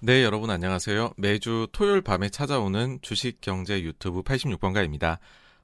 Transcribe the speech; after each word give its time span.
네, 0.00 0.22
여러분 0.22 0.48
안녕하세요. 0.48 1.14
매주 1.16 1.66
토요일 1.72 2.02
밤에 2.02 2.28
찾아오는 2.28 3.00
주식 3.02 3.40
경제 3.40 3.82
유튜브 3.82 4.22
86번가입니다. 4.22 5.18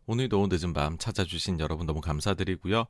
오늘도 0.06 0.48
늦은 0.50 0.72
밤 0.72 0.98
찾아주신 0.98 1.60
여러분 1.60 1.86
너무 1.86 2.00
감사드리고요. 2.00 2.86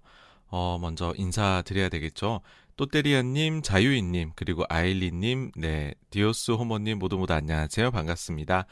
어, 0.47 0.79
먼저 0.81 1.13
인사드려야 1.19 1.91
되겠죠. 1.91 2.41
또때리아님, 2.79 3.61
자유인님, 3.61 4.33
그리고 4.37 4.65
아일리님, 4.71 5.51
네, 5.57 5.93
디오스 6.09 6.53
호모님 6.53 6.99
모두 6.99 7.19
모두 7.19 7.35
안녕하세요. 7.35 7.91
반갑습니다. 7.91 8.65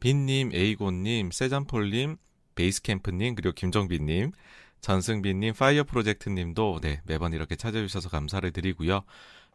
빈님, 0.00 0.50
에이곤님, 0.52 1.30
세잔폴님, 1.30 2.16
베이스캠프님, 2.56 3.36
그리고 3.36 3.52
김정빈님, 3.52 4.32
전승빈님, 4.80 5.54
파이어 5.54 5.84
프로젝트님도 5.84 6.80
네, 6.82 7.00
매번 7.04 7.32
이렇게 7.34 7.54
찾아주셔서 7.54 8.08
감사를 8.08 8.50
드리고요. 8.50 9.04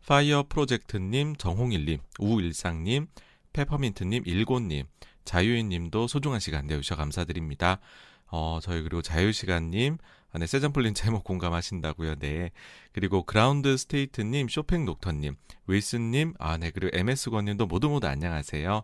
파이어 0.08 0.46
프로젝트님, 0.50 1.36
정홍일님, 1.36 2.00
우일상님, 2.20 3.08
페퍼민트님, 3.54 4.24
일곤님, 4.26 4.86
자유인님도 5.26 6.08
소중한 6.08 6.40
시간 6.40 6.68
내주셔 6.68 6.96
감사드립니다. 6.96 7.80
어, 8.28 8.60
저희 8.62 8.82
그리고 8.82 9.02
자유시간님, 9.02 9.98
아, 10.34 10.40
네, 10.40 10.48
세전플린 10.48 10.94
제목 10.94 11.24
공감하신다고요. 11.26 12.16
네. 12.16 12.52
그리고 12.94 13.24
그라운드 13.24 13.76
스테이트님, 13.76 14.48
쇼팽 14.48 14.86
녹터님, 14.86 15.36
윌슨님, 15.68 16.34
아, 16.40 16.58
네. 16.58 16.72
그리고 16.72 16.98
MS권님도 16.98 17.68
모두 17.68 17.90
모두 17.90 18.08
안녕하세요. 18.08 18.84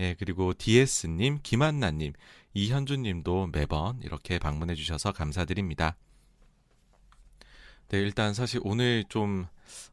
예, 0.00 0.14
그리고 0.18 0.54
DS님, 0.54 1.40
김한나님, 1.42 2.12
이현주님도 2.54 3.50
매번 3.52 4.00
이렇게 4.02 4.38
방문해 4.38 4.74
주셔서 4.74 5.12
감사드립니다. 5.12 5.96
네, 7.88 7.98
일단 7.98 8.34
사실 8.34 8.60
오늘 8.64 9.04
좀, 9.08 9.46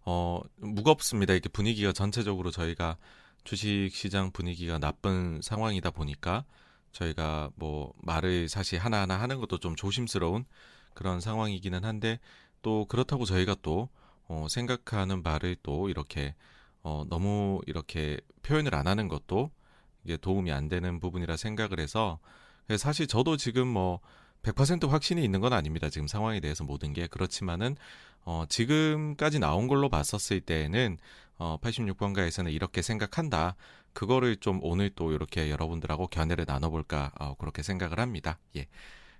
어, 0.05 0.41
무겁습니다. 0.57 1.33
이렇게 1.33 1.49
분위기가 1.49 1.91
전체적으로 1.91 2.49
저희가 2.49 2.97
주식 3.43 3.89
시장 3.93 4.31
분위기가 4.31 4.77
나쁜 4.77 5.39
상황이다 5.41 5.91
보니까 5.91 6.45
저희가 6.91 7.51
뭐 7.55 7.93
말을 8.01 8.49
사실 8.49 8.79
하나하나 8.79 9.19
하는 9.19 9.39
것도 9.39 9.57
좀 9.59 9.75
조심스러운 9.75 10.45
그런 10.93 11.19
상황이기는 11.19 11.83
한데 11.83 12.19
또 12.61 12.85
그렇다고 12.85 13.25
저희가 13.25 13.55
또 13.61 13.89
어, 14.27 14.47
생각하는 14.49 15.23
말을 15.23 15.57
또 15.63 15.89
이렇게 15.89 16.35
어, 16.83 17.03
너무 17.09 17.59
이렇게 17.65 18.19
표현을 18.43 18.73
안 18.75 18.87
하는 18.87 19.07
것도 19.07 19.51
이게 20.03 20.17
도움이 20.17 20.51
안 20.51 20.69
되는 20.69 20.99
부분이라 20.99 21.37
생각을 21.37 21.79
해서 21.79 22.19
사실 22.77 23.07
저도 23.07 23.37
지금 23.37 23.67
뭐 23.67 23.99
100% 24.43 24.87
확신이 24.89 25.23
있는 25.23 25.39
건 25.39 25.53
아닙니다. 25.53 25.89
지금 25.89 26.07
상황에 26.07 26.39
대해서 26.39 26.63
모든 26.63 26.93
게 26.93 27.07
그렇지만은 27.07 27.75
어, 28.23 28.45
지금까지 28.49 29.39
나온 29.39 29.67
걸로 29.67 29.89
봤었을 29.89 30.41
때에는 30.41 30.97
어, 31.37 31.57
86번가에서는 31.61 32.51
이렇게 32.51 32.81
생각한다. 32.81 33.55
그거를 33.93 34.37
좀 34.37 34.59
오늘 34.63 34.89
또 34.89 35.11
이렇게 35.11 35.49
여러분들하고 35.49 36.07
견해를 36.07 36.45
나눠볼까 36.47 37.11
어, 37.19 37.35
그렇게 37.35 37.61
생각을 37.63 37.99
합니다. 37.99 38.39
예. 38.55 38.67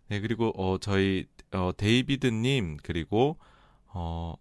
네 0.08 0.20
그리고 0.20 0.50
어, 0.58 0.78
저희 0.80 1.26
어, 1.52 1.72
데이비드님 1.76 2.78
그리고 2.84 3.38
어, 3.88 4.36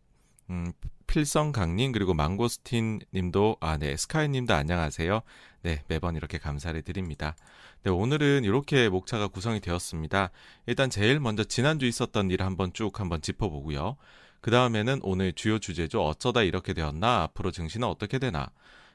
음, 0.51 0.73
필성강님 1.07 1.93
그리고 1.93 2.15
망고스틴님도 2.15 3.57
아 3.61 3.77
네 3.79 3.97
스카이님도 3.97 4.55
안녕하세요. 4.55 5.23
네 5.63 5.83
매번 5.89 6.17
이렇게 6.17 6.39
감사를 6.39 6.81
드립니다. 6.83 7.37
네, 7.83 7.91
오늘은 7.91 8.45
이렇게 8.45 8.89
목차가 8.89 9.29
구성이 9.29 9.61
되었습니다. 9.61 10.31
일단 10.67 10.91
제일 10.91 11.21
먼저 11.21 11.45
지난주 11.45 11.87
있었던 11.87 12.31
일을 12.31 12.47
한번 12.47 12.73
쭉 12.73 12.99
한번 13.01 13.21
짚어보고요. 13.21 13.97
그 14.41 14.51
다음에는 14.51 15.01
오늘 15.03 15.33
주요 15.33 15.59
주제죠. 15.59 16.03
어쩌다 16.05 16.43
이렇게 16.43 16.73
되었나? 16.73 17.23
앞으로 17.25 17.51
증시는 17.51 17.87
어떻게 17.87 18.19
되나? 18.19 18.51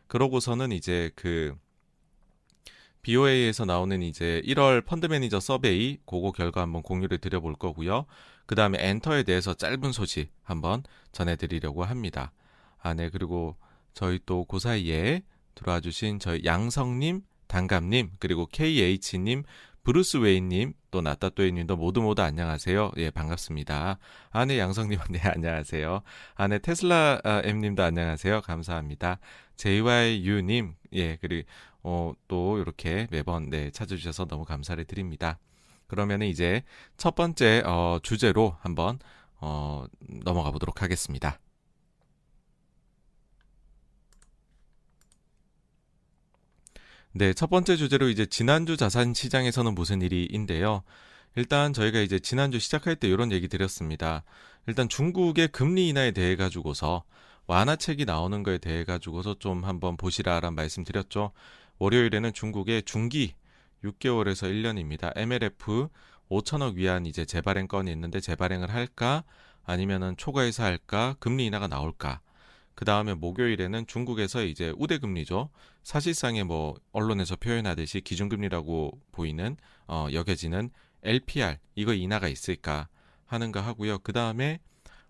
그러고서는 0.07 0.71
이제 0.71 1.11
그 1.15 1.55
BOA에서 3.03 3.65
나오는 3.65 4.01
이제 4.01 4.41
1월 4.45 4.83
펀드 4.83 5.05
매니저 5.05 5.39
서베이 5.39 5.99
그거 6.07 6.31
결과 6.31 6.61
한번 6.61 6.81
공유를 6.81 7.19
드려볼 7.19 7.55
거고요. 7.55 8.07
그 8.47 8.55
다음에 8.55 8.79
엔터에 8.81 9.21
대해서 9.23 9.53
짧은 9.53 9.91
소식 9.91 10.31
한번 10.41 10.83
전해드리려고 11.11 11.83
합니다. 11.83 12.31
아, 12.81 12.95
네. 12.95 13.09
그리고 13.09 13.55
저희 13.93 14.19
또 14.25 14.45
그 14.45 14.59
사이에 14.59 15.21
들어와 15.55 15.79
주신 15.79 16.19
저희 16.19 16.41
양성님, 16.45 17.21
단감님, 17.47 18.11
그리고 18.19 18.45
KH님, 18.47 19.43
브루스 19.83 20.17
웨인님, 20.17 20.73
또 20.89 21.01
나따또이님도 21.01 21.77
모두 21.77 22.01
모두 22.01 22.21
안녕하세요. 22.23 22.91
예, 22.97 23.11
반갑습니다. 23.11 23.99
아내 24.31 24.57
양성님, 24.57 24.99
네, 25.11 25.19
안녕하세요. 25.23 26.01
아내 26.35 26.59
테슬라 26.59 27.21
아, 27.23 27.41
M님도 27.43 27.83
안녕하세요. 27.83 28.41
감사합니다. 28.41 29.19
JYU님, 29.57 30.75
예, 30.93 31.17
그리고 31.17 31.47
어, 31.83 32.13
또 32.27 32.57
이렇게 32.57 33.07
매번 33.11 33.51
네, 33.51 33.69
찾아주셔서 33.69 34.25
너무 34.25 34.43
감사를 34.43 34.83
드립니다. 34.85 35.37
그러면 35.87 36.23
이제 36.23 36.63
첫 36.97 37.13
번째 37.13 37.61
어, 37.63 37.99
주제로 38.01 38.57
한번 38.61 38.97
어, 39.39 39.85
넘어가 40.23 40.49
보도록 40.49 40.81
하겠습니다. 40.81 41.39
네, 47.17 47.31
첫 47.31 47.49
번째 47.49 47.77
주제로 47.77 48.09
이제 48.09 48.25
지난주 48.25 48.75
자산 48.75 49.13
시장에서는 49.13 49.73
무슨 49.73 50.01
일이인데요. 50.01 50.83
일단 51.37 51.71
저희가 51.71 52.01
이제 52.01 52.19
지난주 52.19 52.59
시작할 52.59 52.97
때 52.97 53.07
이런 53.07 53.31
얘기 53.31 53.47
드렸습니다. 53.47 54.25
일단 54.67 54.89
중국의 54.89 55.47
금리 55.47 55.87
인하에 55.87 56.11
대해 56.11 56.35
가지고서 56.35 57.05
완화책이 57.47 58.03
나오는 58.03 58.43
거에 58.43 58.57
대해 58.57 58.83
가지고서 58.83 59.35
좀 59.39 59.63
한번 59.63 59.95
보시라란 59.95 60.55
말씀 60.55 60.83
드렸죠. 60.83 61.31
월요일에는 61.79 62.33
중국의 62.33 62.83
중기 62.83 63.33
6개월에서 63.85 64.51
1년입니다. 64.51 65.13
MLF 65.15 65.87
5천억 66.29 66.73
위안 66.73 67.05
이제 67.05 67.23
재발행 67.23 67.69
건이 67.69 67.89
있는데 67.93 68.19
재발행을 68.19 68.73
할까 68.73 69.23
아니면은 69.63 70.17
초과해서 70.17 70.65
할까 70.65 71.15
금리 71.21 71.45
인하가 71.45 71.69
나올까 71.69 72.19
그 72.75 72.83
다음에 72.85 73.13
목요일에는 73.13 73.87
중국에서 73.87 74.43
이제 74.43 74.73
우대금리죠. 74.77 75.49
사실상의 75.83 76.43
뭐 76.43 76.75
언론에서 76.91 77.37
표현하듯이 77.37 78.01
기준금리라고 78.01 78.99
보이는 79.11 79.55
어, 79.87 80.07
여겨지는 80.11 80.69
LPR 81.03 81.57
이거 81.75 81.93
인하가 81.93 82.27
있을까 82.27 82.89
하는가 83.25 83.61
하고요. 83.61 83.99
그 83.99 84.11
다음에 84.11 84.59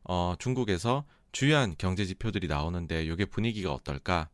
어, 0.03 0.35
중국에서 0.37 1.05
주요한 1.31 1.75
경제 1.77 2.05
지표들이 2.05 2.47
나오는데 2.47 3.03
이게 3.03 3.25
분위기가 3.25 3.73
어떨까? 3.73 4.29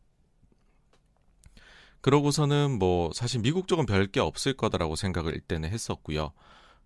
그러고서는 2.02 2.78
뭐 2.78 3.10
사실 3.14 3.40
미국 3.40 3.66
쪽은 3.68 3.86
별 3.86 4.06
게 4.08 4.20
없을 4.20 4.54
거다라고 4.54 4.96
생각을 4.96 5.34
일때는 5.34 5.70
했었고요. 5.70 6.32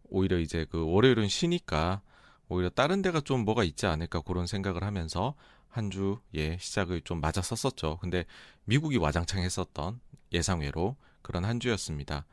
오히려 0.05 0.39
이제 0.39 0.67
그 0.71 0.87
월요일은 0.87 1.29
쉬니까 1.29 2.03
오히려 2.49 2.69
다른 2.71 3.03
데가 3.03 3.21
좀 3.21 3.45
뭐가 3.45 3.65
있지 3.65 3.87
않을까 3.87 4.21
그런 4.21 4.47
생각을 4.47 4.85
하면서 4.85 5.35
한 5.77 5.91
주의 5.91 6.57
시작을 6.59 7.03
좀 7.03 7.21
맞았었었죠. 7.21 7.99
근데 8.01 8.25
미국이 8.65 8.97
와장창 8.97 9.43
했었던 9.43 10.01
예상외로 10.33 10.97
그런 11.23 11.45
한 11.45 11.61
주였습니다. 11.61 12.25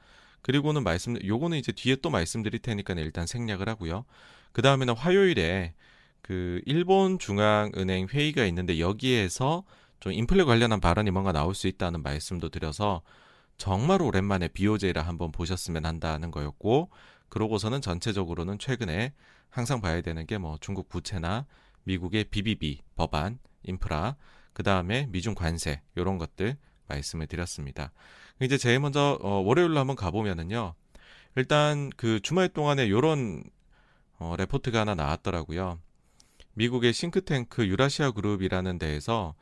그리고는 0.42 0.84
말씀, 0.84 1.16
요거는 1.26 1.58
이제 1.58 1.72
뒤에 1.72 1.96
또 1.98 2.10
말씀드릴 2.10 2.60
테니까 2.60 2.94
일단 2.96 3.26
생략을 3.28 3.70
하고요. 3.70 4.06
그 4.52 4.62
다음에는 4.62 4.96
화요일에 4.96 5.74
그 6.22 6.62
일본 6.66 7.20
중앙은행 7.20 8.08
회의가 8.10 8.46
있는데 8.46 8.80
여기에서 8.80 9.64
좀 10.00 10.12
인플레 10.14 10.44
관련한 10.44 10.80
발언이 10.82 11.12
뭔가 11.12 11.32
나올 11.32 11.56
수 11.56 11.68
있다는 11.68 12.04
말씀도 12.04 12.50
드려서 12.50 13.02
정말 13.58 14.02
오랜만에 14.02 14.48
BOJ를 14.50 15.06
한번 15.08 15.32
보셨으면 15.32 15.86
한다는 15.86 16.32
거였고 16.32 16.90
그러고서는 17.30 17.82
전체적으로는 17.82 18.60
최근에 18.60 19.14
항상 19.50 19.82
봐야 19.82 20.02
되는 20.02 20.26
게 20.26 20.38
뭐 20.38 20.58
중국 20.60 20.90
부채나 20.90 21.46
미국의 21.84 22.26
BBB 22.26 22.82
법안, 22.96 23.40
인프라, 23.64 24.16
그 24.54 24.64
다음에 24.64 25.08
미중 25.10 25.36
관세 25.36 25.82
이런 25.96 26.18
것들 26.18 26.58
말씀을 26.88 27.28
드렸습니다. 27.28 27.92
이제 28.42 28.58
제일 28.58 28.80
먼저 28.80 29.18
어, 29.22 29.42
월요일로 29.42 29.80
한번 29.80 29.96
가보면은요. 29.96 30.76
일단 31.36 31.90
그 31.96 32.20
주말 32.20 32.50
동안에 32.50 32.86
이런 32.86 33.44
어, 34.20 34.36
레포트가 34.38 34.82
하나 34.82 34.96
나왔더라고요. 34.96 35.80
미국의 36.54 36.94
싱크탱크 36.94 37.68
유라시아 37.68 38.12
그룹이라는 38.12 38.78
데에서 38.78 39.34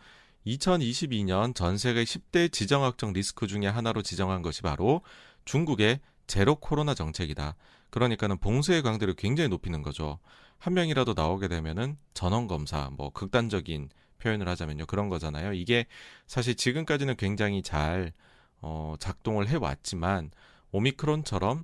2022년 0.47 1.53
전 1.53 1.77
세계 1.77 2.03
10대 2.03 2.51
지정학적 2.51 3.13
리스크 3.13 3.47
중에 3.47 3.67
하나로 3.67 4.01
지정한 4.01 4.41
것이 4.41 4.61
바로 4.61 5.01
중국의 5.45 5.99
제로 6.25 6.55
코로나 6.55 6.93
정책이다. 6.93 7.55
그러니까는 7.89 8.37
봉쇄의 8.37 8.81
강도를 8.81 9.15
굉장히 9.15 9.49
높이는 9.49 9.81
거죠. 9.81 10.19
한 10.61 10.75
명이라도 10.75 11.15
나오게 11.15 11.47
되면은 11.47 11.97
전원 12.13 12.45
검사, 12.45 12.91
뭐 12.91 13.09
극단적인 13.09 13.89
표현을 14.19 14.47
하자면요 14.47 14.85
그런 14.85 15.09
거잖아요. 15.09 15.53
이게 15.53 15.87
사실 16.27 16.53
지금까지는 16.53 17.15
굉장히 17.15 17.63
잘 17.63 18.13
어, 18.61 18.93
작동을 18.99 19.47
해왔지만 19.47 20.29
오미크론처럼 20.71 21.63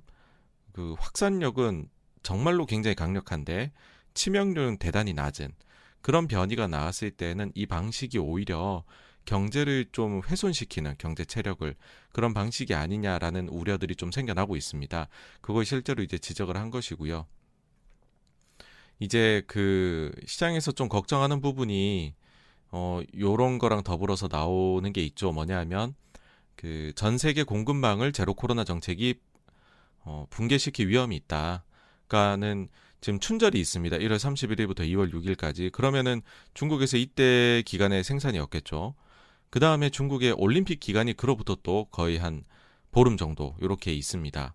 그 0.72 0.96
확산력은 0.98 1.88
정말로 2.24 2.66
굉장히 2.66 2.96
강력한데 2.96 3.70
치명률은 4.14 4.78
대단히 4.78 5.12
낮은 5.12 5.52
그런 6.00 6.26
변이가 6.26 6.66
나왔을 6.66 7.12
때는 7.12 7.52
이 7.54 7.66
방식이 7.66 8.18
오히려 8.18 8.82
경제를 9.26 9.86
좀 9.92 10.22
훼손시키는 10.24 10.96
경제 10.98 11.24
체력을 11.24 11.72
그런 12.12 12.34
방식이 12.34 12.74
아니냐라는 12.74 13.48
우려들이 13.48 13.94
좀 13.94 14.10
생겨나고 14.10 14.56
있습니다. 14.56 15.06
그걸 15.40 15.64
실제로 15.64 16.02
이제 16.02 16.18
지적을 16.18 16.56
한 16.56 16.72
것이고요. 16.72 17.26
이제 18.98 19.42
그 19.46 20.12
시장에서 20.26 20.72
좀 20.72 20.88
걱정하는 20.88 21.40
부분이 21.40 22.14
어 22.70 23.00
요런 23.18 23.58
거랑 23.58 23.82
더불어서 23.84 24.28
나오는 24.30 24.92
게 24.92 25.02
있죠. 25.06 25.32
뭐냐면 25.32 25.94
그 26.56 26.92
전 26.96 27.18
세계 27.18 27.42
공급망을 27.44 28.12
제로 28.12 28.34
코로나 28.34 28.64
정책이 28.64 29.14
어 30.04 30.26
붕괴시킬 30.30 30.88
위험이 30.88 31.16
있다. 31.16 31.64
그러니까는 32.08 32.68
지금 33.00 33.20
춘절이 33.20 33.60
있습니다. 33.60 33.96
1월 33.98 34.16
31일부터 34.16 34.80
2월 34.80 35.12
6일까지. 35.12 35.70
그러면은 35.72 36.22
중국에서 36.54 36.96
이때 36.96 37.62
기간에 37.64 38.02
생산이 38.02 38.38
없겠죠. 38.38 38.94
그 39.50 39.60
다음에 39.60 39.88
중국의 39.90 40.32
올림픽 40.36 40.80
기간이 40.80 41.12
그로부터 41.14 41.56
또 41.62 41.86
거의 41.86 42.18
한 42.18 42.44
보름 42.90 43.16
정도 43.16 43.56
이렇게 43.60 43.92
있습니다. 43.92 44.54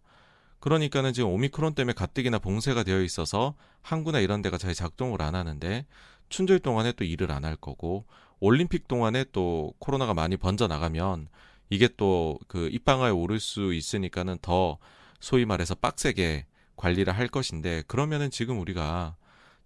그러니까는 0.64 1.12
지금 1.12 1.30
오미크론 1.30 1.76
때문에 1.76 1.92
가뜩이나 1.94 2.40
봉쇄가 2.40 2.84
되어 2.84 3.02
있어서 3.02 3.54
항구나 3.82 4.20
이런 4.22 4.42
데가 4.42 4.58
잘 4.58 4.74
작동을 4.74 5.22
안 5.22 5.36
하는데 5.36 5.86
춘절 6.30 6.60
동안에 6.60 6.94
또 6.94 7.04
일을 7.04 7.32
안 7.34 7.44
할 7.44 7.58
거고 7.58 8.06
올림픽 8.40 8.88
동안에 8.88 9.26
또 9.34 9.74
코로나가 9.78 10.14
많이 10.14 10.38
번져 10.38 10.68
나가면 10.68 11.28
이게 11.70 11.90
또 11.98 12.40
그 12.48 12.70
입방아에 12.72 13.12
오를 13.12 13.42
수 13.42 13.74
있으니까는 13.74 14.38
더 14.42 14.78
소위 15.20 15.44
말해서 15.46 15.76
빡세게 15.76 16.46
관리를 16.78 17.12
할 17.18 17.28
것인데 17.28 17.84
그러면은 17.88 18.32
지금 18.32 18.58
우리가 18.62 19.18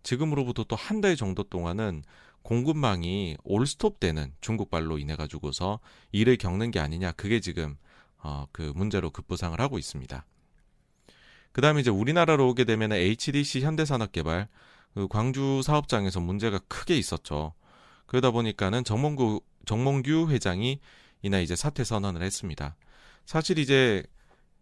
지금으로부터 0.02 0.64
또 0.64 0.76
한 0.76 1.02
달 1.02 1.16
정도 1.16 1.44
동안은 1.44 2.02
공급망이 2.42 3.38
올스톱되는 3.44 4.34
중국발로 4.42 4.98
인해 4.98 5.16
가지고서 5.16 5.80
일을 6.12 6.38
겪는 6.38 6.72
게 6.72 6.80
아니냐 6.80 7.12
그게 7.12 7.40
지금 7.40 7.78
어, 8.18 8.48
그 8.52 8.72
문제로 8.76 9.12
급부상을 9.12 9.60
하고 9.62 9.78
있습니다. 9.78 10.26
그 11.58 11.62
다음에 11.62 11.82
이제 11.82 11.90
우리나라로 11.90 12.50
오게 12.50 12.66
되면 12.66 12.92
HDC 12.92 13.62
현대산업개발 13.62 14.48
그 14.94 15.08
광주 15.08 15.64
사업장에서 15.64 16.20
문제가 16.20 16.60
크게 16.68 16.96
있었죠. 16.96 17.56
그러다 18.06 18.30
보니까는 18.30 18.84
정몽구 18.84 19.42
정몽규 19.66 20.30
회장이 20.30 20.80
이날 21.24 21.42
이제 21.42 21.56
사퇴 21.56 21.84
선언을 21.84 22.22
했습니다. 22.22 22.76
사실 23.26 23.58
이제 23.58 24.04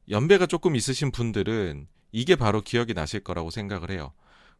연배가 0.09 0.45
조금 0.45 0.77
있으신 0.77 1.12
분들은 1.12 1.88
이게 2.13 2.38
바로 2.38 2.62
기억이 2.62 2.94
나실 2.94 3.25
거라고 3.25 3.50
생각을 3.50 3.92
해요. 3.92 4.13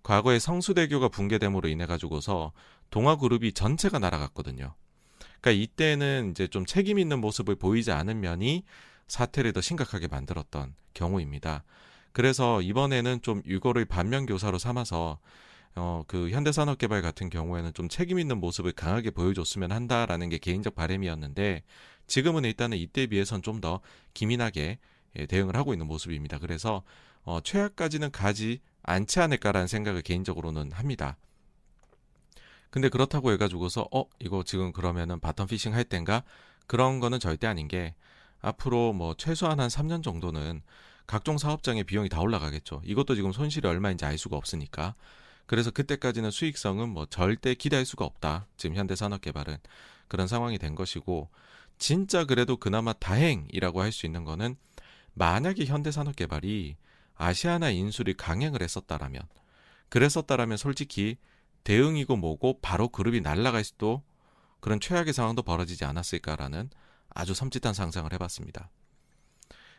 과거에 0.03 0.37
성수대교가 0.37 1.07
붕괴됨으로 1.07 1.69
인해 1.69 1.85
가지고서 1.85 2.51
동아그룹이 2.89 3.53
전체가 3.53 3.97
날아갔거든요. 3.99 4.75
그러니까 5.39 5.51
이때는 5.51 6.31
이제 6.31 6.47
좀 6.47 6.65
책임 6.65 6.99
있는 6.99 7.21
모습을 7.21 7.55
보이지 7.55 7.93
않은 7.93 8.19
면이 8.19 8.65
사태를 9.07 9.53
더 9.53 9.61
심각하게 9.61 10.09
만들었던 10.09 10.75
경우입니다. 10.93 11.63
그래서 12.15 12.62
이번에는 12.62 13.21
좀 13.23 13.41
이거를 13.45 13.83
반면 13.83 14.25
교사로 14.25 14.57
삼아서 14.57 15.19
어, 15.75 16.06
그 16.07 16.29
현대산업개발 16.29 17.01
같은 17.01 17.29
경우에는 17.29 17.73
좀 17.73 17.89
책임 17.89 18.19
있는 18.19 18.39
모습을 18.39 18.71
강하게 18.71 19.12
보여줬으면 19.12 19.73
한다라는 19.73 20.29
게 20.29 20.38
개인적 20.38 20.75
바람이었는데 20.75 21.63
지금은 22.07 22.45
일단은 22.45 22.77
이때 22.77 23.06
비해선 23.07 23.41
좀 23.41 23.59
더 23.59 23.81
기민하게 24.13 24.79
예, 25.17 25.25
대응을 25.25 25.57
하고 25.57 25.73
있는 25.73 25.88
모습입니다. 25.88 26.39
그래서 26.39 26.83
어, 27.25 27.41
최악까지는 27.44 28.12
가지 28.12 28.61
않지 28.83 29.19
않을까라는 29.19 29.68
생각을 29.68 30.01
개인적으로는 30.01 30.71
합니다. 30.71 31.18
근데 32.69 32.88
그렇다고 32.88 33.33
해가지고서 33.33 33.89
어 33.91 34.06
이거 34.19 34.44
지금 34.45 34.71
그러면은 34.71 35.19
bottom 35.19 35.50
fishing 35.50 35.74
할 35.73 35.83
땐가 35.83 36.23
그런 36.65 37.01
거는 37.01 37.19
절대 37.19 37.45
아닌 37.45 37.68
게 37.68 37.94
앞으로 38.39 38.94
뭐 38.94 39.15
최소한 39.18 39.59
한 39.59 39.68
3년 39.68 40.01
정도는 40.01 40.61
각종 41.07 41.38
사업장의 41.38 41.84
비용이 41.84 42.10
다 42.10 42.19
올라가겠죠. 42.22 42.81
이것도 42.84 43.16
지금 43.16 43.31
손실이 43.31 43.68
얼마인지 43.68 44.06
알 44.06 44.18
수가 44.18 44.38
없으니까. 44.38 44.96
그래서 45.46 45.69
그때까지는 45.72 46.31
수익성은 46.31 46.90
뭐 46.90 47.06
절대 47.06 47.54
기대할 47.54 47.86
수가 47.86 48.06
없다. 48.06 48.48
지금 48.57 48.75
현대산업개발은 48.75 49.57
그런 50.07 50.28
상황이 50.28 50.57
된 50.57 50.75
것이고 50.75 51.30
진짜 51.78 52.25
그래도 52.25 52.57
그나마 52.57 52.94
다행이라고 52.94 53.81
할 53.81 53.92
수 53.92 54.06
있는 54.06 54.24
거는 54.24 54.56
만약에 55.13 55.66
현대산업개발이 55.66 56.78
아시아나 57.16 57.69
인수를 57.69 58.16
강행을 58.16 58.62
했었다라면 58.62 59.22
그랬었다라면 59.90 60.57
솔직히 60.57 61.18
대응이고 61.63 62.16
뭐고 62.16 62.60
바로 62.62 62.90
그룹이 62.90 63.22
날아갈 63.22 63.63
수도 63.63 64.04
그런 64.60 64.80
최악의 64.80 65.13
상황도 65.13 65.44
벌어지지 65.44 65.86
않았을까라는 65.86 66.69
아주 67.10 67.34
섬찟한 67.34 67.74
상상을 67.74 68.12
해봤습니다. 68.13 68.69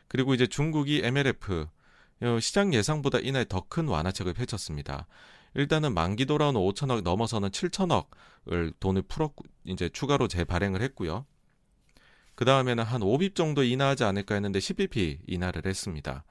그리고 0.07 0.33
이제 0.33 0.47
중국이 0.47 1.01
MLF 1.03 1.67
어, 2.21 2.39
시장 2.39 2.73
예상보다 2.73 3.19
이날 3.19 3.45
더 3.45 3.61
큰 3.69 3.87
완화책을 3.87 4.33
펼쳤습니다. 4.33 5.07
일단은 5.53 5.93
만기 5.93 6.25
돌아온 6.25 6.55
5천억 6.55 7.01
넘어서는 7.01 7.49
7천억을 7.49 8.73
돈을 8.79 9.03
풀었고 9.03 9.45
이제 9.65 9.89
추가로 9.89 10.27
재발행을 10.27 10.81
했고요. 10.81 11.25
그 12.35 12.45
다음에는 12.45 12.83
한 12.83 13.01
5빕 13.01 13.35
정도 13.35 13.63
인하하지 13.63 14.03
않을까 14.03 14.35
했는데 14.35 14.59
10bp 14.59 15.19
인하를 15.27 15.65
했습니다. 15.65 16.23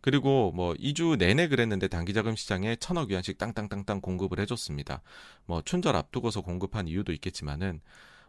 그리고 0.00 0.52
뭐 0.52 0.74
2주 0.74 1.16
내내 1.16 1.48
그랬는데 1.48 1.88
단기자금 1.88 2.36
시장에 2.36 2.76
천억 2.76 3.10
위안씩 3.10 3.38
땅땅땅땅 3.38 4.00
공급을 4.00 4.38
해줬습니다. 4.40 5.02
뭐 5.46 5.62
춘절 5.62 5.96
앞두고서 5.96 6.42
공급한 6.42 6.88
이유도 6.88 7.12
있겠지만은 7.12 7.80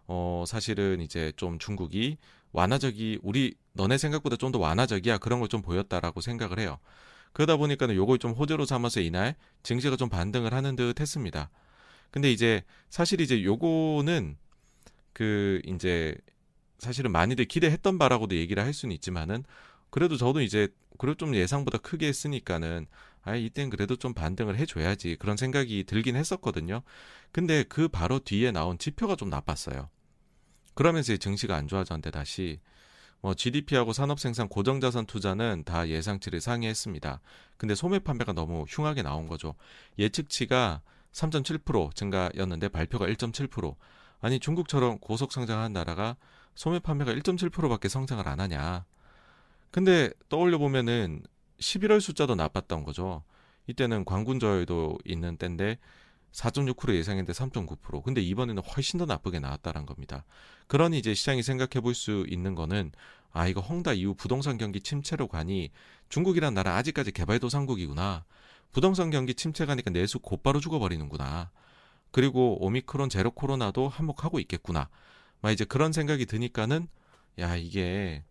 어 0.08 0.44
사실은 0.48 1.02
이제 1.02 1.32
좀 1.36 1.60
중국이 1.60 2.18
완화적이 2.54 3.20
우리 3.24 3.56
너네 3.74 3.98
생각보다 3.98 4.36
좀 4.38 4.52
더 4.52 4.60
완화적이야 4.60 5.18
그런 5.20 5.40
걸 5.40 5.48
좀 5.50 5.62
보였다라고 5.62 6.22
생각을 6.22 6.60
해요. 6.60 6.80
그러다 7.34 7.58
보니까는 7.58 7.96
요걸 7.96 8.20
좀 8.20 8.32
호재로 8.34 8.66
삼아서 8.66 9.02
이날 9.02 9.36
증시가 9.64 9.96
좀 9.98 10.10
반등을 10.10 10.54
하는 10.54 10.76
듯 10.76 11.00
했습니다. 11.02 11.50
근데 12.12 12.32
이제 12.32 12.64
사실 12.90 13.22
이제 13.22 13.44
요거는 13.44 14.38
그 15.14 15.62
이제 15.66 16.16
사실은 16.80 17.12
많이들 17.12 17.46
기대했던 17.46 17.98
바라고도 17.98 18.36
얘기를 18.36 18.64
할 18.64 18.74
수는 18.74 18.94
있지만은 18.96 19.44
그래도 19.90 20.18
저도 20.18 20.42
이제 20.42 20.68
그래도 20.98 21.18
좀 21.18 21.36
예상보다 21.36 21.78
크게 21.80 22.08
했으니까는 22.08 22.88
아 23.24 23.36
이땐 23.36 23.70
그래도 23.70 23.96
좀 23.96 24.14
반등을 24.14 24.58
해줘야지 24.58 25.18
그런 25.20 25.38
생각이 25.38 25.86
들긴 25.86 26.16
했었거든요. 26.16 26.84
근데 27.32 27.64
그 27.64 27.88
바로 27.88 28.20
뒤에 28.20 28.52
나온 28.52 28.78
지표가 28.78 29.16
좀 29.16 29.30
나빴어요. 29.30 29.90
그러면서 30.76 31.18
증시가 31.18 31.56
안 31.56 31.68
좋아졌는데 31.68 32.12
다시 32.12 32.60
뭐 33.22 33.34
GDP하고 33.34 33.92
산업생산 33.92 34.50
고정자산 34.50 35.08
투자는 35.08 35.64
다 35.66 35.88
예상치를 35.88 36.42
상회했습니다. 36.42 37.22
근데 37.58 37.74
소매 37.74 37.98
판매가 37.98 38.34
너무 38.34 38.66
흉하게 38.68 39.02
나온 39.02 39.28
거죠. 39.28 39.56
예측치가 39.98 40.82
3.7% 41.12 41.96
증가였는데 41.96 42.68
발표가 42.68 43.08
1.7%. 43.08 43.76
아니 44.22 44.40
중국처럼 44.40 45.00
고속 45.00 45.32
성장한 45.32 45.74
나라가 45.74 46.18
소매 46.54 46.80
판매가 46.80 47.14
1.7%밖에 47.14 47.90
성장을 47.90 48.28
안 48.28 48.40
하냐. 48.40 48.86
근데 49.72 50.12
떠올려 50.30 50.58
보면은 50.58 51.24
11월 51.60 52.00
숫자도 52.02 52.36
나빴던 52.36 52.84
거죠. 52.84 53.24
이때는 53.68 54.06
광군절도 54.06 55.00
있는 55.06 55.38
때인데 55.38 55.80
4.6% 56.36 56.94
예상했는데 56.96 57.34
3.9%. 57.34 58.04
근데 58.04 58.22
이번에는 58.22 58.62
훨씬 58.64 59.00
더 59.00 59.06
나쁘게 59.06 59.40
나왔다는 59.40 59.86
겁니다. 59.86 60.26
그러니 60.68 61.00
이제 61.00 61.14
시장이 61.14 61.42
생각해 61.44 61.82
볼 61.82 61.96
수 61.96 62.26
있는 62.28 62.56
거는 62.56 62.92
아 63.32 63.48
이거 63.48 63.62
홍다 63.62 63.94
이후 63.94 64.14
부동산 64.14 64.58
경기 64.58 64.82
침체로 64.82 65.28
가니 65.28 65.72
중국이란 66.10 66.54
나라 66.54 66.76
아직까지 66.76 67.12
개발도상국이구나. 67.12 68.26
부동산 68.72 69.10
경기 69.10 69.34
침체 69.34 69.66
가니까 69.66 69.92
내수 69.92 70.20
곧바로 70.20 70.60
죽어버리는구나. 70.60 71.52
그리고 72.12 72.64
오미크론 72.66 73.10
제로 73.10 73.32
코로나도 73.32 73.88
한몫하고 73.88 74.40
있겠구나. 74.42 74.90
막 75.42 75.52
이제 75.52 75.64
그런 75.64 75.94
생각이 75.94 76.26
드니까는 76.26 76.88
야 77.40 77.56
이게 77.56 78.24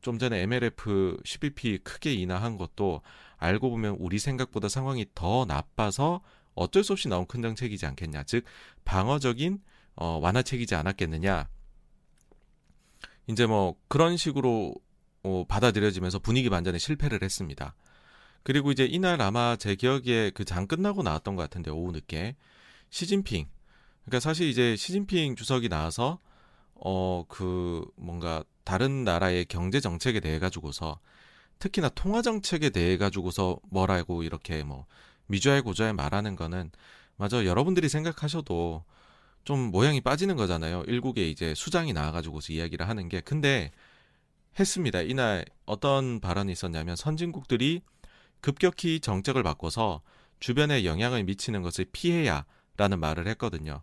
좀 0.00 0.18
전에 0.18 0.40
MLF 0.42 1.18
12P 1.24 1.82
크게 1.82 2.14
인하한 2.14 2.56
것도 2.56 3.02
알고 3.36 3.70
보면 3.70 3.96
우리 3.98 4.18
생각보다 4.20 4.68
상황이 4.68 5.06
더 5.14 5.44
나빠서 5.44 6.20
어쩔 6.58 6.84
수 6.84 6.92
없이 6.92 7.08
나온 7.08 7.26
큰 7.26 7.42
정책이지 7.42 7.86
않겠냐. 7.86 8.24
즉 8.24 8.44
방어적인 8.84 9.60
어, 9.96 10.18
완화책이지 10.22 10.74
않았겠느냐. 10.74 11.48
이제 13.28 13.46
뭐 13.46 13.76
그런 13.88 14.16
식으로 14.16 14.74
어, 15.22 15.44
받아들여지면서 15.48 16.20
분위기 16.20 16.48
반전에 16.50 16.78
실패를 16.78 17.22
했습니다. 17.22 17.74
그리고 18.42 18.72
이제 18.72 18.84
이날 18.86 19.20
아마 19.20 19.56
제 19.56 19.74
기억에 19.74 20.30
그 20.30 20.44
장 20.44 20.66
끝나고 20.66 21.02
나왔던 21.02 21.36
것 21.36 21.42
같은데 21.42 21.70
오후 21.70 21.92
늦게 21.92 22.36
시진핑 22.90 23.46
그러니까 24.04 24.20
사실 24.20 24.48
이제 24.48 24.76
시진핑 24.76 25.36
주석이 25.36 25.68
나와서 25.68 26.20
어 26.74 27.24
그 27.28 27.84
뭔가 27.96 28.44
다른 28.64 29.04
나라의 29.04 29.44
경제 29.46 29.80
정책에 29.80 30.20
대해 30.20 30.38
가지고서 30.38 31.00
특히나 31.58 31.88
통화 31.90 32.22
정책에 32.22 32.70
대해 32.70 32.96
가지고서 32.96 33.58
뭐라고 33.70 34.22
이렇게 34.22 34.62
뭐 34.62 34.86
미주알 35.28 35.62
고주알 35.62 35.94
말하는 35.94 36.36
거는 36.36 36.70
맞아. 37.16 37.44
여러분들이 37.44 37.88
생각하셔도 37.88 38.84
좀 39.44 39.58
모양이 39.70 40.00
빠지는 40.00 40.36
거잖아요. 40.36 40.84
일국에 40.86 41.28
이제 41.28 41.54
수장이 41.54 41.92
나와가지고서 41.92 42.52
이야기를 42.52 42.88
하는 42.88 43.08
게. 43.08 43.20
근데 43.20 43.70
했습니다. 44.58 45.00
이날 45.02 45.44
어떤 45.64 46.20
발언이 46.20 46.52
있었냐면 46.52 46.96
선진국들이 46.96 47.82
급격히 48.40 49.00
정책을 49.00 49.42
바꿔서 49.42 50.02
주변에 50.40 50.84
영향을 50.84 51.24
미치는 51.24 51.62
것을 51.62 51.86
피해야 51.92 52.44
라는 52.76 53.00
말을 53.00 53.26
했거든요. 53.28 53.82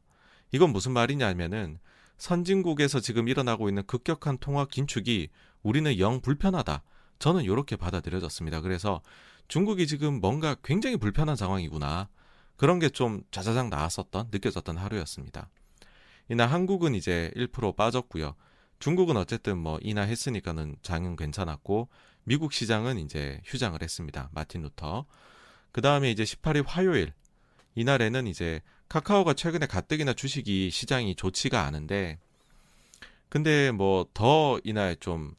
이건 0.52 0.72
무슨 0.72 0.94
말이냐면은 0.94 1.80
선진국에서 2.18 3.02
지금 3.02 3.28
일어나고 3.28 3.68
있는 3.68 3.84
급격한 3.86 4.38
통화 4.38 4.66
긴축이 4.66 5.30
우리는 5.64 6.00
영 6.00 6.22
불편하다. 6.22 6.84
저는 7.20 7.44
이렇게 7.44 7.76
받아들여졌습니다. 7.76 8.62
그래서 8.62 9.02
중국이 9.48 9.88
지금 9.88 10.20
뭔가 10.22 10.56
굉장히 10.64 10.98
불편한 10.98 11.36
상황이구나. 11.36 12.10
그런 12.58 12.80
게 12.80 12.90
좀 12.90 13.22
자자장 13.32 13.70
나왔었던, 13.70 14.30
느껴졌던 14.32 14.78
하루였습니다. 14.78 15.50
이날 16.30 16.50
한국은 16.50 16.96
이제 16.96 17.32
1% 17.36 17.76
빠졌고요. 17.76 18.36
중국은 18.80 19.18
어쨌든 19.18 19.58
뭐 19.58 19.80
인하했으니까는 19.82 20.78
장은 20.82 21.16
괜찮았고 21.16 21.90
미국 22.24 22.54
시장은 22.54 22.98
이제 23.00 23.40
휴장을 23.46 23.80
했습니다. 23.82 24.30
마틴 24.34 24.62
루터. 24.64 25.06
그 25.72 25.82
다음에 25.82 26.10
이제 26.12 26.24
18일 26.24 26.64
화요일 26.66 27.14
이날에는 27.76 28.28
이제 28.28 28.62
카카오가 28.90 29.34
최근에 29.34 29.66
가뜩이나 29.68 30.14
주식이 30.14 30.72
시장이 30.72 31.16
좋지가 31.16 31.64
않은데 31.64 32.18
근데 33.30 33.72
뭐 33.72 34.06
더 34.14 34.60
이날 34.64 34.96
좀 34.96 35.36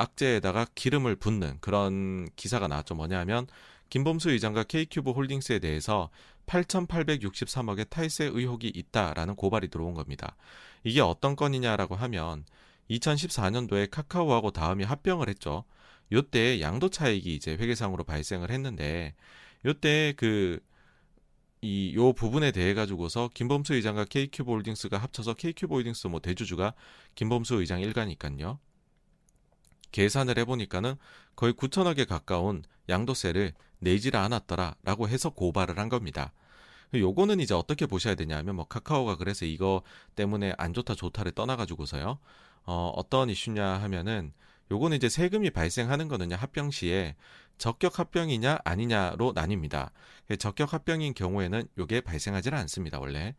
악재에다가 0.00 0.66
기름을 0.74 1.16
붓는 1.16 1.58
그런 1.60 2.28
기사가 2.36 2.68
나왔죠. 2.68 2.94
뭐냐면 2.94 3.46
김범수 3.90 4.30
의장과 4.30 4.64
K큐브 4.64 5.10
홀딩스에 5.10 5.58
대해서 5.58 6.10
8,863억의 6.46 7.90
탈세 7.90 8.24
의혹이 8.24 8.68
있다라는 8.74 9.36
고발이 9.36 9.68
들어온 9.68 9.94
겁니다. 9.94 10.36
이게 10.84 11.00
어떤 11.00 11.36
건이냐라고 11.36 11.94
하면 11.94 12.44
2014년도에 12.90 13.90
카카오하고 13.90 14.50
다음이 14.50 14.84
합병을 14.84 15.28
했죠. 15.28 15.64
요때 16.12 16.60
양도 16.60 16.88
차익이 16.88 17.34
이제 17.34 17.52
회계상으로 17.52 18.04
발생을 18.04 18.50
했는데 18.50 19.14
요때 19.64 20.14
그 20.16 20.60
이 21.62 21.92
요 21.94 22.12
부분에 22.14 22.52
대해 22.52 22.72
가지고서 22.74 23.28
김범수 23.34 23.74
의장과 23.74 24.06
KQ 24.06 24.44
홀딩스가 24.44 24.96
합쳐서 24.98 25.34
KQ 25.34 25.66
홀딩스 25.66 26.06
뭐 26.06 26.20
대주주가 26.20 26.74
김범수 27.14 27.56
의장 27.56 27.80
일가니까요. 27.80 28.58
계산을 29.92 30.38
해보니까는 30.38 30.96
거의 31.36 31.52
9천억에 31.54 32.06
가까운 32.06 32.62
양도세를 32.88 33.52
내지를 33.78 34.20
않았더라라고 34.20 35.08
해서 35.08 35.30
고발을 35.30 35.78
한 35.78 35.88
겁니다. 35.88 36.32
요거는 36.94 37.40
이제 37.40 37.54
어떻게 37.54 37.86
보셔야 37.86 38.14
되냐면 38.14 38.56
뭐 38.56 38.66
카카오가 38.66 39.16
그래서 39.16 39.44
이거 39.44 39.82
때문에 40.16 40.54
안 40.58 40.74
좋다 40.74 40.94
좋다를 40.94 41.32
떠나가지고서요. 41.32 42.18
어, 42.64 42.92
어떤 42.96 43.30
이슈냐 43.30 43.64
하면은 43.64 44.32
요거는 44.70 44.96
이제 44.96 45.08
세금이 45.08 45.50
발생하는 45.50 46.08
거는요 46.08 46.36
합병 46.36 46.70
시에 46.70 47.16
적격 47.58 47.98
합병이냐 47.98 48.58
아니냐로 48.64 49.34
나뉩니다. 49.34 49.90
적격 50.38 50.72
합병인 50.72 51.14
경우에는 51.14 51.64
요게 51.78 52.00
발생하지는 52.02 52.56
않습니다 52.58 52.98
원래. 52.98 53.34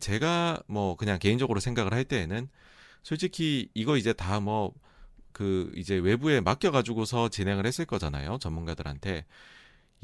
제가 0.00 0.62
뭐 0.66 0.96
그냥 0.96 1.18
개인적으로 1.18 1.60
생각을 1.60 1.92
할 1.92 2.04
때에는 2.04 2.48
솔직히 3.02 3.68
이거 3.74 3.96
이제 3.96 4.12
다 4.12 4.40
뭐 4.40 4.74
그 5.32 5.72
이제 5.76 5.96
외부에 5.96 6.40
맡겨가지고서 6.40 7.28
진행을 7.28 7.66
했을 7.66 7.84
거잖아요 7.84 8.38
전문가들한테. 8.38 9.26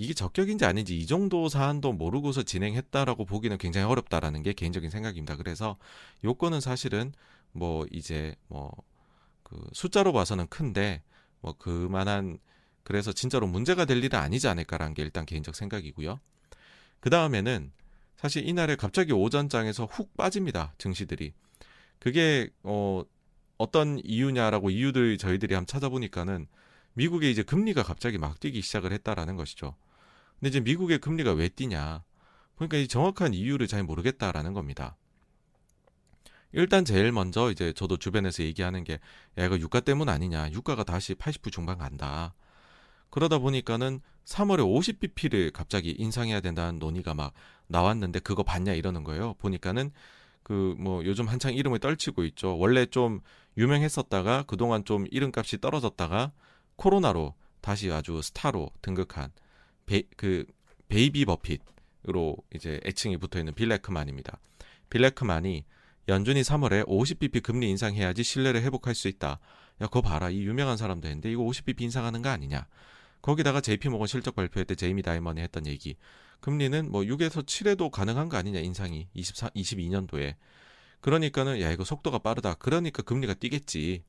이게 0.00 0.14
적격인지 0.14 0.64
아닌지 0.64 0.96
이 0.96 1.06
정도 1.06 1.48
사안도 1.48 1.92
모르고서 1.92 2.44
진행했다라고 2.44 3.24
보기는 3.24 3.58
굉장히 3.58 3.86
어렵다라는 3.86 4.44
게 4.44 4.52
개인적인 4.52 4.90
생각입니다. 4.90 5.36
그래서 5.36 5.76
요건은 6.24 6.60
사실은 6.60 7.12
뭐 7.52 7.86
이제 7.90 8.36
뭐 8.48 8.70
그 9.48 9.58
숫자로 9.72 10.12
봐서는 10.12 10.46
큰데 10.48 11.02
뭐 11.40 11.54
그만한 11.56 12.38
그래서 12.82 13.12
진짜로 13.12 13.46
문제가 13.46 13.84
될 13.84 14.02
일은 14.04 14.18
아니지 14.18 14.48
않을까라는 14.48 14.94
게 14.94 15.02
일단 15.02 15.26
개인적 15.26 15.54
생각이고요. 15.54 16.20
그 17.00 17.10
다음에는 17.10 17.72
사실 18.16 18.46
이날에 18.46 18.76
갑자기 18.76 19.12
오전장에서 19.12 19.86
훅 19.86 20.16
빠집니다. 20.16 20.74
증시들이. 20.78 21.32
그게 21.98 22.50
어 22.62 23.04
어떤 23.58 24.00
이유냐라고 24.04 24.70
이유들 24.70 25.18
저희들이 25.18 25.54
한번 25.54 25.66
찾아보니까는 25.66 26.46
미국의 26.94 27.30
이제 27.30 27.42
금리가 27.42 27.82
갑자기 27.82 28.16
막 28.16 28.40
뛰기 28.40 28.62
시작을 28.62 28.92
했다라는 28.92 29.36
것이죠. 29.36 29.76
근데 30.38 30.48
이제 30.48 30.60
미국의 30.60 30.98
금리가 30.98 31.32
왜 31.32 31.48
뛰냐? 31.48 32.02
그러니까 32.54 32.76
이 32.76 32.88
정확한 32.88 33.34
이유를 33.34 33.66
잘 33.66 33.82
모르겠다라는 33.82 34.52
겁니다. 34.52 34.96
일단 36.52 36.84
제일 36.84 37.12
먼저 37.12 37.50
이제 37.50 37.72
저도 37.72 37.98
주변에서 37.98 38.42
얘기하는 38.42 38.84
게 38.84 39.00
야, 39.36 39.44
이거 39.44 39.58
유가 39.58 39.80
때문 39.80 40.08
아니냐. 40.08 40.50
유가가 40.52 40.82
다시 40.82 41.14
80% 41.14 41.52
중반 41.52 41.78
간다. 41.78 42.34
그러다 43.10 43.38
보니까는 43.38 44.00
3월에 44.24 44.60
50bp를 44.60 45.52
갑자기 45.52 45.94
인상해야 45.98 46.40
된다는 46.40 46.78
논의가 46.78 47.14
막 47.14 47.32
나왔는데 47.66 48.20
그거 48.20 48.42
봤냐 48.42 48.72
이러는 48.72 49.04
거예요. 49.04 49.34
보니까는 49.34 49.90
그 50.42 50.74
뭐 50.78 51.04
요즘 51.04 51.28
한창 51.28 51.54
이름을 51.54 51.78
떨치고 51.78 52.24
있죠. 52.24 52.56
원래 52.58 52.86
좀 52.86 53.20
유명했었다가 53.58 54.44
그동안 54.44 54.84
좀 54.84 55.06
이름값이 55.10 55.60
떨어졌다가 55.60 56.32
코로나로 56.76 57.34
다시 57.60 57.90
아주 57.90 58.22
스타로 58.22 58.70
등극한 58.80 59.32
베, 59.84 60.04
그 60.16 60.46
베이비 60.88 61.24
버핏으로 61.24 62.36
이제 62.54 62.80
애칭이 62.86 63.16
붙어 63.16 63.40
있는 63.40 63.52
빌 63.54 63.68
애크만입니다. 63.68 64.38
빌 64.90 65.09
애크만이 65.09 65.64
연준이 66.06 66.40
3월에 66.40 66.86
50bp 66.86 67.42
금리 67.42 67.68
인상해야지 67.70 68.22
신뢰를 68.22 68.62
회복할 68.62 68.94
수 68.94 69.08
있다. 69.08 69.40
야, 69.80 69.86
그거 69.86 70.00
봐라. 70.00 70.30
이 70.30 70.40
유명한 70.40 70.76
사람도 70.76 71.06
했는데 71.06 71.30
이거 71.30 71.42
50bp 71.42 71.82
인상하는 71.82 72.22
거 72.22 72.30
아니냐. 72.30 72.66
거기다가 73.20 73.60
JP모건 73.60 74.06
실적 74.06 74.34
발표할 74.34 74.64
때 74.64 74.74
제이미 74.74 75.02
다이먼이 75.02 75.40
했던 75.40 75.66
얘기. 75.66 75.96
금리는 76.40 76.90
뭐 76.90 77.02
6에서 77.02 77.44
7에도 77.44 77.90
가능한 77.90 78.28
거 78.28 78.36
아니냐. 78.38 78.60
인상이 78.60 79.08
24, 79.12 79.50
22년도에. 79.50 80.36
그러니까는 81.00 81.60
야, 81.60 81.70
이거 81.70 81.84
속도가 81.84 82.18
빠르다. 82.18 82.54
그러니까 82.54 83.02
금리가 83.02 83.34
뛰겠지. 83.34 84.02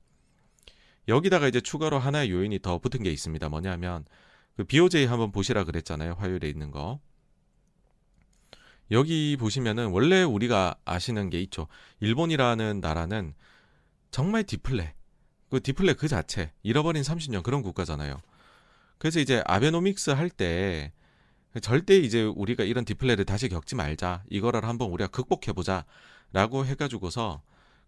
여기다가 1.08 1.48
이제 1.48 1.62
추가로 1.62 2.00
하나의 2.00 2.32
요인이 2.32 2.60
더 2.60 2.78
붙은 2.80 3.04
게 3.04 3.12
있습니다. 3.12 3.50
뭐냐면 3.50 4.06
그 4.56 4.64
BOJ 4.64 5.06
한번 5.06 5.32
보시라 5.32 5.64
그랬잖아요. 5.64 6.14
화요일에 6.14 6.48
있는 6.50 6.72
거. 6.72 7.00
여기 8.92 9.38
보시면은 9.38 9.88
원래 9.88 10.24
우리가 10.24 10.76
아시는 10.86 11.30
게 11.30 11.40
있죠. 11.42 11.68
일본이라는 12.00 12.80
나라는 12.82 13.34
정말 14.12 14.44
디플레. 14.44 14.96
그 15.50 15.62
디플레 15.62 15.94
그 15.94 16.08
자체 16.08 16.52
잃어버린 16.64 17.04
30년 17.04 17.44
그런 17.44 17.62
국가잖아요. 17.62 18.18
그래서 18.98 19.20
이제 19.20 19.42
아베노믹스 19.46 20.12
할 20.12 20.30
때 20.30 20.92
절대 21.62 21.98
이제 21.98 22.24
우리가 22.24 22.64
이런 22.64 22.86
디플레를 22.86 23.26
다시 23.26 23.50
겪지 23.50 23.76
말자. 23.76 24.24
이거를 24.30 24.66
한번 24.66 24.90
우리가 24.92 25.10
극복해 25.10 25.54
보자 25.54 25.86
라고 26.32 26.66
해 26.66 26.76
가지고서 26.76 27.42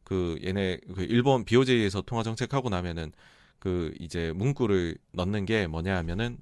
그 0.03 0.39
얘네 0.43 0.79
그 0.95 1.03
일본 1.03 1.45
BOJ에서 1.45 2.01
통화 2.01 2.24
정책하고 2.24 2.69
나면은 2.69 3.12
그 3.60 3.93
이제 4.00 4.31
문구를 4.36 4.98
넣는 5.12 5.45
게 5.45 5.67
뭐냐 5.67 5.95
하면은 5.98 6.39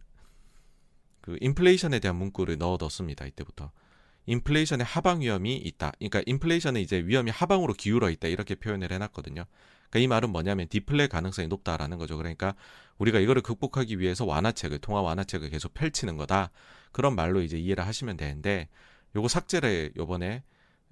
그 1.21 1.37
인플레이션에 1.41 1.99
대한 1.99 2.15
문구를 2.15 2.57
넣어뒀습니다. 2.57 3.25
이때부터. 3.25 3.71
인플레이션의 4.25 4.85
하방 4.85 5.21
위험이 5.21 5.57
있다. 5.57 5.91
그러니까 5.97 6.21
인플레이션의 6.25 6.81
이제 6.81 6.99
위험이 7.05 7.31
하방으로 7.31 7.73
기울어 7.73 8.09
있다. 8.09 8.27
이렇게 8.27 8.55
표현을 8.55 8.91
해놨거든요. 8.91 9.45
그러니까 9.89 9.99
이 9.99 10.07
말은 10.07 10.29
뭐냐면 10.29 10.67
디플레 10.67 11.07
가능성이 11.07 11.47
높다라는 11.47 11.97
거죠. 11.97 12.15
그러니까 12.15 12.55
우리가 12.99 13.19
이거를 13.19 13.41
극복하기 13.41 13.99
위해서 13.99 14.25
완화책을 14.25 14.79
통화 14.79 15.01
완화책을 15.01 15.49
계속 15.49 15.73
펼치는 15.73 16.15
거다. 16.17 16.51
그런 16.91 17.15
말로 17.15 17.41
이제 17.41 17.57
이해를 17.57 17.85
하시면 17.85 18.17
되는데 18.17 18.69
요거 19.15 19.27
삭제를 19.27 19.93
요번에 19.97 20.43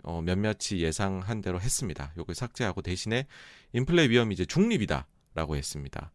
어, 0.03 0.21
몇몇이 0.21 0.79
예상한 0.79 1.41
대로 1.41 1.59
했습니다. 1.59 2.13
요걸 2.17 2.35
삭제하고 2.35 2.81
대신에 2.81 3.27
인플레 3.73 4.09
위험이 4.09 4.33
이제 4.33 4.45
중립이다라고 4.45 5.55
했습니다. 5.55 6.11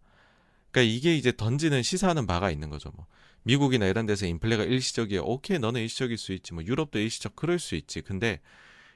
그러니까 0.71 0.95
이게 0.95 1.17
이제 1.17 1.33
던지는 1.37 1.83
시사하는 1.83 2.27
바가 2.27 2.51
있는 2.51 2.71
거죠. 2.71 2.91
뭐 2.95 3.07
미국이나 3.43 3.87
이런 3.87 4.07
데서 4.07 4.27
인플레가 4.27 4.65
일시적이에 4.65 5.19
오케이 5.19 5.59
너는 5.59 5.81
일시적일 5.83 6.17
수 6.17 6.33
있지 6.33 6.55
뭐 6.55 6.65
유럽도 6.65 6.99
일시적 6.99 7.37
그럴 7.37 7.59
수 7.59 7.75
있지 7.75 8.01
근데 8.01 8.41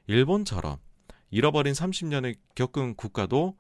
일본처럼 0.06 0.78
잃어버린 1.30 1.72
30년을 1.72 2.36
겪은 2.54 2.94
국가도 2.94 3.56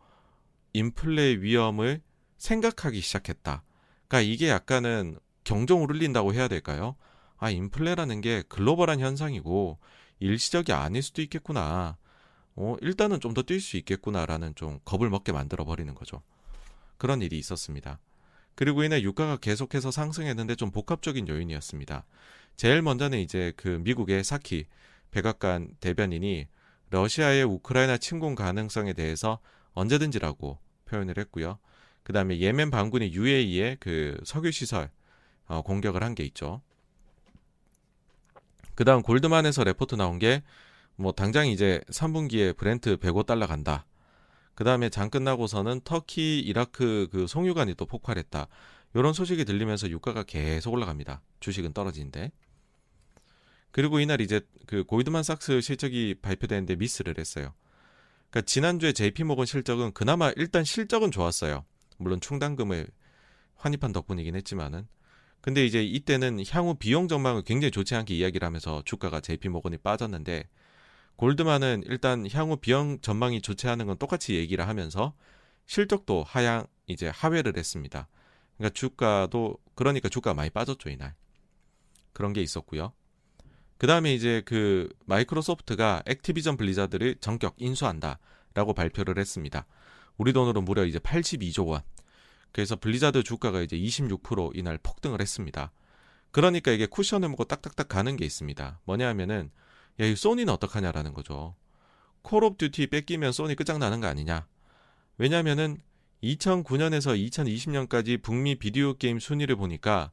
인플레 0.72 1.38
위험을 1.40 2.00
생각하기 2.38 3.00
시작했다. 3.00 3.62
그러니까 4.08 4.32
이게 4.32 4.48
약간은 4.48 5.18
경종을 5.44 5.90
울린다고 5.90 6.34
해야 6.34 6.48
될까요? 6.48 6.96
아 7.38 7.50
인플레라는 7.50 8.20
게 8.20 8.42
글로벌한 8.48 9.00
현상이고 9.00 9.78
일시적이 10.20 10.72
아닐 10.72 11.02
수도 11.02 11.22
있겠구나. 11.22 11.96
어, 12.56 12.76
일단은 12.80 13.20
좀 13.20 13.34
더 13.34 13.42
뛸 13.42 13.60
수 13.60 13.76
있겠구나라는 13.76 14.54
좀 14.54 14.80
겁을 14.84 15.10
먹게 15.10 15.32
만들어 15.32 15.64
버리는 15.64 15.94
거죠. 15.94 16.22
그런 16.98 17.20
일이 17.22 17.38
있었습니다. 17.38 17.98
그리고 18.54 18.82
이날 18.84 19.02
유가가 19.02 19.36
계속해서 19.36 19.90
상승했는데 19.90 20.54
좀 20.56 20.70
복합적인 20.70 21.28
요인이었습니다. 21.28 22.04
제일 22.56 22.80
먼저는 22.80 23.18
이제 23.18 23.52
그 23.56 23.68
미국의 23.68 24.24
사키 24.24 24.66
백악관 25.10 25.76
대변인이 25.80 26.46
러시아의 26.90 27.44
우크라이나 27.44 27.98
침공 27.98 28.34
가능성에 28.34 28.94
대해서 28.94 29.40
언제든지라고 29.74 30.58
표현을 30.86 31.18
했고요. 31.18 31.58
그 32.02 32.12
다음에 32.14 32.38
예멘 32.38 32.70
반군이 32.70 33.12
UAE의 33.12 33.76
그 33.80 34.18
석유 34.24 34.50
시설 34.52 34.90
어, 35.46 35.60
공격을 35.62 36.02
한 36.02 36.14
게 36.14 36.24
있죠. 36.24 36.62
그 38.76 38.84
다음 38.84 39.02
골드만에서 39.02 39.64
레포트 39.64 39.96
나온 39.96 40.20
게 40.20 40.42
뭐 40.96 41.12
당장 41.12 41.46
이제 41.46 41.80
3분기에 41.90 42.56
브렌트 42.56 42.96
105달러 42.96 43.46
간다. 43.46 43.86
그 44.54 44.64
다음에 44.64 44.88
장 44.88 45.10
끝나고서는 45.10 45.82
터키, 45.84 46.40
이라크 46.40 47.08
그 47.12 47.26
송유관이 47.26 47.74
또 47.74 47.84
폭발했다. 47.84 48.48
이런 48.94 49.12
소식이 49.12 49.44
들리면서 49.44 49.90
유가가 49.90 50.22
계속 50.22 50.72
올라갑니다. 50.72 51.20
주식은 51.40 51.74
떨어지는데. 51.74 52.32
그리고 53.70 54.00
이날 54.00 54.22
이제 54.22 54.40
그 54.66 54.84
골드만 54.84 55.22
삭스 55.22 55.60
실적이 55.60 56.14
발표되는데 56.22 56.76
미스를 56.76 57.16
했어요. 57.18 57.52
그러니까 58.30 58.46
지난주에 58.46 58.92
JP 58.92 59.24
모건 59.24 59.44
실적은 59.44 59.92
그나마 59.92 60.32
일단 60.36 60.64
실적은 60.64 61.10
좋았어요. 61.10 61.66
물론 61.98 62.20
충당금을 62.22 62.88
환입한 63.56 63.92
덕분이긴 63.92 64.34
했지만은 64.36 64.88
근데 65.46 65.64
이제 65.64 65.80
이때는 65.80 66.42
향후 66.50 66.74
비용 66.74 67.06
전망을 67.06 67.42
굉장히 67.42 67.70
좋지 67.70 67.94
않게 67.94 68.12
이야기를 68.16 68.44
하면서 68.44 68.82
주가가 68.84 69.20
JP 69.20 69.48
모건이 69.50 69.76
빠졌는데 69.76 70.48
골드만은 71.14 71.84
일단 71.86 72.28
향후 72.32 72.56
비용 72.56 73.00
전망이 73.00 73.40
좋지 73.40 73.68
않은 73.68 73.86
건 73.86 73.96
똑같이 73.96 74.34
얘기를 74.34 74.66
하면서 74.66 75.14
실적도 75.64 76.24
하향 76.24 76.66
이제 76.88 77.06
하회를 77.14 77.56
했습니다. 77.56 78.08
그러니까 78.56 78.74
주가도 78.74 79.58
그러니까 79.76 80.08
주가 80.08 80.34
많이 80.34 80.50
빠졌죠 80.50 80.90
이날 80.90 81.14
그런 82.12 82.32
게 82.32 82.42
있었고요. 82.42 82.92
그 83.78 83.86
다음에 83.86 84.12
이제 84.14 84.42
그 84.46 84.92
마이크로소프트가 85.04 86.02
액티비전 86.06 86.56
블리자드를 86.56 87.18
전격 87.20 87.54
인수한다라고 87.58 88.74
발표를 88.74 89.16
했습니다. 89.16 89.64
우리 90.16 90.32
돈으로 90.32 90.60
무려 90.62 90.84
이제 90.84 90.98
82조 90.98 91.68
원. 91.68 91.82
그래서 92.56 92.74
블리자드 92.74 93.22
주가가 93.22 93.60
이제 93.60 93.76
26% 93.76 94.56
이날 94.56 94.78
폭등을 94.82 95.20
했습니다. 95.20 95.72
그러니까 96.30 96.70
이게 96.70 96.86
쿠션을 96.86 97.28
먹고 97.28 97.44
딱딱딱 97.44 97.86
가는 97.86 98.16
게 98.16 98.24
있습니다. 98.24 98.80
뭐냐 98.86 99.08
하면은 99.08 99.50
야, 100.00 100.06
이 100.06 100.16
소니는 100.16 100.50
어떡하냐라는 100.54 101.12
거죠. 101.12 101.54
콜 102.22 102.44
오브 102.44 102.56
듀티 102.56 102.86
뺏기면 102.86 103.32
소니 103.32 103.56
끝장나는 103.56 104.00
거 104.00 104.06
아니냐. 104.06 104.46
왜냐면은 105.18 105.76
2009년에서 106.22 107.14
2020년까지 107.28 108.22
북미 108.22 108.54
비디오 108.54 108.94
게임 108.94 109.18
순위를 109.18 109.56
보니까 109.56 110.10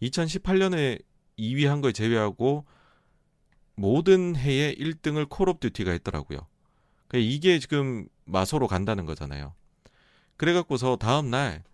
2018년에 0.00 1.02
2위 1.40 1.66
한 1.66 1.80
걸 1.80 1.92
제외하고 1.92 2.66
모든 3.74 4.36
해에 4.36 4.76
1등을 4.76 5.28
콜 5.28 5.48
오브 5.48 5.58
듀티가 5.58 5.90
했더라고요. 5.90 6.46
그러니까 7.08 7.28
이게 7.32 7.58
지금 7.58 8.06
마소로 8.26 8.68
간다는 8.68 9.06
거잖아요. 9.06 9.56
그래갖고서 10.36 10.94
다음날 10.94 11.64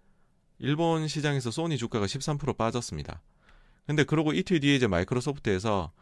일본 0.58 1.08
시장에서 1.08 1.50
소니 1.50 1.78
주가가 1.78 2.06
13% 2.06 2.56
빠졌습니다. 2.56 3.22
근데 3.86 4.04
그러고 4.04 4.32
이틀 4.32 4.60
뒤에 4.60 4.74
이제 4.74 4.86
마이크로소프트에서 4.86 5.92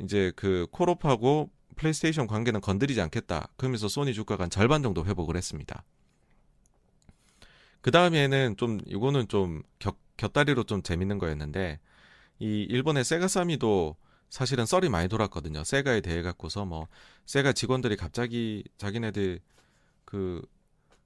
이제 0.00 0.32
그 0.36 0.66
콜옵하고 0.70 1.50
플레이스테이션 1.76 2.26
관계는 2.26 2.60
건드리지 2.60 3.00
않겠다. 3.00 3.48
그러면서 3.56 3.88
소니 3.88 4.14
주가가 4.14 4.44
한 4.44 4.50
절반 4.50 4.82
정도 4.82 5.04
회복을 5.04 5.36
했습니다. 5.36 5.84
그 7.80 7.90
다음에는 7.90 8.56
좀 8.56 8.80
이거는 8.86 9.28
좀 9.28 9.62
곁, 9.78 9.96
곁다리로 10.16 10.64
좀 10.64 10.82
재밌는 10.82 11.18
거였는데 11.18 11.78
이 12.38 12.66
일본의 12.68 13.04
세가 13.04 13.28
사미도 13.28 13.96
사실은 14.28 14.66
썰이 14.66 14.88
많이 14.88 15.08
돌았거든요. 15.08 15.62
세가에 15.64 16.00
대해 16.00 16.22
갖고서 16.22 16.64
뭐 16.64 16.88
세가 17.26 17.52
직원들이 17.52 17.96
갑자기 17.96 18.64
자기네들 18.78 19.40
그 20.04 20.42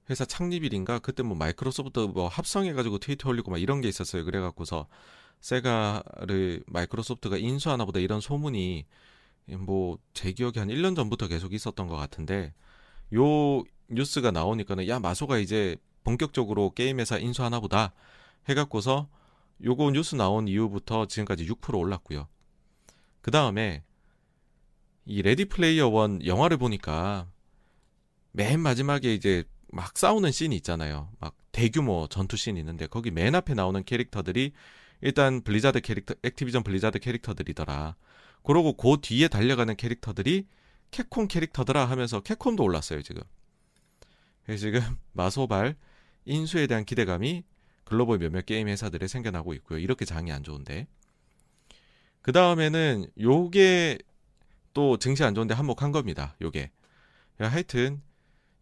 회사 0.09 0.25
창립일인가 0.25 0.99
그때 0.99 1.23
뭐 1.23 1.37
마이크로소프트 1.37 1.99
뭐 1.99 2.27
합성해가지고 2.27 2.99
트위터 2.99 3.29
올리고 3.29 3.51
막 3.51 3.61
이런 3.61 3.81
게 3.81 3.87
있었어요. 3.87 4.25
그래갖고서 4.25 4.87
세가를 5.41 6.63
마이크로소프트가 6.67 7.37
인수하나 7.37 7.85
보다 7.85 7.99
이런 7.99 8.19
소문이 8.21 8.85
뭐 9.59 9.97
제 10.13 10.31
기억에 10.31 10.53
한 10.59 10.67
1년 10.69 10.95
전부터 10.95 11.27
계속 11.27 11.53
있었던 11.53 11.87
것 11.87 11.95
같은데 11.97 12.53
요 13.13 13.63
뉴스가 13.89 14.31
나오니까는 14.31 14.87
야 14.87 14.99
마소가 14.99 15.37
이제 15.39 15.75
본격적으로 16.03 16.71
게임 16.71 16.99
회사 16.99 17.17
인수하나 17.17 17.59
보다 17.59 17.93
해갖고서 18.49 19.09
요거 19.63 19.91
뉴스 19.91 20.15
나온 20.15 20.47
이후부터 20.47 21.05
지금까지 21.07 21.45
6% 21.47 21.77
올랐고요. 21.77 22.27
그 23.21 23.31
다음에 23.31 23.83
이 25.05 25.21
레디 25.21 25.45
플레이어 25.45 25.87
원 25.89 26.25
영화를 26.25 26.57
보니까 26.57 27.27
맨 28.31 28.59
마지막에 28.59 29.13
이제 29.13 29.43
막 29.71 29.97
싸우는 29.97 30.31
씬이 30.31 30.55
있잖아요. 30.57 31.09
막 31.19 31.35
대규모 31.51 32.07
전투 32.09 32.37
씬이 32.37 32.59
있는데 32.59 32.87
거기 32.87 33.11
맨 33.11 33.35
앞에 33.35 33.53
나오는 33.53 33.83
캐릭터들이 33.83 34.53
일단 35.01 35.41
블리자드 35.41 35.81
캐릭터, 35.81 36.13
액티비전 36.23 36.63
블리자드 36.63 36.99
캐릭터들이더라. 36.99 37.95
그러고 38.43 38.73
그 38.73 38.97
뒤에 39.01 39.27
달려가는 39.27 39.75
캐릭터들이 39.75 40.47
캡콤 40.91 41.27
캐릭터더라 41.27 41.85
하면서 41.85 42.19
캡콤도 42.19 42.63
올랐어요 42.63 43.01
지금. 43.01 43.23
그래서 44.43 44.61
지금 44.61 44.81
마소발 45.13 45.75
인수에 46.25 46.67
대한 46.67 46.85
기대감이 46.85 47.43
글로벌 47.83 48.19
몇몇 48.19 48.45
게임 48.45 48.67
회사들에 48.67 49.07
생겨나고 49.07 49.53
있고요. 49.55 49.79
이렇게 49.79 50.05
장이 50.05 50.31
안 50.31 50.43
좋은데. 50.43 50.87
그 52.21 52.31
다음에는 52.31 53.07
요게 53.19 53.97
또 54.73 54.97
증시 54.97 55.23
안 55.23 55.33
좋은데 55.33 55.53
한몫한 55.53 55.91
겁니다. 55.91 56.35
요게. 56.41 56.71
하여튼 57.39 58.01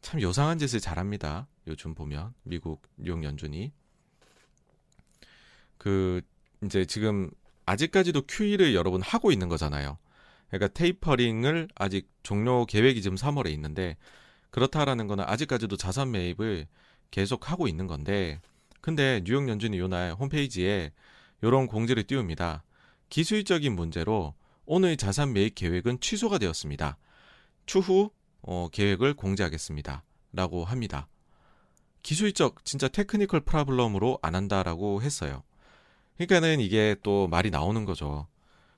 참 0.02 0.22
요상한 0.22 0.58
짓을 0.58 0.80
잘합니다. 0.80 1.48
요즘 1.68 1.94
보면 1.94 2.34
미국 2.44 2.82
뉴욕 2.98 3.24
연준이 3.24 3.72
그 5.78 6.22
이제 6.64 6.86
지금 6.86 7.30
아직까지도 7.66 8.24
QE를 8.28 8.74
여러분 8.74 9.02
하고 9.02 9.32
있는 9.32 9.50
거잖아요. 9.50 9.98
그러니까 10.50 10.68
테이퍼링을 10.74 11.70
아직 11.76 12.10
종료 12.24 12.66
계획이 12.66 13.02
지금 13.02 13.16
3월에 13.16 13.52
있는데 13.54 13.98
그렇다라는 14.50 15.08
거는 15.08 15.24
아직까지도 15.28 15.78
자산 15.78 16.12
매입을 16.12 16.68
계속 17.12 17.52
하고 17.52 17.68
있는 17.68 17.88
건데 17.88 18.42
근데 18.82 19.22
뉴욕 19.24 19.48
연준이 19.48 19.78
요날 19.78 20.14
홈페이지에 20.14 20.92
요런 21.44 21.68
공지를 21.68 22.04
띄웁니다. 22.04 22.64
기술적인 23.10 23.76
문제로 23.76 24.34
오늘 24.66 24.98
자산 24.98 25.34
매입 25.34 25.56
계획은 25.56 26.00
취소가 26.00 26.38
되었습니다. 26.38 26.98
추후 27.66 28.12
어, 28.42 28.68
계획을 28.72 29.14
공지하겠습니다. 29.14 30.04
라고 30.32 30.64
합니다. 30.64 31.08
기술적 32.04 32.64
진짜 32.64 32.88
technical 32.88 33.42
problem으로 33.42 34.20
안 34.22 34.36
한다라고 34.36 35.02
했어요. 35.02 35.44
그러니까는 36.16 36.60
이게 36.60 36.96
또 37.04 37.28
말이 37.28 37.50
나오는 37.50 37.86
거죠. 37.86 38.28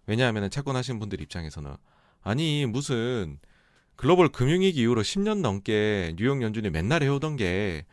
왜냐하면 0.05 0.49
채권하신 0.49 0.99
분들 0.99 1.21
입장에서는 1.21 1.75
아니 2.21 2.65
무슨 2.65 3.39
글로벌 3.95 4.29
금융위기 4.29 4.81
이후로 4.81 5.01
10년 5.01 5.41
넘게 5.41 6.15
뉴욕 6.17 6.41
연준이 6.41 6.69
맨날 6.69 7.03
해오던 7.03 7.35
게 7.35 7.85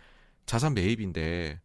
자산 0.46 0.74
매입인데 0.74 1.60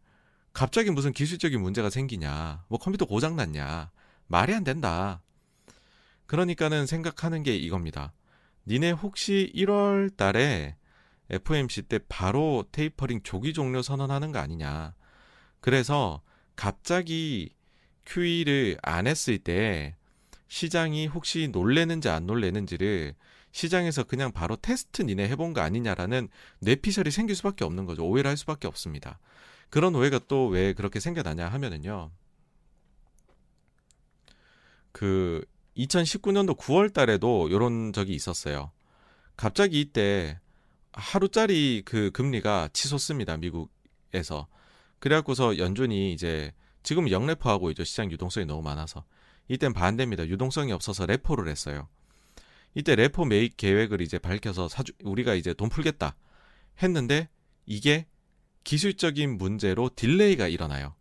갑자기 0.52 0.90
무슨 0.90 1.12
기술적인 1.12 1.60
문제가 1.60 1.90
생기냐 1.90 2.64
뭐 2.68 2.78
컴퓨터 2.78 3.06
고장 3.06 3.36
났냐 3.36 3.90
말이 4.26 4.54
안 4.54 4.64
된다. 4.64 5.22
그러니까는 6.26 6.86
생각하는 6.86 7.42
게 7.42 7.54
이겁니다. 7.54 8.12
니네 8.66 8.92
혹시 8.92 9.52
1월 9.54 10.16
달에 10.16 10.76
FOMC 11.30 11.82
때 11.82 11.98
바로 12.08 12.64
테이퍼링 12.72 13.22
조기 13.22 13.52
종료 13.52 13.82
선언하는 13.82 14.32
거 14.32 14.38
아니냐. 14.38 14.94
그래서 15.60 16.22
갑자기 16.56 17.54
QE를 18.06 18.78
안 18.82 19.06
했을 19.06 19.38
때 19.38 19.96
시장이 20.48 21.06
혹시 21.06 21.48
놀래는지 21.50 22.08
안 22.08 22.26
놀래는지를 22.26 23.14
시장에서 23.52 24.04
그냥 24.04 24.32
바로 24.32 24.56
테스트 24.56 25.02
니네 25.02 25.28
해본 25.28 25.54
거 25.54 25.60
아니냐라는 25.60 26.28
뇌피셜이 26.60 27.10
생길 27.10 27.36
수밖에 27.36 27.64
없는 27.64 27.86
거죠. 27.86 28.04
오해를 28.04 28.28
할 28.28 28.36
수밖에 28.36 28.66
없습니다. 28.68 29.18
그런 29.70 29.94
오해가 29.94 30.18
또 30.28 30.48
왜 30.48 30.72
그렇게 30.72 31.00
생겨나냐 31.00 31.48
하면은요. 31.48 32.10
그 34.92 35.44
2019년도 35.76 36.56
9월 36.56 36.92
달에도 36.92 37.48
이런 37.48 37.92
적이 37.92 38.14
있었어요. 38.14 38.70
갑자기 39.36 39.80
이때 39.80 40.38
하루짜리 40.92 41.82
그 41.84 42.10
금리가 42.12 42.70
치솟습니다. 42.72 43.36
미국에서. 43.36 44.46
그래갖고서 45.00 45.58
연준이 45.58 46.12
이제 46.12 46.52
지금 46.82 47.10
역레포하고 47.10 47.70
있죠. 47.70 47.84
시장 47.84 48.10
유동성이 48.10 48.46
너무 48.46 48.62
많아서. 48.62 49.04
이땐 49.48 49.72
반대입니다. 49.72 50.28
유동성이 50.28 50.72
없어서 50.72 51.06
레포를 51.06 51.48
했어요. 51.48 51.88
이때 52.74 52.94
레포 52.94 53.24
매입 53.24 53.56
계획을 53.56 54.00
이제 54.00 54.18
밝혀서 54.18 54.68
사주, 54.68 54.92
우리가 55.02 55.34
이제 55.34 55.54
돈 55.54 55.68
풀겠다 55.68 56.16
했는데 56.82 57.28
이게 57.66 58.06
기술적인 58.64 59.36
문제로 59.36 59.90
delay가 59.94 60.48
일어나요. 60.48 60.94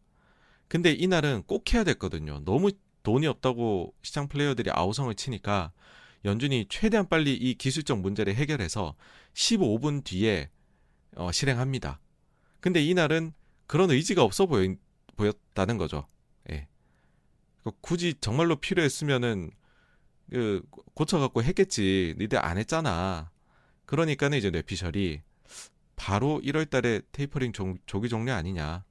근데 0.67 0.91
이날은 0.91 1.43
꼭 1.43 1.73
해야 1.73 1.83
됐거든요. 1.83 2.43
너무 2.45 2.71
돈이 3.03 3.27
없다고 3.27 3.93
시장 4.01 4.27
플레이어들이 4.27 4.71
아우성을 4.71 5.13
치니까 5.15 5.71
연준이 6.25 6.65
최대한 6.69 7.07
빨리 7.07 7.33
이 7.33 7.55
기술적 7.55 7.99
문제를 7.99 8.35
해결해서 8.35 8.95
15분 9.33 10.03
뒤에 10.03 10.49
어, 11.15 11.31
실행합니다. 11.31 11.99
근데 12.59 12.81
이날은 12.81 13.33
그런 13.67 13.91
의지가 13.91 14.23
없어 14.23 14.45
보여, 14.45 14.73
보였 15.15 15.35
다는 15.53 15.77
거죠. 15.77 16.07
예. 16.49 16.67
굳이 17.81 18.13
정말로 18.19 18.55
필요했으면은 18.55 19.51
그 20.29 20.63
고쳐갖고 20.95 21.43
했겠지. 21.43 22.15
니들 22.17 22.43
안 22.43 22.57
했잖아. 22.57 23.29
그러니까는 23.85 24.37
이제 24.37 24.49
뇌피셜이 24.49 25.21
바로 25.95 26.41
1월달에 26.43 27.03
테이퍼링 27.11 27.51
조, 27.51 27.75
조기 27.85 28.09
종료 28.09 28.33
아니냐. 28.33 28.83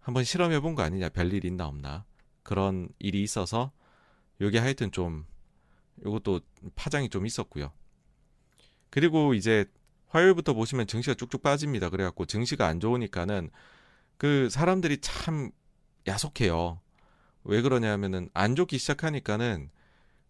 한번 0.00 0.24
실험해본 0.24 0.74
거 0.74 0.82
아니냐. 0.82 1.10
별일 1.10 1.44
있나 1.44 1.66
없나. 1.66 2.04
그런 2.42 2.88
일이 2.98 3.22
있어서 3.22 3.72
요게 4.40 4.58
하여튼 4.58 4.90
좀 4.90 5.26
요것도 6.04 6.40
파장이 6.74 7.08
좀 7.08 7.26
있었고요. 7.26 7.72
그리고 8.90 9.34
이제 9.34 9.66
화요일부터 10.08 10.52
보시면 10.52 10.86
증시가 10.86 11.14
쭉쭉 11.14 11.42
빠집니다. 11.42 11.88
그래갖고 11.88 12.26
증시가 12.26 12.66
안 12.66 12.80
좋으니까는 12.80 13.50
그 14.18 14.50
사람들이 14.50 14.98
참 15.00 15.50
야속해요. 16.06 16.80
왜 17.44 17.62
그러냐면은 17.62 18.28
안 18.34 18.54
좋기 18.54 18.78
시작하니까는 18.78 19.70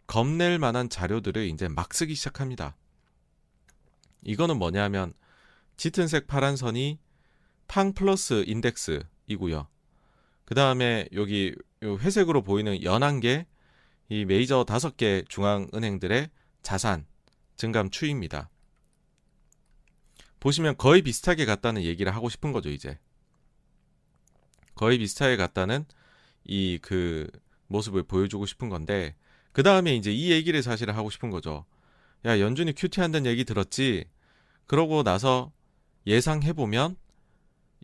겁낼 0.07 0.59
만한 0.59 0.89
자료들을 0.89 1.47
이제 1.47 1.69
막 1.69 1.93
쓰기 1.95 2.15
시작합니다. 2.15 2.77
이거는 4.23 4.59
뭐냐면 4.59 5.13
짙은색 5.77 6.27
파란 6.27 6.57
선이 6.57 6.99
팡 7.67 7.93
플러스 7.93 8.45
인덱스이고요. 8.47 9.67
그 10.53 10.55
다음에 10.55 11.09
여기 11.15 11.55
회색으로 11.83 12.43
보이는 12.43 12.83
연한 12.83 13.21
게 13.21 13.47
이 14.11 14.27
메이저 14.27 14.65
다섯 14.65 14.99
개 14.99 15.25
중앙은행들의 15.31 16.29
자산 16.61 17.07
증감 17.57 17.89
추이입니다. 17.89 18.51
보시면 20.41 20.77
거의 20.77 21.01
비슷하게 21.01 21.47
갔다는 21.47 21.83
얘기를 21.85 22.15
하고 22.15 22.29
싶은 22.29 22.53
거죠, 22.53 22.69
이제. 22.69 22.99
거의 24.75 24.99
비슷하게 24.99 25.39
갔다는 25.39 25.87
이 26.45 26.79
그 26.83 27.31
모습을 27.69 28.03
보여주고 28.03 28.45
싶은 28.45 28.69
건데, 28.69 29.17
그 29.53 29.63
다음에 29.63 29.97
이제 29.97 30.13
이 30.13 30.31
얘기를 30.33 30.63
사실 30.63 30.91
하고 30.91 31.09
싶은 31.09 31.31
거죠. 31.31 31.65
야, 32.27 32.39
연준이 32.39 32.75
큐티 32.75 33.01
한다는 33.01 33.31
얘기 33.31 33.45
들었지? 33.45 34.05
그러고 34.67 35.03
나서 35.03 35.51
예상해보면 36.07 36.97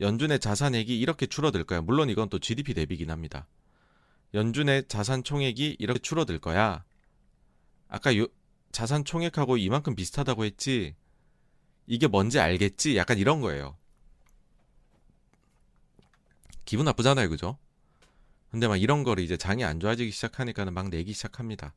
연준의 0.01 0.39
자산액이 0.41 0.99
이렇게 0.99 1.27
줄어들 1.27 1.65
거야. 1.65 1.81
물론 1.81 2.11
이건 2.11 2.29
또 2.29 2.39
GDP 2.39 2.75
대비긴 2.75 3.11
합니다. 3.11 3.47
연준의 4.35 4.85
자산 4.89 5.25
총액이 5.25 5.77
이렇게 5.79 5.99
줄어들 5.99 6.39
거야. 6.39 6.85
아까 7.89 8.17
요, 8.17 8.27
자산 8.71 9.05
총액하고 9.05 9.57
이만큼 9.57 9.95
비슷하다고 9.95 10.45
했지. 10.45 10.95
이게 11.87 12.07
뭔지 12.07 12.39
알겠지? 12.39 12.97
약간 12.97 13.19
이런 13.19 13.41
거예요. 13.41 13.77
기분 16.65 16.85
나쁘잖아요, 16.85 17.31
그죠? 17.31 17.57
근데 18.51 18.69
막 18.69 18.77
이런 18.77 19.03
거를 19.03 19.25
이제 19.25 19.37
장이 19.37 19.65
안 19.65 19.81
좋아지기 19.81 20.11
시작하니까는 20.11 20.75
막 20.75 20.91
내기 20.91 21.13
시작합니다. 21.13 21.75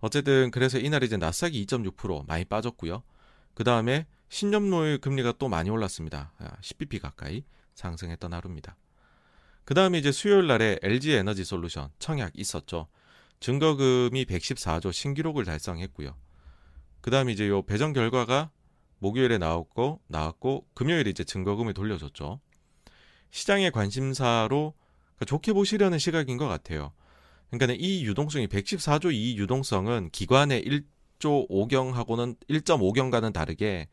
어쨌든 0.00 0.50
그래서 0.50 0.78
이날 0.78 1.02
이제 1.02 1.16
나스닥이 1.16 1.64
2.6% 1.64 2.26
많이 2.26 2.44
빠졌고요. 2.44 3.02
그 3.54 3.64
다음에 3.64 4.06
신념노일 4.34 4.98
금리가 4.98 5.34
또 5.38 5.48
많이 5.48 5.70
올랐습니다. 5.70 6.32
10bp 6.60 6.96
아, 7.04 7.08
가까이 7.08 7.44
상승했던 7.76 8.32
하루입니다. 8.32 8.76
그 9.64 9.74
다음에 9.74 9.96
이제 9.96 10.10
수요일 10.10 10.48
날에 10.48 10.76
LG 10.82 11.12
에너지 11.12 11.44
솔루션 11.44 11.90
청약 12.00 12.32
있었죠. 12.34 12.88
증거금이 13.38 14.24
114조 14.24 14.92
신기록을 14.92 15.44
달성했고요. 15.44 16.16
그 17.00 17.12
다음에 17.12 17.30
이제 17.30 17.46
요 17.46 17.62
배정 17.62 17.92
결과가 17.92 18.50
목요일에 18.98 19.38
나왔고 19.38 20.00
나왔고 20.08 20.66
금요일에 20.74 21.10
이제 21.10 21.22
증거금을 21.22 21.72
돌려줬죠. 21.72 22.40
시장의 23.30 23.70
관심사로 23.70 24.74
그러니까 25.14 25.24
좋게 25.26 25.52
보시려는 25.52 26.00
시각인 26.00 26.38
것 26.38 26.48
같아요. 26.48 26.92
그러니까 27.52 27.76
이 27.78 28.04
유동성이 28.04 28.48
114조 28.48 29.14
이 29.14 29.38
유동성은 29.38 30.10
기관의 30.10 30.64
1조 30.64 31.48
5경하고는 31.48 32.36
1.5경과는 32.48 33.32
다르게 33.32 33.86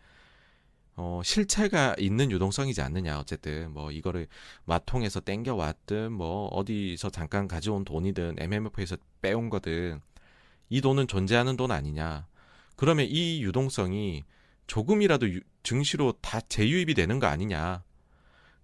어, 0.96 1.22
실체가 1.24 1.96
있는 1.98 2.32
유동성이지 2.32 2.82
않느냐 2.82 3.20
어쨌든 3.20 3.72
뭐 3.72 3.92
이거를 3.92 4.28
마통에서 4.66 5.20
땡겨 5.22 5.56
왔든 5.56 6.12
뭐 6.12 6.48
어디서 6.48 7.10
잠깐 7.10 7.48
가져온 7.48 7.84
돈이든 7.86 8.36
MMF에서 8.38 8.98
빼온 9.22 9.50
거든 9.50 10.02
이 10.70 10.82
돈은 10.82 11.08
존재하는 11.08 11.58
돈 11.58 11.72
아니냐 11.72 12.28
그러면 12.76 13.06
이 13.10 13.44
유동성이 13.44 14.24
조금이라도 14.68 15.30
유, 15.34 15.42
증시로 15.64 16.14
다 16.22 16.40
재유입이 16.42 16.94
되는 16.94 17.20
거 17.20 17.28
아니냐. 17.28 17.84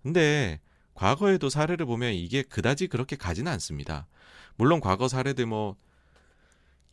근데 0.02 0.60
과거에도 0.94 1.50
사례를 1.50 1.86
보면 1.86 2.14
이게 2.14 2.42
그다지 2.42 2.88
그렇게 2.88 3.16
가지는 3.16 3.52
않습니다. 3.52 4.08
물론 4.56 4.80
과거 4.80 5.08
사례들 5.08 5.46
뭐 5.46 5.76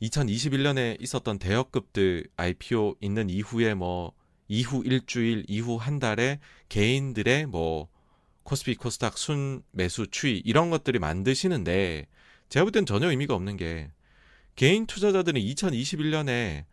2021년에 0.03 1.01
있었던 1.01 1.39
대여급들 1.39 2.27
IPO 2.37 2.97
있는 3.01 3.31
이후에 3.31 3.75
뭐 3.75 4.13
이후 4.49 4.83
일주일, 4.85 5.45
이후 5.49 5.77
한 5.77 5.99
달에 5.99 6.39
개인들의 6.69 7.47
뭐 7.47 7.89
코스피 8.43 8.75
코스닥 8.75 9.17
순 9.19 9.63
매수 9.71 10.07
추이 10.11 10.39
이런 10.45 10.71
것들이 10.71 10.99
만드시는데 10.99 12.07
제가 12.51 12.65
볼 12.65 12.73
땐 12.73 12.85
전혀 12.87 13.09
의미가 13.11 13.35
없는 13.35 13.57
게 13.57 13.91
개인 14.57 14.87
투자자들은 14.87 15.41
2021년에 15.41 16.65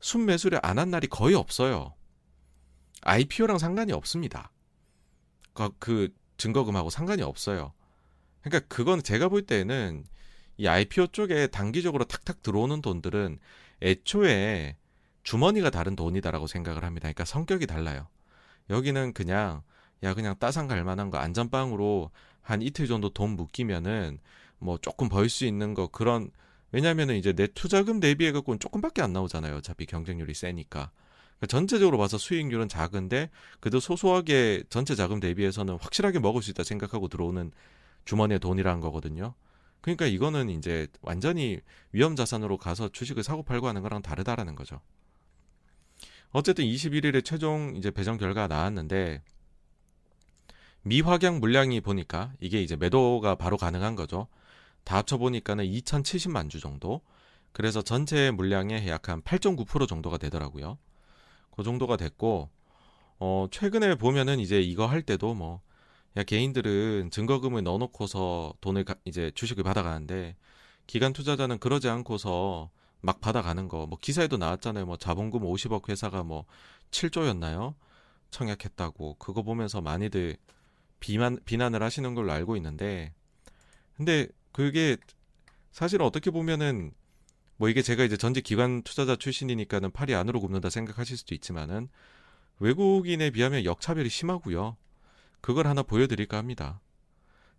순 0.00 0.24
매수를 0.26 0.60
안 0.62 0.78
한 0.78 0.90
날이 0.90 1.06
거의 1.08 1.34
없어요. 1.34 1.94
IPO랑 3.02 3.58
상관이 3.58 3.92
없습니다. 3.92 4.52
그, 5.54 5.70
그 5.78 6.08
증거금하고 6.38 6.90
상관이 6.90 7.22
없어요. 7.22 7.72
그러니까 8.42 8.66
그건 8.74 9.02
제가 9.02 9.28
볼 9.28 9.42
때는 9.42 10.04
이 10.56 10.66
IPO 10.66 11.08
쪽에 11.08 11.48
단기적으로 11.48 12.04
탁탁 12.04 12.42
들어오는 12.42 12.80
돈들은 12.80 13.38
애초에 13.82 14.76
주머니가 15.22 15.70
다른 15.70 15.96
돈이다라고 15.96 16.46
생각을 16.46 16.84
합니다. 16.84 17.02
그러니까 17.04 17.24
성격이 17.24 17.66
달라요. 17.66 18.08
여기는 18.70 19.12
그냥 19.12 19.62
야 20.02 20.14
그냥 20.14 20.36
따상 20.38 20.66
갈 20.66 20.82
만한 20.84 21.10
거 21.10 21.18
안전빵으로 21.18 22.10
한 22.40 22.62
이틀 22.62 22.86
정도 22.88 23.08
돈 23.10 23.30
묶이면은 23.30 24.18
뭐 24.58 24.78
조금 24.78 25.08
벌 25.08 25.28
수 25.28 25.44
있는 25.46 25.74
거 25.74 25.88
그런 25.88 26.30
왜냐면은 26.72 27.16
이제 27.16 27.32
내 27.32 27.46
투자금 27.46 28.00
대비해 28.00 28.32
갖고는 28.32 28.58
조금밖에 28.58 29.02
안 29.02 29.12
나오잖아요. 29.12 29.56
어차피 29.56 29.86
경쟁률이 29.86 30.34
세니까. 30.34 30.90
그러니까 31.36 31.46
전체적으로 31.48 31.98
봐서 31.98 32.18
수익률은 32.18 32.68
작은데 32.68 33.30
그래도 33.60 33.78
소소하게 33.80 34.64
전체 34.70 34.94
자금 34.94 35.20
대비해서는 35.20 35.76
확실하게 35.80 36.18
먹을 36.20 36.42
수 36.42 36.50
있다 36.50 36.64
생각하고 36.64 37.08
들어오는 37.08 37.52
주머니에 38.04 38.38
돈이라는 38.38 38.80
거거든요. 38.80 39.34
그러니까 39.80 40.06
이거는 40.06 40.48
이제 40.50 40.86
완전히 41.02 41.60
위험 41.92 42.16
자산으로 42.16 42.56
가서 42.56 42.88
주식을 42.88 43.22
사고 43.22 43.42
팔고 43.42 43.68
하는 43.68 43.82
거랑 43.82 44.02
다르다라는 44.02 44.54
거죠. 44.54 44.80
어쨌든 46.32 46.64
21일에 46.64 47.24
최종 47.24 47.74
이제 47.76 47.90
배정 47.90 48.16
결과가 48.16 48.48
나왔는데 48.48 49.22
미확양 50.82 51.40
물량이 51.40 51.80
보니까 51.80 52.32
이게 52.40 52.62
이제 52.62 52.76
매도가 52.76 53.36
바로 53.36 53.56
가능한 53.56 53.94
거죠. 53.96 54.26
다 54.84 54.96
합쳐 54.98 55.16
보니까는 55.18 55.64
2,070만 55.64 56.50
주 56.50 56.60
정도. 56.60 57.00
그래서 57.52 57.82
전체 57.82 58.30
물량의 58.30 58.88
약 58.88 59.08
한 59.08 59.22
8.9% 59.22 59.86
정도가 59.88 60.18
되더라고요. 60.18 60.78
그 61.50 61.62
정도가 61.62 61.96
됐고, 61.96 62.48
어, 63.18 63.46
최근에 63.50 63.96
보면은 63.96 64.40
이제 64.40 64.60
이거 64.60 64.86
할 64.86 65.02
때도 65.02 65.34
뭐, 65.34 65.60
야, 66.16 66.22
개인들은 66.24 67.10
증거금을 67.10 67.62
넣어놓고서 67.62 68.54
돈을 68.60 68.84
가, 68.84 68.94
이제 69.04 69.30
주식을 69.34 69.64
받아가는데, 69.64 70.36
기관 70.86 71.12
투자자는 71.12 71.58
그러지 71.58 71.88
않고서 71.88 72.70
막 73.02 73.20
받아가는 73.20 73.68
거, 73.68 73.86
뭐 73.86 73.98
기사에도 74.00 74.38
나왔잖아요. 74.38 74.86
뭐 74.86 74.96
자본금 74.96 75.42
50억 75.42 75.88
회사가 75.90 76.22
뭐 76.22 76.46
7조였나요? 76.92 77.74
청약했다고. 78.30 79.16
그거 79.18 79.42
보면서 79.42 79.80
많이들 79.80 80.36
비만, 81.00 81.38
비난을 81.44 81.82
하시는 81.82 82.14
걸로 82.14 82.32
알고 82.32 82.56
있는데, 82.56 83.12
근데 83.96 84.28
그게 84.52 84.96
사실 85.72 86.00
어떻게 86.00 86.30
보면은 86.30 86.92
뭐 87.56 87.68
이게 87.68 87.82
제가 87.82 88.04
이제 88.04 88.16
전직 88.16 88.44
기관 88.44 88.82
투자자 88.82 89.16
출신이니까는 89.16 89.90
팔이 89.90 90.14
안으로 90.14 90.40
굽는다 90.40 90.70
생각하실 90.70 91.16
수도 91.16 91.34
있지만은 91.34 91.88
외국인에 92.58 93.30
비하면 93.30 93.64
역차별이 93.64 94.08
심하고요. 94.08 94.76
그걸 95.40 95.66
하나 95.66 95.82
보여드릴까 95.82 96.36
합니다. 96.36 96.80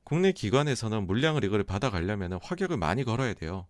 국내 0.03 0.31
기관에서는 0.31 1.05
물량을 1.05 1.43
이걸 1.43 1.63
받아가려면 1.63 2.39
화격을 2.41 2.77
많이 2.77 3.03
걸어야 3.03 3.33
돼요. 3.33 3.67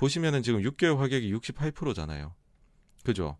보시면은 0.00 0.42
지금 0.42 0.62
6개월 0.62 0.96
화격이 0.96 1.30
68%잖아요. 1.34 2.34
그죠? 3.04 3.36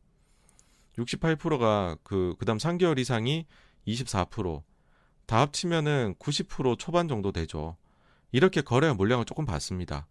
68%가 0.99 1.97
그, 2.03 2.35
그 2.39 2.45
다음 2.45 2.59
3개월 2.59 2.99
이상이 2.99 3.47
24%. 3.89 4.63
다 5.25 5.41
합치면은 5.41 6.17
90% 6.19 6.79
초반 6.79 7.09
정도 7.09 7.33
되죠. 7.33 7.79
이렇게 8.31 8.61
거래한 8.61 8.99
물량을 8.99 9.25
조금 9.25 9.47
봤습니다. 9.47 10.07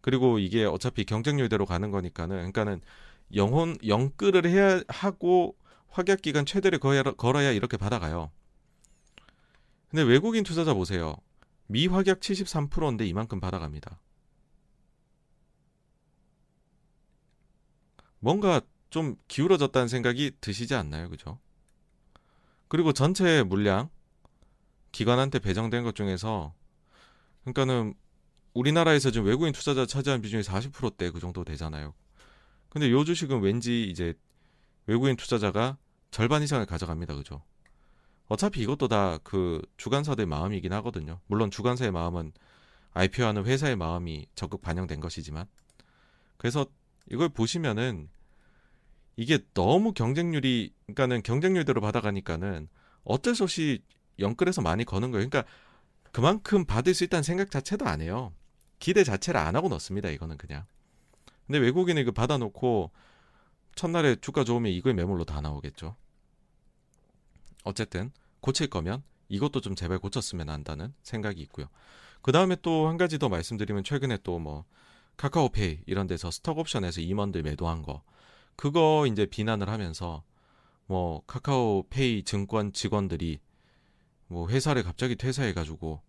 그리고 0.00 0.40
이게 0.40 0.64
어차피 0.64 1.04
경쟁률대로 1.04 1.66
가는 1.66 1.92
거니까는 1.92 2.36
그러니까는 2.36 2.80
영혼 3.36 3.76
영끌을 3.86 4.46
해야 4.46 4.82
하고 4.88 5.56
확약 5.88 6.20
기간 6.20 6.46
최대를 6.46 6.80
걸어야 6.80 7.52
이렇게 7.52 7.76
받아가요. 7.76 8.32
근데 9.88 10.02
외국인 10.02 10.42
투자자 10.42 10.74
보세요. 10.74 11.14
미확약 11.68 12.18
73%인데 12.18 13.06
이만큼 13.06 13.38
받아갑니다. 13.38 14.00
뭔가 18.20 18.60
좀 18.90 19.16
기울어졌다는 19.28 19.88
생각이 19.88 20.32
드시지 20.40 20.74
않나요? 20.74 21.08
그죠? 21.10 21.38
그리고 22.68 22.92
전체 22.92 23.42
물량 23.42 23.90
기관한테 24.92 25.38
배정된 25.38 25.82
것 25.82 25.94
중에서 25.94 26.54
그러니까는 27.42 27.94
우리나라에서 28.54 29.10
지금 29.10 29.26
외국인 29.26 29.52
투자자 29.52 29.86
차지하는 29.86 30.22
비중이 30.22 30.42
40%대 30.42 31.10
그 31.10 31.20
정도 31.20 31.44
되잖아요. 31.44 31.94
근데 32.68 32.90
요 32.90 33.04
주식은 33.04 33.40
왠지 33.40 33.88
이제 33.88 34.14
외국인 34.86 35.16
투자자가 35.16 35.76
절반 36.10 36.42
이상을 36.42 36.64
가져갑니다. 36.66 37.14
그죠? 37.14 37.42
어차피 38.28 38.60
이것도 38.62 38.88
다 38.88 39.18
그 39.24 39.60
주관사들의 39.76 40.26
마음이긴 40.26 40.72
하거든요. 40.74 41.20
물론 41.26 41.50
주관사의 41.50 41.90
마음은 41.92 42.32
IPO하는 42.92 43.44
회사의 43.44 43.76
마음이 43.76 44.26
적극 44.34 44.60
반영된 44.62 45.00
것이지만 45.00 45.46
그래서 46.36 46.66
이걸 47.10 47.28
보시면은 47.28 48.08
이게 49.16 49.38
너무 49.52 49.92
경쟁률이 49.92 50.72
그러니까는 50.86 51.22
경쟁률대로 51.22 51.80
받아가니까는 51.80 52.68
어쩔 53.04 53.34
수 53.34 53.42
없이 53.42 53.82
영끌에서 54.18 54.62
많이 54.62 54.84
거는 54.84 55.10
거예요. 55.10 55.28
그러니까 55.28 55.50
그만큼 56.12 56.64
받을 56.64 56.94
수 56.94 57.04
있다는 57.04 57.22
생각 57.22 57.50
자체도 57.50 57.86
안 57.86 58.00
해요. 58.00 58.32
기대 58.78 59.04
자체를 59.04 59.38
안 59.40 59.56
하고 59.56 59.68
넣습니다. 59.68 60.08
이거는 60.08 60.36
그냥. 60.38 60.64
근데 61.46 61.58
외국인이 61.58 62.02
그 62.04 62.12
받아놓고 62.12 62.90
첫날에 63.74 64.16
주가 64.16 64.44
좋으면 64.44 64.72
이거의 64.72 64.94
매물로 64.94 65.24
다 65.24 65.40
나오겠죠. 65.40 65.96
어쨌든 67.64 68.10
고칠 68.40 68.68
거면 68.68 69.02
이것도 69.28 69.60
좀 69.60 69.74
제발 69.74 69.98
고쳤으면 69.98 70.48
한다는 70.48 70.94
생각이 71.02 71.40
있고요. 71.42 71.66
그 72.22 72.32
다음에 72.32 72.56
또 72.62 72.88
한 72.88 72.96
가지 72.96 73.18
더 73.18 73.28
말씀드리면 73.28 73.84
최근에 73.84 74.18
또 74.18 74.38
뭐 74.38 74.64
카카오페이 75.16 75.80
이런 75.86 76.06
데서 76.06 76.30
스톡 76.30 76.58
옵션에서 76.58 77.00
임원들 77.00 77.42
매도한 77.42 77.82
거 77.82 78.02
그거 78.56 79.06
이제 79.06 79.26
비난을 79.26 79.68
하면서 79.68 80.22
뭐 80.86 81.22
카카오페이 81.26 82.24
증권 82.24 82.72
직원들이 82.72 83.40
뭐 84.26 84.48
회사를 84.48 84.82
갑자기 84.82 85.16
퇴사해 85.16 85.52
가지고 85.52 86.02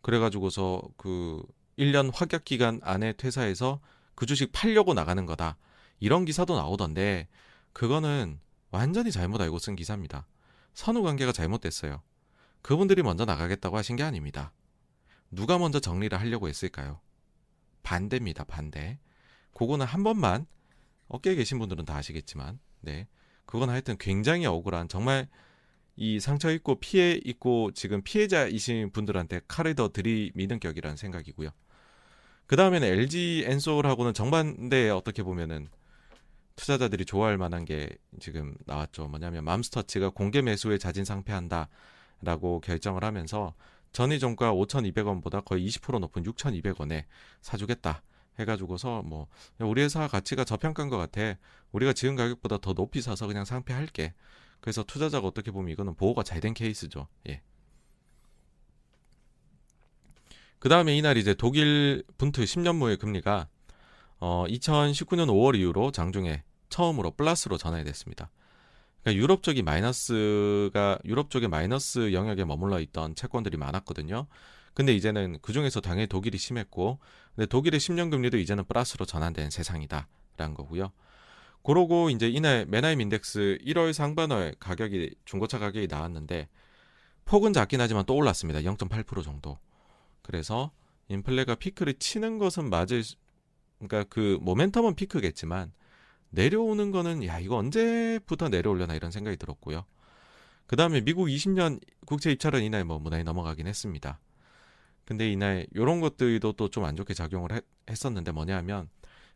그래 0.00 0.18
가지고서 0.18 0.82
그 0.96 1.42
1년 1.78 2.10
확약 2.12 2.44
기간 2.44 2.80
안에 2.82 3.12
퇴사해서 3.12 3.80
그 4.14 4.26
주식 4.26 4.50
팔려고 4.52 4.94
나가는 4.94 5.24
거다. 5.26 5.56
이런 6.00 6.24
기사도 6.24 6.56
나오던데 6.56 7.28
그거는 7.72 8.40
완전히 8.70 9.12
잘못 9.12 9.40
알고 9.40 9.58
쓴 9.58 9.76
기사입니다. 9.76 10.26
선후 10.74 11.02
관계가 11.02 11.32
잘못됐어요. 11.32 12.02
그분들이 12.62 13.02
먼저 13.02 13.24
나가겠다고 13.24 13.76
하신 13.76 13.96
게 13.96 14.02
아닙니다. 14.02 14.52
누가 15.30 15.58
먼저 15.58 15.78
정리를 15.80 16.18
하려고 16.18 16.48
했을까요? 16.48 17.00
반대입니다, 17.88 18.44
반대. 18.44 18.98
그거는 19.54 19.86
한 19.86 20.04
번만 20.04 20.46
어깨에 21.08 21.34
계신 21.34 21.58
분들은 21.58 21.86
다 21.86 21.96
아시겠지만, 21.96 22.58
네. 22.82 23.08
그건 23.46 23.70
하여튼 23.70 23.96
굉장히 23.98 24.44
억울한 24.44 24.88
정말 24.88 25.26
이 25.96 26.20
상처 26.20 26.50
입고 26.50 26.80
피해 26.80 27.12
입고 27.24 27.72
지금 27.72 28.02
피해자이신 28.02 28.90
분들한테 28.92 29.40
칼을 29.48 29.74
더 29.74 29.88
들이미는 29.88 30.60
격이라는 30.60 30.98
생각이고요. 30.98 31.48
그 32.46 32.56
다음에는 32.56 32.86
LG 32.86 33.44
엔솔하고는 33.46 34.12
정반대에 34.12 34.90
어떻게 34.90 35.22
보면은 35.22 35.68
투자자들이 36.56 37.06
좋아할 37.06 37.38
만한 37.38 37.64
게 37.64 37.88
지금 38.20 38.54
나왔죠. 38.66 39.08
뭐냐면 39.08 39.44
맘스터치가 39.44 40.10
공개 40.10 40.42
매수에 40.42 40.76
자진 40.76 41.06
상패한다라고 41.06 42.60
결정을 42.60 43.02
하면서 43.02 43.54
전이종가 43.92 44.52
5,200원보다 44.52 45.44
거의 45.44 45.66
20% 45.66 45.98
높은 46.00 46.22
6,200원에 46.24 47.04
사주겠다. 47.40 48.02
해가지고서 48.38 49.02
뭐 49.02 49.26
우리 49.58 49.82
회사 49.82 50.06
가치가 50.06 50.44
저평가인 50.44 50.88
것 50.88 50.96
같아. 50.96 51.38
우리가 51.72 51.92
지금 51.92 52.14
가격보다 52.16 52.58
더 52.58 52.72
높이 52.72 53.00
사서 53.00 53.26
그냥 53.26 53.44
상패할게. 53.44 54.14
그래서 54.60 54.82
투자자가 54.82 55.26
어떻게 55.26 55.50
보면 55.50 55.72
이거는 55.72 55.94
보호가 55.94 56.22
잘 56.22 56.40
된 56.40 56.54
케이스죠. 56.54 57.08
예. 57.28 57.42
그 60.58 60.68
다음에 60.68 60.96
이날 60.96 61.16
이제 61.16 61.34
독일 61.34 62.04
분트 62.16 62.42
10년무의 62.42 62.98
금리가 62.98 63.48
어, 64.20 64.44
2019년 64.48 65.28
5월 65.28 65.56
이후로 65.56 65.92
장중에 65.92 66.42
처음으로 66.68 67.12
플러스로 67.12 67.56
전환이 67.56 67.84
됐습니다. 67.84 68.30
그러니까 69.08 69.22
유럽 69.22 69.42
쪽이 69.42 69.62
마이너스가 69.62 70.98
유럽 71.06 71.30
쪽에 71.30 71.48
마이너스 71.48 72.12
영역에 72.12 72.44
머물러 72.44 72.78
있던 72.80 73.14
채권들이 73.14 73.56
많았거든요. 73.56 74.26
근데 74.74 74.94
이제는 74.94 75.38
그 75.40 75.52
중에서 75.52 75.80
당연히 75.80 76.06
독일이 76.06 76.36
심했고, 76.36 76.98
근데 77.34 77.46
독일의 77.46 77.80
10년 77.80 78.10
금리도 78.10 78.36
이제는 78.36 78.64
플러스로 78.64 79.06
전환된 79.06 79.50
세상이다라는 79.50 80.54
거고요. 80.54 80.92
그러고 81.64 82.10
이제 82.10 82.28
이날 82.28 82.66
메나임 82.66 83.00
인덱스 83.00 83.58
1월 83.66 83.92
상반월 83.92 84.56
가격이 84.60 85.14
중고차 85.24 85.58
가격이 85.58 85.86
나왔는데 85.88 86.48
폭은 87.24 87.52
작긴 87.52 87.80
하지만 87.80 88.04
또 88.06 88.14
올랐습니다. 88.14 88.60
0.8% 88.60 89.24
정도. 89.24 89.58
그래서 90.22 90.70
인플레가 91.08 91.56
피크를 91.56 91.94
치는 91.94 92.38
것은 92.38 92.70
맞을 92.70 93.02
그러니까 93.78 94.04
그 94.04 94.38
모멘텀은 94.42 94.96
피크겠지만 94.96 95.72
내려오는 96.30 96.90
거는 96.90 97.24
야 97.24 97.38
이거 97.38 97.56
언제부터 97.56 98.48
내려올려나 98.48 98.94
이런 98.94 99.10
생각이 99.10 99.36
들었고요. 99.36 99.84
그 100.66 100.76
다음에 100.76 101.00
미국 101.00 101.26
20년 101.26 101.80
국채 102.06 102.30
입찰은 102.30 102.62
이날 102.62 102.84
뭐 102.84 102.98
무난히 102.98 103.24
넘어가긴 103.24 103.66
했습니다. 103.66 104.20
근데 105.06 105.30
이날 105.32 105.66
이런 105.74 106.00
것들도 106.00 106.52
또 106.52 106.68
좀 106.68 106.84
안 106.84 106.96
좋게 106.96 107.14
작용을 107.14 107.52
했, 107.52 107.64
했었는데 107.88 108.32
뭐냐면 108.32 108.88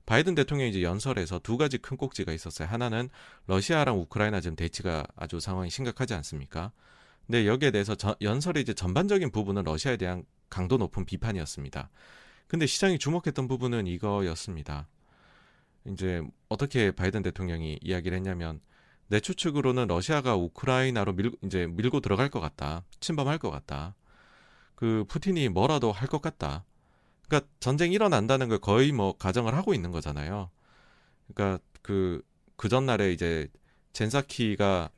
바이든 0.04 0.34
대통령이 0.34 0.70
이제 0.70 0.82
연설에서 0.82 1.38
두 1.38 1.56
가지 1.56 1.78
큰 1.78 1.96
꼭지가 1.96 2.32
있었어요. 2.32 2.68
하나는 2.68 3.08
러시아랑 3.46 3.98
우크라이나 4.00 4.40
지금 4.40 4.56
대치가 4.56 5.06
아주 5.16 5.40
상황이 5.40 5.70
심각하지 5.70 6.12
않습니까? 6.14 6.72
근데 7.26 7.46
여기에 7.46 7.70
대해서 7.70 7.94
저, 7.94 8.16
연설의 8.20 8.62
이제 8.62 8.74
전반적인 8.74 9.30
부분은 9.30 9.62
러시아에 9.62 9.96
대한 9.96 10.24
강도 10.50 10.76
높은 10.76 11.06
비판이었습니다. 11.06 11.88
근데 12.48 12.66
시장이 12.66 12.98
주목했던 12.98 13.48
부분은 13.48 13.86
이거였습니다. 13.86 14.88
이제 15.86 16.22
어떻게 16.48 16.90
바이든 16.92 17.22
대통령이 17.22 17.78
이야기를 17.82 18.16
했냐면 18.16 18.60
내 19.08 19.20
추측으로는 19.20 19.88
러시아가 19.88 20.36
우크라이나로 20.36 21.12
밀, 21.14 21.32
이제 21.42 21.66
밀고 21.66 22.00
들어갈 22.00 22.28
것 22.30 22.40
같다. 22.40 22.84
침범할 23.00 23.38
것 23.38 23.50
같다. 23.50 23.94
그 24.74 25.04
푸틴이 25.08 25.48
뭐라도 25.50 25.92
할 25.92 26.08
것 26.08 26.22
같다. 26.22 26.64
그러니까 27.28 27.48
전쟁이 27.60 27.94
일어난다는 27.94 28.48
걸 28.48 28.58
거의 28.58 28.92
뭐 28.92 29.16
가정을 29.16 29.54
하고 29.54 29.74
있는 29.74 29.90
거잖아요. 29.92 30.50
그러니까 31.34 31.62
그, 31.82 32.22
그 32.56 32.68
전날에 32.68 33.12
이제 33.12 33.48
젠사키가 33.92 34.90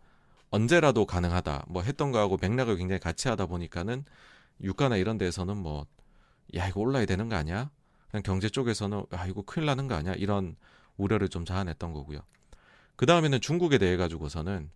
언제라도 0.50 1.06
가능하다. 1.06 1.66
뭐 1.68 1.82
했던 1.82 2.12
거하고 2.12 2.38
맥락을 2.40 2.76
굉장히 2.76 3.00
같이 3.00 3.28
하다 3.28 3.46
보니까는 3.46 4.04
유가나 4.62 4.96
이런 4.96 5.18
데에서는 5.18 5.56
뭐, 5.56 5.86
야, 6.56 6.68
이거 6.68 6.80
올라야 6.80 7.06
되는 7.06 7.28
거 7.28 7.36
아니야? 7.36 7.70
그냥 8.10 8.22
경제 8.22 8.48
쪽에서는, 8.48 9.04
아, 9.10 9.26
이거 9.26 9.42
큰일 9.42 9.66
나는 9.66 9.88
거 9.88 9.94
아니야? 9.96 10.14
이런 10.14 10.56
우려를 10.96 11.28
좀 11.28 11.44
자아냈던 11.44 11.92
거고요. 11.92 12.20
그 12.96 13.06
다음에는 13.06 13.40
중국에 13.40 13.78
대해 13.78 13.96
가지고서는 13.96 14.70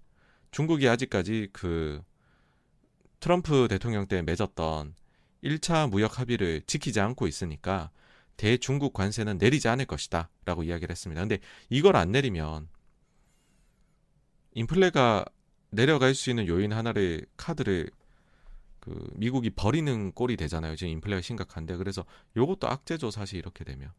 중국이 0.50 0.88
아직까지 0.88 1.48
그 1.52 2.02
트럼프 3.20 3.68
대통령 3.68 4.06
때 4.06 4.22
맺었던 4.22 4.94
1차 5.44 5.88
무역 5.90 6.18
합의를 6.18 6.62
지키지 6.66 7.00
않고 7.00 7.26
있으니까 7.26 7.90
대중국 8.36 8.92
관세는 8.92 9.38
내리지 9.38 9.68
않을 9.68 9.84
것이다. 9.84 10.30
라고 10.44 10.62
이야기를 10.62 10.90
했습니다. 10.90 11.20
근데 11.20 11.38
이걸 11.68 11.96
안 11.96 12.12
내리면 12.12 12.68
인플레가 14.54 15.24
내려갈 15.70 16.14
수 16.14 16.30
있는 16.30 16.46
요인 16.46 16.72
하나를 16.72 17.26
카드를 17.36 17.90
그 18.80 19.10
미국이 19.14 19.50
버리는 19.50 20.12
꼴이 20.12 20.36
되잖아요. 20.36 20.76
지금 20.76 20.92
인플레가 20.92 21.20
심각한데 21.20 21.76
그래서 21.76 22.04
요것도 22.36 22.68
악재죠. 22.68 23.10
사실 23.10 23.38
이렇게 23.38 23.64
되면. 23.64 23.92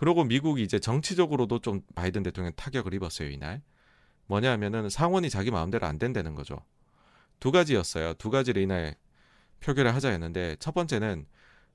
그리고 0.00 0.24
미국이 0.24 0.62
이제 0.62 0.78
정치적으로도 0.78 1.58
좀 1.58 1.82
바이든 1.94 2.22
대통령 2.22 2.54
타격을 2.56 2.94
입었어요. 2.94 3.28
이날. 3.28 3.60
뭐냐 4.28 4.50
하면은 4.52 4.88
상원이 4.88 5.28
자기 5.28 5.50
마음대로 5.50 5.86
안 5.86 5.98
된다는 5.98 6.34
거죠. 6.34 6.64
두 7.38 7.52
가지였어요. 7.52 8.14
두 8.14 8.30
가지를 8.30 8.62
이날 8.62 8.96
표결을 9.60 9.94
하자 9.94 10.08
했는데 10.08 10.56
첫 10.58 10.72
번째는 10.72 11.26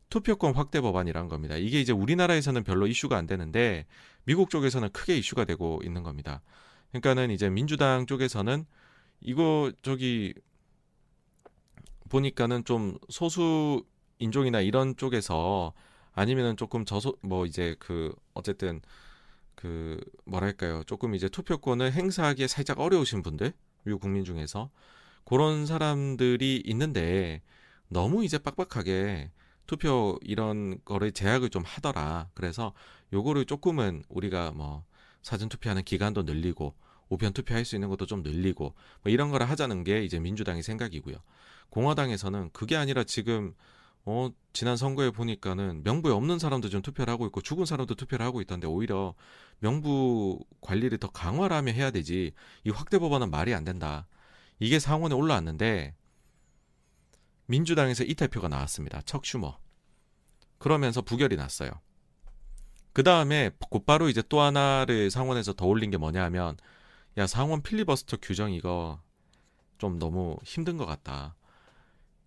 투표권 0.10 0.56
확대 0.56 0.82
법안이란 0.82 1.28
겁니다. 1.28 1.56
이게 1.56 1.80
이제 1.80 1.94
우리나라에서는 1.94 2.64
별로 2.64 2.88
이슈가 2.88 3.16
안 3.16 3.28
되는데 3.28 3.86
미국 4.24 4.50
쪽에서는 4.50 4.90
크게 4.92 5.16
이슈가 5.18 5.46
되고 5.46 5.80
있는 5.84 6.02
겁니다. 6.02 6.42
그러니까는 6.90 7.30
이제 7.30 7.48
민주당 7.52 8.08
쪽에서는 8.08 8.66
이거 9.22 9.72
저기 9.84 10.34
보니까는 12.10 12.64
좀 12.64 12.98
소수 13.10 13.86
인종이나 14.18 14.62
이런 14.62 14.96
쪽에서 14.96 15.74
아니면은 16.16 16.58
조금 16.58 16.86
저소 16.86 17.18
뭐 17.22 17.46
이제 17.46 17.76
그 17.80 18.16
어쨌든 18.34 18.82
그 19.54 20.00
뭐랄까요 20.26 20.84
조금 20.86 21.14
이제 21.14 21.30
투표권을 21.30 21.92
행사하기에 21.92 22.48
살짝 22.48 22.80
어려우신 22.80 23.22
분들 23.22 23.54
미국 23.84 24.02
국민 24.02 24.24
중에서 24.24 24.70
그런 25.26 25.66
사람들이 25.66 26.64
있는데 26.66 27.42
너무 27.90 28.24
이제 28.24 28.38
빡빡하게 28.38 29.32
투표 29.68 30.18
이런 30.22 30.80
거를 30.86 31.12
제약을 31.12 31.50
좀 31.50 31.64
하더라. 31.66 32.30
그래서 32.34 32.74
요거를 33.14 33.46
조금은 33.46 34.04
우리가 34.10 34.52
뭐 34.52 34.86
사전 35.22 35.50
투표하는 35.50 35.84
기간도 35.84 36.24
늘리고 36.24 36.76
우편 37.10 37.34
투표할 37.34 37.66
수 37.66 37.76
있는 37.76 37.90
것도 37.90 38.06
좀 38.06 38.22
늘리고 38.22 38.74
뭐 39.04 39.12
이런 39.12 39.30
거를 39.32 39.50
하자는 39.50 39.84
게 39.84 40.04
이제 40.04 40.20
민주당의 40.20 40.64
생각이고요. 40.64 41.18
공화당에서는 41.70 42.52
그게 42.54 42.76
아니라 42.76 43.04
지금 43.04 43.56
어 44.06 44.30
지난 44.54 44.78
선거에 44.78 45.10
보니까는 45.10 45.84
명부에 45.84 46.14
없는 46.14 46.38
사람도 46.40 46.70
좀 46.70 46.82
투표를 46.82 47.12
하고 47.12 47.26
있고 47.26 47.42
죽은 47.42 47.66
사람도 47.66 47.96
투표를 47.96 48.26
하고 48.26 48.40
있던데 48.42 48.68
오히려 48.68 49.16
명부 49.60 50.40
관리를 50.62 51.00
더 51.00 51.10
강화를 51.10 51.56
하면 51.58 51.74
해야 51.74 51.92
되지 51.92 52.34
이 52.64 52.70
확대 52.70 53.00
법안은 53.00 53.32
말이 53.32 53.54
안 53.54 53.64
된다. 53.64 54.08
이게 54.60 54.80
상원에 54.80 55.16
올라왔는데 55.16 55.96
민주당에서 57.48 58.04
이탈표가 58.04 58.48
나왔습니다. 58.48 59.02
척슈머. 59.02 59.58
그러면서 60.58 61.02
부결이 61.02 61.36
났어요. 61.36 61.72
그 62.94 63.04
다음에 63.04 63.52
곧바로 63.70 64.08
이제 64.08 64.24
또 64.30 64.40
하나를 64.40 65.12
상원에서 65.12 65.54
더 65.54 65.66
올린 65.66 65.92
게 65.92 65.98
뭐냐 65.98 66.24
하면 66.26 66.58
야 67.18 67.28
상원 67.28 67.62
필리버스터 67.62 68.18
규정 68.22 68.54
이거 68.54 69.02
좀 69.78 70.00
너무 70.00 70.38
힘든 70.44 70.78
것 70.78 70.86
같다. 70.86 71.36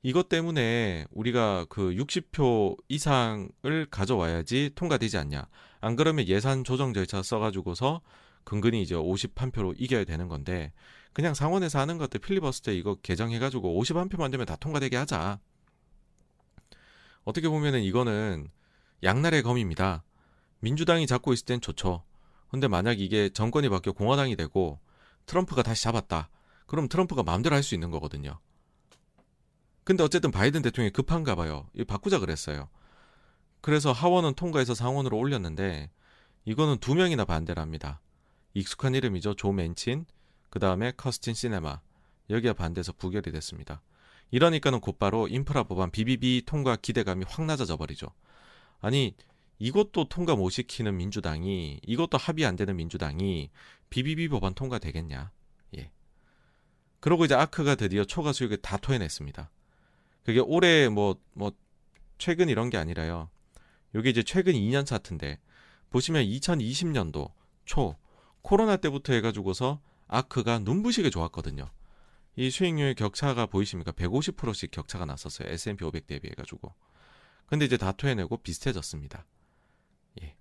이것 0.02 0.28
때문에 0.28 1.06
우리가 1.10 1.66
그 1.68 1.90
60표 1.90 2.76
이상을 2.88 3.86
가져와야지 3.90 4.70
통과되지 4.74 5.18
않냐. 5.18 5.48
안 5.80 5.96
그러면 5.96 6.26
예산 6.28 6.64
조정 6.64 6.94
절차 6.94 7.22
써가지고서 7.22 8.00
근근히 8.44 8.82
이제 8.82 8.94
51표로 8.94 9.74
이겨야 9.76 10.04
되는 10.04 10.28
건데 10.28 10.72
그냥 11.12 11.34
상원에서 11.34 11.78
하는 11.80 11.98
것들 11.98 12.20
필리버스터 12.20 12.72
이거 12.72 12.94
개정해가지고 13.02 13.82
51표만 13.82 14.30
되면 14.30 14.46
다 14.46 14.56
통과되게 14.56 14.96
하자. 14.96 15.40
어떻게 17.24 17.48
보면은 17.48 17.82
이거는 17.82 18.48
양날의 19.02 19.42
검입니다. 19.42 20.04
민주당이 20.60 21.06
잡고 21.06 21.32
있을 21.32 21.44
땐 21.44 21.60
좋죠. 21.60 22.04
근데 22.50 22.68
만약 22.68 23.00
이게 23.00 23.28
정권이 23.28 23.68
바뀌어 23.68 23.92
공화당이 23.92 24.36
되고 24.36 24.80
트럼프가 25.26 25.62
다시 25.62 25.82
잡았다. 25.82 26.30
그럼 26.66 26.88
트럼프가 26.88 27.22
마음대로 27.22 27.54
할 27.54 27.62
수 27.62 27.74
있는 27.74 27.90
거거든요. 27.90 28.38
근데 29.88 30.04
어쨌든 30.04 30.30
바이든 30.30 30.60
대통령이 30.60 30.92
급한가 30.92 31.34
봐요. 31.34 31.66
이 31.72 31.82
바꾸자 31.82 32.18
그랬어요. 32.18 32.68
그래서 33.62 33.90
하원은 33.90 34.34
통과해서 34.34 34.74
상원으로 34.74 35.16
올렸는데 35.16 35.88
이거는 36.44 36.76
두 36.76 36.94
명이나 36.94 37.24
반대를 37.24 37.62
합니다. 37.62 37.98
익숙한 38.52 38.94
이름이죠. 38.94 39.32
조 39.32 39.50
맨친, 39.50 40.04
그 40.50 40.58
다음에 40.58 40.92
커스틴 40.94 41.32
시네마. 41.32 41.80
여기에 42.28 42.52
반대해서 42.52 42.92
부결이 42.92 43.32
됐습니다. 43.32 43.80
이러니까는 44.30 44.80
곧바로 44.80 45.26
인프라 45.26 45.62
법안 45.62 45.90
BBB 45.90 46.42
통과 46.44 46.76
기대감이 46.76 47.24
확 47.26 47.46
낮아져 47.46 47.78
버리죠. 47.78 48.08
아니 48.82 49.14
이것도 49.58 50.10
통과 50.10 50.36
못 50.36 50.50
시키는 50.50 50.98
민주당이 50.98 51.80
이것도 51.82 52.18
합의 52.18 52.44
안 52.44 52.56
되는 52.56 52.76
민주당이 52.76 53.48
BBB 53.88 54.28
법안 54.28 54.52
통과 54.52 54.78
되겠냐? 54.78 55.30
예. 55.78 55.90
그러고 57.00 57.24
이제 57.24 57.34
아크가 57.34 57.74
드디어 57.76 58.04
초과 58.04 58.34
수익을 58.34 58.58
다 58.58 58.76
토해냈습니다. 58.76 59.50
그게 60.28 60.40
올해 60.40 60.90
뭐, 60.90 61.18
뭐, 61.32 61.52
최근 62.18 62.50
이런 62.50 62.68
게 62.68 62.76
아니라요. 62.76 63.30
요게 63.94 64.10
이제 64.10 64.22
최근 64.22 64.52
2년 64.52 64.84
차트인데, 64.84 65.38
보시면 65.88 66.22
2020년도 66.22 67.32
초, 67.64 67.96
코로나 68.42 68.76
때부터 68.76 69.14
해가지고서 69.14 69.80
아크가 70.06 70.58
눈부시게 70.58 71.08
좋았거든요. 71.08 71.70
이 72.36 72.50
수익률 72.50 72.94
격차가 72.94 73.46
보이십니까? 73.46 73.92
150%씩 73.92 74.70
격차가 74.70 75.06
났었어요. 75.06 75.48
S&P 75.48 75.82
500 75.82 76.06
대비해가지고. 76.06 76.74
근데 77.46 77.64
이제 77.64 77.78
다 77.78 77.92
토해내고 77.92 78.36
비슷해졌습니다. 78.42 79.24
예. 80.20 80.36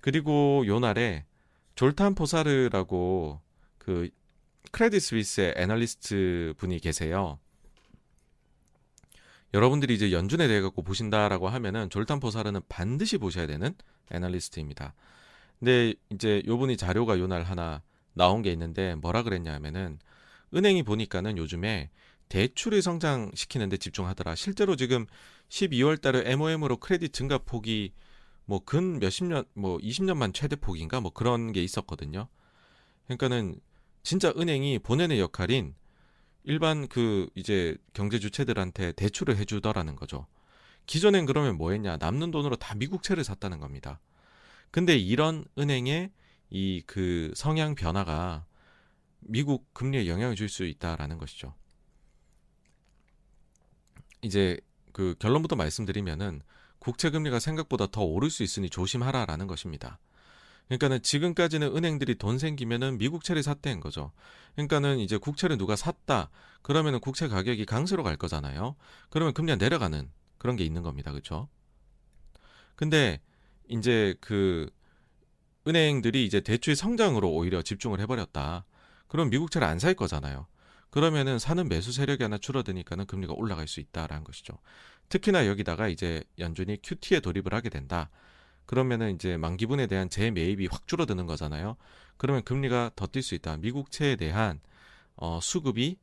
그리고 0.00 0.62
요 0.68 0.78
날에 0.78 1.26
졸탄 1.74 2.14
포사르라고 2.14 3.40
그 3.78 4.08
크레딧 4.70 5.02
스위스의 5.02 5.54
애널리스트 5.56 6.54
분이 6.58 6.78
계세요. 6.78 7.40
여러분들이 9.52 9.94
이제 9.94 10.12
연준에 10.12 10.46
대해 10.48 10.60
갖고 10.60 10.82
보신다라고 10.82 11.48
하면은 11.48 11.90
졸탄 11.90 12.20
포사르는 12.20 12.60
반드시 12.68 13.18
보셔야 13.18 13.46
되는 13.46 13.74
애널리스트입니다. 14.10 14.94
근데 15.58 15.94
이제 16.10 16.42
요분이 16.46 16.76
자료가 16.76 17.18
요날 17.18 17.42
하나 17.42 17.82
나온 18.14 18.42
게 18.42 18.50
있는데 18.52 18.94
뭐라 18.96 19.22
그랬냐 19.22 19.52
하면은 19.54 19.98
은행이 20.54 20.82
보니까는 20.82 21.36
요즘에 21.36 21.90
대출을 22.28 22.80
성장시키는데 22.80 23.76
집중하더라. 23.76 24.36
실제로 24.36 24.76
지금 24.76 25.06
12월 25.48 26.00
달에 26.00 26.30
MOM으로 26.30 26.76
크레딧 26.78 27.12
증가 27.12 27.38
폭이 27.38 27.92
뭐 28.50 28.60
근 28.64 28.98
몇십 28.98 29.26
년, 29.26 29.44
뭐 29.54 29.78
20년만 29.78 30.34
최대 30.34 30.56
폭인가 30.56 31.00
뭐 31.00 31.12
그런 31.12 31.52
게 31.52 31.62
있었거든요. 31.62 32.28
그러니까는 33.04 33.60
진짜 34.02 34.32
은행이 34.36 34.80
본연의 34.80 35.20
역할인 35.20 35.74
일반 36.44 36.88
그 36.88 37.28
이제 37.34 37.76
경제 37.92 38.18
주체들한테 38.18 38.92
대출을 38.92 39.36
해주더라는 39.36 39.96
거죠. 39.96 40.26
기존엔 40.86 41.26
그러면 41.26 41.56
뭐 41.56 41.72
했냐? 41.72 41.96
남는 41.98 42.30
돈으로 42.30 42.56
다 42.56 42.74
미국채를 42.74 43.24
샀다는 43.24 43.60
겁니다. 43.60 44.00
근데 44.70 44.96
이런 44.96 45.44
은행의 45.58 46.10
이 46.50 46.82
그 46.86 47.32
성향 47.36 47.74
변화가 47.74 48.44
미국 49.20 49.72
금리에 49.74 50.08
영향을 50.08 50.34
줄 50.36 50.48
수 50.48 50.64
있다라는 50.64 51.18
것이죠. 51.18 51.54
이제 54.22 54.58
그 54.92 55.14
결론부터 55.18 55.56
말씀드리면은 55.56 56.42
국채 56.78 57.10
금리가 57.10 57.38
생각보다 57.38 57.86
더 57.86 58.02
오를 58.02 58.30
수 58.30 58.42
있으니 58.42 58.68
조심하라라는 58.70 59.46
것입니다. 59.46 59.98
그러니까는 60.70 61.02
지금까지는 61.02 61.76
은행들이 61.76 62.14
돈 62.14 62.38
생기면은 62.38 62.96
미국 62.96 63.24
채를 63.24 63.42
샀다는 63.42 63.80
거죠. 63.80 64.12
그러니까는 64.52 65.00
이제 65.00 65.16
국채를 65.16 65.58
누가 65.58 65.74
샀다. 65.74 66.30
그러면은 66.62 67.00
국채 67.00 67.26
가격이 67.26 67.66
강세로 67.66 68.04
갈 68.04 68.16
거잖아요. 68.16 68.76
그러면 69.08 69.34
금리가 69.34 69.56
내려가는 69.56 70.08
그런 70.38 70.54
게 70.54 70.64
있는 70.64 70.82
겁니다. 70.82 71.10
그렇죠? 71.10 71.48
근데 72.76 73.20
이제 73.68 74.14
그 74.20 74.70
은행들이 75.66 76.24
이제 76.24 76.40
대출 76.40 76.76
성장으로 76.76 77.28
오히려 77.32 77.62
집중을 77.62 77.98
해버렸다. 78.00 78.64
그럼 79.08 79.28
미국 79.28 79.50
채를 79.50 79.66
안 79.66 79.78
살 79.80 79.94
거잖아요. 79.94 80.46
그러면은 80.90 81.40
사는 81.40 81.68
매수 81.68 81.90
세력이 81.92 82.22
하나 82.22 82.38
줄어드니까는 82.38 83.06
금리가 83.06 83.32
올라갈 83.34 83.66
수 83.66 83.80
있다라는 83.80 84.22
것이죠. 84.22 84.54
특히나 85.08 85.48
여기다가 85.48 85.88
이제 85.88 86.22
연준이 86.38 86.78
QT에 86.80 87.18
돌입을 87.20 87.54
하게 87.54 87.70
된다. 87.70 88.08
그러면은 88.70 89.16
이제 89.16 89.36
만기분에 89.36 89.88
대한 89.88 90.08
재매입이 90.08 90.68
확 90.70 90.86
줄어드는 90.86 91.26
거잖아요. 91.26 91.76
그러면 92.16 92.44
금리가 92.44 92.92
더 92.94 93.06
뛸 93.08 93.20
수 93.20 93.34
있다. 93.34 93.56
미국채에 93.56 94.14
대한 94.14 94.60
어, 95.16 95.40
수급이 95.42 95.98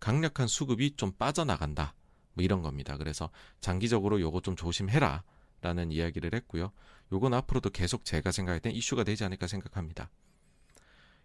강력한 0.00 0.46
수급이 0.48 0.96
좀 0.96 1.12
빠져나간다. 1.12 1.94
뭐 2.32 2.42
이런 2.42 2.62
겁니다. 2.62 2.96
그래서 2.96 3.28
장기적으로 3.60 4.18
요거 4.22 4.40
좀 4.40 4.56
조심해라. 4.56 5.24
라는 5.60 5.92
이야기를 5.92 6.30
했고요. 6.32 6.72
요건 7.12 7.34
앞으로도 7.34 7.68
계속 7.68 8.06
제가 8.06 8.30
생각할 8.32 8.60
땐 8.60 8.72
이슈가 8.72 9.04
되지 9.04 9.22
않을까 9.24 9.46
생각합니다. 9.46 10.08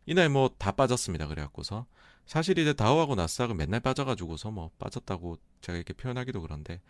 이날 0.05 0.27
뭐 0.27 0.49
다 0.57 0.73
빠졌습니다. 0.73 1.25
그래갖고서 1.27 1.85
사실 2.25 2.57
이제 2.57 2.73
다우하고 2.73 3.15
나스닥은 3.15 3.55
맨날 3.55 3.79
빠져가지고서 3.79 4.51
뭐 4.51 4.71
빠졌다고 4.77 5.37
제가 5.61 5.77
이렇게 5.77 5.93
표현하기도 5.93 6.41
그런데 6.41 6.81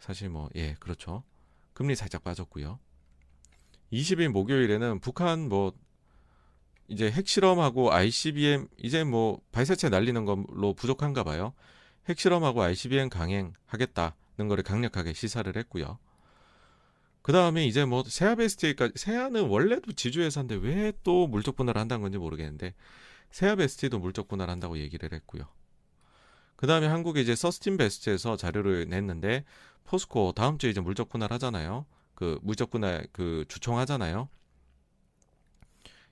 사실 0.00 0.30
뭐 0.30 0.48
예 0.56 0.74
그렇죠. 0.80 1.22
금리 1.74 1.94
살짝 1.94 2.24
빠졌고요. 2.24 2.80
20일 3.92 4.28
목요일에는 4.28 5.00
북한 5.00 5.48
뭐 5.48 5.72
이제 6.88 7.10
핵실험하고 7.10 7.92
ICBM 7.92 8.68
이제 8.78 9.04
뭐 9.04 9.40
발사체 9.52 9.88
날리는 9.88 10.24
걸로 10.24 10.74
부족한가 10.74 11.24
봐요. 11.24 11.52
핵실험하고 12.08 12.62
ICBM 12.62 13.08
강행하겠다는 13.08 14.48
거를 14.48 14.62
강력하게 14.62 15.12
시사를 15.12 15.54
했고요. 15.56 15.98
그 17.22 17.32
다음에 17.32 17.66
이제 17.66 17.84
뭐 17.84 18.04
세아 18.06 18.36
베스트까지 18.36 18.92
세아는 18.94 19.48
원래도 19.48 19.92
지주회사인데 19.92 20.56
왜 20.56 20.92
또 21.02 21.26
물적 21.26 21.56
분할을 21.56 21.80
한다는 21.80 22.02
건지 22.02 22.18
모르겠는데 22.18 22.74
세아 23.30 23.56
베스트도 23.56 23.98
물적 23.98 24.28
분할을 24.28 24.52
한다고 24.52 24.78
얘기를 24.78 25.12
했고요. 25.12 25.44
그 26.54 26.66
다음에 26.68 26.86
한국에 26.86 27.20
이제 27.20 27.34
서스틴 27.34 27.76
베스트에서 27.76 28.36
자료를 28.36 28.88
냈는데 28.88 29.44
포스코 29.84 30.32
다음 30.32 30.58
주에 30.58 30.70
이제 30.70 30.80
물적 30.80 31.08
분할 31.08 31.32
하잖아요. 31.32 31.84
그 32.16 32.40
물적 32.42 32.70
분할 32.70 33.06
그 33.12 33.44
주총하잖아요. 33.46 34.28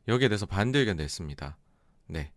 여기에 0.06 0.28
대해서 0.28 0.46
반대 0.46 0.78
의견 0.78 0.98
냈습니다. 0.98 1.56
네. 2.06 2.30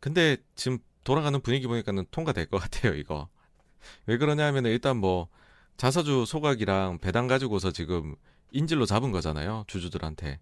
근데 0.00 0.38
지금 0.56 0.78
돌아가는 1.04 1.38
분위기 1.40 1.66
보니까는 1.66 2.06
통과될 2.10 2.46
것 2.46 2.58
같아요, 2.58 2.94
이거. 2.94 3.28
왜 4.06 4.16
그러냐 4.16 4.44
하면 4.46 4.66
일단 4.66 4.96
뭐 4.96 5.28
자사주 5.76 6.24
소각이랑 6.26 6.98
배당 6.98 7.28
가지고서 7.28 7.70
지금 7.70 8.16
인질로 8.50 8.86
잡은 8.86 9.12
거잖아요. 9.12 9.64
주주들한테. 9.68 10.40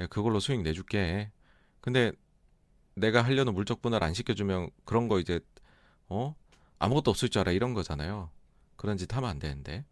야, 0.00 0.06
그걸로 0.06 0.38
수익 0.38 0.60
내줄게. 0.60 1.32
근데 1.80 2.12
내가 2.94 3.22
하려는 3.22 3.54
물적 3.54 3.80
분할 3.80 4.04
안 4.04 4.12
시켜주면 4.12 4.70
그런 4.84 5.08
거 5.08 5.18
이제 5.18 5.40
어 6.08 6.34
아무것도 6.78 7.10
없을 7.10 7.30
줄 7.30 7.40
알아 7.40 7.52
이런 7.52 7.72
거잖아요. 7.72 8.30
그런 8.76 8.98
짓 8.98 9.14
하면 9.16 9.30
안 9.30 9.38
되는데. 9.38 9.84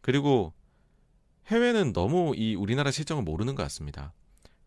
그리고 0.00 0.52
해외는 1.48 1.92
너무 1.92 2.34
이 2.36 2.54
우리나라 2.54 2.90
실정을 2.90 3.22
모르는 3.22 3.54
것 3.54 3.62
같습니다. 3.64 4.12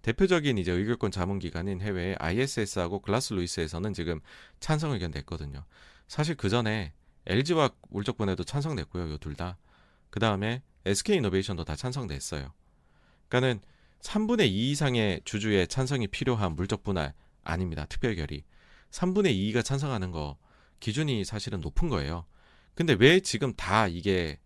대표적인 0.02 0.58
이제 0.58 0.72
의결권 0.72 1.12
자문 1.12 1.40
기관인 1.40 1.82
해외의 1.82 2.16
ISS하고 2.20 3.02
글라스루이스에서는 3.02 3.94
지금 3.94 4.22
찬성 4.60 4.92
의견 4.92 5.12
냈거든요. 5.12 5.66
사실 6.08 6.36
그 6.36 6.50
전에 6.50 6.94
LG와 7.26 7.72
물적분해도 7.90 8.46
찬성 8.46 8.76
냈고요. 8.76 9.12
요 9.12 9.18
둘 9.18 9.36
다. 9.36 9.58
그 10.10 10.20
다음에 10.20 10.64
SK 10.86 11.18
이노베이션도 11.18 11.66
다 11.66 11.76
찬성 11.76 12.08
냈어요. 12.08 12.54
그러니까는 13.28 13.62
3분의 14.02 14.48
2 14.48 14.72
이상의 14.72 15.22
주주의 15.26 15.68
찬성이 15.68 16.08
필요한 16.08 16.56
물적 16.56 16.84
분할 16.84 17.14
아닙니다. 17.44 17.86
특별 17.86 18.16
결의. 18.16 18.44
3분의 18.92 19.36
2가 19.36 19.64
찬성하는 19.64 20.12
거 20.12 20.38
기준이 20.80 21.26
사실은 21.26 21.60
높은 21.60 21.90
거예요. 21.90 22.26
근데 22.74 22.96
왜 22.98 23.20
지금 23.20 23.54
다 23.54 23.88
이게 23.88 24.40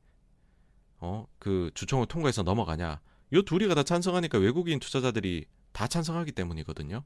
어 1.04 1.28
그 1.40 1.70
주총을 1.74 2.06
통과해서 2.08 2.44
넘어가냐? 2.44 3.02
요 3.34 3.42
둘이가 3.42 3.76
다 3.76 3.84
찬성하니까 3.84 4.38
외국인 4.38 4.80
투자자들이 4.80 5.46
다 5.74 5.88
찬성하기 5.88 6.32
때문이거든요. 6.32 7.04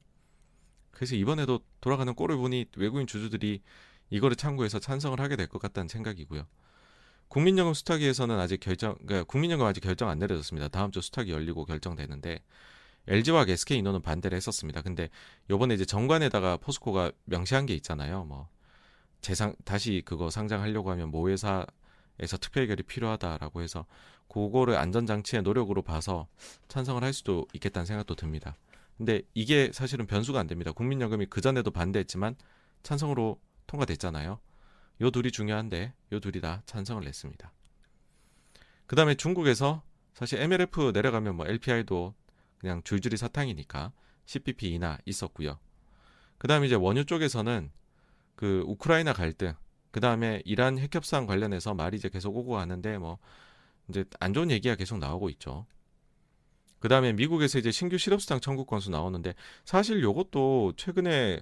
그래서 0.92 1.16
이번에도 1.16 1.62
돌아가는 1.82 2.14
꼴을 2.14 2.38
보니 2.38 2.66
외국인 2.78 3.08
주주들이 3.08 3.62
이거를 4.10 4.36
참고해서 4.36 4.80
찬성을 4.80 5.20
하게 5.20 5.36
될 5.36 5.48
것 5.48 5.60
같다는 5.62 5.88
생각이고요. 5.88 6.46
국민연금 7.30 7.74
수탁위에서는 7.74 8.40
아직 8.40 8.60
결정, 8.60 8.96
그러니까 9.06 9.24
국민연금 9.26 9.66
아직 9.66 9.82
결정 9.82 10.10
안 10.10 10.20
내려졌습니다. 10.20 10.70
다음 10.70 10.92
주 10.92 11.02
수탁이 11.02 11.32
열리고 11.32 11.66
결정되는데 11.66 12.42
LG와 13.08 13.46
SK 13.48 13.80
인원은 13.80 14.02
반대를 14.02 14.36
했었습니다. 14.36 14.82
근데 14.82 15.10
요번에 15.50 15.74
이제 15.76 15.86
정관에다가 15.86 16.58
포스코가 16.58 17.12
명시한 17.26 17.66
게 17.66 17.74
있잖아요. 17.76 18.26
뭐 18.26 18.48
재상 19.22 19.56
다시 19.66 20.02
그거 20.06 20.30
상장하려고 20.30 20.92
하면 20.92 21.10
모 21.10 21.30
회사 21.30 21.66
에서 22.20 22.38
특별결이 22.38 22.84
필요하다라고 22.84 23.62
해서 23.62 23.86
그거를 24.28 24.76
안전장치의 24.78 25.44
노력으로 25.44 25.82
봐서 25.82 26.28
찬성을 26.68 27.02
할 27.04 27.14
수도 27.14 27.48
있겠다는 27.54 27.86
생각도 27.86 28.16
듭니다. 28.16 28.56
근데 28.98 29.22
이게 29.34 29.72
사실은 29.72 30.08
변수가 30.08 30.40
안 30.40 30.48
됩니다. 30.48 30.72
국민연금이 30.72 31.28
그 31.28 31.42
전에도 31.42 31.70
반대했지만 31.72 32.36
찬성으로 32.84 33.40
통과됐잖아요. 33.68 34.40
요 35.02 35.12
둘이 35.12 35.32
중요한데 35.32 35.94
요 36.12 36.20
둘이 36.20 36.42
다 36.42 36.64
찬성을 36.66 37.04
냈습니다. 37.04 37.52
그 38.88 38.96
다음에 38.96 39.16
중국에서 39.16 39.84
사실 40.14 40.42
MLF 40.42 40.92
내려가면 40.94 41.36
뭐 41.36 41.46
LPR도 41.46 42.16
그냥 42.58 42.82
줄줄이 42.84 43.18
사탕이니까 43.18 43.92
CPP 44.26 44.74
인하 44.74 44.98
있었고요. 45.06 45.60
그 46.38 46.48
다음에 46.48 46.66
이제 46.66 46.76
원유 46.76 47.06
쪽에서는 47.06 47.72
그 48.36 48.64
우크라이나 48.66 49.14
갈등, 49.14 49.54
그 49.98 50.00
다음에 50.00 50.44
이란 50.46 50.78
핵협상 50.78 51.26
관련해서 51.26 51.74
말이 51.74 51.98
이제 51.98 52.08
계속 52.08 52.38
오고 52.38 52.52
가는데 52.52 53.00
뭐 53.00 53.18
이제 53.90 54.06
안 54.20 54.32
좋은 54.32 54.52
얘기가 54.52 54.76
계속 54.76 55.00
나오고 55.00 55.28
있죠. 55.32 55.66
그 56.78 56.88
다음에 56.88 57.14
미국에서 57.14 57.58
이제 57.58 57.72
신규 57.72 57.98
실업수당 57.98 58.40
청구 58.40 58.66
건수 58.66 58.92
나오는데 58.92 59.34
사실 59.66 60.04
요것도 60.04 60.74
최근에 60.78 61.40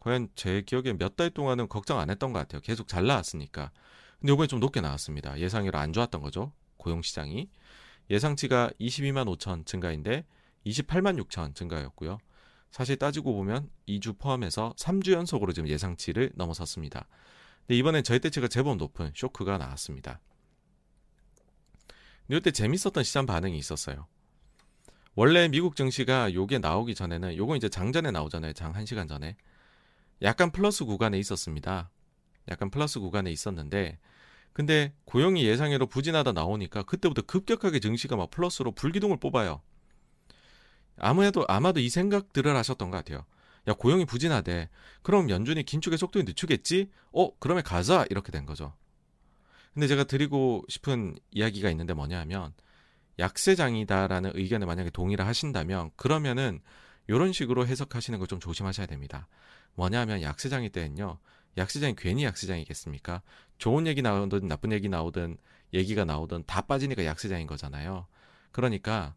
과연 0.00 0.28
제 0.36 0.62
기억에 0.62 0.94
몇 0.94 1.16
달 1.16 1.28
동안은 1.28 1.68
걱정 1.68 1.98
안 1.98 2.08
했던 2.08 2.32
것 2.32 2.38
같아요. 2.38 2.62
계속 2.62 2.88
잘 2.88 3.04
나왔으니까. 3.04 3.70
근데 4.20 4.32
이번에 4.32 4.46
좀 4.46 4.58
높게 4.58 4.80
나왔습니다. 4.80 5.38
예상외로 5.38 5.76
안 5.76 5.92
좋았던 5.92 6.22
거죠. 6.22 6.50
고용시장이. 6.78 7.50
예상치가 8.08 8.70
22만 8.80 9.26
5천 9.36 9.66
증가인데 9.66 10.24
28만 10.64 11.22
6천 11.22 11.54
증가였고요. 11.54 12.16
사실 12.70 12.96
따지고 12.96 13.34
보면 13.34 13.68
2주 13.86 14.18
포함해서 14.18 14.72
3주 14.78 15.12
연속으로 15.12 15.52
지금 15.52 15.68
예상치를 15.68 16.32
넘어섰습니다. 16.36 17.06
근데 17.66 17.76
이번엔 17.78 18.04
저희 18.04 18.18
대치가 18.18 18.48
제법 18.48 18.76
높은 18.76 19.12
쇼크가 19.14 19.58
나왔습니다. 19.58 20.20
근데 22.26 22.36
이때 22.38 22.50
재밌었던 22.50 23.04
시장 23.04 23.26
반응이 23.26 23.56
있었어요. 23.58 24.06
원래 25.14 25.48
미국 25.48 25.76
증시가 25.76 26.32
요게 26.32 26.58
나오기 26.58 26.94
전에는 26.94 27.36
요건 27.36 27.56
이제 27.56 27.68
장전에 27.68 28.10
나오잖아요. 28.10 28.54
장 28.54 28.72
1시간 28.72 29.08
전에. 29.08 29.36
약간 30.22 30.50
플러스 30.50 30.84
구간에 30.84 31.18
있었습니다. 31.18 31.90
약간 32.48 32.70
플러스 32.70 32.98
구간에 33.00 33.30
있었는데 33.30 33.98
근데 34.52 34.94
고용이 35.04 35.44
예상외로 35.44 35.86
부진하다 35.86 36.32
나오니까 36.32 36.82
그때부터 36.82 37.22
급격하게 37.22 37.80
증시가 37.80 38.16
막 38.16 38.30
플러스로 38.30 38.72
불기둥을 38.72 39.18
뽑아요. 39.18 39.62
아무래도 40.96 41.44
아마도 41.48 41.80
이 41.80 41.88
생각들을 41.88 42.54
하셨던 42.54 42.90
것 42.90 42.98
같아요. 42.98 43.24
야 43.68 43.72
고용이 43.74 44.04
부진하대. 44.04 44.68
그럼 45.02 45.30
연준이 45.30 45.62
긴축의 45.62 45.98
속도를 45.98 46.24
늦추겠지? 46.24 46.90
어 47.12 47.36
그러면 47.38 47.62
가자 47.62 48.04
이렇게 48.10 48.32
된 48.32 48.46
거죠. 48.46 48.74
근데 49.74 49.86
제가 49.86 50.04
드리고 50.04 50.64
싶은 50.68 51.16
이야기가 51.30 51.70
있는데 51.70 51.94
뭐냐면 51.94 52.52
약세장이다라는 53.18 54.32
의견에 54.34 54.66
만약에 54.66 54.90
동의를 54.90 55.26
하신다면 55.26 55.90
그러면은 55.96 56.60
이런 57.08 57.32
식으로 57.32 57.66
해석하시는 57.66 58.18
걸 58.18 58.26
좀 58.28 58.40
조심하셔야 58.40 58.86
됩니다. 58.86 59.28
뭐냐면 59.74 60.22
약세장일 60.22 60.70
때는요. 60.70 61.18
약세장이 61.56 61.94
괜히 61.96 62.24
약세장이겠습니까? 62.24 63.22
좋은 63.58 63.86
얘기 63.86 64.02
나오든 64.02 64.48
나쁜 64.48 64.72
얘기 64.72 64.88
나오든 64.88 65.36
얘기가 65.74 66.04
나오든 66.04 66.44
다 66.46 66.62
빠지니까 66.62 67.04
약세장인 67.04 67.46
거잖아요. 67.46 68.06
그러니까 68.52 69.14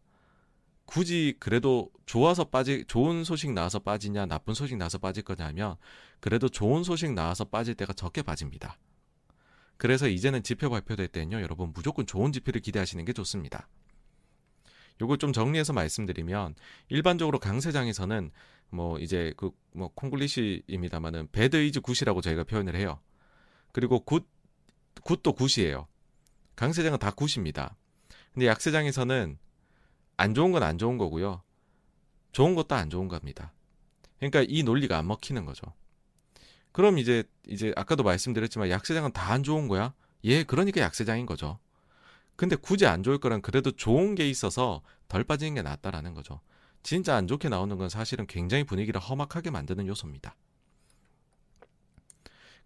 굳이 0.86 1.36
그래도 1.38 1.90
좋아서 2.06 2.44
빠지 2.44 2.84
좋은 2.86 3.24
소식 3.24 3.52
나와서 3.52 3.78
빠지냐 3.78 4.26
나쁜 4.26 4.54
소식 4.54 4.76
나와서 4.76 4.98
빠질 4.98 5.22
거냐면 5.24 5.76
그래도 6.20 6.48
좋은 6.48 6.84
소식 6.84 7.12
나와서 7.12 7.44
빠질 7.44 7.74
때가 7.74 7.92
적게 7.92 8.22
빠집니다. 8.22 8.78
그래서 9.76 10.08
이제는 10.08 10.42
지표 10.42 10.70
발표될 10.70 11.08
때는요 11.08 11.42
여러분 11.42 11.72
무조건 11.74 12.06
좋은 12.06 12.32
지표를 12.32 12.60
기대하시는 12.60 13.04
게 13.04 13.12
좋습니다. 13.12 13.68
요걸 15.02 15.18
좀 15.18 15.32
정리해서 15.32 15.74
말씀드리면 15.74 16.54
일반적으로 16.88 17.38
강세장에서는 17.38 18.30
뭐 18.70 18.98
이제 18.98 19.34
그 19.36 19.50
뭐 19.76 19.90
콩글리시입니다만은 19.94 21.28
bad 21.32 21.62
is 21.62 21.80
good이라고 21.80 22.22
저희가 22.22 22.44
표현을 22.44 22.74
해요. 22.74 22.98
그리고 23.72 24.00
굿 24.00 24.26
굿도 25.02 25.34
굿이에요. 25.34 25.86
강세장은 26.56 26.98
다 26.98 27.10
good입니다. 27.10 27.76
근데 28.32 28.46
약세장에서는 28.46 29.38
안 30.16 30.34
좋은 30.34 30.52
건 30.52 30.62
안 30.62 30.78
좋은 30.78 30.98
거고요. 30.98 31.42
좋은 32.32 32.54
것도 32.54 32.74
안 32.74 32.90
좋은 32.90 33.08
겁니다. 33.08 33.52
그러니까 34.18 34.44
이 34.48 34.62
논리가 34.62 34.98
안 34.98 35.06
먹히는 35.06 35.44
거죠. 35.44 35.66
그럼 36.72 36.98
이제 36.98 37.24
이제 37.46 37.72
아까도 37.76 38.02
말씀드렸지만 38.02 38.70
약세장은 38.70 39.12
다 39.12 39.32
안 39.32 39.42
좋은 39.42 39.68
거야? 39.68 39.94
예, 40.24 40.44
그러니까 40.44 40.80
약세장인 40.80 41.26
거죠. 41.26 41.58
근데 42.36 42.56
굳이 42.56 42.86
안 42.86 43.02
좋을 43.02 43.18
거란 43.18 43.40
그래도 43.40 43.70
좋은 43.72 44.14
게 44.14 44.28
있어서 44.28 44.82
덜 45.08 45.24
빠지는 45.24 45.54
게 45.54 45.62
낫다라는 45.62 46.12
거죠. 46.14 46.40
진짜 46.82 47.16
안 47.16 47.26
좋게 47.26 47.48
나오는 47.48 47.76
건 47.78 47.88
사실은 47.88 48.26
굉장히 48.26 48.64
분위기를 48.64 49.00
험악하게 49.00 49.50
만드는 49.50 49.86
요소입니다. 49.86 50.36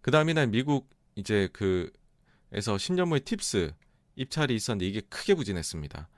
그 0.01 0.11
다음에는 0.11 0.51
미국 0.51 0.89
이제 1.15 1.49
그에서 1.53 2.77
신년물 2.77 3.21
팁스 3.21 3.73
입찰이 4.15 4.55
있었는데 4.55 4.85
이게 4.87 5.01
크게 5.01 5.35
부진했습니다. 5.35 6.09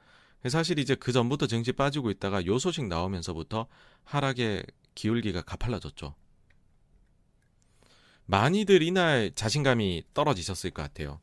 사실 0.49 0.79
이제 0.79 0.95
그 0.95 1.11
전부터 1.11 1.47
증시 1.47 1.71
빠지고 1.71 2.09
있다가 2.11 2.45
요 2.45 2.59
소식 2.59 2.87
나오면서부터 2.87 3.67
하락의 4.03 4.65
기울기가 4.95 5.41
가팔라졌죠. 5.41 6.15
많이들 8.25 8.81
이날 8.81 9.31
자신감이 9.33 10.03
떨어지셨을 10.13 10.71
것 10.71 10.81
같아요. 10.81 11.19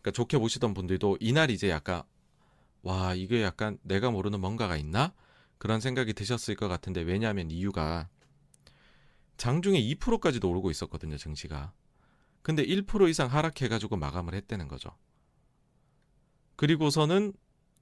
그러니까 0.00 0.10
좋게 0.12 0.38
보시던 0.38 0.74
분들도 0.74 1.18
이날 1.20 1.50
이제 1.50 1.68
약간 1.68 2.02
와 2.82 3.14
이게 3.14 3.42
약간 3.42 3.78
내가 3.82 4.10
모르는 4.10 4.40
뭔가가 4.40 4.76
있나 4.76 5.12
그런 5.58 5.80
생각이 5.80 6.14
드셨을 6.14 6.54
것 6.54 6.68
같은데 6.68 7.02
왜냐하면 7.02 7.50
이유가 7.50 8.08
장중에 9.36 9.80
2%까지도 9.80 10.48
오르고 10.48 10.70
있었거든요 10.70 11.16
증시가 11.16 11.72
근데 12.42 12.64
1% 12.64 13.08
이상 13.08 13.28
하락해가지고 13.30 13.96
마감을 13.96 14.34
했다는 14.34 14.68
거죠 14.68 14.96
그리고서는 16.56 17.32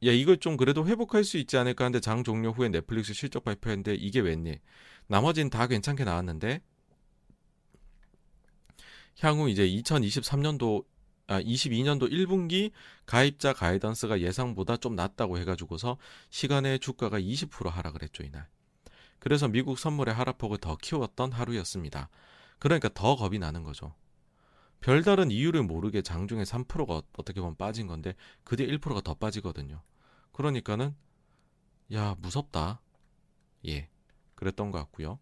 야 0.04 0.12
이걸 0.12 0.36
좀 0.38 0.56
그래도 0.56 0.86
회복할 0.86 1.24
수 1.24 1.38
있지 1.38 1.56
않을까 1.56 1.84
하는데 1.84 2.00
장 2.00 2.22
종료 2.22 2.50
후에 2.50 2.68
넷플릭스 2.68 3.14
실적 3.14 3.44
발표했는데 3.44 3.94
이게 3.94 4.20
웬일 4.20 4.60
나머지는 5.06 5.50
다 5.50 5.66
괜찮게 5.66 6.04
나왔는데 6.04 6.60
향후 9.20 9.48
이제 9.48 9.66
2023년도 9.66 10.84
아, 11.28 11.40
22년도 11.40 12.10
1분기 12.10 12.70
가입자 13.04 13.52
가이던스가 13.52 14.20
예상보다 14.20 14.76
좀 14.76 14.94
낮다고 14.94 15.38
해가지고서 15.38 15.96
시간에 16.30 16.78
주가가 16.78 17.18
20% 17.18 17.68
하락을 17.68 18.02
했죠 18.02 18.22
이날. 18.22 18.46
그래서 19.18 19.48
미국 19.48 19.78
선물의 19.78 20.14
하락폭을 20.14 20.58
더 20.58 20.76
키웠던 20.76 21.32
하루였습니다. 21.32 22.10
그러니까 22.58 22.88
더 22.94 23.16
겁이 23.16 23.38
나는 23.38 23.64
거죠. 23.64 23.94
별다른 24.80 25.30
이유를 25.30 25.62
모르게 25.62 26.02
장중에 26.02 26.42
3%가 26.42 27.02
어떻게 27.16 27.40
보면 27.40 27.56
빠진 27.56 27.86
건데 27.86 28.14
그 28.44 28.56
뒤에 28.56 28.66
1%가 28.66 29.00
더 29.00 29.14
빠지거든요. 29.14 29.82
그러니까는 30.32 30.94
야 31.92 32.14
무섭다. 32.18 32.80
예, 33.66 33.88
그랬던 34.34 34.70
것 34.70 34.78
같고요. 34.78 35.18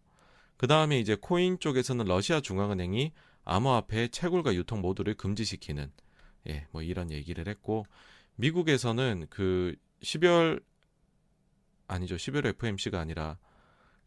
그 0.57 0.67
다음에 0.67 0.99
이제 0.99 1.15
코인 1.19 1.59
쪽에서는 1.59 2.05
러시아 2.05 2.41
중앙은행이 2.41 3.13
암호화폐 3.43 4.09
채굴과 4.09 4.55
유통 4.55 4.81
모두를 4.81 5.15
금지시키는 5.15 5.91
예, 6.47 6.67
뭐 6.71 6.81
이런 6.81 7.11
얘기를 7.11 7.47
했고 7.47 7.85
미국에서는 8.35 9.27
그 9.29 9.75
12월 10.01 10.61
아니죠. 11.87 12.15
11월 12.15 12.47
FMC가 12.47 12.99
아니라 12.99 13.37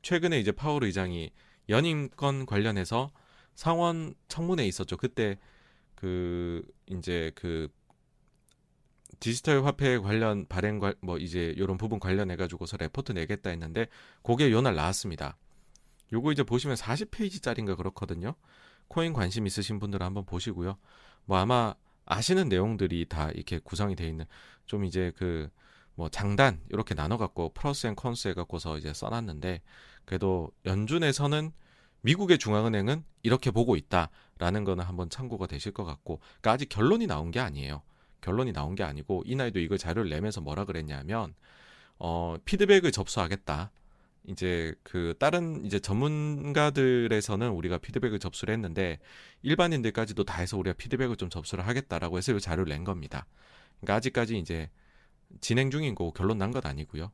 최근에 0.02 0.38
이제 0.38 0.52
파월 0.52 0.84
의장이 0.84 1.30
연임권 1.68 2.46
관련해서 2.46 3.10
상원 3.58 4.14
청문회 4.28 4.64
있었죠. 4.68 4.96
그때 4.96 5.36
그 5.96 6.62
이제 6.86 7.32
그 7.34 7.68
디지털 9.18 9.64
화폐 9.64 9.98
관련 9.98 10.46
발행 10.46 10.80
뭐 11.00 11.18
이제 11.18 11.52
이런 11.56 11.76
부분 11.76 11.98
관련해 11.98 12.36
가지고서 12.36 12.76
레포트 12.76 13.10
내겠다 13.10 13.50
했는데 13.50 13.88
그게 14.22 14.52
요날 14.52 14.76
나왔습니다. 14.76 15.36
요거 16.12 16.30
이제 16.30 16.44
보시면 16.44 16.76
40페이지짜리인가 16.76 17.76
그렇거든요. 17.76 18.36
코인 18.86 19.12
관심 19.12 19.44
있으신 19.44 19.80
분들은 19.80 20.06
한번 20.06 20.24
보시고요. 20.24 20.78
뭐 21.24 21.38
아마 21.38 21.74
아시는 22.06 22.48
내용들이 22.48 23.06
다 23.08 23.30
이렇게 23.32 23.58
구성이 23.58 23.96
돼 23.96 24.06
있는 24.06 24.24
좀 24.66 24.84
이제 24.84 25.12
그 25.16 25.50
뭐 25.98 26.08
장단 26.08 26.60
이렇게 26.70 26.94
나눠 26.94 27.16
갖고 27.16 27.52
pros 27.52 27.88
and 27.88 27.96
cons 27.96 28.28
해 28.28 28.34
갖고서 28.34 28.78
이제 28.78 28.94
써 28.94 29.08
놨는데 29.08 29.62
그래도 30.04 30.52
연준에서는 30.64 31.50
미국의 32.02 32.38
중앙은행은 32.38 33.04
이렇게 33.22 33.50
보고 33.50 33.76
있다라는 33.76 34.64
거는 34.64 34.84
한번 34.84 35.10
참고가 35.10 35.46
되실 35.46 35.72
것 35.72 35.84
같고 35.84 36.18
그러니까 36.18 36.52
아직 36.52 36.68
결론이 36.68 37.06
나온 37.06 37.30
게 37.30 37.40
아니에요. 37.40 37.82
결론이 38.20 38.52
나온 38.52 38.74
게 38.74 38.82
아니고 38.82 39.22
이날도 39.26 39.60
이걸 39.60 39.78
자료를 39.78 40.10
내면서 40.10 40.40
뭐라 40.40 40.64
그랬냐면 40.64 41.34
어 41.98 42.36
피드백을 42.44 42.92
접수하겠다. 42.92 43.70
이제 44.26 44.74
그 44.82 45.14
다른 45.18 45.64
이제 45.64 45.80
전문가들에서는 45.80 47.48
우리가 47.48 47.78
피드백을 47.78 48.18
접수를 48.18 48.52
했는데 48.52 48.98
일반인들까지도 49.42 50.24
다 50.24 50.40
해서 50.40 50.58
우리가 50.58 50.74
피드백을 50.76 51.16
좀 51.16 51.30
접수를 51.30 51.66
하겠다라고 51.66 52.18
해서 52.18 52.32
이 52.34 52.40
자료를 52.40 52.70
낸 52.70 52.84
겁니다. 52.84 53.26
그러니까 53.80 53.94
아직까지 53.94 54.38
이제 54.38 54.70
진행 55.40 55.70
중인 55.70 55.94
거고 55.94 56.12
결론 56.12 56.38
난것 56.38 56.66
아니고요. 56.66 57.10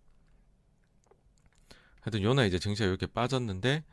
하여튼 2.01 2.23
요나 2.23 2.45
이제 2.45 2.59
증시가 2.59 2.89
이렇게 2.89 3.07
빠졌는데 3.07 3.85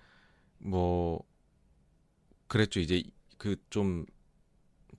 뭐 0.62 1.24
그랬죠. 2.48 2.80
이제 2.80 3.04
그 3.38 3.56
좀 3.70 4.06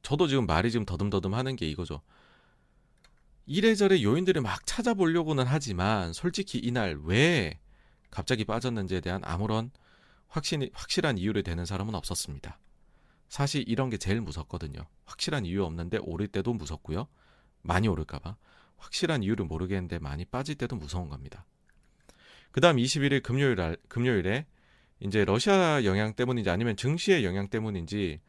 저도 0.02 0.26
지금 0.26 0.46
말이 0.46 0.70
지금 0.70 0.84
더듬더듬 0.84 1.34
하는 1.34 1.56
게 1.56 1.68
이거죠. 1.68 2.02
이래저래 3.46 4.02
요인들을 4.02 4.40
막 4.42 4.66
찾아보려고는 4.66 5.44
하지만 5.46 6.12
솔직히 6.12 6.58
이날 6.58 6.98
왜 7.04 7.58
갑자기 8.10 8.44
빠졌는지에 8.44 9.00
대한 9.00 9.22
아무런 9.24 9.70
확신, 10.28 10.68
확실한 10.72 11.18
이유를 11.18 11.42
대는 11.42 11.64
사람은 11.66 11.94
없었습니다. 11.94 12.58
사실 13.28 13.64
이런 13.66 13.90
게 13.90 13.96
제일 13.96 14.20
무섭거든요. 14.20 14.86
확실한 15.04 15.46
이유 15.46 15.64
없는데 15.64 15.98
오를 16.02 16.28
때도 16.28 16.52
무섭고요. 16.52 17.08
많이 17.62 17.88
오를까봐. 17.88 18.36
확실한 18.76 19.22
이유를 19.22 19.46
모르겠는데 19.46 19.98
많이 19.98 20.24
빠질 20.24 20.56
때도 20.56 20.76
무서운 20.76 21.08
겁니다. 21.08 21.46
그 22.50 22.60
다음 22.60 22.76
21일 22.76 23.22
금요일, 23.22 23.56
날, 23.56 23.76
금요일에 23.88 24.46
이제 25.04 25.24
러시아 25.24 25.84
영향 25.84 26.14
때문인지 26.14 26.48
아니면 26.48 26.76
증시의 26.76 27.24
영향 27.24 27.48
때문인지 27.48 28.20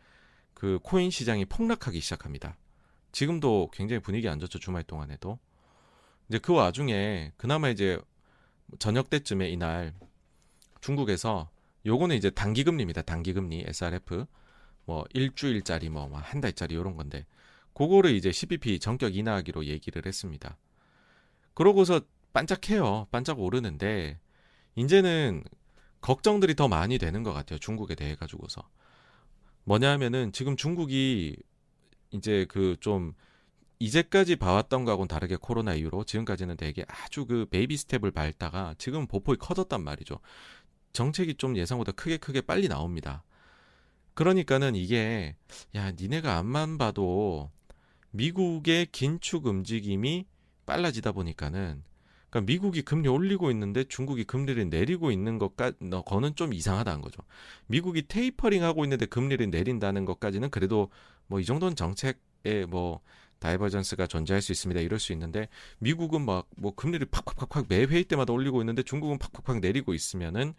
그 0.55 0.80
코인 0.82 1.11
시장이 1.11 1.45
폭락하기 1.45 1.99
시작합니다. 1.99 2.57
지금도 3.11 3.69
굉장히 3.71 4.01
분위기 4.01 4.28
안 4.28 4.39
좋죠. 4.39 4.57
주말 4.57 4.84
동안에도. 4.84 5.38
이제 6.30 6.39
그 6.39 6.53
와중에 6.53 7.32
그나마 7.38 7.69
이제 7.69 7.99
저녁 8.80 9.09
때쯤에 9.11 9.49
이날 9.49 9.93
중국에서 10.82 11.49
요거는 11.86 12.15
이제 12.15 12.32
단기 12.32 12.63
금리입니다. 12.63 13.03
단기 13.03 13.34
금리 13.34 13.63
SRF 13.67 14.26
뭐 14.86 15.05
일주일짜리 15.13 15.89
뭐 15.89 16.09
한 16.17 16.41
달짜리 16.41 16.76
요런 16.76 16.95
건데 16.95 17.26
그거를 17.74 18.15
이제 18.15 18.32
10bp 18.32 18.80
전격 18.80 19.15
인하하기로 19.15 19.65
얘기를 19.65 20.03
했습니다. 20.05 20.57
그러고서 21.53 22.01
반짝해요. 22.34 23.07
반짝 23.11 23.39
오르는데 23.39 24.19
이제는 24.76 25.43
걱정들이 26.04 26.54
더 26.54 26.68
많이 26.68 26.99
되는 26.99 27.24
것 27.24 27.34
같아요. 27.34 27.58
중국에 27.58 27.95
대해 27.95 28.14
가지고서 28.14 28.62
뭐냐면은 29.64 30.32
지금 30.32 30.56
중국이 30.56 31.36
이제 32.12 32.45
그 32.47 32.78
좀 32.80 33.14
이제까지 33.84 34.38
봐왔던 34.38 34.86
거하고는 34.86 35.10
다르게 35.10 35.36
코로나 35.36 35.74
이후로 35.74 36.06
지금까지는 36.06 36.56
되게 36.56 36.86
아주 36.88 37.26
그 37.26 37.45
baby 37.49 37.76
step을 37.76 38.11
밟다가 38.12 38.76
지금 38.78 39.08
보폭이 39.08 39.38
커졌단 39.39 39.84
말이죠. 39.84 40.20
정책이 40.93 41.36
좀 41.36 41.58
예상보다 41.58 41.91
크게 41.91 42.16
크게 42.16 42.39
빨리 42.39 42.70
나옵니다. 42.70 43.24
그러니까는 44.14 44.76
이게 44.76 45.36
야 45.76 45.91
니네가 45.91 46.38
앞만 46.38 46.78
봐도 46.78 47.51
미국의 48.12 48.86
긴축 48.93 49.47
움직임이 49.47 50.28
빨라지다 50.66 51.12
보니까는 51.12 51.84
그러니까 52.34 52.51
미국이 52.51 52.81
금리 52.81 53.07
올리고 53.07 53.51
있는데 53.51 53.84
중국이 53.84 54.23
금리를 54.23 54.67
내리고 54.69 55.11
있는 55.11 55.38
것까 55.38 55.71
거는 56.05 56.36
좀 56.36 56.51
이상하다는 56.51 57.01
거죠. 57.01 57.21
미국이 57.67 58.07
테이퍼링 58.07 58.63
하고 58.63 58.84
있는데 58.86 59.05
금리를 59.05 59.51
내린다는 59.51 60.05
것까지는 60.05 60.49
그래도 60.49 60.89
뭐 61.27 61.39
이 61.39 61.45
정도는 61.45 61.75
정책에 61.75 62.65
뭐 62.67 63.01
divergence가 63.38 64.07
존재할 64.07 64.41
수 64.41 64.51
있습니다. 64.51 64.81
이럴 64.81 64.97
수 64.99 65.11
있는데 65.13 65.47
미국은 65.77 66.25
막 66.25 66.47
뭐 66.57 66.73
금리를 66.73 67.05
팍팍팍팍 67.11 67.67
매 67.69 67.84
회의 67.84 68.03
때마다 68.03 68.34
올리고 68.34 68.61
있는데 68.63 68.81
중국은 68.81 69.19
팍팍팍 69.19 69.59
내리고 69.59 69.93
있으면은 69.93 70.55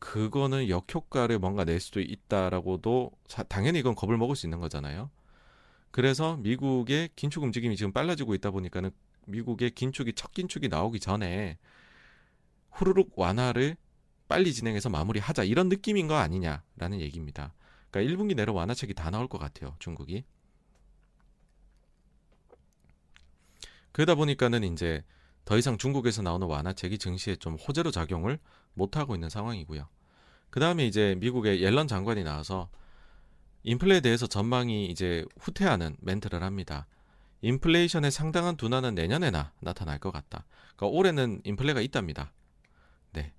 그거는 0.00 0.68
역효과를 0.68 1.38
뭔가 1.38 1.64
낼 1.64 1.78
수도 1.78 2.00
있다라고도 2.00 3.12
자, 3.28 3.44
당연히 3.44 3.78
이건 3.78 3.94
겁을 3.94 4.16
먹을 4.16 4.34
수 4.34 4.46
있는 4.46 4.58
거잖아요. 4.58 5.10
그래서 5.92 6.36
미국의 6.38 7.10
긴축 7.14 7.42
움직임이 7.44 7.76
지금 7.76 7.92
빨라지고 7.92 8.34
있다 8.34 8.50
보니까는 8.50 8.90
미국의 9.28 9.70
긴축이 9.70 10.14
첫 10.14 10.32
긴축이 10.32 10.68
나오기 10.68 11.00
전에 11.00 11.58
후루룩 12.70 13.12
완화를 13.16 13.76
빨리 14.28 14.52
진행해서 14.52 14.90
마무리하자 14.90 15.44
이런 15.44 15.68
느낌인 15.68 16.06
거 16.06 16.16
아니냐라는 16.16 17.00
얘기입니다. 17.00 17.54
그러니까 17.90 18.14
1분기 18.14 18.34
내로 18.34 18.54
완화책이 18.54 18.94
다 18.94 19.10
나올 19.10 19.28
것 19.28 19.38
같아요. 19.38 19.74
중국이. 19.78 20.24
그러다 23.92 24.14
보니까는 24.14 24.64
이제 24.64 25.02
더 25.44 25.56
이상 25.56 25.78
중국에서 25.78 26.22
나오는 26.22 26.46
완화책이 26.46 26.98
증시에 26.98 27.36
좀 27.36 27.54
호재로 27.54 27.90
작용을 27.90 28.38
못 28.74 28.96
하고 28.96 29.14
있는 29.14 29.30
상황이고요. 29.30 29.88
그 30.50 30.60
다음에 30.60 30.86
이제 30.86 31.16
미국의 31.18 31.62
옐런 31.62 31.88
장관이 31.88 32.22
나와서 32.22 32.68
인플레에 33.64 34.00
대해서 34.00 34.26
전망이 34.26 34.86
이제 34.86 35.24
후퇴하는 35.40 35.96
멘트를 36.00 36.42
합니다. 36.42 36.86
인플레이션의 37.42 38.10
상당한 38.10 38.56
둔화는 38.56 38.94
내년에나 38.94 39.52
나타날 39.60 39.98
것 39.98 40.10
같다. 40.10 40.44
그러니까 40.76 40.86
올해는 40.88 41.40
인플레가 41.44 41.80
있답니다. 41.80 42.32
네. 43.12 43.32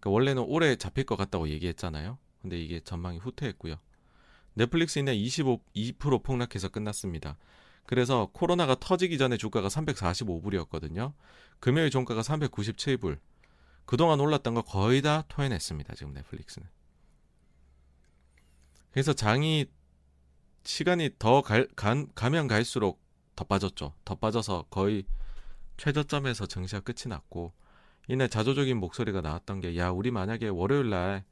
그러니까 0.00 0.10
원래는 0.10 0.42
올해 0.42 0.76
잡힐 0.76 1.04
것 1.04 1.16
같다고 1.16 1.48
얘기했잖아요. 1.48 2.18
근데 2.42 2.60
이게 2.60 2.80
전망이 2.80 3.18
후퇴했고요. 3.18 3.76
넷플릭스 4.54 4.98
인내 4.98 5.14
25, 5.14 5.60
2% 5.74 6.22
폭락해서 6.22 6.68
끝났습니다. 6.68 7.36
그래서 7.84 8.30
코로나가 8.32 8.74
터지기 8.74 9.18
전에 9.18 9.36
주가가 9.36 9.68
345불이었거든요. 9.68 11.12
금요일 11.60 11.90
종가가 11.90 12.22
397불. 12.22 13.18
그동안 13.84 14.18
올랐던 14.18 14.54
거 14.54 14.62
거의 14.62 15.02
다 15.02 15.24
토해냈습니다. 15.28 15.94
지금 15.94 16.12
넷플릭스는. 16.12 16.68
그래서 18.90 19.12
장이 19.12 19.66
시간이 20.64 21.10
더 21.18 21.42
갈, 21.42 21.68
간, 21.76 22.08
가면 22.14 22.48
갈수록 22.48 23.00
더 23.36 23.44
빠졌죠. 23.44 23.94
더 24.04 24.14
빠져서 24.14 24.66
거의 24.70 25.04
최저점에서 25.76 26.46
증시가 26.46 26.80
끝이 26.80 27.08
났고 27.08 27.52
이날 28.08 28.28
자조적인 28.28 28.76
목소리가 28.78 29.20
나왔던 29.20 29.60
게 29.60 29.76
야 29.76 29.90
우리 29.90 30.10
만약에 30.10 30.48
월요일 30.48 30.90
날 30.90 31.24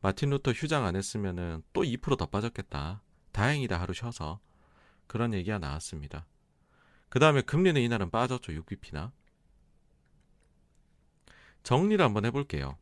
마틴 0.00 0.30
루터 0.30 0.52
휴장 0.52 0.84
안 0.84 0.94
했으면은 0.94 1.62
또 1.72 1.82
2%더 1.82 2.26
빠졌겠다. 2.26 3.02
다행이다 3.32 3.80
하루 3.80 3.92
쉬어서 3.94 4.40
그런 5.06 5.34
얘기가 5.34 5.58
나왔습니다. 5.58 6.26
그 7.08 7.18
다음에 7.18 7.40
금리는 7.40 7.80
이날은 7.80 8.10
빠졌죠. 8.10 8.52
6bp나. 8.52 9.10
정리를 11.62 12.04
한번 12.04 12.24
해볼게요. 12.26 12.76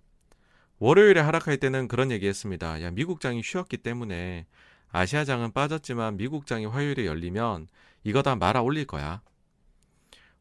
월요일에 0.78 1.20
하락할 1.20 1.58
때는 1.58 1.88
그런 1.88 2.10
얘기 2.10 2.26
했습니다. 2.26 2.82
야, 2.82 2.90
미국장이 2.90 3.42
쉬었기 3.42 3.78
때문에 3.78 4.46
아시아장은 4.90 5.52
빠졌지만 5.52 6.16
미국장이 6.16 6.66
화요일에 6.66 7.06
열리면 7.06 7.68
이거 8.04 8.22
다 8.22 8.36
말아 8.36 8.62
올릴 8.62 8.86
거야. 8.86 9.22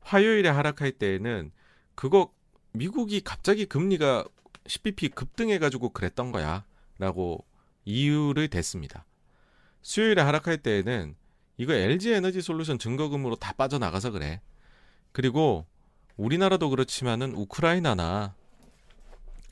화요일에 0.01 0.49
하락할 0.49 0.91
때에는 0.93 1.51
그거 1.95 2.31
미국이 2.71 3.21
갑자기 3.21 3.65
금리가 3.65 4.25
10bp 4.65 5.15
급등해가지고 5.15 5.89
그랬던 5.89 6.31
거야. 6.31 6.65
라고 6.97 7.45
이유를 7.85 8.47
댔습니다. 8.49 9.05
수요일에 9.81 10.21
하락할 10.21 10.57
때에는 10.57 11.15
이거 11.57 11.73
LG 11.73 12.11
에너지 12.13 12.41
솔루션 12.41 12.79
증거금으로 12.79 13.35
다 13.35 13.53
빠져나가서 13.53 14.11
그래. 14.11 14.41
그리고 15.11 15.65
우리나라도 16.17 16.69
그렇지만은 16.69 17.33
우크라이나나 17.33 18.35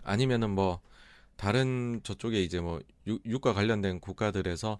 아니면은 0.03 0.49
뭐 0.49 0.81
다른 1.35 2.01
저쪽에 2.03 2.43
이제 2.43 2.59
뭐 2.59 2.81
유, 3.07 3.19
유가 3.25 3.53
관련된 3.53 3.99
국가들에서 3.99 4.79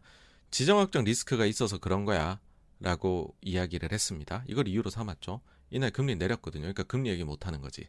지정학적 0.51 1.03
리스크가 1.03 1.45
있어서 1.45 1.77
그런 1.77 2.05
거야. 2.05 2.39
라고 2.79 3.33
이야기를 3.41 3.93
했습니다. 3.93 4.43
이걸 4.45 4.67
이유로 4.67 4.89
삼았죠. 4.89 5.39
이날 5.69 5.89
금리 5.91 6.15
내렸거든요. 6.15 6.63
그러니까 6.63 6.83
금리 6.83 7.09
얘기 7.09 7.23
못 7.23 7.47
하는 7.47 7.61
거지. 7.61 7.87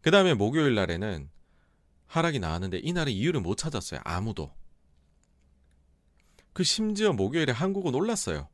그 0.00 0.10
다음에 0.10 0.32
목요일 0.32 0.74
날에는 0.74 1.28
하락이 2.06 2.38
나왔는데 2.38 2.78
이날은 2.78 3.12
이유를 3.12 3.40
못 3.42 3.56
찾았어요. 3.56 4.00
아무도. 4.02 4.50
그 6.54 6.64
심지어 6.64 7.12
목요일에 7.12 7.52
한국은 7.52 7.94
올랐어요. 7.94 8.48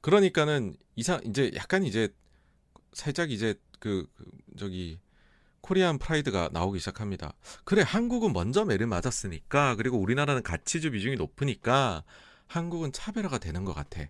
그러니까는 0.00 0.76
이상 0.96 1.20
이제 1.24 1.52
약간 1.54 1.84
이제 1.84 2.12
살짝 2.92 3.30
이제 3.30 3.54
그, 3.78 4.08
그 4.16 4.24
저기 4.56 4.98
코리안 5.66 5.98
프라이드가 5.98 6.50
나오기 6.52 6.78
시작합니다. 6.78 7.32
그래 7.64 7.82
한국은 7.84 8.32
먼저 8.32 8.64
매를 8.64 8.86
맞았으니까 8.86 9.74
그리고 9.74 9.98
우리나라는 9.98 10.44
가치주 10.44 10.92
비중이 10.92 11.16
높으니까 11.16 12.04
한국은 12.46 12.92
차별화가 12.92 13.38
되는 13.38 13.64
것 13.64 13.74
같아. 13.74 14.02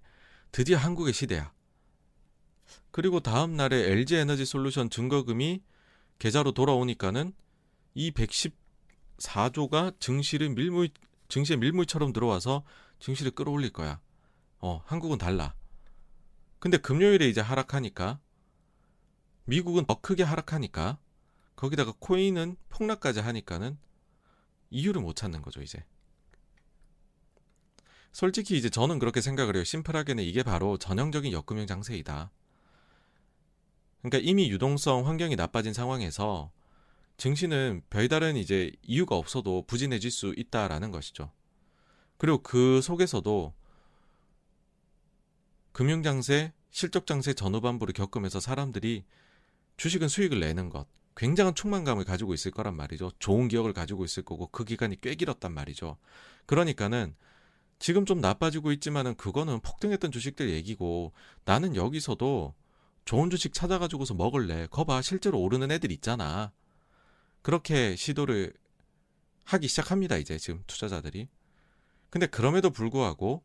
드디어 0.52 0.76
한국의 0.76 1.14
시대야. 1.14 1.50
그리고 2.90 3.20
다음 3.20 3.56
날에 3.56 3.90
LG 3.90 4.16
에너지 4.16 4.44
솔루션 4.44 4.90
증거금이 4.90 5.62
계좌로 6.18 6.52
돌아오니까는 6.52 7.32
이 7.94 8.10
114조가 8.10 9.98
증시를 9.98 10.50
밀물 10.50 10.90
증시에 11.30 11.56
밀물처럼 11.56 12.12
들어와서 12.12 12.64
증시를 13.00 13.30
끌어올릴 13.30 13.72
거야. 13.72 13.98
어, 14.58 14.82
한국은 14.84 15.16
달라. 15.16 15.54
근데 16.58 16.76
금요일에 16.76 17.26
이제 17.28 17.40
하락하니까 17.40 18.20
미국은 19.44 19.86
더 19.86 19.98
크게 20.02 20.22
하락하니까 20.22 20.98
거기다가 21.56 21.94
코인은 21.98 22.56
폭락까지 22.68 23.20
하니까는 23.20 23.78
이유를 24.70 25.00
못 25.00 25.16
찾는 25.16 25.42
거죠, 25.42 25.62
이제. 25.62 25.84
솔직히 28.12 28.56
이제 28.56 28.70
저는 28.70 28.98
그렇게 28.98 29.20
생각을 29.20 29.56
해요. 29.56 29.64
심플하게는 29.64 30.24
이게 30.24 30.42
바로 30.42 30.78
전형적인 30.78 31.32
역금융 31.32 31.66
장세이다. 31.66 32.30
그러니까 34.00 34.18
이미 34.30 34.50
유동성 34.50 35.06
환경이 35.06 35.36
나빠진 35.36 35.72
상황에서 35.72 36.50
증시는 37.16 37.82
별다른 37.90 38.36
이제 38.36 38.72
이유가 38.82 39.16
없어도 39.16 39.64
부진해질 39.66 40.10
수 40.10 40.34
있다라는 40.36 40.90
것이죠. 40.90 41.32
그리고 42.18 42.42
그 42.42 42.80
속에서도 42.80 43.54
금융장세, 45.72 46.52
실적장세 46.70 47.34
전후반부를 47.34 47.92
겪으면서 47.92 48.40
사람들이 48.40 49.04
주식은 49.76 50.08
수익을 50.08 50.40
내는 50.40 50.70
것, 50.70 50.86
굉장한 51.16 51.54
충만감을 51.54 52.04
가지고 52.04 52.34
있을 52.34 52.50
거란 52.50 52.76
말이죠. 52.76 53.10
좋은 53.18 53.48
기억을 53.48 53.72
가지고 53.72 54.04
있을 54.04 54.22
거고 54.22 54.48
그 54.48 54.64
기간이 54.64 55.00
꽤 55.00 55.14
길었단 55.14 55.52
말이죠. 55.52 55.96
그러니까는 56.44 57.14
지금 57.78 58.06
좀 58.06 58.20
나빠지고 58.20 58.72
있지만은 58.72 59.14
그거는 59.16 59.60
폭등했던 59.60 60.12
주식들 60.12 60.50
얘기고 60.50 61.12
나는 61.44 61.74
여기서도 61.74 62.54
좋은 63.04 63.30
주식 63.30 63.54
찾아가지고서 63.54 64.14
먹을래. 64.14 64.66
거봐 64.70 65.02
실제로 65.02 65.40
오르는 65.40 65.70
애들 65.70 65.90
있잖아. 65.92 66.52
그렇게 67.42 67.96
시도를 67.96 68.52
하기 69.44 69.68
시작합니다. 69.68 70.16
이제 70.16 70.36
지금 70.38 70.62
투자자들이. 70.66 71.28
근데 72.10 72.26
그럼에도 72.26 72.70
불구하고 72.70 73.42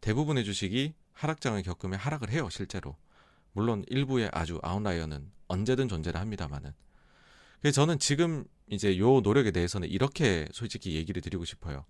대부분의 0.00 0.44
주식이 0.44 0.94
하락장을 1.12 1.60
겪으면 1.62 1.98
하락을 1.98 2.30
해요. 2.30 2.48
실제로. 2.50 2.96
물론 3.52 3.84
일부의 3.88 4.30
아주 4.32 4.60
아웃라이어는 4.62 5.30
언제든 5.48 5.88
존재를 5.88 6.20
합니다만은. 6.20 6.72
그래서 7.60 7.74
저는 7.74 7.98
지금 7.98 8.44
이제 8.70 8.98
요 8.98 9.20
노력에 9.20 9.50
대해서는 9.50 9.88
이렇게 9.88 10.46
솔직히 10.52 10.94
얘기를 10.94 11.22
드리고 11.22 11.44
싶어요. 11.44 11.84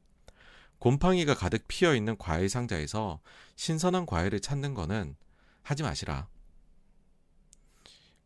곰팡이가 0.78 1.34
가득 1.34 1.66
피어 1.68 1.94
있는 1.94 2.16
과일 2.16 2.48
상자에서 2.48 3.20
신선한 3.56 4.06
과일을 4.06 4.40
찾는 4.40 4.74
거는 4.74 5.16
하지 5.62 5.82
마시라. 5.82 6.28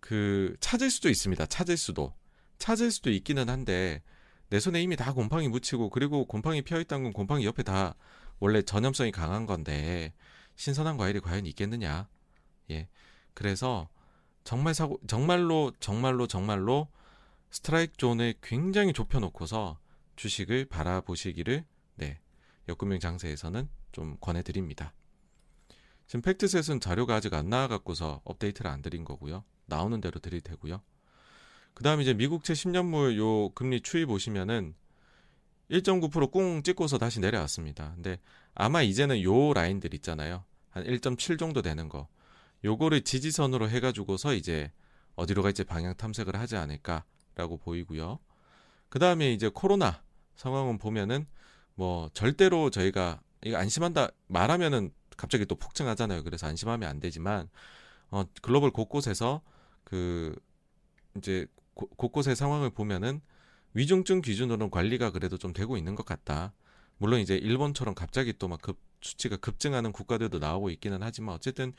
그 0.00 0.54
찾을 0.60 0.90
수도 0.90 1.08
있습니다. 1.08 1.46
찾을 1.46 1.76
수도. 1.76 2.14
찾을 2.58 2.90
수도 2.90 3.10
있기는 3.10 3.48
한데 3.48 4.02
내 4.50 4.60
손에 4.60 4.82
이미 4.82 4.96
다 4.96 5.12
곰팡이 5.14 5.48
묻히고 5.48 5.90
그리고 5.90 6.26
곰팡이 6.26 6.62
피어 6.62 6.78
있다는 6.78 7.04
건 7.04 7.12
곰팡이 7.12 7.46
옆에 7.46 7.62
다 7.62 7.94
원래 8.38 8.62
전염성이 8.62 9.10
강한 9.10 9.46
건데 9.46 10.12
신선한 10.56 10.98
과일이 10.98 11.20
과연 11.20 11.46
있겠느냐? 11.46 12.08
예. 12.70 12.88
그래서 13.34 13.88
정말 14.44 14.74
사고 14.74 15.00
정말로 15.06 15.72
정말로 15.80 16.26
정말로 16.26 16.88
스트라이크 17.50 17.96
존을 17.96 18.34
굉장히 18.42 18.92
좁혀 18.92 19.20
놓고서 19.20 19.78
주식을 20.16 20.66
바라보시기를 20.66 21.64
네. 21.96 22.18
역금융 22.68 22.98
장세에서는 22.98 23.68
좀 23.92 24.16
권해 24.20 24.42
드립니다. 24.42 24.94
지금 26.06 26.22
팩트셋은 26.22 26.80
자료가 26.80 27.14
아직 27.14 27.34
안 27.34 27.48
나와 27.48 27.68
갖고서 27.68 28.20
업데이트를 28.24 28.70
안 28.70 28.82
드린 28.82 29.04
거고요. 29.04 29.44
나오는 29.66 30.00
대로 30.00 30.20
드릴 30.20 30.40
테고요. 30.40 30.82
그다음에 31.74 32.02
이제 32.02 32.14
미국채 32.14 32.52
10년물 32.52 33.16
요 33.16 33.48
금리 33.50 33.80
추이 33.80 34.04
보시면은 34.04 34.74
1.9%꽁 35.70 36.62
찍고서 36.62 36.98
다시 36.98 37.20
내려왔습니다. 37.20 37.92
근데 37.94 38.18
아마 38.54 38.82
이제는 38.82 39.22
요 39.22 39.54
라인들 39.54 39.94
있잖아요. 39.94 40.44
한 40.70 40.84
1.7 40.84 41.38
정도 41.38 41.62
되는 41.62 41.88
거. 41.88 42.08
요거를 42.64 43.02
지지선으로 43.02 43.68
해가지고서 43.68 44.34
이제 44.34 44.70
어디로 45.16 45.42
갈지 45.42 45.64
방향 45.64 45.94
탐색을 45.96 46.36
하지 46.36 46.56
않을까라고 46.56 47.58
보이고요. 47.58 48.18
그 48.88 48.98
다음에 48.98 49.32
이제 49.32 49.50
코로나 49.52 50.02
상황은 50.36 50.78
보면은 50.78 51.26
뭐 51.74 52.10
절대로 52.14 52.70
저희가 52.70 53.20
이거 53.44 53.56
안심한다 53.58 54.08
말하면은 54.28 54.92
갑자기 55.16 55.46
또 55.46 55.56
폭증하잖아요. 55.56 56.24
그래서 56.24 56.46
안심하면 56.46 56.88
안 56.88 57.00
되지만 57.00 57.48
어 58.10 58.24
글로벌 58.42 58.70
곳곳에서 58.70 59.42
그 59.84 60.34
이제 61.16 61.46
고, 61.74 61.88
곳곳의 61.96 62.36
상황을 62.36 62.70
보면은 62.70 63.20
위중증 63.74 64.20
기준으로는 64.20 64.70
관리가 64.70 65.10
그래도 65.10 65.38
좀 65.38 65.52
되고 65.52 65.76
있는 65.76 65.94
것 65.94 66.04
같다. 66.06 66.52
물론 66.98 67.20
이제 67.20 67.36
일본처럼 67.36 67.94
갑자기 67.94 68.32
또 68.38 68.48
막 68.48 68.60
급 68.62 68.78
수치가 69.02 69.36
급증하는 69.36 69.90
국가들도 69.92 70.38
나오고 70.38 70.70
있기는 70.70 71.02
하지만 71.02 71.34
어쨌든 71.34 71.72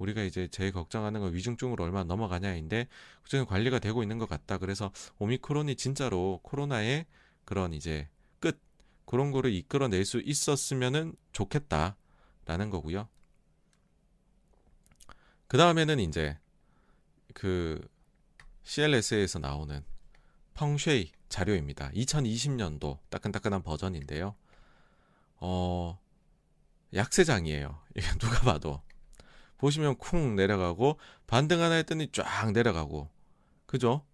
우리가 0.00 0.22
이제 0.22 0.48
제일 0.48 0.72
걱정하는 0.72 1.20
건 1.20 1.34
위중증으로 1.34 1.84
얼마나 1.84 2.04
넘어가냐인데 2.04 2.88
그중 3.22 3.44
관리가 3.44 3.78
되고 3.78 4.02
있는 4.02 4.18
것 4.18 4.28
같다. 4.28 4.58
그래서 4.58 4.90
오미크론이 5.18 5.76
진짜로 5.76 6.40
코로나의 6.42 7.06
그런 7.44 7.72
이제 7.74 8.08
끝 8.40 8.58
그런 9.04 9.30
거를 9.30 9.52
이끌어낼 9.52 10.04
수 10.04 10.20
있었으면은 10.20 11.14
좋겠다라는 11.32 12.70
거고요. 12.70 13.08
그 15.46 15.58
다음에는 15.58 16.00
이제 16.00 16.38
그 17.34 17.86
CLS에서 18.62 19.38
나오는 19.38 19.84
펑쉐이 20.54 21.12
자료입니다. 21.28 21.90
2020년도 21.90 22.98
따끈따끈한 23.10 23.62
버전인데요. 23.62 24.34
어, 25.36 25.98
약세장이에요. 26.94 27.80
누가 28.18 28.40
봐도. 28.40 28.82
보시면 29.60 29.96
쿵 29.98 30.36
내려가고 30.36 30.98
반등 31.26 31.60
하나 31.60 31.74
했더니 31.74 32.08
쫙 32.12 32.52
내려가고 32.52 33.10
그죠? 33.66 34.04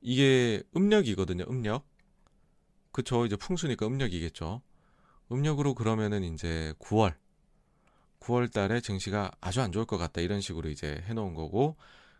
이게 0.00 0.62
음력이거든요. 0.76 1.44
음력. 1.48 1.86
그쵸 2.92 3.24
이제 3.24 3.36
풍수니까 3.36 3.86
음력이겠죠. 3.86 4.62
음력으로 5.30 5.74
그러면은 5.74 6.24
이제 6.24 6.74
9월 6.80 7.14
9월 8.20 8.52
달에 8.52 8.80
증시가 8.80 9.30
아주 9.40 9.60
안 9.62 9.70
좋을 9.70 9.84
것 9.86 9.96
같다 9.96 10.20
이런 10.20 10.40
식으로 10.40 10.68
이제 10.70 11.02
해놓은 11.06 11.34
거고 11.34 11.76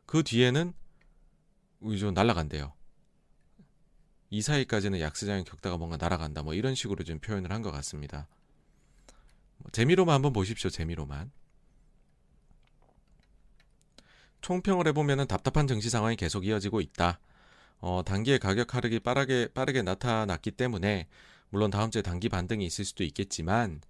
그 0.07 0.23
뒤에는 0.23 0.73
좀 1.99 2.15
날아간대요. 2.15 2.73
이 4.31 4.43
사이까지는 4.43 5.01
약세장이 5.01 5.45
겪다가 5.45 5.77
뭔가 5.77 5.97
날아간다 5.97 6.43
뭐 6.43 6.55
이런 6.55 6.75
식으로 6.77 7.03
좀 7.05 7.19
표현을 7.19 7.51
한 7.51 7.63
것 7.63 7.73
같습니다. 7.73 8.29
뭐 9.59 9.71
재미로만 9.73 10.15
한번 10.15 10.33
보십시오. 10.33 10.71
재미로만. 10.71 11.33
총평을 14.41 14.87
해보면 14.89 15.27
답답한 15.27 15.67
증시 15.67 15.91
상황이 15.91 16.17
계속 16.17 16.47
이어지고 16.47 16.81
있다. 16.81 17.21
어, 17.81 18.03
단기의 18.05 18.39
가격 18.39 18.75
하락이 18.75 19.01
빠르게 19.01 19.49
빠르게 19.55 19.83
나타났기 19.83 20.53
때문에 20.53 21.07
물론 21.51 21.71
다음 21.71 21.91
주에 21.91 22.03
단기 22.03 22.29
반등이 22.29 22.65
있을 22.67 22.85
수도 22.85 23.05
있겠지만 23.05 23.81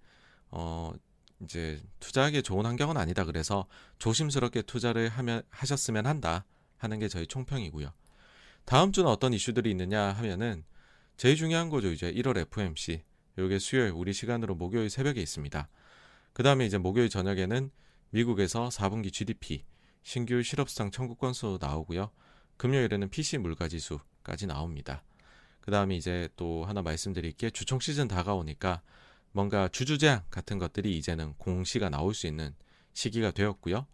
어, 0.50 0.92
이제 1.40 1.80
투자하기 2.00 2.42
좋은 2.42 2.66
환경은 2.66 2.96
아니다. 2.96 3.24
그래서 3.24 3.66
조심스럽게 3.98 4.62
투자를 4.62 5.08
하면 5.08 5.42
하셨으면 5.50 6.06
한다 6.06 6.44
하는 6.76 6.98
게 6.98 7.08
저희 7.08 7.26
총평이고요. 7.26 7.92
다음 8.64 8.92
주는 8.92 9.08
어떤 9.08 9.32
이슈들이 9.32 9.70
있느냐 9.70 10.12
하면은 10.12 10.64
제일 11.16 11.36
중요한 11.36 11.68
거죠. 11.70 11.90
이제 11.90 12.12
1월 12.12 12.36
FMC 12.38 13.02
요게 13.38 13.58
수요일 13.58 13.92
우리 13.92 14.12
시간으로 14.12 14.54
목요일 14.54 14.90
새벽에 14.90 15.20
있습니다. 15.20 15.68
그 16.32 16.42
다음에 16.42 16.66
이제 16.66 16.78
목요일 16.78 17.08
저녁에는 17.08 17.70
미국에서 18.10 18.68
4분기 18.68 19.12
GDP 19.12 19.64
신규 20.02 20.42
실업상 20.42 20.90
청구 20.90 21.14
건수 21.16 21.58
나오고요. 21.60 22.10
금요일에는 22.56 23.08
PC 23.10 23.38
물가 23.38 23.68
지수까지 23.68 24.46
나옵니다. 24.46 25.02
그 25.60 25.70
다음에 25.70 25.96
이제 25.96 26.28
또 26.36 26.64
하나 26.64 26.82
말씀드릴 26.82 27.32
게 27.32 27.50
주총 27.50 27.78
시즌 27.78 28.08
다가오니까 28.08 28.82
뭔가 29.32 29.68
주주제한 29.68 30.22
같은 30.30 30.58
것들이 30.58 30.96
이제는 30.96 31.34
공시가 31.34 31.88
나올 31.90 32.14
수 32.14 32.26
있는 32.26 32.54
시기가 32.94 33.30
되었고요. 33.32 33.86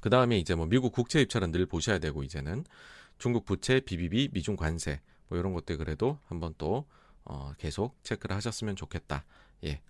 그 0.00 0.08
다음에 0.10 0.38
이제 0.38 0.54
뭐 0.54 0.66
미국 0.66 0.92
국채 0.92 1.20
입찰은 1.20 1.50
늘 1.50 1.66
보셔야 1.66 1.98
되고 1.98 2.22
이제는 2.22 2.64
중국 3.18 3.44
부채, 3.44 3.80
BBB, 3.80 4.28
미중 4.32 4.56
관세 4.56 5.00
뭐 5.28 5.38
이런 5.38 5.52
것들 5.52 5.78
그래도 5.78 6.20
한번 6.26 6.54
또 6.58 6.86
어, 7.24 7.52
계속 7.58 7.98
체크를 8.04 8.36
하셨으면 8.36 8.76
좋겠다. 8.76 9.24
예, 9.64 9.80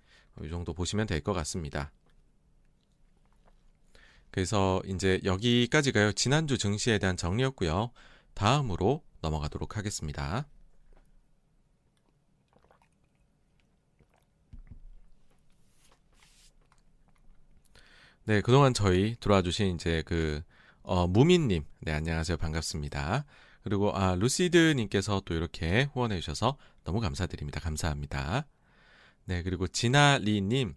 이 0.42 0.48
정도 0.48 0.72
보시면 0.72 1.06
될 1.06 1.20
것 1.20 1.34
같습니다. 1.34 1.92
그래서 4.30 4.82
이제 4.86 5.20
여기까지가요. 5.24 6.12
지난주 6.12 6.58
증시에 6.58 6.98
대한 6.98 7.16
정리였고요. 7.16 7.90
다음으로 8.34 9.02
넘어가도록 9.22 9.76
하겠습니다. 9.76 10.46
네, 18.24 18.40
그동안 18.40 18.74
저희 18.74 19.14
들어와 19.20 19.40
주신 19.40 19.76
이제 19.76 20.02
그, 20.04 20.42
어, 20.82 21.06
무민님. 21.06 21.64
네, 21.80 21.92
안녕하세요. 21.92 22.36
반갑습니다. 22.36 23.24
그리고, 23.62 23.96
아, 23.96 24.16
루시드님께서 24.16 25.22
또 25.24 25.34
이렇게 25.34 25.88
후원해 25.92 26.18
주셔서 26.18 26.56
너무 26.82 27.00
감사드립니다. 27.00 27.60
감사합니다. 27.60 28.46
네, 29.26 29.42
그리고 29.44 29.68
진아리님, 29.68 30.74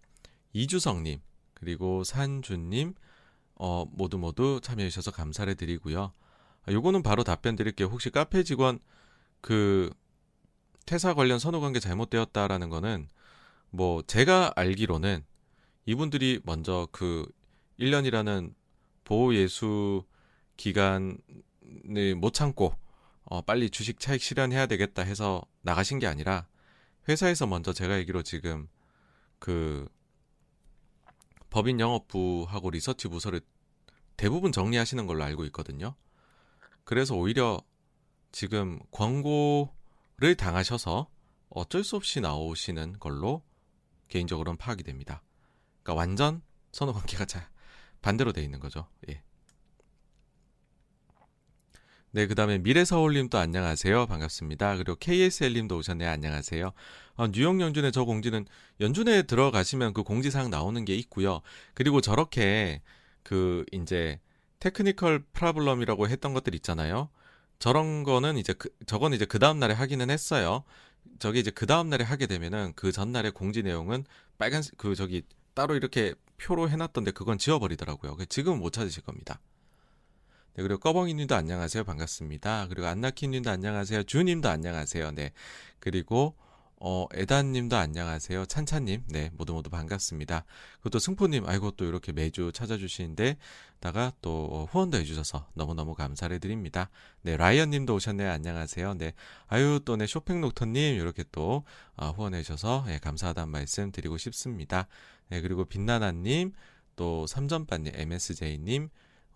이주성님, 0.52 1.20
그리고 1.54 2.04
산주님, 2.04 2.94
어, 3.62 3.84
모두 3.92 4.16
모두 4.16 4.58
참여해 4.62 4.88
주셔서 4.88 5.10
감사를 5.10 5.54
드리고요. 5.54 6.12
아, 6.64 6.72
요거는 6.72 7.02
바로 7.02 7.24
답변 7.24 7.56
드릴게요. 7.56 7.88
혹시 7.88 8.08
카페 8.08 8.42
직원 8.42 8.78
그 9.42 9.92
퇴사 10.86 11.12
관련 11.12 11.38
선후 11.38 11.60
관계 11.60 11.78
잘못되었다라는 11.78 12.70
거는 12.70 13.06
뭐 13.68 14.00
제가 14.06 14.54
알기로는 14.56 15.26
이분들이 15.84 16.40
먼저 16.44 16.88
그 16.90 17.30
1년이라는 17.78 18.54
보호 19.04 19.34
예수 19.34 20.04
기간을 20.56 21.18
못 22.16 22.32
참고 22.32 22.74
어, 23.24 23.42
빨리 23.42 23.68
주식 23.68 24.00
차익 24.00 24.22
실현해야 24.22 24.64
되겠다 24.68 25.02
해서 25.02 25.42
나가신 25.60 25.98
게 25.98 26.06
아니라 26.06 26.46
회사에서 27.10 27.46
먼저 27.46 27.74
제가 27.74 27.98
얘기로 27.98 28.22
지금 28.22 28.68
그 29.38 29.86
법인 31.50 31.80
영업부하고 31.80 32.70
리서치 32.70 33.08
부서를 33.08 33.40
대부분 34.16 34.52
정리하시는 34.52 35.06
걸로 35.06 35.24
알고 35.24 35.44
있거든요. 35.46 35.94
그래서 36.84 37.14
오히려 37.14 37.60
지금 38.32 38.78
광고를 38.90 40.36
당하셔서 40.36 41.08
어쩔 41.50 41.84
수 41.84 41.96
없이 41.96 42.20
나오시는 42.20 42.98
걸로 42.98 43.42
개인적으로는 44.08 44.56
파악이 44.56 44.82
됩니다. 44.82 45.22
그러니까 45.82 45.94
완전 46.00 46.42
선호 46.72 46.92
관계가 46.92 47.24
잘 47.24 47.48
반대로 48.02 48.32
돼 48.32 48.42
있는 48.42 48.60
거죠. 48.60 48.86
예. 49.08 49.22
네, 52.12 52.26
그 52.26 52.34
다음에 52.34 52.58
미래서울님도 52.58 53.38
안녕하세요. 53.38 54.06
반갑습니다. 54.06 54.76
그리고 54.78 54.96
KSL님도 54.96 55.76
오셨네요. 55.76 56.10
안녕하세요. 56.10 56.72
아, 57.14 57.28
뉴욕 57.30 57.60
연준의 57.60 57.92
저 57.92 58.04
공지는 58.04 58.46
연준에 58.80 59.22
들어가시면 59.22 59.92
그 59.92 60.02
공지사항 60.02 60.50
나오는 60.50 60.84
게 60.84 60.96
있고요. 60.96 61.40
그리고 61.72 62.00
저렇게 62.00 62.82
그 63.22 63.64
이제 63.70 64.18
technical 64.58 65.22
problem이라고 65.32 66.08
했던 66.08 66.34
것들 66.34 66.52
있잖아요. 66.56 67.10
저런 67.60 68.02
거는 68.02 68.38
이제 68.38 68.54
그, 68.54 68.70
저건 68.86 69.12
이제 69.12 69.24
그 69.24 69.38
다음 69.38 69.60
날에 69.60 69.72
하기는 69.72 70.10
했어요. 70.10 70.64
저기 71.20 71.38
이제 71.38 71.52
그 71.52 71.66
다음 71.66 71.90
날에 71.90 72.02
하게 72.02 72.26
되면은 72.26 72.72
그 72.74 72.90
전날의 72.90 73.30
공지 73.30 73.62
내용은 73.62 74.04
빨간 74.36 74.64
그 74.78 74.96
저기 74.96 75.22
따로 75.54 75.76
이렇게 75.76 76.14
표로 76.38 76.68
해놨던데 76.70 77.12
그건 77.12 77.38
지워버리더라고요. 77.38 78.16
지금은 78.28 78.58
못 78.58 78.72
찾으실 78.72 79.04
겁니다. 79.04 79.38
네, 80.60 80.62
그리고 80.62 80.78
꺼벙이님도 80.80 81.34
안녕하세요. 81.34 81.84
반갑습니다. 81.84 82.66
그리고 82.68 82.86
안나키님도 82.86 83.48
안녕하세요. 83.48 84.02
주님도 84.02 84.50
안녕하세요. 84.50 85.12
네. 85.12 85.32
그리고 85.78 86.34
어, 86.78 87.06
에단님도 87.14 87.76
안녕하세요. 87.76 88.44
찬찬님, 88.44 89.04
네, 89.08 89.30
모두 89.38 89.54
모두 89.54 89.70
반갑습니다. 89.70 90.44
그리고 90.74 90.90
또 90.90 90.98
승포님, 90.98 91.46
아이고, 91.46 91.70
또 91.72 91.86
이렇게 91.86 92.12
매주 92.12 92.52
찾아주시는데, 92.52 93.38
다가 93.80 94.12
또 94.20 94.48
어, 94.50 94.64
후원도 94.70 94.98
해주셔서 94.98 95.48
너무너무 95.54 95.94
감사를 95.94 96.38
드립니다. 96.40 96.90
네, 97.22 97.38
라이언님도 97.38 97.94
오셨네요. 97.94 98.30
안녕하세요. 98.30 98.94
네, 98.94 99.14
아유, 99.46 99.80
또 99.86 99.96
네, 99.96 100.06
쇼핑록터님, 100.06 100.96
이렇게 100.96 101.24
또 101.32 101.64
어, 101.96 102.10
후원해주셔서 102.10 102.84
네, 102.86 102.98
감사하다는 102.98 103.48
말씀 103.48 103.92
드리고 103.92 104.18
싶습니다. 104.18 104.88
네, 105.30 105.40
그리고 105.40 105.64
빛나나님, 105.64 106.52
또 106.96 107.26
삼전반님, 107.26 107.92
MSJ님, 107.94 108.90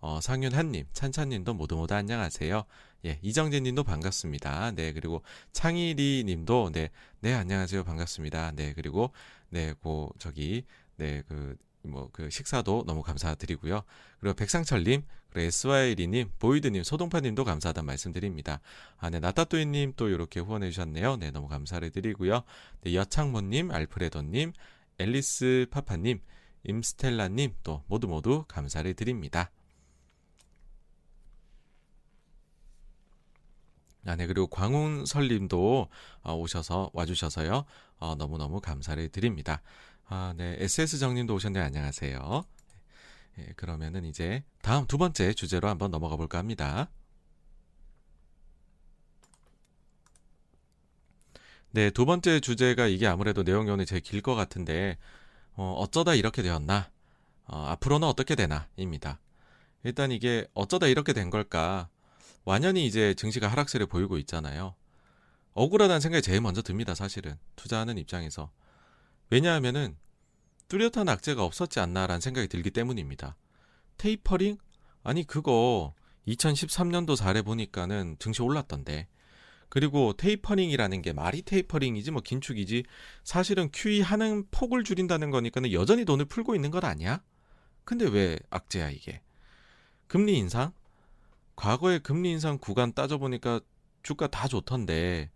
어, 0.07 0.21
상윤한님, 0.21 0.85
찬찬님도 0.93 1.55
모두 1.55 1.75
모두 1.77 1.95
안녕하세요. 1.95 2.65
예, 3.05 3.17
이정재님도 3.23 3.83
반갑습니다. 3.83 4.73
네, 4.73 4.93
그리고 4.93 5.23
창일이님도 5.51 6.69
네, 6.73 6.91
네 7.21 7.33
안녕하세요, 7.33 7.83
반갑습니다. 7.83 8.51
네, 8.51 8.73
그리고 8.75 9.09
네, 9.49 9.73
고 9.73 10.11
저기 10.19 10.63
네, 10.97 11.23
그 11.27 11.57
뭐 11.87 12.09
그 12.11 12.29
식사도 12.29 12.83
너무 12.85 13.01
감사드리고요. 13.01 13.81
그리고 14.19 14.35
백상철님, 14.35 15.03
그리고 15.31 15.47
SYL님, 15.47 16.29
보이드님, 16.37 16.83
소동파님도 16.83 17.43
감사하다는 17.43 17.87
말씀드립니다. 17.87 18.59
아, 18.97 19.09
네, 19.09 19.19
나따또이님 19.19 19.93
또 19.95 20.09
이렇게 20.09 20.39
후원해 20.39 20.69
주셨네요. 20.69 21.17
네, 21.17 21.31
너무 21.31 21.47
감사를 21.47 21.89
드리고요. 21.89 22.43
네, 22.81 22.93
여창모님, 22.93 23.71
알프레도님, 23.71 24.53
앨리스 24.99 25.65
파파님, 25.71 26.21
임스텔라님 26.63 27.55
또 27.63 27.83
모두 27.87 28.07
모두 28.07 28.45
감사를 28.47 28.93
드립니다. 28.93 29.49
아, 34.05 34.15
네, 34.15 34.27
그리고 34.27 34.47
광운설님도 34.47 35.89
어, 36.23 36.33
오셔서 36.35 36.91
와주셔서요. 36.93 37.65
어, 37.97 38.15
너무너무 38.15 38.61
감사를 38.61 39.07
드립니다. 39.09 39.61
아, 40.07 40.33
네, 40.37 40.55
SS정님도 40.59 41.33
오셨네요. 41.35 41.63
안녕하세요. 41.63 42.45
예, 43.39 43.45
그러면은 43.55 44.05
이제 44.05 44.43
다음 44.61 44.85
두 44.87 44.97
번째 44.97 45.33
주제로 45.33 45.67
한번 45.69 45.91
넘어가 45.91 46.15
볼까 46.17 46.37
합니다. 46.37 46.89
네, 51.71 51.89
두 51.89 52.05
번째 52.05 52.39
주제가 52.39 52.87
이게 52.87 53.05
아무래도 53.07 53.43
내용이 53.43 53.69
오늘 53.69 53.85
제일 53.85 54.01
길 54.01 54.21
것 54.21 54.33
같은데, 54.35 54.97
어, 55.55 55.73
어쩌다 55.77 56.13
이렇게 56.15 56.41
되었나? 56.41 56.89
어, 57.45 57.57
앞으로는 57.67 58.07
어떻게 58.07 58.35
되나? 58.35 58.67
입니다. 58.77 59.19
일단 59.83 60.11
이게 60.11 60.47
어쩌다 60.53 60.87
이렇게 60.87 61.13
된 61.13 61.29
걸까? 61.29 61.89
완연히 62.45 62.85
이제 62.85 63.13
증시가 63.15 63.47
하락세를 63.47 63.87
보이고 63.87 64.17
있잖아요. 64.19 64.75
억울하다는 65.53 65.99
생각이 65.99 66.21
제일 66.21 66.41
먼저 66.41 66.61
듭니다, 66.61 66.95
사실은. 66.95 67.37
투자하는 67.55 67.97
입장에서. 67.97 68.51
왜냐하면은 69.29 69.97
뚜렷한 70.67 71.09
악재가 71.09 71.43
없었지 71.43 71.79
않나라는 71.79 72.21
생각이 72.21 72.47
들기 72.47 72.71
때문입니다. 72.71 73.35
테이퍼링? 73.97 74.57
아니, 75.03 75.25
그거 75.25 75.93
2013년도 76.27 77.15
사례 77.15 77.41
보니까는 77.41 78.17
증시 78.19 78.41
올랐던데. 78.41 79.07
그리고 79.69 80.13
테이퍼링이라는 80.13 81.01
게 81.01 81.13
말이 81.13 81.41
테이퍼링이지 81.41 82.11
뭐 82.11 82.21
긴축이지 82.21 82.83
사실은 83.23 83.69
QE 83.73 84.01
하는 84.01 84.45
폭을 84.51 84.83
줄인다는 84.83 85.31
거니까는 85.31 85.71
여전히 85.71 86.05
돈을 86.05 86.25
풀고 86.25 86.55
있는 86.55 86.71
것 86.71 86.83
아니야? 86.83 87.21
근데 87.83 88.05
왜 88.05 88.37
악재야 88.49 88.91
이게? 88.91 89.21
금리 90.07 90.37
인상? 90.37 90.71
과거에 91.55 91.99
금리 91.99 92.31
인상 92.31 92.57
구간 92.57 92.93
따져보니까 92.93 93.59
주가 94.03 94.27
다 94.27 94.47
좋던데 94.47 95.31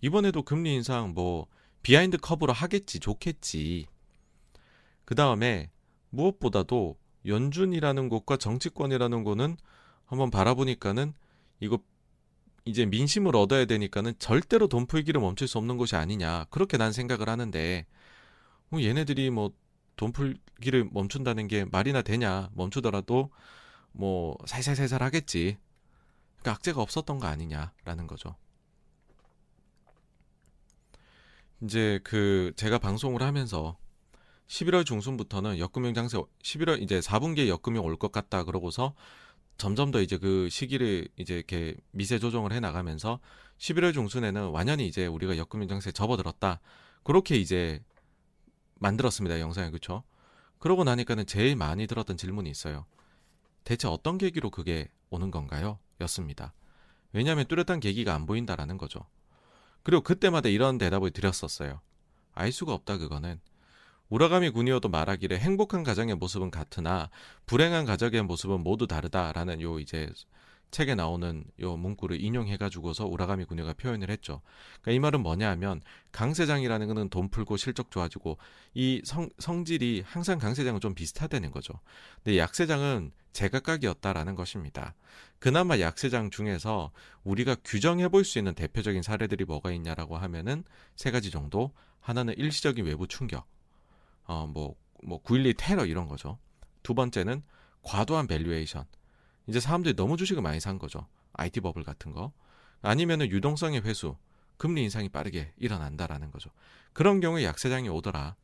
이번에도 0.00 0.42
금리 0.42 0.74
인상 0.74 1.14
뭐 1.14 1.46
behind 1.82 2.16
curve로 2.18 2.52
하겠지 2.52 3.00
좋겠지. 3.00 3.86
그 5.04 5.14
다음에 5.14 5.70
무엇보다도 6.10 6.96
연준이라는 7.26 8.08
곳과 8.08 8.36
정치권이라는 8.36 9.24
곳은 9.24 9.56
한번 10.06 10.30
바라보니까는 10.30 11.12
이거 11.60 11.78
이제 12.64 12.86
민심을 12.86 13.36
얻어야 13.36 13.64
되니까는 13.64 14.14
절대로 14.18 14.68
돈 14.68 14.86
풀기를 14.86 15.20
멈출 15.20 15.48
수 15.48 15.58
없는 15.58 15.76
곳이 15.76 15.96
아니냐 15.96 16.44
그렇게 16.50 16.76
난 16.76 16.92
생각을 16.92 17.28
하는데 17.28 17.86
뭐 18.68 18.82
얘네들이 18.82 19.30
뭐 19.30 19.52
돈 19.98 20.12
풀기를 20.12 20.88
멈춘다는 20.90 21.48
게 21.48 21.66
말이나 21.66 22.00
되냐 22.00 22.48
멈추더라도 22.54 23.30
뭐 23.98 24.38
살살살살 24.46 25.02
하겠지. 25.02 25.58
그러니까 26.36 26.52
악재가 26.52 26.80
없었던 26.80 27.18
거 27.18 27.26
아니냐라는 27.26 28.06
거죠. 28.06 28.36
이제 31.62 31.98
그 32.04 32.52
제가 32.54 32.78
방송을 32.78 33.22
하면서 33.22 33.76
11월 34.46 34.86
중순부터는 34.86 35.58
역금융 35.58 35.94
장세 35.94 36.16
11월 36.16 36.80
이제 36.80 37.00
4분기에 37.00 37.48
역금융 37.48 37.84
올 37.84 37.96
것 37.96 38.12
같다 38.12 38.44
그러고서 38.44 38.94
점점 39.56 39.90
더 39.90 40.00
이제 40.00 40.16
그 40.16 40.48
시기를 40.48 41.08
이제 41.16 41.34
이렇게 41.34 41.74
미세 41.90 42.20
조정을 42.20 42.52
해 42.52 42.60
나가면서 42.60 43.18
11월 43.58 43.92
중순에는 43.92 44.50
완연히 44.50 44.86
이제 44.86 45.06
우리가 45.06 45.36
역금융 45.36 45.66
장세 45.66 45.90
접어들었다. 45.90 46.60
그렇게 47.02 47.34
이제 47.36 47.82
만들었습니다. 48.76 49.40
영상에 49.40 49.70
그렇죠? 49.70 50.04
그러고 50.60 50.84
나니까는 50.84 51.26
제일 51.26 51.56
많이 51.56 51.88
들었던 51.88 52.16
질문이 52.16 52.48
있어요. 52.48 52.86
대체 53.68 53.86
어떤 53.86 54.16
계기로 54.16 54.48
그게 54.48 54.88
오는 55.10 55.30
건가요? 55.30 55.78
였습니다. 56.00 56.54
왜냐하면 57.12 57.44
뚜렷한 57.44 57.80
계기가 57.80 58.14
안 58.14 58.24
보인다라는 58.24 58.78
거죠. 58.78 59.00
그리고 59.82 60.02
그때마다 60.02 60.48
이런 60.48 60.78
대답을 60.78 61.10
드렸었어요. 61.10 61.82
알 62.32 62.50
수가 62.50 62.72
없다 62.72 62.96
그거는. 62.96 63.38
우라가미 64.08 64.48
군이어도 64.50 64.88
말하기를 64.88 65.38
행복한 65.38 65.82
가정의 65.82 66.14
모습은 66.14 66.50
같으나 66.50 67.10
불행한 67.44 67.84
가정의 67.84 68.22
모습은 68.22 68.60
모두 68.60 68.86
다르다라는 68.86 69.60
요 69.60 69.78
이제 69.78 70.10
책에 70.70 70.94
나오는 70.94 71.44
요 71.60 71.76
문구를 71.76 72.22
인용해가지고서 72.22 73.06
우라가미 73.06 73.44
군요가 73.44 73.74
표현을 73.74 74.08
했죠. 74.08 74.40
그러니까 74.80 74.92
이 74.92 74.98
말은 74.98 75.20
뭐냐 75.20 75.50
하면 75.50 75.82
강세장이라는 76.12 76.86
거는 76.86 77.10
돈 77.10 77.28
풀고 77.28 77.58
실적 77.58 77.90
좋아지고 77.90 78.38
이 78.72 79.02
성, 79.04 79.28
성질이 79.38 80.04
항상 80.06 80.38
강세장은 80.38 80.80
좀 80.80 80.94
비슷하다는 80.94 81.50
거죠. 81.50 81.74
근데 82.22 82.38
약세장은 82.38 83.12
제각각이었다라는 83.38 84.34
것입니다. 84.34 84.94
그나마 85.38 85.78
약세장 85.78 86.30
중에서 86.30 86.90
우리가 87.22 87.56
규정해 87.64 88.08
볼 88.08 88.24
수 88.24 88.38
있는 88.38 88.54
대표적인 88.54 89.02
사례들이 89.02 89.44
뭐가 89.44 89.70
있냐라고 89.70 90.16
하면은 90.16 90.64
세 90.96 91.10
가지 91.10 91.30
정도. 91.30 91.72
하나는 92.00 92.34
일시적인 92.36 92.84
외부 92.84 93.06
충격. 93.06 93.46
어, 94.24 94.46
뭐, 94.46 94.74
뭐 95.02 95.22
9.12 95.22 95.54
테러 95.58 95.84
이런 95.84 96.08
거죠. 96.08 96.38
두 96.82 96.94
번째는 96.94 97.42
과도한 97.82 98.26
valuation. 98.26 98.86
이제 99.46 99.60
사람들이 99.60 99.94
너무 99.94 100.16
주식을 100.16 100.42
많이 100.42 100.58
산 100.58 100.78
거죠. 100.78 101.06
IT 101.34 101.60
버블 101.60 101.84
같은 101.84 102.12
거. 102.12 102.32
아니면은 102.82 103.30
유동성의 103.30 103.82
회수. 103.82 104.16
금리 104.56 104.82
인상이 104.82 105.08
빠르게 105.08 105.52
일어난다라는 105.58 106.30
거죠. 106.30 106.50
그런 106.92 107.20
경우에 107.20 107.44
약세장이 107.44 107.88
오더라. 107.88 108.34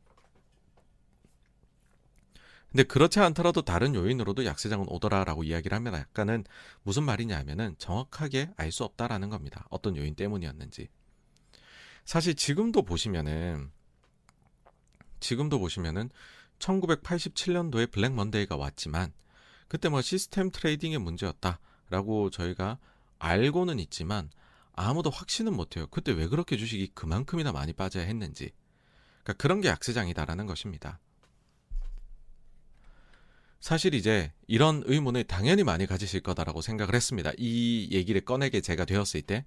근데 2.75 2.83
그렇지 2.83 3.21
않더라도 3.21 3.61
다른 3.61 3.95
요인으로도 3.95 4.43
약세장은 4.43 4.87
오더라라고 4.89 5.45
이야기를 5.45 5.73
하면 5.77 5.93
약간은 5.93 6.43
무슨 6.83 7.03
말이냐 7.03 7.37
하면은 7.37 7.73
정확하게 7.77 8.51
알 8.57 8.69
수 8.73 8.83
없다라는 8.83 9.29
겁니다. 9.29 9.65
어떤 9.69 9.95
요인 9.95 10.13
때문이었는지. 10.13 10.89
사실 12.03 12.35
지금도 12.35 12.81
보시면은 12.81 13.71
지금도 15.21 15.57
보시면은 15.59 16.09
1987년도에 16.59 17.89
블랙 17.91 18.11
먼데이가 18.11 18.57
왔지만 18.57 19.13
그때 19.69 19.87
뭐 19.87 20.01
시스템 20.01 20.51
트레이딩의 20.51 20.99
문제였다라고 20.99 22.29
저희가 22.29 22.77
알고는 23.19 23.79
있지만 23.79 24.29
아무도 24.73 25.11
확신은 25.11 25.53
못해요. 25.53 25.87
그때 25.87 26.11
왜 26.11 26.27
그렇게 26.27 26.57
주식이 26.57 26.87
그만큼이나 26.93 27.53
많이 27.53 27.71
빠져야 27.71 28.03
했는지. 28.03 28.51
그러니까 29.23 29.41
그런 29.41 29.61
게 29.61 29.69
약세장이다라는 29.69 30.45
것입니다. 30.45 30.99
사실 33.59 33.93
이제 33.93 34.31
이런 34.47 34.83
의문을 34.85 35.23
당연히 35.23 35.63
많이 35.63 35.85
가지실 35.87 36.21
거다라고 36.21 36.61
생각을 36.61 36.93
했습니다. 36.93 37.31
이 37.37 37.89
얘기를 37.91 38.21
꺼내게 38.21 38.61
제가 38.61 38.85
되었을 38.85 39.21
때. 39.23 39.45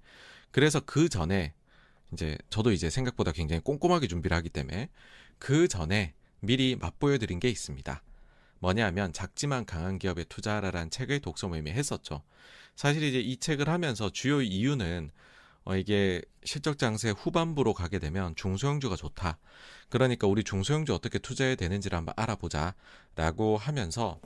그래서 0.51 0.79
그 0.79 1.09
전에 1.09 1.53
이제 2.11 2.37
저도 2.49 2.71
이제 2.71 2.89
생각보다 2.89 3.31
굉장히 3.31 3.61
꼼꼼하게 3.61 4.07
준비를 4.07 4.35
하기 4.37 4.49
때문에 4.49 4.89
그 5.37 5.67
전에 5.67 6.13
미리 6.41 6.75
맛보여 6.75 7.17
드린 7.17 7.39
게 7.39 7.49
있습니다. 7.49 8.03
뭐냐면 8.59 9.13
작지만 9.13 9.65
강한 9.65 9.99
기업에 9.99 10.25
투자하라라는 10.25 10.89
책을 10.89 11.21
독서 11.21 11.47
모임에 11.47 11.71
했었죠. 11.71 12.23
사실 12.75 13.03
이제 13.03 13.19
이 13.19 13.37
책을 13.37 13.69
하면서 13.69 14.09
주요 14.09 14.41
이유는 14.41 15.11
어, 15.65 15.75
이게 15.75 16.21
실적 16.43 16.77
장세 16.77 17.11
후반부로 17.11 17.73
가게 17.73 17.99
되면 17.99 18.35
중소형주가 18.35 18.95
좋다. 18.95 19.37
그러니까 19.89 20.27
우리 20.27 20.43
중소형주 20.43 20.93
어떻게 20.93 21.19
투자해야 21.19 21.55
되는지를 21.55 21.97
한번 21.97 22.13
알아보자 22.17 22.73
라고 23.15 23.57
하면서 23.57 24.19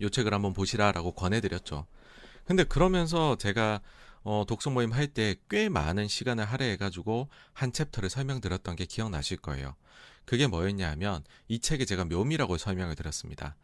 요 0.00 0.08
책을 0.08 0.32
한번 0.32 0.52
보시라 0.52 0.92
라고 0.92 1.12
권해드렸죠. 1.12 1.86
근데 2.44 2.64
그러면서 2.64 3.36
제가 3.36 3.80
어, 4.22 4.44
독서 4.46 4.70
모임 4.70 4.92
할 4.92 5.08
때 5.12 5.36
꽤 5.48 5.68
많은 5.68 6.08
시간을 6.08 6.44
할애해가지고 6.44 7.28
한 7.52 7.72
챕터를 7.72 8.10
설명드렸던 8.10 8.76
게 8.76 8.84
기억나실 8.84 9.38
거예요. 9.38 9.74
그게 10.24 10.46
뭐였냐 10.46 10.90
하면 10.90 11.24
이 11.48 11.58
책에 11.60 11.84
제가 11.84 12.04
묘미라고 12.04 12.58
설명을 12.58 12.94
드렸습니다. 12.94 13.56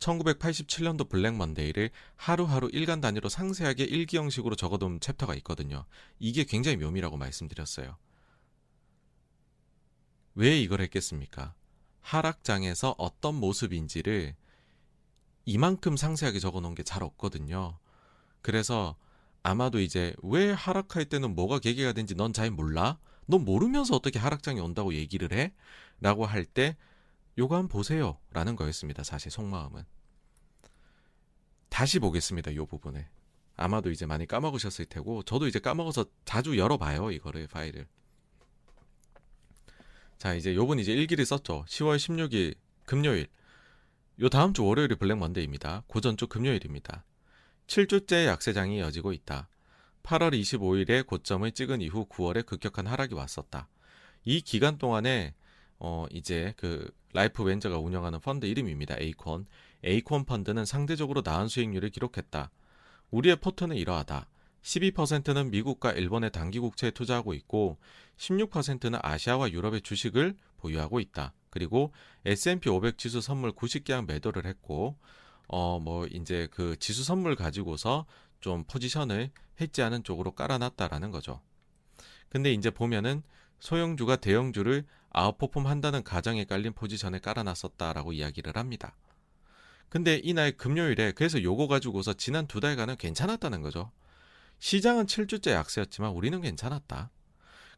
1987년도 0.00 1.08
블랙 1.08 1.36
먼데이를 1.36 1.90
하루하루 2.16 2.68
일간 2.72 3.00
단위로 3.00 3.28
상세하게 3.28 3.84
일기 3.84 4.16
형식으로 4.16 4.56
적어둔 4.56 4.98
챕터가 5.00 5.34
있거든요. 5.36 5.84
이게 6.18 6.44
굉장히 6.44 6.76
묘미라고 6.78 7.16
말씀드렸어요. 7.16 7.96
왜 10.34 10.58
이걸 10.60 10.80
했겠습니까? 10.80 11.54
하락장에서 12.00 12.94
어떤 12.98 13.34
모습인지를 13.36 14.34
이만큼 15.44 15.96
상세하게 15.96 16.38
적어 16.38 16.60
놓은 16.60 16.74
게 16.74 16.82
잘 16.82 17.02
없거든요. 17.02 17.78
그래서 18.42 18.96
아마도 19.42 19.80
이제 19.80 20.14
왜 20.22 20.50
하락할 20.50 21.06
때는 21.06 21.34
뭐가 21.34 21.58
계기가 21.58 21.92
된지 21.92 22.14
넌 22.14 22.32
잘 22.32 22.50
몰라? 22.50 22.98
넌 23.26 23.44
모르면서 23.44 23.94
어떻게 23.96 24.18
하락장이 24.18 24.60
온다고 24.60 24.94
얘기를 24.94 25.32
해? 25.32 25.52
라고 26.00 26.24
할 26.24 26.44
때 26.46 26.76
요거 27.38 27.54
한번 27.56 27.68
보세요 27.68 28.18
라는 28.32 28.56
거였습니다. 28.56 29.04
사실 29.04 29.30
속마음은. 29.30 29.84
다시 31.68 31.98
보겠습니다. 31.98 32.54
요 32.56 32.66
부분에. 32.66 33.08
아마도 33.56 33.90
이제 33.90 34.06
많이 34.06 34.26
까먹으셨을 34.26 34.86
테고 34.86 35.22
저도 35.22 35.46
이제 35.46 35.58
까먹어서 35.58 36.06
자주 36.24 36.56
열어봐요. 36.58 37.10
이거를 37.12 37.46
파일을. 37.46 37.86
자 40.18 40.34
이제 40.34 40.54
요번 40.54 40.78
이제 40.78 40.92
일기를 40.92 41.24
썼죠. 41.24 41.64
10월 41.66 41.96
16일 41.96 42.56
금요일. 42.84 43.28
요 44.20 44.28
다음 44.28 44.52
주 44.52 44.64
월요일이 44.64 44.96
블랙 44.96 45.16
먼데이입니다. 45.16 45.84
그 45.86 45.99
전 45.99 46.16
주 46.16 46.26
금요일입니다. 46.26 47.04
7주째 47.66 48.26
약세장이 48.26 48.78
이어지고 48.78 49.12
있다. 49.12 49.48
8월 50.02 50.38
25일에 50.38 51.06
고점을 51.06 51.50
찍은 51.52 51.80
이후 51.80 52.06
9월에 52.06 52.44
급격한 52.44 52.86
하락이 52.86 53.14
왔었다. 53.14 53.68
이 54.24 54.40
기간 54.40 54.76
동안에 54.76 55.34
어 55.80 56.06
이제 56.12 56.54
그 56.56 56.90
랄프 57.12 57.44
웬저가 57.44 57.78
운영하는 57.78 58.20
펀드 58.20 58.46
이름입니다. 58.46 58.96
에이콘. 58.98 59.46
에이콘 59.82 60.24
펀드는 60.24 60.64
상대적으로 60.64 61.22
나은 61.24 61.48
수익률을 61.48 61.90
기록했다. 61.90 62.50
우리의 63.10 63.36
포트는 63.36 63.76
이러하다. 63.76 64.28
12%는 64.62 65.50
미국과 65.50 65.92
일본의 65.92 66.32
단기 66.32 66.58
국채에 66.58 66.90
투자하고 66.90 67.32
있고 67.34 67.78
16%는 68.18 68.98
아시아와 69.02 69.50
유럽의 69.50 69.80
주식을 69.80 70.36
보유하고 70.58 71.00
있다. 71.00 71.32
그리고 71.48 71.92
S&P 72.26 72.68
500 72.68 72.98
지수 72.98 73.20
선물 73.20 73.52
90개항 73.52 74.06
매도를 74.06 74.46
했고 74.46 74.96
어 75.48 75.80
뭐 75.80 76.06
이제 76.06 76.46
그 76.52 76.76
지수 76.78 77.02
선물 77.02 77.34
가지고서 77.34 78.06
좀 78.40 78.64
포지션을 78.64 79.30
해지하는 79.60 80.04
쪽으로 80.04 80.32
깔아놨다라는 80.32 81.10
거죠. 81.10 81.40
근데 82.28 82.52
이제 82.52 82.70
보면은 82.70 83.22
소형주가 83.60 84.16
대형주를 84.16 84.84
아웃퍼폼 85.10 85.66
한다는 85.66 86.02
가정에 86.02 86.44
깔린 86.44 86.72
포지션에 86.72 87.18
깔아놨었다라고 87.20 88.12
이야기를 88.12 88.56
합니다. 88.56 88.96
근데 89.88 90.20
이날 90.22 90.52
금요일에 90.52 91.12
그래서 91.12 91.42
요거 91.42 91.68
가지고서 91.68 92.14
지난 92.14 92.46
두 92.46 92.60
달간은 92.60 92.96
괜찮았다는 92.96 93.60
거죠. 93.60 93.90
시장은 94.60 95.06
7주째 95.06 95.50
약세였지만 95.50 96.12
우리는 96.12 96.40
괜찮았다. 96.40 97.10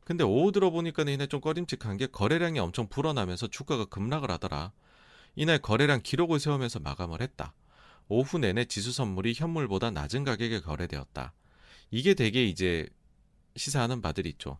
근데 0.05 0.25
오후 0.25 0.53
들어보니까 0.53 1.05
이날 1.05 1.29
좀 1.29 1.41
꺼림칙한 1.41 1.97
게 1.97 2.07
거래량이 2.07 2.59
엄청 2.59 2.89
불어나면서 2.89 3.47
주가가 3.49 3.87
급락을 3.87 4.31
하더라. 4.31 4.73
이날 5.37 5.59
거래량 5.59 6.01
기록을 6.03 6.39
세우면서 6.39 6.81
마감을 6.81 7.23
했다. 7.23 7.55
오후 8.09 8.39
내내 8.39 8.67
지수 8.67 8.93
선물이 8.93 9.35
현물보다 9.35 9.91
낮은 9.91 10.25
가격에 10.25 10.61
거래되었다. 10.61 11.33
이게 11.91 12.15
되게 12.15 12.45
이제 12.45 12.89
시사하는 13.57 14.03
바들이 14.03 14.29
있죠. 14.31 14.59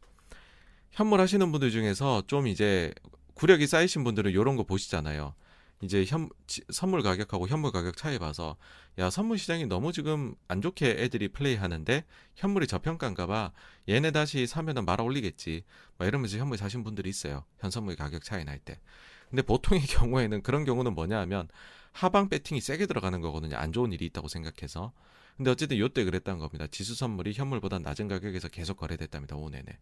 현물 0.93 1.21
하시는 1.21 1.51
분들 1.51 1.71
중에서 1.71 2.23
좀 2.27 2.47
이제 2.47 2.93
구력이 3.35 3.67
쌓이신 3.67 4.05
분들은 4.05 4.31
이런 4.31 4.57
거 4.57 4.63
보시잖아요. 4.63 5.35
이제 5.83 6.05
현 6.07 6.29
선물 6.71 7.03
가격하고 7.03 7.49
현물 7.49 7.73
가격 7.73 7.97
차이 7.97 8.19
봐서 8.19 8.57
야 8.99 9.11
선물 9.11 9.37
시장이 9.37 9.67
너무 9.67 9.93
지금 9.93 10.35
안 10.47 10.63
좋게 10.63 10.91
애들이 10.91 11.27
플레이하는데 11.29 12.05
현물이 12.37 12.69
저평가인가봐 12.69 13.51
얘네 13.89 14.13
다시 14.13 14.47
사면은 14.47 14.85
말아 14.85 15.03
올리겠지 15.03 15.65
막 15.99 16.07
이러면서 16.07 16.39
현물 16.39 16.57
사신 16.57 16.85
분들이 16.85 17.11
있어요 17.11 17.45
현선물 17.59 17.97
가격 17.97 18.23
차이 18.23 18.45
날 18.45 18.61
때 18.65 18.79
근데 19.29 19.43
보통의 19.43 19.83
경우에는 19.89 20.43
그런 20.43 20.65
경우는 20.65 20.95
뭐냐 20.95 21.19
하면 21.23 21.49
하방 21.91 22.29
배팅이 22.29 22.61
세게 22.61 22.87
들어가는 22.87 23.21
거거든요 23.21 23.57
안 23.57 23.73
좋은 23.73 23.91
일이 23.93 24.05
있다고 24.07 24.29
생각해서 24.29 24.93
근데 25.37 25.51
어쨌든 25.51 25.79
요때 25.79 26.05
그랬다는 26.05 26.39
겁니다. 26.39 26.67
지수 26.71 26.95
선물이 26.95 27.33
현물보다 27.33 27.79
낮은 27.79 28.09
가격에서 28.09 28.49
계속 28.49 28.77
거래됐답니다. 28.77 29.37
5 29.37 29.51
내내. 29.51 29.79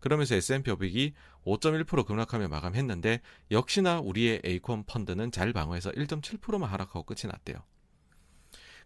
그러면서 0.00 0.34
S&P 0.34 0.70
500이 0.70 1.12
5.1% 1.44 2.06
급락하며 2.06 2.48
마감했는데 2.48 3.20
역시나 3.50 4.00
우리의 4.00 4.40
에이콘 4.44 4.84
펀드는 4.84 5.30
잘 5.30 5.52
방어해서 5.52 5.90
1.7%만 5.92 6.68
하락하고 6.70 7.04
끝이 7.04 7.30
났대요. 7.30 7.62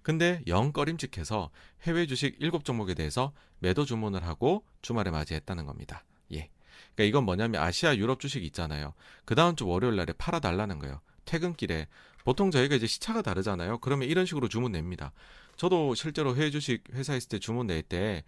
근데 0.02 0.42
영 0.48 0.72
꺼림칙해서 0.72 1.50
해외 1.82 2.06
주식 2.06 2.38
7종목에 2.38 2.94
대해서 2.94 3.32
매도 3.58 3.84
주문을 3.86 4.24
하고 4.26 4.64
주말에 4.82 5.10
맞이했다는 5.10 5.64
겁니다. 5.64 6.04
예. 6.32 6.50
그러니까 6.94 7.04
이건 7.04 7.24
뭐냐면 7.24 7.62
아시아 7.62 7.96
유럽 7.96 8.20
주식 8.20 8.44
있잖아요. 8.44 8.92
그 9.24 9.34
다음 9.34 9.56
주 9.56 9.66
월요일 9.66 9.96
날에 9.96 10.12
팔아 10.12 10.40
달라는 10.40 10.78
거예요. 10.78 11.00
퇴근길에 11.24 11.88
보통 12.24 12.50
저희가 12.50 12.74
이제 12.74 12.86
시차가 12.86 13.22
다르잖아요. 13.22 13.78
그러면 13.78 14.08
이런 14.08 14.26
식으로 14.26 14.48
주문 14.48 14.72
냅니다. 14.72 15.12
저도 15.56 15.94
실제로 15.94 16.36
해외 16.36 16.50
주식 16.50 16.84
회사 16.92 17.14
있을 17.14 17.28
때 17.28 17.38
주문 17.38 17.66
낼 17.66 17.82
때 17.82 18.24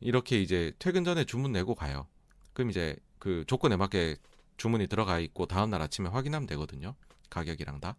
이렇게 0.00 0.40
이제 0.40 0.72
퇴근 0.78 1.04
전에 1.04 1.24
주문 1.24 1.52
내고 1.52 1.74
가요. 1.74 2.06
그럼 2.56 2.70
이제 2.70 2.96
그 3.18 3.44
조건에 3.46 3.76
맞게 3.76 4.16
주문이 4.56 4.86
들어가 4.86 5.18
있고 5.18 5.44
다음 5.44 5.68
날 5.68 5.82
아침에 5.82 6.08
확인하면 6.08 6.46
되거든요. 6.46 6.94
가격이랑 7.28 7.80
다. 7.80 7.96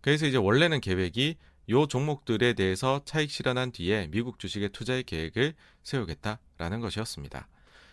그래서 0.00 0.26
이제 0.26 0.36
원래는 0.36 0.80
계획이 0.80 1.36
요 1.70 1.86
종목들에 1.86 2.54
대해서 2.54 3.02
차익 3.04 3.30
실현한 3.30 3.70
뒤에 3.70 4.08
미국 4.10 4.40
주식의 4.40 4.70
투자의 4.70 5.04
계획을 5.04 5.54
세우겠다라는 5.84 6.80
것이었습니다. 6.80 7.46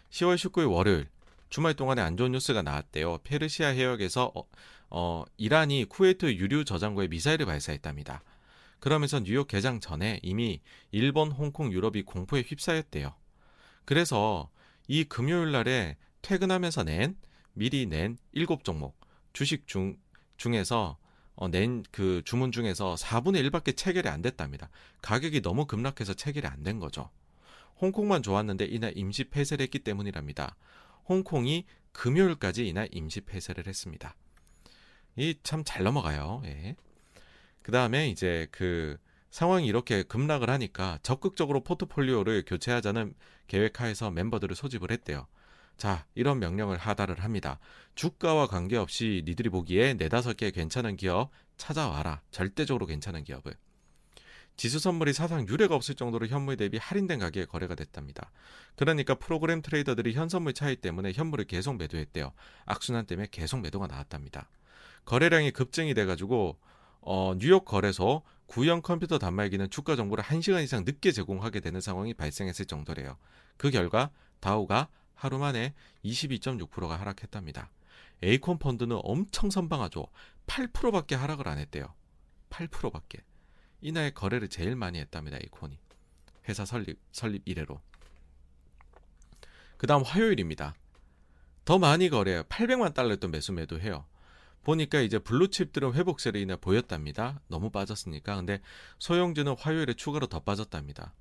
10월 0.09 0.37
19일 0.37 0.71
월요일 0.71 1.07
주말 1.51 1.75
동안에 1.75 2.01
안 2.01 2.17
좋은 2.17 2.31
뉴스가 2.31 2.63
나왔대요. 2.63 3.19
페르시아 3.19 3.67
해역에서 3.67 4.31
어, 4.33 4.43
어, 4.89 5.23
이란이 5.37 5.85
쿠웨이트 5.85 6.33
유류 6.33 6.65
저장고에 6.65 7.09
미사일을 7.09 7.45
발사했답니다. 7.45 8.23
그러면서 8.79 9.19
뉴욕 9.19 9.47
개장 9.47 9.79
전에 9.79 10.19
이미 10.23 10.61
일본, 10.89 11.31
홍콩, 11.31 11.71
유럽이 11.71 12.01
공포에 12.01 12.41
휩싸였대요. 12.41 13.13
그래서 13.85 14.49
이 14.87 15.03
금요일 15.03 15.51
날에 15.51 15.97
퇴근하면서 16.21 16.83
낸 16.83 17.17
미리 17.53 17.85
낸 17.85 18.17
일곱 18.31 18.63
종목 18.63 18.99
주식 19.33 19.67
중 19.67 19.97
중에서 20.37 20.97
어, 21.35 21.47
낸 21.49 21.83
그 21.91 22.21
주문 22.25 22.51
중에서 22.51 22.95
4분의 22.95 23.49
1밖에 23.49 23.75
체결이 23.75 24.07
안 24.09 24.21
됐답니다. 24.21 24.69
가격이 25.01 25.41
너무 25.41 25.65
급락해서 25.65 26.13
체결이 26.13 26.47
안 26.47 26.63
된 26.63 26.79
거죠. 26.79 27.09
홍콩만 27.81 28.23
좋았는데 28.23 28.65
이날 28.65 28.93
임시 28.97 29.25
폐쇄를 29.25 29.63
했기 29.63 29.79
때문이랍니다. 29.79 30.55
홍콩이 31.09 31.65
금요일까지 31.91 32.67
이날 32.67 32.87
임시 32.91 33.21
폐쇄를 33.21 33.67
했습니다. 33.67 34.15
이 35.17 35.35
참 35.43 35.63
잘 35.65 35.83
넘어가요. 35.83 36.41
예. 36.45 36.75
그 37.61 37.71
다음에 37.71 38.09
이제 38.09 38.47
그 38.51 38.97
상황이 39.35 39.67
이렇게 39.67 40.01
급락을 40.01 40.49
하니까 40.49 40.97
적극적으로 41.03 41.61
포트폴리오를 41.61 42.45
교체하자는 42.47 43.13
계획하에서 43.47 44.09
멤버들을 44.09 44.55
소집을 44.55 44.91
했대요. 44.91 45.27
자, 45.75 46.05
이런 46.15 46.39
명령을 46.39 46.77
하달을 46.77 47.21
합니다. 47.21 47.59
주가와 47.95 48.47
관계없이 48.47 49.23
니들이 49.25 49.49
보기에 49.49 49.95
네다섯 49.95 50.37
개 50.37 50.51
괜찮은 50.51 50.95
기업 50.95 51.31
찾아와라. 51.57 52.21
절대적으로 52.31 52.85
괜찮은 52.85 53.25
기업을. 53.25 53.57
지수 54.55 54.79
선물이 54.79 55.11
사상 55.11 55.45
유례가 55.49 55.75
없을 55.75 55.95
정도로 55.95 56.27
현물 56.27 56.55
대비 56.55 56.77
할인된 56.77 57.19
가격에 57.19 57.45
거래가 57.45 57.75
됐답니다. 57.75 58.31
그러니까 58.77 59.15
프로그램 59.15 59.61
트레이더들이 59.61 60.13
현선물 60.13 60.53
차이 60.53 60.77
때문에 60.77 61.11
현물을 61.11 61.43
계속 61.43 61.75
매도했대요. 61.75 62.31
악순환 62.63 63.05
때문에 63.05 63.27
계속 63.31 63.59
매도가 63.59 63.87
나왔답니다. 63.87 64.49
거래량이 65.03 65.51
급증이 65.51 65.93
돼가지고 65.93 66.57
어, 67.01 67.35
뉴욕 67.37 67.65
거래소 67.65 68.23
구형 68.47 68.81
컴퓨터 68.81 69.17
단말기는 69.17 69.69
주가 69.69 69.95
정보를 69.95 70.23
1시간 70.23 70.63
이상 70.63 70.83
늦게 70.85 71.11
제공하게 71.11 71.59
되는 71.59 71.81
상황이 71.81 72.13
발생했을 72.13 72.65
정도래요. 72.65 73.17
그 73.57 73.71
결과 73.71 74.11
다우가 74.39 74.89
하루 75.15 75.39
만에 75.39 75.73
22.6%가 76.03 76.99
하락했답니다. 76.99 77.71
에이콘 78.21 78.59
펀드는 78.59 78.99
엄청 79.03 79.49
선방하죠. 79.49 80.07
8%밖에 80.47 81.15
하락을 81.15 81.47
안 81.47 81.57
했대요. 81.57 81.93
8%밖에. 82.49 83.19
이날 83.81 84.11
거래를 84.11 84.49
제일 84.49 84.75
많이 84.75 84.99
했답니다. 84.99 85.37
에이콘이. 85.37 85.77
회사 86.47 86.65
설립 86.65 86.99
설립 87.11 87.41
이래로. 87.45 87.81
그다음 89.77 90.03
화요일입니다. 90.03 90.75
더 91.65 91.79
많이 91.79 92.09
거래해요. 92.09 92.43
800만 92.43 92.93
달러였던 92.93 93.31
매수 93.31 93.51
매도 93.51 93.79
해요. 93.79 94.05
보니까 94.65 94.99
이제 94.99 95.17
블루칩들은 95.19 95.93
회복세를 95.93 96.41
인해 96.41 96.57
보였답니다. 96.57 97.39
너무 97.47 97.69
빠졌으니까. 97.69 98.35
근데 98.35 98.59
소형주는 98.99 99.55
화요일에 99.57 99.93
추가로 99.93 100.27
더 100.27 100.41
빠졌답니다. 100.41 101.13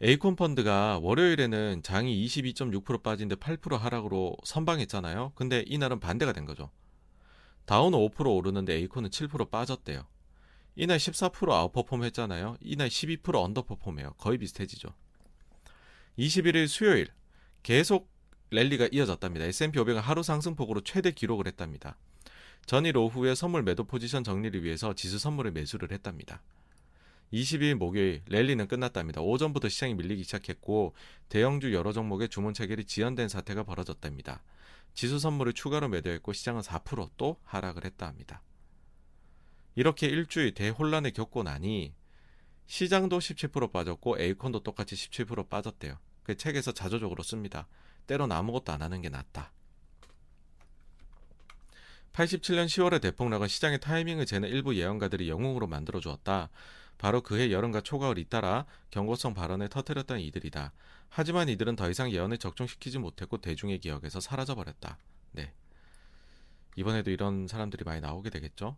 에이콘 0.00 0.36
펀드가 0.36 0.98
월요일에는 1.02 1.82
장이 1.82 2.26
22.6% 2.26 3.02
빠진데 3.02 3.36
8% 3.36 3.76
하락으로 3.76 4.36
선방했잖아요. 4.44 5.32
근데 5.34 5.62
이날은 5.66 6.00
반대가 6.00 6.32
된 6.32 6.46
거죠. 6.46 6.70
다우는 7.66 7.98
5% 7.98 8.34
오르는데 8.34 8.74
에이콘은 8.74 9.10
7% 9.10 9.50
빠졌대요. 9.50 10.06
이날 10.76 10.98
14% 10.98 11.50
아웃퍼폼 11.50 12.04
했잖아요. 12.04 12.56
이날 12.60 12.88
12% 12.88 13.34
언더퍼폼해요. 13.34 14.14
거의 14.18 14.38
비슷해지죠. 14.38 14.88
21일 16.18 16.68
수요일 16.68 17.08
계속 17.62 18.13
랠리가 18.54 18.88
이어졌답니다. 18.92 19.44
S&P 19.46 19.78
500은 19.80 20.00
하루 20.00 20.22
상승폭으로 20.22 20.82
최대 20.82 21.10
기록을 21.10 21.46
했답니다. 21.48 21.96
전일 22.66 22.96
오후에 22.96 23.34
선물 23.34 23.62
매도 23.62 23.84
포지션 23.84 24.22
정리를 24.22 24.62
위해서 24.62 24.94
지수 24.94 25.18
선물을 25.18 25.50
매수를 25.52 25.90
했답니다. 25.90 26.40
20일 27.32 27.74
목요일 27.74 28.22
랠리는 28.28 28.68
끝났답니다. 28.68 29.20
오전부터 29.20 29.68
시장이 29.68 29.94
밀리기 29.94 30.22
시작했고 30.22 30.94
대형주 31.28 31.74
여러 31.74 31.92
종목의 31.92 32.28
주문 32.28 32.54
체결이 32.54 32.84
지연된 32.84 33.28
사태가 33.28 33.64
벌어졌답니다. 33.64 34.42
지수 34.94 35.18
선물을 35.18 35.52
추가로 35.52 35.88
매도했고 35.88 36.32
시장은 36.32 36.62
4%또 36.62 37.40
하락을 37.42 37.84
했다 37.84 38.06
합니다. 38.06 38.40
이렇게 39.74 40.06
일주일 40.06 40.54
대혼란을 40.54 41.10
겪고 41.10 41.42
나니 41.42 41.92
시장도 42.66 43.18
17% 43.18 43.72
빠졌고 43.72 44.20
에이콘도 44.20 44.62
똑같이 44.62 44.94
17% 44.94 45.48
빠졌대요. 45.48 45.98
그 46.22 46.36
책에서 46.36 46.70
자조적으로 46.70 47.24
씁니다. 47.24 47.66
때론 48.06 48.32
아무것도 48.32 48.72
안 48.72 48.82
하는 48.82 49.00
게 49.00 49.08
낫다. 49.08 49.52
87년 52.12 52.66
10월의 52.66 53.02
대폭락은 53.02 53.48
시장의 53.48 53.80
타이밍을 53.80 54.24
재는 54.24 54.48
일부 54.48 54.76
예언가들이 54.76 55.28
영웅으로 55.28 55.66
만들어 55.66 56.00
주었다. 56.00 56.48
바로 56.96 57.22
그해 57.22 57.50
여름과 57.50 57.80
초가을 57.80 58.18
잇따라 58.18 58.66
경고성 58.90 59.34
발언을 59.34 59.68
터뜨렸던 59.68 60.20
이들이다. 60.20 60.72
하지만 61.08 61.48
이들은 61.48 61.76
더 61.76 61.90
이상 61.90 62.10
예언을 62.10 62.38
적중시키지 62.38 62.98
못했고 62.98 63.38
대중의 63.38 63.80
기억에서 63.80 64.20
사라져 64.20 64.54
버렸다. 64.54 64.98
네. 65.32 65.52
이번에도 66.76 67.10
이런 67.10 67.48
사람들이 67.48 67.84
많이 67.84 68.00
나오게 68.00 68.30
되겠죠. 68.30 68.76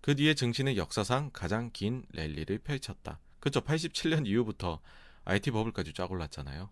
그 0.00 0.14
뒤에 0.14 0.34
증시는 0.34 0.76
역사상 0.76 1.30
가장 1.32 1.70
긴 1.72 2.04
랠리를 2.12 2.58
펼쳤다. 2.58 3.18
그쵸? 3.40 3.60
87년 3.60 4.26
이후부터 4.26 4.80
IT 5.24 5.50
버블까지 5.52 5.92
쫙 5.92 6.10
올랐잖아요. 6.10 6.68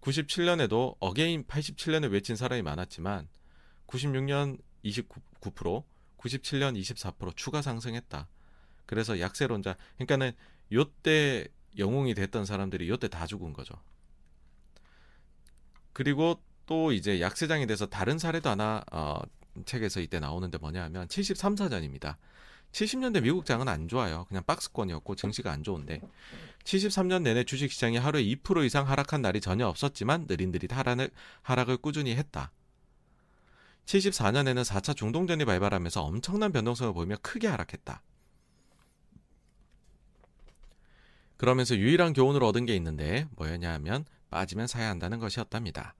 97년에도 0.00 0.96
again 0.98 1.44
87년을 1.44 2.10
외친 2.12 2.36
사람이 2.36 2.62
많았지만 2.62 3.28
96년 3.86 4.58
29%, 4.84 5.84
97년 6.18 6.80
24% 6.80 7.36
추가 7.36 7.62
상승했다. 7.62 8.28
그래서 8.86 9.20
약세론자 9.20 9.76
그러니까는 9.96 10.32
요때 10.72 11.48
영웅이 11.78 12.14
됐던 12.14 12.44
사람들이 12.44 12.88
요때 12.88 13.08
다 13.08 13.26
죽은 13.26 13.52
거죠. 13.52 13.74
그리고 15.92 16.42
또 16.66 16.92
이제 16.92 17.20
약세장이 17.20 17.66
돼서 17.66 17.86
다른 17.86 18.18
사례도 18.18 18.48
하나 18.48 18.82
어, 18.92 19.20
책에서 19.64 20.00
이때 20.00 20.20
나오는데 20.20 20.58
뭐냐 20.58 20.84
하면 20.84 21.08
73, 21.08 21.56
4년입니다. 21.56 22.16
70년대 22.72 23.22
미국 23.22 23.44
장은 23.44 23.68
안 23.68 23.88
좋아요. 23.88 24.24
그냥 24.28 24.42
박스권이었고 24.46 25.16
증시가 25.16 25.50
안 25.50 25.62
좋은데 25.62 26.00
73년 26.64 27.22
내내 27.22 27.44
주식시장이 27.44 27.98
하루에 27.98 28.22
2% 28.24 28.64
이상 28.64 28.88
하락한 28.88 29.22
날이 29.22 29.40
전혀 29.40 29.66
없었지만 29.66 30.26
느릿느릿 30.28 30.72
하락을, 30.72 31.10
하락을 31.42 31.76
꾸준히 31.78 32.14
했다. 32.16 32.52
74년에는 33.86 34.64
4차 34.64 34.96
중동전이 34.96 35.44
발발하면서 35.44 36.02
엄청난 36.02 36.52
변동성을 36.52 36.92
보이며 36.94 37.16
크게 37.22 37.48
하락했다. 37.48 38.02
그러면서 41.36 41.74
유일한 41.74 42.12
교훈을 42.12 42.44
얻은 42.44 42.66
게 42.66 42.76
있는데 42.76 43.26
뭐였냐 43.36 43.72
하면 43.74 44.04
빠지면 44.30 44.66
사야 44.66 44.90
한다는 44.90 45.18
것이었답니다. 45.18 45.94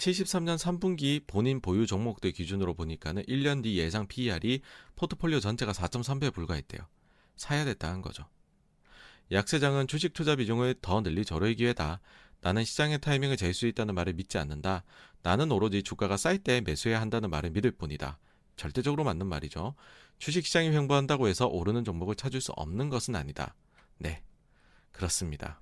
73년 0.00 0.56
3분기 0.56 1.22
본인 1.26 1.60
보유 1.60 1.86
종목들 1.86 2.32
기준으로 2.32 2.74
보니까는 2.74 3.22
1년 3.24 3.62
뒤 3.62 3.78
예상 3.78 4.06
PER이 4.06 4.62
포트폴리오 4.96 5.40
전체가 5.40 5.72
4.3배에 5.72 6.32
불과했대요. 6.32 6.80
사야 7.36 7.64
됐다는 7.64 8.00
거죠. 8.02 8.24
약세장은 9.30 9.86
주식 9.86 10.12
투자 10.12 10.34
비중을 10.36 10.76
더 10.80 11.02
늘릴 11.02 11.24
절호의 11.24 11.54
기회다. 11.56 12.00
나는 12.40 12.64
시장의 12.64 13.00
타이밍을 13.00 13.36
잴 13.36 13.52
수 13.52 13.66
있다는 13.66 13.94
말을 13.94 14.14
믿지 14.14 14.38
않는다. 14.38 14.84
나는 15.22 15.52
오로지 15.52 15.82
주가가 15.82 16.16
쌀 16.16 16.38
때 16.38 16.62
매수해야 16.62 17.00
한다는 17.00 17.28
말을 17.30 17.50
믿을 17.50 17.70
뿐이다. 17.70 18.18
절대적으로 18.56 19.04
맞는 19.04 19.26
말이죠. 19.26 19.74
주식시장이 20.18 20.70
횡보한다고 20.70 21.28
해서 21.28 21.46
오르는 21.46 21.84
종목을 21.84 22.14
찾을 22.14 22.40
수 22.40 22.52
없는 22.52 22.88
것은 22.88 23.14
아니다. 23.16 23.54
네, 23.98 24.22
그렇습니다. 24.92 25.60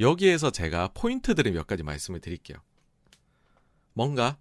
여기에서 0.00 0.50
제가 0.50 0.88
포인트들을 0.94 1.52
몇 1.52 1.66
가지 1.66 1.82
말씀을 1.82 2.20
드릴게요. 2.20 2.58
뭔가, 3.92 4.38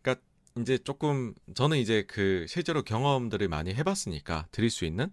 그러니까 0.00 0.24
이제 0.58 0.78
조금 0.78 1.34
저는 1.54 1.78
이제 1.78 2.04
그 2.06 2.46
실제로 2.48 2.82
경험들을 2.82 3.48
많이 3.48 3.74
해봤으니까 3.74 4.46
드릴 4.52 4.70
수 4.70 4.84
있는 4.84 5.10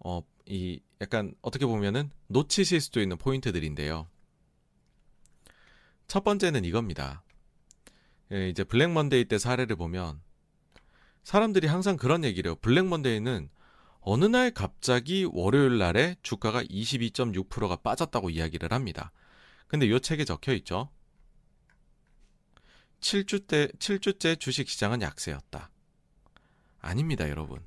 어 0.00 0.22
이 0.46 0.80
약간 1.00 1.34
어떻게 1.42 1.66
보면은 1.66 2.10
놓치실 2.28 2.80
수도 2.80 3.00
있는 3.00 3.16
포인트들인데요. 3.16 4.08
첫 6.06 6.24
번째는 6.24 6.64
이겁니다. 6.64 7.22
예, 8.32 8.48
이제 8.48 8.64
블랙 8.64 8.90
먼데이 8.90 9.24
때 9.24 9.38
사례를 9.38 9.76
보면 9.76 10.20
사람들이 11.22 11.68
항상 11.68 11.96
그런 11.96 12.24
얘기를 12.24 12.50
해요. 12.50 12.56
블랙 12.60 12.86
먼데이는 12.86 13.48
어느 14.04 14.24
날 14.24 14.50
갑자기 14.50 15.24
월요일 15.30 15.78
날에 15.78 16.16
주가가 16.22 16.62
22.6%가 16.64 17.76
빠졌다고 17.76 18.30
이야기를 18.30 18.72
합니다. 18.72 19.12
근데 19.68 19.86
이 19.86 20.00
책에 20.00 20.24
적혀 20.24 20.52
있죠. 20.54 20.90
7주 23.00 23.46
때 23.46 23.68
7주째 23.78 24.38
주식 24.38 24.68
시장은 24.68 25.02
약세였다. 25.02 25.70
아닙니다, 26.80 27.28
여러분. 27.30 27.60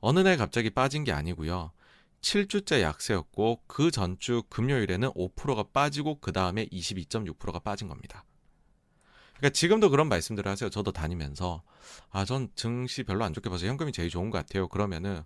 어느 0.00 0.20
날 0.20 0.36
갑자기 0.36 0.70
빠진 0.70 1.02
게 1.02 1.12
아니고요. 1.12 1.72
7주째 2.20 2.80
약세였고 2.80 3.62
그 3.66 3.90
전주 3.90 4.44
금요일에는 4.48 5.10
5%가 5.10 5.64
빠지고 5.72 6.20
그 6.20 6.32
다음에 6.32 6.66
22.6%가 6.66 7.58
빠진 7.58 7.88
겁니다. 7.88 8.24
그러니까 9.36 9.50
지금도 9.50 9.90
그런 9.90 10.08
말씀들을 10.08 10.48
하세요. 10.48 10.70
저도 10.70 10.92
다니면서 10.92 11.64
아 12.10 12.24
전 12.24 12.48
증시 12.54 13.02
별로 13.02 13.24
안 13.24 13.32
좋게 13.34 13.50
봐서 13.50 13.66
현금이 13.66 13.90
제일 13.90 14.08
좋은 14.08 14.30
것 14.30 14.38
같아요. 14.38 14.68
그러면은 14.68 15.24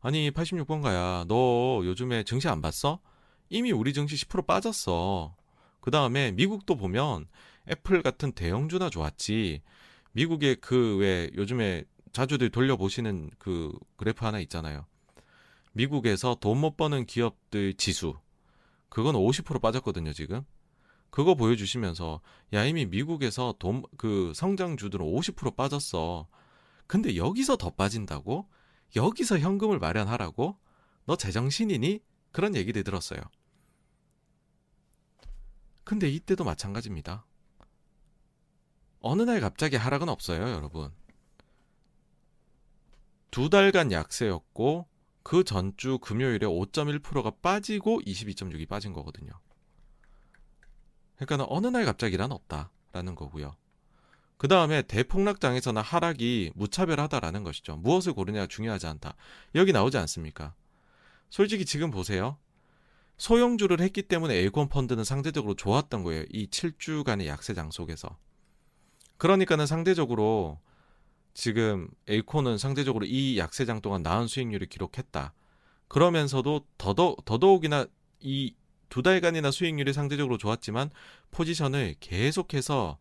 아니 0.00 0.30
86번가야 0.30 1.26
너 1.26 1.82
요즘에 1.84 2.24
증시 2.24 2.48
안 2.48 2.60
봤어? 2.62 3.00
이미 3.48 3.72
우리 3.72 3.92
증시 3.92 4.16
10% 4.16 4.46
빠졌어. 4.46 5.34
그 5.80 5.90
다음에 5.90 6.32
미국도 6.32 6.76
보면 6.76 7.26
애플 7.70 8.02
같은 8.02 8.32
대형주나 8.32 8.90
좋았지. 8.90 9.62
미국의 10.12 10.56
그 10.56 10.96
왜 10.98 11.30
요즘에 11.36 11.84
자주들 12.12 12.50
돌려보시는 12.50 13.30
그 13.38 13.72
그래프 13.96 14.24
하나 14.24 14.40
있잖아요. 14.40 14.86
미국에서 15.72 16.36
돈 16.40 16.58
못 16.58 16.76
버는 16.76 17.06
기업들 17.06 17.74
지수. 17.74 18.14
그건 18.88 19.14
50% 19.14 19.60
빠졌거든요, 19.60 20.12
지금. 20.12 20.42
그거 21.10 21.34
보여주시면서, 21.36 22.20
야, 22.54 22.64
이미 22.64 22.86
미국에서 22.86 23.54
돈, 23.60 23.84
그 23.96 24.32
성장주들은 24.34 25.04
50% 25.06 25.54
빠졌어. 25.56 26.26
근데 26.88 27.14
여기서 27.16 27.56
더 27.56 27.70
빠진다고? 27.70 28.48
여기서 28.96 29.38
현금을 29.38 29.78
마련하라고? 29.78 30.58
너 31.06 31.16
제정신이니? 31.16 32.00
그런 32.32 32.54
얘기를 32.54 32.84
들었어요. 32.84 33.20
근데 35.84 36.08
이때도 36.08 36.44
마찬가지입니다. 36.44 37.26
어느 39.00 39.22
날 39.22 39.40
갑자기 39.40 39.76
하락은 39.76 40.08
없어요, 40.08 40.50
여러분. 40.50 40.92
두 43.30 43.48
달간 43.48 43.90
약세였고, 43.92 44.86
그 45.22 45.44
전주 45.44 45.98
금요일에 45.98 46.46
5.1%가 46.46 47.30
빠지고 47.42 48.00
22.6이 48.00 48.68
빠진 48.68 48.92
거거든요. 48.92 49.32
그러니까 51.16 51.46
어느 51.50 51.66
날 51.66 51.84
갑자기 51.84 52.16
란 52.16 52.32
없다라는 52.32 53.14
거고요. 53.14 53.56
그 54.40 54.48
다음에 54.48 54.80
대폭락장에서는 54.80 55.82
하락이 55.82 56.52
무차별하다라는 56.54 57.44
것이죠. 57.44 57.76
무엇을 57.76 58.14
고르냐가 58.14 58.46
중요하지 58.46 58.86
않다. 58.86 59.14
여기 59.54 59.70
나오지 59.70 59.98
않습니까? 59.98 60.54
솔직히 61.28 61.66
지금 61.66 61.90
보세요. 61.90 62.38
소형주를 63.18 63.80
했기 63.80 64.00
때문에 64.00 64.34
에이콘 64.36 64.70
펀드는 64.70 65.04
상대적으로 65.04 65.56
좋았던 65.56 66.04
거예요. 66.04 66.24
이 66.30 66.46
7주간의 66.46 67.26
약세장 67.26 67.70
속에서. 67.70 68.16
그러니까는 69.18 69.66
상대적으로 69.66 70.58
지금 71.34 71.90
에이콘은 72.08 72.56
상대적으로 72.56 73.04
이 73.04 73.36
약세장 73.36 73.82
동안 73.82 74.02
나은 74.02 74.26
수익률을 74.26 74.68
기록했다. 74.68 75.34
그러면서도 75.88 76.64
더더, 76.78 77.16
더더욱이나 77.26 77.84
이 78.20 78.54
두 78.90 79.02
달간이나 79.02 79.50
수익률이 79.50 79.94
상대적으로 79.94 80.36
좋았지만 80.36 80.90
포지션을 81.30 81.94
계속해서 82.00 82.98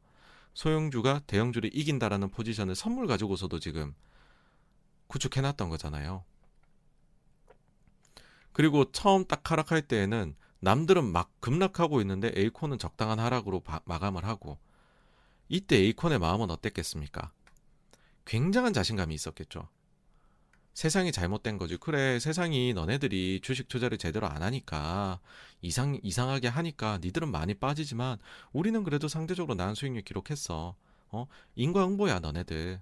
소형주가 0.60 1.20
대형주를 1.20 1.70
이긴다라는 1.74 2.32
포지션을 2.32 2.76
선물 2.76 3.08
가지고서도 3.08 3.60
지금 3.60 3.96
구축해 5.08 5.40
놨던 5.40 5.70
거잖아요. 5.70 6.26
그리고 8.52 8.92
처음 8.92 9.24
딱 9.24 9.50
하락할 9.50 9.84
때에는 9.84 10.36
남들은 10.60 11.06
막 11.06 11.32
급락하고 11.40 12.02
있는데 12.02 12.34
에이콘은 12.36 12.78
적당한 12.78 13.20
하락으로 13.20 13.62
바, 13.62 13.80
마감을 13.86 14.26
하고 14.26 14.60
이때 15.48 15.78
에이콘의 15.78 16.20
마음은 16.20 16.52
어땠겠습니까? 16.52 17.32
굉장한 18.26 18.74
자신감이 18.74 19.16
있었겠죠. 19.16 19.70
세상이 20.80 21.12
잘못된 21.12 21.58
거지. 21.58 21.76
그래, 21.76 22.20
세상이 22.20 22.74
너네들이 22.74 23.42
주식 23.44 23.68
투자를 23.68 23.98
제대로 23.98 24.28
안 24.28 24.42
하니까 24.42 25.20
이상 25.62 26.00
이상하게 26.02 26.48
하니까 26.48 27.00
니들은 27.02 27.30
많이 27.30 27.54
빠지지만 27.54 28.18
우리는 28.54 28.82
그래도 28.86 29.10
상대적으로 29.10 29.56
나은 29.56 29.76
수익률 29.76 30.04
기록했어. 30.04 30.78
어? 31.10 31.28
인과 31.56 31.86
응보야, 31.86 32.20
너네들. 32.20 32.82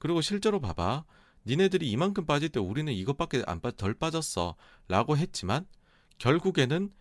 그리고 0.00 0.20
실제로 0.22 0.60
봐봐. 0.60 1.04
니네들이 1.46 1.88
이만큼 1.88 2.26
빠질 2.26 2.48
때 2.48 2.58
우리는 2.58 2.92
이것밖에 2.92 3.44
안 3.46 3.60
빠, 3.60 3.70
덜 3.70 3.94
빠졌어. 3.94 4.56
라고 4.88 5.16
했지만 5.16 5.68
결국에는 6.18 6.92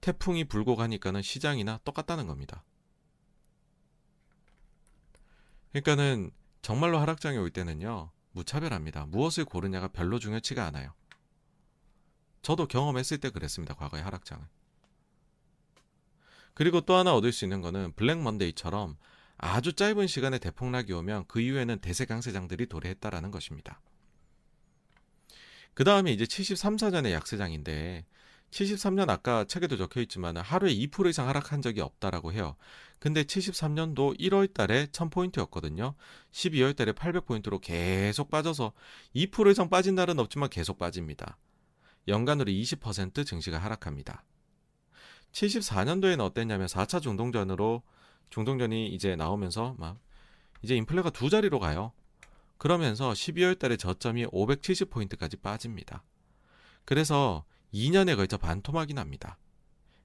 태풍이 0.00 0.42
불고 0.42 0.74
가니까는 0.74 1.22
시장이나 1.22 1.78
똑같다는 1.84 2.26
겁니다. 2.26 2.64
그러니까는 5.70 6.32
정말로 6.60 6.98
하락장에 6.98 7.36
올 7.36 7.50
때는요, 7.50 8.10
무차별합니다. 8.32 9.06
무엇을 9.06 9.44
고르냐가 9.44 9.88
별로 9.88 10.18
중요치가 10.18 10.66
않아요. 10.66 10.94
저도 12.42 12.66
경험했을 12.66 13.18
때 13.18 13.30
그랬습니다. 13.30 13.74
과거의 13.74 14.02
하락장을. 14.02 14.44
그리고 16.54 16.80
또 16.82 16.94
하나 16.94 17.14
얻을 17.14 17.32
수 17.32 17.44
있는 17.44 17.60
거는 17.60 17.92
블랙 17.94 18.18
먼데이처럼 18.18 18.96
아주 19.38 19.72
짧은 19.72 20.06
시간에 20.06 20.38
대폭락이 20.38 20.92
오면 20.92 21.26
그 21.28 21.40
이후에는 21.40 21.78
대세 21.80 22.04
강세장들이 22.04 22.66
도래했다라는 22.66 23.30
것입니다. 23.30 23.80
그 25.74 25.84
다음에 25.84 26.12
이제 26.12 26.26
73, 26.26 26.76
4년의 26.76 27.12
약세장인데 27.12 28.04
73년 28.52 29.08
아까 29.08 29.44
책에도 29.44 29.76
적혀 29.76 30.00
있지만 30.02 30.36
하루에 30.36 30.74
2% 30.74 31.08
이상 31.08 31.26
하락한 31.28 31.62
적이 31.62 31.80
없다라고 31.80 32.32
해요. 32.32 32.56
근데 32.98 33.24
73년도 33.24 34.18
1월 34.20 34.52
달에 34.52 34.86
1000포인트였거든요. 34.86 35.94
12월 36.30 36.76
달에 36.76 36.92
800포인트로 36.92 37.60
계속 37.60 38.30
빠져서 38.30 38.72
2% 39.16 39.50
이상 39.50 39.70
빠진 39.70 39.94
날은 39.94 40.18
없지만 40.18 40.50
계속 40.50 40.78
빠집니다. 40.78 41.38
연간으로 42.08 42.52
20% 42.52 43.26
증시가 43.26 43.58
하락합니다. 43.58 44.22
74년도에는 45.32 46.20
어땠냐면 46.20 46.66
4차 46.66 47.00
중동전으로 47.00 47.82
중동전이 48.28 48.88
이제 48.88 49.16
나오면서 49.16 49.76
막 49.78 49.98
이제 50.62 50.76
인플레가 50.76 51.10
두 51.10 51.30
자리로 51.30 51.58
가요. 51.58 51.92
그러면서 52.58 53.12
12월 53.12 53.58
달에 53.58 53.76
저점이 53.76 54.26
570포인트까지 54.26 55.40
빠집니다. 55.40 56.04
그래서 56.84 57.44
2년에 57.72 58.16
걸쳐 58.16 58.36
반토막이 58.36 58.94
납니다. 58.94 59.38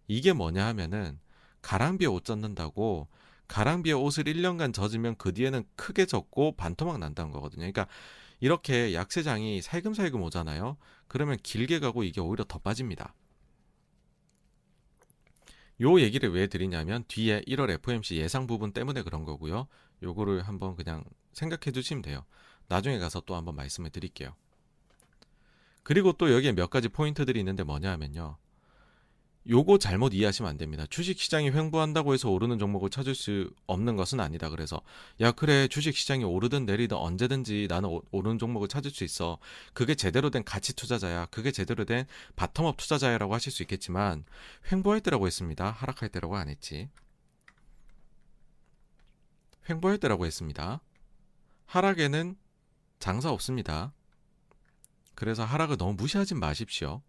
이게 0.07 0.33
뭐냐 0.33 0.65
하면은 0.67 1.19
가랑비에 1.61 2.07
옷 2.07 2.23
젖는다고 2.25 3.07
가랑비에 3.47 3.93
옷을 3.93 4.25
1년간 4.25 4.73
젖으면 4.73 5.15
그 5.17 5.33
뒤에는 5.33 5.63
크게 5.75 6.05
젖고 6.05 6.55
반토막 6.55 6.97
난다는 6.99 7.31
거거든요. 7.31 7.59
그러니까 7.59 7.87
이렇게 8.39 8.93
약세장이 8.93 9.61
살금살금 9.61 10.21
오잖아요. 10.21 10.77
그러면 11.07 11.37
길게 11.41 11.79
가고 11.79 12.03
이게 12.03 12.21
오히려 12.21 12.43
더 12.43 12.59
빠집니다. 12.59 13.13
요 15.81 15.99
얘기를 15.99 16.31
왜 16.31 16.47
드리냐면 16.47 17.03
뒤에 17.07 17.41
1월 17.47 17.69
FOMC 17.69 18.17
예상 18.17 18.47
부분 18.47 18.71
때문에 18.73 19.03
그런 19.03 19.23
거고요. 19.23 19.67
요거를 20.03 20.47
한번 20.47 20.75
그냥 20.75 21.03
생각해 21.33 21.71
주시면 21.71 22.01
돼요. 22.01 22.25
나중에 22.67 22.97
가서 22.99 23.21
또 23.21 23.35
한번 23.35 23.55
말씀을 23.55 23.89
드릴게요. 23.91 24.35
그리고 25.87 26.11
또 26.11 26.33
여기에 26.33 26.51
몇 26.51 26.69
가지 26.69 26.89
포인트들이 26.89 27.39
있는데 27.39 27.63
뭐냐 27.63 27.89
하면요. 27.91 28.35
요거 29.49 29.77
잘못 29.77 30.13
이해하시면 30.13 30.51
안 30.51 30.57
됩니다. 30.57 30.85
주식 30.89 31.17
시장이 31.17 31.51
횡보한다고 31.51 32.13
해서 32.13 32.29
오르는 32.29 32.59
종목을 32.59 32.89
찾을 32.89 33.15
수 33.15 33.49
없는 33.67 33.95
것은 33.95 34.19
아니다. 34.19 34.49
그래서 34.49 34.81
야 35.21 35.31
그래 35.31 35.69
주식 35.69 35.95
시장이 35.95 36.25
오르든 36.25 36.65
내리든 36.65 36.97
언제든지 36.97 37.67
나는 37.69 37.87
오, 37.87 38.01
오르는 38.11 38.37
종목을 38.37 38.67
찾을 38.67 38.91
수 38.91 39.05
있어. 39.05 39.37
그게 39.71 39.95
제대로 39.95 40.29
된 40.29 40.43
가치 40.43 40.75
투자자야. 40.75 41.27
그게 41.27 41.53
제대로 41.53 41.85
된 41.85 42.05
바텀업 42.35 42.75
투자자야라고 42.75 43.33
하실 43.33 43.53
수 43.53 43.63
있겠지만 43.63 44.25
횡보할 44.69 44.99
때라고 44.99 45.25
했습니다. 45.25 45.71
하락할 45.71 46.09
때라고 46.09 46.35
안 46.35 46.49
했지. 46.49 46.89
횡보할 49.69 49.99
때라고 49.99 50.25
했습니다. 50.25 50.81
하락에는 51.65 52.35
장사 52.99 53.31
없습니다. 53.31 53.93
그래서 55.17 55.43
하락을 55.43 55.77
너무 55.77 55.95
무시하지 55.95 56.35
마십시오. 56.35 57.01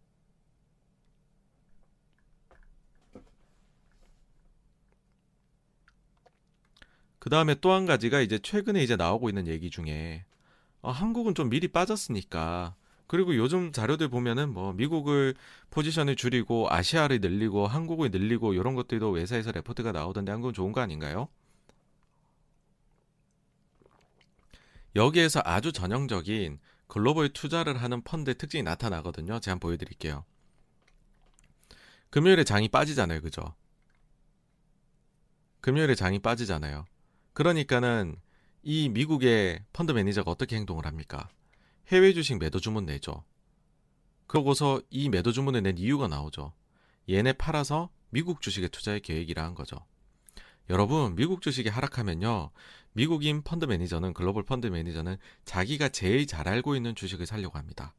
그 7.18 7.28
다음에 7.30 7.54
또 7.56 7.72
한 7.72 7.84
가지가 7.86 8.20
이제 8.20 8.38
최근에 8.38 8.82
이제 8.82 8.96
나오고 8.96 9.28
있는 9.28 9.46
얘기 9.46 9.68
중에 9.70 10.24
어, 10.80 10.90
한국은 10.90 11.34
좀 11.34 11.50
미리 11.50 11.68
빠졌으니까 11.68 12.74
그리고 13.06 13.36
요즘 13.36 13.72
자료들 13.72 14.08
보면은 14.08 14.50
뭐 14.52 14.72
미국을 14.72 15.34
포지션을 15.70 16.16
줄이고 16.16 16.66
아시아를 16.70 17.20
늘리고 17.20 17.66
한국을 17.66 18.10
늘리고 18.10 18.54
이런 18.54 18.74
것들도 18.74 19.10
외사에서 19.10 19.52
레포트가 19.52 19.92
나오던데 19.92 20.32
한국은 20.32 20.54
좋은 20.54 20.72
거 20.72 20.80
아닌가요? 20.80 21.28
여기에서 24.96 25.40
아주 25.44 25.72
전형적인 25.72 26.58
글로벌 26.88 27.28
투자를 27.28 27.80
하는 27.80 28.02
펀드의 28.02 28.36
특징이 28.36 28.62
나타나거든요. 28.62 29.40
제가 29.40 29.52
한번 29.52 29.68
보여드릴게요. 29.68 30.24
금요일에 32.10 32.44
장이 32.44 32.68
빠지잖아요. 32.68 33.20
그죠? 33.20 33.54
금요일에 35.60 35.94
장이 35.94 36.18
빠지잖아요. 36.20 36.86
그러니까는 37.34 38.16
이 38.62 38.88
미국의 38.88 39.64
펀드 39.72 39.92
매니저가 39.92 40.30
어떻게 40.30 40.56
행동을 40.56 40.86
합니까? 40.86 41.28
해외 41.88 42.12
주식 42.12 42.38
매도 42.38 42.58
주문 42.58 42.86
내죠. 42.86 43.24
그러고서 44.26 44.80
이 44.90 45.08
매도 45.08 45.32
주문을 45.32 45.62
낸 45.62 45.78
이유가 45.78 46.08
나오죠. 46.08 46.52
얘네 47.08 47.34
팔아서 47.34 47.90
미국 48.10 48.40
주식에 48.40 48.68
투자할 48.68 49.00
계획이라 49.00 49.44
한 49.44 49.54
거죠. 49.54 49.84
여러분, 50.70 51.14
미국 51.14 51.40
주식이 51.40 51.68
하락하면요. 51.68 52.50
미국인 52.92 53.42
펀드 53.42 53.64
매니저는, 53.64 54.12
글로벌 54.12 54.44
펀드 54.44 54.66
매니저는 54.66 55.16
자기가 55.44 55.88
제일 55.88 56.26
잘 56.26 56.48
알고 56.48 56.76
있는 56.76 56.94
주식을 56.94 57.26
살려고 57.26 57.58
합니다. 57.58 57.94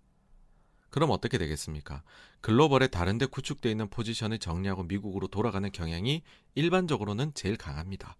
그럼 0.90 1.12
어떻게 1.12 1.38
되겠습니까? 1.38 2.04
글로벌에 2.41 2.88
다른데 2.88 3.28
구축되어 3.28 3.72
있는 3.72 3.90
포지션을 3.90 4.40
정리하고 4.40 4.84
미국으로 4.84 5.28
돌아가는 5.28 5.72
경향이 5.72 6.24
일반적으로는 6.56 7.34
제일 7.34 7.58
강합니다. 7.58 8.18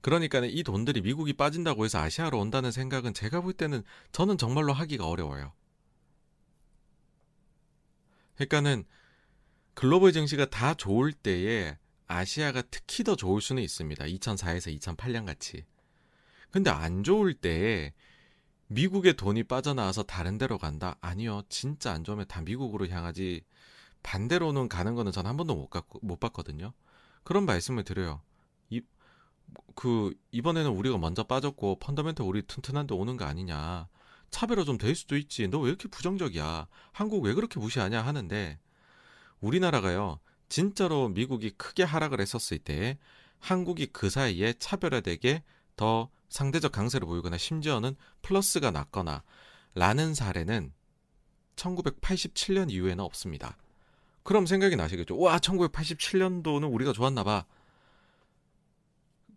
그러니까 0.00 0.40
이 0.44 0.64
돈들이 0.64 1.00
미국이 1.00 1.32
빠진다고 1.32 1.84
해서 1.84 1.98
아시아로 2.00 2.38
온다는 2.38 2.72
생각은 2.72 3.14
제가 3.14 3.40
볼 3.40 3.52
때는 3.52 3.84
저는 4.10 4.36
정말로 4.36 4.72
하기가 4.72 5.06
어려워요. 5.06 5.52
그러니까는 8.34 8.84
글로벌 9.74 10.12
증시가 10.12 10.44
다 10.46 10.74
좋을 10.74 11.12
때에 11.12 11.78
아시아가 12.06 12.62
특히 12.70 13.04
더 13.04 13.16
좋을 13.16 13.40
수는 13.40 13.62
있습니다. 13.62 14.04
2004에서 14.04 14.78
2008년 14.78 15.24
같이. 15.26 15.64
근데 16.50 16.70
안 16.70 17.02
좋을 17.04 17.34
때에 17.34 17.92
미국의 18.68 19.14
돈이 19.16 19.44
빠져나와서 19.44 20.02
다른 20.02 20.38
데로 20.38 20.58
간다? 20.58 20.96
아니요. 21.00 21.42
진짜 21.48 21.92
안 21.92 22.04
좋으면 22.04 22.26
다 22.28 22.40
미국으로 22.42 22.88
향하지. 22.88 23.42
반대로는 24.02 24.68
가는 24.68 24.94
거는 24.94 25.12
전 25.12 25.26
한 25.26 25.36
번도 25.36 25.54
못, 25.54 25.68
갔, 25.70 25.84
못 26.02 26.18
봤거든요. 26.20 26.72
그런 27.24 27.46
말씀을 27.46 27.84
드려요. 27.84 28.20
그 29.74 30.14
이번에는 30.30 30.70
우리가 30.70 30.98
먼저 30.98 31.22
빠졌고 31.24 31.78
펀더멘트 31.78 32.22
우리 32.22 32.42
튼튼한데 32.42 32.94
오는 32.94 33.16
거 33.16 33.24
아니냐. 33.24 33.88
차별화 34.30 34.64
좀 34.64 34.78
될 34.78 34.94
수도 34.94 35.16
있지. 35.16 35.48
너 35.48 35.60
왜 35.60 35.68
이렇게 35.68 35.88
부정적이야? 35.88 36.66
한국 36.92 37.22
왜 37.24 37.34
그렇게 37.34 37.60
무시하냐 37.60 38.00
하는데 38.02 38.58
우리나라가요. 39.42 40.18
진짜로 40.48 41.08
미국이 41.08 41.50
크게 41.50 41.82
하락을 41.82 42.20
했었을 42.20 42.58
때 42.58 42.98
한국이 43.38 43.86
그 43.86 44.08
사이에 44.08 44.54
차별화되게 44.54 45.42
더 45.76 46.08
상대적 46.28 46.72
강세를 46.72 47.06
보이거나 47.06 47.36
심지어는 47.36 47.96
플러스가 48.22 48.70
났거나 48.70 49.22
라는 49.74 50.14
사례는 50.14 50.72
1987년 51.56 52.70
이후에는 52.70 53.04
없습니다. 53.04 53.58
그럼 54.22 54.46
생각이 54.46 54.76
나시겠죠. 54.76 55.18
와, 55.18 55.38
1987년도는 55.38 56.72
우리가 56.72 56.92
좋았나 56.92 57.24
봐. 57.24 57.44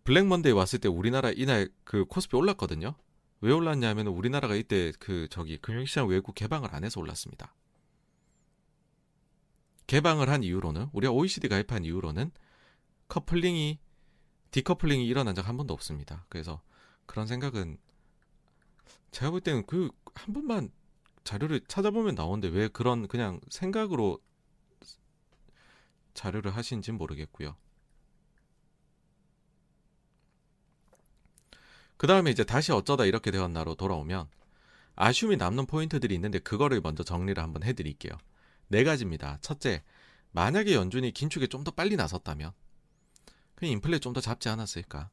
블랙 0.04 0.26
먼데이 0.26 0.52
왔을 0.52 0.78
때 0.78 0.88
우리나라 0.88 1.30
이날 1.30 1.68
그 1.82 2.04
코스피 2.04 2.36
올랐거든요. 2.36 2.94
왜 3.40 3.52
올랐냐면 3.52 4.06
우리나라가 4.06 4.54
이때 4.54 4.92
그 5.00 5.26
저기 5.30 5.58
금융시장 5.58 6.06
외국 6.06 6.34
개방을 6.34 6.74
안 6.74 6.84
해서 6.84 7.00
올랐습니다. 7.00 7.52
개방을 9.86 10.28
한 10.28 10.42
이후로는 10.42 10.88
우리가 10.92 11.12
OECD 11.12 11.48
가입한 11.48 11.84
이후로는 11.84 12.30
커플링이 13.08 13.78
디커플링이 14.50 15.06
일어난 15.06 15.34
적 15.34 15.46
한 15.46 15.56
번도 15.56 15.74
없습니다. 15.74 16.24
그래서 16.28 16.60
그런 17.06 17.26
생각은 17.26 17.78
제가 19.12 19.30
볼 19.30 19.40
때는 19.40 19.66
그 19.66 19.90
한 20.16 20.32
번만 20.32 20.70
자료를 21.24 21.60
찾아보면 21.68 22.14
나오는데 22.14 22.48
왜 22.48 22.68
그런 22.68 23.06
그냥 23.06 23.40
생각으로 23.50 24.18
자료를 26.14 26.56
하신지는 26.56 26.98
모르겠고요. 26.98 27.56
그 31.96 32.06
다음에 32.06 32.30
이제 32.30 32.44
다시 32.44 32.72
어쩌다 32.72 33.04
이렇게 33.04 33.30
되었나로 33.30 33.74
돌아오면 33.74 34.28
아쉬움이 34.96 35.36
남는 35.36 35.66
포인트들이 35.66 36.14
있는데 36.14 36.38
그거를 36.38 36.80
먼저 36.80 37.02
정리를 37.02 37.42
한번 37.42 37.62
해드릴게요. 37.62 38.12
네 38.68 38.84
가지입니다. 38.84 39.38
첫째, 39.40 39.82
만약에 40.32 40.74
연준이 40.74 41.12
긴축에 41.12 41.46
좀 41.46 41.64
더 41.64 41.70
빨리 41.70 41.96
나섰다면 41.96 42.52
그 43.54 43.66
인플레 43.66 43.98
좀 44.00 44.12
더 44.12 44.20
잡지 44.20 44.48
않았을까? 44.48 45.10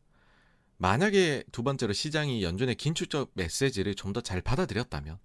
만약에 0.77 1.43
두 1.51 1.63
번째로 1.63 1.93
시장이 1.93 2.43
연준의 2.43 2.75
긴축적 2.75 3.31
메시지를 3.35 3.95
좀 3.95 4.11
더 4.13 4.21
잘 4.21 4.41
받아들였다면 4.41 5.17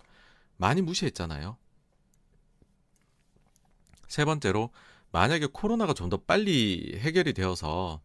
많이 0.57 0.83
무시했잖아요. 0.83 1.57
세 4.09 4.25
번째로 4.25 4.71
만약에 5.11 5.47
코로나가 5.53 5.95
좀 5.95 6.11
더 6.11 6.19
빨리 6.19 6.97
해결이 6.99 7.33
되어서 7.33 8.01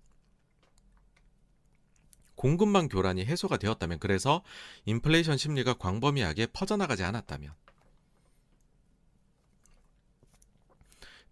공급망 2.35 2.89
교란이 2.89 3.23
해소가 3.25 3.57
되었다면 3.57 3.99
그래서 3.99 4.43
인플레이션 4.85 5.37
심리가 5.37 5.73
광범위하게 5.75 6.47
퍼져나가지 6.47 7.03
않았다면 7.03 7.53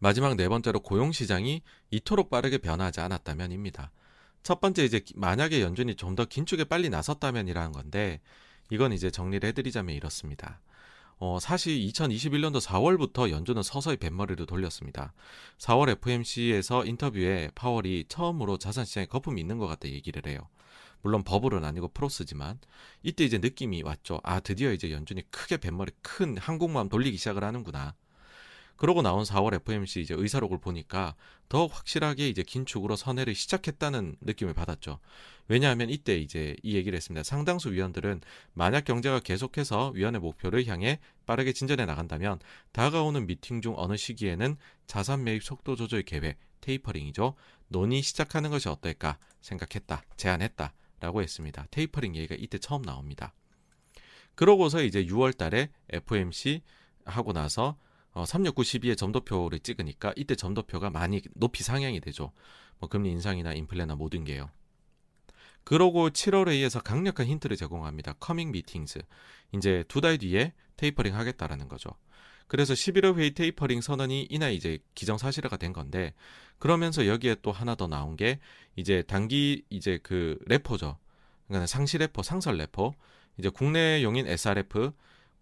마지막 0.03 0.35
네 0.35 0.49
번째로 0.49 0.79
고용 0.79 1.11
시장이 1.11 1.61
이토록 1.91 2.31
빠르게 2.31 2.57
변화하지 2.57 3.01
않았다면입니다. 3.01 3.91
첫 4.41 4.59
번째 4.59 4.83
이제 4.83 5.03
만약에 5.13 5.61
연준이 5.61 5.95
좀 5.95 6.15
더 6.15 6.25
긴축에 6.25 6.63
빨리 6.63 6.89
나섰다면이라는 6.89 7.71
건데 7.71 8.19
이건 8.71 8.93
이제 8.93 9.11
정리를 9.11 9.47
해드리자면 9.49 9.95
이렇습니다. 9.95 10.59
어, 11.19 11.37
사실 11.39 11.77
2021년도 11.77 12.59
4월부터 12.59 13.29
연준은 13.29 13.61
서서히 13.61 13.97
뱃머리를 13.97 14.43
돌렸습니다. 14.47 15.13
4월 15.59 15.89
FMC에서 15.89 16.83
인터뷰에 16.83 17.51
파월이 17.53 18.05
처음으로 18.09 18.57
자산시장에 18.57 19.05
거품이 19.05 19.39
있는 19.39 19.59
것 19.59 19.67
같다 19.67 19.87
얘기를 19.87 20.23
해요. 20.25 20.39
물론 21.03 21.23
버블은 21.23 21.63
아니고 21.63 21.89
프로스지만 21.89 22.59
이때 23.03 23.23
이제 23.23 23.37
느낌이 23.37 23.83
왔죠. 23.83 24.19
아 24.23 24.39
드디어 24.39 24.73
이제 24.73 24.89
연준이 24.91 25.21
크게 25.29 25.57
뱃머리 25.57 25.91
큰 26.01 26.37
한국마음 26.39 26.89
돌리기 26.89 27.17
시작을 27.17 27.43
하는구나. 27.43 27.93
그러고 28.81 29.03
나온 29.03 29.21
4월 29.21 29.53
FOMC 29.53 30.01
이제 30.01 30.15
의사록을 30.17 30.57
보니까 30.57 31.13
더 31.49 31.67
확실하게 31.67 32.27
이제 32.27 32.41
긴축으로 32.41 32.95
선회를 32.95 33.35
시작했다는 33.35 34.15
느낌을 34.21 34.55
받았죠. 34.55 34.97
왜냐하면 35.47 35.91
이때 35.91 36.17
이제 36.17 36.55
이 36.63 36.73
얘기를 36.75 36.97
했습니다. 36.97 37.21
상당수 37.21 37.71
위원들은 37.73 38.21
만약 38.53 38.85
경제가 38.85 39.19
계속해서 39.19 39.91
위원회 39.93 40.17
목표를 40.17 40.65
향해 40.65 40.99
빠르게 41.27 41.53
진전해 41.53 41.85
나간다면 41.85 42.39
다가오는 42.71 43.27
미팅 43.27 43.61
중 43.61 43.75
어느 43.77 43.95
시기에는 43.95 44.57
자산 44.87 45.25
매입 45.25 45.43
속도 45.43 45.75
조절 45.75 46.01
계획 46.01 46.39
테이퍼링이죠. 46.61 47.35
논의 47.67 48.01
시작하는 48.01 48.49
것이 48.49 48.67
어떨까 48.67 49.19
생각했다. 49.41 50.01
제안했다. 50.17 50.73
라고 51.01 51.21
했습니다. 51.21 51.67
테이퍼링 51.69 52.15
얘기가 52.15 52.33
이때 52.39 52.57
처음 52.57 52.81
나옵니다. 52.81 53.35
그러고서 54.33 54.81
이제 54.81 55.05
6월 55.05 55.37
달에 55.37 55.69
FOMC 55.91 56.63
하고 57.05 57.31
나서 57.31 57.77
어, 58.13 58.25
369 58.25 58.79
12의 58.79 58.97
점도표를 58.97 59.59
찍으니까 59.59 60.13
이때 60.15 60.35
점도표가 60.35 60.89
많이 60.89 61.21
높이 61.35 61.63
상향이 61.63 61.99
되죠. 62.01 62.31
뭐 62.79 62.89
금리 62.89 63.11
인상이나 63.11 63.53
인플레나 63.53 63.95
모든 63.95 64.23
게요. 64.23 64.49
그러고 65.63 66.09
7월 66.09 66.49
회의에서 66.49 66.81
강력한 66.81 67.27
힌트를 67.27 67.55
제공합니다. 67.57 68.13
coming 68.19 68.51
meetings. 68.51 69.01
이제 69.53 69.83
두 69.87 70.01
달 70.01 70.17
뒤에 70.17 70.53
테이퍼링 70.77 71.15
하겠다라는 71.15 71.67
거죠. 71.67 71.91
그래서 72.47 72.73
11월 72.73 73.15
회의 73.17 73.33
테이퍼링 73.33 73.79
선언이 73.81 74.27
이날 74.29 74.51
이제 74.53 74.79
기정사실화가 74.95 75.57
된 75.57 75.71
건데 75.71 76.13
그러면서 76.59 77.07
여기에 77.07 77.37
또 77.41 77.51
하나 77.51 77.75
더 77.75 77.87
나온 77.87 78.17
게 78.17 78.39
이제 78.75 79.03
단기 79.03 79.63
이제 79.69 79.99
그 80.03 80.37
레포죠. 80.47 80.97
그러니까 81.47 81.67
상시 81.67 81.97
레포, 81.97 82.23
상설 82.23 82.57
레포, 82.57 82.93
이제 83.37 83.49
국내 83.49 84.03
용인 84.03 84.27
SRF, 84.27 84.91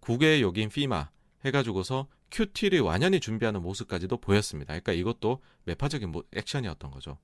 국외 0.00 0.40
용인 0.40 0.68
피마 0.68 1.10
해가지고서 1.44 2.06
QT를 2.30 2.80
완연히 2.80 3.20
준비하는 3.20 3.62
모습까지도 3.62 4.18
보였습니다. 4.18 4.72
그러니까 4.72 4.92
이것도 4.92 5.42
매파적인 5.64 6.12
액션이었던 6.34 6.90
거죠. 6.90 7.18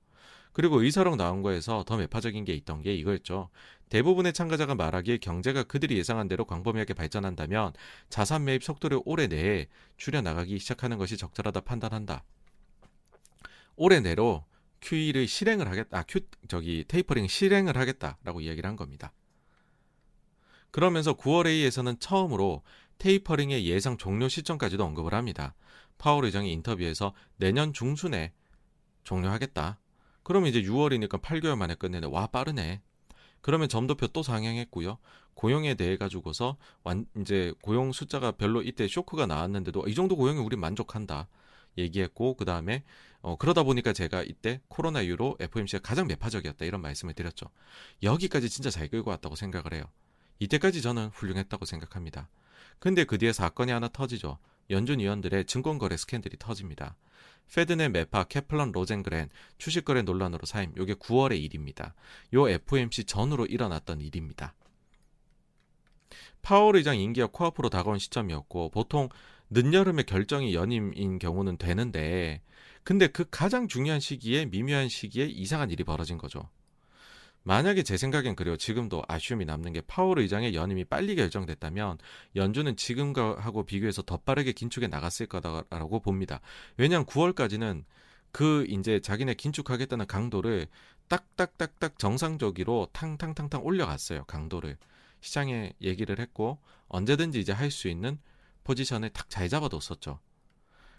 그리고 0.52 0.82
의사록 0.82 1.16
나온 1.16 1.42
거에서 1.42 1.84
더 1.86 1.98
매파적인 1.98 2.44
게 2.44 2.54
있던 2.54 2.80
게 2.80 2.94
이거였죠. 2.94 3.50
대부분의 3.90 4.32
참가자가 4.32 4.74
말하기에 4.74 5.18
경제가 5.18 5.64
그들이 5.64 5.98
예상한 5.98 6.28
대로 6.28 6.44
광범위하게 6.46 6.94
발전한다면 6.94 7.74
자산 8.08 8.44
매입 8.44 8.64
속도를 8.64 9.00
올해 9.04 9.26
내에 9.26 9.68
줄여 9.98 10.22
나가기 10.22 10.58
시작하는 10.58 10.96
것이 10.96 11.16
적절하다 11.18 11.60
판단한다. 11.60 12.24
올해 13.76 14.00
내로 14.00 14.44
QE를 14.80 15.28
실행을 15.28 15.68
하겠다. 15.68 15.98
아, 15.98 16.02
Q 16.04 16.20
저기 16.48 16.84
테이퍼링 16.88 17.28
실행을 17.28 17.76
하겠다라고 17.76 18.40
이야기를 18.40 18.66
한 18.66 18.76
겁니다. 18.76 19.12
그러면서 20.70 21.14
9월 21.14 21.46
회의에서는 21.46 21.98
처음으로 22.00 22.62
테이퍼링의 22.98 23.66
예상 23.66 23.96
종료 23.96 24.28
시점까지도 24.28 24.84
언급을 24.84 25.14
합니다. 25.14 25.54
파월 25.98 26.24
의장이 26.24 26.52
인터뷰에서 26.52 27.14
내년 27.36 27.72
중순에 27.72 28.32
종료하겠다. 29.04 29.78
그러면 30.22 30.48
이제 30.50 30.62
6월이니까 30.62 31.22
8개월 31.22 31.56
만에 31.56 31.74
끝내네. 31.74 32.08
와 32.08 32.26
빠르네. 32.26 32.82
그러면 33.40 33.68
점도표 33.68 34.08
또 34.08 34.22
상향했고요. 34.22 34.98
고용에 35.34 35.74
대해 35.74 35.96
가지고서 35.96 36.56
완 36.82 37.06
이제 37.20 37.52
고용 37.60 37.92
숫자가 37.92 38.32
별로 38.32 38.62
이때 38.62 38.88
쇼크가 38.88 39.26
나왔는데도 39.26 39.86
이 39.86 39.94
정도 39.94 40.16
고용이 40.16 40.40
우리 40.40 40.56
만족한다. 40.56 41.28
얘기했고 41.78 42.34
그 42.34 42.44
다음에 42.44 42.82
어, 43.20 43.36
그러다 43.36 43.62
보니까 43.62 43.92
제가 43.92 44.22
이때 44.22 44.60
코로나 44.68 45.02
이후로 45.02 45.36
FOMC가 45.40 45.82
가장 45.82 46.06
매파적이었다 46.06 46.64
이런 46.64 46.80
말씀을 46.80 47.14
드렸죠. 47.14 47.46
여기까지 48.02 48.48
진짜 48.48 48.70
잘 48.70 48.88
끌고 48.88 49.10
왔다고 49.10 49.36
생각을 49.36 49.74
해요. 49.74 49.84
이때까지 50.38 50.82
저는 50.82 51.08
훌륭했다고 51.08 51.64
생각합니다. 51.66 52.28
근데 52.78 53.04
그 53.04 53.18
뒤에 53.18 53.32
사건이 53.32 53.72
하나 53.72 53.88
터지죠. 53.88 54.38
연준 54.70 54.98
위원들의 55.00 55.46
증권거래 55.46 55.96
스캔들이 55.96 56.36
터집니다. 56.38 56.96
페드네 57.54 57.90
메파 57.90 58.24
캐플런 58.24 58.72
로젠그렌 58.72 59.30
주식거래 59.58 60.02
논란으로 60.02 60.46
사임. 60.46 60.72
요게 60.76 60.94
9월의 60.94 61.40
일입니다. 61.42 61.94
요 62.34 62.48
FOMC 62.48 63.04
전후로 63.04 63.46
일어났던 63.46 64.00
일입니다. 64.00 64.54
파월 66.42 66.76
의장 66.76 66.98
임기가 66.98 67.28
코앞으로 67.28 67.70
다가온 67.70 67.98
시점이었고 67.98 68.70
보통 68.70 69.08
늦여름에 69.50 70.02
결정이 70.04 70.54
연임인 70.54 71.18
경우는 71.18 71.56
되는데 71.56 72.42
근데 72.82 73.08
그 73.08 73.24
가장 73.30 73.68
중요한 73.68 74.00
시기에 74.00 74.46
미묘한 74.46 74.88
시기에 74.88 75.26
이상한 75.26 75.70
일이 75.70 75.82
벌어진 75.82 76.18
거죠. 76.18 76.48
만약에 77.46 77.84
제 77.84 77.96
생각엔 77.96 78.34
그래요. 78.34 78.56
지금도 78.56 79.04
아쉬움이 79.06 79.44
남는 79.44 79.72
게 79.72 79.80
파월 79.80 80.18
의장의 80.18 80.56
연임이 80.56 80.84
빨리 80.84 81.14
결정됐다면 81.14 81.98
연준은 82.34 82.74
지금하고 82.76 83.64
비교해서 83.64 84.02
더 84.02 84.16
빠르게 84.16 84.50
긴축에 84.50 84.88
나갔을 84.88 85.26
거다라고 85.26 86.00
봅니다. 86.00 86.40
왜냐하면 86.76 87.06
9월까지는 87.06 87.84
그 88.32 88.66
이제 88.68 88.98
자기네 88.98 89.34
긴축하겠다는 89.34 90.08
강도를 90.08 90.66
딱딱딱딱 91.06 92.00
정상적으로 92.00 92.88
탕탕탕탕 92.92 93.64
올려갔어요. 93.64 94.24
강도를 94.24 94.76
시장에 95.20 95.72
얘기를 95.80 96.18
했고 96.18 96.58
언제든지 96.88 97.38
이제 97.38 97.52
할 97.52 97.70
수 97.70 97.86
있는 97.86 98.18
포지션을 98.64 99.10
탁잘 99.10 99.48
잡아뒀었죠. 99.48 100.18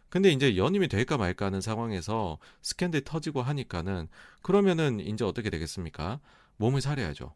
근데 0.10 0.32
이제 0.32 0.56
연임이 0.56 0.88
될까 0.88 1.18
말까 1.18 1.48
하는 1.48 1.62
상황에서 1.62 2.38
스캔들 2.62 3.02
터지고 3.02 3.42
하니까는 3.42 4.08
그러면은 4.42 5.00
이제 5.00 5.26
어떻게 5.26 5.50
되겠습니까? 5.50 6.20
몸을 6.58 6.82
사려야죠. 6.82 7.34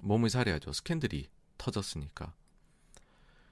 몸을 0.00 0.30
사려야죠. 0.30 0.72
스캔들이 0.72 1.28
터졌으니까. 1.56 2.34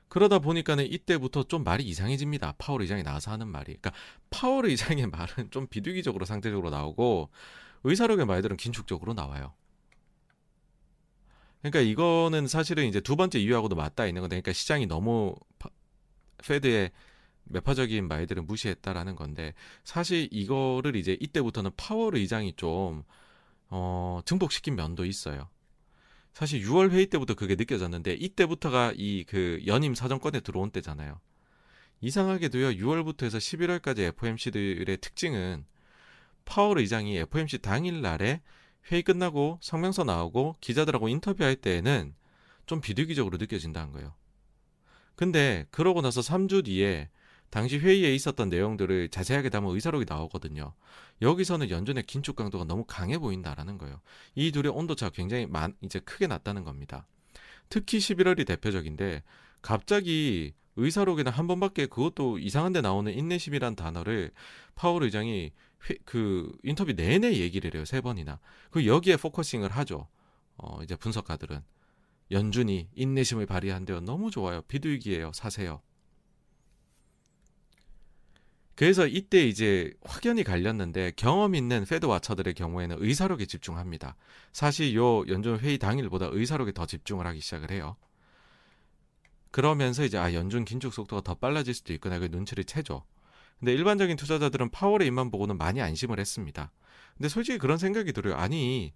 그러다 0.09 0.39
보니까는 0.39 0.87
이때부터 0.87 1.45
좀 1.45 1.65
말이 1.65 1.85
이상해집니다. 1.85 2.55
파월 2.59 2.83
의장이 2.83 3.03
나와서 3.03 3.31
하는 3.31 3.49
말이. 3.49 3.77
그러니까 3.77 3.93
파월 4.31 4.67
의장의 4.67 5.09
말은 5.11 5.51
좀 5.51 5.67
비둘기적으로 5.67 6.25
상대적으로 6.25 6.71
나오고 6.71 7.31
의사록의 7.85 8.27
말들은 8.27 8.57
긴축적으로 8.57 9.15
나와요. 9.15 9.55
그러니까 11.61 11.81
이거는 11.81 12.47
사실은 12.47 12.87
이제 12.87 13.01
두 13.01 13.17
번째 13.17 13.41
이유하고도 13.41 13.75
맞닿아 13.75 14.07
있는 14.07 14.23
건데, 14.23 14.37
그러니까 14.37 14.53
시장이 14.53 14.87
너무 14.87 15.35
페드의 16.39 16.93
매파적인 17.47 18.09
말들을 18.09 18.43
무시했다라는 18.43 19.17
건데 19.17 19.55
사실 19.85 20.29
이거를 20.31 20.97
이제 20.97 21.17
이때부터는 21.21 21.71
파월 21.77 22.17
의장이 22.17 22.55
좀 22.57 23.05
어, 23.69 24.21
증폭시킨 24.25 24.77
면도 24.77 25.05
있어요. 25.05 25.49
사실 26.33 26.61
6월 26.63 26.91
회의 26.91 27.07
때부터 27.07 27.35
그게 27.35 27.55
느껴졌는데 27.55 28.15
이때부터가 28.15 28.93
이 28.97 29.25
그 29.27 29.63
연임 29.67 29.95
사정권에 29.95 30.41
들어온 30.41 30.71
때잖아요. 30.71 31.21
이상하게도요. 32.01 32.73
6월부터 32.73 33.25
해서 33.25 33.39
11월까지 33.39 34.01
FOMC들의 34.01 34.99
특징은 34.99 35.65
파월 36.45 36.79
의장이 36.79 37.17
FOMC 37.17 37.59
당일 37.59 38.03
날에 38.03 38.43
회의 38.91 39.03
끝나고 39.03 39.59
성명서 39.63 40.05
나오고 40.05 40.57
기자들하고 40.61 41.09
인터뷰할 41.09 41.57
때에는 41.57 42.15
좀 42.67 42.81
비둘기적으로 42.81 43.39
느껴진다는 43.39 43.93
거예요. 43.93 44.15
근데 45.15 45.67
그러고 45.71 46.03
나서 46.03 46.21
3주 46.21 46.67
뒤에 46.67 47.09
당시 47.51 47.79
회의에 47.79 48.15
있었던 48.15 48.49
내용들을 48.49 49.09
자세하게 49.09 49.51
담은 49.51 49.75
의사록이 49.75 50.05
나오거든요. 50.09 50.75
여기서는 51.23 51.71
연준의 51.71 52.05
긴축 52.05 52.37
강도가 52.37 52.65
너무 52.65 52.85
강해 52.87 53.19
보인다라는 53.19 53.79
거예요. 53.79 54.01
이 54.35 54.53
둘의 54.53 54.73
온도차가 54.73 55.11
굉장히 55.11 55.47
많, 55.47 55.75
이제 55.83 55.99
크게 56.01 56.27
났다는 56.27 56.65
겁니다. 56.65 57.07
특히 57.69 57.99
11월이 57.99 58.47
대표적인데 58.47 59.23
갑자기 59.63 60.55
의사록에는 60.77 61.33
한 61.33 61.47
번밖에 61.47 61.87
그것도 61.87 62.39
이상한데 62.39 62.83
나오는 62.83 63.13
인내심이란 63.13 63.77
단어를 63.77 64.31
파월 64.75 65.05
의장이 65.05 65.53
회, 65.89 65.95
그 66.05 66.53
인터뷰 66.63 66.93
내내 66.95 67.35
얘기를 67.37 67.75
해요 67.75 67.85
세 67.85 68.01
번이나 68.01 68.39
그 68.71 68.87
여기에 68.87 69.17
focusing을 69.17 69.71
하죠. 69.71 70.07
어 70.59 70.83
이제 70.83 70.97
분석가들은 70.97 71.63
연준이 72.31 72.89
인내심을 72.95 73.47
발휘한대요. 73.47 74.01
너무 74.01 74.31
좋아요. 74.31 74.63
비둘기예요. 74.63 75.33
사세요. 75.33 75.81
그래서 78.77 79.07
이때 79.07 79.47
이제 79.47 79.93
확연히 80.05 80.45
갈렸는데 80.45 81.13
경험 81.17 81.55
있는 81.55 81.87
Fed 81.87 82.05
watcher들의 82.05 82.53
경우에는 82.53 82.97
의사록에 83.01 83.47
집중합니다. 83.47 84.17
사실 84.53 84.95
요 84.95 85.27
연준 85.29 85.59
회의 85.59 85.79
당일보다 85.79 86.29
의사록에 86.31 86.73
더 86.73 86.85
집중을 86.85 87.27
하기 87.27 87.41
시작을 87.41 87.71
해요. 87.71 87.97
그러면서 89.51 90.05
이제 90.05 90.19
아 90.19 90.35
연준 90.35 90.67
긴축 90.67 90.93
속도가 90.93 91.23
더 91.23 91.35
빨라질 91.35 91.73
수도 91.73 91.95
있구나 91.95 92.19
그 92.19 92.27
눈치를 92.31 92.65
채죠. 92.65 93.05
근데 93.59 93.73
일반적인 93.73 94.19
투자자들은 94.19 94.69
파월의 94.69 95.09
입만 95.09 95.31
보고는 95.31 95.57
많이 95.57 95.81
안심을 95.81 96.21
했습니다. 96.21 96.71
근데 97.17 97.31
솔직히 97.31 97.57
그런 97.57 97.79
생각이 97.79 98.13
들어요. 98.13 98.35
아니 98.35 98.93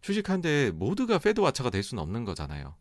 주식한데 0.00 0.70
모두가 0.70 1.18
Fed 1.18 1.40
watcher가 1.40 1.68
될 1.68 1.82
수는 1.82 2.02
없는 2.02 2.24
거잖아요. 2.24 2.76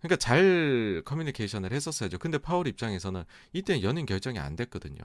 그러니까 0.00 0.16
잘 0.16 1.02
커뮤니케이션을 1.04 1.72
했었어야죠. 1.72 2.18
근데 2.18 2.38
파월 2.38 2.66
입장에서는 2.66 3.24
이때 3.52 3.82
연임 3.82 4.06
결정이 4.06 4.38
안 4.38 4.56
됐거든요. 4.56 4.98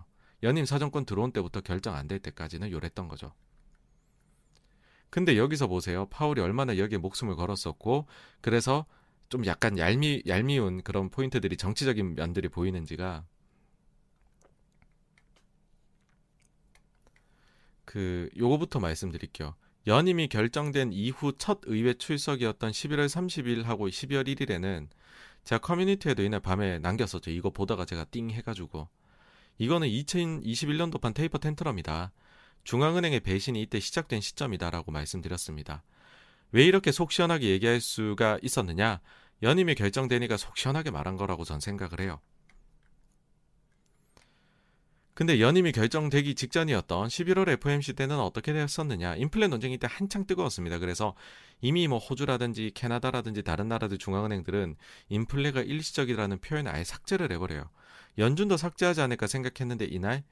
연임 0.43 0.65
사정권 0.65 1.05
들어온 1.05 1.31
때부터 1.31 1.61
결정 1.61 1.95
안 1.95 2.07
될 2.07 2.19
때까지는 2.19 2.71
요랬던 2.71 3.07
거죠. 3.07 3.33
근데 5.09 5.37
여기서 5.37 5.67
보세요. 5.67 6.05
파월이 6.07 6.41
얼마나 6.41 6.77
여기에 6.77 6.97
목숨을 6.99 7.35
걸었었고 7.35 8.05
그래서 8.41 8.85
좀 9.29 9.45
약간 9.45 9.77
얄미 9.77 10.23
얄미운 10.27 10.83
그런 10.83 11.09
포인트들이 11.09 11.57
정치적인 11.57 12.15
면들이 12.15 12.47
보이는지가 12.49 13.25
그 17.85 18.29
요거부터 18.37 18.79
말씀드릴게요. 18.79 19.55
연임이 19.87 20.27
결정된 20.27 20.93
이후 20.93 21.33
첫 21.37 21.59
의회 21.65 21.93
출석이었던 21.93 22.71
11월 22.71 23.05
30일하고 23.05 23.87
12월 23.89 24.27
1일에는 24.27 24.87
제가 25.43 25.59
커뮤니티에도 25.59 26.23
이날 26.23 26.39
밤에 26.39 26.79
남겼었죠. 26.79 27.29
이거 27.29 27.51
보다가 27.51 27.85
제가 27.85 28.05
띵 28.05 28.31
해가지고 28.31 28.89
이거는 29.59 29.87
2021년도판 29.87 31.13
테이퍼 31.13 31.37
텐트럼이다. 31.37 32.11
중앙은행의 32.63 33.19
배신이 33.19 33.61
이때 33.61 33.79
시작된 33.79 34.21
시점이다라고 34.21 34.91
말씀드렸습니다. 34.91 35.83
왜 36.51 36.65
이렇게 36.65 36.91
속 36.91 37.11
시원하게 37.11 37.49
얘기할 37.49 37.79
수가 37.79 38.39
있었느냐? 38.41 39.01
연임이 39.43 39.75
결정되니까 39.75 40.37
속 40.37 40.57
시원하게 40.57 40.89
말한 40.89 41.15
거라고 41.15 41.43
전 41.43 41.59
생각을 41.59 41.99
해요. 41.99 42.19
근데 45.15 45.39
연임이 45.39 45.71
결정되기 45.71 46.35
직전이었던 46.35 47.07
11월 47.07 47.47
FOMC 47.47 47.93
때는 47.93 48.19
어떻게 48.19 48.51
되었었느냐? 48.51 49.15
인플레 49.15 49.47
논쟁이 49.47 49.77
때 49.77 49.87
한창 49.89 50.27
뜨거웠습니다. 50.27 50.77
그래서 50.77 51.15
이미 51.61 51.87
뭐 51.87 51.99
호주라든지 51.99 52.71
캐나다라든지 52.75 53.41
다른 53.41 53.69
나라들 53.69 53.97
중앙은행들은 53.97 54.75
인플레가 55.07 55.61
일시적이라는 55.61 56.39
표현을 56.39 56.69
아예 56.69 56.83
삭제를 56.83 57.31
해버려요. 57.31 57.69
연준도 58.17 58.57
삭제하지 58.57 58.99
않을까 58.99 59.25
생각했는데 59.27 59.85
이날 59.85 60.25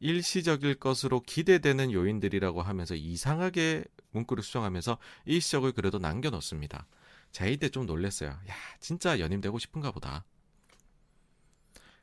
일시적일 0.00 0.76
것으로 0.76 1.20
기대되는 1.20 1.92
요인들이라고 1.92 2.62
하면서 2.62 2.94
이상하게 2.94 3.84
문구를 4.12 4.42
수정하면서 4.42 4.96
일시적을 5.26 5.72
그래도 5.72 5.98
남겨놓습니다. 5.98 6.86
자, 7.30 7.44
이때 7.44 7.68
좀 7.68 7.84
놀랬어요. 7.84 8.30
야, 8.30 8.54
진짜 8.80 9.20
연임되고 9.20 9.58
싶은가 9.58 9.90
보다. 9.90 10.24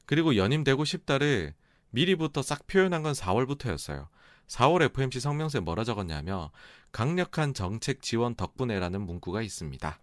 그리고 0.05 0.35
연임되고 0.35 0.85
싶다를 0.85 1.55
미리부터 1.91 2.41
싹 2.41 2.67
표현한 2.67 3.03
건 3.03 3.13
4월부터였어요. 3.13 4.07
4월 4.47 4.83
FOMC 4.83 5.19
성명서에 5.19 5.61
뭐라 5.61 5.83
적었냐면 5.83 6.49
강력한 6.91 7.53
정책 7.53 8.01
지원 8.01 8.35
덕분에라는 8.35 9.01
문구가 9.01 9.41
있습니다. 9.41 9.99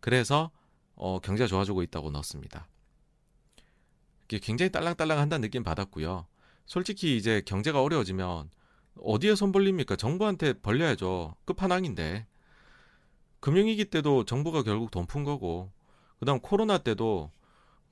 그래서 0.00 0.50
어, 0.94 1.20
경제가 1.20 1.46
좋아지고 1.46 1.82
있다고 1.82 2.10
넣었습니다. 2.10 2.68
굉장히 4.28 4.72
딸랑딸랑 4.72 5.18
한다는 5.18 5.42
느낌 5.42 5.62
받았고요. 5.62 6.26
솔직히 6.66 7.16
이제 7.16 7.42
경제가 7.46 7.82
어려워지면 7.82 8.50
어디에 9.00 9.34
손 9.34 9.52
벌립니까? 9.52 9.96
정부한테 9.96 10.54
벌려야죠. 10.54 11.36
끝판왕인데. 11.44 12.26
금융위기 13.40 13.84
때도 13.86 14.24
정부가 14.24 14.62
결국 14.62 14.90
돈 14.90 15.06
푼 15.06 15.22
거고, 15.22 15.70
그 16.18 16.24
다음 16.24 16.40
코로나 16.40 16.78
때도 16.78 17.30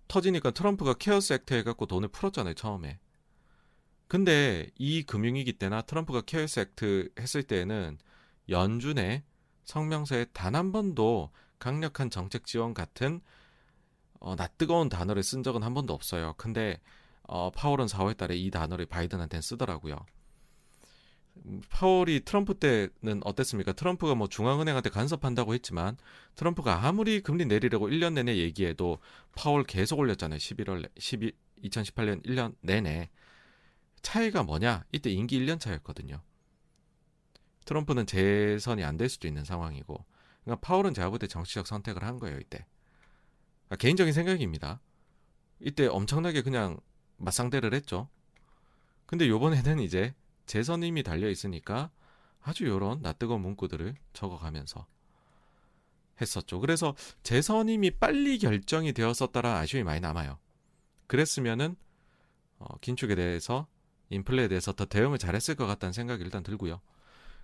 터지니까 0.08 0.50
트럼프가 0.52 0.94
CARES 0.94 1.32
Act 1.32 1.54
해갖고 1.54 1.86
돈을 1.86 2.08
풀었잖아요, 2.08 2.54
처음에. 2.54 2.98
근데 4.08 4.68
이 4.78 5.02
금융위기 5.02 5.54
때나 5.54 5.82
트럼프가 5.82 6.22
CARES 6.22 6.60
Act 6.60 7.10
했을 7.18 7.42
때에는 7.42 7.98
연준의 8.48 9.22
성명서에 9.64 10.26
단 10.32 10.54
한 10.54 10.72
번도 10.72 11.30
강력한 11.58 12.10
정책 12.10 12.44
지원 12.46 12.74
같은 12.74 13.20
어, 14.20 14.36
낯뜨거운 14.36 14.88
단어를 14.88 15.22
쓴 15.22 15.42
적은 15.42 15.62
한 15.62 15.74
번도 15.74 15.92
없어요. 15.94 16.34
근데 16.36 16.80
어, 17.22 17.50
파월은 17.50 17.86
4월 17.86 18.16
달에 18.16 18.36
이 18.36 18.50
단어를 18.50 18.86
바이든한테는 18.86 19.42
쓰더라고요. 19.42 19.96
파월이 21.68 22.20
트럼프 22.24 22.54
때는 22.54 23.20
어땠습니까? 23.24 23.72
트럼프가 23.72 24.14
뭐 24.14 24.28
중앙은행한테 24.28 24.90
간섭한다고 24.90 25.54
했지만 25.54 25.96
트럼프가 26.36 26.86
아무리 26.86 27.20
금리 27.20 27.44
내리려고 27.44 27.88
1년 27.88 28.14
내내 28.14 28.36
얘기해도 28.36 28.98
파월 29.34 29.64
계속 29.64 29.98
올렸잖아요. 29.98 30.38
11월 30.38 30.88
12 30.98 31.32
2018년 31.64 32.24
1년 32.24 32.54
내내. 32.60 33.10
차이가 34.02 34.42
뭐냐? 34.42 34.84
이때 34.92 35.10
임기 35.10 35.38
1년 35.40 35.58
차였거든요. 35.60 36.20
트럼프는 37.64 38.06
재선이 38.06 38.84
안 38.84 38.96
될 38.98 39.08
수도 39.08 39.26
있는 39.26 39.44
상황이고. 39.44 40.04
그러니까 40.44 40.66
파월은 40.66 40.92
제가 40.94 41.08
볼때 41.10 41.26
정치적 41.26 41.66
선택을 41.66 42.04
한 42.04 42.18
거예요, 42.18 42.38
이때. 42.38 42.66
그러니까 43.66 43.76
개인적인 43.76 44.12
생각입니다. 44.12 44.80
이때 45.60 45.86
엄청나게 45.86 46.42
그냥 46.42 46.78
맞상대를 47.16 47.72
했죠. 47.72 48.08
근데 49.06 49.28
요번에는 49.28 49.78
이제 49.80 50.14
재선임이 50.46 51.02
달려 51.02 51.28
있으니까 51.28 51.90
아주 52.42 52.66
요런 52.66 53.00
낯뜨거운 53.02 53.40
문구들을 53.40 53.94
적어가면서 54.12 54.86
했었죠. 56.20 56.60
그래서 56.60 56.94
재선임이 57.22 57.92
빨리 57.92 58.38
결정이 58.38 58.92
되었었다라 58.92 59.58
아쉬움이 59.58 59.84
많이 59.84 60.00
남아요. 60.00 60.38
그랬으면은 61.06 61.76
어, 62.58 62.78
긴축에 62.80 63.14
대해서 63.14 63.66
인플레에 64.10 64.48
대해서 64.48 64.72
더 64.72 64.84
대응을 64.84 65.18
잘했을 65.18 65.54
것 65.54 65.66
같다는 65.66 65.92
생각이 65.92 66.22
일단 66.22 66.42
들고요. 66.42 66.80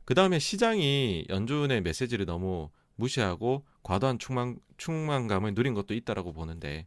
그 0.05 0.15
다음에 0.15 0.39
시장이 0.39 1.27
연준의 1.29 1.83
메시지를 1.83 2.27
너무 2.27 2.71
무시하고 2.97 3.65
과도한 3.83 4.19
충만, 4.19 4.59
충만감을 4.77 5.55
누린 5.55 5.75
것도 5.75 5.95
있다라고 5.95 6.33
보는데 6.33 6.87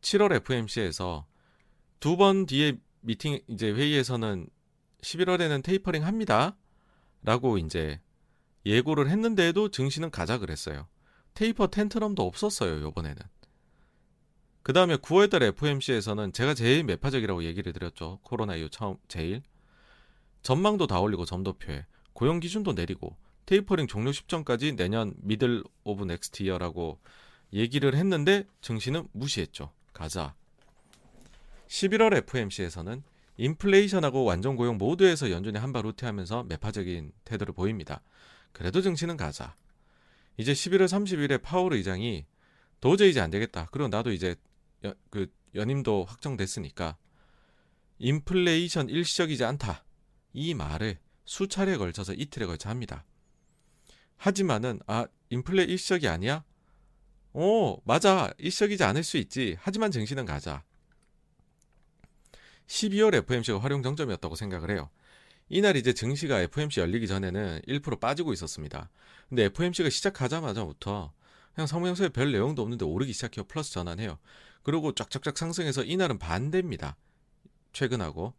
7월 0.00 0.32
FMC에서 0.32 1.26
두 2.00 2.16
번 2.16 2.46
뒤에 2.46 2.78
미팅 3.00 3.40
이제 3.46 3.70
회의에서는 3.70 4.48
11월에는 5.02 5.62
테이퍼링 5.62 6.04
합니다. 6.04 6.56
라고 7.22 7.58
이제 7.58 8.00
예고를 8.66 9.08
했는데도 9.08 9.70
증시는 9.70 10.10
가자 10.10 10.38
그랬어요. 10.38 10.88
taper 11.34 11.68
tantrum도 11.68 12.24
없었어요, 12.24 12.80
요번에는. 12.82 13.16
그 14.62 14.72
다음에 14.72 14.96
9월달 14.96 15.42
FOMC에서는 15.42 16.32
제가 16.32 16.54
제일 16.54 16.84
매파적이라고 16.84 17.44
얘기를 17.44 17.72
드렸죠. 17.72 18.18
코로나 18.22 18.56
이후 18.56 18.68
처음, 18.68 18.96
제일. 19.08 19.42
전망도 20.42 20.86
다 20.86 21.00
올리고 21.00 21.24
점도표에. 21.24 21.86
고용 22.12 22.40
기준도 22.40 22.72
내리고. 22.72 23.16
테이퍼링 23.46 23.86
종료 23.86 24.12
시점까지 24.12 24.76
내년 24.76 25.14
middle 25.18 25.64
of 25.84 26.04
next 26.04 26.42
year라고 26.42 27.00
얘기를 27.54 27.94
했는데 27.94 28.46
증시는 28.60 29.08
무시했죠. 29.12 29.72
가자. 29.94 30.34
11월 31.68 32.16
FOMC에서는 32.16 33.02
인플레이션하고 33.36 34.24
완전 34.24 34.56
고용 34.56 34.78
모두에서 34.78 35.30
연준이 35.30 35.58
한발 35.58 35.86
후퇴하면서 35.86 36.44
매파적인 36.44 37.12
태도를 37.24 37.54
보입니다. 37.54 38.02
그래도 38.52 38.82
증시는 38.82 39.16
가자. 39.16 39.56
이제 40.36 40.52
11월 40.52 40.86
30일에 40.86 41.42
파월 41.42 41.74
의장이 41.74 42.26
도저히 42.80 43.10
이제 43.10 43.20
안 43.20 43.30
되겠다. 43.30 43.68
그리고 43.70 43.88
나도 43.88 44.12
이제 44.12 44.34
여, 44.84 44.94
그 45.10 45.32
연임도 45.54 46.04
확정됐으니까 46.04 46.96
인플레이션 47.98 48.88
일시적이지 48.88 49.44
않다. 49.44 49.84
이 50.32 50.54
말을 50.54 50.98
수차례 51.24 51.76
걸쳐서 51.76 52.14
이틀에 52.14 52.46
걸쳐 52.46 52.68
합니다. 52.68 53.04
하지만은 54.16 54.80
아 54.86 55.06
인플레 55.30 55.64
일시적이 55.64 56.08
아니야? 56.08 56.44
오 57.32 57.80
맞아 57.84 58.32
일시적이지 58.38 58.82
않을 58.84 59.02
수 59.04 59.16
있지. 59.16 59.56
하지만 59.60 59.90
증시는 59.90 60.24
가자. 60.24 60.64
12월 62.68 63.14
FMC가 63.14 63.58
활용 63.58 63.82
정점이었다고 63.82 64.36
생각을 64.36 64.70
해요. 64.70 64.88
이날 65.48 65.76
이제 65.76 65.92
증시가 65.92 66.40
FMC 66.40 66.80
열리기 66.80 67.08
전에는 67.08 67.62
1% 67.66 68.00
빠지고 68.00 68.32
있었습니다. 68.32 68.90
근데 69.28 69.44
FMC가 69.44 69.90
시작하자마자부터 69.90 71.12
그냥 71.54 71.66
성명서에 71.66 72.10
별 72.10 72.30
내용도 72.30 72.62
없는데 72.62 72.84
오르기 72.84 73.12
시작해요. 73.12 73.44
플러스 73.44 73.72
전환해요. 73.72 74.18
그리고 74.62 74.94
쫙쫙쫙 74.94 75.36
상승해서 75.36 75.82
이날은 75.82 76.18
반대입니다. 76.18 76.96
최근하고 77.72 78.34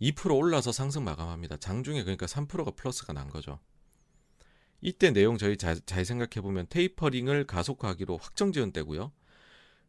2% 0.00 0.36
올라서 0.36 0.72
상승 0.72 1.04
마감합니다. 1.04 1.58
장중에 1.58 2.02
그러니까 2.02 2.26
3%가 2.26 2.70
플러스가 2.72 3.12
난 3.12 3.28
거죠. 3.28 3.58
이때 4.80 5.10
내용 5.10 5.38
저희 5.38 5.56
잘, 5.56 5.80
잘 5.86 6.04
생각해 6.04 6.42
보면 6.42 6.66
테이퍼링을 6.68 7.46
가속화하기로 7.46 8.18
확정 8.18 8.52
지은 8.52 8.72
때고요. 8.72 9.12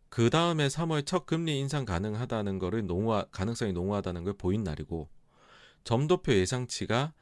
그 0.10 0.30
다음에 0.30 0.68
3월 0.68 1.06
첫 1.06 1.26
금리 1.26 1.60
인상 1.60 1.86
가능하다는 1.86 2.60
거를 2.60 2.86
농후하, 2.86 3.26
가능성이 3.32 3.74
농후하다는 3.74 4.24
걸 4.24 4.34
보인 4.34 4.64
날이고 4.64 5.10
점도표 5.84 6.34
예상치가 6.34 7.14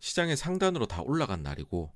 시장의 0.00 0.36
상단으로 0.36 0.86
다 0.86 1.02
올라간 1.02 1.42
날이고 1.42 1.92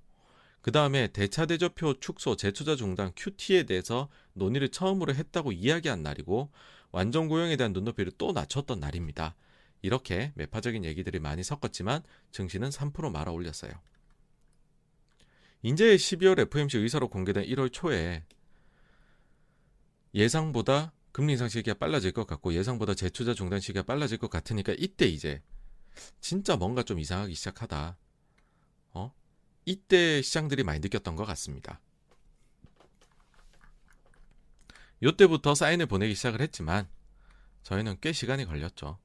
그 0.60 0.72
다음에 0.72 1.08
대차 1.08 1.46
대조표 1.46 1.94
축소 2.00 2.34
재투자 2.36 2.74
중단 2.74 3.12
QT에 3.14 3.64
대해서 3.64 4.08
논의를 4.32 4.68
처음으로 4.68 5.14
했다고 5.14 5.52
이야기한 5.52 6.02
날이고 6.02 6.50
완전 6.90 7.28
고용에 7.28 7.56
대한 7.56 7.72
눈높이를 7.72 8.12
또 8.18 8.32
낮췄던 8.32 8.80
날입니다. 8.80 9.36
이렇게 9.82 10.32
매파적인 10.34 10.84
얘기들이 10.84 11.20
많이 11.20 11.44
섞었지만 11.44 12.02
증시는 12.32 12.70
3% 12.70 13.12
말아 13.12 13.30
올렸어요. 13.30 13.72
인제 15.62 15.94
12월 15.96 16.40
FMC 16.40 16.78
의사로 16.78 17.08
공개된 17.08 17.44
1월 17.44 17.72
초에 17.72 18.24
예상보다 20.16 20.92
금리 21.12 21.34
인상 21.34 21.48
시기가 21.48 21.74
빨라질 21.78 22.12
것 22.12 22.26
같고 22.26 22.54
예상보다 22.54 22.94
재투자 22.94 23.34
중단 23.34 23.60
시기가 23.60 23.82
빨라질 23.82 24.16
것 24.18 24.30
같으니까 24.30 24.74
이때 24.78 25.06
이제 25.06 25.42
진짜 26.20 26.56
뭔가 26.56 26.82
좀 26.82 26.98
이상하기 26.98 27.34
시작하다. 27.34 27.98
어? 28.92 29.14
이때 29.66 30.22
시장들이 30.22 30.64
많이 30.64 30.80
느꼈던 30.80 31.16
것 31.16 31.26
같습니다. 31.26 31.80
요때부터 35.02 35.54
사인을 35.54 35.86
보내기 35.86 36.14
시작을 36.14 36.40
했지만 36.40 36.88
저희는 37.62 37.98
꽤 38.00 38.12
시간이 38.12 38.46
걸렸죠. 38.46 38.98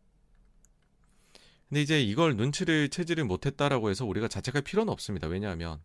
근데 1.67 1.81
이제 1.81 2.01
이걸 2.01 2.38
눈치를 2.38 2.89
채지를 2.89 3.25
못했다라고 3.25 3.89
해서 3.89 4.05
우리가 4.05 4.29
자책할 4.29 4.61
필요는 4.61 4.91
없습니다. 4.91 5.27
왜냐하면 5.27 5.81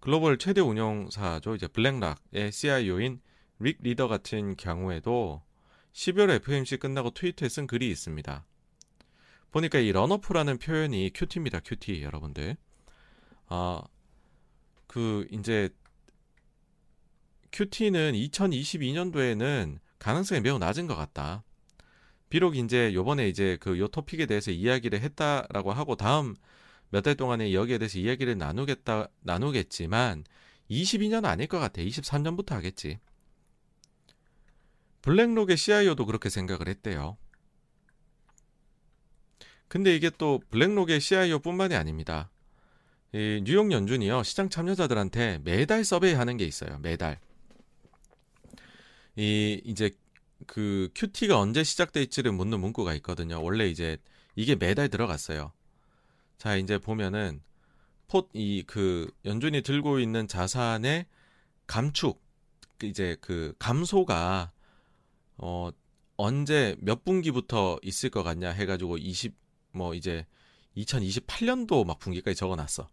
글로벌 0.00 0.38
최대 0.38 0.62
운영사죠. 0.62 1.54
이제 1.54 1.66
BlackRock의 1.66 2.52
CIO인 2.52 3.20
릭 3.64 3.78
리더 3.82 4.08
같은 4.08 4.56
경우에도 4.56 5.42
12월 5.94 6.30
FOMC 6.30 6.76
끝나고 6.76 7.10
트위터에 7.12 7.48
쓴 7.48 7.66
글이 7.66 7.88
있습니다. 7.90 8.44
보니까 9.52 9.78
이 9.78 9.90
runoff라는 9.90 10.58
표현이 10.58 11.12
QT입니다. 11.14 11.60
QT 11.60 12.02
여러분들. 12.02 12.56
아, 13.46 13.82
그 14.86 15.26
이제 15.30 15.70
큐티는 17.52 18.12
2022년도에는 18.12 19.78
가능성이 19.98 20.40
매우 20.42 20.58
낮은 20.58 20.86
것 20.86 20.94
같다. 20.96 21.42
비록 22.28 22.56
이제 22.56 22.92
요번에 22.92 23.28
이제 23.28 23.56
그 23.60 23.78
요 23.78 23.88
토픽에 23.88 24.26
대해서 24.26 24.50
이야기를 24.50 25.00
했다라고 25.00 25.72
하고 25.72 25.96
다음 25.96 26.34
몇 26.90 27.02
달 27.02 27.14
동안에 27.14 27.54
여기에 27.54 27.78
대해서 27.78 27.98
이야기를 27.98 28.36
나누겠다 28.36 29.08
나누겠지만 29.20 30.24
22년 30.70 31.24
아닐 31.24 31.46
것 31.46 31.58
같아. 31.60 31.80
23년부터 31.80 32.50
하겠지. 32.50 32.98
블랙록의 35.04 35.58
CIO도 35.58 36.06
그렇게 36.06 36.30
생각을 36.30 36.66
했대요. 36.66 37.18
근데 39.68 39.94
이게 39.94 40.08
또 40.16 40.40
블랙록의 40.50 40.98
CIO뿐만이 40.98 41.74
아닙니다. 41.74 42.30
이 43.12 43.42
뉴욕 43.44 43.70
연준이요 43.70 44.22
시장 44.22 44.48
참여자들한테 44.48 45.40
매달 45.44 45.84
서베이 45.84 46.14
하는 46.14 46.38
게 46.38 46.44
있어요. 46.46 46.78
매달 46.78 47.20
이 49.16 49.60
이제 49.64 49.90
그 50.46 50.88
큐티가 50.94 51.38
언제 51.38 51.62
시작될지를 51.62 52.32
묻는 52.32 52.60
문구가 52.60 52.94
있거든요. 52.94 53.42
원래 53.42 53.68
이제 53.68 53.98
이게 54.36 54.56
매달 54.56 54.88
들어갔어요. 54.88 55.52
자, 56.38 56.56
이제 56.56 56.78
보면은 56.78 57.42
폿이 58.08 58.64
그 58.66 59.10
연준이 59.26 59.60
들고 59.60 60.00
있는 60.00 60.26
자산의 60.28 61.06
감축 61.66 62.22
이제 62.82 63.16
그 63.20 63.54
감소가 63.58 64.53
어 65.36 65.70
언제 66.16 66.76
몇 66.78 67.04
분기부터 67.04 67.78
있을 67.82 68.10
것 68.10 68.22
같냐 68.22 68.50
해가지고 68.50 68.98
20 68.98 69.34
뭐 69.72 69.94
이제 69.94 70.26
2028년도 70.76 71.84
막 71.86 71.98
분기까지 71.98 72.36
적어놨어. 72.36 72.88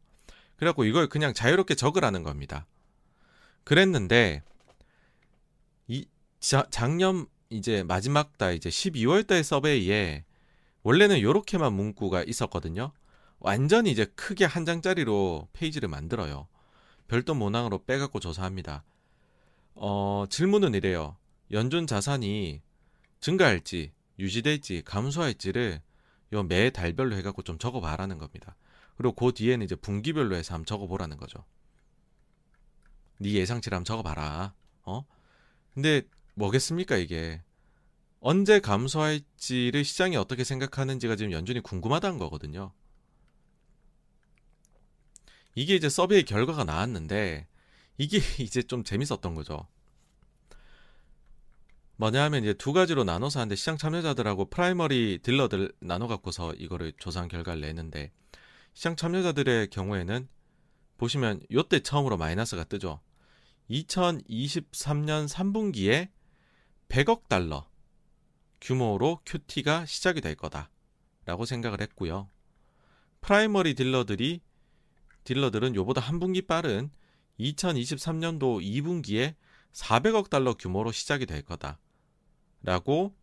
그래갖고 0.55 0.83
이걸 0.85 1.07
그냥 1.07 1.33
자유롭게 1.33 1.75
적으라는 1.75 2.23
겁니다. 2.23 2.67
그랬는데 3.63 4.43
이 5.87 6.05
자, 6.39 6.65
작년 6.69 7.27
이제 7.49 7.83
마지막 7.83 8.37
달 8.37 8.55
이제 8.55 8.69
12월 8.69 9.25
달 9.27 9.43
서베이에 9.43 10.25
원래는 10.83 11.21
요렇게만 11.21 11.73
문구가 11.73 12.23
있었거든요. 12.23 12.91
완전히 13.39 13.91
이제 13.91 14.05
크게 14.05 14.45
한 14.45 14.65
장짜리로 14.65 15.47
페이지를 15.53 15.89
만들어요. 15.89 16.47
별도 17.07 17.33
모낭으로 17.33 17.83
빼갖고 17.85 18.19
조사합니다. 18.19 18.83
어, 19.75 20.25
질문은 20.29 20.73
이래요. 20.75 21.17
연준 21.51 21.85
자산이 21.87 22.61
증가할지, 23.19 23.91
유지될지, 24.19 24.83
감소할지를 24.83 25.81
요 26.33 26.43
매 26.43 26.69
달별로 26.69 27.15
해갖고 27.17 27.41
좀 27.43 27.57
적어봐라는 27.59 28.17
겁니다. 28.17 28.55
그리고 28.95 29.13
그 29.13 29.33
뒤에는 29.33 29.63
이제 29.65 29.75
분기별로 29.75 30.35
해서 30.35 30.53
한번 30.53 30.65
적어보라는 30.65 31.17
거죠. 31.17 31.43
네 33.19 33.31
예상치를 33.33 33.75
한번 33.75 33.85
적어봐라. 33.85 34.53
어? 34.83 35.05
근데 35.73 36.03
뭐겠습니까 36.35 36.97
이게? 36.97 37.41
언제 38.19 38.59
감소할지를 38.59 39.83
시장이 39.83 40.15
어떻게 40.15 40.43
생각하는지가 40.43 41.15
지금 41.15 41.31
연준이 41.31 41.59
궁금하다는 41.59 42.17
거거든요. 42.19 42.71
이게 45.55 45.75
이제 45.75 45.89
서베이 45.89 46.23
결과가 46.23 46.63
나왔는데 46.63 47.47
이게 47.97 48.19
이제 48.39 48.63
좀 48.63 48.83
재밌었던 48.83 49.35
거죠. 49.35 49.67
뭐냐 52.01 52.23
하면 52.23 52.41
이제 52.41 52.55
두 52.55 52.73
가지로 52.73 53.03
나눠서 53.03 53.41
하는데 53.41 53.55
시장 53.55 53.77
참여자들하고 53.77 54.45
primary 54.45 55.19
dealer들 55.21 55.71
나눠 55.81 56.07
갖고서 56.07 56.51
이거를 56.55 56.93
조사한 56.93 57.29
결과를 57.29 57.61
내는데 57.61 58.11
시장 58.73 58.95
참여자들의 58.95 59.67
경우에는 59.67 60.27
보시면 60.97 61.41
요때 61.51 61.81
처음으로 61.81 62.17
마이너스가 62.17 62.63
뜨죠. 62.63 63.01
2023년 63.69 65.29
3분기에 65.29 66.09
100억 66.89 67.27
달러 67.27 67.69
규모로 68.61 69.19
QT가 69.23 69.85
시작이 69.85 70.21
될 70.21 70.33
거다라고 70.33 71.45
생각을 71.45 71.81
했고요. 71.81 72.31
primary 73.21 73.75
dealer들이 73.75 74.41
딜러들은 75.23 75.75
요보다 75.75 76.01
한 76.01 76.19
분기 76.19 76.41
빠른 76.41 76.89
2023년도 77.39 78.59
2분기에 78.59 79.35
400억 79.73 80.31
달러 80.31 80.55
규모로 80.55 80.91
시작이 80.91 81.27
될 81.27 81.43
거다. 81.43 81.77
라고 82.63 83.15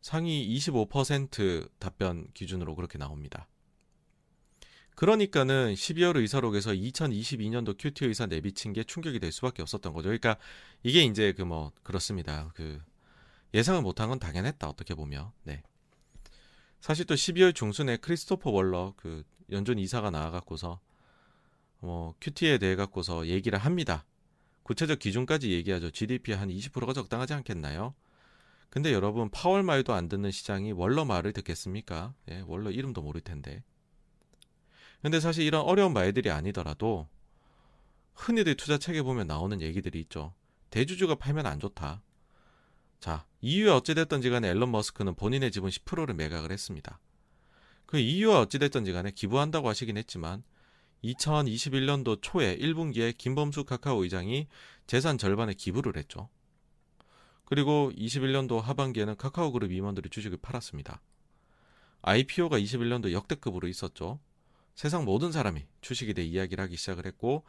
상위 0.00 0.48
25% 0.56 1.70
답변 1.78 2.28
기준으로 2.32 2.74
그렇게 2.74 2.98
나옵니다. 2.98 3.48
그러니까는 4.94 5.74
12월 5.74 6.16
의사록에서 6.16 6.72
2022년도 6.72 7.76
큐티 7.78 8.04
의사 8.06 8.26
내비친 8.26 8.72
게 8.72 8.82
충격이 8.82 9.20
될 9.20 9.30
수밖에 9.30 9.62
없었던 9.62 9.92
거죠. 9.92 10.08
그러니까 10.08 10.36
이게 10.82 11.02
이제 11.04 11.32
그 11.32 11.42
뭐 11.42 11.70
그렇습니다. 11.84 12.50
그 12.54 12.80
예상을 13.54 13.80
못한 13.82 14.08
건 14.08 14.18
당연했다 14.18 14.68
어떻게 14.68 14.94
보면. 14.94 15.30
네. 15.44 15.62
사실 16.80 17.06
또 17.06 17.14
12월 17.14 17.54
중순에 17.54 17.98
크리스토퍼 17.98 18.50
월러 18.50 18.94
그 18.96 19.24
연준 19.50 19.78
이사가 19.78 20.10
나와 20.10 20.30
갖고서 20.30 20.80
뭐 21.78 22.14
큐티에 22.20 22.58
대해 22.58 22.74
갖고서 22.74 23.28
얘기를 23.28 23.58
합니다. 23.58 24.04
구체적 24.68 24.98
기준까지 24.98 25.50
얘기하죠. 25.52 25.90
GDP 25.90 26.34
한 26.34 26.50
20%가 26.50 26.92
적당하지 26.92 27.32
않겠나요? 27.32 27.94
근데 28.68 28.92
여러분 28.92 29.30
파월 29.30 29.62
말도 29.62 29.94
안 29.94 30.10
듣는 30.10 30.30
시장이 30.30 30.72
월러 30.72 31.06
말을 31.06 31.32
듣겠습니까? 31.32 32.12
예, 32.30 32.44
월러 32.46 32.70
이름도 32.70 33.00
모를 33.00 33.22
텐데. 33.22 33.64
근데 35.00 35.20
사실 35.20 35.46
이런 35.46 35.62
어려운 35.62 35.94
말들이 35.94 36.30
아니더라도 36.30 37.08
흔히들 38.12 38.56
투자 38.56 38.76
책에 38.76 39.00
보면 39.00 39.26
나오는 39.26 39.58
얘기들이 39.62 39.98
있죠. 40.00 40.34
대주주가 40.68 41.14
팔면 41.14 41.46
안 41.46 41.60
좋다. 41.60 42.02
자, 43.00 43.24
이유가 43.40 43.74
어찌됐던지 43.74 44.28
간에 44.28 44.50
앨런 44.50 44.70
머스크는 44.70 45.14
본인의 45.14 45.50
지분 45.50 45.70
10%를 45.70 46.14
매각을 46.14 46.52
했습니다. 46.52 47.00
그 47.86 47.96
이유와 47.96 48.40
어찌됐던지 48.40 48.92
간에 48.92 49.12
기부한다고 49.12 49.66
하시긴 49.66 49.96
했지만 49.96 50.42
2021년도 51.04 52.18
초에 52.20 52.56
1분기에 52.58 53.16
김범수 53.16 53.64
카카오 53.64 54.02
의장이 54.02 54.48
재산 54.86 55.18
절반의 55.18 55.54
기부를 55.54 55.96
했죠. 55.96 56.28
그리고 57.44 57.90
21년도 57.96 58.60
하반기에는 58.60 59.16
카카오 59.16 59.52
그룹 59.52 59.72
임원들이 59.72 60.10
주식을 60.10 60.38
팔았습니다. 60.42 61.00
IPO가 62.02 62.58
21년도 62.58 63.12
역대급으로 63.12 63.68
있었죠. 63.68 64.20
세상 64.74 65.04
모든 65.04 65.32
사람이 65.32 65.66
주식에 65.80 66.12
대해 66.12 66.26
이야기를 66.28 66.62
하기 66.64 66.76
시작을 66.76 67.06
했고 67.06 67.44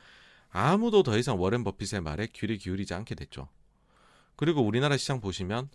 아무도 0.50 1.04
더 1.04 1.18
이상 1.18 1.40
워렌 1.40 1.64
버핏의 1.64 2.02
말에 2.02 2.28
귀를 2.34 2.58
기울이지 2.58 2.94
않게 2.94 3.16
됐죠. 3.16 3.50
그리고 4.36 4.62
우리나라 4.62 4.98
시장 4.98 5.20
보시면 5.20 5.70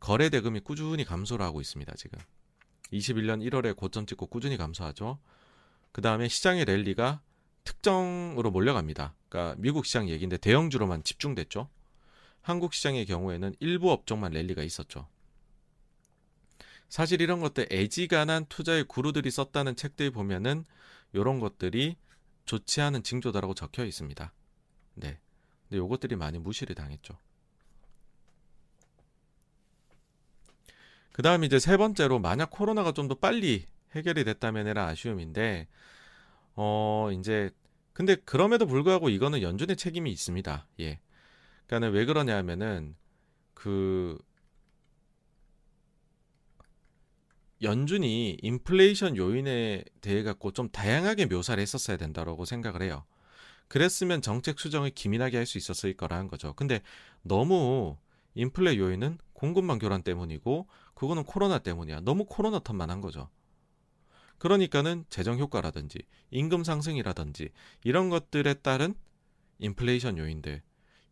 거래 0.00 0.30
대금이 0.30 0.60
꾸준히 0.60 1.04
감소를 1.04 1.44
하고 1.44 1.60
있습니다, 1.60 1.94
지금. 1.96 2.18
21년 2.92 3.46
1월에 3.48 3.76
고점 3.76 4.06
찍고 4.06 4.26
꾸준히 4.26 4.56
감소하죠. 4.56 5.18
그 5.92 6.00
다음에 6.00 6.28
시장의 6.28 6.64
랠리가 6.64 7.20
특정으로 7.64 8.50
몰려갑니다. 8.50 9.14
그러니까 9.28 9.54
미국 9.58 9.86
시장 9.86 10.08
얘기인데 10.08 10.36
대형주로만 10.36 11.04
집중됐죠. 11.04 11.68
한국 12.40 12.74
시장의 12.74 13.06
경우에는 13.06 13.54
일부 13.60 13.92
업종만 13.92 14.32
랠리가 14.32 14.62
있었죠. 14.62 15.06
사실 16.88 17.20
이런 17.20 17.40
것들 17.40 17.68
애지간한 17.70 18.46
투자의 18.46 18.84
구루들이 18.84 19.30
썼다는 19.30 19.76
책들 19.76 20.10
보면은 20.10 20.64
이런 21.12 21.40
것들이 21.40 21.96
좋지 22.44 22.80
않은 22.80 23.02
징조다라고 23.02 23.54
적혀 23.54 23.84
있습니다. 23.84 24.32
네. 24.94 25.18
근데 25.68 25.78
요것들이 25.78 26.16
많이 26.16 26.38
무시를 26.38 26.74
당했죠. 26.74 27.16
그 31.12 31.22
다음 31.22 31.44
이제 31.44 31.58
세 31.58 31.76
번째로 31.76 32.18
만약 32.18 32.50
코로나가 32.50 32.92
좀 32.92 33.08
더 33.08 33.14
빨리 33.14 33.66
해결이 33.94 34.24
됐다면이라 34.24 34.86
아쉬움인데 34.86 35.68
어 36.56 37.10
이제 37.12 37.50
근데 37.92 38.16
그럼에도 38.16 38.66
불구하고 38.66 39.08
이거는 39.10 39.42
연준의 39.42 39.76
책임이 39.76 40.10
있습니다. 40.12 40.66
예. 40.80 41.00
그러니까는 41.66 41.94
왜 41.94 42.04
그러냐면은 42.06 42.96
그 43.54 44.18
연준이 47.62 48.36
인플레이션 48.42 49.16
요인에 49.16 49.84
대해 50.00 50.22
갖고 50.22 50.50
좀 50.52 50.68
다양하게 50.70 51.26
묘사를 51.26 51.60
했었어야 51.60 51.96
된다라고 51.96 52.44
생각을 52.44 52.82
해요. 52.82 53.04
그랬으면 53.68 54.22
정책 54.22 54.60
수정을 54.60 54.90
기민하게 54.90 55.38
할 55.38 55.46
수 55.46 55.58
있었을 55.58 55.96
거라는 55.96 56.28
거죠. 56.28 56.54
근데 56.54 56.82
너무 57.22 57.96
인플레 58.34 58.78
요인은 58.78 59.18
공급망 59.34 59.78
교란 59.78 60.02
때문이고 60.02 60.68
그거는 60.94 61.24
코로나 61.24 61.58
때문이야. 61.60 62.00
너무 62.00 62.26
코로나 62.26 62.58
탓만 62.60 62.90
한 62.90 63.00
거죠. 63.00 63.28
그러니까는 64.42 65.04
재정 65.08 65.38
효과라든지 65.38 66.00
임금 66.32 66.64
상승이라든지 66.64 67.50
이런 67.84 68.10
것들에 68.10 68.54
따른 68.54 68.96
인플레이션 69.60 70.18
요인들 70.18 70.62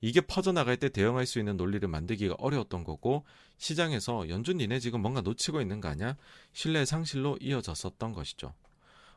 이게 0.01 0.21
퍼져나갈 0.21 0.77
때 0.77 0.89
대응할 0.89 1.27
수 1.27 1.39
있는 1.39 1.57
논리를 1.57 1.87
만들기가 1.87 2.35
어려웠던 2.39 2.83
거고 2.83 3.25
시장에서 3.57 4.29
연준 4.31 4.57
니네 4.57 4.81
지금 4.81 5.01
뭔가 5.01 5.21
놓치고 5.21 5.61
있는 5.61 5.81
거 5.81 5.87
아니야? 5.87 6.17
신뢰 6.53 6.85
상실로 6.85 7.39
이어졌었던 7.41 8.15
것이죠. 8.15 8.53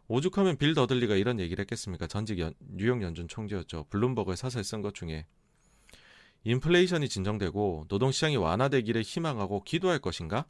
오죽하면 0.07 0.57
빌 0.57 0.75
더들리가 0.75 1.15
이런 1.15 1.39
얘기를 1.39 1.63
했겠습니까? 1.63 2.05
전직 2.05 2.37
연, 2.37 2.53
뉴욕 2.59 3.01
연준 3.01 3.27
총재였죠. 3.27 3.87
블룸버그에 3.89 4.35
사설 4.35 4.63
쓴 4.63 4.83
것 4.83 4.93
중에 4.93 5.25
인플레이션이 6.43 7.09
진정되고 7.09 7.85
노동시장이 7.89 8.35
완화되기를 8.37 9.01
희망하고 9.01 9.63
기도할 9.63 9.97
것인가? 9.97 10.45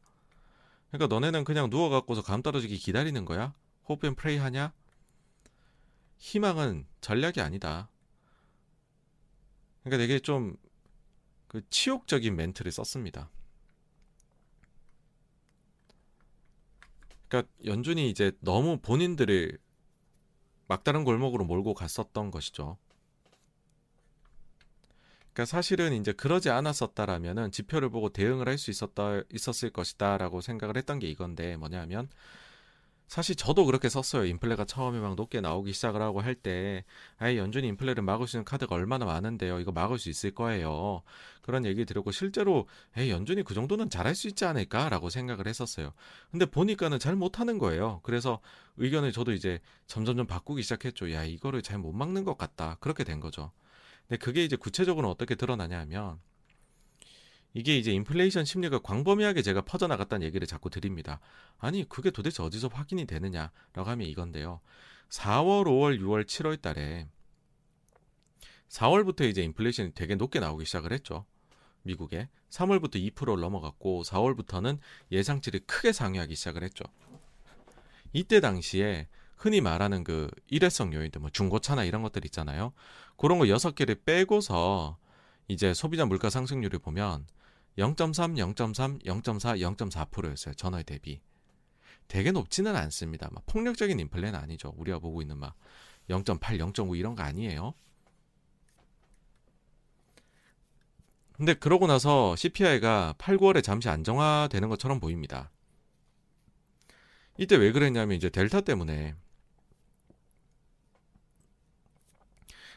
그러니까 0.94 1.14
너네는 1.14 1.44
그냥 1.44 1.70
누워갖고서 1.70 2.22
감 2.22 2.42
떨어지기 2.42 2.78
기다리는 2.78 3.26
거야? 3.26 3.54
호흡 3.90 4.00
프레이 4.16 4.38
하냐? 4.38 4.72
희망은 6.18 6.88
전략이 7.02 7.42
아니다. 7.42 7.90
그러니까 9.84 9.98
되게 9.98 10.20
좀 10.20 10.56
그 11.54 11.62
치욕적인 11.70 12.36
멘트를 12.36 12.72
썼습니다. 12.72 13.30
그러니까 17.28 17.54
연준이 17.64 18.10
이제 18.10 18.32
너무 18.40 18.80
본인들을 18.80 19.60
막다른 20.68 21.04
골목으로 21.04 21.46
몰고 21.46 21.76
갔었던 21.76 22.32
것이죠. 22.32 22.80
그러니까 25.34 25.46
사실은 25.46 25.94
이제 25.94 26.12
그러지 26.14 26.50
않았었다라면은 26.50 27.52
지표를 27.52 27.90
보고 27.90 28.10
대응을 28.10 28.48
할 28.48 28.58
수 28.58 28.70
있었다 28.72 29.22
있었을 29.34 29.72
것이다라고 29.72 30.42
생각을 30.42 30.78
했던 30.78 31.00
게 31.00 31.08
이건데 31.10 31.58
뭐냐면 31.58 32.08
사실 33.08 33.36
저도 33.36 33.66
그렇게 33.66 33.90
썼어요. 33.90 34.26
인플레가 34.26 34.66
처음에 34.66 35.00
막 35.00 35.16
높게 35.16 35.40
나오기 35.40 35.74
시작을 35.74 36.02
하고 36.02 36.22
할 36.22 36.34
때, 36.34 36.84
아예 37.18 37.38
연준이 37.38 37.68
인플레를 37.68 38.02
막을 38.02 38.28
수 38.28 38.38
있는 38.38 38.46
카드가 38.46 38.74
얼마나 38.74 39.06
많은데요. 39.06 39.60
이거 39.60 39.72
막을 39.72 40.00
수 40.00 40.10
있을 40.10 40.32
거예요. 40.32 41.04
그런 41.44 41.64
얘기 41.66 41.86
들었고, 41.86 42.12
실제로, 42.12 42.68
에이, 42.98 43.12
연준이 43.12 43.44
그 43.44 43.54
정도는 43.54 43.92
잘할 43.92 44.16
수 44.16 44.28
있지 44.28 44.46
않을까라고 44.46 45.12
생각을 45.12 45.46
했었어요. 45.48 45.94
근데 46.32 46.46
보니까는 46.48 46.98
잘 46.98 47.16
못하는 47.16 47.60
거예요. 47.60 48.00
그래서 48.04 48.40
의견을 48.78 49.12
저도 49.12 49.34
이제 49.34 49.60
점점점 49.86 50.26
바꾸기 50.26 50.64
시작했죠. 50.64 51.12
야, 51.12 51.24
이거를 51.24 51.62
잘 51.62 51.78
못 51.78 51.92
막는 51.94 52.24
것 52.24 52.38
같다. 52.38 52.78
그렇게 52.80 53.04
된 53.04 53.20
거죠. 53.20 53.52
근데 54.08 54.18
그게 54.18 54.44
이제 54.44 54.56
구체적으로 54.56 55.10
어떻게 55.10 55.36
드러나냐 55.36 55.80
하면, 55.82 56.20
이게 57.54 57.78
이제 57.78 57.92
인플레이션 57.92 58.46
심리가 58.46 58.80
광범위하게 58.80 59.44
제가 59.44 59.62
퍼져나갔다는 59.62 60.26
얘기를 60.26 60.48
자꾸 60.48 60.70
드립니다. 60.70 61.20
아니, 61.60 61.88
그게 61.88 62.10
도대체 62.10 62.42
어디서 62.42 62.68
확인이 62.68 63.06
되느냐라고 63.06 63.84
하면 63.84 64.08
이건데요. 64.08 64.60
4월, 65.10 65.66
5월, 65.66 66.00
6월, 66.00 66.26
7월 66.26 66.60
달에 66.60 67.08
4월부터 68.70 69.30
이제 69.30 69.44
인플레이션이 69.44 69.94
되게 69.94 70.16
높게 70.16 70.40
나오기 70.40 70.66
시작을 70.66 70.92
했죠. 70.92 71.26
미국에. 71.84 72.28
3월부터 72.50 72.96
2%를 73.14 73.40
넘어갔고 73.40 74.04
4월부터는 74.04 74.80
예상치를 75.12 75.62
크게 75.68 75.92
상회하기 75.92 76.36
시작을 76.36 76.64
했죠. 76.64 76.84
이때 78.14 78.40
당시에 78.40 79.08
흔히 79.36 79.62
말하는 79.62 80.04
그 80.04 80.30
일회성 80.48 80.94
요인들 80.94 81.22
뭐 81.22 81.30
중고차나 81.30 81.84
이런 81.84 82.02
것들 82.02 82.26
있잖아요. 82.26 82.74
그런 83.24 83.40
거 83.40 83.46
6개를 83.46 84.04
빼고서 84.04 84.98
이제 85.48 85.74
소비자 85.74 86.06
물가 86.06 86.30
상승률을 86.30 86.80
보면 86.80 87.26
0.3, 87.78 88.54
0.3, 88.54 89.02
0.4, 89.02 89.78
0.4%였어요. 89.78 90.54
전월 90.56 90.84
대비. 90.84 91.22
되게 92.10 92.34
높지는 92.34 92.76
않습니다. 92.76 93.30
막 93.32 93.46
폭력적인 93.46 93.98
인플레는 93.98 94.38
아니죠. 94.38 94.74
우리가 94.76 95.00
보고 95.00 95.22
있는 95.22 95.38
막 95.38 95.56
0.8, 96.10 96.38
0.9 96.42 96.98
이런 96.98 97.16
거 97.16 97.24
아니에요. 97.24 97.74
근데 101.32 101.54
그러고 101.54 101.88
나서 101.88 102.36
CPI가 102.36 103.16
8, 103.20 103.38
9월에 103.38 103.64
잠시 103.64 103.88
안정화되는 103.88 104.68
것처럼 104.68 105.00
보입니다. 105.00 105.50
이때 107.38 107.56
왜 107.56 107.72
그랬냐면 107.72 108.18
이제 108.18 108.30
델타 108.30 108.62
때문에 108.62 109.16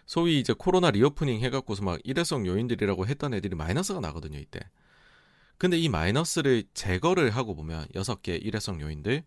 소위 0.06 0.38
이제 0.38 0.54
코로나 0.56 0.90
reopening 0.90 1.40
해갖고서 1.40 1.82
막 1.84 2.00
일회성 2.04 2.46
요인들이라고 2.46 3.06
했던 3.06 3.34
애들이 3.34 3.54
마이너스가 3.56 4.00
나거든요, 4.00 4.38
이때. 4.38 4.60
근데 5.58 5.78
이 5.78 5.88
마이너스를 5.88 6.64
제거를 6.74 7.30
하고 7.30 7.54
보면 7.54 7.86
여섯 7.94 8.22
개 8.22 8.36
일회성 8.36 8.80
요인들 8.80 9.24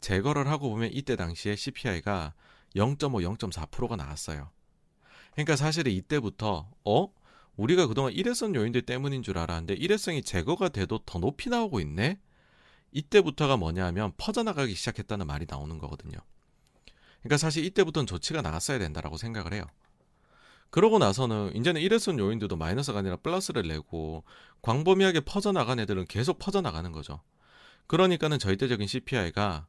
제거를 0.00 0.48
하고 0.48 0.70
보면 0.70 0.90
이때 0.92 1.16
당시에 1.16 1.56
CPI가 1.56 2.34
0.5, 2.76 3.36
0.4%가 3.36 3.96
나왔어요. 3.96 4.50
그러니까 5.32 5.56
사실은 5.56 5.92
이때부터 5.92 6.70
어 6.84 7.12
우리가 7.56 7.86
그동안 7.86 8.12
일회성 8.12 8.54
요인들 8.54 8.82
때문인 8.82 9.22
줄 9.22 9.36
알았는데 9.36 9.74
일회성이 9.74 10.22
제거가 10.22 10.68
돼도 10.68 11.00
더 11.04 11.18
높이 11.18 11.50
나오고 11.50 11.80
있네. 11.80 12.20
이때부터가 12.92 13.56
뭐냐면 13.56 14.12
퍼져나가기 14.16 14.74
시작했다는 14.74 15.26
말이 15.26 15.46
나오는 15.48 15.76
거거든요. 15.78 16.18
그러니까 17.20 17.36
사실 17.36 17.64
이때부터는 17.64 18.06
조치가 18.06 18.42
나갔어야 18.42 18.78
된다라고 18.78 19.16
생각을 19.16 19.52
해요. 19.52 19.64
그러고 20.70 20.98
나서는 20.98 21.56
이제는 21.56 21.80
일회성 21.80 22.18
요인들도 22.18 22.56
마이너스가 22.56 22.98
아니라 22.98 23.16
플러스를 23.16 23.66
내고 23.66 24.24
광범위하게 24.62 25.20
퍼져나간 25.20 25.80
애들은 25.80 26.06
계속 26.06 26.38
퍼져나가는 26.38 26.90
거죠. 26.92 27.22
그러니까는 27.86 28.38
절대적인 28.38 28.86
CPI가 28.86 29.66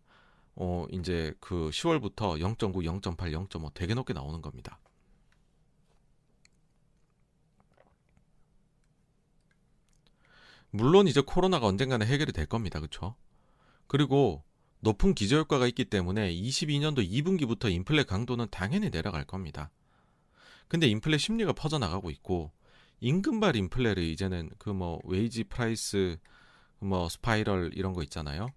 어 0.56 0.86
이제 0.92 1.34
그 1.40 1.70
10월부터 1.70 2.40
0.9, 2.40 3.02
0.8, 3.02 3.16
0.5 3.18 3.74
되게 3.74 3.94
높게 3.94 4.14
나오는 4.14 4.42
겁니다. 4.42 4.80
물론 10.72 11.08
이제 11.08 11.22
코로나가 11.22 11.66
언젠가는 11.66 12.06
해결이 12.06 12.34
될 12.34 12.46
겁니다. 12.46 12.80
그렇죠? 12.80 13.16
그리고 13.88 14.44
높은 14.82 15.16
기저효과가 15.16 15.66
있기 15.68 15.86
때문에 15.86 16.32
22년도 16.34 17.10
2분기부터 17.10 17.72
인플레 17.72 18.04
강도는 18.04 18.48
당연히 18.52 18.92
내려갈 18.92 19.26
겁니다. 19.26 19.72
근데 20.70 20.88
인플레 20.88 21.18
심리가 21.18 21.52
퍼져나가고 21.52 22.10
있고 22.12 22.52
임금발 23.02 23.58
인플레를 23.58 24.04
이제는 24.04 24.52
그 24.58 24.70
뭐 24.72 25.00
wage 25.04 25.46
price 25.46 26.18
뭐 26.80 27.10
스파이럴 27.10 27.72
이런 27.74 27.94
거 27.94 28.04
있잖아요. 28.04 28.54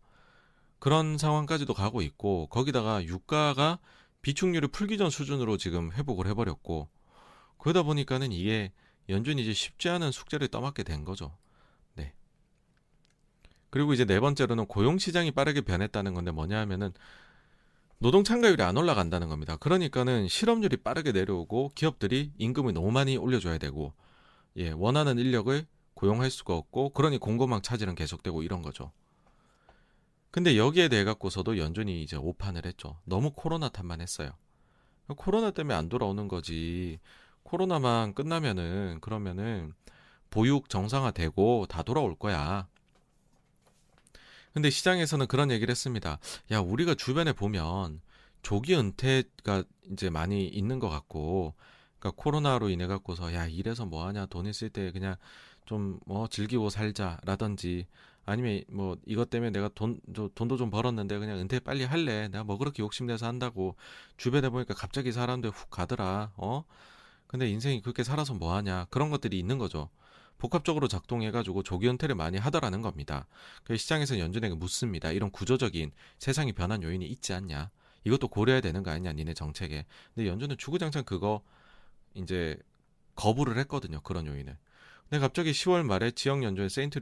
그런 0.78 1.18
상황까지도 1.18 1.74
가고 1.74 2.02
있고 2.02 2.46
거기다가 2.48 3.04
유가가 3.04 3.78
비축률을 4.22 4.68
풀기 4.68 4.98
전 4.98 5.10
수준으로 5.10 5.56
지금 5.56 5.90
회복을 5.92 6.26
해버렸고 6.28 6.88
그러다 7.58 7.82
보니까는 7.82 8.30
이게 8.32 8.72
연준이 9.08 9.42
이제 9.42 9.52
쉽지 9.52 9.88
않은 9.88 10.12
숙제를 10.12 10.48
떠맡게 10.48 10.82
된 10.82 11.04
거죠. 11.04 11.36
네. 11.94 12.14
그리고 13.70 13.92
이제 13.94 14.04
네 14.04 14.20
번째로는 14.20 14.66
고용 14.66 14.98
시장이 14.98 15.30
빠르게 15.32 15.60
변했다는 15.62 16.14
건데 16.14 16.30
뭐냐 16.30 16.58
하면은 16.60 16.92
노동 18.02 18.24
참가율이 18.24 18.60
안 18.64 18.76
올라간다는 18.76 19.28
겁니다. 19.28 19.54
그러니까는 19.54 20.26
실업률이 20.26 20.78
빠르게 20.78 21.12
내려오고 21.12 21.70
기업들이 21.76 22.32
임금을 22.36 22.74
너무 22.74 22.90
많이 22.90 23.16
올려줘야 23.16 23.58
되고 23.58 23.92
예, 24.56 24.70
원하는 24.70 25.20
인력을 25.20 25.64
고용할 25.94 26.28
수가 26.32 26.56
없고 26.56 26.90
그러니 26.94 27.18
공급망 27.18 27.62
차질은 27.62 27.94
계속되고 27.94 28.42
이런 28.42 28.60
거죠. 28.60 28.90
근데 30.32 30.56
여기에 30.56 30.88
대해 30.88 31.04
갖고서도 31.04 31.58
연준이 31.58 32.02
이제 32.02 32.16
오판을 32.16 32.66
했죠. 32.66 32.98
너무 33.04 33.30
코로나 33.30 33.68
탓만 33.68 34.00
했어요. 34.00 34.32
코로나 35.16 35.52
때문에 35.52 35.72
안 35.72 35.88
돌아오는 35.88 36.26
거지. 36.26 36.98
코로나만 37.44 38.14
끝나면은 38.14 38.98
그러면은 39.00 39.74
보육 40.28 40.68
정상화되고 40.68 41.66
다 41.68 41.84
돌아올 41.84 42.16
거야. 42.16 42.66
근데 44.54 44.70
시장에서는 44.70 45.26
그런 45.26 45.50
얘기를 45.50 45.70
했습니다. 45.70 46.18
야, 46.50 46.60
우리가 46.60 46.94
주변에 46.94 47.32
보면 47.32 48.00
조기 48.42 48.74
은퇴가 48.76 49.64
이제 49.92 50.10
많이 50.10 50.46
있는 50.46 50.78
것 50.78 50.88
같고, 50.88 51.54
그러니까 51.98 52.22
코로나로 52.22 52.68
인해 52.68 52.86
갖고서 52.86 53.32
야, 53.34 53.46
이래서 53.46 53.86
뭐 53.86 54.06
하냐, 54.06 54.26
돈 54.26 54.46
있을 54.46 54.68
때 54.70 54.90
그냥 54.92 55.16
좀 55.66 56.00
뭐 56.06 56.26
즐기고 56.28 56.70
살자라든지 56.70 57.86
아니면 58.24 58.62
뭐 58.68 58.96
이것 59.06 59.30
때문에 59.30 59.50
내가 59.50 59.68
돈 59.74 60.00
돈도 60.34 60.56
좀 60.56 60.70
벌었는데 60.70 61.18
그냥 61.18 61.38
은퇴 61.38 61.58
빨리 61.60 61.84
할래. 61.84 62.28
내가 62.28 62.44
뭐 62.44 62.58
그렇게 62.58 62.82
욕심내서 62.82 63.26
한다고 63.26 63.76
주변에 64.16 64.48
보니까 64.48 64.74
갑자기 64.74 65.12
사람들 65.12 65.50
훅 65.50 65.70
가더라. 65.70 66.32
어? 66.36 66.64
근데 67.26 67.48
인생이 67.48 67.82
그렇게 67.82 68.04
살아서 68.04 68.34
뭐 68.34 68.54
하냐. 68.54 68.86
그런 68.90 69.10
것들이 69.10 69.38
있는 69.38 69.58
거죠. 69.58 69.88
복합적으로 70.38 70.88
작동해가지고 70.88 71.62
조기 71.62 71.88
은퇴를 71.88 72.14
많이 72.14 72.38
하더라는 72.38 72.82
겁니다. 72.82 73.26
그 73.64 73.76
시장에서 73.76 74.18
연준에게 74.18 74.54
묻습니다. 74.54 75.12
이런 75.12 75.30
구조적인 75.30 75.92
세상이 76.18 76.52
변한 76.52 76.82
요인이 76.82 77.06
있지 77.06 77.32
않냐? 77.32 77.70
이것도 78.04 78.28
고려해야 78.28 78.60
되는 78.60 78.82
거 78.82 78.90
아니냐, 78.90 79.12
니네 79.12 79.34
정책에. 79.34 79.86
근데 80.14 80.28
연준은 80.28 80.58
주구장창 80.58 81.04
그거 81.04 81.42
이제 82.14 82.58
거부를 83.14 83.58
했거든요. 83.58 84.00
그런 84.00 84.26
요인을. 84.26 84.56
근데 85.08 85.20
갑자기 85.20 85.52
10월 85.52 85.84
말에 85.84 86.10
지역 86.10 86.42
연준 86.42 86.68
세인트 86.68 86.98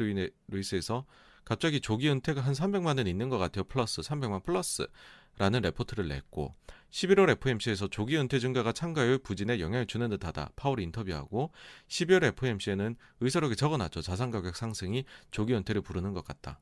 루이스에서 0.48 1.07
갑자기 1.44 1.81
조기 1.81 2.11
은퇴가 2.11 2.40
한 2.40 2.52
300만 2.52 2.98
명 2.99 3.07
있는 3.07 3.28
것 3.28 3.39
같아요. 3.39 3.65
플러스 3.65 4.02
300만 4.02 4.43
플러스라는 4.43 5.62
레포트를 5.62 6.09
냈고 6.09 6.55
11월 6.91 7.31
FOMC에서 7.31 7.89
조기 7.89 8.17
은퇴 8.17 8.39
증가가 8.39 8.73
참가율 8.73 9.19
부진에 9.19 9.61
영향을 9.61 9.87
주는 9.87 10.09
듯하다. 10.11 10.51
파월이 10.57 10.83
인터뷰하고 10.85 11.53
12월 11.89 12.25
FOMC에는 12.25 12.97
의사록에 13.21 13.55
적어놨죠. 13.55 14.03
자산 14.03 14.31
가격 14.31 14.57
상승이 14.57 15.05
조기 15.31 15.55
은퇴를 15.55 15.83
부르는 15.83 16.12
것 16.12 16.25
같다. 16.25 16.61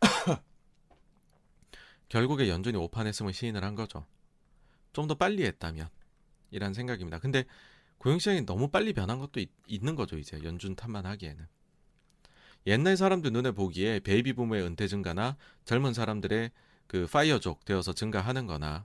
결국에 2.08 2.48
연준이 2.48 2.76
오판했음을 2.76 3.32
시인을 3.32 3.64
한 3.64 3.74
거죠. 3.74 4.06
좀 4.92 5.06
더 5.06 5.14
빨리 5.14 5.44
했다면 5.44 5.88
이란 6.50 6.74
생각입니다. 6.74 7.18
근데 7.18 7.44
고용시장이 7.98 8.46
너무 8.46 8.68
빨리 8.68 8.92
변한 8.92 9.18
것도 9.18 9.40
있, 9.40 9.84
는 9.84 9.94
거죠. 9.94 10.16
이제 10.18 10.38
연준 10.42 10.74
탓만 10.74 11.06
하기에는. 11.06 11.46
옛날 12.66 12.96
사람들 12.96 13.32
눈에 13.32 13.52
보기에 13.52 14.00
베이비 14.00 14.34
부머의 14.34 14.62
은퇴 14.64 14.86
증가나 14.86 15.36
젊은 15.64 15.94
사람들의 15.94 16.50
그 16.86 17.06
파이어족 17.06 17.64
되어서 17.64 17.92
증가하는 17.92 18.46
거나 18.46 18.84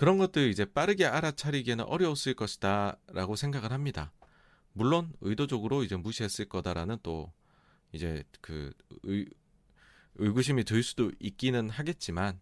그런 0.00 0.16
것들 0.16 0.48
이제 0.48 0.64
빠르게 0.64 1.04
알아차리기에는 1.04 1.84
어려웠을 1.84 2.32
것이다라고 2.32 3.36
생각을 3.36 3.70
합니다. 3.70 4.14
물론 4.72 5.12
의도적으로 5.20 5.84
이제 5.84 5.94
무시했을 5.94 6.46
거다라는 6.46 6.96
또 7.02 7.30
이제 7.92 8.24
그 8.40 8.72
의, 9.02 9.26
의구심이 10.14 10.64
들 10.64 10.82
수도 10.82 11.12
있기는 11.20 11.68
하겠지만 11.68 12.40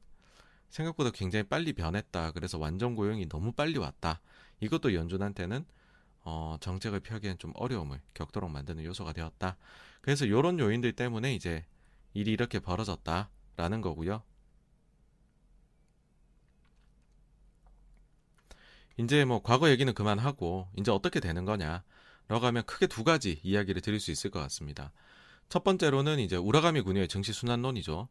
생각보다 0.68 1.10
굉장히 1.10 1.48
빨리 1.48 1.72
변했다. 1.72 2.30
그래서 2.30 2.58
완전 2.58 2.94
고용이 2.94 3.28
너무 3.28 3.50
빨리 3.50 3.76
왔다. 3.76 4.20
이것도 4.60 4.94
연준한테는 4.94 5.64
어, 6.20 6.58
정책을 6.60 7.00
펴기엔 7.00 7.38
좀 7.38 7.50
어려움을 7.56 8.00
겪도록 8.14 8.52
만드는 8.52 8.84
요소가 8.84 9.12
되었다. 9.12 9.56
그래서 10.00 10.26
이런 10.26 10.60
요인들 10.60 10.92
때문에 10.92 11.34
이제 11.34 11.66
일이 12.14 12.30
이렇게 12.30 12.60
벌어졌다라는 12.60 13.80
거고요. 13.80 14.22
이제 18.98 19.24
뭐 19.24 19.42
과거 19.42 19.70
얘기는 19.70 19.92
그만하고 19.94 20.68
이제 20.76 20.90
어떻게 20.90 21.20
되는 21.20 21.44
거냐라고 21.44 22.46
하면 22.46 22.64
크게 22.64 22.86
두 22.88 23.04
가지 23.04 23.40
이야기를 23.42 23.80
드릴 23.80 24.00
수 24.00 24.10
있을 24.10 24.30
것 24.30 24.40
같습니다. 24.40 24.92
첫 25.48 25.64
번째로는 25.64 26.18
이제 26.18 26.36
우라가미 26.36 26.82
군유의 26.82 27.08
증시 27.08 27.32
순환론이죠. 27.32 28.08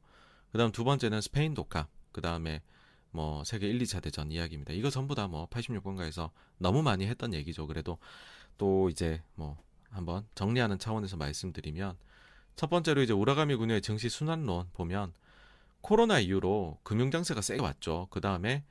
그다음 0.52 0.72
두 0.72 0.84
번째는 0.84 1.22
스페인 1.22 1.54
독감, 1.54 1.86
그다음에 2.14 2.62
뭐 3.12 3.44
세계 3.44 3.68
1, 3.68 3.80
2차 3.80 4.02
대전 4.02 4.32
이야기입니다. 4.32 4.74
이거 4.74 4.90
전부 4.90 5.14
다 5.14 5.28
뭐 5.28 5.48
86번가에서 5.50 6.32
너무 6.58 6.82
많이 6.84 7.06
했던 7.06 7.34
얘기죠. 7.34 7.68
그래도 7.68 7.98
또 8.58 8.90
이제 8.90 9.22
뭐 9.36 9.58
한번 9.90 10.26
정리하는 10.36 10.80
차원에서 10.80 11.18
말씀드리면 11.18 11.98
첫 12.56 12.70
번째로 12.70 13.02
이제 13.02 13.14
우라가미 13.14 13.56
군유의 13.56 13.82
증시 13.82 14.10
순환론 14.10 14.70
보면 14.74 15.14
코로나 15.82 16.20
이후로 16.20 16.80
금융 16.84 17.12
장세가 17.12 17.42
세게 17.42 17.62
왔죠. 17.62 18.08
그 18.10 18.20
다음에 18.22 18.64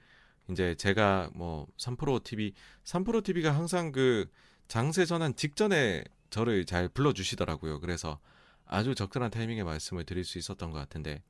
이제 0.51 0.74
제가 0.77 1.31
뭐 1.35 1.66
3프로 1.77 2.23
TV, 2.23 2.55
3프로 2.85 3.23
TV가 3.23 3.55
항상 3.55 3.93
그 3.93 4.31
장세 4.68 5.05
전환 5.05 5.35
직전에 5.35 6.05
저를 6.31 6.64
잘 6.64 6.89
불러주시더라고요. 6.89 7.81
그래서 7.81 8.18
아주 8.64 8.94
적절한 8.94 9.31
타이밍에 9.31 9.62
말씀을 9.62 10.05
드릴 10.05 10.24
수 10.24 10.39
있었던 10.39 10.70
것 10.70 10.78
같은데 10.78 11.23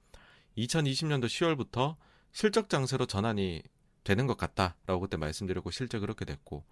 2020년도 0.57 1.27
10월부터 1.27 1.97
실적 2.33 2.69
장세로 2.69 3.07
전환이 3.07 3.63
되는 4.05 4.27
것 4.27 4.37
같다라고 4.37 5.01
그때 5.01 5.17
말씀드렸고 5.17 5.71
실제 5.71 5.99
그렇게 5.99 6.25
됐고 6.25 6.65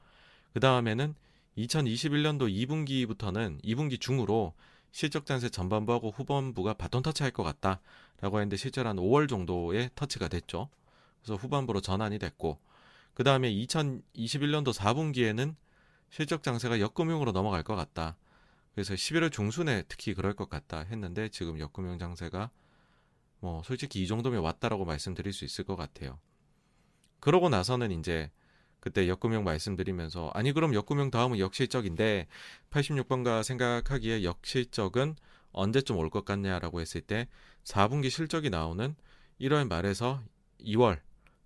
그 0.53 0.61
다음에는 0.61 1.15
2021년도 1.59 2.51
2분기부터는 2.67 3.63
2분기 3.63 4.01
중으로 4.01 4.55
실적 4.93 5.27
장세 5.27 5.49
전반부하고 5.49 6.11
후반부가 6.11 6.75
바톤 6.75 7.03
터치할 7.03 7.33
것 7.33 7.43
같다라고 7.43 8.39
했는데 8.39 8.57
실제로 8.57 8.89
한 8.89 8.97
5월 8.97 9.29
정도에 9.29 9.91
터치가 9.95 10.29
됐죠. 10.29 10.69
그래서 11.25 11.37
후반부로 11.41 11.81
전환이 11.81 12.19
됐고 12.19 12.59
그 13.15 13.25
다음에 13.25 13.51
2021년도 13.51 14.75
4분기에는 14.75 15.55
실적 16.11 16.43
장세가 16.43 16.81
역금융으로 16.81 17.33
넘어갈 17.33 17.63
것 17.63 17.75
같다. 17.75 18.17
그래서 18.75 18.95
11월 18.95 19.33
중순에 19.33 19.85
특히 19.89 20.15
그럴 20.15 20.35
것 20.35 20.51
같다 20.51 20.81
했는데 20.81 21.29
지금 21.29 21.59
역금융 21.59 21.99
장세가 21.99 22.51
뭐 23.41 23.63
솔직히 23.65 24.03
이 24.03 24.07
정도면 24.07 24.43
왔다라고 24.43 24.85
말씀드릴 24.85 25.33
수 25.33 25.45
있을 25.45 25.65
것 25.65 25.77
같아요. 25.77 26.19
그러고 27.21 27.49
나서는 27.49 27.91
이제 27.93 28.31
그때 28.81 29.09
역금융 29.09 29.45
말씀드리면서 29.45 30.31
아니 30.35 30.53
그럼 30.53 30.75
역금융 30.75 31.11
다음은 31.11 31.39
역실적인데 31.39 32.27
86번가 32.71 33.43
생각하기에 33.43 34.25
역실적은 34.25 35.17
언제쯤 35.53 35.97
올 35.97 36.11
것 36.11 36.25
같냐라고 36.25 36.81
했을 36.81 37.01
때 37.01 37.29
4분기 37.65 38.11
실적이 38.11 38.51
나오는 38.51 38.95
1월 39.41 39.69
말에서 39.69 40.23
2월 40.61 41.01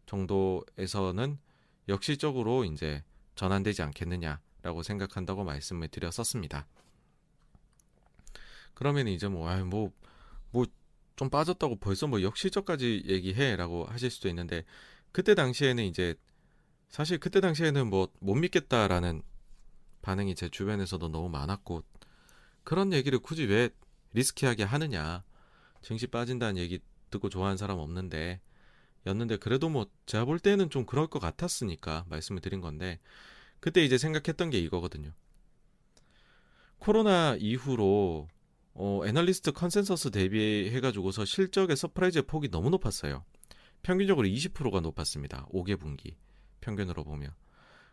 정도에서는 0.08 1.38
역실적으로 1.88 2.64
이제 2.64 3.04
전환되지 3.36 3.82
않겠느냐라고 3.82 4.82
생각한다고 4.82 5.44
말씀을 5.44 5.88
드렸었습니다. 5.88 6.66
그러면 8.74 9.06
이제 9.08 9.28
뭐, 9.28 9.48
아, 9.48 9.62
뭐, 9.64 9.92
뭐, 10.50 10.66
좀 11.16 11.30
빠졌다고 11.30 11.76
벌써 11.76 12.06
뭐 12.06 12.22
역실적까지 12.22 13.04
얘기해 13.06 13.56
라고 13.56 13.84
하실 13.84 14.10
수도 14.10 14.28
있는데, 14.28 14.64
그때 15.12 15.34
당시에는 15.34 15.84
이제 15.84 16.14
사실 16.88 17.18
그때 17.18 17.40
당시에는 17.40 17.88
뭐 17.88 18.08
못 18.20 18.34
믿겠다라는 18.34 19.22
반응이 20.02 20.34
제 20.34 20.48
주변에서도 20.48 21.08
너무 21.08 21.28
많았고 21.28 21.82
그런 22.64 22.92
얘기를 22.92 23.18
굳이 23.18 23.44
왜 23.44 23.70
risky하게 24.12 24.64
하느냐 24.64 25.24
증시 25.82 26.06
빠진다는 26.06 26.56
얘기 26.60 26.80
듣고 27.10 27.28
좋아하는 27.28 27.56
사람 27.56 27.78
없는데 27.78 28.40
였는데 29.06 29.36
그래도 29.36 29.68
뭐 29.68 29.86
제가 30.06 30.24
볼 30.24 30.38
때는 30.38 30.70
좀 30.70 30.84
그럴 30.84 31.06
것 31.06 31.18
같았으니까 31.18 32.04
말씀을 32.08 32.40
드린 32.40 32.60
건데 32.60 32.98
그때 33.60 33.84
이제 33.84 33.98
생각했던 33.98 34.50
게 34.50 34.58
이거거든요. 34.58 35.12
코로나 36.78 37.36
이후로 37.38 38.28
어, 38.74 39.00
애널리스트 39.04 39.52
컨센서스 39.52 40.10
대비해가지고서 40.10 41.24
실적의 41.24 41.76
surprise의 41.76 42.22
폭이 42.22 42.48
너무 42.48 42.70
높았어요. 42.70 43.24
평균적으로 43.82 44.26
20%가 44.28 44.80
높았습니다. 44.80 45.46
5개 45.52 45.78
분기. 45.78 46.16
평균으로 46.60 47.04
보면. 47.04 47.32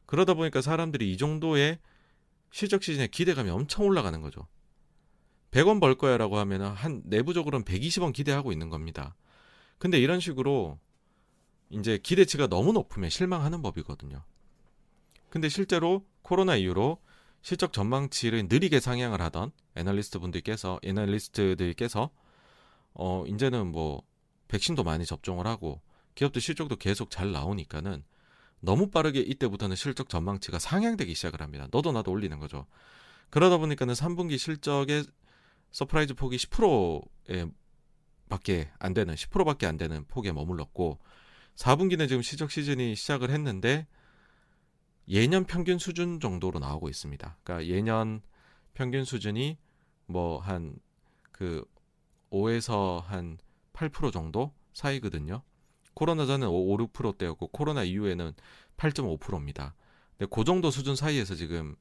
그러다 0.06 0.36
보니까 0.36 0.62
사람들이 0.62 1.12
이 1.12 1.18
정도의 1.18 1.80
실적 2.52 2.84
시즌에 2.84 3.08
기대감이 3.08 3.50
엄청 3.50 3.86
올라가는 3.86 4.20
거죠. 4.22 4.48
100원 5.52 5.80
벌 5.80 5.96
거야라고 5.96 6.38
하면 6.40 6.62
한 6.62 7.02
내부적으로는 7.06 7.66
120원 7.66 8.14
기대하고 8.14 8.52
있는 8.52 8.70
겁니다. 8.70 9.16
근데 9.78 10.00
이런 10.00 10.20
식으로 10.20 10.80
이제 11.70 11.98
기대치가 11.98 12.48
너무 12.48 12.74
높으면 12.74 13.10
실망하는 13.10 13.62
법이거든요. 13.62 14.24
근데 15.30 15.50
실제로 15.50 16.06
코로나 16.22 16.56
이후로 16.56 17.00
실적 17.42 17.74
전망치를 17.74 18.48
느리게 18.48 18.80
상향을 18.80 19.22
하던 19.22 19.52
애널리스트 19.76 20.20
분들께서 20.20 20.80
애널리스트들께서 20.84 22.10
어 22.94 23.24
이제는 23.28 23.68
뭐 23.68 24.02
백신도 24.48 24.84
많이 24.84 25.06
접종을 25.06 25.46
하고 25.46 25.82
기업들 26.16 26.42
실적도 26.42 26.76
계속 26.78 27.12
잘 27.12 27.32
나오니까는 27.32 28.04
너무 28.62 28.90
빠르게 28.90 29.20
이때부터는 29.20 29.76
실적 29.76 30.10
전망치가 30.10 30.58
상향되기 30.60 31.14
시작을 31.14 31.42
합니다. 31.42 31.68
너도 31.72 31.92
나도 31.92 32.12
올리는 32.12 32.40
거죠. 32.40 32.66
그러다 33.30 33.58
보니까는 33.58 33.94
3분기 33.94 34.38
실적의 34.38 35.06
surprise 35.72 36.14
폭이 36.16 36.38
10%에 36.38 37.46
밖에 38.30 38.72
안 38.80 38.94
되는 38.94 39.14
10%밖에 39.14 39.68
안 39.68 39.78
되는 39.78 40.06
폭에 40.06 40.32
머물렀고 40.32 41.00
4분기는 41.56 42.08
지금 42.08 42.22
실적 42.22 42.52
시즌이 42.52 42.96
시작을 42.96 43.30
했는데 43.30 43.88
예년 45.08 45.46
평균 45.46 45.78
수준 45.78 46.20
정도로 46.20 46.60
나오고 46.60 46.90
있습니다. 46.90 47.38
그러니까 47.44 47.68
예년 47.68 48.22
평균 48.74 49.04
수준이 49.06 49.58
뭐 50.08 50.40
한 50.40 50.80
그 51.36 51.66
5에서 52.32 53.02
한 53.04 53.38
8% 53.74 54.14
정도 54.14 54.54
사이거든요. 54.72 55.44
코로나 55.94 56.26
전에 56.26 56.46
5, 56.46 56.78
6%대였고 56.78 57.48
코로나 57.48 57.84
이후에는 57.84 58.32
8.5%입니다. 58.78 59.76
근데 60.18 60.34
그 60.34 60.46
정도 60.46 60.72
수준 60.72 60.96
사이에서 60.96 61.36
지금 61.36 61.76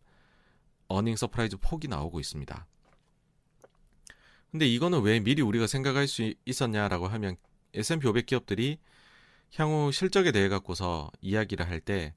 earning 0.88 1.14
surprise 1.14 1.58
폭이 1.58 1.86
나오고 1.86 2.18
있습니다. 2.18 2.66
근데 4.50 4.66
이거는 4.66 5.02
왜 5.02 5.20
미리 5.20 5.40
우리가 5.40 5.68
생각할 5.68 6.08
수 6.08 6.34
있었냐라고 6.44 7.06
하면 7.06 7.36
S&P 7.72 8.08
500 8.08 8.26
기업들이 8.26 8.80
향후 9.56 9.92
실적에 9.92 10.32
대해 10.32 10.48
갖고서 10.48 11.10
이야기를 11.20 11.68
할 11.68 11.80
때 11.80 12.14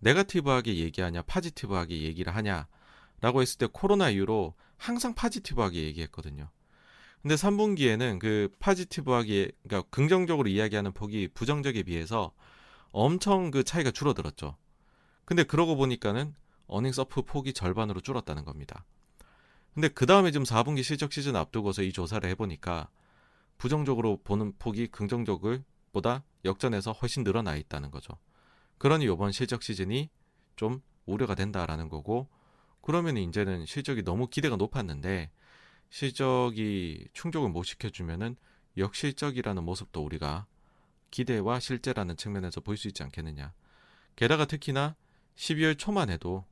negative하게 0.00 0.76
얘기하냐 0.76 1.22
positive하게 1.22 2.02
얘기를 2.02 2.34
하냐라고 2.34 3.42
했을 3.42 3.58
때 3.58 3.68
코로나 3.70 4.08
이후로 4.10 4.54
항상 4.76 5.14
positive하게 5.14 5.82
얘기했거든요. 5.84 6.48
근데 7.22 7.34
3분기에는 7.34 8.18
그 8.18 8.48
파지티브하게 8.60 9.52
그러니까 9.62 9.88
긍정적으로 9.90 10.48
이야기하는 10.48 10.92
폭이 10.92 11.28
부정적에 11.34 11.82
비해서 11.82 12.32
엄청 12.92 13.50
그 13.50 13.62
차이가 13.62 13.90
줄어들었죠. 13.90 14.56
근데 15.26 15.44
그러고 15.44 15.76
보니까는 15.76 16.34
어닝 16.66 16.92
서프 16.92 17.22
폭이 17.22 17.52
절반으로 17.52 18.00
줄었다는 18.00 18.44
겁니다. 18.44 18.86
근데 19.74 19.88
그 19.88 20.06
다음에 20.06 20.30
지금 20.30 20.44
4분기 20.44 20.82
실적 20.82 21.12
시즌 21.12 21.36
앞두고서 21.36 21.82
이 21.82 21.92
조사를 21.92 22.28
해보니까 22.30 22.88
부정적으로 23.58 24.18
보는 24.24 24.54
폭이 24.58 24.86
긍정적을 24.86 25.62
보다 25.92 26.24
역전해서 26.44 26.92
훨씬 26.92 27.24
늘어나 27.24 27.56
있다는 27.56 27.90
거죠. 27.90 28.18
그러니 28.78 29.04
이번 29.04 29.32
실적 29.32 29.62
시즌이 29.62 30.08
좀 30.56 30.82
우려가 31.06 31.34
된다라는 31.34 31.88
거고 31.88 32.28
그러면 32.82 33.16
이제는 33.16 33.66
실적이 33.66 34.02
너무 34.04 34.28
기대가 34.28 34.56
높았는데 34.56 35.30
실적이 35.90 37.08
충족을 37.12 37.50
못 37.50 37.64
시켜주면은 37.64 38.36
역실적이라는 38.76 39.62
모습도 39.64 40.02
우리가 40.04 40.46
기대와 41.10 41.60
실제라는 41.60 42.16
측면에서 42.16 42.60
볼 42.60 42.76
수 42.76 42.88
있지 42.88 43.02
않겠느냐. 43.02 43.52
게다가 44.16 44.44
특히나 44.44 44.96
12월 45.36 45.76
초만 45.78 46.08
해도 46.10 46.44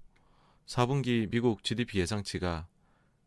4분기 0.66 1.30
미국 1.30 1.62
GDP 1.62 2.00
예상치가 2.00 2.66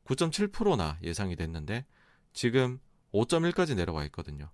9.7%나 0.05 0.99
예상이 1.03 1.35
됐는데 1.35 1.85
지금 2.33 2.79
5.1까지 3.13 3.75
내려와 3.75 4.03
있거든요. 4.05 4.51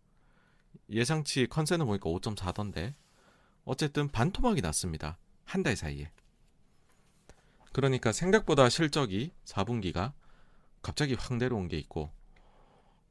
예상치 0.89 1.47
컨센을 1.47 1.85
보니까 1.85 2.09
5.4던데 2.09 2.93
어쨌든 3.65 4.07
반토막이 4.07 4.61
났습니다. 4.61 5.17
한 5.45 5.63
달 5.63 5.75
사이에. 5.75 6.11
그러니까 7.73 8.11
생각보다 8.11 8.69
실적이 8.69 9.31
4분기가 9.45 10.13
갑자기 10.81 11.13
확 11.13 11.37
내려온 11.37 11.67
게 11.67 11.77
있고 11.77 12.11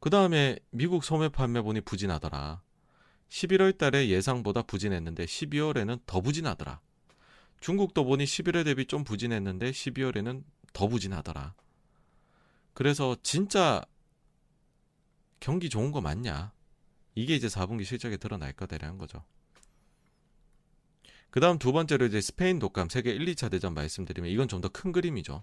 그 0.01 0.11
다음에 0.11 0.59
미국 0.71 1.05
소매 1.05 1.29
판매 1.29 1.61
보니 1.63 1.81
부진하더라. 1.83 2.63
11월 3.29 3.77
달에 3.77 4.09
예상보다 4.09 4.63
부진했는데 4.63 5.25
12월에는 5.25 6.01
더 6.07 6.21
부진하더라. 6.21 6.81
중국도 7.61 8.05
보니 8.05 8.25
11월 8.25 8.65
대비 8.65 8.87
좀 8.87 9.03
부진했는데 9.05 9.71
12월에는 9.71 10.45
더 10.73 10.89
부진하더라. 10.89 11.55
그래서 12.75 13.17
진짜 13.23 13.83
경기 15.41 15.71
좋은 15.71 15.91
거 15.91 16.01
맞냐? 16.01 16.53
이게 17.17 17.35
이제 17.35 17.49
4분기 17.49 17.85
실적에 17.85 18.17
드러날 18.17 18.53
거다라는 18.53 18.99
거죠. 18.99 19.25
그 21.31 21.41
다음 21.41 21.59
두 21.59 21.73
번째로 21.73 22.07
이제 22.07 22.21
스페인 22.21 22.59
독감 22.61 22.89
세계 22.89 23.11
1, 23.13 23.25
2차 23.27 23.51
대전 23.51 23.75
말씀드리면 23.75 24.31
이건 24.31 24.49
좀 24.49 24.61
더 24.61 24.69
큰 24.69 24.93
그림이죠. 24.93 25.43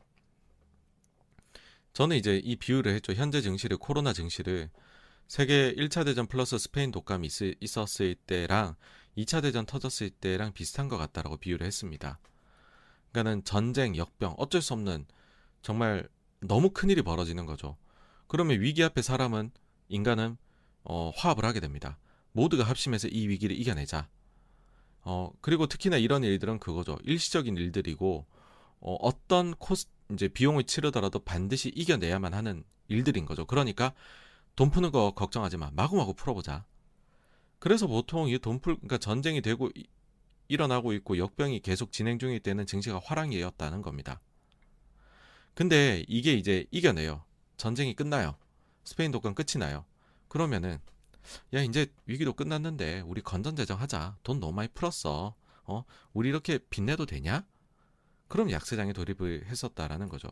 저는 1.94 2.18
이제 2.18 2.38
이 2.44 2.56
비유를 2.56 2.94
했죠. 2.94 3.14
현재 3.14 3.42
증시를 3.42 3.78
코로나 3.78 4.14
증시를 4.14 4.70
세계 5.28 5.74
1차 5.76 6.06
대전 6.06 6.28
플러스 6.28 6.58
스페인 6.58 6.92
독감이 6.92 7.28
있, 7.28 7.78
었을 7.78 8.16
때랑 8.16 8.76
2차 9.18 9.42
대전 9.42 9.66
터졌을 9.66 10.10
때랑 10.10 10.54
비슷한 10.54 10.88
것 10.88 10.98
같다라고 10.98 11.38
비유를 11.38 11.66
했습니다. 11.66 12.20
그러니까는 13.12 13.44
전쟁, 13.44 13.96
역병, 13.96 14.36
어쩔 14.38 14.62
수 14.62 14.74
없는 14.74 15.06
정말 15.62 16.08
너무 16.40 16.72
큰 16.72 16.90
일이 16.90 17.02
벌어지는 17.04 17.46
거죠. 17.46 17.78
그러면 18.28 18.60
위기 18.62 18.84
앞에 18.84 19.02
사람은 19.02 19.52
인간은 19.90 20.38
어, 20.84 21.12
화합을 21.16 21.46
하게 21.46 21.60
됩니다. 21.60 21.98
모두가 22.32 22.64
합심해서 22.64 23.08
이 23.08 23.28
위기를 23.28 23.58
이겨내자. 23.58 24.08
어, 25.02 25.32
그리고 25.42 25.68
특히나 25.68 25.98
이런 25.98 26.24
일들은 26.24 26.60
그거죠. 26.60 26.98
일시적인 27.04 27.58
일들이고 27.58 28.26
어, 28.80 28.94
어떤 28.96 29.54
코스 29.56 29.88
이제 30.12 30.28
비용을 30.28 30.64
치르더라도 30.64 31.20
반드시 31.20 31.72
이겨내야만 31.76 32.34
하는 32.34 32.64
일들인 32.88 33.26
거죠. 33.26 33.46
그러니까 33.46 33.94
돈 34.56 34.70
푸는 34.70 34.92
거 34.92 35.12
걱정하지 35.12 35.58
마. 35.58 35.72
마구마구 35.72 36.14
풀어보자. 36.14 36.66
그래서 37.60 37.88
보통 37.88 38.28
이 38.30 38.38
돈 38.40 38.60
풀, 38.60 38.76
그러니까 38.76 38.98
전쟁이 38.98 39.42
되고 39.42 39.70
이, 39.76 39.86
일어나고 40.50 40.94
있고 40.94 41.18
역병이 41.18 41.62
계속 41.62 41.92
진행 41.92 42.20
중일 42.20 42.40
때는 42.42 42.66
증시가 42.66 43.00
화랑이었다는 43.04 43.82
겁니다. 43.82 44.20
근데 45.54 46.04
이게 46.08 46.34
이제 46.34 46.66
이겨내요. 46.72 47.24
전쟁이 47.58 47.96
끝나요. 47.96 48.36
스페인 48.84 49.12
독감 49.12 49.34
끝이 49.36 49.60
나요. 49.60 49.86
그러면은 50.34 50.80
야 51.54 51.62
이제 51.62 51.86
위기도 52.08 52.34
끝났는데 52.34 53.02
우리 53.02 53.22
건전 53.22 53.56
재정 53.56 53.80
하자. 53.80 54.18
돈 54.24 54.40
너무 54.40 54.52
많이 54.52 54.68
풀었어. 54.70 55.36
어? 55.66 55.84
우리 56.12 56.28
이렇게 56.28 56.58
빚내도 56.58 57.06
되냐? 57.06 57.46
그럼 58.30 58.50
약세장에 58.50 58.94
돌입을 58.94 59.46
했었다라는 59.46 60.10
거죠. 60.10 60.30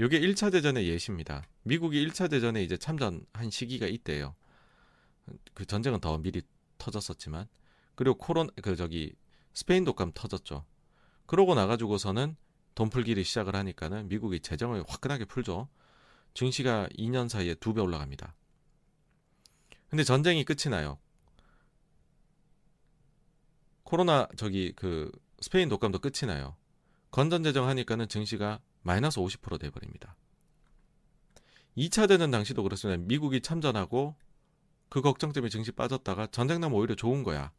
요게 0.00 0.18
1차 0.18 0.50
대전의 0.50 0.88
예시입니다. 0.88 1.44
미국이 1.62 2.04
1차 2.04 2.28
대전에 2.28 2.64
이제 2.64 2.76
참전한 2.76 3.50
시기가 3.52 3.86
있대요. 3.86 4.34
그 5.54 5.64
전쟁은 5.64 6.00
더 6.00 6.18
미리 6.18 6.42
터졌었지만 6.78 7.46
그리고 7.94 8.18
코론 8.18 8.50
그 8.62 8.74
저기 8.74 9.14
스페인 9.54 9.84
독감 9.84 10.10
터졌죠. 10.12 10.64
그러고 11.26 11.54
나가지고서는 11.54 12.34
돈 12.74 12.90
풀기를 12.90 13.22
시작을 13.22 13.54
하니까는 13.54 14.08
미국이 14.08 14.40
재정을 14.40 14.82
화끈하게 14.88 15.26
풀죠. 15.26 15.68
증시가 16.34 16.88
2년 16.98 17.28
사이에 17.28 17.54
두 17.54 17.74
배 17.74 17.80
올라갑니다. 17.80 18.34
근데 19.92 20.04
전쟁이 20.04 20.42
끝이 20.42 20.70
나요. 20.70 20.98
코로나 23.82 24.26
저기 24.38 24.72
그 24.74 25.12
스페인 25.42 25.68
독감도 25.68 25.98
끝이 25.98 26.26
나요. 26.26 26.56
건전 27.10 27.42
재정 27.42 27.68
하니까는 27.68 28.08
증시가 28.08 28.58
마이너스 28.80 29.20
50% 29.20 29.60
돼버립니다. 29.60 30.16
2차 31.76 32.08
대전 32.08 32.30
당시도 32.30 32.62
그렇습니다. 32.62 33.04
미국이 33.06 33.42
참전하고 33.42 34.16
그 34.88 35.02
걱정 35.02 35.30
때문에 35.30 35.50
증시 35.50 35.72
빠졌다가 35.72 36.28
전쟁 36.28 36.62
나면 36.62 36.78
오히려 36.78 36.94
좋은 36.94 37.22
거야. 37.22 37.52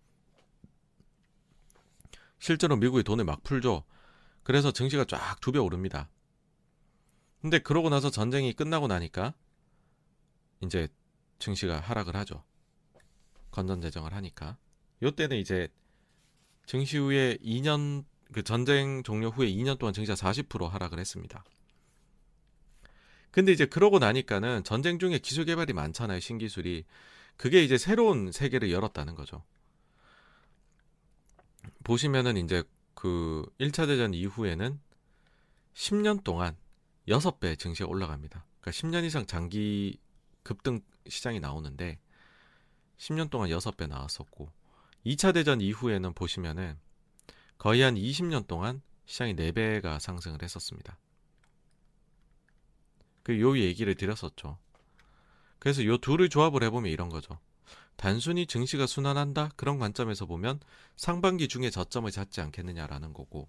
실제로 2.40 2.76
미국이 2.78 3.04
돈을 3.04 3.26
막 3.26 3.44
풀죠. 3.44 3.84
그래서 4.42 4.72
증시가 4.72 5.06
쫙 5.06 5.40
두 5.40 5.52
배 5.52 5.60
오릅니다. 5.60 6.10
근데 7.44 7.60
그러고 7.60 7.90
나서 7.90 8.10
전쟁이 8.10 8.54
끝나고 8.54 8.88
나니까 8.88 9.36
이제 10.62 10.88
증시가 11.40 11.80
하락을 11.80 12.16
하죠. 12.16 12.44
건전 13.52 13.82
재정을 13.82 14.14
하니까. 14.14 14.58
요때는 15.02 15.38
이제 15.38 15.68
증시 16.66 16.98
후에 16.98 17.38
2년 17.38 18.06
그 18.32 18.44
전쟁 18.44 19.04
종료 19.04 19.30
후에 19.30 19.48
2년 19.48 19.78
동안 19.78 19.94
증시가 19.94 20.16
40% 20.16 20.68
하락을 20.68 21.00
했습니다. 21.00 21.44
근데 23.32 23.52
이제 23.52 23.66
그러고 23.66 24.00
나니까는 24.00 24.64
전쟁 24.64 25.00
중에 25.00 25.18
기술 25.18 25.46
개발이 25.46 25.74
많잖아요, 25.74 26.20
신기술이. 26.20 26.86
그게 27.36 27.64
이제 27.64 27.78
새로운 27.78 28.32
세계를 28.32 28.72
열었다는 28.72 29.16
거죠. 29.16 29.44
보시면은 31.84 32.38
이제 32.38 32.64
그 32.94 33.46
1차 33.60 33.88
대전 33.88 34.14
이후에는 34.14 34.80
10년 35.74 36.24
동안 36.24 36.56
6배 37.08 37.58
증시가 37.58 37.90
올라갑니다. 37.90 38.46
그러니까 38.62 38.72
10년 38.72 39.04
이상 39.04 39.26
장기 39.26 40.00
급등 40.44 40.82
시장이 41.08 41.40
나오는데 41.40 42.00
10년 42.98 43.30
동안 43.30 43.50
6배 43.50 43.88
나왔었고 43.88 44.52
2차 45.06 45.34
대전 45.34 45.62
이후에는 45.62 46.14
보시면은 46.14 46.78
거의 47.58 47.82
한 47.82 47.96
20년 47.96 48.48
동안 48.48 48.82
시장이 49.06 49.36
4배가 49.36 50.00
상승을 50.00 50.42
했었습니다. 50.42 50.98
그 53.24 53.40
요 53.40 53.58
얘기를 53.58 53.96
드렸었죠. 53.96 54.58
그래서 55.60 55.86
요 55.86 55.98
둘을 55.98 56.30
조합을 56.30 56.64
해보면 56.64 56.92
이런 56.92 57.10
거죠. 57.10 57.40
단순히 57.96 58.46
증시가 58.48 58.86
순환한다? 58.86 59.52
그런 59.56 59.80
관점에서 59.80 60.26
보면 60.26 60.60
상반기 60.98 61.48
중에 61.48 61.70
저점을 61.70 62.10
잡지 62.12 62.42
않겠느냐라는 62.42 63.14
거고 63.14 63.48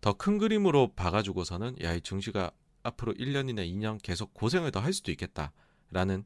더 0.00 0.12
큰 0.14 0.38
그림으로 0.38 0.92
봐가지고서는 0.94 1.76
야, 1.82 1.94
이 1.94 2.00
증시가 2.00 2.50
앞으로 2.82 3.14
1년이나 3.14 3.66
2년 3.68 4.00
계속 4.02 4.34
고생을 4.34 4.70
더 4.72 4.80
할 4.80 4.92
수도 4.92 5.10
있겠다 5.12 5.52
라는 5.90 6.24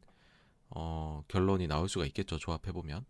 어, 0.71 1.23
결론이 1.29 1.67
나올 1.67 1.89
수가 1.89 2.07
있겠죠. 2.07 2.39
조합해 2.39 2.73
보면. 2.73 3.05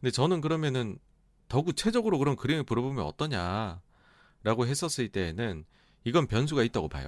근데 0.00 0.10
저는 0.10 0.40
그러면은 0.40 0.98
더 1.48 1.62
구체적으로 1.62 2.18
그런 2.18 2.36
그림을 2.36 2.64
불어보면 2.64 3.04
어떠냐라고 3.04 4.66
했었을 4.66 5.08
때에는 5.08 5.64
이건 6.04 6.26
변수가 6.26 6.62
있다고 6.64 6.88
봐요. 6.88 7.06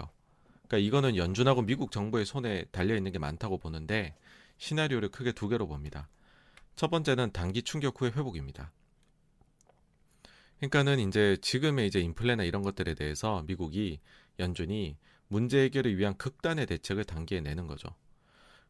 그러니까 0.66 0.78
이거는 0.78 1.16
연준하고 1.16 1.62
미국 1.62 1.90
정부의 1.90 2.24
손에 2.26 2.64
달려 2.70 2.96
있는 2.96 3.12
게 3.12 3.18
많다고 3.18 3.58
보는데 3.58 4.14
시나리오를 4.58 5.10
크게 5.10 5.32
두 5.32 5.48
개로 5.48 5.66
봅니다. 5.66 6.08
첫 6.76 6.90
번째는 6.90 7.32
단기 7.32 7.62
충격 7.62 8.00
후의 8.00 8.12
회복입니다. 8.12 8.72
그러니까는 10.58 10.98
이제 11.00 11.36
지금의 11.40 11.86
이제 11.86 12.00
인플레나 12.00 12.44
이런 12.44 12.62
것들에 12.62 12.94
대해서 12.94 13.44
미국이 13.46 14.00
연준이 14.38 14.96
문제 15.28 15.62
해결을 15.64 15.96
위한 15.96 16.16
극단의 16.16 16.66
대책을 16.66 17.04
단기에 17.04 17.40
내는 17.40 17.66
거죠. 17.66 17.88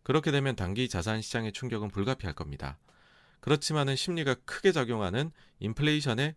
그렇게 0.08 0.30
되면 0.32 0.56
단기 0.56 0.88
자산 0.88 1.20
시장의 1.20 1.52
충격은 1.52 1.90
불가피할 1.90 2.34
겁니다. 2.34 2.78
그렇지만은 3.40 3.94
심리가 3.94 4.34
크게 4.34 4.72
작용하는 4.72 5.30
인플레이션의 5.60 6.34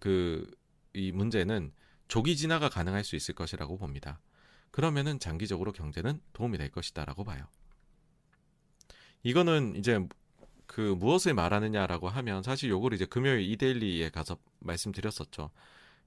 그 0.00 0.46
이 0.98 1.12
문제는 1.12 1.72
조기 2.08 2.36
진화가 2.36 2.68
가능할 2.68 3.04
수 3.04 3.16
있을 3.16 3.34
것이라고 3.34 3.78
봅니다. 3.78 4.20
그러면은 4.70 5.18
장기적으로 5.18 5.72
경제는 5.72 6.20
도움이 6.32 6.58
될 6.58 6.70
것이다라고 6.70 7.24
봐요. 7.24 7.46
이거는 9.22 9.76
이제 9.76 10.06
그 10.66 10.80
무엇을 10.80 11.34
말하느냐라고 11.34 12.08
하면 12.08 12.42
사실 12.42 12.70
요걸 12.70 12.94
이제 12.94 13.04
금요일 13.04 13.40
이데일리에 13.40 14.10
가서 14.10 14.36
말씀드렸었죠. 14.60 15.50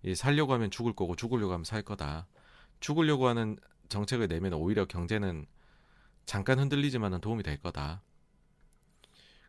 이 0.04 0.16
살려고 0.16 0.54
하면 0.54 0.72
죽을 0.72 0.94
거고 0.94 1.16
죽으려고 1.16 1.54
하면 1.54 1.64
살 1.64 1.82
거다. 1.82 2.28
죽으려고 2.80 3.28
하는 3.28 3.58
정책을 3.90 4.28
내면 4.28 4.54
오히려 4.54 4.86
경제는 4.86 5.46
잠깐 6.26 6.60
흔들리지만은 6.60 7.22
도움이 7.22 7.44
될 7.44 7.58
거다. 7.58 8.02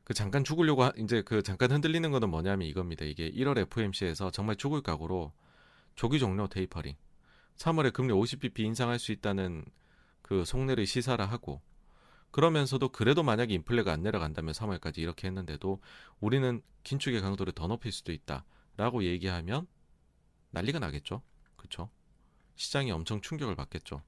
그 0.05 0.15
잠깐 0.15 0.43
죽으려고 0.43 0.85
하, 0.85 0.93
이제 0.97 1.23
그 1.23 1.43
잠깐 1.43 1.71
흔들리는 1.71 2.11
거는 2.11 2.29
뭐냐면 2.29 2.67
이겁니다. 2.67 3.05
이게 3.05 3.31
1월 3.31 3.59
FOMC에서 3.59 4.31
정말 4.31 4.57
죽을 4.57 4.83
각오로 4.83 5.33
조기 5.95 6.19
종료 6.19 6.49
테이퍼링. 6.49 6.97
3월에 7.57 7.93
금리 7.93 8.13
50bp 8.13 8.61
인상할 8.61 8.99
수 8.99 9.13
있다는 9.13 9.65
그 10.23 10.45
속내를 10.45 10.87
시사를 10.87 11.25
하고 11.31 11.61
그러면서도 12.31 12.89
그래도 12.89 13.23
만약에 13.23 13.53
인플레가 13.55 13.93
안 13.93 14.03
내려간다면 14.03 14.55
3월까지 14.55 14.99
이렇게 14.99 15.29
했는데도 15.29 15.81
우리는 16.21 16.63
긴축의 16.83 17.21
강도를 17.21 17.53
더 17.53 17.67
높일 17.67 17.93
수도 17.93 18.11
있다라고 18.11 19.05
얘기하면 19.05 19.67
난리가 20.51 20.79
나겠죠. 20.79 21.23
그렇죠? 21.57 21.91
시장이 22.57 22.91
엄청 22.91 23.21
충격을 23.21 23.55
받겠죠. 23.55 24.03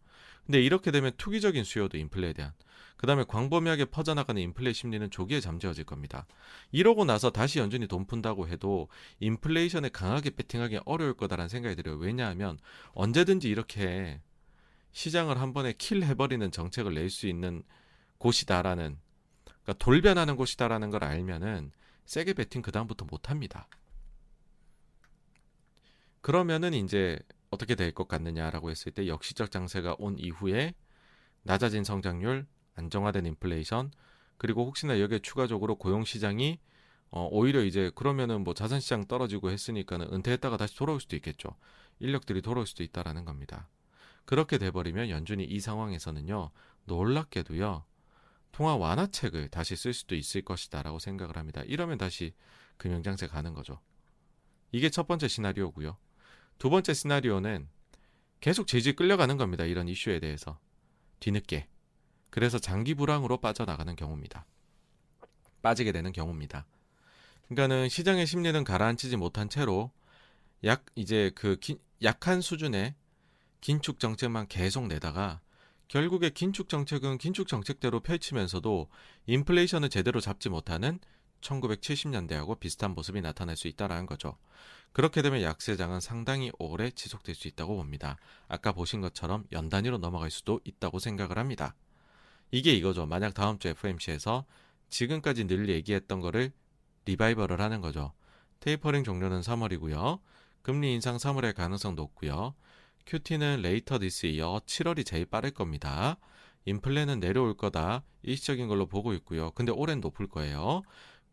근데 0.46 0.60
이렇게 0.60 0.90
되면 0.90 1.12
투기적인 1.16 1.64
수요도 1.64 1.96
인플레에 1.96 2.32
대한 2.34 2.52
그 2.96 3.06
다음에 3.06 3.24
광범위하게 3.26 3.86
퍼져나가는 3.86 4.40
인플레 4.40 4.72
심리는 4.72 5.10
조기에 5.10 5.40
잠재워질 5.40 5.84
겁니다. 5.84 6.26
이러고 6.72 7.04
나서 7.04 7.30
다시 7.30 7.58
연준이 7.58 7.86
돈 7.86 8.06
푼다고 8.06 8.48
해도 8.48 8.88
인플레이션에 9.20 9.90
강하게 9.90 10.30
배팅하기 10.30 10.80
어려울 10.84 11.14
거다라는 11.14 11.48
생각이 11.48 11.76
들어요. 11.76 11.96
왜냐하면 11.96 12.58
언제든지 12.92 13.48
이렇게 13.48 14.20
시장을 14.92 15.40
한 15.40 15.52
번에 15.52 15.72
킬 15.76 16.04
해버리는 16.04 16.50
정책을 16.50 16.94
낼 16.94 17.10
수 17.10 17.26
있는 17.26 17.62
곳이다라는 18.18 18.96
그러니까 19.44 19.72
돌변하는 19.84 20.36
곳이다라는 20.36 20.90
걸 20.90 21.04
알면은 21.04 21.72
세게 22.06 22.34
배팅 22.34 22.62
그 22.62 22.70
다음부터 22.70 23.06
못합니다. 23.06 23.68
그러면은 26.20 26.72
이제 26.72 27.18
어떻게 27.54 27.74
될 27.74 27.92
것 27.92 28.08
같느냐라고 28.08 28.70
했을 28.70 28.92
때 28.92 29.06
역시적 29.06 29.50
장세가 29.50 29.96
온 29.98 30.18
이후에 30.18 30.74
낮아진 31.42 31.84
성장률, 31.84 32.46
안정화된 32.74 33.26
인플레이션, 33.26 33.92
그리고 34.36 34.66
혹시나 34.66 35.00
여기에 35.00 35.20
추가적으로 35.20 35.76
고용 35.76 36.04
시장이 36.04 36.58
어, 37.10 37.28
오히려 37.30 37.62
이제 37.62 37.90
그러면은 37.94 38.42
뭐 38.42 38.54
자산 38.54 38.80
시장 38.80 39.06
떨어지고 39.06 39.50
했으니까는 39.50 40.12
은퇴했다가 40.12 40.56
다시 40.56 40.76
돌아올 40.76 41.00
수도 41.00 41.14
있겠죠. 41.16 41.56
인력들이 42.00 42.42
돌아올 42.42 42.66
수도 42.66 42.82
있다라는 42.82 43.24
겁니다. 43.24 43.68
그렇게 44.24 44.58
돼버리면 44.58 45.10
연준이 45.10 45.44
이 45.44 45.60
상황에서는요 45.60 46.50
놀랍게도요 46.86 47.84
통화 48.52 48.76
완화책을 48.76 49.48
다시 49.48 49.76
쓸 49.76 49.92
수도 49.92 50.16
있을 50.16 50.42
것이다라고 50.42 50.98
생각을 50.98 51.36
합니다. 51.36 51.62
이러면 51.66 51.98
다시 51.98 52.34
금융장세 52.78 53.28
가는 53.28 53.54
거죠. 53.54 53.80
이게 54.72 54.90
첫 54.90 55.06
번째 55.06 55.28
시나리오고요. 55.28 55.96
두 56.58 56.70
번째 56.70 56.94
시나리오는 56.94 57.68
계속 58.40 58.66
질질 58.66 58.96
끌려가는 58.96 59.36
겁니다. 59.36 59.64
이런 59.64 59.88
이슈에 59.88 60.20
대해서 60.20 60.58
뒤늦게 61.20 61.66
그래서 62.30 62.58
장기 62.58 62.94
불황으로 62.94 63.38
빠져나가는 63.38 63.94
경우입니다. 63.96 64.44
빠지게 65.62 65.92
되는 65.92 66.12
경우입니다. 66.12 66.66
그러니까는 67.48 67.88
시장의 67.88 68.26
심리는 68.26 68.64
가라앉히지 68.64 69.16
못한 69.16 69.48
채로 69.48 69.90
약 70.64 70.84
이제 70.94 71.30
그 71.34 71.56
기, 71.60 71.78
약한 72.02 72.40
수준의 72.40 72.94
긴축 73.60 73.98
정책만 73.98 74.48
계속 74.48 74.86
내다가 74.86 75.40
결국에 75.88 76.30
긴축 76.30 76.68
정책은 76.68 77.18
긴축 77.18 77.46
정책대로 77.48 78.00
펼치면서도 78.00 78.88
인플레이션을 79.26 79.90
제대로 79.90 80.20
잡지 80.20 80.48
못하는 80.48 80.98
1970년대하고 81.44 82.58
비슷한 82.58 82.94
모습이 82.94 83.20
나타날 83.20 83.56
수 83.56 83.68
있다라는 83.68 84.06
거죠. 84.06 84.36
그렇게 84.92 85.22
되면 85.22 85.42
약세장은 85.42 86.00
상당히 86.00 86.50
오래 86.58 86.90
지속될 86.90 87.34
수 87.34 87.48
있다고 87.48 87.76
봅니다. 87.76 88.16
아까 88.48 88.72
보신 88.72 89.00
것처럼 89.00 89.44
연 89.52 89.68
단위로 89.68 89.98
넘어갈 89.98 90.30
수도 90.30 90.60
있다고 90.64 90.98
생각을 90.98 91.38
합니다. 91.38 91.74
이게 92.50 92.72
이거죠. 92.72 93.06
만약 93.06 93.34
다음 93.34 93.58
주 93.58 93.68
FOMC에서 93.68 94.44
지금까지 94.88 95.46
늘 95.46 95.68
얘기했던 95.68 96.20
거를 96.20 96.52
리바이벌을 97.06 97.60
하는 97.60 97.80
거죠. 97.80 98.12
테이퍼링 98.60 99.04
종료는 99.04 99.40
3월이고요. 99.40 100.20
금리 100.62 100.94
인상 100.94 101.16
3월의 101.16 101.54
가능성 101.54 101.96
높고요. 101.96 102.54
QT는 103.06 103.60
later 103.62 103.98
this 103.98 104.26
year 104.26 104.60
7월이 104.64 105.04
제일 105.04 105.26
빠를 105.26 105.50
겁니다. 105.50 106.16
인플레는 106.64 107.20
내려올 107.20 107.56
거다. 107.56 108.04
일시적인 108.22 108.68
걸로 108.68 108.86
보고 108.86 109.12
있고요. 109.14 109.50
근데 109.50 109.70
올해는 109.72 110.00
높을 110.00 110.26
거예요. 110.26 110.82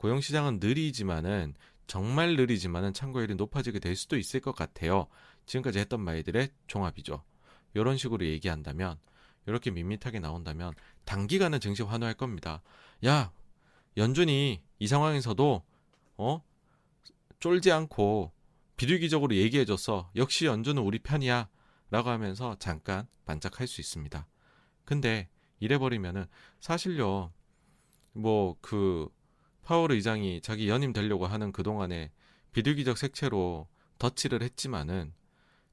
고용 0.02 0.20
시장은 0.20 0.58
느리지만은 0.60 1.54
정말 1.86 2.36
느리지만은 2.36 2.92
참고율이 2.92 3.36
높아지게 3.36 3.78
될 3.78 3.96
수도 3.96 4.18
있을 4.18 4.40
것 4.40 4.56
같아요. 4.56 5.06
지금까지 5.46 5.78
했던 5.78 6.02
말들의 6.02 6.50
종합이죠. 6.66 7.24
이런 7.76 7.98
식으로 7.98 8.26
얘기한다면 8.26 8.98
이렇게 9.46 9.70
밋밋하게 9.70 10.20
나온다면 10.20 10.74
단기간은 11.06 11.60
증시 11.60 11.84
환호할 11.84 12.16
겁니다. 12.16 12.64
야 13.06 13.32
연준이 13.96 14.64
이 14.80 14.88
상황에서도 14.88 15.64
어 16.18 16.44
쫄지 17.40 17.72
않고 17.72 18.32
비둘기적으로 18.78 19.36
얘기해줬어. 19.36 20.10
역시 20.16 20.48
연준은 20.48 20.82
우리 20.82 20.98
편이야. 20.98 21.48
라고 21.92 22.10
하면서 22.10 22.56
잠깐 22.58 23.06
반짝할 23.26 23.68
수 23.68 23.82
있습니다. 23.82 24.26
근데 24.84 25.30
이래버리면은 25.60 26.26
사실요, 26.60 27.32
뭐 28.14 28.58
그 28.62 29.08
파월 29.64 29.92
의장이 29.92 30.42
자기 30.42 30.70
연임 30.70 30.94
되려고 30.94 31.28
하는 31.28 31.52
그동안에 31.52 32.12
비둘기적 32.52 32.98
색채로 32.98 33.68
덧칠을 34.00 34.42
했지만은 34.42 35.14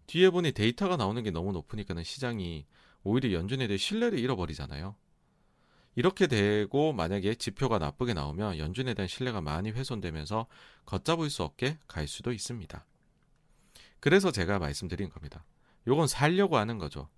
뒤에 0.07 0.31
보니 0.31 0.53
데이터가 0.53 0.97
나오는 0.97 1.23
게 1.23 1.31
너무 1.31 1.53
높으니까는 1.53 2.05
시장이 2.05 2.67
오히려 3.03 3.33
연준에 3.33 3.67
대해 3.67 3.77
신뢰를 3.77 4.19
잃어버리잖아요. 4.19 4.97
이렇게 5.95 6.27
되고 6.27 6.93
만약에 6.93 7.35
지표가 7.35 7.79
나쁘게 7.79 8.15
나오면 8.15 8.59
연준에 8.59 8.95
대한 8.95 9.09
신뢰가 9.09 9.41
많이 9.41 9.71
훼손되면서 9.71 10.47
걷잡을 10.87 11.29
수 11.29 11.43
없게 11.43 11.79
갈 11.89 12.07
수도 12.07 12.33
있습니다. 12.33 12.87
그래서 14.01 14.31
제가 14.31 14.59
말씀드린 14.59 15.09
겁니다. 15.09 15.45
요건 15.87 16.07
살려고 16.07 16.57
하는 16.57 16.79
거죠. 16.79 17.09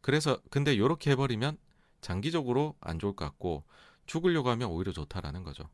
그래서 0.00 0.40
근데 0.50 0.78
요렇게 0.78 1.10
해버리면 1.10 1.58
장기적으로 2.00 2.74
안 2.80 2.98
좋을 2.98 3.14
것 3.14 3.24
같고 3.26 3.64
죽으려고 4.06 4.48
하면 4.50 4.70
오히려 4.70 4.92
좋다라는 4.92 5.42
거죠. 5.42 5.68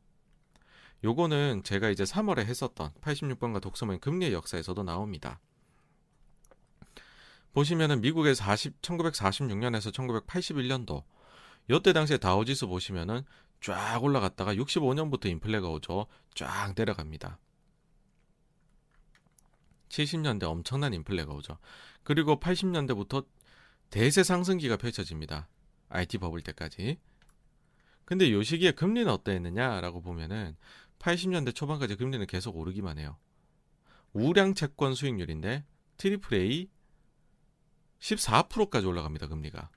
요거는 1.03 1.63
제가 1.63 1.89
이제 1.89 2.03
3월에 2.03 2.39
했었던 2.39 2.91
86번가 3.01 3.61
독서모임 3.61 3.99
금리의 3.99 4.33
역사에서도 4.33 4.83
나옵니다. 4.83 5.39
보시면은 7.53 8.01
미국의 8.01 8.35
40, 8.35 8.81
1946년에서 8.81 9.91
1981년도 9.93 11.03
요때 11.69 11.93
당시에 11.93 12.17
다우지수 12.17 12.67
보시면은 12.67 13.23
쫙 13.61 14.03
올라갔다가 14.03 14.53
65년부터 14.55 15.27
인플레가 15.27 15.67
오죠. 15.69 16.07
쫙 16.35 16.73
내려갑니다. 16.75 17.39
70년대 19.89 20.43
엄청난 20.43 20.93
인플레가 20.93 21.33
오죠. 21.33 21.57
그리고 22.03 22.39
80년대부터 22.39 23.25
대세 23.89 24.23
상승기가 24.23 24.77
펼쳐집니다. 24.77 25.47
IT 25.89 26.19
버블 26.19 26.41
때까지. 26.41 26.99
근데 28.05 28.31
요 28.31 28.41
시기에 28.41 28.71
금리는 28.71 29.11
어떠했느냐라고 29.11 30.01
보면은 30.01 30.55
80년대 30.99 31.55
초반까지 31.55 31.95
금리는 31.95 32.25
계속 32.27 32.57
오르기만 32.57 32.97
해요. 32.99 33.17
우량 34.13 34.53
채권 34.53 34.95
수익률인데 34.95 35.63
triple 35.97 36.37
A 36.37 36.69
14%까지 37.99 38.85
올라갑니다. 38.85 39.27
금리가. 39.27 39.69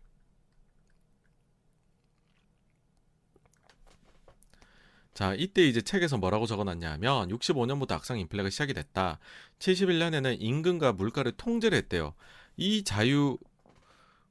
자, 5.14 5.34
이때 5.34 5.66
이제 5.66 5.82
책에서 5.82 6.16
뭐라고 6.16 6.46
적어놨냐 6.46 6.90
하면 6.92 7.28
65년부터 7.28 7.92
악성 7.92 8.18
인플레가 8.18 8.48
시작이 8.48 8.72
됐다. 8.72 9.18
71년에는 9.58 10.36
임금과 10.40 10.94
물가를 10.94 11.32
통제를 11.32 11.76
했대요. 11.78 12.14
이 12.56 12.82
자유 12.82 13.38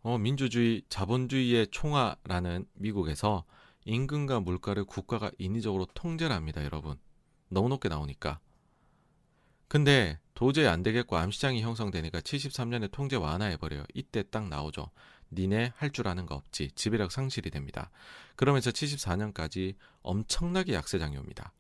어, 0.01 0.18
민주주의 0.18 0.81
자본주의의 0.89 1.68
총화라는 1.69 2.65
미국에서 2.73 3.45
임금과 3.85 4.41
물가를 4.41 4.85
국가가 4.85 5.31
인위적으로 5.37 5.87
통제를 5.93 6.35
합니다, 6.35 6.63
여러분. 6.63 6.97
너무 7.49 7.69
높게 7.69 7.89
나오니까. 7.89 8.39
근데 9.67 10.19
도저히 10.33 10.67
안 10.67 10.83
되겠고 10.83 11.17
암시장이 11.17 11.61
형성되니까 11.61 12.19
73년에 12.19 12.91
통제 12.91 13.15
완화해버려요. 13.15 13.85
이때 13.93 14.23
딱 14.29 14.47
나오죠. 14.49 14.89
니네 15.31 15.71
할 15.75 15.91
줄 15.91 16.07
아는 16.07 16.25
거 16.25 16.35
없지. 16.35 16.71
지배력 16.75 17.11
상실이 17.11 17.51
됩니다. 17.51 17.89
그러면서 18.35 18.69
74년까지 18.71 19.75
엄청나게 20.01 20.73
약세장이 20.73 21.15
옵니다. 21.17 21.53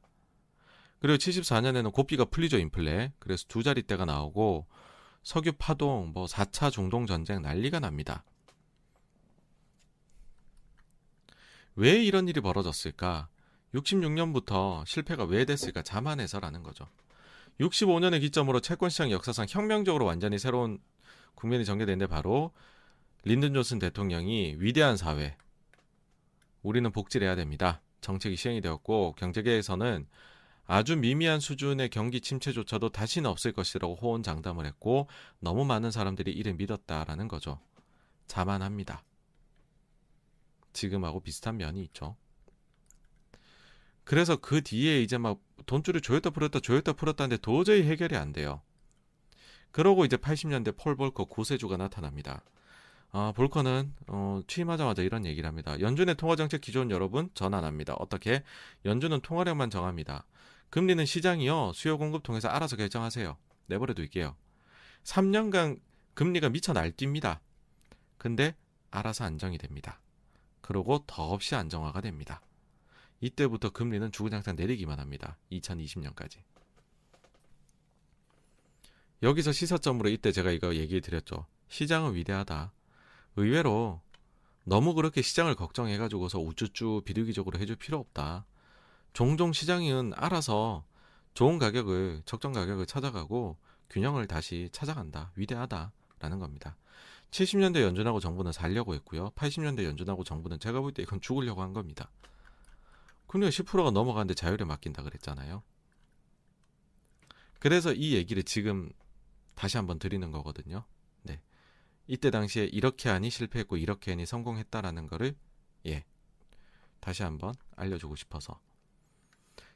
그리고 0.99 1.17
74년에는 1.17 1.93
고비가 1.93 2.25
풀리죠, 2.25 2.57
인플레. 2.57 3.13
그래서 3.19 3.45
두 3.47 3.63
자리대가 3.63 4.05
나오고 4.05 4.67
석유 5.23 5.53
파동, 5.53 6.11
뭐 6.13 6.25
4차 6.25 6.71
중동 6.71 7.05
전쟁 7.05 7.41
난리가 7.41 7.79
납니다. 7.79 8.23
왜 11.75 12.03
이런 12.03 12.27
일이 12.27 12.41
벌어졌을까? 12.41 13.27
66년부터 13.73 14.85
실패가 14.85 15.23
왜 15.25 15.45
됐을까? 15.45 15.81
자만해서라는 15.81 16.63
거죠. 16.63 16.87
65년의 17.59 18.21
기점으로 18.21 18.59
채권시장 18.59 19.11
역사상 19.11 19.45
혁명적으로 19.49 20.05
완전히 20.05 20.39
새로운 20.39 20.79
국면이 21.35 21.65
전개된데 21.65 22.07
바로 22.07 22.51
린든 23.23 23.53
존슨 23.53 23.79
대통령이 23.79 24.55
위대한 24.57 24.97
사회, 24.97 25.37
우리는 26.63 26.91
복지를 26.91 27.27
해야 27.27 27.35
됩니다. 27.35 27.81
정책이 28.01 28.35
시행이 28.35 28.61
되었고 28.61 29.13
경제계에서는 29.17 30.07
아주 30.65 30.95
미미한 30.95 31.39
수준의 31.39 31.89
경기 31.89 32.21
침체조차도 32.21 32.89
다시는 32.89 33.29
없을 33.29 33.51
것이라고 33.51 33.95
호언장담을 33.95 34.65
했고 34.65 35.07
너무 35.39 35.65
많은 35.65 35.91
사람들이 35.91 36.31
이를 36.31 36.53
믿었다라는 36.53 37.27
거죠. 37.27 37.59
자만합니다. 38.27 39.03
지금하고 40.73 41.21
비슷한 41.21 41.57
면이 41.57 41.81
있죠. 41.83 42.15
그래서 44.03 44.35
그 44.35 44.61
뒤에 44.61 45.01
이제 45.01 45.17
막 45.17 45.39
돈줄을 45.65 46.01
조였다 46.01 46.31
풀었다 46.31 46.59
조였다 46.59 46.93
풀었다는데 46.93 47.37
도저히 47.41 47.83
해결이 47.83 48.15
안 48.15 48.33
돼요. 48.33 48.61
그러고 49.71 50.05
이제 50.05 50.17
80년대 50.17 50.75
폴 50.77 50.95
볼커 50.95 51.25
구세주가 51.25 51.77
나타납니다. 51.77 52.43
아, 53.13 53.33
볼커는 53.35 53.93
어, 54.07 54.41
취임하자마자 54.47 55.01
이런 55.01 55.25
얘기를 55.25 55.47
합니다. 55.47 55.79
연준의 55.79 56.15
통화정책 56.15 56.61
기존 56.61 56.91
여러분 56.91 57.29
전환합니다. 57.33 57.95
어떻게? 57.95 58.43
연준은 58.85 59.21
통화량만 59.21 59.69
정합니다. 59.69 60.25
금리는 60.69 61.05
시장이요. 61.05 61.73
수요 61.73 61.97
공급 61.97 62.23
통해서 62.23 62.47
알아서 62.47 62.77
결정하세요. 62.77 63.37
내버려 63.67 63.93
둘게요. 63.93 64.35
3년간 65.03 65.79
금리가 66.13 66.49
미쳐 66.49 66.73
날뜁니다. 66.73 67.41
근데 68.17 68.55
알아서 68.91 69.25
안정이 69.25 69.57
됩니다. 69.57 69.99
그러고 70.61 71.03
더없이 71.07 71.55
안정화가 71.55 72.01
됩니다. 72.01 72.41
이때부터 73.19 73.69
금리는 73.69 74.11
주구장창 74.11 74.55
내리기만 74.55 74.99
합니다. 74.99 75.37
2020년까지. 75.51 76.39
여기서 79.23 79.51
시사점으로 79.51 80.09
이때 80.09 80.31
제가 80.31 80.51
이거 80.51 80.75
얘기 80.75 80.99
드렸죠. 80.99 81.45
시장은 81.67 82.15
위대하다. 82.15 82.73
의외로 83.35 84.01
너무 84.63 84.93
그렇게 84.93 85.21
시장을 85.21 85.55
걱정해가지고서 85.55 86.39
우쭈쭈 86.39 87.03
비둘기적으로 87.05 87.59
해줄 87.59 87.75
필요 87.75 87.99
없다. 87.99 88.45
종종 89.13 89.53
시장은 89.53 90.13
알아서 90.15 90.85
좋은 91.33 91.59
가격을 91.59 92.23
적정 92.25 92.51
가격을 92.51 92.85
찾아가고 92.85 93.57
균형을 93.89 94.27
다시 94.27 94.69
찾아간다. 94.71 95.31
위대하다 95.35 95.91
라는 96.19 96.39
겁니다. 96.39 96.75
70년대 97.31 97.81
연준하고 97.81 98.19
정부는 98.19 98.51
살려고 98.51 98.93
했고요. 98.93 99.31
80년대 99.31 99.83
연준하고 99.85 100.23
정부는 100.23 100.59
제가 100.59 100.81
볼 100.81 100.91
때 100.93 101.01
이건 101.03 101.21
죽으려고 101.21 101.61
한 101.61 101.73
겁니다. 101.73 102.11
근데 103.27 103.47
10%가 103.47 103.91
넘어가는데 103.91 104.33
자율에 104.33 104.65
맡긴다 104.65 105.03
그랬잖아요. 105.03 105.63
그래서 107.59 107.93
이 107.93 108.13
얘기를 108.13 108.43
지금 108.43 108.91
다시 109.55 109.77
한번 109.77 109.99
드리는 109.99 110.29
거거든요. 110.31 110.83
네. 111.23 111.39
이때 112.07 112.29
당시에 112.31 112.65
이렇게 112.65 113.07
하니 113.09 113.29
실패했고 113.29 113.77
이렇게 113.77 114.11
하니 114.11 114.25
성공했다라는 114.25 115.07
거를 115.07 115.35
예. 115.85 116.03
다시 116.99 117.23
한번 117.23 117.53
알려주고 117.77 118.15
싶어서 118.15 118.59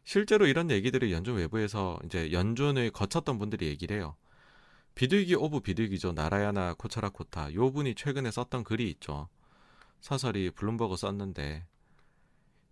실제로 0.03 0.45
이런 0.45 0.69
얘기들을 0.69 1.11
연준 1.11 1.36
외부에서 1.38 1.99
이제 2.06 2.32
연준을 2.32 2.91
거쳤던 2.91 3.40
분들이 3.40 3.68
얘기를 3.68 3.98
해요. 3.98 4.15
비둘기 4.95 5.35
of 5.36 5.60
비둘기죠. 5.59 6.13
나라야나 6.13 6.73
코처라코타. 6.76 7.53
요 7.53 7.72
분이 7.72 7.95
최근에 7.95 8.31
썼던 8.31 8.63
글이 8.63 8.89
있죠. 8.91 9.27
사설이 9.99 10.51
블룸버그 10.51 10.95
썼는데 10.95 11.65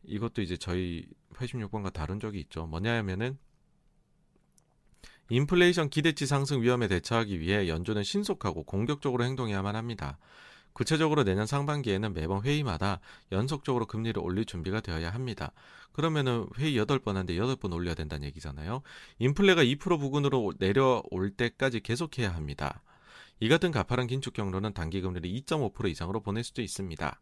이것도 0.04 0.42
이제 0.42 0.56
저희 0.56 1.06
86번과 1.34 1.92
다른 1.92 2.20
적이 2.20 2.40
있죠. 2.42 2.66
뭐냐면은 2.66 3.38
인플레이션 5.30 5.90
기대치 5.90 6.26
상승 6.26 6.62
위험에 6.62 6.88
대처하기 6.88 7.40
위해 7.40 7.68
연준은 7.68 8.04
신속하고 8.04 8.64
공격적으로 8.64 9.24
행동해야만 9.24 9.76
합니다. 9.76 10.18
구체적으로 10.74 11.24
내년 11.24 11.46
상반기에는 11.46 12.14
매번 12.14 12.44
회의마다 12.44 13.00
연속적으로 13.32 13.86
금리를 13.86 14.22
올릴 14.22 14.46
준비가 14.46 14.82
되어야 14.82 15.12
합니다. 15.12 15.52
그러면은 15.92 16.48
회의 16.58 16.76
8번 16.76 17.14
하는데 17.14 17.34
8번 17.36 17.74
올려야 17.74 17.94
된다는 17.94 18.28
얘기잖아요. 18.28 18.82
인플레가 19.20 19.64
2% 19.64 20.00
부근으로 20.00 20.54
내려올 20.58 21.32
때까지 21.38 21.82
계속해야 21.82 22.34
합니다. 22.34 22.82
이 23.40 23.50
같은 23.50 23.72
가파른 23.72 24.08
긴축 24.08 24.34
경로는 24.34 24.74
단기 24.74 25.02
금리를 25.02 25.30
2.5% 25.30 25.90
이상으로 25.90 26.22
보낼 26.22 26.44
수도 26.44 26.62
있습니다. 26.62 27.20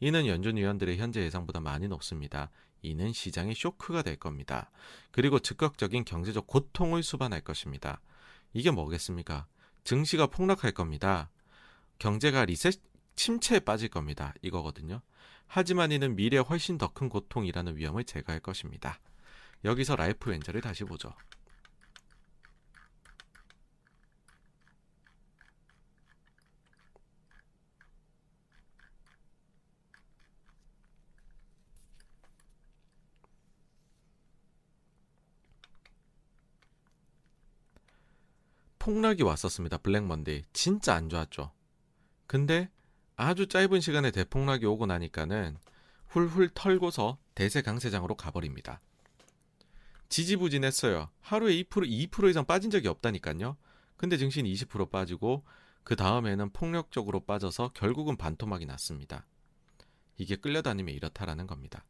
이는 0.00 0.26
연준 0.26 0.56
위원들의 0.56 0.96
현재 0.98 1.20
예상보다 1.22 1.60
많이 1.60 1.88
높습니다. 1.88 2.50
이는 2.82 3.12
시장의 3.12 3.54
쇼크가 3.54 4.02
될 4.02 4.16
겁니다. 4.16 4.70
그리고 5.10 5.38
즉각적인 5.38 6.04
경제적 6.04 6.46
고통을 6.46 7.02
수반할 7.02 7.40
것입니다. 7.40 8.00
이게 8.52 8.70
뭐겠습니까? 8.70 9.46
증시가 9.84 10.26
폭락할 10.26 10.72
겁니다. 10.72 11.30
경제가 11.98 12.44
recession 12.44 12.80
침체에 13.16 13.60
빠질 13.60 13.88
겁니다. 13.88 14.34
이거거든요. 14.42 15.00
하지만 15.46 15.92
이는 15.92 16.16
미래에 16.16 16.40
훨씬 16.40 16.78
더 16.78 16.88
큰 16.88 17.08
고통이라는 17.08 17.76
위험을 17.76 18.04
제거할 18.04 18.40
것입니다. 18.40 18.98
여기서 19.64 19.96
라이프 19.96 20.28
렌저를 20.30 20.60
다시 20.60 20.84
보죠. 20.84 21.12
폭락이 38.78 39.22
왔었습니다. 39.22 39.78
블랙 39.78 40.04
먼데이. 40.04 40.42
진짜 40.52 40.94
안 40.94 41.08
좋았죠. 41.08 41.52
근데 42.26 42.68
아주 43.16 43.46
짧은 43.46 43.80
시간에 43.80 44.10
대폭락이 44.10 44.66
오고 44.66 44.86
나니까는 44.86 45.56
훌훌 46.08 46.50
털고서 46.54 47.18
대세 47.34 47.62
강세장으로 47.62 48.16
가버립니다. 48.16 48.80
지지부진했어요. 50.08 51.10
하루에 51.20 51.54
2% 51.62 52.10
2% 52.10 52.30
이상 52.30 52.44
빠진 52.44 52.70
적이 52.70 52.88
없다니까요. 52.88 53.56
근데 53.96 54.16
증시는 54.16 54.50
20% 54.50 54.90
빠지고 54.90 55.44
그 55.82 55.96
다음에는 55.96 56.50
폭력적으로 56.50 57.20
빠져서 57.20 57.72
결국은 57.74 58.16
반토막이 58.16 58.66
났습니다. 58.66 59.26
이게 60.16 60.36
끌려다니면 60.36 60.94
이렇다라는 60.94 61.46
겁니다. 61.46 61.84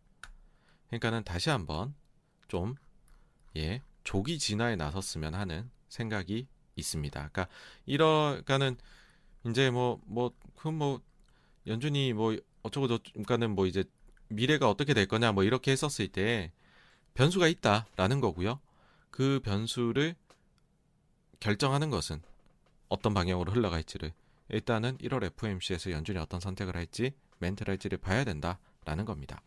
그러니까는 0.88 1.24
다시 1.24 1.50
한번 1.50 1.94
좀 2.48 2.74
예, 3.56 3.82
조기 4.04 4.38
진화에 4.38 4.76
나섰으면 4.76 5.34
하는 5.34 5.70
생각이 5.88 6.46
있습니다. 6.76 7.28
그러니까 7.32 7.48
이러니까는 7.86 8.76
이제 9.46 9.70
뭐 9.70 10.00
뭐 10.06 10.32
그뭐 10.56 10.72
뭐 10.72 11.00
연준이 11.66 12.12
뭐 12.12 12.36
어쩌고 12.62 12.88
저쩌니까는 12.88 13.54
뭐 13.54 13.66
이제 13.66 13.84
미래가 14.28 14.68
어떻게 14.68 14.94
될 14.94 15.06
거냐 15.06 15.32
뭐 15.32 15.44
이렇게 15.44 15.70
했었을 15.72 16.08
때 16.08 16.52
변수가 17.14 17.46
있다라는 17.48 18.20
거고요. 18.20 18.60
그 19.10 19.40
변수를 19.44 20.16
결정하는 21.40 21.90
것은 21.90 22.20
어떤 22.88 23.14
방향으로 23.14 23.52
흘러갈지를 23.52 24.12
일단은 24.48 24.98
1월 24.98 25.24
FOMC에서 25.24 25.90
연준이 25.90 26.18
어떤 26.18 26.40
선택을 26.40 26.76
할지 26.76 27.12
멘트를 27.38 27.72
할지를 27.72 27.98
봐야 27.98 28.24
된다라는 28.24 29.04
겁니다. 29.04 29.42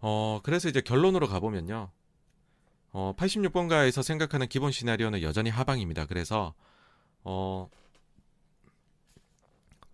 어 0.00 0.40
그래서 0.42 0.68
이제 0.68 0.80
결론으로 0.80 1.28
가보면요. 1.28 1.90
어 2.92 3.14
86번가에서 3.16 4.02
생각하는 4.02 4.48
기본 4.48 4.70
시나리오는 4.70 5.22
여전히 5.22 5.50
하방입니다. 5.50 6.06
그래서 6.06 6.54
어 7.22 7.68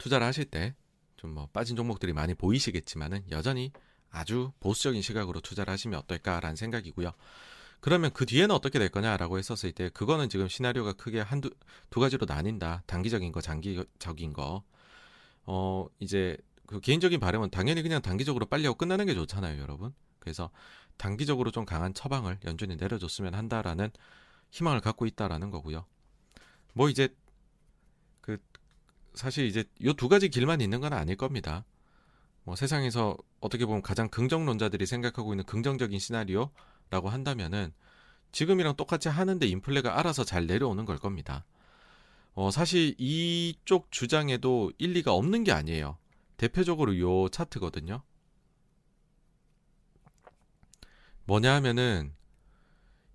투자를 0.00 0.26
하실 0.26 0.46
때 0.46 0.74
좀 1.20 1.34
뭐 1.34 1.48
빠진 1.52 1.76
종목들이 1.76 2.14
많이 2.14 2.34
보이시겠지만은 2.34 3.24
여전히 3.30 3.72
아주 4.10 4.52
보수적인 4.60 5.02
시각으로 5.02 5.40
투자를 5.40 5.70
하시면 5.70 5.98
어떨까라는 6.00 6.56
생각이고요. 6.56 7.12
그러면 7.80 8.10
그 8.12 8.24
뒤에는 8.26 8.54
어떻게 8.54 8.78
될 8.78 8.88
거냐라고 8.88 9.38
했었을 9.38 9.72
때 9.72 9.90
그거는 9.90 10.30
지금 10.30 10.48
시나리오가 10.48 10.94
크게 10.94 11.20
한두 11.20 11.50
두 11.90 12.00
가지로 12.00 12.26
나뉜다. 12.26 12.82
단기적인 12.86 13.32
거, 13.32 13.40
장기적인 13.42 14.32
거. 14.32 14.64
어, 15.44 15.86
이제 15.98 16.36
그 16.66 16.80
개인적인 16.80 17.20
바람은 17.20 17.50
당연히 17.50 17.82
그냥 17.82 18.00
단기적으로 18.00 18.46
빨리 18.46 18.64
하고 18.64 18.76
끝나는 18.78 19.04
게 19.06 19.14
좋잖아요, 19.14 19.60
여러분. 19.60 19.92
그래서 20.20 20.50
단기적으로 20.96 21.50
좀 21.50 21.64
강한 21.66 21.92
처방을 21.94 22.38
연준이 22.46 22.76
내려줬으면 22.76 23.34
한다라는 23.34 23.90
희망을 24.50 24.80
갖고 24.80 25.06
있다라는 25.06 25.50
거고요. 25.50 25.84
뭐 26.74 26.88
이제 26.88 27.14
사실 29.14 29.46
이제 29.46 29.64
요 29.84 29.92
두 29.94 30.08
가지 30.08 30.28
길만 30.28 30.60
있는 30.60 30.80
건 30.80 30.92
아닐 30.92 31.16
겁니다. 31.16 31.64
뭐 32.44 32.56
세상에서 32.56 33.16
어떻게 33.40 33.66
보면 33.66 33.82
가장 33.82 34.08
긍정론자들이 34.08 34.86
생각하고 34.86 35.32
있는 35.32 35.44
긍정적인 35.44 35.98
시나리오라고 35.98 37.08
한다면은 37.08 37.72
지금이랑 38.32 38.76
똑같이 38.76 39.08
하는데 39.08 39.44
인플레가 39.46 39.98
알아서 39.98 40.24
잘 40.24 40.46
내려오는 40.46 40.84
걸 40.84 40.98
겁니다. 40.98 41.44
어, 42.34 42.50
사실 42.50 42.94
이쪽 42.98 43.90
주장에도 43.90 44.72
일리가 44.78 45.12
없는 45.12 45.44
게 45.44 45.52
아니에요. 45.52 45.98
대표적으로 46.36 46.98
요 46.98 47.28
차트거든요. 47.28 48.02
뭐냐 51.26 51.54
하면은 51.56 52.14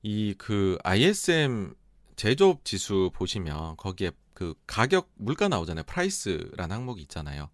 이 0.03 0.35
그 0.38 0.77
ISM 0.84 1.73
제조업 2.15 2.63
지수 2.63 3.09
보시면 3.13 3.76
거기에 3.77 4.11
그 4.35 4.53
가격 4.67 5.09
물가 5.15 5.47
나오잖아요. 5.47 5.85
price라는 5.85 6.76
항목이 6.75 7.01
있잖아요. 7.03 7.49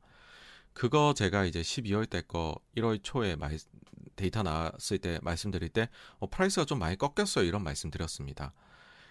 그거 0.74 1.14
제가 1.16 1.46
이제 1.46 1.62
12월 1.62 2.10
때 2.10 2.22
거 2.22 2.60
1월 2.76 3.00
초에 3.02 3.36
말, 3.38 3.58
데이터 4.16 4.44
나왔을 4.44 4.98
때 4.98 5.20
말씀드릴 5.22 5.70
때 5.70 5.88
어, 6.20 6.28
price가 6.28 6.66
좀 6.66 6.80
많이 6.80 6.98
꺾였어요. 6.98 7.46
이런 7.46 7.64
말씀 7.64 7.90
드렸습니다. 7.90 8.54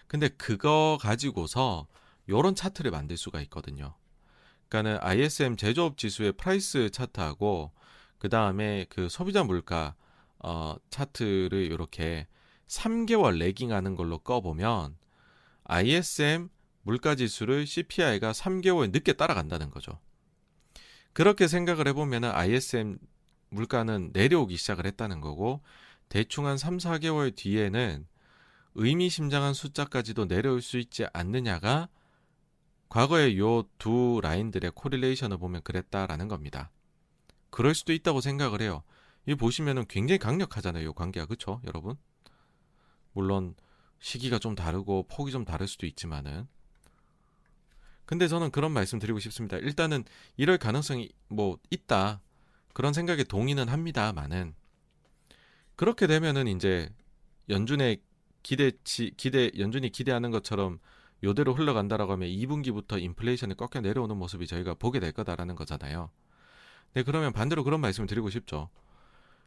근데 0.07 0.27
그거 0.27 0.97
가지고서 1.01 1.87
요런 2.29 2.55
차트를 2.55 2.91
만들 2.91 3.17
수가 3.17 3.41
있거든요. 3.43 3.95
그러니까는 4.67 4.99
ISM 5.01 5.55
제조업 5.57 5.97
지수의 5.97 6.33
price 6.33 6.89
차트하고 6.91 7.71
그 8.17 8.29
다음에 8.29 8.85
그 8.89 9.09
소비자 9.09 9.43
물가 9.43 9.95
어, 10.39 10.75
차트를 10.89 11.59
이렇게 11.71 12.27
3개월 12.67 13.37
lagging하는 13.37 13.95
걸로 13.95 14.17
꺼보면 14.19 14.97
ISM 15.63 16.49
물가 16.83 17.15
지수를 17.15 17.65
CPI가 17.67 18.31
3개월 18.31 18.91
늦게 18.91 19.13
따라간다는 19.13 19.69
거죠. 19.69 19.99
그렇게 21.13 21.47
생각을 21.47 21.87
해보면 21.89 22.25
ISM 22.25 22.97
물가는 23.49 24.11
내려오기 24.13 24.55
시작을 24.57 24.85
했다는 24.85 25.21
거고 25.21 25.61
대충 26.09 26.47
한 26.47 26.57
3, 26.57 26.77
4개월 26.77 27.35
뒤에는 27.35 28.07
의미심장한 28.75 29.53
숫자까지도 29.53 30.27
내려올 30.27 30.61
수 30.61 30.77
있지 30.77 31.05
않느냐가 31.13 31.89
과거의 32.89 33.37
요 33.39 33.63
두 33.77 34.19
라인들의 34.21 34.71
correlation을 34.75 35.37
보면 35.37 35.61
그랬다라는 35.63 36.27
겁니다. 36.27 36.71
그럴 37.49 37.73
수도 37.75 37.93
있다고 37.93 38.21
생각을 38.21 38.61
해요. 38.61 38.83
이 39.25 39.35
보시면은 39.35 39.85
굉장히 39.87 40.19
강력하잖아요. 40.19 40.85
요 40.85 40.93
관계가 40.93 41.25
그쵸 41.25 41.61
여러분? 41.65 41.95
물론 43.13 43.55
시기가 43.99 44.39
좀 44.39 44.55
다르고 44.55 45.07
폭이 45.07 45.31
좀 45.31 45.45
다를 45.45 45.67
수도 45.67 45.85
있지만은 45.85 46.47
근데 48.05 48.27
저는 48.27 48.51
그런 48.51 48.71
말씀 48.71 48.99
드리고 48.99 49.19
싶습니다. 49.19 49.57
일단은 49.57 50.03
이럴 50.37 50.57
가능성이 50.57 51.09
뭐 51.27 51.57
있다. 51.69 52.21
그런 52.73 52.93
생각에 52.93 53.23
동의는 53.23 53.69
합니다만은 53.69 54.53
그렇게 55.75 56.07
되면은 56.07 56.47
이제 56.47 56.89
연준의 57.49 58.01
기대치 58.43 59.13
기대 59.17 59.51
연준이 59.57 59.89
기대하는 59.89 60.31
것처럼 60.31 60.79
요대로 61.23 61.53
흘러간다라고 61.53 62.13
하면 62.13 62.29
2분기부터 62.29 63.01
인플레이션이 63.01 63.55
꺾여 63.55 63.81
내려오는 63.81 64.17
모습이 64.17 64.47
저희가 64.47 64.73
보게 64.73 64.99
될 64.99 65.11
거다라는 65.11 65.55
거잖아요. 65.55 66.09
네, 66.93 67.03
그러면 67.03 67.31
반대로 67.31 67.63
그런 67.63 67.79
말씀을 67.79 68.07
드리고 68.07 68.29
싶죠. 68.29 68.69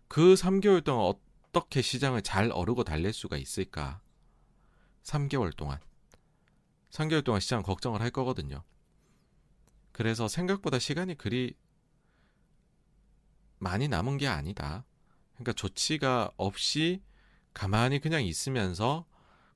그 0.09 0.35
3개월 0.35 0.85
동안 0.85 1.15
어떻게 1.51 1.83
시장을 1.83 2.23
잘 2.23 2.51
어르고 2.53 2.85
달랠 2.85 3.13
수가 3.13 3.37
있을까? 3.37 4.01
3개월 5.03 5.55
동안. 5.57 5.79
3개월 6.95 7.25
동안 7.25 7.41
시장 7.41 7.63
걱정을 7.63 8.01
할 8.01 8.11
거거든요. 8.11 8.63
그래서 9.93 10.29
생각보다 10.29 10.79
시간이 10.79 11.17
그리 11.17 11.55
많이 13.59 13.89
남은 13.89 14.17
게 14.17 14.29
아니다. 14.29 14.85
그러니까 15.35 15.53
조치가 15.53 16.31
없이 16.37 17.03
가만히 17.53 17.99
그냥 18.01 18.25
있으면서 18.25 19.07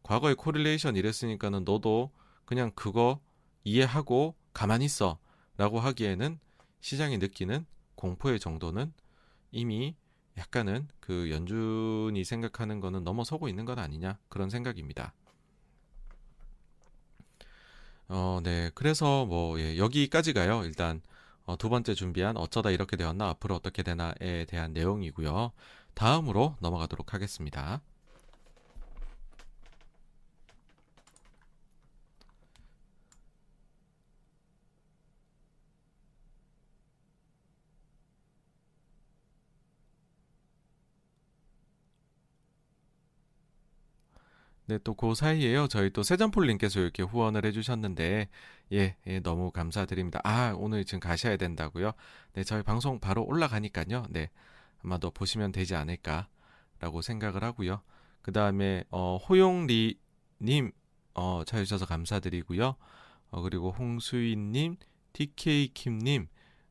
과거에 0.02 0.34
correlation 0.34 0.96
이랬으니까는 0.96 1.64
너도 1.64 2.12
그냥 2.44 2.72
그거 2.74 3.20
이해하고 3.64 4.34
가만히 4.52 4.86
있어 4.86 5.18
라고 5.56 5.78
하기에는 5.78 6.40
시장이 6.80 7.18
느끼는 7.18 7.66
공포의 7.94 8.40
정도는 8.40 8.92
이미 9.50 9.96
약간은 10.36 10.88
그 11.00 11.30
연준이 11.30 12.24
생각하는 12.24 12.80
거는 12.80 13.04
넘어서고 13.04 13.48
있는 13.48 13.64
건 13.64 13.78
아니냐 13.78 14.18
그런 14.28 14.50
생각입니다. 14.50 15.14
어, 18.08 18.40
네. 18.42 18.70
그래서 18.74 19.26
뭐 19.26 19.58
예, 19.60 19.76
여기까지 19.76 20.32
가요. 20.32 20.62
일단 20.64 21.02
어, 21.44 21.56
두 21.56 21.68
번째 21.68 21.94
준비한 21.94 22.36
어쩌다 22.36 22.70
이렇게 22.70 22.96
되었나 22.96 23.28
앞으로 23.30 23.54
어떻게 23.56 23.82
되나에 23.82 24.46
대한 24.48 24.72
내용이고요. 24.72 25.52
다음으로 25.94 26.56
넘어가도록 26.60 27.14
하겠습니다. 27.14 27.80
네, 44.68 44.76
또 44.84 44.92
그 44.94 45.14
사이에요. 45.14 45.66
저희 45.68 45.88
또 45.90 46.02
세잔폴님께서 46.02 46.80
이렇게 46.80 47.02
후원을 47.02 47.46
해주셨는데, 47.46 48.28
예, 48.74 48.96
예, 49.06 49.20
너무 49.20 49.50
감사드립니다. 49.50 50.20
아, 50.24 50.52
오늘 50.58 50.84
지금 50.84 51.00
가셔야 51.00 51.38
된다고요? 51.38 51.92
네, 52.34 52.44
저희 52.44 52.62
방송 52.62 53.00
바로 53.00 53.24
올라가니까요. 53.24 54.04
네, 54.10 54.28
아마도 54.84 55.10
보시면 55.10 55.52
되지 55.52 55.74
않을까라고 55.74 57.00
생각을 57.02 57.42
하고요. 57.44 57.80
그 58.20 58.30
다음에, 58.32 58.84
어, 58.90 59.16
호용리님, 59.16 60.72
어, 61.14 61.42
찾아주셔서 61.46 61.86
감사드리고요. 61.86 62.76
어, 63.30 63.40
그리고 63.40 63.70
홍수인님, 63.70 64.76
TK킴님, 65.14 66.26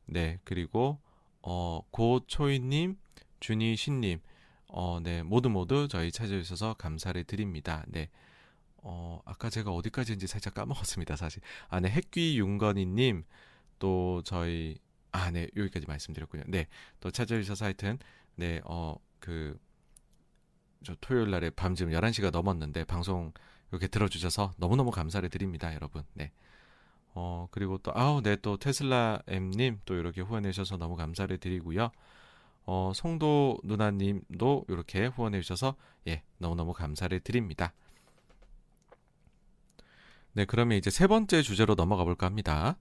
네, 0.06 0.38
그리고, 0.44 1.00
어, 1.42 1.80
고초이님, 1.90 2.96
준이신님, 3.40 4.20
어, 4.68 5.00
네, 5.02 5.22
모두 5.22 5.48
모두 5.48 5.88
저희 5.88 6.12
찾아주셔서 6.12 6.74
감사를 6.74 7.22
드립니다. 7.24 7.84
네. 7.88 8.10
어, 8.78 9.20
아까 9.24 9.50
제가 9.50 9.72
어디까지인지 9.72 10.26
살짝 10.26 10.54
까먹었습니다, 10.54 11.16
사실. 11.16 11.42
아, 11.68 11.80
네, 11.80 11.88
핵귀 11.88 12.38
윤건희님, 12.38 13.24
또 13.78 14.22
저희, 14.24 14.78
아, 15.10 15.30
네, 15.30 15.48
여기까지 15.56 15.86
말씀드렸군요. 15.86 16.44
네, 16.46 16.66
또 17.00 17.10
찾아주셔서 17.10 17.64
하여튼, 17.64 17.98
네, 18.36 18.60
어, 18.64 18.96
그, 19.18 19.58
저 20.84 20.94
토요일 21.00 21.30
날에 21.30 21.50
밤 21.50 21.74
지금 21.74 21.92
11시가 21.92 22.30
넘었는데, 22.30 22.84
방송 22.84 23.32
이렇게 23.70 23.88
들어주셔서 23.88 24.54
너무너무 24.58 24.90
감사를 24.90 25.28
드립니다, 25.28 25.74
여러분. 25.74 26.02
네. 26.14 26.30
어, 27.14 27.48
그리고 27.50 27.78
또, 27.78 27.90
아우, 27.94 28.22
네, 28.22 28.36
또 28.36 28.56
테슬라 28.58 29.22
M님 29.26 29.80
또 29.86 29.94
이렇게 29.94 30.20
후원해 30.20 30.52
주셔서 30.52 30.76
너무 30.76 30.94
감사를 30.96 31.36
드리고요. 31.38 31.90
어, 32.70 32.92
송도 32.94 33.60
누나님도 33.64 34.66
이렇게 34.68 35.06
후원해 35.06 35.40
주셔서 35.40 35.74
예 36.06 36.22
너무너무 36.36 36.74
감사를 36.74 37.18
드립니다. 37.20 37.72
네, 40.34 40.44
그러면 40.44 40.76
이제 40.76 40.90
세 40.90 41.06
번째 41.06 41.40
주제로 41.40 41.74
넘어가 41.74 42.04
볼까 42.04 42.26
합니다. 42.26 42.76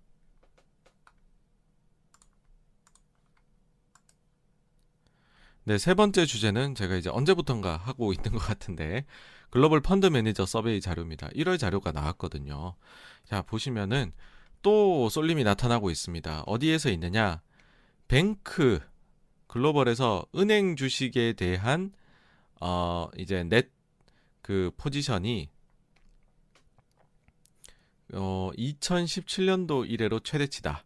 네, 5.64 5.78
세 5.78 5.94
번째 5.94 6.26
주제는 6.26 6.76
제가 6.76 6.96
이제 6.96 7.10
언제부턴가 7.10 7.78
하고 7.78 8.12
있는 8.12 8.34
것 8.34 8.40
같은데 8.40 9.06
글로벌 9.50 9.80
펀드 9.80 10.08
매니저 10.08 10.46
서베이 10.46 10.82
자료입니다. 10.82 11.30
1월 11.30 11.58
자료가 11.58 11.94
나왔거든요. 11.94 12.76
자, 13.24 13.42
보시면은 13.42 14.12
또 14.62 15.08
쏠림이 15.08 15.46
나타나고 15.46 15.90
있습니다. 15.90 16.44
어디에서 16.46 16.90
있느냐? 16.90 17.42
뱅크 18.10 18.82
글로벌에서 19.48 20.26
은행 20.36 20.76
주식에 20.76 21.34
대한 21.34 21.92
어 22.60 23.10
이제 23.18 23.44
net 23.44 23.78
그 24.48 24.72
포지션이 24.78 25.50
어 28.14 28.50
2017년도 28.58 29.90
이래로 29.90 30.22
최대치다. 30.22 30.86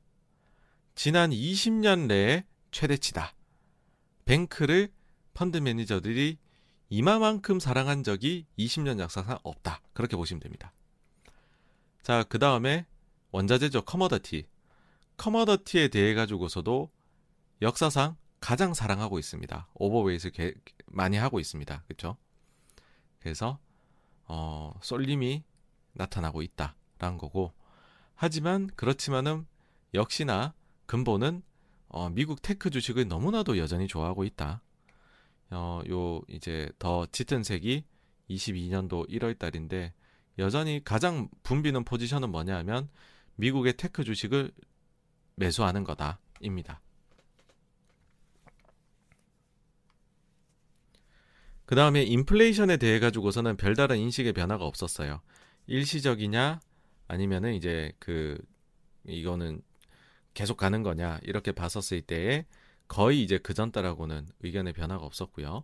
지난 0.95 1.29
20년 1.29 2.07
내에 2.07 2.43
최대치다. 2.71 3.35
bank를 4.26 4.91
펀드 5.35 5.57
매니저들이 5.57 6.39
이마만큼 6.89 7.59
사랑한 7.59 8.03
적이 8.03 8.47
20년 8.57 8.99
역사상 8.99 9.38
없다. 9.43 9.83
그렇게 9.93 10.17
보시면 10.17 10.39
됩니다. 10.39 10.73
자, 12.01 12.23
그 12.23 12.39
다음에 12.39 12.88
원자재죠. 13.29 13.83
commodity. 13.84 14.47
commodity에 15.18 15.89
대해 15.89 16.15
가지고서도 16.15 16.89
역사상 17.61 18.17
가장 18.41 18.73
사랑하고 18.73 19.19
있습니다. 19.19 19.68
overweight 19.76 20.31
게, 20.31 20.53
많이 20.88 21.15
하고 21.15 21.39
있습니다. 21.39 21.84
그렇죠? 21.88 22.18
그래서 23.19 23.59
어, 24.26 24.73
쏠림이 24.81 25.43
나타나고 25.93 26.41
있다라는 26.41 27.18
거고 27.18 27.53
하지만 28.15 28.68
그렇지만은 28.76 29.45
역시나 29.93 30.53
근본은 30.88 31.43
어, 31.88 32.09
미국 32.09 32.41
tech 32.41 32.69
주식을 32.69 33.07
너무나도 33.07 33.57
여전히 33.57 33.88
좋아하고 33.88 34.23
있다. 34.23 34.61
어, 35.51 35.81
요 35.89 36.22
이제 36.27 36.69
더 36.80 37.05
짙은 37.11 37.43
색이 37.43 37.85
22년도 38.30 39.07
1월 39.09 39.38
달인데 39.38 39.93
여전히 40.39 40.81
가장 40.84 41.30
붐비는 41.43 41.84
포지션은 41.84 42.31
뭐냐면 42.31 42.89
미국의 43.35 43.77
tech 43.77 44.03
주식을 44.03 44.51
매수하는 45.35 45.84
거다입니다. 45.84 46.81
그 51.72 51.76
다음에 51.76 52.03
인플레이션에 52.03 52.76
대해 52.76 52.99
가지고서는 52.99 53.56
별다른 53.56 53.98
인식의 53.98 54.34
변화가 54.34 54.65
없었어요. 54.65 55.22
일시적이냐 55.68 56.60
아니면은 57.07 57.53
이제 57.53 57.93
그 57.98 58.38
이거는 59.07 59.61
계속 60.34 60.57
가는 60.57 60.84
거냐 60.84 61.22
이렇게 61.23 61.53
봤었을 61.53 62.02
때에 62.02 62.45
거의 62.89 63.23
이제 63.23 63.38
그 63.38 63.53
전달하고는 63.53 64.27
의견의 64.41 64.73
변화가 64.73 65.06
없었고요. 65.06 65.64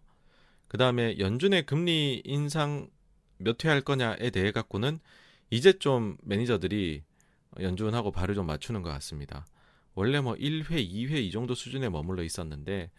그 0.70 0.78
다음에 0.78 1.20
연준의 1.20 1.66
금리 1.66 2.22
인상 2.24 2.90
몇 3.38 3.66
회 3.66 3.68
할 3.68 3.82
거냐에 3.82 4.30
대해 4.30 4.54
갖고는 4.54 5.02
이제 5.50 5.74
좀 5.74 6.16
매니저들이 6.24 7.04
연준하고 7.60 8.12
발을 8.14 8.34
좀 8.34 8.46
맞추는 8.46 8.82
것 8.82 8.92
같습니다. 8.92 9.46
원래 9.94 10.22
뭐 10.22 10.36
1회, 10.36 10.90
2회 10.90 11.18
이 11.22 11.32
정도 11.32 11.54
수준에 11.54 11.90
머물러 11.90 12.24
있었는데 12.24 12.92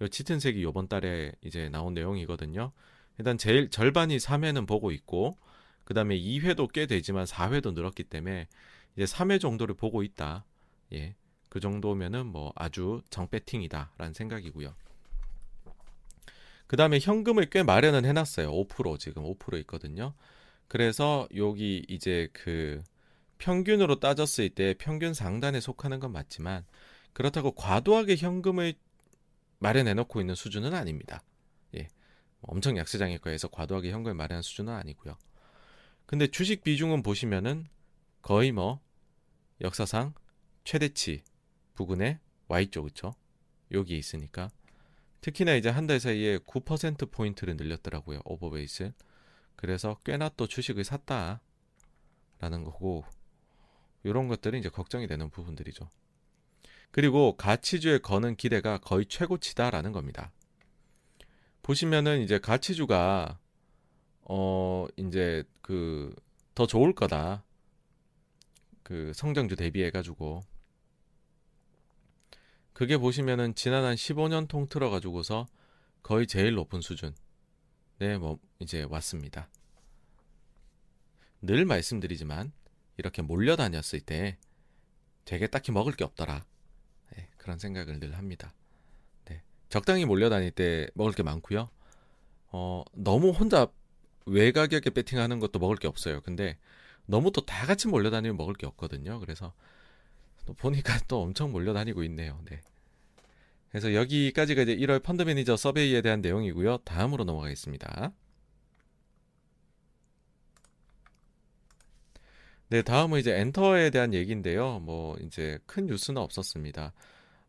요 0.00 0.08
짙은 0.08 0.40
색이 0.40 0.62
요번 0.62 0.88
달에 0.88 1.32
이제 1.42 1.68
나온 1.68 1.94
내용이거든요. 1.94 2.72
일단 3.18 3.38
제일 3.38 3.70
절반이 3.70 4.16
3회는 4.16 4.66
보고 4.66 4.90
있고 4.90 5.38
그다음에 5.84 6.18
2회도 6.18 6.72
꽤 6.72 6.86
되지만 6.86 7.24
4회도 7.26 7.74
늘었기 7.74 8.04
때문에 8.04 8.48
이제 8.96 9.04
3회 9.04 9.40
정도를 9.40 9.74
보고 9.74 10.02
있다. 10.02 10.44
예. 10.92 11.14
그 11.48 11.60
정도면은 11.60 12.26
뭐 12.26 12.52
아주 12.56 13.02
정배팅이다라는 13.10 14.12
생각이고요. 14.12 14.74
그 16.66 16.76
다음에 16.76 16.98
현금을 16.98 17.50
꽤 17.50 17.62
마련은 17.62 18.04
해 18.04 18.12
놨어요. 18.12 18.50
5% 18.50 18.98
지금 18.98 19.22
5% 19.22 19.60
있거든요. 19.60 20.14
그래서 20.66 21.28
여기 21.36 21.84
이제 21.88 22.28
그 22.32 22.82
평균으로 23.38 24.00
따졌을 24.00 24.48
때 24.48 24.74
평균 24.78 25.14
상단에 25.14 25.60
속하는 25.60 26.00
건 26.00 26.12
맞지만 26.12 26.64
그렇다고 27.12 27.52
과도하게 27.52 28.16
현금을 28.16 28.74
마련해 29.64 29.94
놓고 29.94 30.20
있는 30.20 30.34
수준은 30.34 30.74
아닙니다. 30.74 31.22
예. 31.74 31.88
뭐 32.40 32.54
엄청 32.54 32.76
약세장일 32.76 33.18
거에서 33.18 33.48
과도하게 33.48 33.92
현금을 33.92 34.14
마련한 34.14 34.42
수준은 34.42 34.70
아니고요. 34.74 35.16
근데 36.04 36.26
주식 36.26 36.62
비중은 36.62 37.02
보시면은 37.02 37.66
거의 38.20 38.52
뭐 38.52 38.80
역사상 39.62 40.12
최대치 40.64 41.22
부근의 41.72 42.18
Y쪽 42.48 42.84
그쵸? 42.84 43.14
여기 43.72 43.96
있으니까 43.96 44.50
특히나 45.22 45.54
이제 45.54 45.70
한 45.70 45.86
달 45.86 45.98
사이에 45.98 46.36
9% 46.36 47.10
포인트를 47.10 47.56
늘렸더라고요. 47.56 48.20
오버베이스. 48.26 48.92
그래서 49.56 49.98
꽤나 50.04 50.28
또 50.36 50.46
주식을 50.46 50.84
샀다라는 50.84 51.40
거고 52.64 53.04
이런 54.02 54.28
것들은 54.28 54.58
이제 54.58 54.68
걱정이 54.68 55.06
되는 55.06 55.30
부분들이죠. 55.30 55.88
그리고 56.94 57.36
가치주에 57.36 57.98
거는 57.98 58.36
기대가 58.36 58.78
거의 58.78 59.04
최고치다라는 59.06 59.90
겁니다. 59.90 60.30
보시면은 61.62 62.22
이제 62.22 62.38
가치주가 62.38 63.38
어 64.22 64.86
이제 64.96 65.44
그 65.60 66.14
더 66.54 66.66
좋을 66.66 66.94
거다. 66.94 67.44
그 68.82 69.12
성장주 69.14 69.56
대비해 69.56 69.90
가지고 69.90 70.44
그게 72.72 72.96
보시면은 72.96 73.54
지난 73.54 73.84
한 73.84 73.94
15년 73.94 74.46
통틀어 74.48 74.90
가지고서 74.90 75.46
거의 76.02 76.26
제일 76.26 76.54
높은 76.54 76.80
수준. 76.80 77.14
네, 77.98 78.18
뭐 78.18 78.38
이제 78.58 78.82
왔습니다. 78.84 79.48
늘 81.40 81.64
말씀드리지만 81.64 82.52
이렇게 82.98 83.22
몰려다녔을 83.22 84.00
때 84.00 84.38
되게 85.24 85.46
딱히 85.46 85.72
먹을 85.72 85.92
게 85.92 86.04
없더라. 86.04 86.44
네, 87.44 87.46
그런 87.46 87.58
생각을 87.58 88.00
늘 88.00 88.16
합니다. 88.16 88.52
네, 89.26 89.42
적당히 89.68 90.04
몰려다닐 90.04 90.50
때 90.50 90.88
먹을 90.94 91.12
게 91.12 91.22
많고요. 91.22 91.68
어, 92.48 92.84
너무 92.94 93.30
혼자 93.30 93.68
외가격에 94.26 94.90
배팅하는 94.90 95.40
것도 95.40 95.58
먹을 95.58 95.76
게 95.76 95.86
없어요. 95.86 96.20
근데 96.22 96.56
너무 97.06 97.30
또 97.32 97.42
다 97.42 97.66
같이 97.66 97.88
몰려다니면 97.88 98.36
먹을 98.36 98.54
게 98.54 98.66
없거든요. 98.66 99.20
그래서 99.20 99.52
또 100.46 100.54
보니까 100.54 100.98
또 101.08 101.22
엄청 101.22 101.52
몰려다니고 101.52 102.02
있네요. 102.04 102.40
네. 102.50 102.60
그래서 103.70 103.92
여기까지가 103.94 104.62
이제 104.62 104.76
1월 104.76 105.02
펀드 105.02 105.22
매니저 105.22 105.56
서베이에 105.56 106.00
대한 106.00 106.20
내용이고요. 106.20 106.78
다음으로 106.78 107.24
넘어가겠습니다. 107.24 108.12
네, 112.68 112.82
다음은 112.82 113.20
이제 113.20 113.38
엔터에 113.38 113.90
대한 113.90 114.14
얘기인데요. 114.14 114.80
뭐 114.80 115.16
이제 115.20 115.58
큰 115.66 115.86
뉴스는 115.86 116.20
없었습니다. 116.22 116.92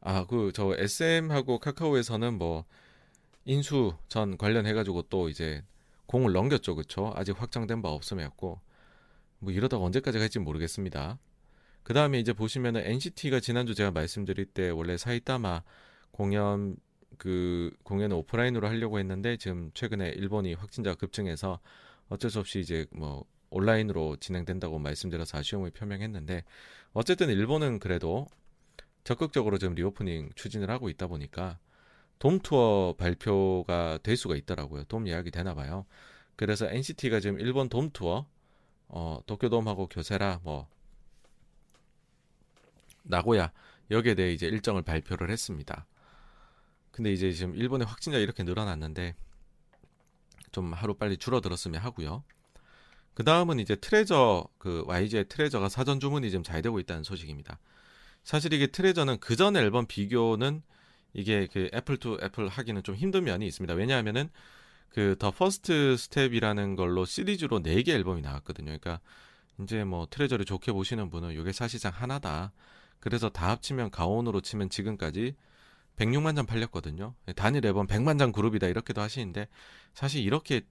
아, 0.07 0.23
그 0.27 0.51
저 0.53 0.75
SM하고 0.77 1.57
카카오에서는 1.59 2.37
뭐 2.37 2.65
인수 3.45 3.95
전 4.07 4.37
관련해 4.37 4.73
가지고 4.73 5.01
또 5.03 5.29
이제 5.29 5.63
공을 6.05 6.31
넘겼죠. 6.31 6.75
그쵸? 6.75 7.11
아직 7.15 7.39
확정된 7.41 7.81
바 7.81 7.89
없음이었고 7.89 8.61
뭐 9.39 9.51
이러다가 9.51 9.83
언제까지 9.83 10.19
갈지 10.19 10.37
모르겠습니다. 10.37 11.17
그 11.81 11.93
다음에 11.95 12.19
이제 12.19 12.33
보시면은 12.33 12.81
NCT가 12.85 13.39
지난주 13.39 13.73
제가 13.73 13.89
말씀드릴 13.91 14.45
때 14.45 14.69
원래 14.69 14.95
사이타마 14.95 15.63
공연 16.11 16.77
그 17.17 17.71
공연을 17.83 18.15
오프라인으로 18.17 18.67
하려고 18.67 18.99
했는데 18.99 19.37
지금 19.37 19.71
최근에 19.73 20.09
일본이 20.09 20.53
확진자가 20.53 20.97
급증해서 20.97 21.59
어쩔 22.09 22.29
수 22.29 22.39
없이 22.39 22.59
이제 22.59 22.85
뭐 22.91 23.25
온라인으로 23.49 24.17
진행된다고 24.17 24.77
말씀드려서 24.77 25.39
아쉬움을 25.39 25.71
표명했는데 25.71 26.43
어쨌든 26.93 27.29
일본은 27.29 27.79
그래도 27.79 28.27
적극적으로 29.05 29.57
지금 29.59 29.75
reopening 29.75 30.31
추진을 30.35 30.69
하고 30.69 30.89
있다 30.89 31.07
보니까 31.07 31.59
돔 32.17 32.39
투어 32.39 32.95
발표가 32.97 33.99
될 34.01 34.17
수가 34.17 34.35
있더라고요. 34.35 34.83
돔 34.85 35.07
예약이 35.07 35.31
되나 35.31 35.53
봐요. 35.53 35.85
그래서 36.35 36.67
NCT가 36.67 37.19
지금 37.19 37.39
일본 37.39 37.69
돔 37.69 37.91
투어 37.91 38.25
어 38.87 39.19
도쿄돔하고 39.27 39.87
교세라 39.87 40.41
뭐 40.43 40.67
나고야 43.03 43.51
여기에 43.91 44.15
대해 44.15 44.33
이제 44.33 44.47
일정을 44.47 44.81
발표를 44.81 45.29
했습니다. 45.29 45.85
근데 46.91 47.13
이제 47.13 47.31
지금 47.31 47.55
일본의 47.55 47.85
확진자 47.85 48.17
이렇게 48.17 48.41
늘어났는데 48.41 49.15
좀 50.51 50.73
하루 50.73 50.95
빨리 50.95 51.17
줄어들었으면 51.17 51.79
하고요. 51.79 52.23
그 53.13 53.23
다음은 53.23 53.59
이제 53.59 53.75
트레저 53.75 54.47
그 54.57 54.83
YG의 54.87 55.27
트레저가 55.29 55.69
사전 55.69 55.99
주문이 55.99 56.31
지금 56.31 56.43
잘 56.43 56.63
되고 56.63 56.79
있다는 56.79 57.03
소식입니다. 57.03 57.59
사실 58.25 58.53
이게 58.53 58.67
트레저는 58.67 59.19
그 59.19 59.37
전 59.37 59.55
앨범 59.57 59.85
비교는 59.87 60.63
이게 61.13 61.47
그 61.53 61.69
apple 61.73 61.97
to 61.97 62.19
apple 62.23 62.49
하기는 62.49 62.83
좀 62.83 62.95
힘든 62.95 63.23
면이 63.25 63.47
있습니다. 63.47 63.73
왜냐하면은 63.75 64.29
그 64.89 65.15
The 65.19 65.31
First 65.31 65.97
Step이라는 65.97 66.75
걸로 66.77 67.05
시리즈로 67.05 67.61
4개 67.61 67.89
앨범이 67.89 68.21
나왔거든요. 68.21 68.65
그러니까 68.67 68.99
이제 69.61 69.83
뭐 69.85 70.07
트레저를 70.09 70.45
좋게 70.45 70.71
보시는 70.73 71.09
분은 71.09 71.33
이게 71.39 71.51
사실상 71.53 71.91
하나다. 71.93 72.53
그래서 72.99 73.29
다 73.29 73.49
합치면 73.51 73.91
가온으로 73.91 74.41
치면 74.41 74.69
지금까지 74.69 75.35
106만 75.97 76.35
장 76.35 76.45
팔렸거든요. 76.45 77.15
단일 77.35 77.65
앨범 77.65 77.87
100만 77.87 78.19
장 78.19 78.31
그룹이다 78.31 78.67
이렇게도 78.67 79.01
하시는데 79.01 79.47
사실 79.93 80.23
이렇게 80.23 80.61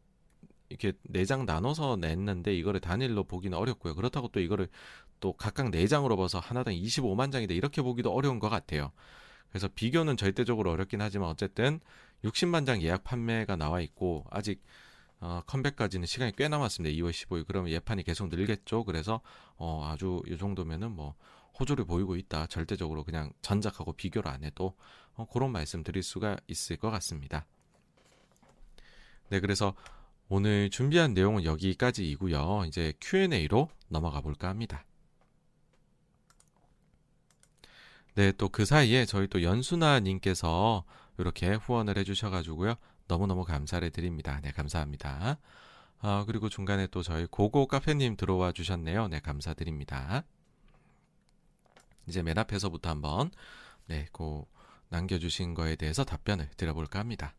이렇게 0.71 0.93
네 1.05 1.25
장 1.27 1.47
나눠서 1.47 1.97
냈는데 2.01 2.55
이거를 2.57 2.81
단일로 2.81 3.25
보기는 3.25 3.57
어렵고요. 3.57 3.95
그렇다고 3.95 4.29
또 4.29 4.41
이거를 4.41 4.69
또 5.25 5.33
각각 5.33 5.71
네 5.71 5.87
장으로 5.87 6.19
봐서 6.19 6.39
하나당 6.39 6.75
25만 6.75 7.33
장인데 7.33 7.55
이렇게 7.55 7.81
보기도 7.81 8.13
어려운 8.13 8.39
것 8.39 8.51
같아요. 8.51 8.93
그래서 9.49 9.69
비교는 9.75 10.19
절대적으로 10.19 10.71
어렵긴 10.71 11.01
하지만 11.01 11.31
어쨌든 11.31 11.81
60만 12.25 12.67
장 12.67 12.83
예약 12.83 13.05
판매가 13.05 13.57
나와 13.57 13.81
있고 13.81 14.27
아직 14.29 14.63
어, 15.21 15.41
컴백까지는 15.47 16.05
시간이 16.05 16.33
꽤 16.37 16.49
남았습니다. 16.49 16.95
2월 16.97 17.11
15일. 17.11 17.47
그러면 17.47 17.73
예판이 17.73 18.03
계속 18.03 18.29
늘겠죠. 18.29 18.85
그래서 18.85 19.23
어, 19.57 19.89
아주 19.91 20.21
이 20.27 20.37
정도면은 20.37 20.91
뭐 20.91 21.15
호조를 21.59 21.87
보이고 21.87 22.17
있다. 22.17 22.47
절대적으로 22.49 23.03
그냥 23.03 23.33
전작하고 23.41 23.95
비교를 23.95 24.31
안 24.31 24.45
해도 24.45 24.77
어, 25.15 25.27
그런 25.33 25.53
말씀 25.53 25.83
드릴 25.83 26.03
수가 26.03 26.37
있을 26.49 26.77
것 26.77 26.91
같습니다. 26.91 27.47
네, 29.31 29.41
그래서 29.41 29.73
오늘 30.29 30.69
준비한 30.69 31.15
내용은 31.15 31.45
여기까지이고요. 31.45 32.65
이제 32.67 32.93
Q&A로 33.01 33.71
넘어가 33.89 34.21
볼까 34.21 34.51
합니다. 34.51 34.85
네, 38.15 38.31
또 38.33 38.49
그 38.49 38.65
사이에 38.65 39.07
저희 39.07 39.27
또 39.27 39.43
연수나 39.43 40.01
님께서 40.01 40.85
이렇게 41.19 41.55
후원을 41.55 41.99
해주셔가지고요. 41.99 42.77
너무너무 43.09 43.45
감사를 43.45 43.89
드립니다. 43.91 44.41
네, 44.43 44.51
감사합니다. 44.53 45.39
아, 46.01 46.25
그리고 46.27 46.49
중간에 46.49 46.87
또 46.89 47.03
저희 47.03 47.27
고고 47.27 47.67
카페님 47.67 48.17
들어와 48.17 48.53
주셨네요. 48.53 49.09
네, 49.09 49.21
감사드립니다. 49.21 50.25
이제 52.07 52.23
맨 52.23 52.39
앞에서부터 52.39 52.91
한번 52.91 53.31
네, 53.87 54.07
고 54.13 54.47
남겨주신 54.91 55.55
거에 55.55 55.77
대해서 55.77 56.05
답변을 56.05 56.51
드려볼까 56.57 57.01
합니다. 57.01 57.35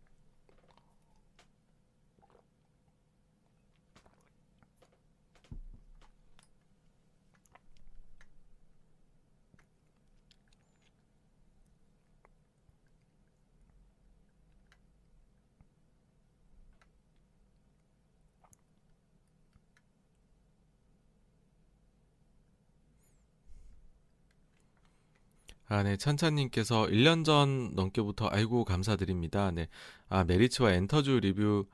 아, 25.67 25.83
네. 25.83 25.97
찬찬님께서 25.97 26.87
1년 26.87 27.25
전 27.25 27.73
넘게부터 27.75 28.29
아이고 28.31 28.65
감사드립니다. 28.65 29.51
네. 29.51 29.67
아, 30.09 30.23
메리츠와 30.23 30.73
엔터주 30.73 31.19
리뷰 31.21 31.65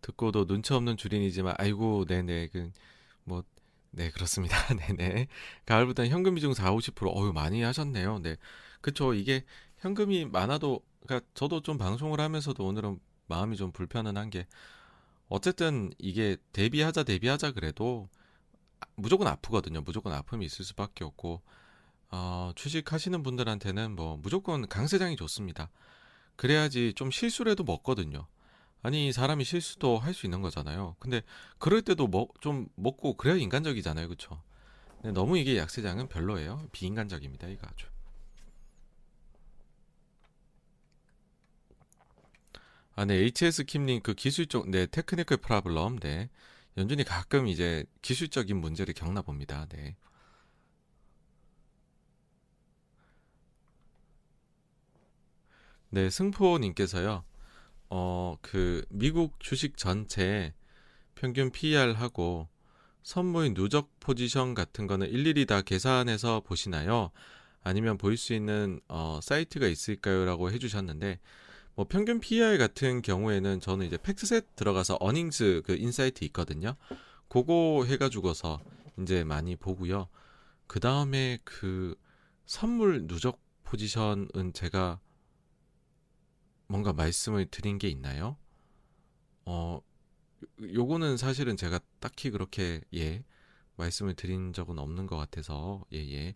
듣고도 0.00 0.46
눈치 0.46 0.72
없는 0.74 0.96
줄인이지만 0.96 1.54
아이고 1.58 2.04
네네 2.06 2.48
그 2.48 2.70
뭐 3.24 3.42
네 3.90 4.10
그렇습니다. 4.10 4.56
네네 4.76 5.28
가을부터는 5.66 6.10
현금 6.10 6.34
비중 6.34 6.54
4, 6.54 6.72
50% 6.72 7.16
어유 7.16 7.32
많이 7.32 7.62
하셨네요. 7.62 8.20
네 8.20 8.36
그쵸 8.80 9.14
이게 9.14 9.44
현금이 9.78 10.26
많아도 10.26 10.80
그러니까 11.06 11.28
저도 11.34 11.62
좀 11.62 11.78
방송을 11.78 12.20
하면서도 12.20 12.64
오늘은 12.64 13.00
마음이 13.26 13.56
좀 13.56 13.72
불편한 13.72 14.30
게 14.30 14.46
어쨌든 15.28 15.90
이게 15.98 16.36
대비하자 16.52 17.04
대비하자 17.04 17.52
그래도 17.52 18.08
무조건 18.96 19.26
아프거든요. 19.28 19.80
무조건 19.82 20.12
아픔이 20.12 20.44
있을 20.46 20.64
수밖에 20.64 21.04
없고 21.04 21.42
어, 22.10 22.52
주식하시는 22.54 23.22
분들한테는 23.22 23.94
뭐 23.96 24.16
무조건 24.18 24.66
강세장이 24.68 25.16
좋습니다. 25.16 25.70
그래야지 26.36 26.94
좀 26.94 27.10
실수라도 27.10 27.64
먹거든요. 27.64 28.26
아니 28.82 29.12
사람이 29.12 29.44
실수도 29.44 29.98
할 29.98 30.14
수 30.14 30.26
있는 30.26 30.42
거잖아요. 30.42 30.96
근데 31.00 31.22
그럴 31.58 31.82
때도 31.82 32.06
뭐 32.08 32.28
좀 32.40 32.68
먹고 32.76 33.16
그래야 33.16 33.36
인간적이잖아요, 33.36 34.08
그렇죠? 34.08 34.42
너무 35.14 35.38
이게 35.38 35.58
약세장은 35.58 36.08
별로예요. 36.08 36.68
비인간적입니다, 36.72 37.48
이거 37.48 37.66
아주. 37.68 37.86
아, 42.96 43.04
네, 43.04 43.14
HS 43.14 43.64
킴님 43.64 44.02
그 44.02 44.14
기술적 44.14 44.70
네 44.70 44.86
테크니컬 44.86 45.38
프라블럼 45.38 46.00
네 46.00 46.28
연준이 46.76 47.04
가끔 47.04 47.46
이제 47.46 47.84
기술적인 48.02 48.56
문제를 48.56 48.94
겪나 48.94 49.22
봅니다. 49.22 49.66
네. 49.70 49.96
네, 55.90 56.10
승포님께서요. 56.10 57.24
어, 57.88 58.36
그 58.42 58.84
미국 58.90 59.40
주식 59.40 59.78
전체 59.78 60.52
평균 61.14 61.50
PER하고 61.50 62.48
선물의 63.02 63.54
누적 63.54 63.88
포지션 63.98 64.52
같은 64.52 64.86
거는 64.86 65.08
일일이 65.08 65.46
다 65.46 65.62
계산해서 65.62 66.40
보시나요? 66.40 67.10
아니면 67.62 67.96
보일 67.96 68.18
수 68.18 68.34
있는 68.34 68.80
어, 68.88 69.18
사이트가 69.22 69.66
있을까요? 69.66 70.26
라고 70.26 70.50
해주셨는데 70.50 71.20
뭐 71.74 71.86
평균 71.88 72.20
PER 72.20 72.58
같은 72.58 73.00
경우에는 73.00 73.60
저는 73.60 73.86
이제 73.86 73.96
팩트셋 73.96 74.56
들어가서 74.56 74.98
earnings 75.00 75.62
그 75.64 75.74
insight 75.74 76.22
있거든요. 76.26 76.76
그거 77.28 77.86
해가지고서 77.86 78.60
이제 79.00 79.24
많이 79.24 79.56
보고요. 79.56 80.08
그 80.66 80.80
다음에 80.80 81.38
그 81.44 81.94
선물 82.44 83.06
누적 83.06 83.40
포지션은 83.64 84.52
제가 84.52 85.00
뭔가 86.68 86.92
말씀을 86.92 87.46
드린 87.46 87.78
게 87.78 87.88
있나요? 87.88 88.36
어, 89.46 89.80
요거는 90.62 91.16
사실은 91.16 91.56
제가 91.56 91.80
딱히 92.00 92.30
그렇게 92.30 92.82
예 92.94 93.24
말씀을 93.76 94.14
드린 94.14 94.52
적은 94.52 94.78
없는 94.78 95.06
것 95.06 95.16
같아서 95.16 95.84
예예 95.92 96.12
예. 96.12 96.34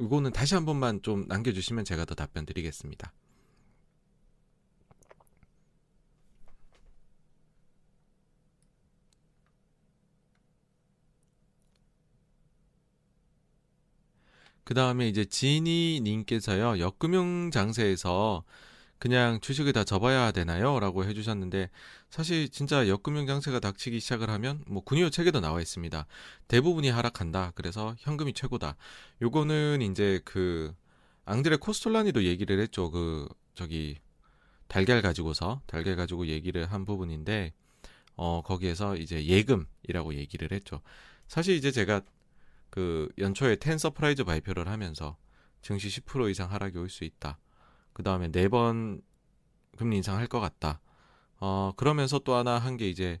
이거는 0.00 0.32
다시 0.32 0.54
한 0.54 0.64
번만 0.66 1.02
좀 1.02 1.26
남겨주시면 1.28 1.84
제가 1.84 2.04
더 2.06 2.14
답변 2.14 2.46
드리겠습니다. 2.46 3.12
그 14.64 14.72
다음에 14.74 15.08
이제 15.08 15.24
지니 15.26 16.00
님께서요 16.02 16.78
역금융 16.78 17.50
장세에서 17.50 18.44
그냥 19.04 19.38
주식을 19.38 19.74
다 19.74 19.84
접어야 19.84 20.32
되나요? 20.32 20.80
라고 20.80 21.04
해주셨는데 21.04 21.68
사실 22.08 22.48
진짜 22.48 22.88
역금융 22.88 23.26
장세가 23.26 23.60
닥치기 23.60 24.00
시작을 24.00 24.30
하면 24.30 24.64
뭐 24.66 24.82
군요 24.82 25.10
책에도 25.10 25.40
나와 25.40 25.60
있습니다. 25.60 26.06
대부분이 26.48 26.88
하락한다. 26.88 27.52
그래서 27.54 27.94
현금이 27.98 28.32
최고다. 28.32 28.76
요거는 29.20 29.82
이제 29.82 30.22
그 30.24 30.74
앙드레 31.26 31.56
코스톨라니도 31.56 32.24
얘기를 32.24 32.58
했죠. 32.58 32.90
그 32.90 33.28
저기 33.54 33.98
달걀 34.68 35.02
가지고서 35.02 35.60
달걀 35.66 35.96
가지고 35.96 36.26
얘기를 36.28 36.64
한 36.64 36.86
부분인데 36.86 37.52
어 38.16 38.40
거기에서 38.40 38.96
이제 38.96 39.26
예금이라고 39.26 40.14
얘기를 40.14 40.50
했죠. 40.50 40.80
사실 41.28 41.56
이제 41.56 41.70
제가 41.70 42.00
그 42.70 43.10
연초에 43.18 43.56
ten 43.56 43.76
surprise 43.76 44.24
발표를 44.24 44.66
하면서 44.66 45.18
증시 45.60 45.88
10% 45.88 46.30
이상 46.30 46.50
하락이 46.50 46.78
올 46.78 46.88
수 46.88 47.04
있다. 47.04 47.38
그 47.94 48.04
다음에 48.04 48.30
네 48.32 48.48
번 48.48 49.02
금리 49.78 49.96
인상할 49.98 50.28
것 50.28 50.40
같다. 50.40 50.80
어, 51.40 51.72
그러면서 51.76 52.18
또 52.20 52.34
하나 52.36 52.58
한 52.58 52.76
게 52.78 52.88
이제 52.90 53.20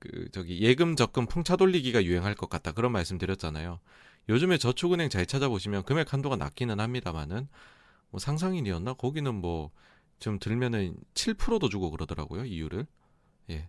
그 0.00 0.28
저기 0.32 0.60
예금 0.62 0.96
적금 0.96 1.26
풍차 1.26 1.56
돌리기가 1.56 2.04
유행할 2.04 2.34
것 2.34 2.50
같다. 2.50 2.72
그런 2.72 2.92
말씀 2.92 3.18
드렸잖아요. 3.18 3.80
요즘에 4.28 4.58
저축은행 4.58 5.10
잘 5.10 5.26
찾아보시면 5.26 5.84
금액 5.84 6.12
한도가 6.12 6.36
낮기는 6.36 6.80
합니다만은 6.80 7.48
뭐 8.10 8.20
상상인이었나? 8.20 8.94
거기는 8.94 9.34
뭐 9.34 9.72
좀 10.20 10.38
들면은 10.40 10.96
7%도 11.14 11.68
주고 11.68 11.90
그러더라고요. 11.90 12.44
이율을. 12.44 12.86
예. 13.50 13.68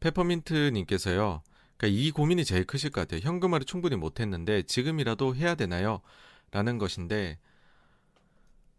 페퍼민트 0.00 0.70
님께서요. 0.72 1.42
그러니까 1.80 1.98
이 1.98 2.10
고민이 2.10 2.44
제일 2.44 2.64
크실 2.64 2.90
것 2.90 3.00
같아요. 3.00 3.20
현금화를 3.22 3.64
충분히 3.64 3.96
못했는데 3.96 4.64
지금이라도 4.64 5.34
해야 5.34 5.54
되나요? 5.54 6.02
라는 6.50 6.76
것인데 6.76 7.38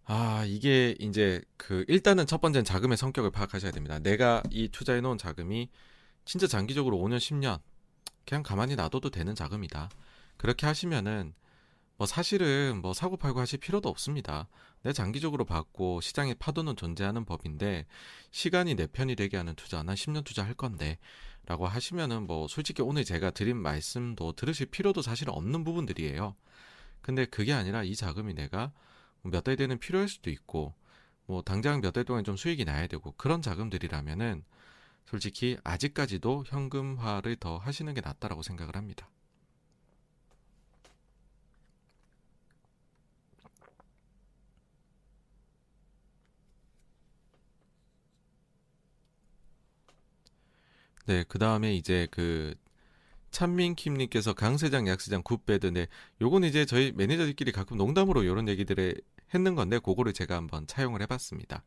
아 0.06 0.44
이게 0.46 0.96
이제 1.00 1.42
그 1.58 1.84
일단은 1.88 2.28
첫 2.28 2.42
번째는 2.42 2.64
자금의 2.64 2.98
성격을 2.98 3.32
파악하셔야 3.32 3.72
됩니다. 3.72 3.98
내가 3.98 4.44
이 4.52 4.68
투자해 4.68 5.02
놓은 5.02 5.18
자금이 5.18 5.70
진짜 6.26 6.46
장기적으로 6.46 6.98
5년 6.98 7.18
10년 7.18 7.60
그냥 8.24 8.44
가만히 8.44 8.76
놔둬도 8.76 9.10
되는 9.10 9.34
자금이다. 9.34 9.90
그렇게 10.38 10.68
하시면은 10.68 11.34
뭐 11.98 12.06
사실은 12.06 12.82
뭐 12.82 12.94
사고 12.94 13.18
팔고 13.18 13.40
하실 13.40 13.60
필요도 13.60 13.90
없습니다. 13.90 14.48
내 14.84 14.94
장기적으로 14.94 15.46
받고 15.46 16.02
시장의 16.02 16.36
파도는 16.36 16.76
존재하는 16.76 17.26
법인데 17.26 17.86
시간이 18.30 18.76
내 18.76 18.86
편이 18.86 19.16
되게 19.16 19.38
하는 19.38 19.56
투자 19.56 19.82
난 19.82 19.96
10년 19.96 20.24
투자 20.24 20.44
할 20.44 20.54
건데 20.54 21.00
라고 21.46 21.68
하시면은 21.68 22.28
뭐 22.28 22.48
솔직히 22.48 22.82
오늘 22.82 23.04
제가 23.04 23.32
드린 23.32 23.58
말씀도 23.58 24.34
들으실 24.34 24.68
필요도 24.68 25.02
사실 25.02 25.30
없는 25.30 25.64
부분들이에요. 25.64 26.36
근데 27.02 27.26
그게 27.26 27.54
아니라 27.54 27.84
이 27.84 27.96
자금이 27.96 28.34
내가 28.34 28.72
몇 29.24 29.44
달 29.44 29.56
되는 29.56 29.78
필요할 29.80 30.08
수도 30.08 30.30
있고 30.30 30.74
뭐 31.26 31.42
당장 31.42 31.82
몇 31.82 31.92
달 31.94 32.04
동안 32.06 32.24
좀 32.24 32.36
수익이 32.38 32.66
나야 32.66 32.88
되고 32.88 33.12
그런 33.18 33.42
자금들이라면은 33.42 34.44
솔직히 35.06 35.58
아직까지도 35.64 36.46
현금화를 36.48 37.36
더 37.38 37.58
하시는 37.58 37.94
게 37.94 38.02
낫다라고 38.02 38.44
생각을 38.44 38.76
합니다. 38.76 39.10
네, 51.06 51.24
그 51.28 51.40
다음에 51.40 51.74
이제 51.74 52.08
그 52.12 52.54
찬민킴님께서 53.32 54.34
강세장, 54.34 54.88
약세장, 54.88 55.24
good 55.24 55.46
bad. 55.46 55.68
네, 55.68 55.88
요건 56.22 56.44
이제 56.44 56.66
저희 56.66 56.92
매니저들끼리 56.92 57.52
가끔 57.52 57.78
농담으로 57.78 58.24
이런 58.24 58.48
얘기들을 58.48 58.96
했는 59.34 59.56
건데, 59.56 59.80
그거를 59.80 60.14
제가 60.14 60.36
한번 60.36 60.68
차용을 60.68 61.02
해봤습니다. 61.02 61.64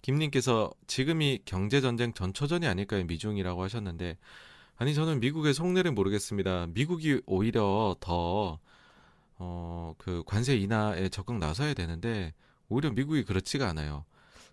김님께서 0.00 0.72
지금이 0.86 1.40
경제전쟁 1.44 2.12
전초전이 2.12 2.66
아닐까요? 2.66 3.04
미중이라고 3.04 3.62
하셨는데, 3.62 4.16
아니, 4.76 4.94
저는 4.94 5.20
미국의 5.20 5.54
속내를 5.54 5.92
모르겠습니다. 5.92 6.68
미국이 6.68 7.20
오히려 7.26 7.96
더, 8.00 8.58
어, 9.36 9.94
그 9.98 10.22
관세 10.24 10.56
인하에 10.56 11.08
적극 11.08 11.38
나서야 11.38 11.74
되는데, 11.74 12.32
오히려 12.68 12.90
미국이 12.90 13.24
그렇지가 13.24 13.68
않아요. 13.68 14.04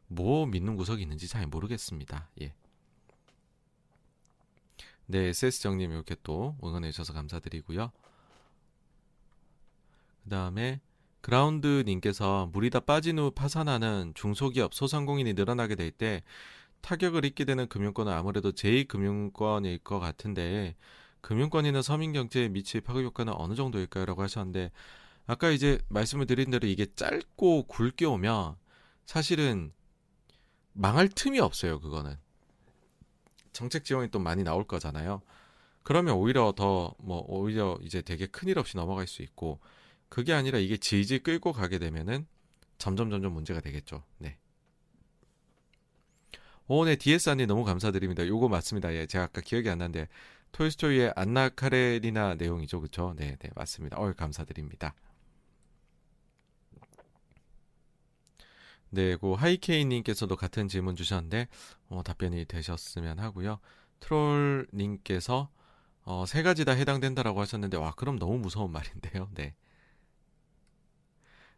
뭐 0.07 0.45
믿는 0.45 0.75
구석이 0.75 1.01
있는지 1.01 1.27
잘 1.27 1.45
모르겠습니다. 1.47 2.29
예. 2.41 2.53
네, 5.11 5.29
SS정님 5.29 5.91
이렇게 5.91 6.15
또 6.21 6.55
응원해 6.63 6.91
주셔서 6.91 7.13
감사드리고요. 7.13 7.91
그 10.23 10.29
다음에 10.29 10.81
그라운드님께서 11.21 12.49
물이 12.53 12.69
다 12.69 12.79
빠진 12.79 13.17
후 13.17 13.31
파산하는 13.31 14.13
중소기업 14.15 14.73
소상공인이 14.75 15.33
늘어나게 15.33 15.73
될 15.75 15.89
때 15.91 16.21
타격을 16.81 17.25
입게 17.25 17.43
되는 17.43 17.67
금융권은 17.67 18.13
아무래도 18.13 18.51
제2금융권일 18.51 19.83
것 19.83 19.99
같은데 19.99 20.75
금융권이나 21.21 21.81
서민경제에 21.81 22.49
미칠 22.49 22.81
파급 22.81 23.03
효과는 23.03 23.33
어느 23.35 23.55
정도일까요? 23.55 24.05
라고 24.05 24.21
하셨는데 24.21 24.71
아까 25.27 25.49
이제 25.49 25.79
말씀을 25.89 26.27
드린 26.27 26.51
대로 26.51 26.67
이게 26.67 26.85
짧고 26.95 27.63
굵게 27.63 28.05
오면 28.05 28.55
사실은 29.07 29.73
망할 30.73 31.09
틈이 31.09 31.39
없어요 31.39 31.79
그거는 31.79 32.15
정책 33.53 33.83
지원이 33.85 34.09
또 34.11 34.19
많이 34.19 34.43
나올 34.43 34.65
거잖아요. 34.67 35.21
그러면 35.83 36.15
오히려 36.15 36.53
더 36.55 36.95
뭐 36.99 37.23
오히려 37.27 37.77
이제 37.83 38.01
되게 38.01 38.27
큰일 38.27 38.59
없이 38.59 38.77
넘어갈 38.77 39.07
수 39.07 39.21
있고 39.23 39.59
그게 40.09 40.33
아니라 40.33 40.59
이게 40.59 40.77
질질 40.77 41.23
끌고 41.23 41.53
가게 41.53 41.79
되면은 41.79 42.27
점점 42.77 43.09
점점 43.11 43.33
문제가 43.33 43.61
되겠죠. 43.61 44.03
네. 44.19 44.37
오, 46.67 46.85
네, 46.85 46.95
DS 46.95 47.29
안님 47.29 47.47
너무 47.47 47.63
감사드립니다. 47.63 48.25
요거 48.27 48.47
맞습니다. 48.47 48.93
예, 48.93 49.05
제가 49.07 49.25
아까 49.25 49.41
기억이 49.41 49.69
안 49.69 49.79
나는데 49.79 50.07
토이스토리의 50.51 51.13
안나 51.15 51.49
카레리나 51.49 52.35
내용이죠, 52.35 52.79
그렇죠? 52.79 53.13
네, 53.17 53.35
네, 53.39 53.49
맞습니다. 53.55 53.97
어, 53.97 54.13
감사드립니다. 54.13 54.93
네, 58.91 59.15
고 59.15 59.35
하이케이님께서도 59.35 60.35
같은 60.35 60.67
질문 60.67 60.95
주셨는데 60.95 61.47
어, 61.89 62.01
답변이 62.03 62.45
되셨으면 62.45 63.19
하고요. 63.19 63.59
트롤님께서 63.99 65.49
어, 66.03 66.25
세 66.25 66.41
가지 66.41 66.65
다 66.65 66.71
해당된다라고 66.71 67.39
하셨는데 67.41 67.77
와 67.77 67.91
그럼 67.91 68.17
너무 68.17 68.37
무서운 68.39 68.71
말인데요. 68.71 69.29
네. 69.35 69.55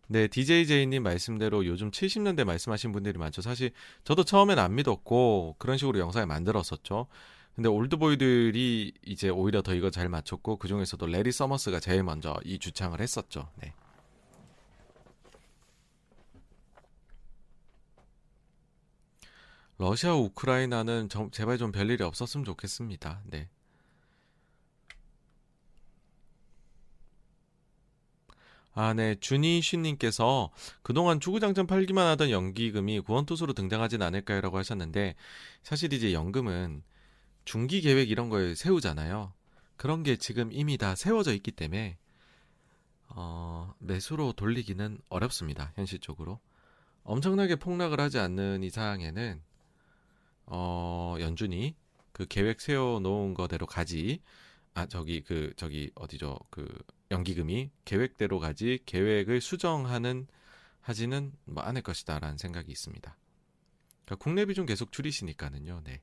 네, 0.08 0.28
DJJ님 0.28 1.04
말씀대로 1.04 1.66
요즘 1.66 1.90
70년대 1.90 2.44
말씀하신 2.44 2.92
분들이 2.92 3.18
많죠. 3.18 3.42
사실 3.42 3.72
저도 4.04 4.26
처음엔 4.26 4.60
안 4.60 4.76
믿었고 4.76 5.56
그런 5.58 5.78
식으로 5.78 6.00
영상을 6.00 6.28
만들었었죠. 6.28 7.08
근데 7.56 7.70
올드보이들이 7.70 8.94
이제 9.06 9.30
오히려 9.30 9.62
더 9.62 9.74
이거 9.74 9.90
잘 9.90 10.10
맞췄고 10.10 10.58
그 10.58 10.68
중에서도 10.68 11.06
레리 11.06 11.32
서머스가 11.32 11.80
제일 11.80 12.04
먼저 12.04 12.38
이 12.44 12.60
주창을 12.60 13.00
했었죠. 13.00 13.50
네. 13.56 13.74
러시아 19.82 20.14
우크라이나는 20.14 21.10
좀, 21.10 21.32
제발 21.32 21.58
좀 21.58 21.72
별일이 21.72 22.04
없었으면 22.04 22.46
좋겠습니다. 22.46 23.24
네. 23.26 23.50
아, 28.76 28.94
네. 28.94 29.16
준이쉬님께서 29.20 30.52
그동안 30.84 31.20
주구장창 31.20 31.66
팔기만 31.66 32.06
하던 32.10 32.30
연기금이 32.30 33.00
구원투수로 33.00 33.54
등장하진 33.54 34.04
않을까요? 34.04 34.42
라고 34.42 34.60
하셨는데, 34.60 35.16
사실 35.64 35.92
이제 35.94 36.14
연금은 36.14 36.84
중기 37.44 37.82
계획 37.82 38.12
이런 38.12 38.30
걸 38.30 38.56
세우잖아요. 38.56 39.34
그런 39.78 40.04
게 40.04 40.16
지금 40.16 40.52
이미 40.52 40.78
다 40.78 40.94
세워져 40.94 41.34
있기 41.34 41.52
때문에, 41.52 41.98
어, 43.08 43.74
매수로 43.80 44.34
돌리기는 44.34 45.00
어렵습니다. 45.10 45.74
현실적으로. 45.76 46.40
엄청나게 47.04 47.56
폭락을 47.56 48.00
하지 48.00 48.20
않는 48.20 48.62
이상에는, 48.62 49.42
어, 50.46 51.16
연준이 51.20 51.76
그 52.12 52.26
계획 52.28 52.62
세워 52.62 53.00
놓은 53.00 53.34
거대로 53.34 53.66
가지, 53.66 54.22
아, 54.74 54.86
저기, 54.86 55.22
그, 55.22 55.54
저기, 55.58 55.92
어디죠. 55.96 56.38
그, 56.50 56.68
연기금이 57.12 57.72
계획대로 57.86 58.40
가지 58.40 58.80
계획을 58.86 59.42
수정하는 59.42 60.28
하지는 60.80 61.34
뭐 61.46 61.64
않을 61.64 61.82
것이다라는 61.82 62.38
생각이 62.38 62.72
있습니다. 62.72 63.18
그러니까 64.06 64.24
국내 64.24 64.46
비중 64.46 64.66
계속 64.66 64.92
줄이시니까는요. 64.92 65.82
네. 65.84 66.02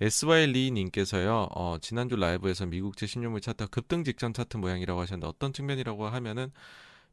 SY 0.00 0.46
리 0.46 0.70
님께서요, 0.70 1.48
어, 1.54 1.76
지난주 1.78 2.16
라이브에서 2.16 2.64
미국제 2.66 3.06
신용물 3.06 3.42
차트 3.42 3.66
급등 3.68 4.02
직전 4.02 4.32
차트 4.32 4.56
모양이라고 4.56 4.98
하셨는데 5.00 5.26
어떤 5.26 5.52
측면이라고 5.52 6.06
하면은 6.08 6.52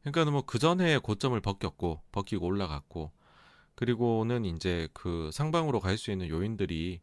그러니까 0.02 0.32
뭐 0.32 0.44
그 0.44 0.57
전에 0.60 0.98
고점을 0.99 1.40
벗겼고 1.41 2.02
벗기고 2.11 2.45
올라갔고 2.45 3.11
그리고는 3.78 4.44
이제 4.45 4.90
그 4.94 5.30
상방으로 5.32 5.80
갈 5.80 5.98
수 5.98 6.12
있는 6.12 6.28
요인들이 6.28 6.99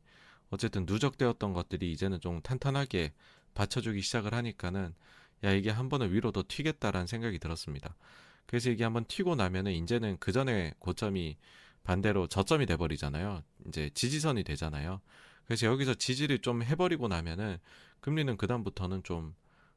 어쨌든 0.51 0.85
누적되었던 0.87 1.55
것들이 1.55 1.91
이제는 1.93 2.21
좀 2.21 2.43
탄탄하게 2.43 3.15
받쳐주기 3.55 4.03
시작을 4.03 4.35
하니까는 4.35 4.95
야 5.45 5.53
이게 5.53 5.71
한 5.71 5.89
번은 5.89 6.13
위로 6.13 6.33
더 6.33 6.45
튀겠다라는 6.47 7.07
생각이 7.07 7.39
들었습니다. 7.39 7.97
그래서 8.47 8.71
이게 8.71 8.85
한번 8.85 9.07
튀고 9.07 9.37
나면은 9.37 9.73
이제는 9.73 10.19
그 10.21 10.33
전에 10.33 10.75
고점이 10.81 11.39
반대로 11.85 12.27
저점이 12.27 12.67
돼버리잖아요. 12.67 13.43
이제 13.69 13.91
지지선이 13.95 14.45
되잖아요. 14.45 15.01
그래서 15.47 15.67
여기서 15.67 15.95
지지를 15.95 16.41
좀 16.41 16.63
해버리고 16.63 17.09
나면은 17.09 17.59
금리는 18.01 18.37
그 18.37 18.47
다음부터는 18.47 19.03
좀 19.05 19.35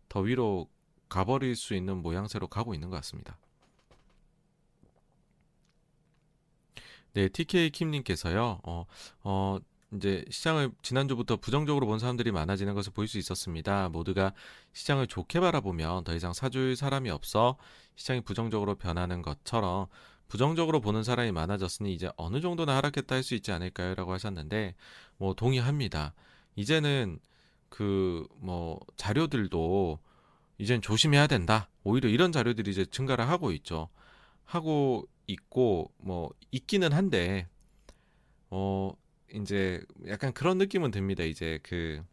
더 0.09 0.21
위로 0.21 0.69
가버릴 1.09 1.55
수 1.55 1.73
있는 1.73 1.97
모양새로 1.97 2.47
가고 2.47 2.73
있는 2.73 2.89
것 2.89 2.97
같습니다. 2.97 3.37
네, 7.17 7.29
TK 7.29 7.71
킴님께서요. 7.71 8.59
어, 8.63 8.85
어, 9.23 9.57
이제 9.91 10.23
시장을 10.29 10.69
지난주부터 10.83 11.37
부정적으로 11.37 11.87
본 11.87 11.97
사람들이 11.97 12.31
많아지는 12.31 12.75
것을 12.75 12.93
볼 12.93 13.07
수 13.07 13.17
있었습니다. 13.17 13.89
모두가 13.89 14.33
시장을 14.73 15.07
좋게 15.07 15.39
바라보면 15.39 16.03
더 16.03 16.13
이상 16.15 16.33
사줄 16.33 16.75
사람이 16.75 17.09
없어 17.09 17.57
시장이 17.95 18.21
부정적으로 18.21 18.75
변하는 18.75 19.23
것처럼 19.23 19.87
부정적으로 20.27 20.79
보는 20.79 21.01
사람이 21.03 21.31
많아졌으니 21.31 21.91
이제 21.95 22.11
어느 22.17 22.39
정도는 22.39 22.71
하락했다 22.75 23.15
할 23.15 23.23
수 23.23 23.33
있지 23.33 23.51
않을까요? 23.51 23.95
라고 23.95 24.13
하셨는데 24.13 24.75
뭐 25.17 25.33
동의합니다. 25.33 26.13
이제는 26.55 27.19
그 27.69 28.27
뭐 28.39 28.79
자료들도 28.95 29.97
이젠 30.59 30.81
조심해야 30.83 31.25
된다. 31.25 31.67
오히려 31.83 32.09
이런 32.09 32.31
자료들이 32.31 32.69
이제 32.69 32.85
증가를 32.85 33.27
하고 33.27 33.51
있죠. 33.53 33.89
하고 34.45 35.07
있고 35.27 35.91
뭐 35.97 36.31
있기는 36.51 36.91
한데 36.93 37.47
어 38.49 38.91
이제 39.33 39.83
약간 40.07 40.33
그런 40.33 40.57
느낌은 40.57 40.91
듭니다. 40.91 41.23
이제 41.23 41.59
그 41.63 42.03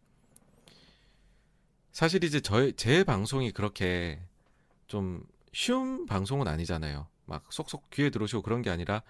사실 1.92 2.24
이제 2.24 2.40
저의 2.40 2.74
제 2.74 3.04
방송이 3.04 3.52
그렇게 3.52 4.20
좀 4.88 5.24
쉬운 5.52 6.06
방송은 6.06 6.48
아니잖아요. 6.48 7.06
막 7.26 7.44
쏙쏙 7.50 7.90
귀에 7.90 8.10
들어오시고 8.10 8.42
그런 8.42 8.62
게 8.62 8.70
아니라 8.70 9.02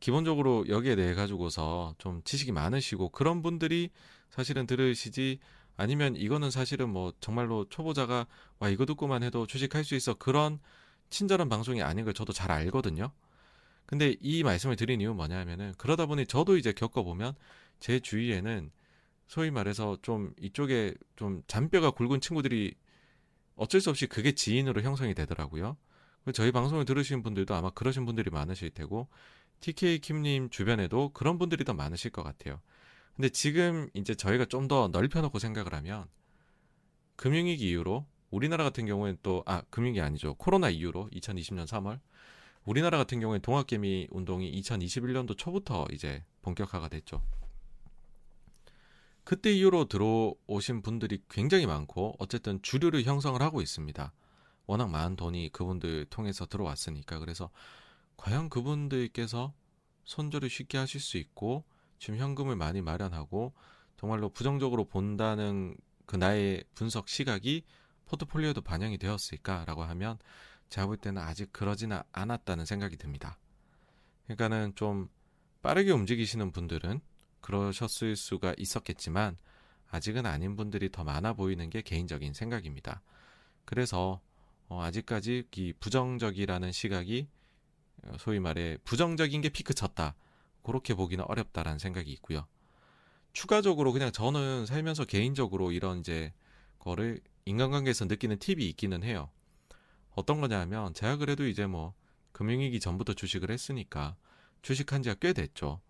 기본적으로 0.00 0.66
여기에 0.68 0.96
대해 0.96 1.14
가지고서 1.14 1.94
좀 1.98 2.22
지식이 2.24 2.52
많으시고 2.52 3.10
그런 3.10 3.40
분들이 3.40 3.90
사실은 4.30 4.66
들으시지 4.66 5.38
아니면 5.76 6.16
이거는 6.16 6.50
사실은 6.50 6.90
뭐 6.90 7.12
정말로 7.20 7.66
초보자가 7.68 8.26
와 8.58 8.68
이거 8.68 8.84
듣고만 8.84 9.22
해도 9.22 9.46
주식할 9.46 9.84
수 9.84 9.94
있어 9.94 10.14
그런 10.14 10.58
친절한 11.10 11.48
방송이 11.48 11.82
아닌 11.82 12.04
걸 12.04 12.14
저도 12.14 12.32
잘 12.32 12.50
알거든요. 12.50 13.12
근데 13.86 14.16
이 14.20 14.42
말씀을 14.42 14.76
드린 14.76 15.00
이유는 15.00 15.16
뭐냐면은 15.16 15.74
그러다 15.78 16.06
보니 16.06 16.26
저도 16.26 16.56
이제 16.56 16.72
겪어보면 16.72 17.34
제 17.80 18.00
주위에는 18.00 18.70
소위 19.26 19.50
말해서 19.50 19.98
좀 20.02 20.32
이쪽에 20.40 20.94
좀 21.16 21.42
잔뼈가 21.46 21.90
굵은 21.90 22.20
친구들이 22.20 22.74
어쩔 23.56 23.80
수 23.80 23.90
없이 23.90 24.06
그게 24.06 24.32
지인으로 24.32 24.82
형성이 24.82 25.14
되더라고요. 25.14 25.76
저희 26.32 26.50
방송을 26.52 26.84
들으시는 26.86 27.22
분들도 27.22 27.54
아마 27.54 27.70
그러신 27.70 28.06
분들이 28.06 28.30
많으실 28.30 28.70
테고 28.70 29.08
TK 29.60 29.98
킴님 30.00 30.50
주변에도 30.50 31.10
그런 31.12 31.38
분들이 31.38 31.64
더 31.64 31.74
많으실 31.74 32.10
것 32.10 32.22
같아요. 32.22 32.60
근데 33.14 33.28
지금 33.28 33.88
이제 33.94 34.14
저희가 34.14 34.46
좀 34.46 34.66
더 34.68 34.88
넓혀놓고 34.88 35.38
생각을 35.38 35.74
하면 35.74 36.06
금융위기 37.16 37.70
이후로 37.70 38.06
우리나라 38.30 38.64
같은 38.64 38.86
경우에는 38.86 39.18
또 39.22 39.42
아 39.46 39.62
금융이 39.70 40.00
아니죠 40.00 40.34
코로나 40.34 40.68
이후로 40.70 41.08
2020년 41.12 41.66
3월 41.66 42.00
우리나라 42.64 42.96
같은 42.96 43.20
경우에 43.20 43.38
동학개미 43.40 44.08
운동이 44.10 44.50
2021년도 44.60 45.36
초부터 45.36 45.86
이제 45.92 46.24
본격화가 46.42 46.88
됐죠. 46.88 47.22
그때 49.22 49.52
이후로 49.52 49.86
들어오신 49.86 50.82
분들이 50.82 51.22
굉장히 51.30 51.66
많고 51.66 52.14
어쨌든 52.18 52.60
주류를 52.62 53.04
형성을 53.04 53.40
하고 53.40 53.60
있습니다. 53.60 54.12
워낙 54.66 54.90
많은 54.90 55.16
돈이 55.16 55.50
그분들 55.52 56.06
통해서 56.06 56.46
들어왔으니까 56.46 57.18
그래서 57.18 57.50
과연 58.16 58.48
그분들께서 58.48 59.52
손절을 60.04 60.48
쉽게 60.48 60.78
하실 60.78 61.00
수 61.00 61.16
있고 61.18 61.64
지금 61.98 62.18
현금을 62.18 62.56
많이 62.56 62.82
마련하고 62.82 63.52
정말로 63.96 64.28
부정적으로 64.28 64.84
본다는 64.84 65.76
그 66.06 66.16
나의 66.16 66.64
분석 66.74 67.08
시각이 67.08 67.64
포트폴리오도 68.06 68.60
반영이 68.60 68.98
되었을까라고 68.98 69.82
하면 69.84 70.18
제가 70.74 70.88
볼 70.88 70.96
때는 70.96 71.22
아직 71.22 71.52
그러지는 71.52 72.00
않았다는 72.10 72.64
생각이 72.64 72.96
듭니다. 72.96 73.38
그러니까는 74.24 74.74
좀 74.74 75.08
빠르게 75.62 75.92
움직이시는 75.92 76.50
분들은 76.50 77.00
그러셨을 77.40 78.16
수가 78.16 78.56
있었겠지만 78.58 79.36
아직은 79.92 80.26
아닌 80.26 80.56
분들이 80.56 80.90
더 80.90 81.04
많아 81.04 81.34
보이는 81.34 81.70
게 81.70 81.80
개인적인 81.80 82.32
생각입니다. 82.34 83.02
그래서 83.64 84.20
어, 84.66 84.82
아직까지 84.82 85.44
이 85.54 85.72
부정적이라는 85.78 86.72
시각이 86.72 87.28
어, 88.06 88.16
소위 88.18 88.40
말해 88.40 88.76
부정적인 88.82 89.42
게 89.42 89.50
피크 89.50 89.74
쳤다. 89.74 90.16
그렇게 90.64 90.94
보기는 90.94 91.24
어렵다라는 91.28 91.78
생각이 91.78 92.10
있고요. 92.14 92.48
추가적으로 93.32 93.92
그냥 93.92 94.10
저는 94.10 94.66
살면서 94.66 95.04
개인적으로 95.04 95.70
이런 95.70 96.00
이제 96.00 96.32
거를 96.80 97.20
인간관계에서 97.44 98.06
느끼는 98.06 98.40
팁이 98.40 98.68
있기는 98.70 99.04
해요. 99.04 99.30
어떤 100.14 100.40
거냐면 100.40 100.94
제가 100.94 101.16
그래도 101.16 101.46
이제 101.46 101.66
뭐 101.66 101.94
금융위기 102.32 102.80
전부터 102.80 103.14
주식을 103.14 103.50
했으니까 103.50 104.16
주식한 104.62 105.02
지가 105.02 105.16
꽤 105.20 105.32
됐죠. 105.32 105.80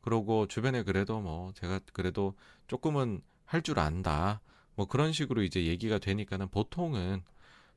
그러고 0.00 0.46
주변에 0.46 0.82
그래도 0.82 1.20
뭐 1.20 1.52
제가 1.54 1.80
그래도 1.92 2.34
조금은 2.66 3.22
할 3.44 3.62
줄 3.62 3.78
안다. 3.78 4.40
뭐 4.74 4.86
그런 4.86 5.12
식으로 5.12 5.42
이제 5.42 5.66
얘기가 5.66 5.98
되니까는 5.98 6.48
보통은 6.48 7.22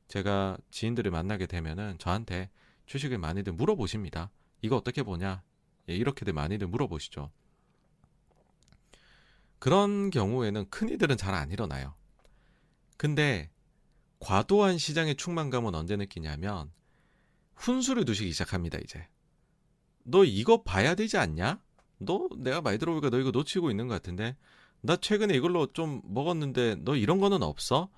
제가 0.08 0.56
지인들을 0.70 1.10
만나게 1.10 1.46
되면은 1.46 1.98
저한테 1.98 2.50
주식을 2.86 3.18
많이들 3.18 3.52
물어보십니다. 3.52 4.30
이거 4.62 4.76
어떻게 4.76 5.02
보냐? 5.02 5.42
예, 5.88 5.94
이렇게들 5.94 6.32
많이들 6.32 6.66
물어보시죠. 6.66 7.30
그런 9.58 10.10
경우에는 10.10 10.70
큰 10.70 10.88
이들은 10.88 11.16
잘 11.16 11.34
안 11.34 11.50
일어나요. 11.50 11.94
근데 12.96 13.50
과도한 14.20 14.78
시장의 14.78 15.16
충만감은 15.16 15.74
언제 15.74 15.96
느끼냐면 15.96 16.70
훈수를 17.54 18.04
두시기 18.04 18.32
시작합니다, 18.32 18.78
이제. 18.78 19.06
너 20.04 20.24
이거 20.24 20.62
봐야 20.62 20.94
되지 20.94 21.18
않냐? 21.18 21.60
너 21.98 22.28
내가 22.38 22.60
많이 22.60 22.78
들어보니까 22.78 23.10
너 23.10 23.18
이거 23.18 23.30
놓치고 23.30 23.70
있는 23.70 23.88
것 23.88 23.94
같은데 23.94 24.36
나 24.80 24.96
최근에 24.96 25.34
이걸로 25.34 25.66
좀 25.72 26.00
먹었는데 26.04 26.76
너 26.84 26.96
이런 26.96 27.18
거는 27.20 27.42
없어? 27.42 27.90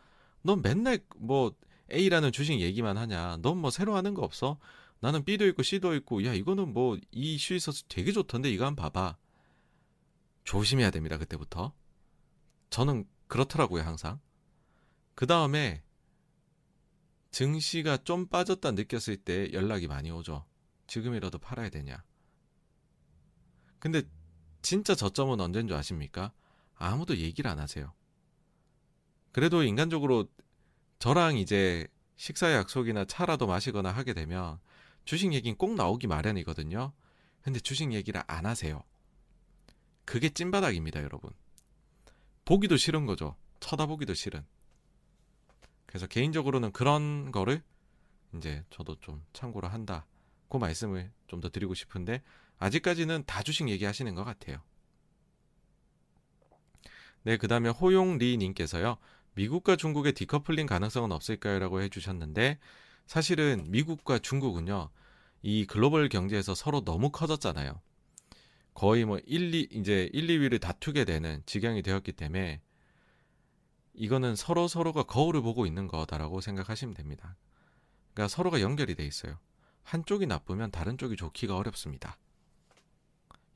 너 0.42 0.56
맨날 0.56 1.00
뭐 1.16 1.54
A라는 1.92 2.32
주식 2.32 2.60
얘기만 2.60 2.96
하냐? 2.96 3.38
넌 3.42 3.58
뭐 3.58 3.70
새로 3.70 3.94
하는 3.96 4.14
거 4.14 4.22
없어? 4.22 4.58
나는 5.00 5.24
B도 5.24 5.46
있고 5.48 5.62
C도 5.62 5.94
있고 5.96 6.24
야 6.24 6.32
이거는 6.34 6.72
뭐 6.72 6.96
이 7.12 7.34
이슈 7.34 7.54
있어서 7.54 7.82
되게 7.88 8.12
좋던데 8.12 8.50
이거 8.50 8.64
한번 8.66 8.90
봐봐. 8.90 9.16
조심해야 10.44 10.90
됩니다 10.90 11.18
그때부터. 11.18 11.72
저는 12.70 13.04
그렇더라고요 13.28 13.82
항상. 13.82 14.18
그 15.14 15.26
다음에 15.26 15.82
증시가 17.30 17.96
좀 17.96 18.26
빠졌다 18.26 18.70
느꼈을 18.72 19.16
때 19.16 19.52
연락이 19.52 19.86
많이 19.86 20.10
오죠. 20.10 20.44
지금이라도 20.86 21.38
팔아야 21.38 21.68
되냐. 21.70 22.02
근데 23.78 24.02
진짜 24.62 24.94
저점은 24.94 25.40
언제인 25.40 25.68
줄 25.68 25.76
아십니까? 25.76 26.32
아무도 26.74 27.16
얘기를 27.16 27.50
안 27.50 27.58
하세요. 27.58 27.92
그래도 29.32 29.62
인간적으로 29.62 30.28
저랑 30.98 31.38
이제 31.38 31.86
식사 32.16 32.52
약속이나 32.52 33.04
차라도 33.04 33.46
마시거나 33.46 33.90
하게 33.90 34.12
되면 34.12 34.58
주식 35.04 35.32
얘기는 35.32 35.56
꼭 35.56 35.74
나오기 35.74 36.06
마련이거든요. 36.06 36.92
근데 37.42 37.60
주식 37.60 37.92
얘기를 37.92 38.22
안 38.26 38.44
하세요. 38.44 38.82
그게 40.04 40.28
찐바닥입니다, 40.28 41.02
여러분. 41.02 41.30
보기도 42.44 42.76
싫은 42.76 43.06
거죠. 43.06 43.36
쳐다보기도 43.60 44.12
싫은. 44.12 44.44
그래서 45.90 46.06
개인적으로는 46.06 46.70
그런 46.70 47.32
거를 47.32 47.64
이제 48.36 48.64
저도 48.70 48.94
좀 49.00 49.24
참고를 49.32 49.72
한다. 49.72 50.06
그 50.48 50.56
말씀을 50.56 51.10
좀 51.26 51.40
더 51.40 51.48
드리고 51.48 51.74
싶은데 51.74 52.22
아직까지는 52.58 53.24
다 53.26 53.42
주식 53.42 53.68
얘기하시는 53.68 54.14
것 54.14 54.22
같아요. 54.22 54.62
네, 57.24 57.36
그 57.36 57.48
다음에 57.48 57.70
호용리 57.70 58.36
님께서요. 58.36 58.98
미국과 59.34 59.74
중국의 59.74 60.12
디커플링 60.12 60.66
가능성은 60.66 61.10
없을까요? 61.10 61.58
라고 61.58 61.82
해주셨는데 61.82 62.60
사실은 63.08 63.64
미국과 63.68 64.20
중국은요. 64.20 64.90
이 65.42 65.66
글로벌 65.66 66.08
경제에서 66.08 66.54
서로 66.54 66.84
너무 66.84 67.10
커졌잖아요. 67.10 67.80
거의 68.74 69.04
뭐 69.04 69.18
1, 69.26 69.54
2, 69.54 69.68
이제 69.72 70.08
1, 70.12 70.28
2위를 70.28 70.60
다투게 70.60 71.04
되는 71.04 71.42
지경이 71.46 71.82
되었기 71.82 72.12
때문에 72.12 72.60
이거는 73.94 74.36
서로 74.36 74.68
서로가 74.68 75.02
거울을 75.04 75.42
보고 75.42 75.66
있는 75.66 75.88
거다라고 75.88 76.40
생각하시면 76.40 76.94
됩니다. 76.94 77.36
그러니까 78.14 78.28
서로가 78.28 78.60
연결이 78.60 78.94
돼 78.94 79.04
있어요. 79.04 79.38
한쪽이 79.82 80.26
나쁘면 80.26 80.70
다른 80.70 80.98
쪽이 80.98 81.16
좋기가 81.16 81.56
어렵습니다. 81.56 82.18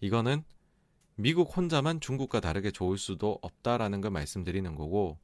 이거는 0.00 0.44
미국 1.16 1.56
혼자만 1.56 2.00
중국과 2.00 2.40
다르게 2.40 2.70
좋을 2.70 2.98
수도 2.98 3.38
없다라는 3.42 4.00
걸 4.00 4.10
말씀드리는 4.10 4.74
거고, 4.74 5.18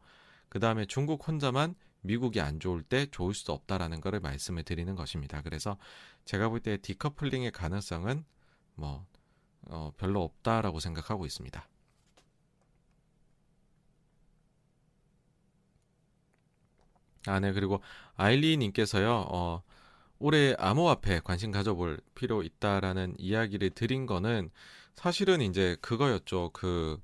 그 0.48 0.60
다음에 0.60 0.86
중국 0.86 1.26
혼자만 1.26 1.74
미국이 2.02 2.40
안 2.40 2.60
좋을 2.60 2.82
때 2.82 3.06
좋을 3.10 3.34
수도 3.34 3.52
없다라는 3.52 4.00
것을 4.00 4.20
말씀을 4.20 4.62
드리는 4.62 4.94
것입니다. 4.94 5.42
그래서 5.42 5.76
제가 6.24 6.48
볼 6.48 6.60
때 6.60 6.76
디커플링의 6.76 7.50
가능성은 7.52 8.24
뭐 8.74 9.06
어, 9.68 9.92
별로 9.96 10.22
없다라고 10.22 10.80
생각하고 10.80 11.26
있습니다. 11.26 11.68
아, 17.26 17.40
네. 17.40 17.52
그리고 17.52 17.80
아일리 18.16 18.56
님께서요, 18.56 19.26
어, 19.28 19.62
올해 20.18 20.54
암호화폐 20.58 21.20
관심 21.20 21.50
가져볼 21.50 22.00
필요 22.14 22.42
있다라는 22.42 23.14
이야기를 23.18 23.70
드린 23.70 24.06
거는 24.06 24.50
사실은 24.94 25.40
이제 25.40 25.76
그거였죠. 25.80 26.50
그 26.52 27.00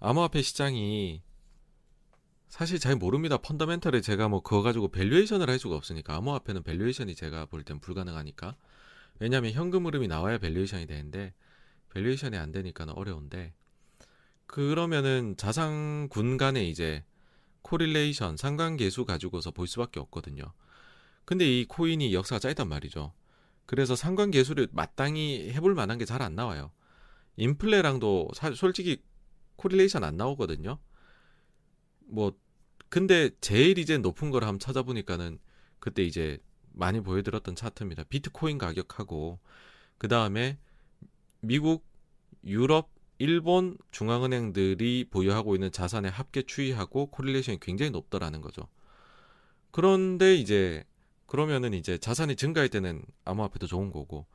암호화폐 0.00 0.42
시장이 0.42 1.22
사실 2.48 2.78
잘 2.78 2.96
모릅니다. 2.96 3.36
fundamental을 3.38 4.02
제가 4.02 4.28
뭐 4.28 4.40
그거 4.40 4.62
가지고 4.62 4.88
valuation을 4.88 5.48
할 5.50 5.58
수가 5.58 5.76
없으니까 5.76 6.16
암호화폐는 6.16 6.62
valuation이 6.62 7.14
제가 7.14 7.46
볼 7.46 7.64
땐 7.64 7.80
불가능하니까 7.80 8.56
왜냐하면 9.18 9.52
현금 9.52 9.86
흐름이 9.86 10.08
나와야 10.08 10.38
valuation이 10.38 10.86
되는데 10.86 11.34
valuation이 11.94 12.36
안 12.36 12.52
되니까 12.52 12.84
어려운데 12.94 13.52
그러면은 14.46 15.36
자산군 15.36 16.36
간에 16.36 16.64
이제 16.64 17.04
correlation 17.66 18.36
상관계수 18.36 19.04
가지고서 19.04 19.50
볼 19.50 19.66
수밖에 19.66 19.98
없거든요. 19.98 20.44
근데 21.24 21.44
이 21.44 21.64
코인이 21.66 22.14
역사가 22.14 22.38
짧단 22.38 22.68
말이죠. 22.68 23.12
그래서 23.66 23.96
상관계수를 23.96 24.68
마땅히 24.70 25.50
해볼 25.50 25.74
만한 25.74 25.98
게 25.98 26.04
잘 26.04 26.22
안 26.22 26.36
나와요. 26.36 26.70
인플레랑도 27.36 28.30
사, 28.34 28.52
솔직히 28.54 29.02
correlation 29.56 30.04
안 30.04 30.16
나오거든요. 30.16 30.78
뭐 32.06 32.32
근데 32.88 33.30
제일 33.40 33.78
이제 33.78 33.98
높은 33.98 34.30
걸 34.30 34.44
한번 34.44 34.60
찾아보니까는 34.60 35.40
그때 35.80 36.04
이제 36.04 36.38
많이 36.72 37.00
보여드렸던 37.00 37.56
차트입니다. 37.56 38.04
비트코인 38.04 38.58
가격하고 38.58 39.40
그 39.98 40.06
다음에 40.06 40.56
미국, 41.40 41.84
유럽, 42.44 42.90
일본 43.18 43.78
중앙은행들이 43.90 45.08
보유하고 45.10 45.54
있는 45.54 45.72
자산의 45.72 46.10
합계 46.10 46.42
추이하고 46.42 47.06
correlation이 47.06 47.58
굉장히 47.60 47.90
높더라는 47.90 48.40
거죠. 48.40 48.68
그런데 49.70 50.34
이제 50.34 50.84
그러면은 51.26 51.74
이제 51.74 51.98
자산이 51.98 52.36
증가할 52.36 52.68
때는 52.68 53.02
암호화폐도 53.24 53.66
좋은 53.66 53.90
거고 53.90 54.26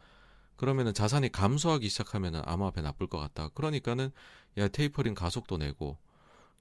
그러면은 0.55 0.93
자산이 0.93 1.31
감소하기 1.31 1.89
시작하면은 1.89 2.41
암호화폐 2.45 2.81
나쁠 2.81 3.07
것 3.07 3.17
같다. 3.17 3.49
그러니까는 3.49 4.11
야 4.57 4.67
테이퍼링 4.67 5.13
가속도 5.15 5.57
내고 5.57 5.97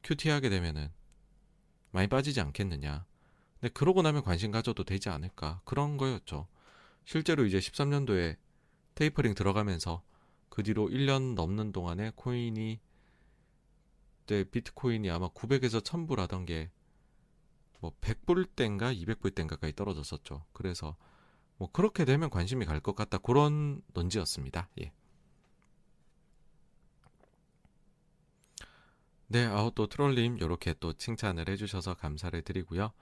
QT 0.02 0.28
하게 0.28 0.49
되면은 0.49 0.90
많이 1.90 2.08
빠지지 2.08 2.40
않겠느냐. 2.40 3.05
근데 3.60 3.73
그러고 3.73 4.02
나면 4.02 4.23
관심 4.23 4.50
가져도 4.50 4.84
되지 4.84 5.08
않을까. 5.08 5.60
그런 5.65 5.97
거였죠. 5.97 6.47
실제로 7.05 7.44
이제 7.44 7.58
13년도에 7.58 8.36
테이퍼링 8.94 9.34
들어가면서 9.34 10.02
그 10.50 10.62
뒤로 10.62 10.88
1년 10.90 11.34
넘는 11.34 11.72
동안에 11.72 12.12
코인이 12.16 12.78
때 14.26 14.44
비트코인이 14.44 15.10
아마 15.10 15.28
900에서 15.30 15.82
1000불 15.82 16.16
하던 16.18 16.44
게 16.46 16.70
뭐 17.80 17.92
100불 18.00 18.54
땐가 18.56 18.92
200불 18.92 19.34
땐가까지 19.34 19.74
떨어졌었죠. 19.74 20.44
그래서 20.52 20.96
뭐 21.56 21.70
그렇게 21.72 22.04
되면 22.04 22.30
관심이 22.30 22.64
갈 22.64 22.80
것 22.80 22.94
같다. 22.94 23.18
그런 23.18 23.82
논지였습니다. 23.94 24.68
예. 24.82 24.92
네, 29.28 29.48
또 29.74 29.86
트롤님 29.86 30.38
이렇게 30.38 30.74
또 30.80 30.92
칭찬을 30.92 31.48
해주셔서 31.48 31.94
감사를 31.94 32.40
드리고요. 32.42 32.92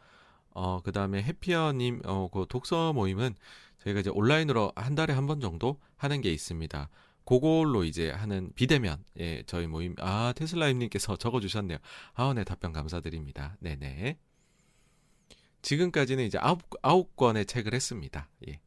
어, 0.51 0.81
그 0.83 0.93
다음에 0.93 1.23
해피어님, 1.23 2.03
어, 2.05 2.29
그 2.31 2.45
독서 2.49 2.93
모임은 2.93 3.35
저희가 3.79 4.01
이제 4.01 4.11
온라인으로 4.11 4.73
한 4.77 4.95
달에 4.95 5.15
한 5.15 5.27
번 5.27 5.41
정도 5.41 5.81
하는 5.97 6.21
게 6.21 6.31
있습니다. 6.33 6.89
그걸로 7.29 7.85
이제 7.85 8.11
하는 8.11 8.51
비대면, 8.55 9.05
예, 9.19 9.43
저희 9.47 9.67
모임, 9.67 9.95
아, 9.99 10.33
테슬라임님께서 10.35 11.17
적어주셨네요. 11.21 11.77
아, 12.15 12.33
네, 12.35 12.43
답변 12.43 12.73
감사드립니다. 12.73 13.59
네네. 13.61 14.19
지금까지는 15.61 16.25
이제 16.25 16.39
아홉, 16.41 16.63
아홉 16.81 17.17
권의 17.17 17.45
책을 17.45 17.75
했습니다. 17.75 18.31
예. 18.49 18.61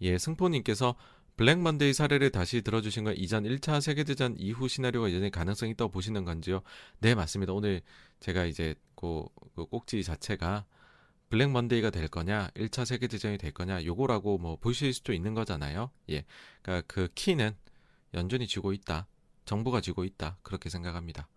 예, 0.00 0.18
승포님께서 0.18 0.96
블랙 1.36 1.60
먼데이 1.60 1.92
사례를 1.92 2.32
다시 2.32 2.62
들어주신 2.62 3.04
건 3.04 3.14
이전 3.16 3.44
1차 3.44 3.80
세계대전 3.80 4.34
이후 4.38 4.66
시나리오가 4.66 5.08
여전히 5.08 5.30
가능성이 5.30 5.70
있다고 5.72 5.92
보시는 5.92 6.24
건지요? 6.24 6.62
네, 6.98 7.14
맞습니다. 7.14 7.52
오늘 7.52 7.80
제가 8.18 8.44
이제 8.46 8.74
그, 8.96 9.24
그 9.54 9.66
꼭지 9.66 10.02
자체가 10.02 10.66
블랙 11.28 11.50
먼데이가 11.50 11.90
될 11.90 12.08
거냐, 12.08 12.50
1차 12.54 12.84
세계 12.84 13.08
대전이 13.08 13.38
될 13.38 13.52
거냐, 13.52 13.84
요거라고 13.84 14.38
뭐 14.38 14.56
보실 14.56 14.92
수도 14.92 15.12
있는 15.12 15.34
거잖아요. 15.34 15.90
예. 16.10 16.24
그러니까 16.62 16.86
그 16.86 17.08
키는 17.14 17.56
연준이 18.14 18.46
쥐고 18.46 18.72
있다. 18.72 19.06
정부가 19.44 19.80
쥐고 19.80 20.04
있다. 20.04 20.38
그렇게 20.42 20.68
생각합니다. 20.70 21.28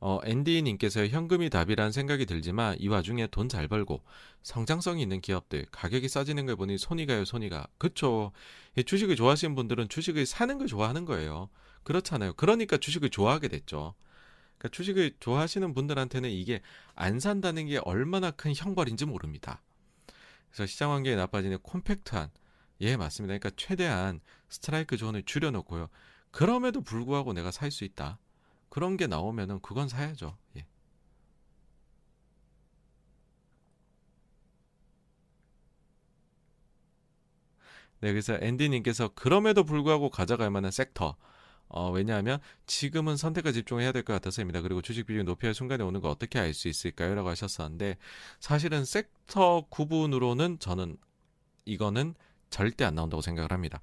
어, 0.00 0.20
앤디님께서 0.24 1.08
현금이 1.08 1.50
답이란 1.50 1.90
생각이 1.90 2.24
들지만 2.26 2.76
이 2.78 2.86
와중에 2.88 3.26
돈 3.26 3.48
잘 3.48 3.66
벌고 3.66 4.02
성장성이 4.42 5.02
있는 5.02 5.20
기업들 5.20 5.66
가격이 5.72 6.08
싸지는 6.08 6.46
걸 6.46 6.54
보니 6.54 6.78
손이 6.78 7.06
가요 7.06 7.24
손이 7.24 7.48
가 7.48 7.66
그쵸 7.78 8.32
주식을 8.84 9.16
좋아하시는 9.16 9.54
분들은 9.54 9.88
주식을 9.88 10.26
사는 10.26 10.58
걸 10.58 10.66
좋아하는 10.66 11.04
거예요 11.04 11.48
그렇잖아요 11.82 12.34
그러니까 12.34 12.76
주식을 12.76 13.10
좋아하게 13.10 13.48
됐죠 13.48 13.94
그러니까 14.58 14.68
주식을 14.70 15.16
좋아하시는 15.20 15.74
분들한테는 15.74 16.30
이게 16.30 16.60
안 16.94 17.20
산다는 17.20 17.66
게 17.66 17.78
얼마나 17.78 18.30
큰 18.30 18.52
형벌인지 18.54 19.06
모릅니다 19.06 19.62
그래서 20.50 20.66
시장 20.66 20.92
환경이 20.92 21.16
나빠지는 21.16 21.58
콤팩트한 21.62 22.30
예 22.80 22.96
맞습니다 22.96 23.38
그러니까 23.38 23.50
최대한 23.56 24.20
스트라이크 24.48 24.96
존을 24.96 25.24
줄여놓고요 25.24 25.88
그럼에도 26.30 26.80
불구하고 26.82 27.32
내가 27.32 27.50
살 27.50 27.70
수 27.70 27.84
있다 27.84 28.18
그런 28.68 28.96
게 28.96 29.06
나오면은 29.06 29.60
그건 29.60 29.88
사야죠. 29.88 30.36
예. 30.56 30.66
네, 38.00 38.12
그래서 38.12 38.38
앤디님께서 38.40 39.08
그럼에도 39.14 39.64
불구하고 39.64 40.10
가져갈 40.10 40.50
만한 40.50 40.70
섹터. 40.70 41.16
어, 41.68 41.90
왜냐하면 41.90 42.38
지금은 42.66 43.16
선택과 43.16 43.52
집중을 43.52 43.82
해야 43.82 43.92
될 43.92 44.02
것 44.02 44.12
같아서입니다. 44.14 44.62
그리고 44.62 44.80
주식 44.82 45.06
비중 45.06 45.24
높여야 45.24 45.52
순간에 45.52 45.84
오는 45.84 46.00
거 46.00 46.08
어떻게 46.10 46.38
알 46.38 46.54
수 46.54 46.68
있을까요? 46.68 47.14
라고 47.14 47.28
하셨었는데, 47.28 47.96
사실은 48.40 48.84
섹터 48.84 49.66
구분으로는 49.68 50.58
저는 50.60 50.96
이거는 51.66 52.14
절대 52.50 52.84
안 52.84 52.94
나온다고 52.94 53.20
생각을 53.20 53.52
합니다. 53.52 53.80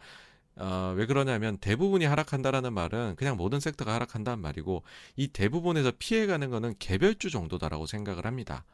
어, 0.57 0.93
왜 0.95 1.05
그러냐면 1.05 1.57
대부분이 1.57 2.05
하락한다라는 2.05 2.73
말은 2.73 3.15
그냥 3.17 3.35
모든 3.37 3.59
섹터가 3.59 3.93
하락한다는 3.93 4.39
말이고 4.41 4.83
이 5.17 5.27
대부분에서 5.27 5.91
피해가는 5.99 6.49
거는 6.49 6.75
개별주 6.79 7.29
정도다라고 7.29 7.85
생각을 7.85 8.25
합니다. 8.25 8.65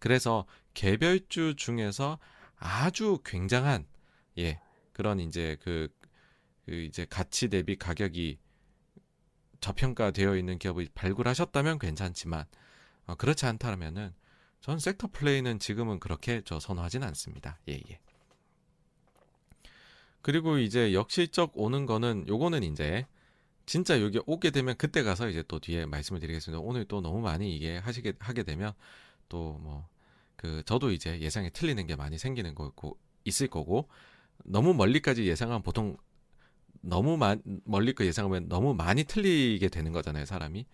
그래서 0.00 0.46
개별주 0.74 1.54
중에서 1.56 2.18
아주 2.58 3.20
굉장한 3.24 3.86
예 4.38 4.60
그런 4.92 5.20
이제 5.20 5.56
그, 5.62 5.88
그 6.66 6.72
이제 6.74 7.06
가치 7.08 7.48
대비 7.48 7.76
가격이 7.76 8.38
저평가되어 9.60 10.36
있는 10.36 10.58
기업을 10.58 10.88
발굴하셨다면 10.94 11.78
괜찮지만 11.78 12.44
어, 13.06 13.14
그렇지 13.14 13.46
않다면은 13.46 14.12
전 14.60 14.78
섹터 14.78 15.08
플레이는 15.12 15.58
지금은 15.58 16.00
그렇게 16.00 16.42
저 16.44 16.58
선호하진 16.60 17.02
않습니다. 17.04 17.58
예 17.68 17.74
예. 17.74 18.00
그리고 20.22 20.58
이제 20.58 20.92
역시적 20.92 21.52
오는 21.54 21.86
거는 21.86 22.26
요거는 22.28 22.62
이제 22.64 23.06
진짜 23.66 24.00
여기 24.00 24.20
오게 24.26 24.50
되면 24.50 24.76
그때 24.76 25.02
가서 25.02 25.28
이제 25.28 25.42
또 25.46 25.58
뒤에 25.58 25.86
말씀을 25.86 26.20
드리겠습니다. 26.20 26.60
오늘 26.60 26.84
또 26.86 27.00
너무 27.00 27.20
많이 27.20 27.54
이게 27.54 27.78
하시게 27.78 28.14
하게 28.18 28.42
되면 28.42 28.72
또 29.28 29.58
뭐 29.62 29.98
그 30.38 30.62
저도 30.64 30.92
이제 30.92 31.20
예상이 31.20 31.50
틀리는 31.50 31.84
게 31.88 31.96
많이 31.96 32.16
생기는 32.16 32.54
거고 32.54 32.96
있을 33.24 33.48
거고 33.48 33.88
너무 34.44 34.72
멀리까지 34.72 35.26
예상하면 35.26 35.62
보통 35.62 35.96
너무 36.80 37.16
만, 37.16 37.42
멀리 37.64 37.94
거 37.94 38.04
예상하면 38.04 38.48
너무 38.48 38.74
많이 38.74 39.04
틀리게 39.04 39.68
되는 39.68 39.92
거잖아요, 39.92 40.24
사람이. 40.24 40.66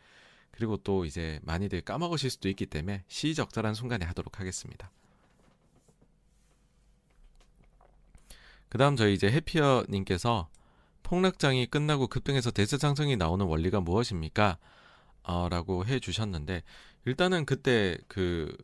그리고 0.51 0.77
또 0.77 1.05
이제 1.05 1.41
많이들 1.43 1.81
까먹으실 1.81 2.31
수도 2.31 2.49
있기 2.49 2.67
때문에 2.67 3.05
시적절한 3.09 3.75
순간에 3.75 4.05
하도록 4.07 4.39
하겠습니다. 4.39 4.91
그 8.69 8.79
다음 8.79 8.97
저희 8.97 9.15
이제 9.15 9.31
해피어님께서 9.31 10.49
폭락장이 11.03 11.67
끝나고 11.67 12.09
급등해서 12.09 12.51
대세 12.51 12.79
상승이 12.79 13.17
나오는 13.17 13.45
원리가 13.47 13.81
무엇입니까? 13.81 14.59
어, 15.23 15.49
라고 15.49 15.87
해 15.87 16.01
주셨는데, 16.01 16.63
일단은 17.05 17.47
그때 17.47 17.99
그 18.09 18.57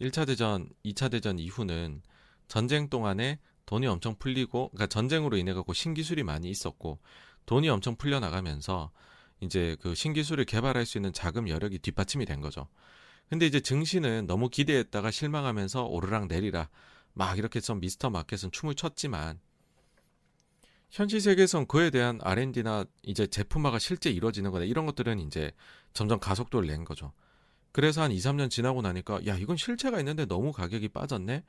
1차 0.00 0.26
대전, 0.26 0.68
2차 0.84 1.10
대전 1.10 1.38
이후는 1.38 2.02
전쟁 2.46 2.88
동안에 2.88 3.38
돈이 3.68 3.86
엄청 3.86 4.16
풀리고, 4.18 4.70
그러니까 4.70 4.86
전쟁으로 4.86 5.36
인해 5.36 5.52
갖고 5.52 5.74
신기술이 5.74 6.22
많이 6.22 6.48
있었고, 6.48 7.00
돈이 7.44 7.68
엄청 7.68 7.96
풀려 7.96 8.18
나가면서 8.18 8.90
이제 9.40 9.76
그 9.82 9.94
신기술을 9.94 10.46
개발할 10.46 10.86
수 10.86 10.96
있는 10.96 11.12
자금 11.12 11.50
여력이 11.50 11.80
뒷받침이 11.80 12.24
된 12.24 12.40
거죠. 12.40 12.66
근데 13.28 13.46
이제 13.46 13.60
증시는 13.60 14.26
너무 14.26 14.48
기대했다가 14.48 15.10
실망하면서 15.10 15.84
오르락 15.84 16.28
내리라 16.28 16.70
막 17.12 17.36
이렇게 17.36 17.58
해서 17.58 17.74
미스터 17.74 18.08
마켓은 18.08 18.52
춤을 18.52 18.74
췄지만 18.74 19.38
현실 20.88 21.20
세계에선 21.20 21.66
그에 21.66 21.90
대한 21.90 22.20
R&D나 22.22 22.86
이제 23.02 23.26
제품화가 23.26 23.78
실제 23.78 24.08
이루어지는 24.08 24.50
거나 24.50 24.64
이런 24.64 24.86
것들은 24.86 25.18
이제 25.18 25.52
점점 25.92 26.18
가속도를 26.20 26.66
낸 26.68 26.86
거죠. 26.86 27.12
그래서 27.72 28.00
한 28.00 28.12
2, 28.12 28.16
3년 28.16 28.48
지나고 28.48 28.80
나니까 28.80 29.26
야, 29.26 29.36
이건 29.36 29.58
실체가 29.58 29.98
있는데 29.98 30.24
너무 30.24 30.52
가격이 30.52 30.88
빠졌네. 30.88 31.44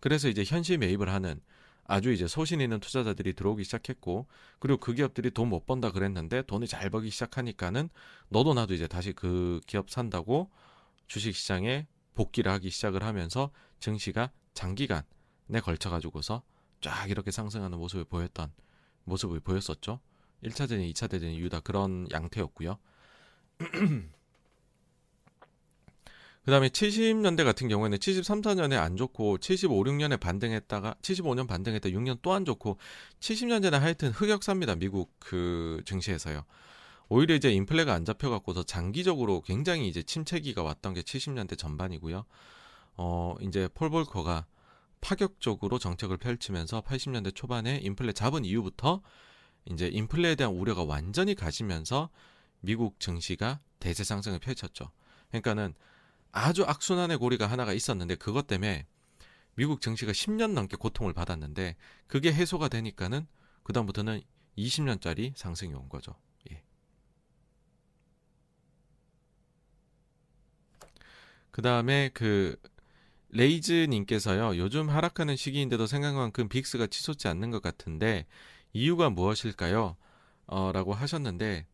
그래서 0.00 0.28
이제 0.28 0.44
현실 0.44 0.76
매입을 0.76 1.08
하는 1.08 1.40
아주 1.84 2.12
이제 2.12 2.26
소신 2.26 2.60
있는 2.60 2.80
투자자들이 2.80 3.34
들어오기 3.34 3.64
시작했고 3.64 4.26
그리고 4.58 4.78
그 4.78 4.94
기업들이 4.94 5.30
돈 5.30 5.48
못 5.48 5.66
번다 5.66 5.90
그랬는데 5.90 6.42
돈이 6.42 6.66
잘 6.66 6.88
벌기 6.88 7.10
시작하니까는 7.10 7.90
너도 8.28 8.54
나도 8.54 8.72
이제 8.74 8.86
다시 8.86 9.12
그 9.12 9.60
기업 9.66 9.90
산다고 9.90 10.50
주식 11.06 11.34
시장에 11.34 11.86
복귀를 12.14 12.50
하기 12.52 12.70
시작을 12.70 13.02
하면서 13.02 13.50
증시가 13.80 14.30
장기간에 14.54 15.60
걸쳐 15.62 15.90
가지고서 15.90 16.42
쫙 16.80 17.10
이렇게 17.10 17.30
상승하는 17.30 17.78
모습을 17.78 18.04
보였던 18.04 18.52
모습을 19.04 19.40
보였었죠. 19.40 20.00
1차 20.42 20.68
대전, 20.68 20.80
2차 20.80 21.10
대전 21.10 21.30
이후 21.30 21.48
다 21.48 21.60
그런 21.60 22.06
양태였고요. 22.12 22.78
그 26.44 26.50
다음에 26.50 26.68
70년대 26.68 27.44
같은 27.44 27.68
경우에는 27.68 27.98
73, 27.98 28.42
4년에 28.42 28.76
안 28.76 28.96
좋고 28.96 29.38
75, 29.38 29.84
6년에 29.84 30.18
반등했다가 30.18 30.96
75년 31.00 31.46
반등했다 31.46 31.90
6년 31.90 32.20
또 32.20 32.32
안 32.32 32.44
좋고 32.44 32.78
70년대는 33.20 33.78
하여튼 33.78 34.10
흑역사입니다. 34.10 34.74
미국 34.76 35.14
그 35.20 35.80
증시에서요. 35.84 36.44
오히려 37.08 37.34
이제 37.34 37.52
인플레가 37.52 37.92
안 37.92 38.04
잡혀갖고서 38.04 38.64
장기적으로 38.64 39.42
굉장히 39.42 39.86
이제 39.86 40.02
침체기가 40.02 40.62
왔던 40.62 40.94
게 40.94 41.02
70년대 41.02 41.58
전반이고요. 41.58 42.24
어, 42.96 43.34
이제 43.42 43.68
폴 43.74 43.90
볼커가 43.90 44.46
파격적으로 45.00 45.78
정책을 45.78 46.16
펼치면서 46.16 46.80
80년대 46.80 47.34
초반에 47.34 47.78
인플레 47.82 48.12
잡은 48.14 48.44
이후부터 48.44 49.02
이제 49.66 49.88
인플레에 49.88 50.34
대한 50.36 50.54
우려가 50.54 50.84
완전히 50.84 51.34
가시면서 51.34 52.08
미국 52.60 52.98
증시가 52.98 53.60
대세 53.78 54.04
상승을 54.04 54.38
펼쳤죠. 54.38 54.90
그러니까는 55.28 55.74
아주 56.32 56.64
악순환의 56.64 57.18
고리가 57.18 57.46
하나가 57.46 57.72
있었는데 57.72 58.16
그것 58.16 58.46
때문에 58.46 58.86
미국 59.54 59.80
증시가 59.80 60.12
10년 60.12 60.52
넘게 60.52 60.76
고통을 60.76 61.12
받았는데 61.12 61.76
그게 62.06 62.32
해소가 62.32 62.68
되니까는 62.68 63.26
그다음부터는 63.62 64.22
20년짜리 64.58 65.32
상승이 65.36 65.72
온 65.74 65.88
거죠. 65.88 66.14
예. 66.50 66.62
그다음에 71.50 72.10
그 72.14 72.58
레이즈 73.34 73.86
님께서요, 73.88 74.58
요즘 74.58 74.90
하락하는 74.90 75.36
시기인데도 75.36 75.86
생각만큼 75.86 76.48
VIX가 76.48 76.86
치솟지 76.86 77.28
않는 77.28 77.50
것 77.50 77.62
같은데, 77.62 78.26
이유가 78.74 79.08
무엇일까요? 79.08 79.96
어, 80.46 80.72
라고 80.72 80.92
하셨는데, 80.92 81.66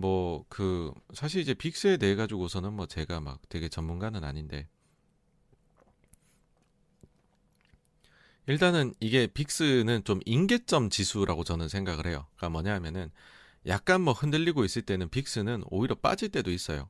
뭐, 0.00 0.44
그, 0.48 0.92
사실 1.14 1.40
이제 1.40 1.54
VIX에 1.54 1.96
대해 1.98 2.14
가지고서는 2.14 2.72
뭐 2.72 2.86
제가 2.86 3.20
막 3.20 3.40
되게 3.48 3.68
전문가는 3.68 4.22
아닌데, 4.24 4.68
일단은 8.46 8.94
이게 9.00 9.26
VIX는 9.26 10.04
좀 10.04 10.20
임계점 10.24 10.90
지수라고 10.90 11.44
저는 11.44 11.68
생각을 11.68 12.06
해요. 12.06 12.26
그러니까 12.36 12.48
뭐냐 12.50 12.74
하면은, 12.74 13.10
약간 13.66 14.00
뭐 14.00 14.12
흔들리고 14.14 14.64
있을 14.64 14.82
때는 14.82 15.08
VIX는 15.10 15.64
오히려 15.70 15.94
빠질 15.94 16.30
때도 16.30 16.50
있어요. 16.50 16.88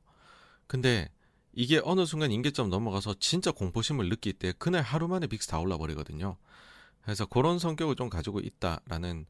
근데 0.67 1.09
이게 1.53 1.81
어느 1.83 2.05
순간 2.05 2.31
임계점 2.31 2.69
넘어가서 2.69 3.15
진짜 3.19 3.51
공포심을 3.51 4.07
느낄 4.09 4.33
때 4.33 4.53
그날 4.57 4.81
하루 4.83 5.07
만에 5.07 5.27
VIX 5.27 5.47
다 5.47 5.59
올라 5.59 5.77
버리거든요. 5.77 6.37
그래서 7.01 7.25
그런 7.25 7.59
성격을 7.59 7.95
좀 7.95 8.09
가지고 8.09 8.39
있다라는 8.39 9.25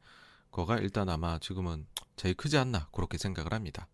거가 0.51 0.77
일단 0.77 1.09
아마 1.09 1.39
지금은 1.39 1.85
제일 2.15 2.35
크지 2.35 2.57
않나 2.57 2.87
그렇게 2.91 3.17
생각을 3.17 3.53
합니다. 3.53 3.87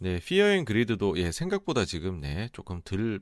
네, 0.00 0.18
fear 0.18 0.48
and 0.48 0.64
greed도 0.64 1.16
예, 1.18 1.30
생각보다 1.30 1.84
지금 1.84 2.20
네, 2.20 2.48
조금 2.52 2.82
덜 2.82 3.20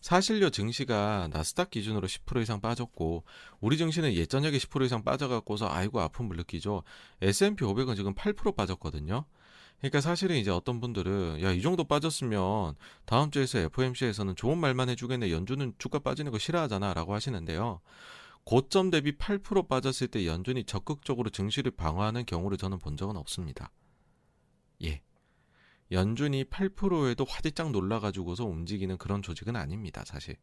사실요 0.00 0.50
증시가 0.50 1.28
나스닥 1.32 1.70
기준으로 1.70 2.08
10% 2.08 2.42
이상 2.42 2.60
빠졌고 2.60 3.24
우리 3.60 3.76
증시는 3.76 4.14
예전에 4.14 4.56
10% 4.56 4.84
이상 4.86 5.04
빠져 5.04 5.28
갖고서 5.28 5.68
아이고 5.68 6.00
아픔을 6.00 6.36
느끼죠. 6.38 6.82
S&P 7.20 7.64
500은 7.64 7.94
지금 7.96 8.14
8% 8.14 8.56
빠졌거든요. 8.56 9.26
그러니까 9.78 10.00
사실은 10.00 10.36
이제 10.36 10.50
어떤 10.50 10.80
분들은 10.80 11.42
야 11.42 11.52
이 11.52 11.60
정도 11.60 11.84
빠졌으면 11.84 12.74
다음 13.04 13.30
주에서 13.30 13.58
FOMC에서는 13.58 14.34
좋은 14.34 14.56
말만 14.58 14.88
해 14.88 14.94
주겠네 14.96 15.30
연준은 15.30 15.74
주가 15.78 15.98
빠지는 15.98 16.32
거 16.32 16.38
싫어하잖아라고 16.38 17.12
하시는데요. 17.14 17.80
고점 18.44 18.90
대비 18.90 19.16
8% 19.16 19.68
빠졌을 19.68 20.08
때 20.08 20.26
연준이 20.26 20.64
적극적으로 20.64 21.30
증시를 21.30 21.70
방어하는 21.72 22.26
경우를 22.26 22.58
저는 22.58 22.78
본 22.78 22.96
적은 22.96 23.16
없습니다. 23.16 23.70
예. 24.82 25.02
연준이 25.90 26.44
8%에도 26.44 27.24
화들짝 27.24 27.70
놀라가지고서 27.70 28.44
움직이는 28.44 28.98
그런 28.98 29.22
조직은 29.22 29.56
아닙니다, 29.56 30.04
사실. 30.04 30.36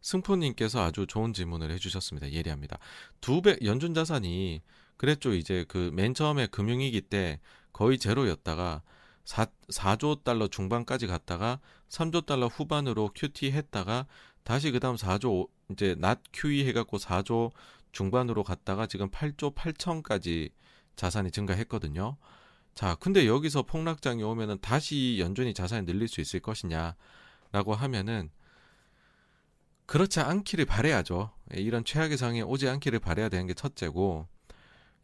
승포님께서 0.00 0.82
아주 0.82 1.06
좋은 1.06 1.32
질문을 1.32 1.70
해주셨습니다. 1.72 2.30
예리합니다. 2.32 2.78
두 3.20 3.40
배, 3.40 3.56
연준 3.64 3.94
자산이 3.94 4.62
그랬죠. 4.96 5.32
이제 5.32 5.64
그 5.66 5.90
맨 5.92 6.14
처음에 6.14 6.46
금융위기 6.48 7.00
때 7.00 7.40
거의 7.72 7.98
제로였다가 7.98 8.82
4, 9.24 9.46
4조 9.68 10.22
달러 10.22 10.48
중반까지 10.48 11.06
갔다가 11.06 11.60
3조 11.88 12.26
달러 12.26 12.46
후반으로 12.46 13.10
QT 13.14 13.52
했다가 13.52 14.06
다시 14.42 14.70
그 14.70 14.80
다음 14.80 14.96
4조 14.96 15.48
이제 15.70 15.94
낮 15.98 16.20
QE 16.32 16.66
해갖고 16.66 16.98
4조 16.98 17.52
중반으로 17.92 18.42
갔다가 18.42 18.86
지금 18.86 19.08
8조 19.10 19.54
8천까지 19.54 20.50
자산이 20.96 21.30
증가했거든요. 21.30 22.16
자, 22.74 22.96
근데 22.96 23.26
여기서 23.26 23.62
폭락장이 23.62 24.22
오면은 24.22 24.58
다시 24.60 25.16
연준이 25.18 25.54
자산이 25.54 25.86
늘릴 25.86 26.08
수 26.08 26.20
있을 26.20 26.40
것이냐라고 26.40 27.74
하면은 27.74 28.30
그렇지 29.86 30.20
않기를 30.20 30.64
바래야죠. 30.64 31.30
예, 31.54 31.60
이런 31.60 31.84
최악의 31.84 32.16
상황에 32.16 32.40
오지 32.40 32.68
않기를 32.68 32.98
바래야 32.98 33.28
되는 33.28 33.46
게 33.46 33.54
첫째고 33.54 34.26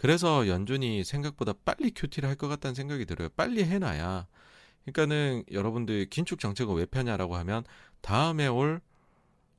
그래서 0.01 0.49
연준이 0.49 1.05
생각보다 1.05 1.53
빨리 1.53 1.91
큐티를 1.91 2.27
할 2.27 2.37
것 2.37 2.49
같다는 2.49 2.75
생각이 2.75 3.05
들어요. 3.05 3.29
빨리 3.37 3.63
해놔야. 3.65 4.27
그러니까는 4.87 5.45
여러분들 5.53 6.07
긴축 6.09 6.41
정책을 6.41 6.75
왜 6.75 6.87
펴냐라고 6.87 7.37
하면 7.37 7.65
다음에 8.01 8.47
올 8.47 8.81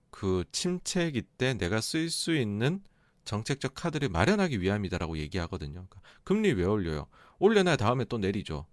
그 0.10 0.44
침체기 0.52 1.22
때 1.38 1.54
내가 1.54 1.80
쓸 1.80 2.10
수 2.10 2.36
있는 2.36 2.84
정책적 3.24 3.74
카드를 3.76 4.10
마련하기 4.10 4.62
위함이다라고 4.62 5.18
얘기하거든요. 5.20 5.74
그러니까 5.88 6.02
금리 6.24 6.52
왜 6.52 6.66
올려요? 6.66 7.08
올려놔야 7.40 7.78
다음에 7.78 8.04
또 8.06 8.18
내리죠. 8.18 8.66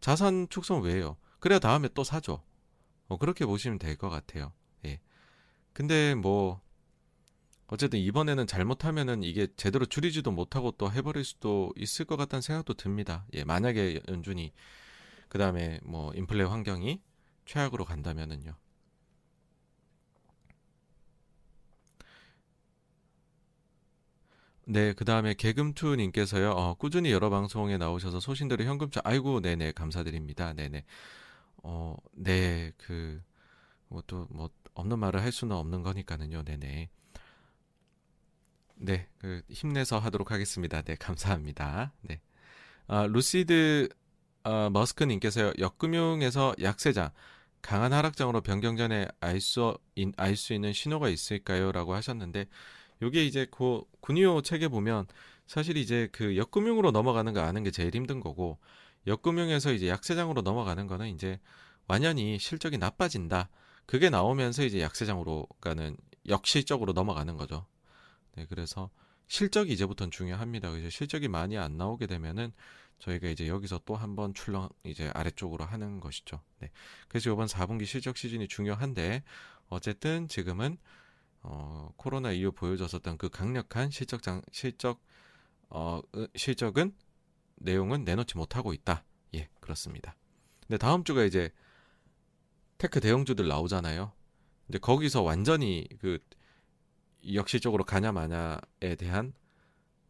자산 0.00 0.48
축소는 0.48 0.82
왜 0.82 0.94
해요? 0.94 1.16
그래야 1.40 1.58
다음에 1.58 1.88
또 1.94 2.04
사죠. 2.04 2.42
뭐 3.08 3.18
그렇게 3.18 3.44
보시면 3.44 3.78
될 3.78 3.96
것 3.96 4.08
같아요. 4.08 4.52
예. 4.86 5.00
근데 5.74 6.14
뭐 6.14 6.60
어쨌든 7.72 8.00
이번에는 8.00 8.46
잘못하면은 8.46 9.22
이게 9.22 9.48
제대로 9.56 9.86
줄이지도 9.86 10.30
못하고 10.30 10.72
또 10.72 10.92
해버릴 10.92 11.24
수도 11.24 11.72
있을 11.74 12.04
것 12.04 12.16
같다는 12.18 12.42
생각도 12.42 12.74
듭니다. 12.74 13.24
예, 13.32 13.44
만약에 13.44 13.98
연준이 14.10 14.52
그 15.30 15.38
다음에 15.38 15.80
뭐 15.82 16.12
인플레 16.14 16.44
환경이 16.44 17.00
최악으로 17.46 17.86
간다면은요. 17.86 18.54
네, 24.66 24.92
그 24.92 25.06
다음에 25.06 25.32
개금투님께서요, 25.32 26.50
어, 26.50 26.74
꾸준히 26.74 27.10
여러 27.10 27.30
방송에 27.30 27.78
나오셔서 27.78 28.20
소신대로 28.20 28.64
현금차, 28.64 29.00
아이고, 29.02 29.40
네네, 29.40 29.72
감사드립니다. 29.72 30.52
네네. 30.52 30.84
어, 31.64 31.96
네, 32.12 32.72
그, 32.76 33.22
뭐 33.88 34.02
또, 34.06 34.26
뭐, 34.30 34.50
없는 34.74 34.98
말을 34.98 35.22
할 35.22 35.32
수는 35.32 35.56
없는 35.56 35.82
거니까는요, 35.82 36.44
네네. 36.44 36.90
네, 38.84 39.06
그 39.18 39.42
힘내서 39.48 40.00
하도록 40.00 40.32
하겠습니다. 40.32 40.82
네, 40.82 40.96
감사합니다. 40.96 41.92
네. 42.00 42.20
아, 42.88 43.06
루시드 43.06 43.88
아, 44.42 44.70
머스크님께서요, 44.70 45.52
역금융에서 45.60 46.56
약세장, 46.60 47.10
강한 47.62 47.92
하락장으로 47.92 48.40
변경 48.40 48.76
전에 48.76 49.06
알 49.20 49.40
수, 49.40 49.78
알수 50.16 50.52
있는 50.52 50.72
신호가 50.72 51.10
있을까요? 51.10 51.70
라고 51.70 51.94
하셨는데, 51.94 52.46
요게 53.02 53.24
이제 53.24 53.46
그 53.52 53.82
군요 54.00 54.42
책에 54.42 54.66
보면 54.66 55.06
사실 55.46 55.76
이제 55.76 56.08
그 56.10 56.36
역금융으로 56.36 56.90
넘어가는 56.90 57.32
거 57.32 57.40
아는 57.40 57.62
게 57.62 57.70
제일 57.70 57.94
힘든 57.94 58.18
거고, 58.18 58.58
역금융에서 59.06 59.72
이제 59.72 59.88
약세장으로 59.88 60.42
넘어가는 60.42 60.88
거는 60.88 61.08
이제 61.14 61.38
완연히 61.86 62.36
실적이 62.40 62.78
나빠진다. 62.78 63.48
그게 63.86 64.10
나오면서 64.10 64.64
이제 64.64 64.80
약세장으로 64.80 65.46
가는 65.60 65.96
역실적으로 66.28 66.92
넘어가는 66.94 67.36
거죠. 67.36 67.66
네, 68.34 68.46
그래서 68.48 68.90
실적이 69.26 69.72
이제부터는 69.72 70.10
중요합니다. 70.10 70.70
그래서 70.70 70.90
실적이 70.90 71.28
많이 71.28 71.56
안 71.56 71.76
나오게 71.76 72.06
되면은 72.06 72.52
저희가 72.98 73.28
이제 73.28 73.48
여기서 73.48 73.80
또 73.84 73.96
한번 73.96 74.32
출렁 74.34 74.68
이제 74.84 75.10
아래쪽으로 75.14 75.64
하는 75.64 76.00
것이죠. 76.00 76.40
네. 76.60 76.70
그래서 77.08 77.32
이번 77.32 77.46
4분기 77.46 77.84
실적 77.84 78.16
시즌이 78.16 78.46
중요한데 78.46 79.24
어쨌든 79.68 80.28
지금은 80.28 80.78
어, 81.42 81.90
코로나 81.96 82.30
이후 82.30 82.52
보여줬었던 82.52 83.18
그 83.18 83.28
강력한 83.28 83.90
실적 83.90 84.22
장 84.22 84.42
실적 84.52 85.02
어, 85.68 86.00
실적은 86.36 86.94
내용은 87.56 88.04
내놓지 88.04 88.36
못하고 88.36 88.72
있다. 88.72 89.04
예, 89.34 89.48
그렇습니다. 89.60 90.14
근데 90.66 90.78
다음 90.78 91.02
주가 91.02 91.24
이제 91.24 91.50
테크 92.78 93.00
대형주들 93.00 93.48
나오잖아요. 93.48 94.12
근데 94.66 94.78
거기서 94.78 95.22
완전히 95.22 95.88
그 96.00 96.18
역시적으로 97.34 97.84
가냐 97.84 98.12
마냐에 98.12 98.96
대한 98.98 99.32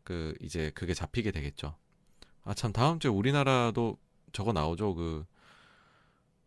그 0.04 0.34
이제 0.40 0.70
그게 0.74 0.94
잡히게 0.94 1.30
되겠죠. 1.30 1.76
아 2.44 2.54
참 2.54 2.72
다음 2.72 2.98
주에 2.98 3.10
우리나라도 3.10 3.98
저거 4.32 4.52
나오죠. 4.52 4.94
그 4.94 5.24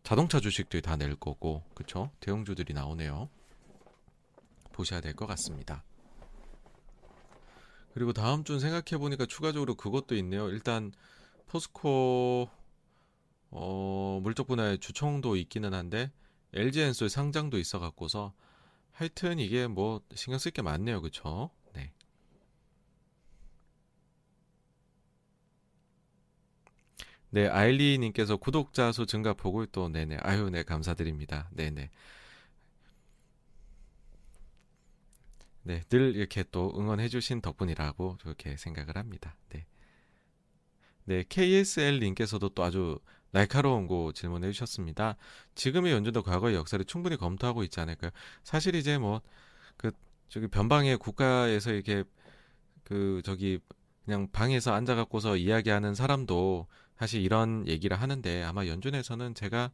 자동차 0.03 0.40
주식들이 0.40 0.82
다 0.82 0.95
낼 0.98 1.16
거고 1.16 1.64
그쵸? 1.74 2.11
대형주들이 2.19 2.74
나오네요. 2.74 3.30
보셔야 4.74 5.02
될 5.02 5.16
것 5.16 5.26
같습니다. 5.27 5.84
그리고 7.94 8.11
다음 8.11 8.44
주는 8.44 8.60
생각해 8.60 9.00
보니까 9.00 9.26
추가적으로 9.26 9.76
그것도 9.76 10.16
있네요. 10.18 10.50
일단 10.50 10.92
포스코 11.48 12.50
어, 13.52 14.19
물적 14.22 14.48
분야의 14.48 14.80
주총도 14.80 15.38
있기는 15.38 15.74
한데 15.74 16.11
LG엔솔 16.53 17.10
상장도 17.10 17.58
있어 17.58 17.80
갖고서 17.80 18.34
하여튼 18.95 19.40
이게 19.40 19.67
뭐 19.67 20.01
신경 20.15 20.40
쓸 20.40 20.51
게 20.51 20.61
많네요. 20.61 21.01
그쵸? 21.01 21.49
네. 21.74 21.91
네, 27.30 27.48
아일리 27.48 27.98
님께서 27.99 28.38
구독자 28.38 28.91
수 28.91 29.06
증가 29.06 29.33
보고 29.33 29.65
또 29.67 29.90
네네 29.90 30.17
아유 30.22 30.49
네 30.49 30.64
감사드립니다. 30.64 31.49
네네 31.51 31.90
네, 35.64 35.82
늘 35.90 36.15
이렇게 36.15 36.43
또 36.51 36.72
응원해 36.77 37.09
주신 37.09 37.41
덕분이라고 37.41 38.17
그렇게 38.22 38.56
생각을 38.56 38.95
합니다. 38.98 39.35
네. 39.49 39.65
네, 41.06 41.24
KSL님께서도 41.27 42.49
또 42.49 42.64
아주 42.64 42.99
날카로운 43.36 43.88
거 43.88 44.14
질문해 44.16 44.54
주셨습니다. 44.54 45.18
지금의 45.56 45.92
연준도 45.92 46.24
과거의 46.24 46.56
역사를 46.56 46.84
충분히 46.86 47.18
검토하고 47.18 47.64
있지 47.64 47.82
않을까요? 47.82 48.12
사실 48.44 48.76
이제 48.76 48.98
뭐, 48.98 49.22
그, 49.76 49.92
저기 50.30 50.48
변방의 50.48 50.98
국가에서 50.98 51.74
이렇게, 51.74 52.06
그, 52.86 53.22
저기, 53.26 53.60
그냥 54.06 54.30
방에서 54.32 54.74
앉아 54.74 54.96
갖고서 54.96 55.36
이야기하는 55.36 55.96
사람도 55.96 56.68
사실 56.98 57.22
이런 57.22 57.68
얘기를 57.68 58.00
하는데 58.00 58.44
아마 58.44 58.68
연준에서는 58.68 59.34
제가 59.36 59.72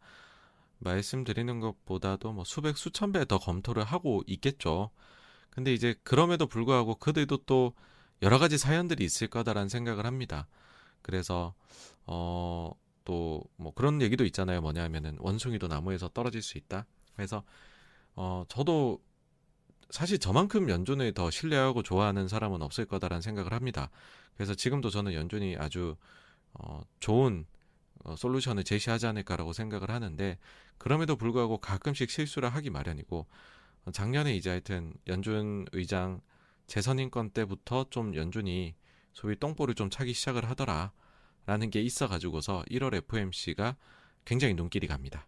말씀드리는 0.80 1.60
것보다도 1.60 2.32
뭐 2.34 2.44
수백, 2.44 2.78
수천 2.78 3.12
배 3.12 3.26
더 3.26 3.38
검토를 3.38 3.84
하고 3.84 4.24
있겠죠. 4.26 4.90
근데 5.52 5.72
이제 5.74 5.94
그럼에도 6.04 6.48
불구하고 6.48 6.96
그들도 6.96 7.38
또 7.46 7.74
여러 8.24 8.40
가지 8.40 8.58
사연들이 8.58 9.04
있을 9.04 9.28
거다라는 9.28 9.70
생각을 9.70 10.06
합니다. 10.08 10.48
그래서 11.04 11.54
어 12.08 12.72
또 13.06 13.44
뭐 13.58 13.74
그런 13.74 14.02
얘기도 14.02 14.26
있잖아요. 14.26 14.62
뭐냐면은 14.62 15.18
원숭이도 15.20 15.68
나무에서 15.68 16.10
떨어질 16.10 16.42
수 16.42 16.58
있다. 16.58 16.86
그래서 17.16 17.44
어 18.16 18.44
저도 18.50 19.02
사실 19.90 20.20
저만큼 20.20 20.70
연준을 20.70 21.14
더 21.14 21.30
신뢰하고 21.30 21.84
좋아하는 21.84 22.28
사람은 22.28 22.62
없을 22.62 22.86
거다라는 22.86 23.22
생각을 23.22 23.54
합니다. 23.54 23.90
그래서 24.36 24.56
지금도 24.56 24.90
저는 24.90 25.14
연준이 25.14 25.56
아주 25.58 25.96
어 26.54 26.82
좋은 27.00 27.46
어, 28.04 28.16
솔루션을 28.16 28.64
제시하지 28.64 29.06
않을까라고 29.08 29.54
생각을 29.54 29.92
하는데 29.92 30.40
그럼에도 30.80 31.16
불구하고 31.16 31.60
가끔씩 31.60 32.10
실수를 32.10 32.50
하기 32.50 32.72
마련이고 32.72 33.28
작년에 33.94 34.36
이제 34.36 34.50
하여튼 34.50 34.94
연준 35.08 35.66
의장 35.72 36.22
재선인권 36.68 37.32
때부터 37.32 37.86
좀 37.90 38.16
연준이 38.16 38.76
소위 39.14 39.36
똥볼을 39.36 39.76
좀 39.76 39.90
차기 39.90 40.14
시작을 40.14 40.50
하더라. 40.50 40.92
라는 41.46 41.70
게 41.70 41.82
있어 41.82 42.08
가지고서 42.08 42.64
1월 42.70 42.96
FOMC가 42.96 43.76
굉장히 44.26 44.54
눈길이 44.54 44.88
갑니다. 44.88 45.28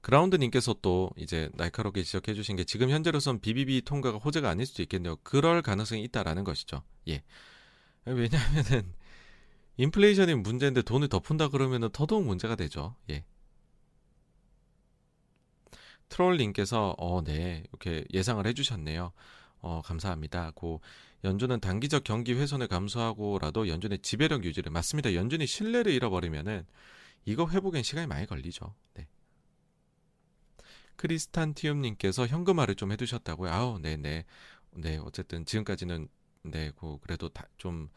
그라운드님께서 0.00 0.76
또 0.80 1.10
이제 1.16 1.50
날카롭게 1.54 2.02
지적해 2.02 2.34
주신 2.34 2.56
게 2.56 2.64
지금 2.64 2.90
현재로선 2.90 3.40
BBB 3.40 3.82
통과가 3.82 4.18
호재가 4.18 4.48
아닐 4.48 4.66
수도 4.66 4.82
있겠네요. 4.82 5.16
그럴 5.22 5.60
가능성이 5.62 6.02
있다라는 6.04 6.44
것이죠. 6.44 6.82
예. 7.08 7.22
왜냐하면은 8.06 8.94
인플레이션이 9.76 10.34
문제인데 10.36 10.82
돈을 10.82 11.08
더 11.08 11.20
푼다 11.20 11.48
그러면은 11.48 11.90
더더욱 11.92 12.24
문제가 12.24 12.54
되죠. 12.56 12.96
예. 13.10 13.24
트롤님께서 16.08 16.94
어, 16.98 17.22
네 17.22 17.64
이렇게 17.68 18.04
예상을 18.12 18.44
해 18.46 18.52
주셨네요. 18.52 19.12
어, 19.60 19.82
감사합니다. 19.82 20.52
고 20.54 20.80
연준은 21.24 21.60
단기적 21.60 22.04
경기 22.04 22.34
훼손을 22.34 22.68
감수하고라도 22.68 23.68
연준의 23.68 24.00
지배력 24.00 24.44
유지를 24.44 24.72
맞습니다. 24.72 25.14
연준이 25.14 25.46
신뢰를 25.46 25.92
잃어버리면은 25.92 26.66
이거 27.24 27.48
회복엔 27.48 27.82
시간이 27.82 28.06
많이 28.06 28.26
걸리죠. 28.26 28.74
네. 28.94 29.06
크리스탄티움님께서 30.96 32.26
현금화를 32.26 32.74
좀 32.74 32.92
해두셨다고요. 32.92 33.50
아우, 33.50 33.78
네네. 33.78 34.24
네, 34.72 34.96
어쨌든 34.98 35.44
지금까지는 35.44 36.08
네, 36.42 36.70
고 36.70 36.98
그래도 37.00 37.28
다, 37.28 37.46
좀 37.56 37.88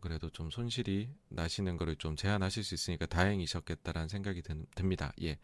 그래도 0.00 0.30
좀 0.30 0.50
손실이 0.50 1.10
나시는 1.28 1.76
거를 1.76 1.96
좀 1.96 2.16
제한하실 2.16 2.64
수 2.64 2.74
있으니까 2.74 3.06
다행이셨겠다라는 3.06 4.08
생각이 4.08 4.42
든, 4.42 4.66
듭니다. 4.74 5.12
예. 5.22 5.38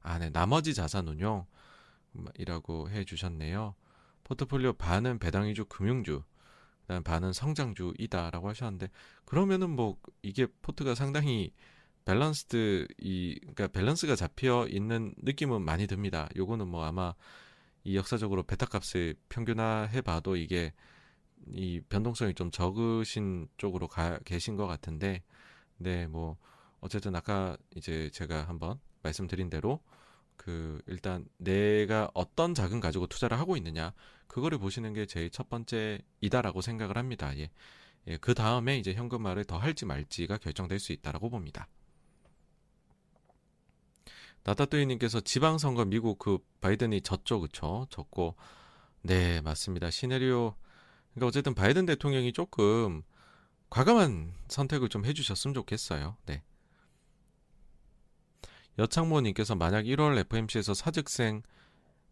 아, 0.00 0.18
네. 0.18 0.30
나머지 0.30 0.74
자산 0.74 1.08
운용이라고 1.08 2.90
해 2.90 3.04
주셨네요. 3.04 3.74
포트폴리오 4.24 4.74
반은 4.74 5.18
배당 5.18 5.46
위주 5.46 5.64
금융주, 5.66 6.22
그다음 6.82 7.02
반은 7.02 7.32
성장주이다라고 7.32 8.48
하셨는데 8.48 8.88
그러면은 9.24 9.70
뭐 9.70 9.96
이게 10.22 10.46
포트가 10.62 10.94
상당히 10.94 11.52
balanced 12.04 12.86
이 12.98 13.38
그러니까 13.40 13.68
밸런스가 13.68 14.16
잡혀 14.16 14.66
있는 14.68 15.14
느낌은 15.18 15.62
많이 15.62 15.86
듭니다. 15.86 16.28
요거는 16.36 16.68
뭐 16.68 16.84
아마 16.84 17.14
이 17.84 17.96
역사적으로 17.96 18.42
베타 18.42 18.66
값을 18.66 19.14
평균화해 19.28 20.00
봐도 20.02 20.36
이게 20.36 20.72
이 21.52 21.80
변동성이 21.88 22.34
좀 22.34 22.50
적으신 22.50 23.48
쪽으로 23.56 23.88
가 23.88 24.18
계신 24.24 24.56
것 24.56 24.66
같은데 24.66 25.22
네 25.78 26.06
뭐 26.06 26.36
어쨌든 26.80 27.16
아까 27.16 27.56
이제 27.74 28.10
제가 28.12 28.44
한번 28.44 28.78
말씀드린 29.02 29.48
대로 29.48 29.80
그 30.36 30.82
일단 30.86 31.26
내가 31.38 32.10
어떤 32.14 32.54
자금 32.54 32.80
가지고 32.80 33.06
투자를 33.06 33.38
하고 33.38 33.56
있느냐 33.56 33.92
그거를 34.26 34.58
보시는 34.58 34.92
게 34.92 35.06
제일 35.06 35.30
첫 35.30 35.48
번째이다라고 35.48 36.60
생각을 36.60 36.96
합니다. 36.96 37.36
예. 37.38 37.50
예, 38.06 38.16
그 38.18 38.34
다음에 38.34 38.78
이제 38.78 38.92
현금화를 38.92 39.44
더 39.44 39.56
할지 39.56 39.86
말지가 39.86 40.38
결정될 40.38 40.78
수 40.78 40.92
있다라고 40.92 41.30
봅니다. 41.30 41.68
나타뚜이님께서 44.42 45.20
지방선거 45.20 45.86
미국 45.86 46.18
그 46.18 46.38
바이든이 46.60 47.00
졌죠, 47.00 47.40
그쵸? 47.40 47.86
졌고, 47.88 48.36
네, 49.00 49.40
맞습니다. 49.40 49.90
시네리오, 49.90 50.54
그러니까 51.14 51.26
어쨌든 51.26 51.54
바이든 51.54 51.86
대통령이 51.86 52.32
조금 52.34 53.02
과감한 53.70 54.34
선택을 54.48 54.90
좀 54.90 55.06
해주셨으면 55.06 55.54
좋겠어요. 55.54 56.18
네. 56.26 56.42
여창모님께서 58.78 59.54
만약 59.54 59.84
1월 59.84 60.18
FMC에서 60.18 60.74
사직생 60.74 61.42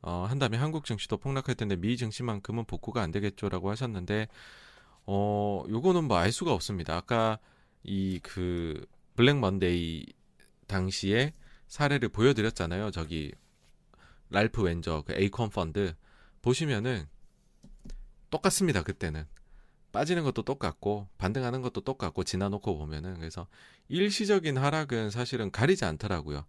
어, 0.02 0.26
한다면 0.28 0.60
한국 0.60 0.84
증시도 0.84 1.16
폭락할 1.18 1.54
텐데 1.54 1.76
미 1.76 1.96
증시만큼은 1.96 2.64
복구가 2.64 3.02
안 3.02 3.10
되겠죠라고 3.12 3.70
하셨는데 3.70 4.28
어 5.06 5.64
요거는 5.68 6.04
뭐 6.04 6.18
알 6.18 6.32
수가 6.32 6.52
없습니다. 6.52 6.96
아까 6.96 7.38
이 7.84 8.20
그 8.22 8.84
Black 9.16 9.38
Monday 9.38 10.06
당시에 10.66 11.32
사례를 11.68 12.08
보여드렸잖아요. 12.08 12.90
저기 12.90 13.32
랄프 14.30 14.62
웬저 14.62 15.02
그 15.06 15.12
에이콘 15.14 15.50
펀드 15.50 15.94
보시면은 16.42 17.06
똑같습니다. 18.30 18.82
그때는 18.82 19.26
빠지는 19.92 20.24
것도 20.24 20.42
똑같고 20.42 21.08
반등하는 21.18 21.62
것도 21.62 21.82
똑같고 21.82 22.24
지나놓고 22.24 22.76
보면은 22.78 23.14
그래서 23.18 23.46
일시적인 23.88 24.58
하락은 24.58 25.10
사실은 25.10 25.50
가리지 25.50 25.84
않더라고요. 25.84 26.44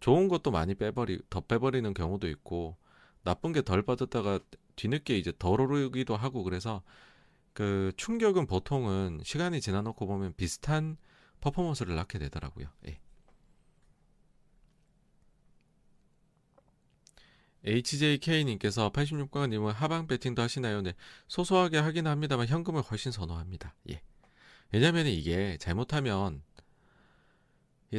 좋은 0.00 0.28
것도 0.28 0.50
많이 0.50 0.74
빼버리 0.74 1.22
더 1.30 1.40
빼버리는 1.40 1.92
경우도 1.94 2.28
있고 2.28 2.76
나쁜 3.22 3.52
게 3.52 3.62
덜 3.62 3.82
빠졌다가 3.82 4.40
뒤늦게 4.76 5.16
이제 5.16 5.32
덜 5.38 5.60
오르기도 5.60 6.16
하고 6.16 6.42
그래서 6.42 6.82
그 7.52 7.92
충격은 7.96 8.46
보통은 8.46 9.20
시간이 9.24 9.60
지나놓고 9.60 10.06
보면 10.06 10.34
비슷한 10.36 10.96
퍼포먼스를 11.40 11.94
낳게 11.94 12.18
되더라고요. 12.18 12.68
예. 12.88 12.98
HJK님께서 17.64 18.90
86강님은 18.92 19.72
하방 19.72 20.06
배팅도 20.06 20.42
하시나요? 20.42 20.82
네. 20.82 20.94
소소하게 21.28 21.78
하긴 21.78 22.06
합니다만 22.06 22.48
현금을 22.48 22.82
훨씬 22.82 23.12
선호합니다. 23.12 23.74
예. 23.90 24.02
왜냐면 24.72 25.06
이게 25.06 25.56
잘못하면 25.58 26.42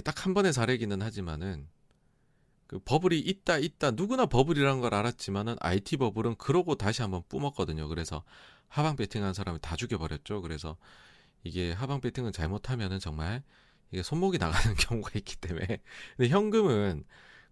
딱 0.04 0.26
한 0.26 0.34
번의 0.34 0.54
사례기는 0.54 1.02
하지만은 1.02 1.68
그 2.68 2.80
버블이 2.80 3.20
있다 3.20 3.58
있다 3.60 3.92
누구나 3.92 4.26
버블이란 4.26 4.80
걸 4.82 4.94
알았지만은 4.94 5.58
IT 5.60 5.98
버블은 5.98 6.36
그러고 6.36 6.76
다시 6.76 7.02
한번 7.02 7.24
뿜었거든요. 7.30 7.88
그래서 7.88 8.24
하방 8.70 8.96
배팅한 8.96 9.34
사람을 9.34 9.60
다 9.60 9.76
죽여버렸죠. 9.76 10.42
그래서 10.42 10.78
이게 11.44 11.72
하방 11.74 12.02
배팅은 12.02 12.32
잘못하면은 12.32 13.00
정말 13.00 13.44
이게 13.92 14.02
손목이 14.02 14.40
나가는 14.40 14.76
경우가 14.76 15.12
있기 15.16 15.36
때문에 15.36 15.82
근데 16.18 16.30
현금은 16.30 17.04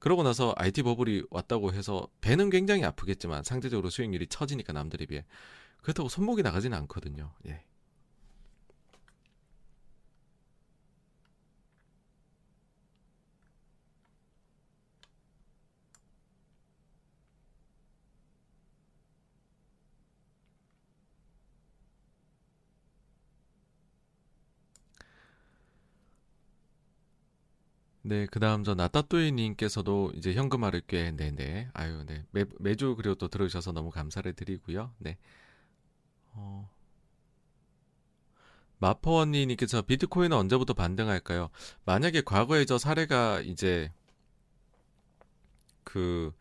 그러고 0.02 0.24
나서 0.24 0.56
IT 0.58 0.82
버블이 0.82 1.26
왔다고 1.30 1.74
해서 1.74 2.08
배는 2.22 2.50
굉장히 2.50 2.84
아프겠지만 2.84 3.44
상대적으로 3.44 3.92
수익률이 3.92 4.26
처지니까 4.28 4.74
남들에 4.74 5.06
비해 5.06 5.24
그렇다고 5.84 6.10
손목이 6.10 6.42
나가지는 6.42 6.76
않거든요. 6.80 7.32
예. 7.48 7.64
네, 28.04 28.26
그 28.26 28.40
다음 28.40 28.64
저 28.64 28.74
나따뚜이님께서도 28.74 30.14
이제 30.16 30.34
현금화를 30.34 30.82
꽤 30.88 31.12
네네 31.12 31.70
아유 31.74 32.04
네 32.08 32.26
매, 32.32 32.46
매주 32.60 32.96
그리고 32.96 33.16
또 33.16 33.28
들어주셔서 33.28 33.74
너무 33.74 33.92
감사를 33.92 34.32
드리고요. 34.34 34.92
네. 34.98 35.18
어. 36.34 36.70
마퍼원니님께서 38.80 39.84
비트코인은 39.84 40.36
언제부터 40.36 40.74
반등할까요? 40.74 41.50
만약에 41.86 42.22
과거에 42.22 42.66
저 42.66 42.80
사례가 42.80 43.42
이제 43.42 43.92
그 45.84 46.34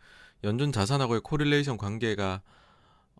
연준 0.44 0.72
자산하고의 0.72 1.20
correlation 1.20 1.76
관계가 1.76 2.40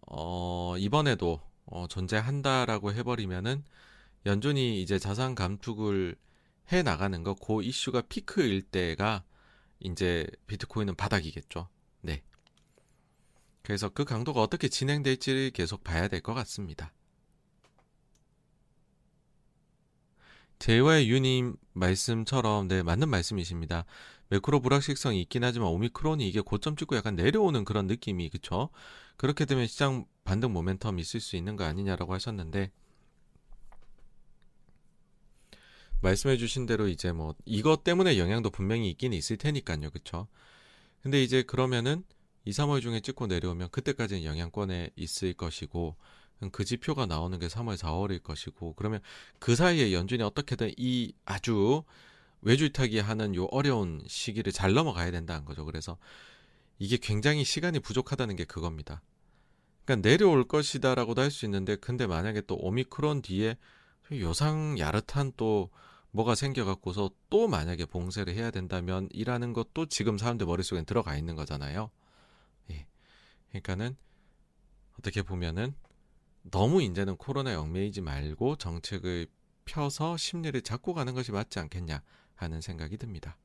어 0.06 0.74
이번에도 0.78 1.40
어 1.66 1.86
존재한다라고 1.86 2.94
해버리면은 2.94 3.62
연준이 4.26 4.80
이제 4.80 4.98
자산 4.98 5.34
감축을 5.34 6.16
해 6.72 6.82
나가는 6.82 7.22
거, 7.22 7.34
그 7.34 7.62
이슈가 7.62 8.02
피크일 8.02 8.62
때가 8.62 9.24
이제 9.80 10.26
비트코인은 10.46 10.94
바닥이겠죠. 10.96 11.68
네. 12.02 12.22
그래서 13.62 13.88
그 13.88 14.04
강도가 14.04 14.40
어떻게 14.42 14.68
진행될지를 14.68 15.50
계속 15.50 15.82
봐야 15.84 16.08
될 16.08 16.20
것 16.20 16.34
같습니다. 16.34 16.92
제와의 20.58 21.08
유님 21.10 21.56
말씀처럼 21.72 22.68
네 22.68 22.82
맞는 22.82 23.08
말씀이십니다. 23.08 23.84
매크로 24.28 24.60
불확실성이 24.60 25.22
있긴 25.22 25.42
하지만 25.42 25.68
오미크론이 25.68 26.28
이게 26.28 26.40
고점 26.40 26.76
찍고 26.76 26.96
약간 26.96 27.16
내려오는 27.16 27.64
그런 27.64 27.86
느낌이 27.86 28.28
그쵸? 28.28 28.68
그렇게 29.16 29.44
되면 29.44 29.66
시장 29.66 30.04
반등 30.24 30.52
모멘텀 30.52 31.00
있을 31.00 31.20
수 31.20 31.36
있는 31.36 31.56
거 31.56 31.64
아니냐라고 31.64 32.12
하셨는데 32.14 32.70
말씀해 36.02 36.36
주신 36.36 36.66
대로 36.66 36.88
이제 36.88 37.12
뭐 37.12 37.34
이것 37.44 37.84
때문에 37.84 38.18
영향도 38.18 38.50
분명히 38.50 38.90
있긴 38.90 39.12
있을 39.12 39.36
테니까요. 39.36 39.90
그쵸? 39.90 40.26
근데 41.02 41.22
이제 41.22 41.42
그러면은 41.42 42.04
2, 42.44 42.52
3월 42.52 42.80
중에 42.80 43.00
찍고 43.00 43.26
내려오면 43.26 43.70
그때까지는 43.70 44.24
영향권에 44.24 44.90
있을 44.96 45.34
것이고 45.34 45.96
그 46.52 46.64
지표가 46.64 47.06
나오는 47.06 47.38
게 47.38 47.48
3월, 47.48 47.76
4월일 47.76 48.22
것이고 48.22 48.74
그러면 48.74 49.00
그 49.38 49.54
사이에 49.54 49.92
연준이 49.92 50.22
어떻게든 50.22 50.72
이 50.78 51.12
아주 51.26 51.84
외줄타기 52.42 52.98
하는 52.98 53.34
요 53.34 53.44
어려운 53.50 54.02
시기를 54.06 54.52
잘 54.52 54.72
넘어가야 54.72 55.10
된다는 55.10 55.44
거죠. 55.44 55.66
그래서 55.66 55.98
이게 56.78 56.96
굉장히 56.96 57.44
시간이 57.44 57.80
부족하다는 57.80 58.36
게 58.36 58.44
그겁니다. 58.44 59.02
그러니까 59.84 60.08
내려올 60.08 60.48
것이다라고도 60.48 61.20
할 61.20 61.30
수 61.30 61.44
있는데 61.44 61.76
근데 61.76 62.06
만약에 62.06 62.42
또 62.42 62.56
오미크론 62.56 63.20
뒤에 63.22 63.56
요상 64.12 64.78
야릇한 64.78 65.32
또 65.36 65.70
뭐가 66.12 66.34
생겨갖고서 66.34 67.10
또 67.28 67.48
만약에 67.48 67.86
봉쇄를 67.86 68.34
해야 68.34 68.50
된다면 68.50 69.08
이라는 69.12 69.52
것도 69.52 69.86
지금 69.86 70.18
사람들 70.18 70.46
머릿속엔 70.46 70.84
들어가 70.84 71.16
있는 71.16 71.36
거잖아요. 71.36 71.90
예. 72.70 72.86
그러니까는 73.50 73.96
어떻게 74.98 75.22
보면은 75.22 75.74
너무 76.42 76.82
이제는 76.82 77.16
코로나 77.16 77.58
얽매이지 77.60 78.00
말고 78.00 78.56
정책을 78.56 79.26
펴서 79.64 80.16
심리를 80.16 80.60
잡고 80.62 80.94
가는 80.94 81.14
것이 81.14 81.32
맞지 81.32 81.58
않겠냐 81.58 82.02
하는 82.34 82.60
생각이 82.60 82.96
듭니다. 82.96 83.36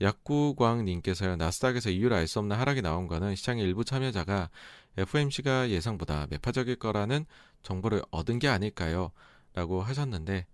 약구광님께서요 0.00 1.36
나스닥에서 1.36 1.90
이유를 1.90 2.16
알 2.16 2.26
수 2.26 2.38
없는 2.40 2.56
하락이 2.56 2.82
나온 2.82 3.06
거는 3.06 3.34
시장의 3.36 3.64
일부 3.64 3.84
참여자가 3.84 4.50
FMC가 4.96 5.70
예상보다 5.70 6.26
매파적일 6.30 6.76
거라는 6.76 7.26
정보를 7.62 8.02
얻은 8.10 8.38
게 8.38 8.48
아닐까요? 8.48 9.10
라고 9.54 9.82
하셨는데, 9.82 10.46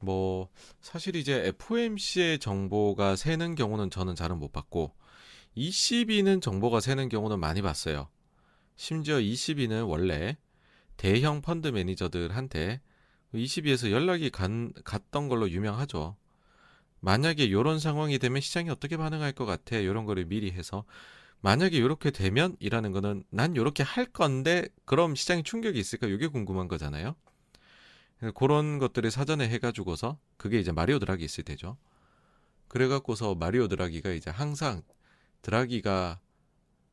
뭐, 0.00 0.48
사실 0.80 1.16
이제 1.16 1.46
FOMC의 1.46 2.38
정보가 2.38 3.16
새는 3.16 3.54
경우는 3.54 3.90
저는 3.90 4.14
잘은 4.14 4.38
못 4.38 4.52
봤고, 4.52 4.92
ECB는 5.54 6.40
정보가 6.40 6.80
새는 6.80 7.08
경우는 7.08 7.38
많이 7.40 7.62
봤어요. 7.62 8.08
심지어 8.76 9.20
ECB는 9.20 9.84
원래 9.84 10.36
대형 10.96 11.42
펀드 11.42 11.68
매니저들한테 11.68 12.80
ECB에서 13.34 13.90
연락이 13.90 14.30
간, 14.30 14.72
갔던 14.84 15.28
걸로 15.28 15.50
유명하죠. 15.50 16.16
만약에 17.02 17.44
이런 17.44 17.80
상황이 17.80 18.18
되면 18.18 18.40
시장이 18.40 18.70
어떻게 18.70 18.96
반응할 18.96 19.32
것 19.32 19.44
같아? 19.44 19.76
이런 19.76 20.06
거를 20.06 20.24
미리 20.24 20.52
해서 20.52 20.84
만약에 21.40 21.76
이렇게 21.76 22.12
되면 22.12 22.56
이라는 22.60 22.92
거는 22.92 23.24
난 23.28 23.56
이렇게 23.56 23.82
할 23.82 24.06
건데 24.06 24.68
그럼 24.84 25.16
시장에 25.16 25.42
충격이 25.42 25.78
있을까? 25.78 26.06
이게 26.06 26.28
궁금한 26.28 26.68
거잖아요. 26.68 27.16
그런 28.36 28.78
것들을 28.78 29.10
사전에 29.10 29.48
해가지고서 29.48 30.16
그게 30.36 30.60
이제 30.60 30.70
마리오 30.70 31.00
드라기 31.00 31.24
있을 31.24 31.42
때죠. 31.42 31.76
그래갖고서 32.68 33.34
마리오 33.34 33.66
드라기가 33.66 34.10
이제 34.10 34.30
항상 34.30 34.82
드라기가 35.42 36.20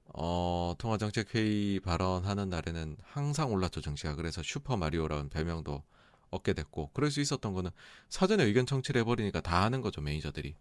어, 0.08 0.74
통화정책회의 0.80 1.82
발언하는 1.82 2.50
날에는 2.50 2.98
항상 3.04 3.52
올랐죠 3.52 3.82
정치가 3.82 4.16
그래서 4.16 4.42
슈퍼 4.44 4.76
마리오라는 4.76 5.30
별명도 5.30 5.84
얻게 6.32 6.53
됐고 6.53 6.91
그럴 6.93 7.11
수 7.11 7.22
있었던 7.22 7.53
거는 7.53 7.72
사전에 8.09 8.43
의견 8.43 8.66
청취를 8.66 9.01
해버리니까 9.01 9.41
다 9.41 9.64
하는 9.64 9.82
거죠 9.82 10.01
매니저들이 10.01 10.56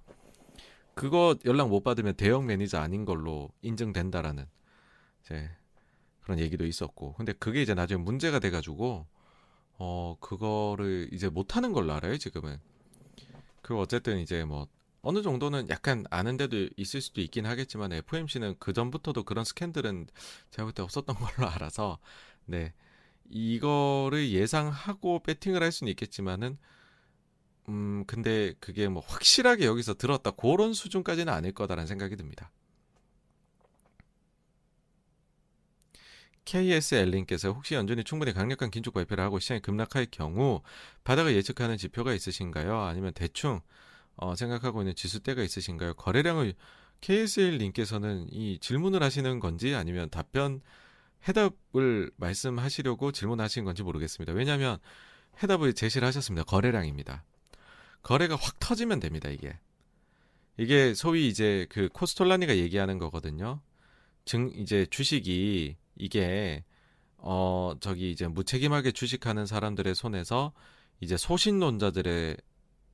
그거 0.95 1.37
연락 1.45 1.69
못 1.69 1.85
받으면 1.85 2.15
대형 2.15 2.47
매니저 2.47 2.79
아닌 2.79 3.05
걸로 3.05 3.51
인증된다라는 3.63 4.47
이제 5.23 5.49
그런 6.23 6.41
얘기도 6.41 6.67
있었고. 6.67 7.15
근데 7.15 7.33
그게 7.33 7.63
이제 7.63 7.73
나중에 7.73 8.03
문제가 8.03 8.41
돼가지고 8.41 9.07
어 9.79 10.17
그거를 10.21 11.09
이제 11.13 11.29
못 11.29 11.57
하는 11.57 11.73
걸로 11.73 11.93
알아요 11.93 12.19
지금은. 12.19 12.59
그 13.63 13.79
어쨌든 13.79 14.19
이제 14.19 14.45
뭐 14.45 14.67
어느 15.03 15.23
정도는 15.23 15.69
약간 15.69 16.05
아는 16.11 16.37
데도 16.37 16.69
있을 16.77 17.01
수도 17.01 17.21
있긴 17.21 17.47
하겠지만 17.47 17.93
FMC는 17.93 18.57
그 18.59 18.73
전부터도 18.73 19.23
그런 19.25 19.45
스캔들은 19.45 20.09
제가 20.51 20.65
볼 20.65 20.73
때 20.75 20.83
없었던 20.83 21.15
걸로 21.17 21.49
알아서 21.49 21.99
네 22.45 22.75
이거를 23.31 24.31
예상하고 24.31 25.23
배팅을 25.23 25.63
할 25.63 25.73
수는 25.73 25.91
있겠지만은 25.91 26.59
음 27.69 28.05
근데 28.07 28.55
그게 28.61 28.89
뭐 28.89 29.03
확실하게 29.07 29.67
여기서 29.67 29.95
들었다 29.95 30.31
그런 30.31 30.73
수준까지는 30.73 31.33
아닐 31.33 31.53
거다라는 31.53 31.87
생각이 31.87 32.17
듭니다. 32.17 32.51
KSL님께서 36.49 37.53
혹시 37.53 37.75
연준이 37.75 38.05
충분히 38.05 38.33
강력한 38.33 38.71
긴축 38.71 38.95
발표를 38.95 39.23
하고 39.23 39.39
시장이 39.39 39.61
급락할 39.61 40.07
경우 40.11 40.63
바닥을 41.05 41.35
예측하는 41.37 41.77
지표가 41.77 42.15
있으신가요? 42.15 42.81
아니면 42.81 43.13
대충 43.15 43.61
어, 44.17 44.35
생각하고 44.35 44.81
있는 44.81 44.95
지수대가 44.95 45.43
있으신가요? 45.43 45.93
거래량을 45.95 46.55
KSL님께서는 47.03 48.29
이 48.31 48.59
질문을 48.61 49.03
하시는 49.03 49.41
건지 49.41 49.75
아니면 49.75 50.09
답변 50.09 50.63
해답을 51.27 52.11
말씀하시려고 52.17 53.13
질문하신 53.13 53.65
건지 53.65 53.83
모르겠습니다. 53.83 54.33
왜냐하면 54.33 54.79
해답을 55.43 55.75
제시를 55.75 56.07
하셨습니다. 56.07 56.45
거래량입니다. 56.45 57.25
거래가 58.03 58.37
확 58.37 58.59
터지면 58.61 59.01
됩니다. 59.01 59.29
이게 59.29 59.59
이게 60.57 60.95
소위 60.95 61.29
이제 61.29 61.67
그 61.71 61.89
코스톨라니가 61.93 62.57
얘기하는 62.57 62.99
거거든요. 62.99 63.61
증 64.25 64.51
이제 64.57 64.87
주식이 64.91 65.77
이게 65.97 66.65
어 67.17 67.75
저기 67.81 68.11
이제 68.11 68.27
무책임하게 68.27 68.93
주식하는 68.93 69.47
사람들의 69.47 69.95
손에서 69.95 70.53
이제 71.01 71.17
소신론자들의 71.17 72.37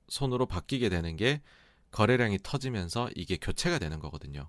손으로 0.08 0.46
바뀌게 0.46 0.88
되는 0.90 1.16
게 1.16 1.40
거래량이 1.90 2.38
터지면서 2.42 3.08
이게 3.14 3.36
교체가 3.36 3.78
되는 3.78 3.98
거거든요. 3.98 4.48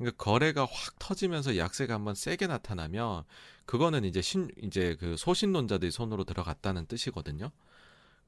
그러니까 0.00 0.24
거래가 0.24 0.62
확 0.62 0.98
터지면서 0.98 1.58
약세가 1.58 1.92
한번 1.92 2.14
세게 2.14 2.46
나타나면 2.46 3.24
그거는 3.66 4.04
이제 4.06 4.22
신 4.22 4.50
이제 4.62 4.96
그 4.98 5.14
소신론자들이 5.18 5.90
손으로 5.90 6.24
들어갔다는 6.24 6.86
뜻이거든요. 6.86 7.50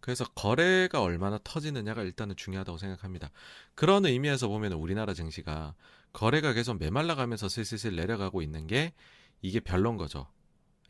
그래서 0.00 0.24
거래가 0.34 1.00
얼마나 1.00 1.38
터지느냐가 1.42 2.02
일단은 2.02 2.36
중요하다고 2.36 2.76
생각합니다. 2.76 3.30
그런 3.74 4.04
의미에서 4.04 4.48
보면 4.48 4.72
우리나라 4.74 5.14
증시가 5.14 5.74
거래가 6.12 6.52
계속 6.52 6.78
메말라가면서 6.78 7.48
슬슬슬 7.48 7.96
내려가고 7.96 8.42
있는 8.42 8.66
게 8.66 8.92
이게 9.40 9.58
별론 9.58 9.96
거죠. 9.96 10.26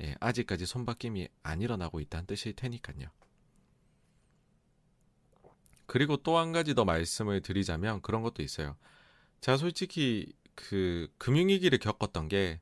예, 0.02 0.16
아직까지 0.18 0.66
손바뀜이 0.66 1.28
안 1.44 1.62
일어나고 1.62 2.00
있다는 2.00 2.26
뜻일 2.26 2.54
테니까요. 2.54 3.06
그리고 5.86 6.16
또 6.16 6.38
한 6.38 6.50
가지 6.50 6.74
더 6.74 6.84
말씀을 6.84 7.40
드리자면 7.40 8.00
그런 8.02 8.22
것도 8.22 8.42
있어요. 8.42 8.76
제가 9.42 9.58
솔직히 9.58 10.32
그 10.54 11.08
금융위기를 11.18 11.78
겪었던 11.78 12.28
게 12.28 12.60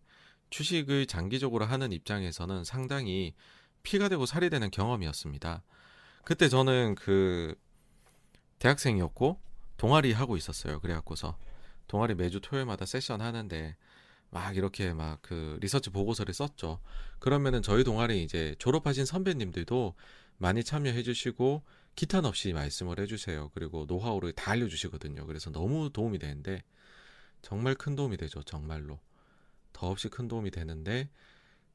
주식을 0.50 1.06
장기적으로 1.06 1.64
하는 1.64 1.92
입장에서는 1.92 2.64
상당히 2.64 3.34
피가 3.82 4.08
되고 4.08 4.26
살이 4.26 4.50
되는 4.50 4.70
경험이었습니다. 4.70 5.62
그때 6.24 6.48
저는 6.48 6.96
그 6.96 7.54
대학생이었고 8.58 9.40
동아리 9.76 10.12
하고 10.12 10.36
있었어요. 10.36 10.80
그래갖고서 10.80 11.38
동아리 11.88 12.14
매주 12.14 12.40
토요일마다 12.40 12.84
세션 12.86 13.20
하는데 13.20 13.76
막 14.30 14.56
이렇게 14.56 14.92
막 14.92 15.18
그 15.22 15.58
리서치 15.60 15.90
보고서를 15.90 16.34
썼죠. 16.34 16.80
그러면은 17.18 17.62
저희 17.62 17.84
동아리 17.84 18.22
이제 18.22 18.54
졸업하신 18.58 19.04
선배님들도 19.04 19.94
많이 20.38 20.64
참여해 20.64 21.02
주시고 21.02 21.62
기탄 21.96 22.24
없이 22.24 22.52
말씀을 22.52 22.98
해 23.00 23.06
주세요. 23.06 23.50
그리고 23.54 23.84
노하우를 23.86 24.32
다 24.32 24.52
알려 24.52 24.68
주시거든요. 24.68 25.26
그래서 25.26 25.50
너무 25.50 25.90
도움이 25.90 26.18
되는데 26.18 26.62
정말 27.42 27.74
큰 27.74 27.94
도움이 27.96 28.16
되죠. 28.16 28.42
정말로. 28.42 29.00
더없이 29.72 30.08
큰 30.08 30.28
도움이 30.28 30.50
되는데 30.50 31.08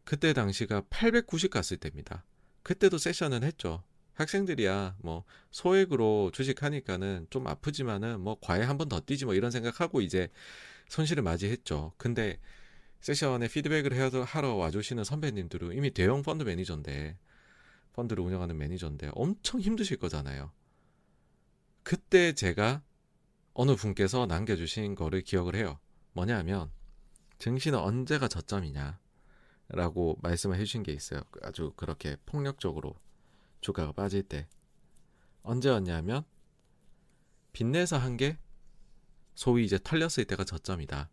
그때 0.03 0.33
당시가 0.33 0.83
890 0.89 1.51
갔을 1.51 1.77
때입니다. 1.77 2.23
그때도 2.63 2.97
세션은 2.97 3.43
했죠. 3.43 3.83
학생들이야 4.13 4.97
뭐 4.99 5.25
소액으로 5.51 6.31
주식하니까는 6.33 7.27
좀 7.29 7.47
아프지만은 7.47 8.19
뭐 8.21 8.37
과외 8.41 8.63
한 8.63 8.77
번 8.77 8.87
더 8.89 8.99
뛰지 9.01 9.25
뭐 9.25 9.33
이런 9.33 9.51
생각하고 9.51 10.01
이제 10.01 10.29
손실을 10.89 11.23
맞이했죠. 11.23 11.93
근데 11.97 12.39
세션에 13.01 13.47
피드백을 13.49 13.93
하러 14.25 14.55
와주시는 14.55 15.03
선배님들은 15.03 15.73
이미 15.73 15.91
대형 15.91 16.21
펀드 16.23 16.43
매니저인데 16.43 17.17
펀드를 17.93 18.23
운영하는 18.23 18.57
매니저인데 18.57 19.11
엄청 19.13 19.59
힘드실 19.61 19.97
거잖아요. 19.97 20.51
그때 21.83 22.33
제가 22.33 22.81
어느 23.56 23.75
분께서 23.75 24.25
남겨주신 24.27 24.95
거를 24.95 25.22
기억을 25.22 25.56
해요. 25.56 25.80
뭐냐면 26.14 26.72
증시는 27.40 27.80
언제가 27.80 28.27
저점이냐 28.27 29.00
라고 29.69 30.17
말씀을 30.22 30.58
해주신 30.58 30.84
게 30.84 30.92
있어요. 30.92 31.22
아주 31.42 31.74
그렇게 31.75 32.17
폭력적으로 32.25 32.95
주가가 33.61 33.93
빠질 33.93 34.24
때 34.24 34.48
언제였냐면 35.42 36.24
빚내서 37.53 37.98
한 37.98 38.17
게 38.17 38.38
소위 39.35 39.66
이제 39.66 39.80
털렸을 39.82 40.25
때가 40.25 40.43
저점이다. 40.43 41.09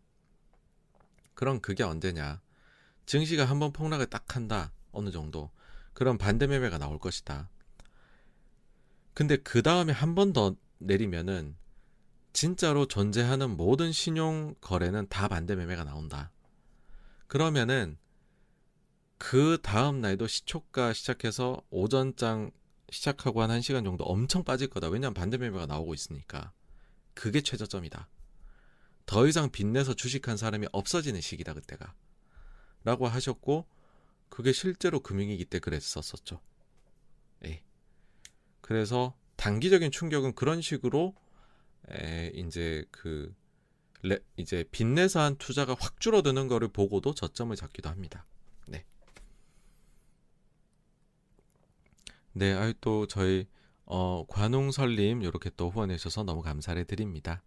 그럼 1.33 1.59
그게 1.61 1.83
언제냐? 1.83 2.41
증시가 3.05 3.45
한번 3.45 3.71
폭락을 3.73 4.05
딱 4.07 4.35
한다. 4.35 4.71
어느 4.91 5.11
정도. 5.11 5.49
그럼 5.93 6.17
반대 6.17 6.47
매매가 6.47 6.77
나올 6.77 6.99
것이다. 6.99 7.49
근데 9.13 9.37
그 9.37 9.61
다음에 9.61 9.93
한 9.93 10.15
번 10.15 10.33
더 10.33 10.55
내리면은 10.79 11.55
진짜로 12.33 12.87
존재하는 12.87 13.55
모든 13.55 13.91
신용 13.91 14.55
거래는 14.59 15.07
다 15.07 15.27
반대 15.27 15.55
매매가 15.55 15.83
나온다. 15.83 16.31
그러면은 17.27 17.97
그 19.17 19.59
다음 19.61 20.01
날도 20.01 20.27
시초가 20.27 20.93
시작해서 20.93 21.61
오전장 21.69 22.51
시작하고 22.89 23.41
한 23.41 23.49
1시간 23.49 23.85
정도 23.85 24.03
엄청 24.03 24.43
빠질 24.43 24.67
거다. 24.67 24.89
왜냐하면 24.89 25.13
반대 25.13 25.37
매매가 25.37 25.67
나오고 25.67 25.93
있으니까. 25.93 26.51
그게 27.13 27.41
최저점이다. 27.41 28.09
더 29.05 29.27
이상 29.27 29.49
빚내서 29.49 29.93
주식한 29.93 30.37
사람이 30.37 30.67
없어지는 30.71 31.21
시기다 31.21 31.53
그때가. 31.53 31.93
라고 32.83 33.07
하셨고 33.07 33.65
그게 34.29 34.51
실제로 34.51 34.99
금융위기 34.99 35.45
때 35.45 35.59
그랬었었죠. 35.59 36.41
예. 37.45 37.63
그래서 38.61 39.15
단기적인 39.35 39.91
충격은 39.91 40.33
그런 40.35 40.61
식으로 40.61 41.15
에, 41.15 41.22
이제 42.33 42.85
그 42.91 43.33
레, 44.01 44.19
이제 44.37 44.65
빚내서 44.71 45.21
한 45.21 45.37
투자가 45.37 45.75
확 45.79 45.99
줄어드는 45.99 46.47
거를 46.47 46.67
보고도 46.67 47.13
저점을 47.13 47.55
잡기도 47.55 47.89
합니다. 47.89 48.25
네, 52.35 52.51
아유 52.53 52.73
또 52.81 53.05
저희 53.05 53.45
어, 53.85 54.25
관웅설님 54.27 55.21
이렇게 55.21 55.51
또 55.55 55.69
후원해 55.69 55.97
주셔서 55.97 56.23
너무 56.23 56.41
감사를 56.41 56.83
드립니다. 56.85 57.43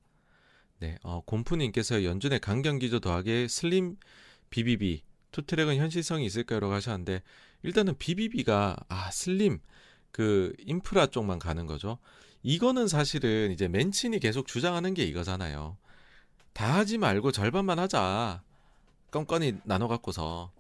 네, 0.78 0.97
어, 1.02 1.23
곰푸님께서 1.23 2.05
연준의 2.05 2.40
강경 2.40 2.78
기조 2.78 3.00
더하기 3.00 3.48
슬림 3.48 3.97
BBB 4.50 5.02
투트랙은 5.32 5.76
현실성이 5.76 6.24
있을까요라고 6.26 6.73
하셨는데 6.73 7.23
일단은 7.62 7.98
BBB가 7.98 8.76
아 8.89 9.10
슬림 9.10 9.58
그 10.12 10.55
인프라 10.60 11.06
쪽만 11.06 11.40
가는 11.40 11.66
거죠. 11.66 11.98
이거는 12.47 12.86
사실은 12.86 13.50
이제 13.50 13.66
맨친이 13.66 14.20
계속 14.20 14.47
주장하는 14.47 14.94
게 14.94 15.02
이거잖아요. 15.02 15.76
다 16.52 16.76
하지 16.76 16.97
말고 16.97 17.33
절반만 17.33 17.81
하자. 17.81 18.41
껌껌이 19.10 19.55
나눠 19.65 19.89
갖고서 19.89 20.52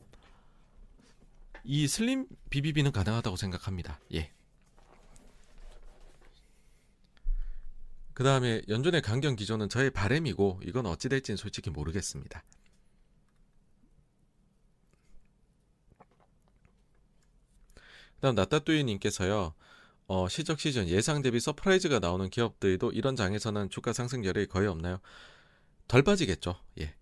이 1.62 1.86
슬림 1.86 2.26
비비비는 2.50 2.90
가능하다고 2.90 3.36
생각합니다. 3.36 4.00
예. 4.14 4.32
그 8.14 8.24
다음에 8.24 8.62
연준의 8.68 9.02
강경 9.02 9.36
기조는 9.36 9.68
저의 9.68 9.90
바램이고 9.92 10.62
이건 10.64 10.86
어찌 10.86 11.08
될지는 11.08 11.36
솔직히 11.36 11.70
모르겠습니다. 11.70 12.42
그 18.16 18.20
다음 18.22 18.34
나따뚜이님께서요. 18.34 19.54
어, 20.08 20.28
실적 20.28 20.60
시즌 20.60 20.88
예상 20.88 21.22
대비 21.22 21.40
surprise가 21.40 21.98
나오는 21.98 22.28
기업들도 22.30 22.92
이런 22.92 23.16
장에서는 23.16 23.70
주가 23.70 23.92
상승 23.92 24.24
여력이 24.24 24.46
거의 24.46 24.68
없나요? 24.68 25.00
덜 25.88 26.02
빠지겠죠. 26.02 26.60
예. 26.80 26.94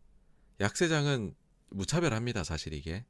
약세장은 0.60 1.34
무차별합니다. 1.70 2.44
사실 2.44 2.73
이게. 2.73 3.05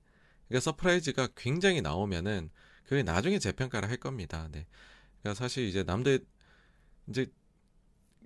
그러니까 0.48 0.60
surprise가 0.64 1.28
굉장히 1.36 1.80
나오면은 1.80 2.50
그게 2.84 3.02
나중에 3.02 3.38
재평가를 3.38 3.88
할 3.88 3.96
겁니다. 3.98 4.48
네. 4.52 4.66
그러니까 5.22 5.38
사실 5.38 5.64
이제 5.66 5.84
남들 5.84 6.26
이제 7.08 7.26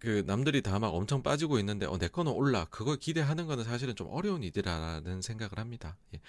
그 0.01 0.23
남들이 0.27 0.63
다 0.63 0.79
막 0.79 0.89
엄청 0.95 1.23
빠지고 1.23 1.59
있는데 1.59 1.87
어, 1.87 1.99
내 1.99 2.09
거는 2.09 2.33
올라 2.33 2.65
그걸 2.67 2.97
기대하는 2.99 3.47
거는 3.47 3.65
사실은 3.65 3.95
좀 3.97 4.09
어려운 4.11 4.43
일이라는 4.43 5.23
생각을 5.23 5.59
합니다. 5.59 5.97
예. 6.15 6.21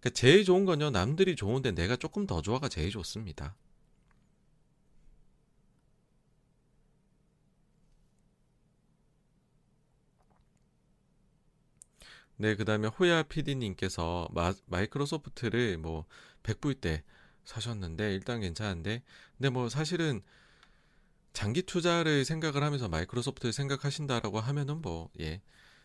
그러니까 0.00 0.10
제일 0.18 0.44
좋은 0.44 0.64
건요 0.64 0.90
남들이 0.90 1.36
좋은데 1.36 1.72
내가 1.72 1.96
조금 1.96 2.26
더 2.26 2.40
좋아가 2.42 2.68
제일 2.68 2.90
좋습니다. 2.90 3.56
네, 12.36 12.56
그 12.56 12.64
다음에 12.64 12.88
호야 12.88 13.22
PD님께서 13.22 14.28
마, 14.32 14.52
이크로소프트를 14.82 15.78
뭐 15.78 16.04
100불 16.42 16.80
때 16.80 17.04
사셨는데 17.44 18.14
일단 18.14 18.40
괜찮은데 18.40 19.02
근데 19.36 19.50
뭐 19.50 19.68
사실은 19.68 20.22
장기 21.32 21.62
투자를 21.62 22.24
생각을 22.24 22.62
하면서 22.62 22.88
마이크로소프트를 22.88 23.52
생각하신다라고 23.52 24.40
하면은 24.40 24.80
뭐 24.80 25.10
예. 25.20 25.42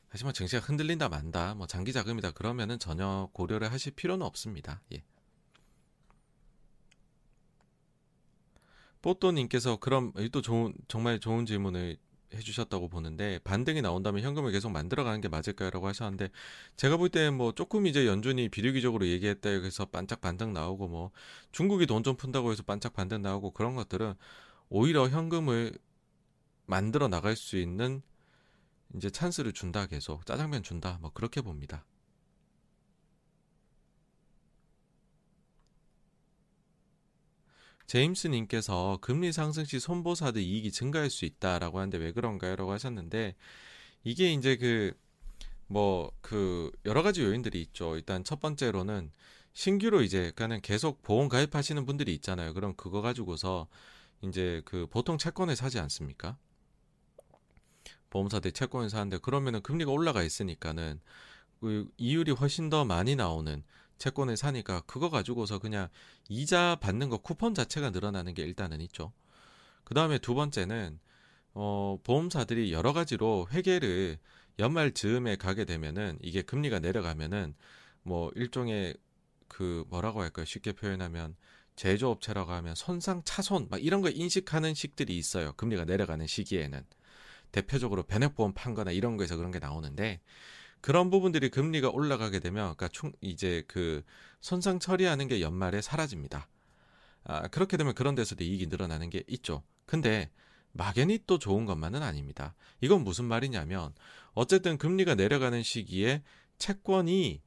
하지만 0.08 0.34
증시가 0.34 0.66
흔들린다 0.66 1.10
만다 1.10 1.56
뭐 1.56 1.68
장기 1.68 1.94
자금이다 1.94 2.32
그러면은 2.32 2.80
전혀 2.80 3.30
고려를 3.34 3.72
하실 3.72 3.92
필요는 3.94 4.26
없습니다. 4.26 4.82
예. 4.94 5.04
뽀또님께서 9.02 9.78
그럼 9.78 10.14
또 10.32 10.42
좋은 10.42 10.74
정말 10.88 11.20
좋은 11.20 11.46
질문을 11.46 11.98
해주셨다고 12.34 12.90
보는데 12.90 13.40
반등이 13.44 13.82
나온다면 13.82 14.24
현금을 14.24 14.52
계속 14.52 14.72
만들어가는 14.72 15.22
게 15.22 15.28
맞을까요라고 15.30 15.88
하셨는데 15.88 16.30
제가 16.76 16.98
볼 16.98 17.10
때 17.10 17.30
뭐 17.32 17.54
조금 17.54 17.88
이제 17.88 18.06
연준이 18.08 18.50
비리기적으로 18.50 19.08
얘기했다 19.08 19.50
해서 19.50 19.86
반짝 19.86 20.22
반등 20.22 20.54
나오고 20.54 20.88
뭐 20.88 21.12
중국이 21.52 21.86
돈 21.88 22.04
좀 22.04 22.16
푼다고 22.18 22.52
해서 22.52 22.64
반짝 22.64 22.94
반등 22.94 23.22
나오고 23.22 23.52
그런 23.52 23.76
것들은 23.76 24.14
오히려 24.70 25.10
현금을 25.10 25.74
만들어 26.66 27.08
나갈 27.08 27.36
수 27.36 27.58
있는 27.58 28.02
이제 28.96 29.10
찬스를 29.10 29.54
준다 29.54 29.86
계속 29.88 30.26
짜장면 30.26 30.64
준다 30.64 30.98
뭐 31.02 31.12
그렇게 31.14 31.42
봅니다. 31.42 31.86
제임스님께서 37.90 39.00
금리 39.02 39.32
상승 39.32 39.66
시 39.66 39.80
손보사들 39.80 40.42
이익이 40.42 40.72
증가할 40.72 41.10
수 41.10 41.26
있다라고 41.26 41.80
하는데 41.80 41.98
왜 41.98 42.12
그런가요? 42.12 42.56
라고 42.56 42.72
하셨는데 42.72 43.36
이게 44.04 44.32
이제 44.32 44.58
그 44.58 44.94
뭐그 45.68 46.12
그 46.22 46.72
여러 46.86 47.02
가지 47.02 47.24
요인들이 47.24 47.60
있죠. 47.64 47.96
일단 47.96 48.24
첫 48.24 48.40
번째로는 48.40 49.12
신규로 49.54 50.04
이제 50.04 50.20
그러니까는 50.20 50.62
계속 50.62 51.02
보험 51.02 51.30
가입하시는 51.30 51.84
분들이 51.88 52.14
있잖아요. 52.14 52.54
그럼 52.54 52.76
그거 52.76 53.02
가지고서 53.02 53.68
이제 54.22 54.62
그 54.66 54.86
보통 54.88 55.18
채권을 55.18 55.56
사지 55.56 55.80
않습니까? 55.80 56.38
보험사들 58.12 58.52
채권을 58.52 58.90
사는데 58.90 59.18
그러면은 59.18 59.62
금리가 59.62 59.92
올라가 59.92 60.22
있으니까는 60.22 61.00
그 61.60 61.90
이율이 61.98 62.34
훨씬 62.34 62.70
더 62.70 62.86
많이 62.86 63.16
나오는 63.16 63.64
채권을 64.00 64.38
사니까 64.38 64.82
그거 64.82 65.10
가지고서 65.10 65.60
그냥 65.60 65.90
이자 66.28 66.78
받는 66.82 67.10
거 67.10 67.18
쿠폰 67.18 67.54
자체가 67.54 67.92
늘어나는 67.92 68.34
게 68.34 68.44
일단은 68.44 68.82
있죠. 68.82 69.14
그 69.84 69.94
다음에 69.94 70.18
두 70.18 70.34
번째는 70.34 71.00
어, 71.54 72.00
보험사들이 72.04 72.72
여러 72.74 72.94
가지로 72.94 73.48
회계를 73.52 74.18
연말 74.60 74.92
즈음에 74.92 75.36
가게 75.36 75.66
되면은 75.66 76.20
이게 76.22 76.42
금리가 76.42 76.80
내려가면은 76.80 77.54
뭐 78.04 78.32
일종의 78.36 78.96
그 79.48 79.84
뭐라고 79.90 80.22
할까요? 80.22 80.46
쉽게 80.46 80.74
표현하면 80.74 81.36
제조업체라고 81.76 82.52
하면 82.52 82.76
손상 82.76 83.22
차손 83.24 83.68
막 83.70 83.84
이런 83.84 84.02
거 84.02 84.10
인식하는 84.10 84.74
식들이 84.74 85.18
있어요. 85.18 85.54
금리가 85.54 85.86
내려가는 85.86 86.28
시기에는 86.28 86.84
대표적으로 87.52 88.04
변액보험 88.04 88.54
판거나 88.54 88.92
이런 88.92 89.18
거에서 89.18 89.38
그런 89.38 89.52
게 89.52 89.60
나오는데 89.60 90.22
그런 90.82 91.10
부분들이 91.10 91.50
금리가 91.50 91.90
올라가게 91.90 92.40
되면 92.40 92.76
그러니까 92.76 92.88
총 92.90 93.12
이제 93.22 93.64
그 93.68 94.04
손상 94.42 94.80
처리하는 94.80 95.28
게 95.28 95.42
연말에 95.42 95.82
사라집니다. 95.82 96.48
아, 97.26 97.48
그렇게 97.50 97.78
되면 97.78 97.94
그런 97.94 98.16
데서도 98.16 98.44
이익이 98.44 98.68
늘어나는 98.68 99.10
게 99.10 99.24
있죠. 99.28 99.64
근데 99.86 100.32
막연히 100.72 101.20
또 101.26 101.40
좋은 101.40 101.66
것만은 101.66 102.04
아닙니다. 102.04 102.56
이건 102.82 103.04
무슨 103.04 103.26
말이냐면 103.26 103.94
어쨌든 104.34 104.78
금리가 104.78 105.16
내려가는 105.16 105.62
시기에 105.64 106.24
채권이 106.58 107.42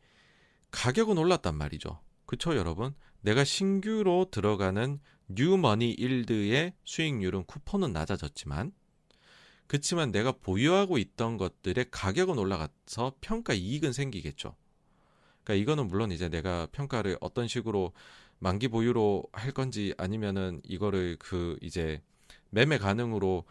가격은 0.71 1.19
올랐단 1.19 1.55
말이죠. 1.55 2.01
그쵸 2.27 2.57
여러분? 2.57 2.95
내가 3.21 3.45
신규로 3.45 4.29
들어가는 4.31 4.99
뉴머니 5.29 5.93
일드의 5.93 6.75
수익률은 6.85 7.45
쿠폰은 7.45 7.93
낮아졌지만 7.93 8.73
그렇지만 9.67 10.13
내가 10.13 10.33
보유하고 10.33 10.99
있던 10.99 11.39
것들의 11.39 11.87
가격은 11.91 12.39
올라가서 12.39 13.15
평가 13.21 13.55
이익은 13.55 13.93
생기겠죠. 13.93 14.55
그러니까 15.45 15.63
이거는 15.63 15.89
물론 15.89 16.13
이제 16.13 16.29
내가 16.29 16.67
평가를 16.73 17.17
어떤 17.21 17.49
식으로 17.49 17.93
만기 18.39 18.69
보유로 18.69 19.25
할 19.33 19.53
건지 19.53 19.95
아니면은 19.97 20.61
이거를 20.65 21.17
그 21.19 21.57
이제 21.61 22.03
매매 22.51 22.77
가능으로 22.79 23.45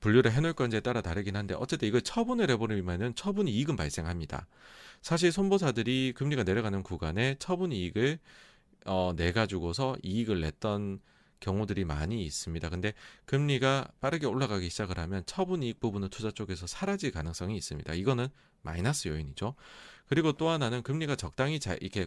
분류를 0.00 0.32
해놓을 0.32 0.52
건지에 0.54 0.80
따라 0.80 1.00
다르긴 1.00 1.36
한데 1.36 1.54
어쨌든 1.58 1.88
이걸 1.88 2.00
처분을 2.02 2.50
해버리면은 2.50 3.14
처분 3.14 3.48
이익은 3.48 3.76
발생합니다. 3.76 4.46
사실 5.02 5.32
손보사들이 5.32 6.12
금리가 6.16 6.44
내려가는 6.44 6.82
구간에 6.82 7.36
처분 7.38 7.72
이익을 7.72 8.18
어, 8.86 9.12
내 9.16 9.32
가지고서 9.32 9.96
이익을 10.02 10.40
냈던 10.40 11.00
경우들이 11.40 11.84
많이 11.84 12.24
있습니다. 12.24 12.68
근데 12.70 12.94
금리가 13.26 13.92
빠르게 14.00 14.26
올라가기 14.26 14.68
시작을 14.70 14.98
하면 14.98 15.24
처분 15.26 15.62
이익 15.62 15.80
부분은 15.80 16.08
투자 16.08 16.30
쪽에서 16.30 16.66
사라질 16.66 17.12
가능성이 17.12 17.56
있습니다. 17.56 17.94
이거는 17.94 18.28
마이너스 18.62 19.08
요인이죠. 19.08 19.54
그리고 20.06 20.32
또 20.32 20.48
하나는 20.48 20.82
금리가 20.82 21.16
적당히 21.16 21.60
자, 21.60 21.74
이렇게 21.74 22.06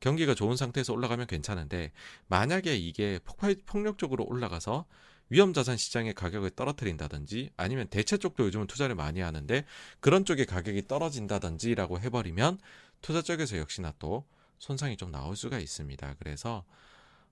경기가 0.00 0.34
좋은 0.34 0.56
상태에서 0.56 0.92
올라가면 0.92 1.26
괜찮은데 1.28 1.92
만약에 2.26 2.76
이게 2.76 3.20
폭발 3.24 3.54
폭력적으로 3.66 4.24
올라가서 4.24 4.86
위험 5.28 5.54
자산 5.54 5.76
시장의 5.76 6.14
가격을 6.14 6.50
떨어뜨린다든지 6.50 7.50
아니면 7.56 7.86
대체 7.88 8.18
쪽도 8.18 8.44
요즘은 8.46 8.66
투자를 8.66 8.94
많이 8.94 9.20
하는데 9.20 9.64
그런 10.00 10.24
쪽의 10.24 10.46
가격이 10.46 10.88
떨어진다든지라고 10.88 12.00
해버리면 12.00 12.58
투자 13.00 13.22
쪽에서 13.22 13.56
역시나 13.58 13.94
또 13.98 14.26
손상이 14.58 14.96
좀 14.96 15.10
나올 15.10 15.36
수가 15.36 15.58
있습니다. 15.58 16.16
그래서 16.18 16.64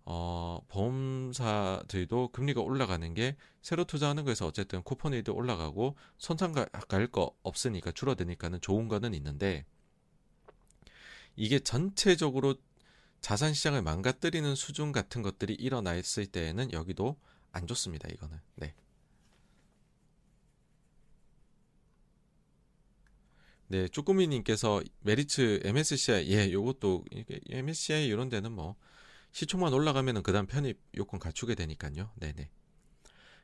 어, 0.04 0.60
보험사들도 0.68 2.28
금리가 2.32 2.60
올라가는 2.60 3.14
게 3.14 3.36
새로 3.62 3.84
투자하는 3.84 4.24
거에서 4.24 4.46
어쨌든 4.46 4.82
쿠폰이도 4.82 5.34
올라가고 5.34 5.96
손상 6.18 6.52
갈거 6.52 7.36
없으니까 7.42 7.92
줄어드니까는 7.92 8.60
좋은 8.60 8.88
거는 8.88 9.14
있는데 9.14 9.64
이게 11.36 11.58
전체적으로 11.58 12.54
자산 13.20 13.52
시장을 13.52 13.82
망가뜨리는 13.82 14.54
수준 14.54 14.92
같은 14.92 15.22
것들이 15.22 15.54
일어났을 15.54 16.26
때에는 16.26 16.72
여기도 16.72 17.16
안 17.52 17.66
좋습니다. 17.66 18.08
이거는. 18.08 18.38
네. 18.56 18.74
네, 23.68 23.86
쭈꾸미님께서 23.86 24.82
메리츠 25.00 25.60
MSCI 25.64 26.28
예, 26.32 26.50
요것도 26.50 27.04
MSCI 27.50 28.06
이런 28.08 28.28
데는 28.28 28.50
뭐 28.50 28.74
시총만 29.32 29.72
올라가면은 29.72 30.22
그다음 30.22 30.46
편입 30.46 30.78
요건 30.96 31.20
갖추게 31.20 31.54
되니까요. 31.54 32.10
네네. 32.16 32.50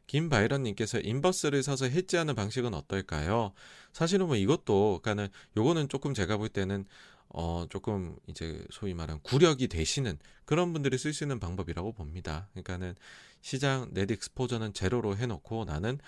김바이런님께서 0.07 1.01
인버스를 1.01 1.63
사서 1.63 1.87
해지하는 1.87 2.35
방식은 2.35 2.75
어떨까요? 2.75 3.53
사실은 3.93 4.27
뭐 4.27 4.37
이것도, 4.37 5.01
그러니까는 5.03 5.29
요거는 5.57 5.89
조금 5.89 6.15
제가 6.15 6.37
볼 6.37 6.49
때는 6.49 6.85
어 7.29 7.67
조금 7.69 8.17
이제 8.29 8.65
소위 8.71 8.95
말하는 8.95 9.21
구력이 9.23 9.67
되시는 9.67 10.17
그런 10.45 10.73
분들이 10.73 10.97
쓸 10.97 11.13
수 11.13 11.25
있는 11.25 11.41
방법이라고 11.41 11.93
봅니다. 11.93 12.49
그러니까는 12.53 12.95
시장 13.41 13.89
넷 13.93 14.11
익스포저는 14.11 14.75
제로로 14.75 15.17
해놓고 15.17 15.65
나는 15.65 15.99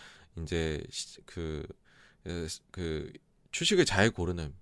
이제 0.43 0.83
그, 1.27 1.67
그 2.71 3.13
주식을 3.51 3.85
잘 3.85 4.11
고르는 4.11 4.55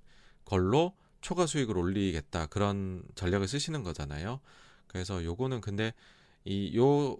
걸로 0.46 0.96
초과 1.20 1.46
수익을 1.46 1.76
올리겠다 1.76 2.46
그런 2.46 3.02
전략을 3.16 3.48
쓰시는 3.48 3.82
거잖아요. 3.82 4.40
그래서 4.96 5.22
요거는 5.24 5.60
근데 5.60 5.92
이요 6.44 7.18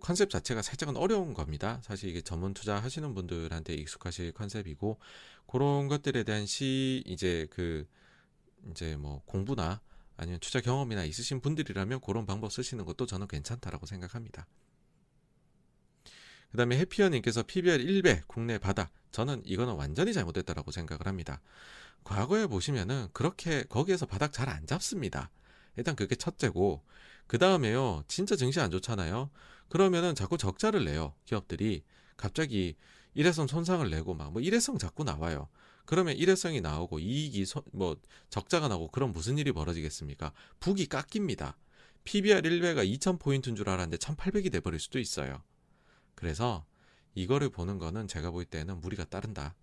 컨셉 0.00 0.30
자체가 0.30 0.62
살짝은 0.62 0.96
어려운 0.96 1.34
겁니다. 1.34 1.80
사실 1.82 2.08
이게 2.08 2.20
전문 2.20 2.54
투자 2.54 2.76
하시는 2.78 3.14
분들한테 3.14 3.74
익숙하실 3.74 4.32
컨셉이고 4.32 4.98
그런 5.46 5.88
것들에 5.88 6.22
대한 6.24 6.46
시 6.46 7.02
이제 7.06 7.46
그 7.50 7.86
이제 8.70 8.96
뭐 8.96 9.22
공부나 9.26 9.80
아니면 10.16 10.40
투자 10.40 10.60
경험이나 10.60 11.04
있으신 11.04 11.40
분들이라면 11.40 12.00
그런 12.00 12.26
방법 12.26 12.52
쓰시는 12.52 12.84
것도 12.84 13.06
저는 13.06 13.28
괜찮다라고 13.28 13.86
생각합니다. 13.86 14.46
그 16.50 16.56
다음에 16.56 16.78
해피어님께서 16.78 17.42
PBR 17.42 17.78
1배 17.78 18.22
국내 18.26 18.58
바닥. 18.58 18.90
저는 19.10 19.42
이거는 19.44 19.74
완전히 19.74 20.12
잘못됐다라고 20.14 20.70
생각을 20.70 21.06
합니다. 21.06 21.40
과거에 22.04 22.46
보시면은 22.46 23.08
그렇게 23.12 23.64
거기에서 23.64 24.06
바닥 24.06 24.32
잘 24.32 24.48
안 24.48 24.66
잡습니다. 24.66 25.30
일단 25.76 25.96
그게 25.96 26.14
첫째고 26.14 26.82
그 27.26 27.38
다음에요 27.38 28.04
진짜 28.08 28.36
증시 28.36 28.60
안 28.60 28.70
좋잖아요 28.70 29.30
그러면은 29.68 30.14
자꾸 30.14 30.38
적자를 30.38 30.84
내요 30.84 31.14
기업들이 31.24 31.82
갑자기 32.16 32.76
일회성 33.16 33.46
손상을 33.46 33.88
내고 33.88 34.14
막 34.14 34.30
뭐 34.30 34.42
일회성 34.42 34.76
자꾸 34.78 35.02
나와요. 35.02 35.48
그러면 35.86 36.16
일회성이 36.16 36.60
나오고 36.60 36.98
이익이 36.98 37.46
소, 37.46 37.62
뭐 37.72 37.96
적자가 38.28 38.68
나고 38.68 38.88
그럼 38.88 39.12
무슨 39.12 39.38
일이 39.38 39.52
벌어지겠습니까? 39.52 40.32
북이 40.60 40.86
깎입니다. 40.86 41.56
PBR 42.04 42.42
1배가 42.42 42.86
2,000포인트인 42.98 43.56
줄 43.56 43.68
알았는데 43.70 43.96
1,800이 43.96 44.52
돼버릴 44.52 44.78
수도 44.78 44.98
있어요. 44.98 45.42
그래서 46.14 46.66
이거를 47.14 47.48
보는 47.48 47.78
거는 47.78 48.08
제가 48.08 48.30
볼 48.30 48.44
때는 48.44 48.80
무리가 48.80 49.04
따른다. 49.04 49.54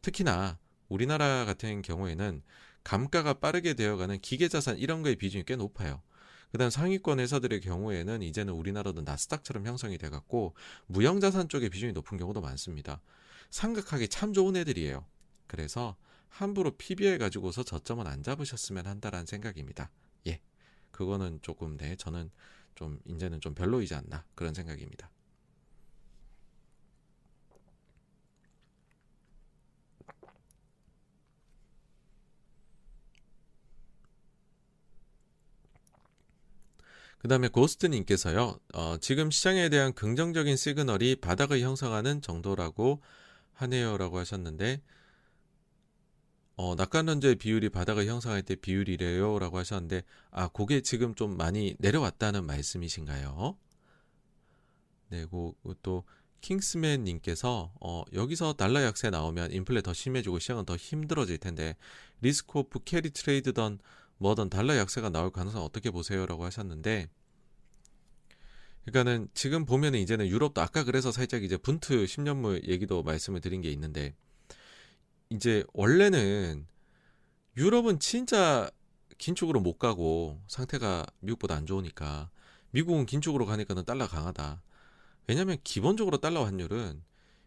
특히나 0.00 0.58
우리나라 0.88 1.44
같은 1.44 1.82
경우에는 1.82 2.42
감가가 2.88 3.34
빠르게 3.34 3.74
되어가는 3.74 4.18
기계자산 4.20 4.78
이런 4.78 5.02
거의 5.02 5.14
비중이 5.14 5.44
꽤 5.46 5.56
높아요. 5.56 6.00
그다음 6.52 6.70
상위권 6.70 7.20
회사들의 7.20 7.60
경우에는 7.60 8.22
이제는 8.22 8.54
우리나라도 8.54 9.02
나스닥처럼 9.02 9.66
형성이 9.66 9.98
돼갖고 9.98 10.54
무형자산 10.86 11.50
쪽의 11.50 11.68
비중이 11.68 11.92
높은 11.92 12.16
경우도 12.16 12.40
많습니다. 12.40 13.02
삼각하기 13.50 14.08
참 14.08 14.32
좋은 14.32 14.56
애들이에요. 14.56 15.04
그래서 15.46 15.96
함부로 16.30 16.78
PBR 16.78 17.18
가지고서 17.18 17.62
저점은 17.62 18.06
안 18.06 18.22
잡으셨으면 18.22 18.86
한다라는 18.86 19.26
생각입니다. 19.26 19.90
예, 20.26 20.40
그거는 20.90 21.40
조금 21.42 21.76
네 21.76 21.94
저는 21.94 22.30
좀 22.74 23.00
이제는 23.04 23.42
좀 23.42 23.54
별로이지 23.54 23.94
않나 23.94 24.24
그런 24.34 24.54
생각입니다. 24.54 25.10
그 37.18 37.26
다음에 37.26 37.48
고스트님께서요, 37.48 38.58
어, 38.74 38.96
지금 39.00 39.30
시장에 39.30 39.68
대한 39.68 39.92
긍정적인 39.92 40.56
시그널이 40.56 41.16
바닥을 41.16 41.60
형성하는 41.60 42.22
정도라고 42.22 43.02
하네요라고 43.54 44.18
하셨는데, 44.18 44.80
어, 46.54 46.74
낙관론자의 46.76 47.36
비율이 47.36 47.70
바닥을 47.70 48.06
형성할 48.06 48.42
때 48.42 48.54
비율이래요 48.54 49.38
라고 49.38 49.58
하셨는데, 49.58 50.02
아, 50.30 50.48
그게 50.48 50.80
지금 50.80 51.14
좀 51.14 51.36
많이 51.36 51.74
내려왔다는 51.78 52.44
말씀이신가요? 52.46 53.56
네, 55.10 55.24
고, 55.24 55.56
또, 55.82 56.04
킹스맨 56.40 57.02
님께서, 57.02 57.72
어, 57.80 58.04
여기서 58.12 58.52
달러 58.52 58.82
약세 58.82 59.10
나오면 59.10 59.52
인플레 59.52 59.82
더 59.82 59.92
심해지고 59.92 60.38
시장은 60.38 60.66
더 60.66 60.76
힘들어질 60.76 61.38
텐데, 61.38 61.76
risk 62.20 62.60
off 62.60 62.80
carry 62.84 63.10
trade던 63.10 63.80
뭐든 64.18 64.50
달러 64.50 64.76
약세가 64.76 65.10
나올 65.10 65.30
가능성 65.30 65.62
어떻게 65.62 65.90
보세요라고 65.90 66.44
하셨는데 66.44 67.08
그러니까는 68.84 69.28
지금 69.34 69.64
보면은 69.64 69.98
이제는 69.98 70.28
유럽도 70.28 70.60
아까 70.60 70.84
그래서 70.84 71.12
살짝 71.12 71.42
이제 71.42 71.56
Bund 71.56 72.04
10년물 72.04 72.68
얘기도 72.68 73.02
말씀을 73.02 73.40
드린 73.40 73.60
게 73.60 73.70
있는데 73.70 74.14
이제 75.30 75.64
원래는 75.74 76.66
유럽은 77.56 77.98
진짜 78.00 78.70
긴축으로 79.18 79.60
못 79.60 79.78
가고 79.78 80.40
상태가 80.46 81.04
미국보다 81.20 81.54
안 81.54 81.66
좋으니까 81.66 82.30
미국은 82.70 83.04
긴축으로 83.06 83.46
가니까는 83.46 83.84
달러 83.84 84.06
강하다. 84.06 84.62
왜냐하면 85.26 85.58
기본적으로 85.64 86.18
달러 86.18 86.44
환율은 86.44 87.02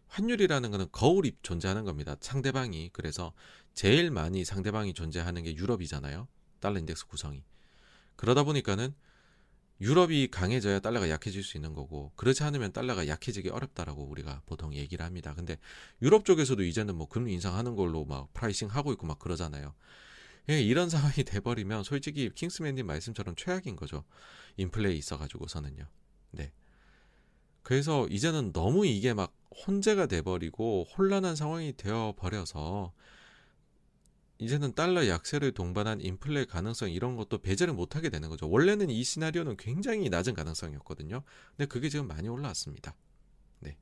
환율이라는 0.08 0.70
거는 0.70 0.86
거울이 0.92 1.36
존재하는 1.42 1.84
겁니다. 1.84 2.16
상대방이 2.20 2.90
그래서 2.92 3.32
제일 3.72 4.10
많이 4.10 4.44
상대방이 4.44 4.92
존재하는 4.92 5.42
게 5.42 5.56
유럽이잖아요. 5.56 6.28
달러 6.62 6.78
인덱스 6.78 7.06
구성이. 7.06 7.44
그러다 8.16 8.44
보니까는 8.44 8.94
유럽이 9.82 10.28
강해져야 10.28 10.78
달러가 10.78 11.10
약해질 11.10 11.42
수 11.42 11.56
있는 11.56 11.74
거고 11.74 12.12
그렇지 12.14 12.44
않으면 12.44 12.72
달러가 12.72 13.08
약해지기 13.08 13.48
어렵다라고 13.48 14.04
우리가 14.04 14.40
보통 14.46 14.72
얘기를 14.74 15.04
합니다. 15.04 15.34
근데 15.34 15.58
유럽 16.00 16.24
쪽에서도 16.24 16.62
이제는 16.62 16.94
뭐 16.94 17.08
금리 17.08 17.32
인상하는 17.34 17.74
걸로 17.74 18.04
막 18.04 18.32
pricing 18.32 18.68
하고 18.68 18.92
있고 18.92 19.06
막 19.08 19.18
그러잖아요. 19.18 19.74
예, 20.50 20.62
이런 20.62 20.88
상황이 20.90 21.24
돼버리면 21.24 21.82
솔직히 21.82 22.30
킹스맨님 22.32 22.86
말씀처럼 22.86 23.34
최악인 23.36 23.74
거죠. 23.74 24.04
인플레이 24.56 24.96
있어가지고서는요. 24.98 25.84
네. 26.30 26.52
그래서 27.64 28.06
이제는 28.08 28.52
너무 28.52 28.86
이게 28.86 29.14
막 29.14 29.34
혼재가 29.66 30.06
돼버리고 30.06 30.86
혼란한 30.96 31.34
상황이 31.34 31.76
되어버려서 31.76 32.92
이제는 34.42 34.74
달러 34.74 35.06
약세를 35.06 35.52
동반한 35.52 36.00
인플레 36.00 36.46
가능성 36.46 36.90
이런 36.90 37.16
것도 37.16 37.38
배제를 37.38 37.74
못하게 37.74 38.10
되는 38.10 38.28
거죠. 38.28 38.50
원래는 38.50 38.90
이 38.90 39.04
시나리오는 39.04 39.56
굉장히 39.56 40.08
낮은 40.08 40.34
가능성이었거든요. 40.34 41.22
근데 41.56 41.66
그게 41.66 41.88
지금 41.88 42.08
많이 42.08 42.28
올라왔습니다. 42.28 42.94
네. 43.60 43.76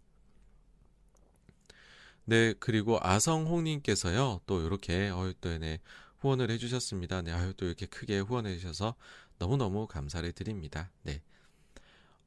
네, 2.26 2.54
그리고 2.60 2.98
아성홍님께서요, 3.00 4.42
또 4.46 4.60
이렇게, 4.60 5.08
어, 5.08 5.32
또, 5.40 5.56
네, 5.58 5.80
후원을 6.18 6.50
해주셨습니다. 6.50 7.22
네, 7.22 7.32
아유, 7.32 7.54
또 7.56 7.66
이렇게 7.66 7.86
크게 7.86 8.18
후원해 8.20 8.54
주셔서 8.56 8.94
너무너무 9.38 9.86
감사를 9.86 10.30
드립니다. 10.32 10.90
네. 11.02 11.22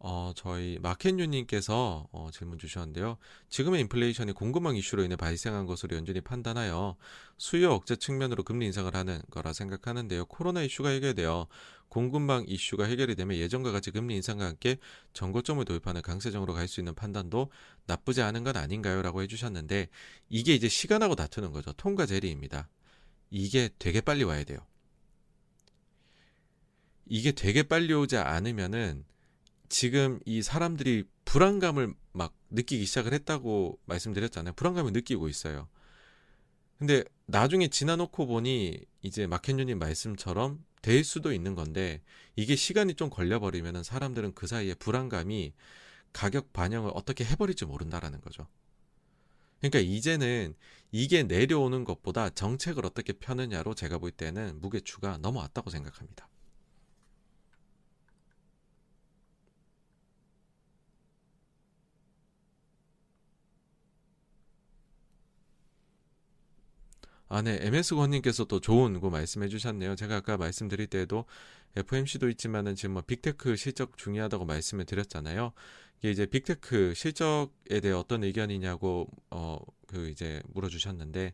어, 0.06 0.34
저희 0.36 0.80
마켓뉴님께서 0.82 2.10
어, 2.12 2.30
질문 2.34 2.58
주셨는데요. 2.58 3.18
지금의 3.48 3.80
인플레이션이 3.82 4.34
공급망 4.34 4.76
이슈로 4.76 5.02
인해 5.02 5.16
발생한 5.16 5.66
것으로 5.66 5.96
연준이 5.96 6.20
판단하여 6.20 6.98
수요 7.38 7.72
억제 7.72 7.96
측면으로 7.96 8.44
금리 8.44 8.66
인상을 8.66 8.94
하는 8.94 9.22
거라 9.32 9.54
생각하는데요. 9.54 10.26
코로나 10.26 10.62
이슈가 10.62 10.90
해결되어 10.90 11.48
공급망 11.88 12.44
이슈가 12.50 12.84
해결이 12.84 13.16
되면 13.16 13.38
예전과 13.38 13.72
같이 13.72 13.92
금리 13.92 14.16
인상과 14.16 14.46
함께 14.46 14.76
정고점을 15.14 15.64
도입하는 15.64 16.02
강세정으로 16.02 16.54
갈 16.54 16.68
수 16.68 16.82
있는 16.82 16.94
판단도 16.96 17.50
나쁘지 17.86 18.22
않은 18.24 18.44
건 18.44 18.58
아닌가요? 18.58 19.02
라고 19.04 19.22
해주셨는데 19.22 19.88
이게 20.28 20.54
이제 20.54 20.68
시간하고 20.68 21.16
다투는 21.16 21.54
거죠. 21.54 21.72
통과 21.74 22.06
제리입니다. 22.06 22.68
이게 23.30 23.70
되게 23.80 24.02
빨리 24.02 24.26
와야 24.26 24.44
돼요. 24.44 24.60
이게 27.06 27.32
되게 27.32 27.64
빨리 27.64 27.94
오지 27.94 28.18
않으면은 28.18 29.06
지금 29.74 30.20
이 30.26 30.44
사람들이 30.44 31.04
불안감을 31.26 31.96
막 32.12 32.36
느끼기 32.52 32.86
시작을 32.86 33.12
했다고 33.12 33.80
말씀드렸잖아요. 33.86 34.54
불안감을 34.54 34.94
느끼고 34.94 35.30
있어요. 35.30 35.68
근데 36.78 37.04
나중에 37.26 37.70
지나놓고 37.70 38.28
보니 38.28 38.86
이제 39.02 39.26
마켄유님 39.26 39.80
말씀처럼 39.80 40.64
될 40.84 41.04
수도 41.04 41.34
있는 41.34 41.56
건데 41.56 42.04
이게 42.36 42.56
시간이 42.56 42.94
좀 42.94 43.10
걸려버리면 43.10 43.82
사람들은 43.82 44.36
그 44.36 44.46
사이에 44.46 44.76
불안감이 44.76 45.54
가격 46.12 46.54
반영을 46.54 46.92
어떻게 46.94 47.26
해버릴지 47.26 47.66
모른다라는 47.66 48.22
거죠. 48.22 48.46
그러니까 49.60 49.80
이제는 49.80 50.54
이게 50.92 51.24
내려오는 51.24 51.84
것보다 51.84 52.30
정책을 52.30 52.86
어떻게 52.86 53.12
펴느냐로 53.14 53.74
제가 53.74 53.98
볼 53.98 54.12
때는 54.12 54.62
무게추가 54.62 55.18
넘어왔다고 55.18 55.72
생각합니다. 55.72 56.30
아, 67.34 67.42
네. 67.42 67.58
MS 67.62 67.96
권님께서 67.96 68.46
또 68.46 68.60
좋은 68.60 69.00
거 69.00 69.10
말씀해 69.10 69.48
주셨네요. 69.48 69.96
제가 69.96 70.18
아까 70.18 70.38
말씀드릴 70.38 70.86
때에도 70.88 71.26
FOMC도 71.76 72.30
있지만은 72.30 72.76
지금 72.76 72.94
뭐 72.94 73.02
big 73.02 73.25
tech 73.25 73.56
실적 73.56 73.98
중요하다고 73.98 74.46
말씀을 74.46 74.86
드렸잖아요. 74.86 75.52
이게 76.00 76.12
이제 76.12 76.26
big 76.28 76.56
tech 76.56 76.94
실적에 76.96 77.80
대해 77.80 77.94
어떤 77.94 78.24
의견이냐고 78.24 79.08
어 79.32 79.60
그 79.94 80.10
이제 80.10 80.42
물어 80.54 80.68
주셨는데 80.70 81.34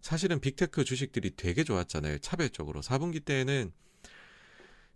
사실은 0.00 0.40
big 0.40 0.59
tech 0.59 0.84
주식들이 0.84 1.32
되게 1.36 1.64
좋았잖아요. 1.64 2.18
차별적으로. 2.18 2.80
4분기 2.80 3.24
때에는 3.24 3.72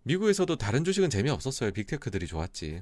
미국에서도 0.03 0.55
다른 0.55 0.83
주식은 0.83 1.09
재미없었어요. 1.09 1.71
big 1.71 1.84
tech들이 1.84 2.25
좋았지. 2.27 2.81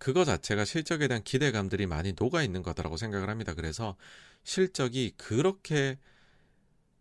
그거 0.00 0.24
자체가 0.24 0.64
실적에 0.64 1.08
대한 1.08 1.22
기대감들이 1.22 1.86
많이 1.86 2.14
녹아 2.18 2.42
있는 2.42 2.62
거다라고 2.62 2.96
생각을 2.96 3.28
합니다. 3.28 3.52
그래서 3.52 3.96
실적이 4.44 5.12
그렇게 5.18 5.98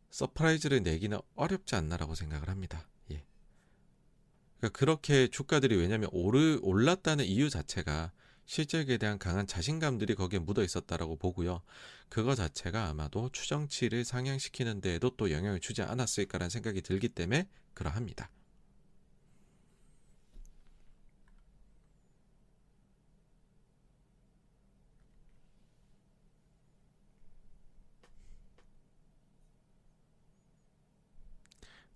surprise를 0.10 0.84
내기는 0.84 1.18
어렵지 1.36 1.76
않나라고 1.76 2.14
생각을 2.14 2.50
합니다. 2.50 2.90
예. 3.12 3.24
그러니까 4.58 4.78
그렇게 4.78 5.30
주가들이 5.30 5.78
왜냐하면 5.78 6.10
오르 6.12 6.60
올랐다는 6.62 7.24
이유 7.24 7.50
자체가 7.50 8.12
실적에 8.46 8.98
대한 8.98 9.18
강한 9.18 9.48
자신감들이 9.48 10.16
거기에 10.16 10.40
묻어 10.40 10.62
있었다라고 10.62 11.16
보고요. 11.16 11.62
그거 12.10 12.36
자체가 12.36 12.90
아마도 12.90 13.30
추정치를 13.30 14.04
상향시키는 14.04 14.82
데에도 14.82 15.16
또 15.16 15.32
영향을 15.32 15.62
주지 15.62 15.84
않았을까라는 15.84 16.50
생각이 16.50 16.82
들기 16.82 17.08
때문에 17.08 17.48
그러합니다. 17.74 18.30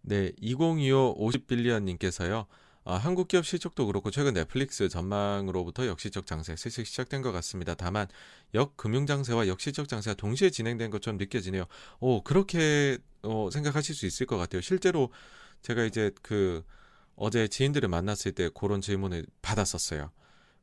네, 0.06 0.32
2025 0.42 1.16
50빌리언님께서요. 1.18 2.46
아, 2.86 2.96
한국 2.96 3.30
기업 3.30 3.46
실적도 3.46 3.86
그렇고 3.88 4.12
최근 4.12 4.34
넷플릭스 4.34 4.90
전망으로부터 4.90 5.88
역시적 5.88 6.26
장세 6.26 6.58
슬슬 6.58 6.84
시작된 6.84 7.22
것 7.22 7.32
같습니다. 7.32 7.74
다만 7.76 8.08
역금융 8.54 9.06
장세와 9.06 9.48
역시적 9.48 9.88
장세가 9.88 10.16
동시에 10.16 10.50
진행된 10.50 10.92
것처럼 10.92 11.18
느껴지네요. 11.18 11.66
오 12.02 12.22
그렇게 12.22 12.98
어, 13.22 13.50
생각하실 13.52 13.96
수 13.96 14.06
있을 14.06 14.26
것 14.28 14.38
같아요. 14.38 14.62
실제로 14.62 15.10
제가 15.62 15.86
이제 15.86 16.12
그 16.22 16.64
어제 17.16 17.48
지인들을 17.48 17.88
만났을 17.88 18.34
때 18.34 18.50
그런 18.54 18.82
질문을 18.82 19.26
받았었어요. 19.42 20.12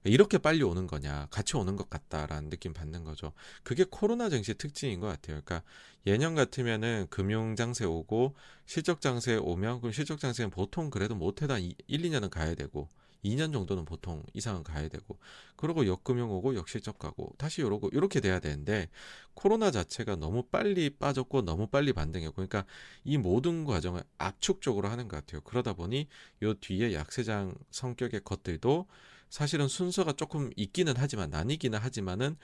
이렇게 0.05 0.39
빨리 0.39 0.63
오는 0.63 0.87
거냐, 0.87 1.29
같이 1.31 1.57
오는 1.57 1.77
것 1.77 1.91
같다라는 1.91 2.49
느낌 2.51 2.73
받는 2.73 3.05
거죠. 3.05 3.33
그게 3.63 3.85
코로나 3.89 4.31
증시 4.31 4.55
특징인 4.55 5.01
것 5.01 5.09
같아요. 5.09 5.41
그러니까 5.45 5.63
예년 6.07 6.35
같으면은 6.35 7.07
금융 7.11 7.55
장세 7.57 7.85
오고 7.85 8.35
실적 8.65 9.01
장세 9.01 9.37
오면 9.37 9.81
그럼 9.81 9.93
실적 9.93 10.19
장세는 10.19 10.51
보통 10.51 10.91
그래도 10.91 11.15
못해도 11.15 11.55
한 11.55 11.63
1, 11.63 11.75
2년은 11.87 12.31
가야 12.31 12.55
되고 12.55 12.89
2년 13.25 13.53
정도는 13.53 13.85
보통 13.85 14.23
이상은 14.33 14.63
가야 14.63 14.89
되고 14.89 15.19
그러고 15.57 15.87
역금융 15.87 16.31
오고 16.31 16.55
역실적 16.55 16.99
가고 16.99 17.35
다시 17.39 17.61
요러고 17.61 17.91
이렇게 17.93 18.21
돼야 18.21 18.41
되는데 18.41 18.89
코로나 19.35 19.71
자체가 19.71 20.17
너무 20.17 20.45
빨리 20.45 20.91
빠졌고 20.91 21.43
너무 21.43 21.67
빨리 21.67 21.93
반등했고 21.93 22.35
그러니까 22.35 22.65
이 23.05 23.19
모든 23.19 23.65
과정을 23.65 24.03
압축적으로 24.19 24.89
하는 24.89 25.09
것 25.09 25.17
같아요. 25.19 25.43
그러다 25.43 25.75
보니 25.75 26.09
요 26.43 26.55
뒤에 26.55 26.95
약세장 26.95 27.55
성격의 27.71 28.23
것들도 28.25 28.87
사실은 29.31 29.69
순서가 29.69 30.13
조금 30.13 30.51
있기는 30.57 30.93
하지만 30.97 31.31
나뉘기는 31.31 31.79
하지만은 31.79 32.37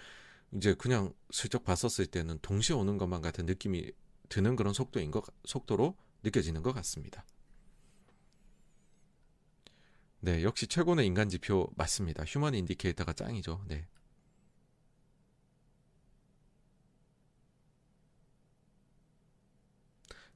이제 0.54 0.74
그냥 0.74 1.12
슬쩍 1.30 1.64
봤었을 1.64 2.06
때는 2.06 2.38
동시에 2.40 2.74
오는 2.76 2.96
것만 2.96 3.20
같은 3.20 3.44
느낌이 3.44 3.90
드는 4.28 4.56
그런 4.56 4.72
속도인 4.72 5.10
것 5.10 5.24
속도로 5.44 5.96
느껴지는 6.22 6.62
것 6.62 6.72
같습니다. 6.72 7.24
네, 10.20 10.42
역시 10.42 10.66
최고의 10.66 11.06
인간 11.06 11.28
지표 11.28 11.68
맞습니다. 11.76 12.24
휴먼 12.24 12.54
인디케이터가 12.54 13.12
짱이죠. 13.12 13.64
네. 13.68 13.86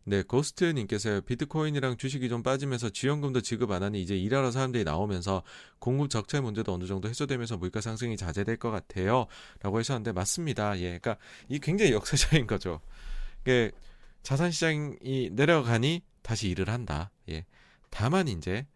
네, 0.04 0.22
고스트님께서 0.22 1.20
비트코인이랑 1.20 1.96
주식이 1.98 2.28
좀 2.28 2.42
빠지면서 2.42 2.88
지원금도 2.90 3.42
지급 3.42 3.70
안 3.70 3.82
하니 3.82 4.00
이제 4.00 4.16
일하러 4.16 4.50
사람들이 4.50 4.84
나오면서 4.84 5.42
공급 5.78 6.08
적체 6.08 6.40
문제도 6.40 6.72
어느 6.72 6.86
정도 6.86 7.08
해소되면서 7.08 7.58
물가 7.58 7.80
상승이 7.80 8.16
자제될 8.16 8.56
것 8.56 8.70
같아요. 8.70 9.26
라고 9.60 9.78
하셨는데 9.78 10.12
맞습니다. 10.12 10.78
예, 10.78 10.98
그러니까 10.98 11.16
이 11.48 11.58
굉장히 11.58 11.92
역사적인 11.92 12.46
거죠. 12.46 12.80
그 13.44 13.70
자산 14.22 14.50
시장이 14.50 15.30
내려가니 15.32 16.02
다시 16.22 16.48
일을 16.48 16.68
한다. 16.68 17.10
예. 17.28 17.44
다만 17.90 18.28
이제 18.28 18.66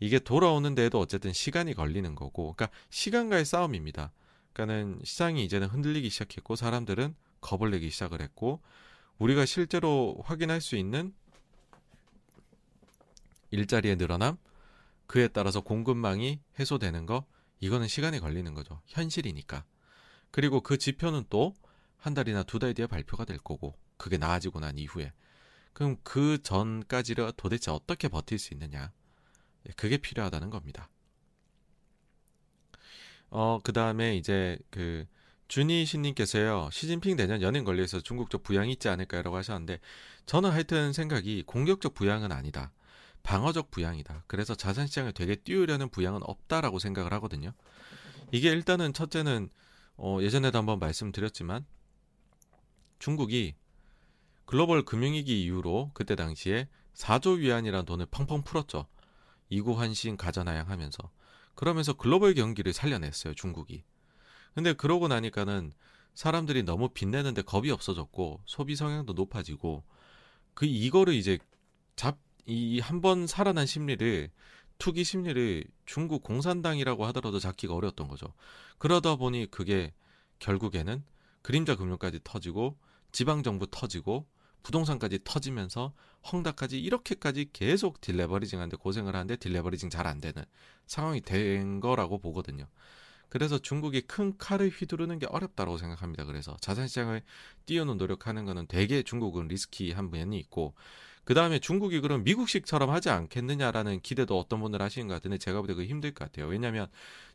이게 0.00 0.18
돌아오는 0.18 0.74
데에도 0.74 0.98
어쨌든 0.98 1.32
시간이 1.32 1.74
걸리는 1.74 2.14
거고, 2.16 2.54
그러니까 2.54 2.76
시간과의 2.90 3.44
싸움입니다. 3.44 4.12
그러니까는 4.52 5.00
시장이 5.04 5.44
이제는 5.44 5.68
흔들리기 5.68 6.10
시작했고 6.10 6.56
사람들은 6.56 7.14
겁을 7.40 7.70
내기 7.70 7.90
시작을 7.90 8.20
했고 8.20 8.60
우리가 9.22 9.46
실제로 9.46 10.16
확인할 10.24 10.60
수 10.60 10.74
있는 10.76 11.14
일자리의 13.50 13.96
늘어남, 13.96 14.36
그에 15.06 15.28
따라서 15.28 15.60
공급망이 15.60 16.40
해소되는 16.58 17.06
거, 17.06 17.24
이거는 17.60 17.86
시간이 17.86 18.18
걸리는 18.18 18.52
거죠. 18.54 18.80
현실이니까. 18.86 19.64
그리고 20.32 20.60
그 20.60 20.76
지표는 20.76 21.26
또 21.30 21.54
한 21.98 22.14
달이나 22.14 22.42
두 22.42 22.58
달 22.58 22.74
뒤에 22.74 22.88
발표가 22.88 23.24
될 23.24 23.38
거고, 23.38 23.78
그게 23.96 24.18
나아지고 24.18 24.58
난 24.58 24.76
이후에. 24.76 25.12
그럼 25.72 25.96
그 26.02 26.42
전까지를 26.42 27.32
도대체 27.36 27.70
어떻게 27.70 28.08
버틸 28.08 28.40
수 28.40 28.52
있느냐. 28.54 28.90
예, 29.68 29.72
그게 29.76 29.98
필요하다는 29.98 30.50
겁니다. 30.50 30.88
어, 33.30 33.60
그 33.62 33.72
다음에 33.72 34.16
이제 34.16 34.58
그, 34.70 35.06
준이신님께서요 35.52 36.70
시진핑 36.72 37.16
내년 37.16 37.42
연행 37.42 37.64
관리해서 37.64 38.00
중국적 38.00 38.42
부양이 38.42 38.72
있지 38.72 38.88
않을까라고 38.88 39.36
하셨는데 39.36 39.80
저는 40.24 40.50
하여튼 40.50 40.94
생각이 40.94 41.42
공격적 41.46 41.92
부양은 41.92 42.32
아니다. 42.32 42.72
방어적 43.22 43.70
부양이다. 43.70 44.24
그래서 44.26 44.54
자산 44.54 44.86
시장을 44.86 45.12
되게 45.12 45.36
띄우려는 45.36 45.90
부양은 45.90 46.22
없다라고 46.22 46.78
생각을 46.78 47.12
하거든요. 47.14 47.52
이게 48.30 48.48
일단은 48.48 48.94
첫째는 48.94 49.50
어, 49.98 50.18
예전에도 50.22 50.56
한번 50.56 50.78
말씀드렸지만 50.78 51.66
중국이 52.98 53.54
글로벌 54.46 54.86
금융위기 54.86 55.44
이후로 55.44 55.90
그때 55.92 56.16
당시에 56.16 56.66
4조 56.94 57.40
위안이라는 57.40 57.84
돈을 57.84 58.06
펑펑 58.06 58.42
풀었죠. 58.44 58.86
이구환신 59.50 60.16
가전하양하면서 60.16 61.10
그러면서 61.54 61.92
글로벌 61.92 62.32
경기를 62.32 62.72
살려냈어요 62.72 63.34
중국이. 63.34 63.84
근데 64.54 64.72
그러고 64.72 65.08
나니까는 65.08 65.72
사람들이 66.14 66.62
너무 66.62 66.88
빚내는데 66.90 67.42
겁이 67.42 67.70
없어졌고 67.70 68.42
소비 68.46 68.76
성향도 68.76 69.12
높아지고 69.14 69.82
그 70.54 70.66
이거를 70.66 71.14
이제 71.14 71.38
잡 71.96 72.18
이 72.46 72.80
한 72.80 73.00
번 73.00 73.26
살아난 73.28 73.66
심리를 73.66 74.28
투기 74.78 75.04
심리를 75.04 75.64
중국 75.86 76.24
공산당이라고 76.24 77.06
하더라도 77.06 77.38
잡기가 77.38 77.72
어려웠던 77.74 78.08
거죠. 78.08 78.26
그러다 78.78 79.14
보니 79.14 79.48
그게 79.52 79.92
결국에는 80.40 81.04
그림자 81.42 81.76
금융까지 81.76 82.18
터지고 82.24 82.76
지방 83.12 83.44
정부 83.44 83.68
터지고 83.70 84.26
부동산까지 84.64 85.20
터지면서 85.24 85.92
헝다까지 86.32 86.80
이렇게까지 86.80 87.50
계속 87.52 88.00
딜레버리징하는데 88.00 88.76
고생을 88.76 89.14
하는데 89.14 89.36
딜레버리징 89.36 89.88
잘 89.90 90.06
안 90.08 90.20
되는 90.20 90.44
상황이 90.86 91.20
된 91.20 91.78
거라고 91.78 92.18
보거든요. 92.18 92.66
그래서 93.32 93.56
중국이 93.56 94.02
큰 94.02 94.36
칼을 94.36 94.68
휘두르는 94.68 95.18
게 95.18 95.24
어렵다고 95.24 95.78
생각합니다. 95.78 96.26
그래서 96.26 96.54
자산시장을 96.60 97.22
띄우는 97.64 97.96
노력하는 97.96 98.44
거는 98.44 98.66
되게 98.66 99.02
중국은 99.02 99.48
리스키한 99.48 100.10
면이 100.10 100.38
있고 100.38 100.74
그 101.24 101.32
다음에 101.32 101.58
중국이 101.58 102.00
그럼 102.00 102.24
미국식처럼 102.24 102.90
하지 102.90 103.08
않겠느냐라는 103.08 104.00
기대도 104.00 104.38
어떤 104.38 104.60
분들 104.60 104.82
하시는 104.82 105.08
것 105.08 105.14
같은데 105.14 105.38
제가 105.38 105.62
보기에 105.62 105.76
그 105.76 105.86
힘들 105.86 106.12
것 106.12 106.26
같아요. 106.26 106.46
왜냐하면 106.46 106.88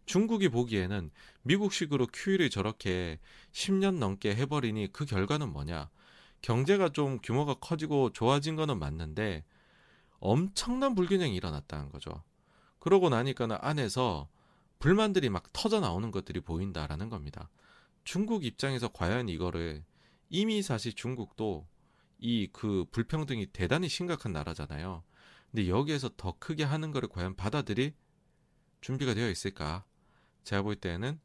중국이 0.06 0.50
보기에는 0.50 1.10
미국식으로 1.42 2.06
QE를 2.14 2.52
저렇게 2.52 3.18
10년 3.52 3.98
넘게 3.98 4.36
해버리니 4.36 4.90
그 4.94 5.04
결과는 5.04 5.52
뭐냐? 5.52 5.90
경제가 6.44 6.90
좀 6.90 7.18
규모가 7.24 7.56
커지고 7.56 8.14
좋아진 8.14 8.56
거는 8.56 8.78
맞는데 8.78 9.46
엄청난 10.20 10.94
불균형이 10.94 11.36
일어났다는 11.36 11.90
거죠. 11.90 12.22
그러고 12.78 13.10
나니까는 13.10 13.58
안에서 13.62 14.30
불만들이 14.80 15.30
막 15.30 15.52
터져 15.54 15.80
나오는 15.80 16.12
것들이 16.12 16.40
보인다라는 16.42 17.10
겁니다. 17.10 17.50
중국 18.04 18.46
입장에서 18.46 18.90
과연 18.90 19.30
이거를 19.30 19.84
이미 20.30 20.62
사실 20.62 20.94
중국도 20.94 21.68
이 22.20 22.48
그 22.52 22.86
불평등이 22.92 23.48
대단히 23.48 23.90
심각한 23.90 24.34
나라잖아요. 24.34 25.04
근데 25.52 25.68
여기에서 25.70 26.10
더 26.18 26.36
크게 26.40 26.64
하는 26.64 26.92
거를 26.92 27.10
과연 27.10 27.36
받아들일 27.36 27.94
준비가 28.82 29.14
되어 29.14 29.30
있을까? 29.30 29.86
제가 30.44 30.62
볼 30.64 30.76
때는 30.76 31.20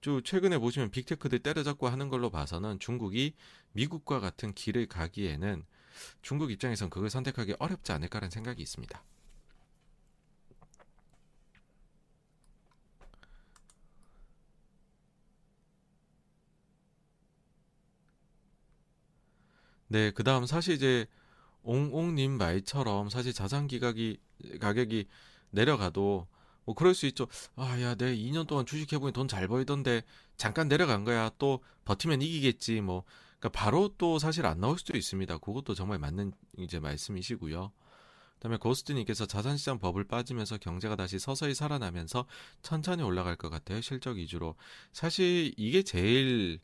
쭉 0.00 0.22
최근에 0.24 0.58
보시면 0.58 0.90
빅테크들 0.90 1.38
때려잡고 1.40 1.88
하는 1.88 2.08
걸로 2.08 2.30
봐서는 2.30 2.78
중국이 2.78 3.34
미국과 3.72 4.20
같은 4.20 4.52
길을 4.52 4.86
가기에는 4.86 5.64
중국 6.22 6.50
입장에선 6.50 6.90
그걸 6.90 7.08
선택하기 7.10 7.54
어렵지 7.58 7.92
않을까라는 7.92 8.30
생각이 8.30 8.62
있습니다. 8.62 9.02
네, 19.88 20.10
그 20.10 20.24
다음 20.24 20.46
사실 20.46 20.74
이제 20.74 21.06
옹옹님 21.62 22.32
말처럼 22.32 23.08
사실 23.08 23.32
자산 23.32 23.66
기각이 23.66 24.18
가격이 24.60 25.06
내려가도 25.50 26.26
뭐 26.64 26.74
그럴 26.74 26.94
수 26.94 27.06
있죠. 27.06 27.26
아, 27.56 27.80
야, 27.80 27.94
내 27.94 28.14
2년 28.16 28.46
동안 28.46 28.66
주식해보니 28.66 29.12
돈 29.12 29.28
잘 29.28 29.48
벌던데 29.48 30.02
잠깐 30.36 30.68
내려간 30.68 31.04
거야. 31.04 31.30
또 31.38 31.60
버티면 31.84 32.22
이기겠지. 32.22 32.80
뭐, 32.80 33.04
그러니까 33.38 33.50
바로 33.50 33.94
또 33.98 34.18
사실 34.18 34.46
안 34.46 34.60
나올 34.60 34.78
수도 34.78 34.96
있습니다. 34.96 35.38
그것도 35.38 35.74
정말 35.74 35.98
맞는 35.98 36.32
이제 36.58 36.80
말씀이시고요. 36.80 37.70
그다음에 38.34 38.56
고스트님께서 38.58 39.26
자산시장 39.26 39.78
버블 39.78 40.04
빠지면서 40.04 40.58
경제가 40.58 40.96
다시 40.96 41.18
서서히 41.18 41.54
살아나면서 41.54 42.26
천천히 42.62 43.02
올라갈 43.02 43.36
것 43.36 43.48
같아요. 43.50 43.80
실적 43.80 44.16
위주로. 44.16 44.54
사실 44.92 45.52
이게 45.56 45.82
제일 45.82 46.60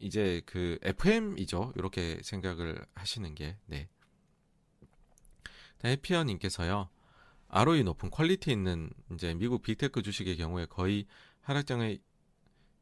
이제 0.00 0.42
그 0.46 0.78
FM이죠. 0.82 1.72
이렇게 1.76 2.18
생각을 2.22 2.84
하시는 2.94 3.34
게 3.34 3.56
네. 3.66 3.88
해피어님께서요. 5.84 6.88
ROE 7.48 7.82
높은 7.82 8.10
quality 8.10 8.50
있는 8.50 8.90
이제 9.12 9.34
미국 9.34 9.62
big 9.62 9.79
tech 9.79 10.02
주식의 10.02 10.36
경우에 10.36 10.66
거의 10.66 11.06
하락장을 11.42 11.98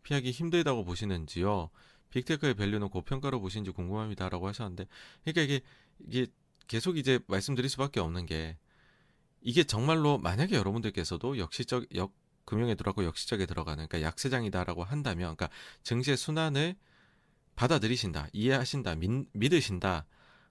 피하기 0.03 0.31
힘들다고 0.31 0.85
보시는지요. 0.85 1.71
빅테크의 2.11 2.55
밸류는 2.55 2.89
고평가로 2.89 3.41
보시는지 3.41 3.71
궁금합니다라고 3.71 4.49
하셨는데, 4.49 4.87
그러니까 5.25 5.43
이게 5.43 5.61
이게 6.01 6.27
계속 6.67 6.99
이제 6.99 7.19
말씀드릴 7.27 7.69
수밖에 7.69 8.01
없는 8.01 8.27
게 8.27 8.57
이게 9.41 9.65
정말로 9.65 10.19
만약에 10.19 10.57
여러분들께서도 10.57 11.39
역시적 11.39 11.95
역 11.97 12.15
금융에 12.45 12.75
들어가고 12.75 13.05
역시적에 13.05 13.47
들어가는 13.47 13.87
그러니까 13.89 14.09
약세장이다라고 14.09 14.85
한다면 14.85 15.37
그러니까 15.37 15.51
증시의 15.83 16.17
순환을 16.17 16.77
받아들이신다, 17.59 18.29
이해하신다, 18.33 18.95
믿, 18.95 19.11
믿으신다 19.33 20.07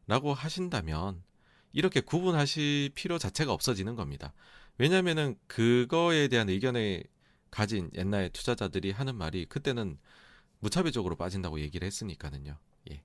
라고 0.08 0.34
하신다면 0.34 1.24
이렇게 1.72 2.02
구분하실 2.02 2.92
필요 2.95 3.18
자체가 3.18 3.53
없어지는 3.53 3.95
겁니다. 3.95 4.34
왜냐하면은 4.77 5.38
그거에 5.48 6.27
대한 6.27 6.50
의견을 6.50 7.06
가진 7.50 7.90
옛날 7.95 8.30
투자자들이 8.30 8.92
하는 8.92 9.16
말이 9.16 9.45
그때는 9.45 9.98
무차별적으로 10.60 11.16
빠진다고 11.16 11.61
얘기를 11.61 11.86
했으니까는요. 11.86 12.58
예. 12.92 13.03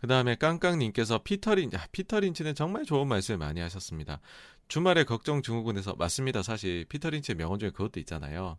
그 0.00 0.06
다음에 0.06 0.34
깡깡님께서 0.34 1.18
피터린, 1.22 1.72
야, 1.74 1.86
피터린치는 1.92 2.54
정말 2.54 2.84
좋은 2.84 3.06
말씀을 3.06 3.36
많이 3.36 3.60
하셨습니다. 3.60 4.20
주말에 4.66 5.04
걱정 5.04 5.42
증후군에서 5.42 5.94
맞습니다. 5.94 6.42
사실 6.42 6.86
피터린치의 6.86 7.36
명언 7.36 7.58
중에 7.58 7.70
그것도 7.70 8.00
있잖아요. 8.00 8.56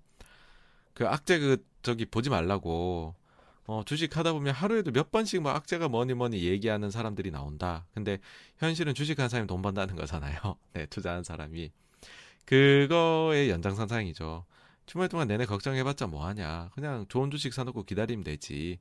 그 0.93 1.07
악재 1.07 1.39
그 1.39 1.65
저기 1.81 2.05
보지 2.05 2.29
말라고 2.29 3.15
어, 3.65 3.81
주식 3.85 4.17
하다 4.17 4.33
보면 4.33 4.53
하루에도 4.53 4.91
몇 4.91 5.09
번씩 5.09 5.41
막 5.41 5.55
악재가 5.55 5.87
뭐니 5.87 6.13
뭐니 6.13 6.43
얘기하는 6.43 6.91
사람들이 6.91 7.31
나온다. 7.31 7.87
근데 7.93 8.19
현실은 8.57 8.93
주식하는 8.93 9.29
사람이 9.29 9.47
돈 9.47 9.63
번다는 9.63 9.95
거잖아요. 9.95 10.57
네, 10.73 10.85
투자한 10.87 11.23
사람이. 11.23 11.71
그거의 12.45 13.49
연장선상이죠. 13.49 14.45
주말 14.85 15.09
동안 15.09 15.27
내내 15.27 15.45
걱정해봤자 15.45 16.05
뭐하냐. 16.05 16.69
그냥 16.75 17.05
좋은 17.07 17.31
주식 17.31 17.53
사놓고 17.53 17.83
기다리면 17.83 18.25
되지. 18.25 18.79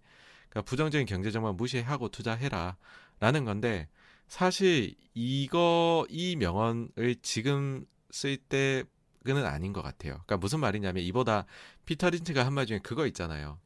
그러니까 0.50 0.68
부정적인 0.68 1.06
경제 1.06 1.30
정말 1.30 1.54
무시하고 1.54 2.10
투자해라. 2.10 2.76
라는 3.20 3.44
건데, 3.44 3.88
사실 4.28 4.94
이거, 5.14 6.06
이 6.10 6.36
명언을 6.36 7.16
지금 7.22 7.86
쓸 8.10 8.36
때는 8.38 9.46
아닌 9.46 9.72
것 9.72 9.82
같아요. 9.82 10.14
그러니까 10.14 10.36
무슨 10.38 10.60
말이냐면, 10.60 11.02
이보다 11.04 11.46
피터 11.86 12.10
린츠가 12.10 12.46
한 12.46 12.54
말 12.54 12.66
중에 12.66 12.80
그거 12.80 13.06
있잖아요. 13.08 13.58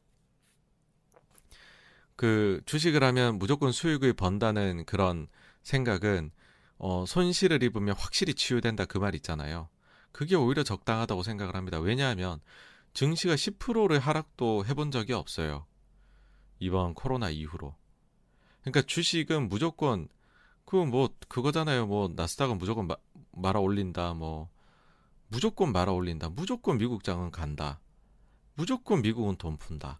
그 2.15 2.61
주식을 2.65 3.03
하면 3.03 3.37
무조건 3.37 3.71
수익을 3.71 4.13
번다는 4.13 4.85
그런 4.85 5.27
생각은 5.63 6.31
어, 6.77 7.05
손실을 7.07 7.63
입으면 7.63 7.95
확실히 7.97 8.33
치유된다 8.33 8.85
그 8.85 8.97
말 8.99 9.15
있잖아요. 9.15 9.69
그게 10.11 10.35
오히려 10.35 10.63
적당하다고 10.63 11.23
생각을 11.23 11.55
합니다. 11.55 11.79
왜냐하면 11.79 12.39
증시가 12.93 13.35
10%를 13.35 13.99
하락도 13.99 14.65
해본 14.65 14.91
적이 14.91 15.13
없어요. 15.13 15.65
이번 16.65 16.93
코로나 16.93 17.29
이후로. 17.29 17.75
그러니까 18.61 18.81
주식은 18.81 19.49
무조건 19.49 20.07
그 20.65 20.77
뭐 20.83 21.09
그거잖아요. 21.27 21.85
뭐 21.85 22.11
나스닥은 22.15 22.57
무조건 22.57 22.87
마, 22.87 22.97
말아 23.31 23.59
올린다. 23.59 24.13
뭐 24.13 24.49
무조건 25.27 25.71
말아 25.71 25.91
올린다. 25.91 26.29
무조건 26.29 26.77
미국 26.77 27.03
장은 27.03 27.31
간다. 27.31 27.79
무조건 28.55 29.01
미국은 29.01 29.37
돈 29.37 29.57
푼다. 29.57 29.99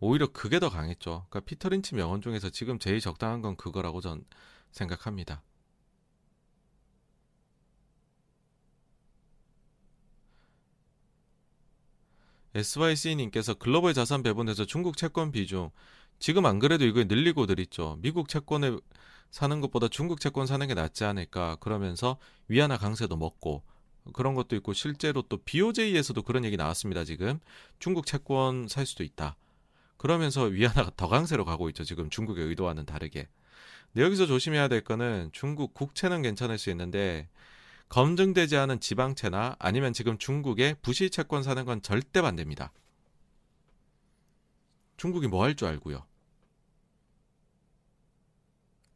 오히려 0.00 0.26
그게 0.32 0.60
더 0.60 0.70
강했죠. 0.70 1.26
그러니까 1.28 1.40
피터 1.40 1.70
린치 1.70 1.94
명언 1.94 2.20
중에서 2.20 2.50
지금 2.50 2.78
제일 2.78 3.00
적당한 3.00 3.42
건 3.42 3.56
그거라고 3.56 4.00
전 4.00 4.24
생각합니다. 4.70 5.42
SYC님께서 12.54 13.54
글로벌 13.54 13.94
자산 13.94 14.22
배분에서 14.22 14.64
중국 14.64 14.96
채권 14.96 15.32
비중 15.32 15.70
지금 16.18 16.46
안 16.46 16.58
그래도 16.58 16.84
이거 16.84 17.04
늘리고들 17.04 17.58
있죠. 17.60 17.98
미국 18.00 18.28
채권을 18.28 18.80
사는 19.30 19.60
것보다 19.60 19.88
중국 19.88 20.20
채권 20.20 20.46
사는 20.46 20.66
게 20.66 20.74
낫지 20.74 21.04
않을까 21.04 21.56
그러면서 21.56 22.18
위안화 22.48 22.78
강세도 22.78 23.16
먹고 23.16 23.62
그런 24.12 24.34
것도 24.34 24.56
있고 24.56 24.72
실제로 24.72 25.22
또 25.22 25.38
BOJ에서도 25.38 26.20
그런 26.22 26.44
얘기 26.44 26.56
나왔습니다. 26.56 27.04
지금 27.04 27.38
중국 27.78 28.06
채권 28.06 28.66
살 28.68 28.86
수도 28.86 29.04
있다. 29.04 29.36
그러면서 29.96 30.44
위안화가 30.44 30.92
더 30.96 31.08
강세로 31.08 31.44
가고 31.44 31.68
있죠. 31.68 31.84
지금 31.84 32.10
중국의 32.10 32.46
의도와는 32.46 32.86
다르게. 32.86 33.28
근데 33.92 34.04
여기서 34.04 34.26
조심해야 34.26 34.68
될 34.68 34.82
거는 34.82 35.30
중국 35.32 35.74
국채는 35.74 36.22
괜찮을 36.22 36.58
수 36.58 36.70
있는데 36.70 37.28
검증되지 37.90 38.56
않은 38.56 38.80
지방채나 38.80 39.56
아니면 39.58 39.92
지금 39.92 40.16
중국의 40.16 40.76
부실 40.80 41.10
채권 41.10 41.42
사는 41.42 41.64
건 41.64 41.82
절대 41.82 42.22
반대입니다. 42.22 42.72
중국이 44.96 45.26
뭐 45.28 45.44
할 45.44 45.54
줄 45.56 45.68
알고요. 45.68 46.06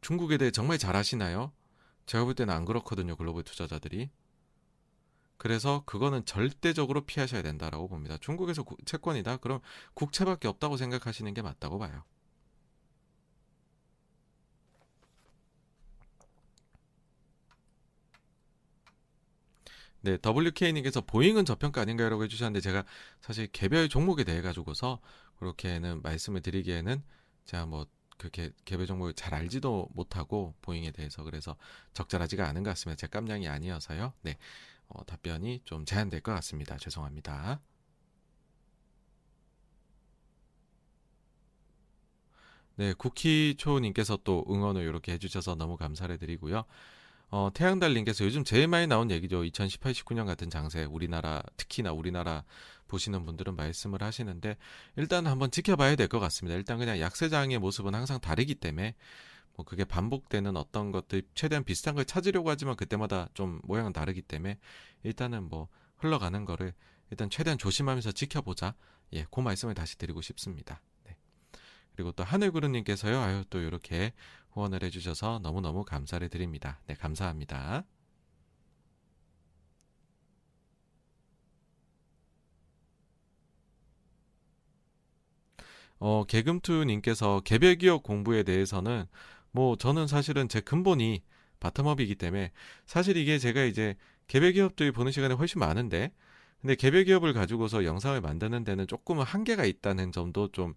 중국에 0.01 0.37
대해 0.37 0.51
정말 0.51 0.77
잘 0.77 0.95
아시나요? 0.95 1.51
제가 2.05 2.23
볼 2.25 2.35
때는 2.35 2.53
안 2.53 2.63
그렇거든요. 2.65 3.15
글로벌 3.15 3.43
투자자들이. 3.43 4.09
그래서 5.37 5.83
그거는 5.85 6.23
절대적으로 6.25 7.05
피하셔야 7.05 7.41
된다라고 7.41 7.89
봅니다. 7.89 8.17
중국에서 8.17 8.63
구, 8.63 8.77
채권이다? 8.85 9.37
그럼 9.37 9.59
국채밖에 9.93 10.47
없다고 10.47 10.77
생각하시는 10.77 11.33
게 11.33 11.41
맞다고 11.41 11.79
봐요. 11.79 12.03
네, 20.05 20.19
WK님께서 20.23 21.01
보잉은 21.01 21.45
저평가 21.45 21.81
아닌가요? 21.81 22.09
라고 22.09 22.23
해주셨는데 22.25 22.61
제가 22.61 22.85
사실 23.21 23.47
개별 23.47 23.89
종목에 23.89 24.23
대해 24.23 24.43
가지고서 24.43 24.99
그렇게는 25.37 26.03
말씀을 26.03 26.41
드리기에는 26.41 27.01
제가 27.45 27.65
뭐 27.65 27.87
그렇게 28.19 28.51
개별 28.65 28.85
종목을 28.85 29.13
잘 29.15 29.33
알지도 29.33 29.89
못하고 29.93 30.53
보잉에 30.61 30.91
대해서 30.91 31.23
그래서 31.23 31.55
적절하지가 31.93 32.47
않은 32.47 32.61
것 32.61 32.69
같습니다. 32.69 32.97
제 32.97 33.07
깜냥이 33.07 33.47
아니어서요. 33.47 34.13
네. 34.21 34.37
어, 34.89 35.03
답변이 35.05 35.61
좀 35.65 35.85
제한될 35.85 36.21
것 36.21 36.33
같습니다. 36.33 36.77
죄송합니다. 36.77 37.59
네, 42.75 42.93
쿠키초님께서 42.93 44.19
또 44.23 44.45
응원을 44.47 44.83
이렇게 44.83 45.13
해주셔서 45.13 45.55
너무 45.55 45.77
감사를 45.77 46.15
드리고요. 46.19 46.63
어, 47.29 47.49
태양달님께서 47.53 48.23
요즘 48.25 48.43
제일 48.43 48.67
많이 48.67 48.87
나온 48.87 49.11
얘기죠. 49.11 49.43
2018, 49.43 49.93
19년 49.93 50.25
같은 50.25 50.49
장세, 50.49 50.83
우리나라, 50.85 51.41
특히나 51.57 51.91
우리나라 51.91 52.43
보시는 52.87 53.25
분들은 53.25 53.55
말씀을 53.55 54.03
하시는데, 54.03 54.57
일단 54.95 55.25
한번 55.27 55.51
지켜봐야 55.51 55.95
될 55.95 56.07
것 56.07 56.19
같습니다. 56.19 56.55
일단 56.55 56.77
그냥 56.77 56.99
약세장의 56.99 57.59
모습은 57.59 57.95
항상 57.95 58.19
다르기 58.19 58.55
때문에, 58.55 58.95
뭐 59.55 59.65
그게 59.65 59.85
반복되는 59.85 60.55
어떤 60.57 60.91
것들 60.91 61.23
최대한 61.33 61.63
비슷한 61.63 61.95
걸 61.95 62.05
찾으려고 62.05 62.49
하지만 62.49 62.75
그때마다 62.75 63.29
좀 63.33 63.61
모양은 63.63 63.93
다르기 63.93 64.21
때문에 64.21 64.59
일단은 65.03 65.43
뭐 65.49 65.69
흘러가는 65.95 66.43
거를 66.43 66.73
일단 67.09 67.29
최대한 67.29 67.57
조심하면서 67.57 68.11
지켜보자. 68.11 68.75
예, 69.13 69.25
그 69.31 69.39
말씀을 69.39 69.73
다시 69.73 69.97
드리고 69.97 70.21
싶습니다. 70.21 70.81
네. 71.05 71.15
그리고 71.95 72.11
또 72.11 72.23
하늘구름님께서요, 72.25 73.17
아유, 73.19 73.45
또 73.49 73.59
이렇게 73.59 74.11
후원을 74.55 74.83
해주셔서 74.83 75.39
너무너무 75.43 75.83
감사를 75.83 76.27
드립니다. 76.29 76.79
네, 76.87 76.95
감사합니다. 76.95 77.83
어, 85.99 86.23
개금투님께서 86.25 87.41
개별 87.41 87.75
기업 87.75 88.03
공부에 88.03 88.43
대해서는 88.43 89.05
뭐 89.51 89.75
저는 89.75 90.07
사실은 90.07 90.49
제 90.49 90.59
근본이 90.61 91.23
바텀업이기 91.59 92.17
때문에 92.17 92.51
사실 92.85 93.17
이게 93.17 93.37
제가 93.37 93.63
이제 93.63 93.95
개별 94.27 94.51
기업들이 94.53 94.91
보는 94.91 95.11
시간이 95.11 95.33
훨씬 95.35 95.59
많은데 95.59 96.11
근데 96.61 96.75
개별 96.75 97.03
기업을 97.03 97.33
가지고서 97.33 97.85
영상을 97.85 98.19
만드는 98.21 98.63
데는 98.63 98.87
조금은 98.87 99.23
한계가 99.23 99.65
있다는 99.65 100.11
점도 100.11 100.51
좀 100.51 100.73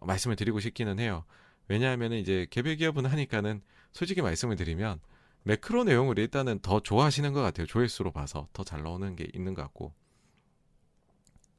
말씀을 0.00 0.36
드리고 0.36 0.60
싶기는 0.60 0.98
해요. 0.98 1.24
왜냐하면 1.68 2.12
이제 2.12 2.46
개별 2.50 2.76
기업은 2.76 3.06
하니까는 3.06 3.62
솔직히 3.92 4.22
말씀을 4.22 4.56
드리면 4.56 5.00
매크로 5.44 5.84
내용을 5.84 6.18
일단은 6.18 6.58
더 6.60 6.80
좋아하시는 6.80 7.32
것 7.32 7.42
같아요. 7.42 7.66
조회수로 7.66 8.12
봐서 8.12 8.48
더 8.52 8.64
잘 8.64 8.82
나오는 8.82 9.14
게 9.16 9.28
있는 9.34 9.54
것 9.54 9.62
같고. 9.62 9.92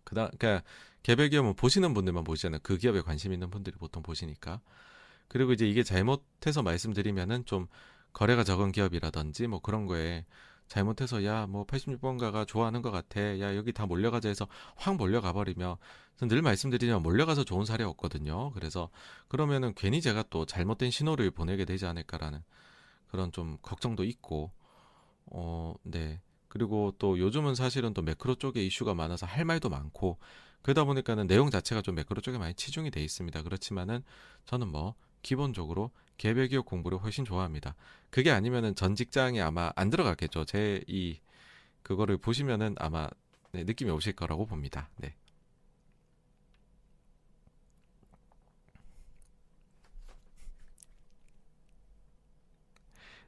그다 0.04 0.30
그러니까 0.38 0.64
개별 1.04 1.30
기업은 1.30 1.56
보시는 1.56 1.94
분들만 1.94 2.24
보시잖아요. 2.24 2.60
그 2.64 2.78
기업에 2.78 3.02
관심 3.02 3.34
있는 3.34 3.50
분들이 3.50 3.76
보통 3.78 4.04
보시니까. 4.04 4.62
그리고 5.28 5.54
이제 5.54 5.68
이게 5.68 5.84
잘못해서 5.84 6.64
말씀드리면은 6.64 7.46
좀 7.46 7.68
거래가 8.14 8.44
적은 8.44 8.72
기업이라든지 8.72 9.48
뭐 9.48 9.60
그런 9.62 9.86
거에 9.86 10.26
잘못해서 10.68 11.24
야 11.26 11.48
뭐 11.48 11.66
86번가가 11.66 12.48
좋아하는 12.48 12.82
것 12.82 12.92
같아. 12.92 13.40
야 13.40 13.56
여기 13.56 13.72
다 13.72 13.86
몰려가자 13.86 14.30
해서 14.30 14.48
확 14.76 14.96
몰려가 14.98 15.34
버리며 15.34 15.78
늘 16.22 16.42
말씀드리면 16.42 17.04
몰려가서 17.04 17.44
좋은 17.44 17.66
사례 17.66 17.84
없거든요. 17.84 18.52
그래서 18.52 18.90
그러면은 19.28 19.74
괜히 19.76 20.02
제가 20.02 20.24
또 20.30 20.46
잘못된 20.46 20.92
신호를 20.92 21.32
보내게 21.32 21.66
되지 21.66 21.86
않을까라는 21.86 22.44
그런 23.08 23.32
좀 23.32 23.58
걱정도 23.62 24.04
있고 24.04 24.52
어네. 25.32 26.22
그리고 26.48 26.94
또 26.98 27.20
요즘은 27.20 27.56
사실은 27.56 27.94
또 27.94 28.02
매크로 28.02 28.36
쪽에 28.36 28.66
이슈가 28.66 28.94
많아서 28.94 29.26
할 29.26 29.46
말도 29.46 29.70
많고 29.70 30.18
그러다 30.62 30.86
보니까는 30.86 31.28
내용 31.28 31.50
자체가 31.50 31.82
좀 31.82 31.96
매크로 31.96 32.22
쪽에 32.22 32.38
많이 32.38 32.54
치중이 32.54 32.92
돼 32.92 33.04
있습니다. 33.04 33.44
그렇지만은 33.44 34.04
저는 34.46 34.70
뭐 34.70 34.96
기본적으로 35.22 35.92
개별 36.18 36.48
기업 36.48 36.66
공부를 36.66 36.98
훨씬 37.00 37.26
좋아합니다. 37.26 37.76
그게 38.10 38.32
아니면은 38.32 38.76
전 38.76 38.96
직장에 38.96 39.42
아마 39.42 39.72
안 39.76 39.90
들어갔겠죠. 39.90 40.46
제 40.46 40.84
이 40.88 41.20
그거를 41.84 42.18
보시면은 42.18 42.76
아마 42.80 43.10
네, 43.54 43.64
느낌이 43.64 43.92
오실 43.92 44.14
거라고 44.14 44.46
봅니다. 44.46 44.90
네. 44.98 45.16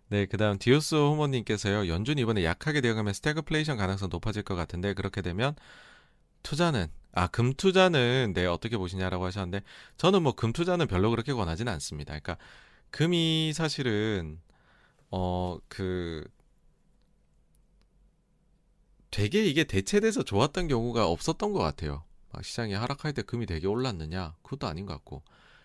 네, 0.10 0.26
그 0.26 0.38
다음 0.38 0.58
디오스 0.58 0.96
호모님께서요. 0.96 1.88
연준 1.88 2.18
이번에 2.18 2.44
약하게 2.44 2.82
되어가면 2.82 3.14
스태그플레이션 3.14 3.78
가능성 3.78 4.10
높아질 4.10 4.42
것 4.44 4.56
같은데 4.56 4.94
그렇게 4.94 5.22
되면 5.22 5.56
투자는 6.44 6.88
아 7.14 7.28
금 7.30 7.54
투자는 7.54 8.34
네 8.36 8.46
어떻게 8.48 8.78
보시냐라고 8.78 9.26
하셨는데 9.26 9.62
저는 9.98 10.24
뭐 10.24 10.34
금 10.34 10.54
투자는 10.54 10.88
별로 10.88 11.10
그렇게 11.12 11.34
권하지는 11.34 11.72
않습니다. 11.74 12.12
그러니까 12.20 12.38
금이 12.92 13.54
사실은 13.54 14.40
어 15.12 15.60
그 15.70 16.26
되게 19.12 19.46
이게 19.46 19.64
대체돼서 19.64 20.24
좋았던 20.24 20.68
경우가 20.68 21.08
없었던 21.08 21.52
것 21.54 21.60
같아요. 21.60 22.04
막 22.32 22.44
시장이 22.46 22.74
하락할 22.74 23.14
때 23.14 23.22
금이 23.24 23.46
되게 23.46 23.68
올랐느냐? 23.68 24.36
그것도 24.44 24.68
아닌 24.68 24.86
것 24.86 24.94
같고 24.94 25.24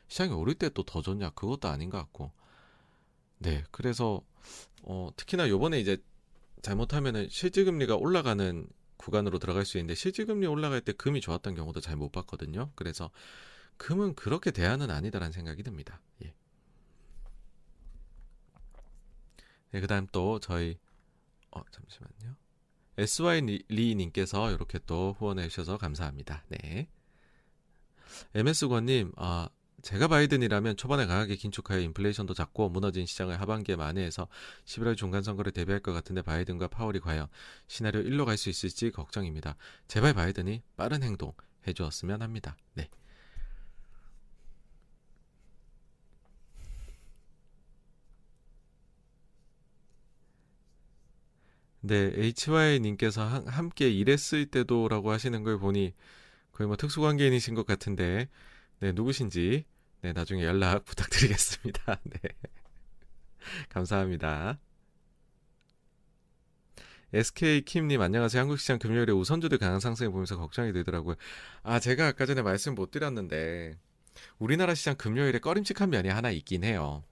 시장이 0.08 0.32
오를 0.32 0.54
때 0.54 0.70
또 0.70 0.82
더 0.84 1.02
좋냐? 1.02 1.30
그것도 1.30 1.68
아닌 1.68 1.90
것 1.90 1.98
같고 1.98 2.32
네 3.38 3.64
그래서 3.70 4.22
어 4.82 5.10
특히나 5.16 5.48
요번에 5.48 5.80
이제 5.80 5.98
잘못하면은 6.62 7.28
실질금리가 7.30 7.96
올라가는 7.96 8.66
구간으로 8.96 9.38
들어갈 9.38 9.64
수 9.66 9.78
있는데 9.78 9.94
실질금리 9.94 10.46
올라갈 10.46 10.80
때 10.80 10.92
금이 10.92 11.20
좋았던 11.20 11.54
경우도 11.54 11.80
잘 11.80 11.96
못 11.96 12.12
봤거든요. 12.12 12.70
그래서 12.76 13.10
금은 13.78 14.14
그렇게 14.14 14.50
대안은 14.52 14.90
아니다라는 14.90 15.32
생각이 15.32 15.62
듭니다. 15.62 16.00
예. 19.74 19.78
네, 19.78 19.80
그다음 19.80 20.06
또 20.12 20.38
저희 20.40 20.78
어 21.50 21.62
잠시만요. 21.70 22.36
SY 22.96 23.64
리님께서 23.68 24.52
이렇게 24.52 24.78
또 24.86 25.14
후원해 25.18 25.48
주셔서 25.48 25.78
감사합니다. 25.78 26.44
네. 26.48 26.88
MS 28.34 28.68
권님, 28.68 29.12
아 29.16 29.48
제가 29.82 30.06
바이든이라면 30.08 30.76
초반에 30.76 31.06
강하게 31.06 31.34
긴축하여 31.34 31.80
인플레이션도 31.80 32.34
잡고 32.34 32.70
무너진 32.70 33.04
시장을 33.04 33.40
하반기에 33.40 33.76
만회해서 33.76 34.28
11월 34.64 34.96
중간 34.96 35.22
선거를 35.22 35.52
대비할 35.52 35.80
것 35.80 35.92
같은데 35.92 36.22
바이든과 36.22 36.68
파월이 36.68 37.00
과연 37.00 37.26
시나리오 37.66 38.02
1로 38.02 38.24
갈 38.24 38.36
수 38.38 38.48
있을지 38.48 38.90
걱정입니다. 38.92 39.56
제발 39.88 40.14
바이든이 40.14 40.62
빠른 40.76 41.02
행동 41.02 41.32
해주었으면 41.66 42.22
합니다. 42.22 42.56
네. 42.74 42.88
네, 51.86 52.10
HY님께서 52.16 53.22
함께 53.46 53.90
일했을 53.90 54.46
때도라고 54.46 55.10
하시는 55.10 55.42
걸 55.42 55.58
보니 55.58 55.92
거의 56.52 56.66
뭐 56.66 56.76
특수관계인이신 56.76 57.54
것 57.54 57.66
같은데, 57.66 58.30
네, 58.80 58.92
누구신지 58.92 59.66
네, 60.00 60.12
나중에 60.14 60.44
연락 60.44 60.84
부탁드리겠습니다. 60.86 62.00
네. 62.04 62.20
감사합니다. 63.68 64.58
SK킴님 67.12 68.00
안녕하세요. 68.00 68.40
한국시장 68.40 68.78
금요일에 68.78 69.12
우선주들 69.12 69.58
강한 69.58 69.78
상승을 69.78 70.10
보면서 70.10 70.38
걱정이 70.38 70.72
되더라고요. 70.72 71.16
아 71.62 71.80
제가 71.80 72.08
아까 72.08 72.24
전에 72.24 72.40
말씀 72.40 72.74
못 72.74 72.90
드렸는데 72.92 73.78
우리나라 74.38 74.74
시장 74.74 74.96
금요일에 74.96 75.38
꺼림칙한 75.38 75.90
면이 75.90 76.08
하나 76.08 76.30
있긴 76.30 76.64
해요. 76.64 77.04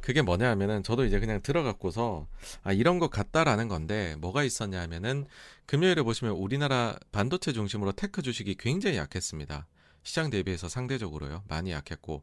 그게 0.00 0.22
뭐냐 0.22 0.48
하면은 0.50 0.82
저도 0.82 1.04
이제 1.04 1.20
그냥 1.20 1.42
들어갔고서 1.42 2.26
아 2.62 2.72
이런 2.72 2.98
것 2.98 3.10
같다라는 3.10 3.68
건데 3.68 4.16
뭐가 4.18 4.44
있었냐 4.44 4.80
하면은 4.82 5.26
금요일에 5.66 6.02
보시면 6.02 6.34
우리나라 6.34 6.96
반도체 7.12 7.52
중심으로 7.52 7.92
tech 7.92 8.22
주식이 8.22 8.56
굉장히 8.58 8.96
약했습니다. 8.96 9.66
시장 10.02 10.30
대비해서 10.30 10.68
상대적으로요. 10.68 11.44
많이 11.48 11.72
약했고 11.72 12.22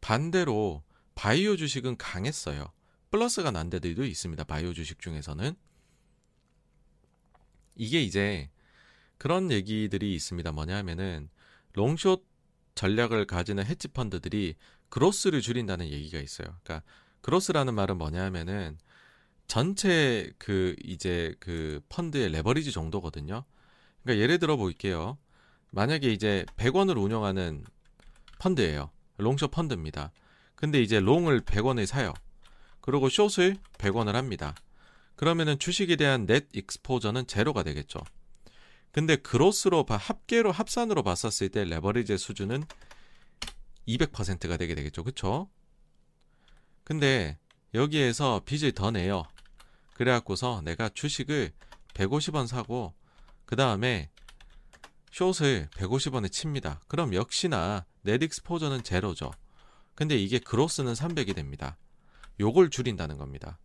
반대로 0.00 0.82
바이오 1.14 1.56
주식은 1.56 1.96
강했어요. 1.96 2.72
플러스가 3.10 3.50
난 3.50 3.70
데들도 3.70 4.04
있습니다. 4.04 4.44
바이오 4.44 4.72
주식 4.74 5.00
중에서는 5.00 5.54
이게 7.76 8.02
이제 8.02 8.50
그런 9.18 9.50
얘기들이 9.50 10.14
있습니다. 10.14 10.52
뭐냐 10.52 10.76
하면은 10.76 11.28
long 11.72 11.95
short 11.95 12.24
전략을 12.74 13.26
가지는 13.26 13.64
헤지 13.64 13.88
펀드들이 13.88 14.54
그로스를 14.88 15.40
줄인다는 15.40 15.88
얘기가 15.88 16.20
있어요. 16.20 16.56
그러니까 16.62 16.82
그로스라는 17.26 17.74
말은 17.74 17.98
뭐냐 17.98 18.22
하면은 18.26 18.78
전체 19.48 20.30
그 20.38 20.76
이제 20.84 21.34
그 21.40 21.80
펀드의 21.88 22.28
레버리지 22.28 22.70
정도거든요. 22.70 23.44
그러니까 24.04 24.22
예를 24.22 24.38
들어 24.38 24.56
볼게요. 24.56 25.18
만약에 25.72 26.12
이제 26.12 26.46
100원을 26.56 27.02
운영하는 27.02 27.64
펀드예요. 28.38 28.92
롱숏 29.16 29.50
펀드입니다. 29.50 30.12
근데 30.54 30.80
이제 30.80 31.00
롱을 31.00 31.40
100원에 31.40 31.84
사요. 31.84 32.14
그리고 32.80 33.08
숏을 33.08 33.56
100원을 33.76 34.12
합니다. 34.12 34.54
그러면은 35.16 35.58
주식에 35.58 35.96
대한 35.96 36.26
넷 36.26 36.46
익스포저는 36.52 37.26
제로가 37.26 37.64
되겠죠. 37.64 37.98
근데 38.92 39.16
그로스로 39.16 39.84
합계로 39.88 40.52
합산으로 40.52 41.02
봤었을 41.02 41.48
때 41.48 41.64
레버리지의 41.64 42.18
수준은 42.18 42.62
200%가 43.88 44.56
되게 44.56 44.76
되겠죠. 44.76 45.02
그쵸? 45.02 45.50
근데 46.86 47.36
여기에서 47.74 48.42
빚을 48.44 48.70
더 48.70 48.92
내요. 48.92 49.24
그래갖고서 49.94 50.62
내가 50.62 50.88
주식을 50.88 51.50
150원 51.94 52.46
사고 52.46 52.94
그 53.44 53.56
다음에 53.56 54.08
숏을 55.10 55.68
150원에 55.72 56.30
칩니다. 56.30 56.80
그럼 56.86 57.12
역시나 57.12 57.86
넷 58.02 58.22
익스포저는 58.22 58.84
제로죠. 58.84 59.32
근데 59.96 60.16
이게 60.16 60.38
그로스는 60.38 60.92
300이 60.92 61.34
됩니다. 61.34 61.76
요걸 62.38 62.70
줄인다는 62.70 63.18
겁니다. 63.18 63.58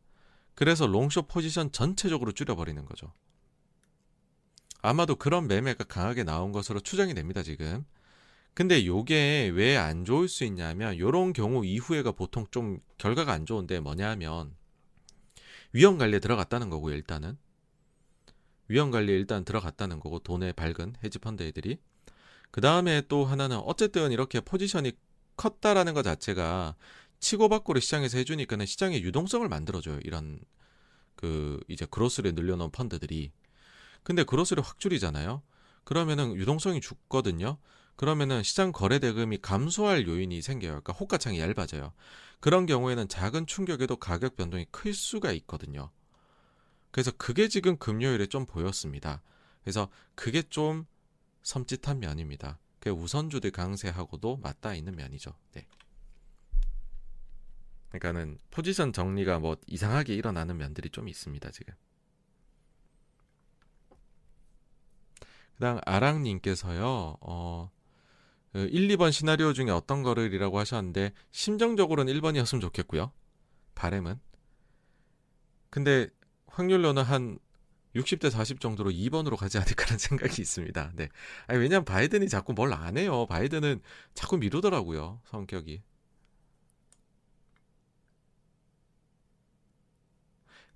그래서 0.56 0.88
롱숏 0.88 1.28
포지션 1.28 1.72
전체적으로 1.72 2.32
줄여버리는 2.32 2.84
거죠. 2.86 3.14
아마도 4.82 5.16
그런 5.16 5.48
매매가 5.48 5.84
강하게 5.84 6.24
나온 6.24 6.52
것으로 6.52 6.80
추정이 6.80 7.14
됩니다, 7.14 7.44
지금. 7.44 7.86
근데 8.54 8.86
요게 8.86 9.52
왜 9.56 9.78
안 9.78 10.06
좋을 10.06 10.28
수 10.28 10.44
있냐면 10.44 10.98
요런 10.98 11.34
경우 11.34 11.66
이후에가 11.66 12.12
보통 12.12 12.46
좀 12.52 12.80
결과가 12.98 13.32
안 13.32 13.46
좋은데 13.46 13.80
뭐냐면 13.80 14.56
위험 15.74 15.98
관리에 15.98 16.20
들어갔다는 16.20 16.70
거고요, 16.70 16.96
일단은. 16.96 17.38
위험 18.68 18.92
관리에 18.92 19.16
일단 19.16 19.46
들어갔다는 19.46 20.00
거고 20.00 20.20
돈에 20.20 20.52
밝은 20.54 20.96
헤지 21.04 21.20
펀드 21.20 21.44
애들이. 21.44 21.78
그 22.52 22.60
다음에 22.62 23.02
또 23.08 23.26
하나는 23.26 23.58
어쨌든 23.58 24.12
이렇게 24.12 24.42
포지션이 24.42 24.94
컸다라는 25.38 25.94
것 25.94 26.04
자체가 26.04 26.76
치고받고를 27.20 27.82
시장에서 27.82 28.18
해주니까는 28.18 28.66
시장의 28.66 29.04
유동성을 29.04 29.48
만들어줘요 29.48 30.00
이런 30.04 30.40
그 31.16 31.60
이제 31.68 31.86
그로스를 31.86 32.34
늘려놓은 32.36 32.72
펀드들이. 32.72 33.32
근데 34.04 34.24
그로스를 34.24 34.64
확 34.64 34.80
줄이잖아요. 34.80 35.42
그러면은 35.84 36.36
유동성이 36.36 36.82
죽거든요 36.82 37.58
그러면은 37.96 38.44
시장 38.44 38.72
거래 38.72 39.00
대금이 39.00 39.38
감소할 39.42 40.08
요인이 40.08 40.42
생겨요 40.42 40.72
그러니까 40.72 40.94
호가창이 40.94 41.40
얇아져요 41.40 41.94
그런 42.40 42.66
경우에는 42.66 43.08
작은 43.08 43.46
충격에도 43.46 43.96
가격 43.98 44.36
변동이 44.36 44.66
클 44.72 44.94
수가 44.94 45.32
있거든요 45.34 45.92
그래서 46.92 47.12
그게 47.12 47.48
지금 47.48 47.78
금요일에 47.78 48.28
좀 48.28 48.46
보였습니다. 48.46 49.22
그래서 49.64 49.90
그게 50.16 50.44
좀 50.44 50.86
섬찟한 51.44 52.00
면입니다. 52.00 52.60
그 52.80 52.90
우선주들 52.90 53.52
강세하고도 53.52 54.38
맞닿아 54.38 54.76
있는 54.76 54.96
면이죠. 54.96 55.34
네. 55.54 55.68
그러니까는 57.90 58.38
포지션 58.52 58.94
정리가 58.94 59.40
뭐 59.40 59.58
이상하게 59.68 60.16
일어나는 60.16 60.58
면들이 60.58 60.90
좀 60.90 61.08
있습니다, 61.08 61.52
지금. 61.52 61.74
그다음 65.56 65.80
아랑님께서요, 65.86 67.18
어, 67.22 67.72
1, 68.54 68.88
그 68.88 68.96
2번 68.98 69.12
시나리오 69.12 69.54
중에 69.54 69.70
어떤 69.72 70.04
거를이라고 70.04 70.60
하셨는데 70.60 71.14
심정적으로는 71.32 72.14
1번이었으면 72.14 72.62
좋겠고요. 72.62 73.12
바램은. 73.76 74.20
근데 75.70 76.10
확률로는 76.48 77.04
한 77.04 77.40
60대 77.96 78.30
40 78.30 78.60
정도로 78.62 78.92
2번으로 78.92 79.38
가지 79.38 79.58
않을까라는 79.58 79.98
생각이 80.00 80.42
있습니다. 80.42 80.92
네. 80.96 81.10
아니, 81.48 81.60
왜냐면 81.60 81.86
바이든이 81.86 82.30
자꾸 82.30 82.54
뭘 82.54 82.74
안 82.74 82.98
해요. 82.98 83.26
바이든은 83.28 83.82
자꾸 84.14 84.38
미루더라고요. 84.38 85.22
성격이. 85.26 85.82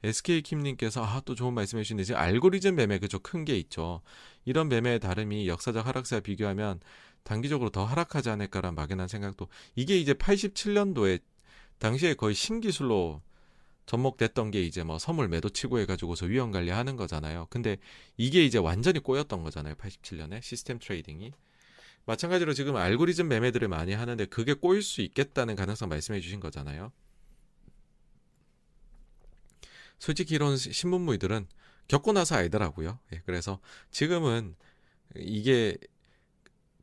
SK킴님께서 0.04 1.04
아, 1.04 1.22
또 1.26 1.34
좋은 1.36 1.54
말씀 1.54 1.80
해 1.80 1.84
주시는데 1.84 2.04
지금 2.06 2.20
알고리즘 2.20 2.76
매매 2.76 3.00
그죠 3.00 3.20
큰 3.20 3.44
게 3.46 3.58
있죠. 3.58 4.02
이런 4.46 4.70
매매의 4.70 5.00
다름이 5.00 5.48
역사적 5.48 5.86
하락세와 5.86 6.22
비교하면 6.22 6.80
단기적으로 7.26 7.72
더 7.72 7.84
하락하지 7.84 8.30
않을까라는 8.30 8.76
막연한 8.76 9.08
생각도 9.08 9.48
이게 9.76 9.98
이제 9.98 10.14
87년도에 10.14 11.22
당시에 11.80 12.14
거의 12.14 12.36
신기술로 12.36 13.22
접목됐던 13.88 14.52
게 14.52 14.62
이제 14.62 14.84
뭐 14.84 15.00
선물 15.00 15.28
매도 15.28 15.50
치고 15.50 15.80
해가지고서 15.80 16.28
위험 16.28 16.52
관리하는 16.52 16.96
거잖아요. 16.96 17.48
근데 17.50 17.78
이게 18.16 18.46
이제 18.46 18.60
완전히 18.60 19.00
꼬였던 19.00 19.44
거잖아요. 19.44 19.74
87년에 19.76 20.42
system 20.42 20.78
trading이. 20.80 21.32
마찬가지로 22.06 22.54
지금 22.54 22.76
알고리즘 22.76 23.28
매매들을 23.28 23.68
많이 23.68 23.94
하는데 23.94 24.24
그게 24.26 24.54
꼬일 24.54 24.84
수 24.84 25.02
있겠다는 25.02 25.56
가능성 25.56 25.90
말씀해 25.90 26.22
주신 26.22 26.40
거잖아요. 26.40 26.92
솔직히 29.98 30.36
이런 30.36 30.58
신문무이들은 30.58 31.48
겪고 31.88 32.14
나서 32.14 32.36
알더라고요. 32.36 33.00
예, 33.14 33.22
그래서 33.26 33.60
지금은 33.90 34.56
이게 35.16 35.78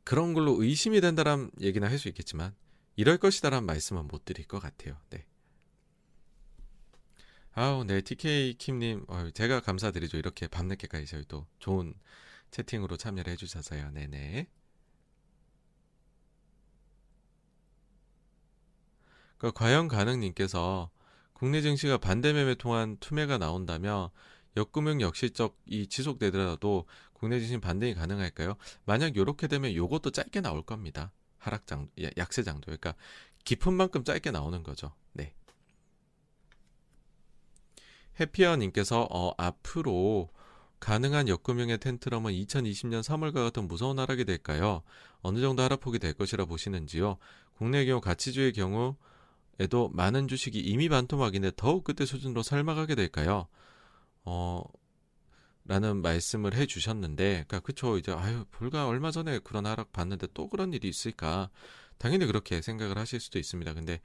그런 0.03 0.33
걸로 0.33 0.61
의심이 0.61 1.01
된다란 1.01 1.49
얘기나 1.61 1.89
할 1.89 1.97
수 1.97 2.07
있겠지만 2.09 2.55
이럴 2.95 3.17
것이다라는 3.17 3.65
말씀은 3.65 4.07
못 4.07 4.25
드릴 4.25 4.47
것 4.47 4.59
같아요. 4.59 4.97
네. 5.09 5.25
아우, 7.53 7.83
네, 7.83 8.01
TK 8.01 8.55
킴님, 8.57 9.05
어, 9.07 9.29
제가 9.31 9.61
감사드리죠. 9.61 10.17
이렇게 10.17 10.47
밤늦게까지 10.47 11.05
저희 11.05 11.23
또 11.27 11.45
좋은 11.59 11.93
채팅으로 12.51 12.97
참여를 12.97 13.31
해주셔서요. 13.33 13.91
네네. 13.91 14.47
그 19.37 19.51
과연 19.51 19.87
가능님께서 19.87 20.89
국내 21.33 21.61
증시가 21.61 21.97
반대 21.97 22.31
매매 22.33 22.55
통한 22.55 22.97
투매가 22.97 23.37
나온다며 23.37 24.11
역금융 24.55 25.01
역실적이 25.01 25.87
지속되더라도 25.87 26.87
국내 27.23 27.39
증시 27.39 27.57
반등이 27.57 27.93
가능할까요? 27.93 28.57
만약 28.83 29.15
이렇게 29.15 29.47
되면 29.47 29.73
요것도 29.73 30.11
짧게 30.11 30.41
나올 30.41 30.61
겁니다. 30.61 31.13
하락 31.37 31.65
장 31.65 31.87
약세 32.17 32.43
장도. 32.43 32.65
그러니까 32.65 32.95
깊은 33.45 33.71
만큼 33.71 34.03
짧게 34.03 34.31
나오는 34.31 34.61
거죠. 34.61 34.93
네. 35.13 35.33
해피어님께서 38.19 39.07
어, 39.09 39.33
앞으로 39.37 40.31
가능한 40.81 41.29
역금융의 41.29 41.77
텐트럼은 41.77 42.33
2020년 42.33 43.01
3월과 43.01 43.35
같은 43.35 43.69
무서운 43.69 43.99
하락이 43.99 44.25
될까요? 44.25 44.83
어느 45.21 45.39
정도 45.39 45.63
하락폭이 45.63 45.99
될 45.99 46.11
것이라 46.15 46.43
보시는지요? 46.43 47.19
국내 47.53 47.85
경우 47.85 48.01
가치주의 48.01 48.51
경우 48.51 48.97
에도 49.61 49.89
많은 49.93 50.27
주식이 50.27 50.59
이미 50.59 50.89
반토막인데 50.89 51.51
더욱 51.55 51.85
그때 51.85 52.05
수준으로 52.05 52.43
삶아가게 52.43 52.95
될까요? 52.95 53.47
어, 54.25 54.61
라는 55.65 56.01
말씀을 56.01 56.53
해 56.55 56.65
주셨는데, 56.65 57.45
그니까, 57.47 57.59
그쵸, 57.61 57.97
이제, 57.97 58.11
아유, 58.11 58.45
불과 58.51 58.87
얼마 58.87 59.11
전에 59.11 59.39
그런 59.39 59.65
하락 59.65 59.93
봤는데 59.93 60.27
또 60.33 60.49
그런 60.49 60.73
일이 60.73 60.89
있을까? 60.89 61.49
당연히 61.97 62.25
그렇게 62.25 62.61
생각을 62.61 62.97
하실 62.97 63.19
수도 63.19 63.39
있습니다. 63.39 63.73
근데, 63.73 64.01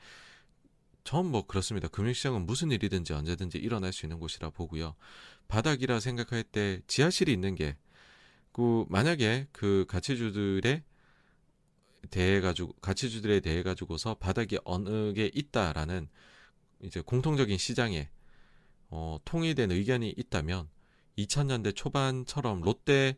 전 1.05 1.27
뭐 1.27 1.47
그렇습니다. 1.47 1.89
금융시장은 1.89 2.47
무슨 2.47 2.71
일이든지 2.71 3.13
언제든지 3.15 3.59
일어날 3.59 3.93
수 3.93 4.05
있는 4.07 4.19
곳이라 4.21 4.51
보고요. 4.51 4.95
바닥이라 5.49 6.01
생각할 6.01 6.45
때 6.45 6.81
지하실이 6.87 7.33
있는 7.33 7.55
게, 7.55 7.77
그, 8.53 8.85
만약에 8.89 9.49
그 9.53 9.85
가치주들의 9.89 10.83
대해 12.11 12.41
가지고 12.41 12.73
가치주들에 12.81 13.41
대해 13.41 13.63
가지고서 13.63 14.15
바닥이 14.15 14.59
어느 14.65 15.13
게 15.13 15.31
있다라는 15.35 16.09
이제 16.83 17.01
공통적인 17.01 17.59
시장에 17.59 18.09
어, 18.91 19.19
통일된 19.25 19.73
의견이 19.73 20.15
있다면 20.17 20.69
2000년대 21.19 21.75
초반처럼 21.77 22.61
롯데 22.63 23.17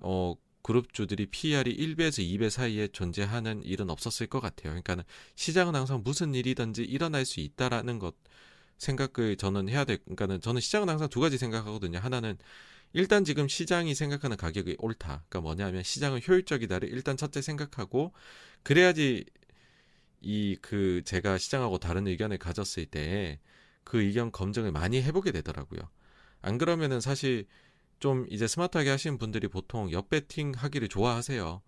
어, 0.00 0.34
그룹주들이 0.62 1.26
PER이 1.26 1.76
1배에서 1.76 2.22
2배 2.24 2.50
사이에 2.50 2.88
존재하는 2.88 3.62
일은 3.64 3.90
없었을 3.90 4.26
것 4.28 4.40
같아요. 4.40 4.72
그러니까 4.72 5.04
시장은 5.36 5.74
항상 5.74 6.02
무슨 6.04 6.34
일이든지 6.34 6.82
일어날 6.84 7.24
수 7.26 7.40
있다라는 7.40 7.98
것 7.98 8.14
생각을 8.78 9.36
저는 9.36 9.68
해야 9.68 9.84
될. 9.84 9.98
그러니까는 9.98 10.40
저는 10.40 10.60
시장은 10.60 10.88
항상 10.88 11.08
두 11.08 11.20
가지 11.20 11.38
생각하거든요. 11.38 11.98
하나는 11.98 12.38
일단 12.92 13.24
지금 13.24 13.48
시장이 13.48 13.94
생각하는 13.94 14.36
가격이 14.36 14.76
옳다. 14.78 15.24
그러니까 15.28 15.40
뭐냐면 15.40 15.82
시장은 15.82 16.20
효율적이다를 16.26 16.88
일단 16.90 17.16
첫째 17.16 17.42
생각하고 17.42 18.12
그래야지 18.62 19.24
이 20.22 20.56
그 20.62 21.02
제가 21.04 21.38
시장하고 21.38 21.78
다른 21.78 22.06
의견을 22.06 22.38
가졌을 22.38 22.86
때 22.86 23.38
그 23.84 24.00
의견 24.02 24.32
검증을 24.32 24.72
많이 24.72 25.02
해보게 25.02 25.30
되더라고요. 25.32 25.80
안 26.44 26.58
그러면은 26.58 27.00
사실 27.00 27.46
좀 28.00 28.26
이제 28.28 28.46
스마트하게 28.46 28.90
하시는 28.90 29.16
분들이 29.16 29.48
보통 29.48 29.90
옆 29.92 30.10
배팅 30.10 30.52
하기를 30.54 30.88
좋아하세요. 30.88 31.62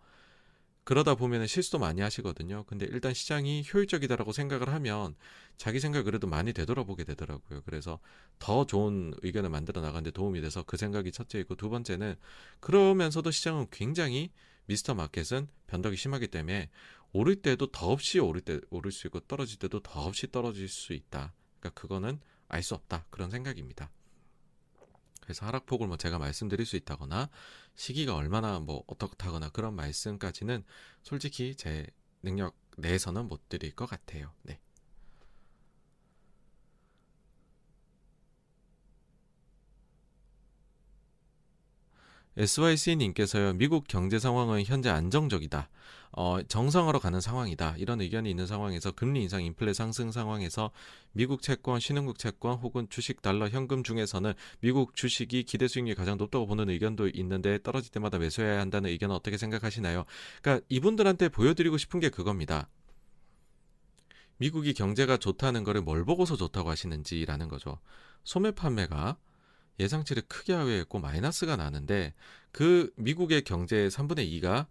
그러다 0.85 1.15
보면 1.15 1.47
실수도 1.47 1.79
많이 1.79 2.03
하시거든요. 2.03 2.65
근데 2.65 2.87
일단 2.91 3.15
시장이 3.15 3.65
효율적이다라고 3.73 4.33
생각을 4.33 4.69
하면 4.69 5.17
자기 5.57 5.81
생각 5.81 6.03
그래도 6.03 6.27
많이 6.27 6.53
되돌아보게 6.53 7.05
되더라고요. 7.05 7.63
그래서 7.65 7.99
더 8.39 8.67
좋은 8.67 9.15
의견을 9.23 9.49
만들어 9.49 9.81
나가는데 9.81 10.11
도움이 10.11 10.43
돼서 10.43 10.63
그 10.63 10.77
생각이 10.77 11.11
첫째이고 11.11 11.55
두 11.55 11.71
번째는 11.71 12.15
그러면서도 12.61 13.31
시장은 13.31 13.69
굉장히 13.71 14.31
미스터 14.67 14.95
마켓은 14.95 15.49
변덕이 15.69 15.97
심하기 15.97 16.29
때문에 16.29 16.69
오를 17.15 17.37
때도 17.37 17.73
더없이 17.73 18.19
오를 18.19 18.43
때 18.43 18.61
오를 18.69 18.93
수 18.93 19.07
있고 19.07 19.21
떨어질 19.21 19.59
때도 19.59 19.81
더없이 19.81 20.31
떨어질 20.31 20.69
수 20.69 20.93
있다. 20.93 21.33
그러니까 21.61 21.81
그거는 21.81 22.21
알 22.49 22.63
수 22.63 22.75
없다. 22.75 23.07
그런 23.09 23.31
생각입니다. 23.31 23.91
그래서 25.27 25.45
하락폭을 25.45 25.89
뭐 25.89 25.97
제가 25.97 26.21
말씀드릴 26.21 26.65
수 26.65 26.77
있다거나 26.77 27.29
시기가 27.75 28.15
얼마나 28.15 28.61
뭐 28.61 28.85
어떻다거나 28.87 29.51
그런 29.51 29.75
말씀까지는 29.75 30.65
솔직히 31.03 31.57
제 31.57 31.85
능력 32.23 32.57
내에서는 32.79 33.27
못 33.27 33.49
드릴 33.49 33.75
것 33.75 33.87
같아요. 33.87 34.33
네. 34.43 34.61
SYC님께서요, 42.37 43.55
미국 43.55 43.89
경제 43.89 44.19
상황은 44.19 44.65
현재 44.65 44.91
안정적이다. 44.91 45.71
어, 46.13 46.39
정상화로 46.43 47.01
가는 47.01 47.21
상황이다. 47.21 47.77
이런 47.79 48.01
의견이 48.01 48.31
있는 48.31 48.47
상황에서 48.47 48.91
금리 48.91 49.23
인상, 49.23 49.43
인플레 49.43 49.73
상승 49.73 50.13
상황에서 50.13 50.71
미국 51.13 51.43
채권, 51.43 51.81
신흥국 51.81 52.19
채권 52.19 52.59
혹은 52.59 52.89
주식 52.91 53.23
달러 53.23 53.49
현금 53.49 53.83
중에서는 53.83 54.33
미국 54.61 54.95
주식이 54.95 55.45
기대 55.45 55.67
수익률이 55.67 55.95
가장 55.95 56.17
높다고 56.19 56.47
보는 56.47 56.69
의견도 56.71 57.09
있는데 57.09 57.59
떨어질 57.63 57.91
때마다 57.91 58.19
매수해야 58.19 58.61
한다는 58.61 58.91
의견은 58.91 59.15
어떻게 59.15 59.37
생각하시나요? 59.37 60.05
그러니까 60.43 60.65
이분들한테 60.69 61.31
보여드리고 61.31 61.79
싶은 61.79 62.01
게 62.01 62.09
그겁니다. 62.09 62.69
미국이 64.39 64.75
경제가 64.75 65.17
좋다는 65.17 65.65
거를 65.65 65.81
뭘 65.81 66.05
보고서 66.05 66.37
좋다고 66.37 66.69
하시는지라는 66.69 67.49
거죠. 67.49 67.79
소매 68.25 68.51
판매가 68.51 69.17
예상치를 69.79 70.23
크게 70.29 70.53
하회했고 70.53 70.99
마이너스가 70.99 71.57
나는데 71.57 72.15
그 72.53 72.93
미국의 72.97 73.43
경제의 73.43 73.91
3분의 73.91 74.41
2가 74.41 74.67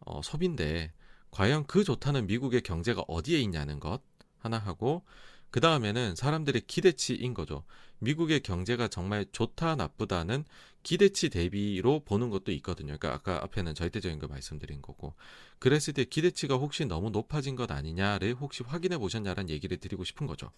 어, 0.00 0.20
소비인데 0.22 0.92
과연 1.30 1.66
그 1.66 1.84
좋다는 1.84 2.26
미국의 2.26 2.62
경제가 2.62 3.04
어디에 3.08 3.38
있냐는 3.40 3.80
것 3.80 4.02
하나 4.38 4.58
하고 4.58 5.04
그 5.50 5.60
다음에는 5.60 6.16
사람들의 6.16 6.62
기대치인 6.66 7.32
거죠. 7.32 7.62
미국의 8.00 8.40
경제가 8.40 8.88
정말 8.88 9.24
좋다 9.30 9.76
나쁘다는 9.76 10.44
기대치 10.82 11.30
대비로 11.30 12.00
보는 12.04 12.28
것도 12.28 12.50
있거든요. 12.52 12.98
그러니까 12.98 13.14
아까 13.14 13.42
앞에는 13.44 13.74
절대적인 13.74 14.18
거 14.18 14.26
말씀드린 14.26 14.82
거고 14.82 15.14
그랬을 15.60 15.94
때 15.94 16.04
기대치가 16.04 16.56
혹시 16.56 16.84
너무 16.84 17.10
높아진 17.10 17.56
것 17.56 17.70
아니냐를 17.70 18.34
혹시 18.34 18.62
확인해 18.64 18.98
보셨냐라는 18.98 19.48
얘기를 19.48 19.76
드리고 19.76 20.04
싶은 20.04 20.26
거죠. 20.26 20.50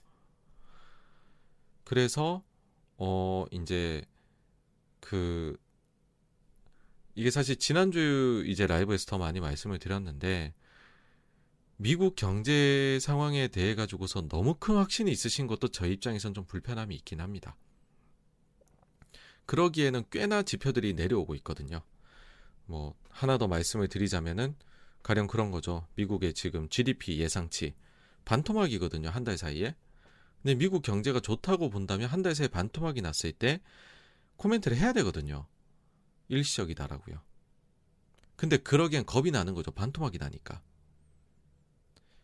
그래서 1.85 2.43
어 2.99 3.45
이제 3.51 4.03
그 5.01 5.57
이게 7.15 7.31
사실 7.31 7.57
지난주 7.57 8.45
이제 8.47 8.67
라이브에서 8.67 9.07
더 9.07 9.19
많이 9.19 9.41
말씀을 9.41 9.79
드렸는데 9.79 10.55
미국 11.79 12.17
경제 12.17 12.99
상황에 13.01 13.49
대해 13.49 13.75
가지고서 13.75 14.29
너무 14.29 14.55
큰 14.55 14.77
확신이 14.77 15.11
있으신 15.11 15.47
것도 15.47 15.69
저희 15.69 15.93
입장에선 15.95 16.35
좀 16.35 16.45
불편함이 16.47 16.95
있긴 16.97 17.21
합니다. 17.21 17.57
그러기에는 19.47 20.05
꽤나 20.11 20.43
지표들이 20.43 20.95
내려오고 20.95 21.35
있거든요. 21.37 21.83
뭐 22.67 22.95
하나 23.11 23.39
더 23.39 23.47
말씀을 23.49 23.89
드리자면은 23.89 24.57
가령 25.03 25.27
그런 25.29 25.51
거죠. 25.51 25.87
미국의 25.95 26.35
지금 26.35 26.69
GDP 26.69 27.19
예상치 27.21 27.75
반토막이거든요. 28.25 29.09
한 29.09 29.25
달 29.25 29.39
사이에. 29.39 29.77
근데 30.47 30.55
미국 30.55 30.83
경제가 30.83 31.19
좋다고 31.19 31.71
본다면 31.71 32.09
한 32.09 32.23
달 32.23 32.37
새에 32.37 32.47
반토막이 32.47 33.03
났을 33.03 33.33
때 33.33 33.61
코멘트를 34.37 34.77
해야 34.77 34.93
되거든요. 34.93 35.49
일시적이다라고요. 36.29 37.21
근데 38.37 38.57
그러기엔 38.57 39.07
겁이 39.07 39.33
나는 39.33 39.55
거죠. 39.55 39.73
반토막이 39.73 40.19
나니까. 40.19 40.63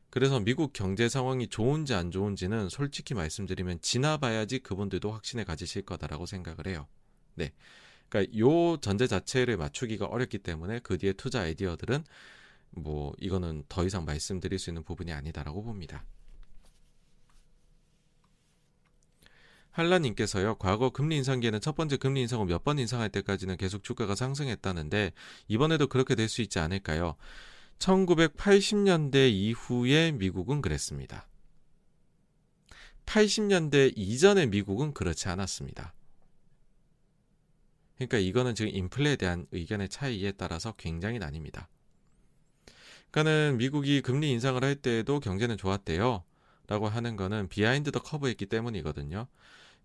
그래서 0.08 0.38
미국 0.38 0.72
경제 0.72 1.08
상황이 1.08 1.48
좋은지 1.48 1.94
안 1.94 2.12
좋은지는 2.12 2.68
솔직히 2.68 3.14
말씀드리면 3.14 3.80
지나봐야지 3.80 4.60
그분들도 4.60 5.10
확신에 5.10 5.42
가지실 5.42 5.82
거다라고 5.82 6.24
생각을 6.26 6.68
해요. 6.68 6.86
네. 7.34 7.52
그러니까 8.08 8.38
요 8.38 8.76
전제 8.76 9.08
자체를 9.08 9.56
맞추기가 9.56 10.06
어렵기 10.06 10.38
때문에 10.38 10.78
그 10.80 10.96
뒤에 10.96 11.14
투자 11.14 11.40
아이디어들은 11.40 12.04
뭐 12.70 13.14
이거는 13.18 13.64
더 13.68 13.84
이상 13.84 14.04
말씀드릴 14.04 14.60
수 14.60 14.70
있는 14.70 14.84
부분이 14.84 15.12
아니다라고 15.12 15.64
봅니다. 15.64 16.04
한라님께서요, 19.72 20.56
과거 20.56 20.90
금리 20.90 21.16
인상기에는 21.16 21.60
첫 21.60 21.74
번째 21.74 21.96
금리 21.96 22.20
인상을 22.22 22.44
몇 22.46 22.62
번 22.64 22.78
인상할 22.78 23.08
때까지는 23.08 23.56
계속 23.56 23.82
주가가 23.82 24.14
상승했다는데, 24.14 25.12
이번에도 25.48 25.86
그렇게 25.88 26.14
될 26.14 26.28
수 26.28 26.42
있지 26.42 26.58
않을까요? 26.58 27.16
1980년대 27.78 29.30
이후에 29.32 30.12
미국은 30.12 30.62
그랬습니다. 30.62 31.26
80년대 33.06 33.92
이전의 33.96 34.46
미국은 34.48 34.94
그렇지 34.94 35.28
않았습니다. 35.28 35.92
그러니까 37.96 38.18
이거는 38.18 38.54
지금 38.54 38.70
인플레에 38.74 39.16
대한 39.16 39.46
의견의 39.52 39.88
차이에 39.88 40.32
따라서 40.32 40.72
굉장히 40.76 41.18
나뉩니다. 41.18 41.66
그러니까는 43.10 43.58
미국이 43.58 44.00
금리 44.00 44.30
인상을 44.30 44.62
할 44.62 44.76
때에도 44.76 45.20
경제는 45.20 45.56
좋았대요. 45.56 46.24
라고 46.68 46.88
하는 46.88 47.16
거는 47.16 47.48
behind 47.48 47.90
the 47.90 48.00
curve였기 48.00 48.46
때문이거든요. 48.46 49.26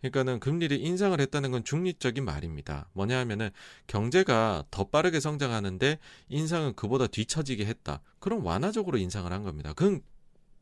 그러니까는 0.02 0.40
금리를 0.40 0.80
인상을 0.80 1.20
했다는 1.20 1.52
건 1.52 1.64
중립적인 1.64 2.24
말입니다. 2.24 2.90
뭐냐 2.94 3.18
하면은 3.20 3.50
경제가 3.88 4.66
더 4.72 4.86
빠르게 4.86 5.20
성장하는데 5.20 6.00
인상은 6.30 6.74
그보다 6.76 7.08
뒤처지게 7.08 7.66
했다. 7.66 8.02
그럼 8.20 8.46
완화적으로 8.46 8.98
인상을 8.98 9.32
한 9.32 9.44
겁니다. 9.44 9.74
그건 9.74 10.02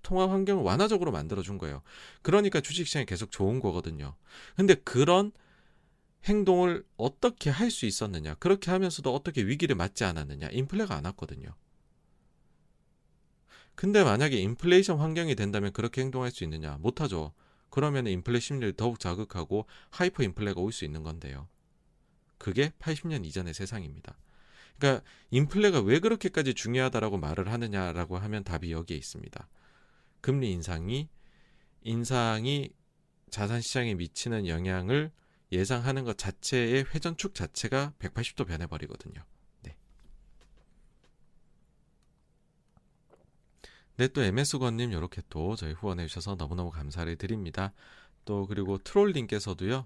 통화 0.04 0.30
환경을 0.30 0.64
완화적으로 0.64 1.12
만들어 1.12 1.42
준 1.42 1.58
거예요. 1.58 1.82
그러니까 2.22 2.62
주식 2.62 2.88
시장이 2.88 3.06
계속 3.06 3.32
좋은 3.32 3.60
거거든요. 3.60 4.16
근데 4.56 4.76
그런 4.76 5.32
행동을 6.26 6.86
어떻게 6.98 7.50
할 7.50 7.70
수 7.72 7.86
있었느냐? 7.86 8.36
그렇게 8.36 8.72
하면서도 8.72 9.14
어떻게 9.14 9.44
위기를 9.46 9.76
맞지 9.76 10.04
않았느냐? 10.06 10.50
인플레가 10.52 10.96
안 10.96 11.06
왔거든요. 11.06 11.56
근데 13.76 14.04
만약에 14.04 14.38
인플레이션 14.38 15.00
환경이 15.00 15.36
된다면 15.36 15.74
그렇게 15.74 16.02
행동할 16.02 16.32
수 16.32 16.44
있느냐? 16.44 16.78
못하죠. 16.80 17.34
그러면 17.70 18.08
인플레 18.08 18.40
심리를 18.40 18.74
더욱 18.74 19.00
자극하고 19.00 19.66
hyper 19.90 20.24
인플레가 20.24 20.62
올 20.62 20.72
수 20.72 20.86
있는 20.86 21.04
건데요. 21.04 21.48
그게 22.38 22.70
80년 22.80 23.26
이전의 23.26 23.54
세상입니다. 23.54 24.18
그러니까 24.78 25.04
인플레가 25.32 25.82
왜 25.82 26.00
그렇게까지 26.00 26.54
중요하다라고 26.54 27.18
말을 27.18 27.52
하느냐라고 27.52 28.18
하면 28.18 28.44
답이 28.44 28.72
여기에 28.72 28.98
있습니다. 28.98 29.48
금리 30.22 30.52
인상이 30.52 31.10
인상이 31.82 32.70
자산 33.30 33.62
시장에 33.62 33.94
미치는 33.96 34.48
영향을 34.48 35.12
예상하는 35.52 36.04
것 36.04 36.18
자체의 36.18 36.86
회전축 36.94 37.34
자체가 37.36 37.94
180도 38.00 38.48
변해버리거든요. 38.48 39.24
네, 43.98 44.10
또 44.10 44.22
MS건님 44.22 44.92
이렇게 44.92 45.22
또 45.30 45.56
저희 45.56 45.72
후원해 45.72 46.08
주셔서 46.08 46.36
너무너무 46.36 46.70
감사를 46.70 47.16
드립니다. 47.16 47.72
또 48.26 48.46
그리고 48.46 48.78
트롤님께서도요 48.78 49.86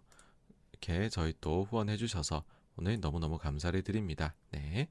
이렇게 0.71 1.09
저희 1.09 1.33
또 1.41 1.65
후원해 1.65 1.95
주셔서 1.95 2.43
오늘 2.75 2.99
너무너무 2.99 3.37
감사를 3.37 3.79
드립니다. 3.83 4.33
네. 4.51 4.89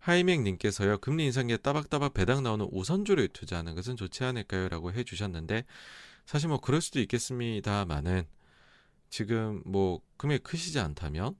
하이맹님께서요 0.00 0.98
금리 0.98 1.26
인상기에 1.26 1.58
따박따박 1.58 2.14
배당 2.14 2.42
나오는 2.42 2.66
우선주를 2.70 3.28
투자하는 3.28 3.74
것은 3.74 3.96
좋지 3.96 4.24
않을까요?라고 4.24 4.92
해주셨는데 4.92 5.64
사실 6.26 6.48
뭐 6.48 6.60
그럴 6.60 6.80
수도 6.80 7.00
있겠습니다만은 7.00 8.26
지금 9.08 9.62
뭐 9.64 10.00
금액 10.16 10.42
크시지 10.42 10.78
않다면 10.78 11.36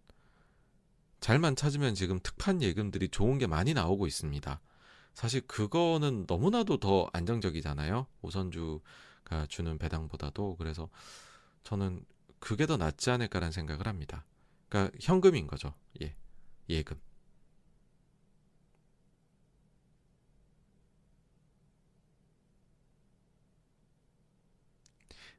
잘만 1.20 1.54
찾으면 1.56 1.94
지금 1.94 2.18
특판 2.22 2.62
예금들이 2.62 3.08
좋은 3.08 3.38
게 3.38 3.46
많이 3.46 3.74
나오고 3.74 4.06
있습니다. 4.06 4.60
사실 5.14 5.42
그거는 5.42 6.24
너무나도 6.26 6.78
더 6.78 7.08
안정적이잖아요. 7.12 8.06
우선주가 8.22 9.46
주는 9.48 9.78
배당보다도. 9.78 10.56
그래서 10.56 10.88
저는 11.62 12.04
그게 12.38 12.66
더 12.66 12.76
낫지 12.76 13.10
않을까라는 13.10 13.52
생각을 13.52 13.86
합니다. 13.86 14.24
그러니까 14.68 14.96
현금인 15.00 15.46
거죠. 15.46 15.74
예. 16.00 16.14
예금. 16.68 16.98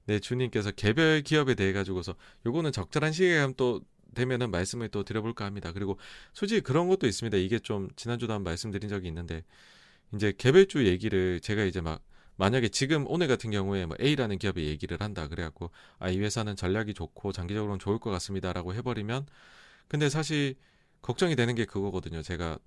네, 0.06 0.20
주님께서 0.20 0.72
개별 0.72 1.22
기업에 1.22 1.56
대해 1.56 1.74
가지고서 1.74 2.16
요거는 2.46 2.72
적절한 2.72 3.14
시기에 3.14 3.38
가면 3.40 3.54
또 3.56 3.82
되면은 4.16 4.52
말씀을 4.52 4.90
또 4.90 5.04
드려볼까 5.04 5.46
합니다. 5.46 5.72
그리고 5.74 5.98
솔직히 6.34 6.62
그런 6.62 6.88
것도 6.90 7.08
있습니다. 7.08 7.38
이게 7.38 7.60
좀 7.60 7.90
지난주도 7.96 8.34
한 8.34 8.44
말씀드린 8.44 8.90
적이 8.90 9.08
있는데 9.10 9.44
이제 10.16 10.34
개별주 10.38 10.86
얘기를 10.88 11.40
제가 11.42 11.64
이제 11.64 11.82
막 11.82 12.02
만약에 12.38 12.70
지금 12.70 13.06
오늘 13.08 13.28
같은 13.28 13.52
경우에 13.52 13.86
뭐 13.86 13.96
A라는 14.02 14.38
기업의 14.40 14.66
얘기를 14.68 15.00
한다 15.00 15.28
그래갖고 15.28 15.72
아 16.00 16.10
이 16.10 16.20
회사는 16.20 16.56
전략이 16.56 16.94
좋고 16.94 17.32
장기적으로는 17.32 17.80
좋을 17.80 18.00
것 18.00 18.10
같습니다라고 18.12 18.74
해버리면 18.76 19.28
근데 19.88 20.10
사실 20.10 20.56
걱정이 21.02 21.36
되는 21.36 21.56
게 21.56 21.66
그거거든요. 21.66 22.22
제가 22.22 22.58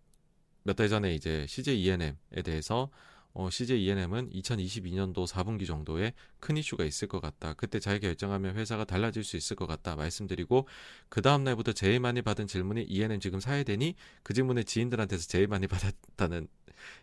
몇 0.65 0.77
달 0.77 0.89
전에 0.89 1.15
이제 1.15 1.47
CJ 1.49 1.83
ENM에 1.83 2.17
대해서 2.45 2.91
어, 3.35 3.51
CJ 3.51 3.85
ENM은 3.85 4.31
2022년도 4.31 5.27
4분기 5.27 5.67
정도에 5.67 6.15
큰 6.41 6.57
이슈가 6.57 6.85
있을 6.85 7.09
것 7.09 7.21
같다. 7.21 7.55
그때 7.55 7.81
잘 7.81 8.01
결정하면 8.01 8.57
회사가 8.57 8.85
달라질 8.85 9.25
수 9.25 9.37
있을 9.37 9.57
것 9.57 9.67
같다. 9.67 9.97
말씀드리고 9.97 10.69
그 11.09 11.21
다음 11.21 11.45
날부터 11.45 11.73
제일 11.73 12.01
많이 12.01 12.23
받은 12.23 12.47
질문이 12.47 12.85
ENM 12.85 13.21
지금 13.21 13.41
사야 13.41 13.63
되니 13.65 13.97
그 14.23 14.35
질문에 14.35 14.63
지인들한테서 14.63 15.27
제일 15.27 15.49
많이 15.49 15.67
받았다는 15.69 16.49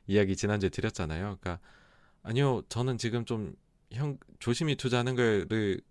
이야기 0.08 0.36
지난주에 0.36 0.70
드렸잖아요. 0.70 1.38
그러니까 1.40 1.60
아니요, 2.24 2.64
저는 2.70 2.98
지금 2.98 3.26
좀 3.26 3.56
형 3.94 4.18
조심히 4.40 4.76
투자하는 4.76 5.16
거를 5.16 5.82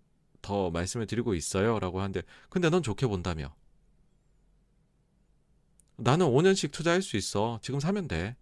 더 0.41 0.71
말씀을 0.71 1.05
드리고 1.05 1.35
있어요 1.35 1.79
라고 1.79 1.99
하는데 1.99 2.21
근데 2.49 2.69
넌 2.69 2.81
좋게 2.81 3.07
본다며. 3.07 3.53
나는 5.97 6.25
5년씩 6.25 6.71
투자할 6.71 7.03
수 7.03 7.15
있어. 7.15 7.59
지금 7.61 7.79
사면 7.79 8.07
돼. 8.07 8.35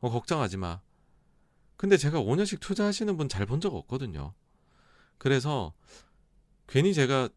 어, 0.00 0.10
걱정하지 0.10 0.56
마. 0.56 0.80
근데 1.76 1.96
제가 1.96 2.20
5년씩 2.20 2.60
투자하시는 2.60 3.16
분 3.16 3.28
잘 3.28 3.46
본 3.46 3.60
적 3.60 3.74
없거든요. 3.74 4.34
그래서 5.18 5.72
괜히 6.66 6.94
제가 6.94 7.28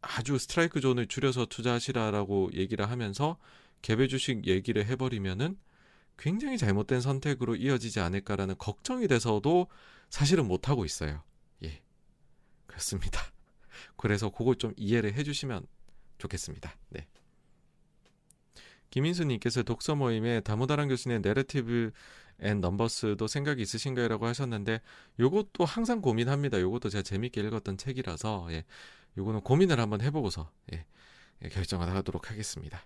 아주 0.00 0.38
스트라이크 0.38 0.80
존을 0.80 1.06
줄여서 1.08 1.46
투자하시라라고 1.46 2.50
얘기를 2.54 2.88
하면서 2.88 3.38
개별 3.82 4.08
주식 4.08 4.46
얘기를 4.46 4.84
해버리면은 4.86 5.58
굉장히 6.18 6.58
잘못된 6.58 7.00
선택으로 7.00 7.56
이어지지 7.56 8.00
않을까라는 8.00 8.56
걱정이 8.58 9.06
돼서도 9.08 9.66
사실은 10.08 10.46
못하고 10.46 10.84
있어요. 10.84 11.22
예. 11.64 11.82
그렇습니다. 12.66 13.20
그래서 13.96 14.30
그걸 14.30 14.56
좀 14.56 14.72
이해를 14.76 15.14
해주시면 15.14 15.66
좋겠습니다. 16.18 16.74
네. 16.90 17.06
김인수님께서 18.90 19.62
독서 19.64 19.94
모임에 19.94 20.40
다모다란 20.40 20.88
교수님의 20.88 21.20
내러티브 21.20 21.90
and 22.40 22.60
Numbers도 22.60 23.26
생각이 23.26 23.62
있으신가요?라고 23.62 24.26
하셨는데 24.26 24.80
요것도 25.18 25.64
항상 25.64 26.00
고민합니다. 26.00 26.60
요것도 26.60 26.90
제가 26.90 27.02
재밌게 27.02 27.40
읽었던 27.40 27.78
책이라서 27.78 28.48
예. 28.50 28.64
요거는 29.16 29.40
고민을 29.40 29.80
한번 29.80 30.02
해보고서 30.02 30.50
예. 30.72 30.84
예, 31.42 31.48
결정을 31.48 31.88
하도록 31.94 32.30
하겠습니다. 32.30 32.84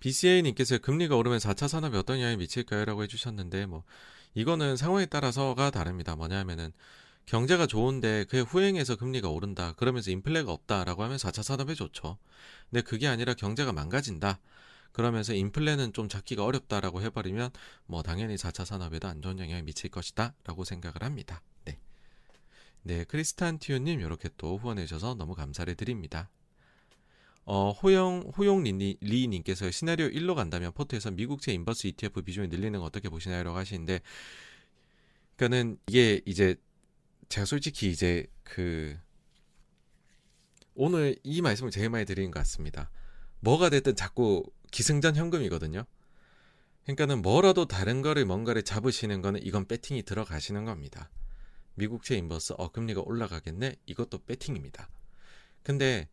BCA님께서 0.00 0.78
금리가 0.78 1.16
오르면 1.16 1.38
4차 1.38 1.66
산업에 1.66 1.98
어떤 1.98 2.18
영향이 2.18 2.36
미칠까요? 2.36 2.84
라고 2.84 3.02
해주셨는데, 3.02 3.66
뭐, 3.66 3.82
이거는 4.34 4.76
상황에 4.76 5.06
따라서가 5.06 5.70
다릅니다. 5.70 6.14
뭐냐 6.14 6.38
하면은, 6.38 6.72
경제가 7.26 7.66
좋은데 7.66 8.24
그게 8.24 8.40
후행해서 8.40 8.96
금리가 8.96 9.28
오른다. 9.28 9.74
그러면서 9.76 10.10
인플레가 10.10 10.50
없다라고 10.50 11.02
하면 11.04 11.18
4차 11.18 11.42
산업에 11.42 11.74
좋죠. 11.74 12.16
근데 12.70 12.80
그게 12.80 13.06
아니라 13.06 13.34
경제가 13.34 13.72
망가진다. 13.72 14.40
그러면서 14.92 15.32
인플레는 15.34 15.92
좀 15.92 16.08
잡기가 16.08 16.44
어렵다라고 16.44 17.02
해버리면 17.02 17.50
뭐 17.86 18.02
당연히 18.02 18.36
4차 18.36 18.64
산업에도 18.64 19.08
안 19.08 19.22
좋은 19.22 19.38
영향이 19.38 19.62
미칠 19.62 19.90
것이다 19.90 20.34
라고 20.44 20.64
생각을 20.64 21.02
합니다. 21.02 21.42
네. 21.64 21.78
네, 22.82 23.04
크리스탄티오님 23.04 24.00
이렇게 24.00 24.28
또 24.36 24.56
후원해 24.56 24.86
주셔서 24.86 25.14
너무 25.14 25.34
감사를 25.34 25.72
드립니다. 25.74 26.30
어, 27.50 27.70
호영, 27.70 28.32
호용 28.36 28.62
리, 28.62 28.98
리님께서 29.00 29.70
시나리오 29.70 30.08
1로 30.08 30.34
간다면 30.34 30.70
포트에서 30.72 31.10
미국채 31.10 31.50
inverse 31.54 31.86
ETF 31.86 32.20
비중을 32.20 32.50
늘리는 32.50 32.78
거 32.78 32.84
어떻게 32.84 33.08
보시나요? 33.08 33.42
라고 33.42 33.56
하시는데, 33.56 34.00
그니까는 35.36 35.78
이게 35.86 36.20
이제 36.26 36.56
제가 37.30 37.46
솔직히 37.46 37.90
이제 37.90 38.26
그 38.42 38.98
오늘 40.74 41.16
이 41.24 41.40
말씀을 41.40 41.70
제일 41.70 41.88
많이 41.88 42.04
드리는 42.04 42.30
것 42.30 42.38
같습니다. 42.40 42.90
뭐가 43.40 43.70
됐든 43.70 43.96
자꾸 43.96 44.44
기승전 44.70 45.16
현금이거든요. 45.16 45.84
그러니까는 46.84 47.22
뭐라도 47.22 47.66
다른 47.66 48.00
거를 48.02 48.24
뭔가를 48.24 48.62
잡으시는 48.62 49.20
거는 49.20 49.44
이건 49.44 49.66
배팅이 49.66 50.04
들어가시는 50.04 50.64
겁니다. 50.64 51.10
미국채 51.74 52.16
인버스 52.16 52.54
어 52.56 52.70
금리가 52.72 53.02
올라가겠네 53.04 53.76
이것도 53.86 54.24
배팅입니다. 54.24 54.88
근데 55.62 56.08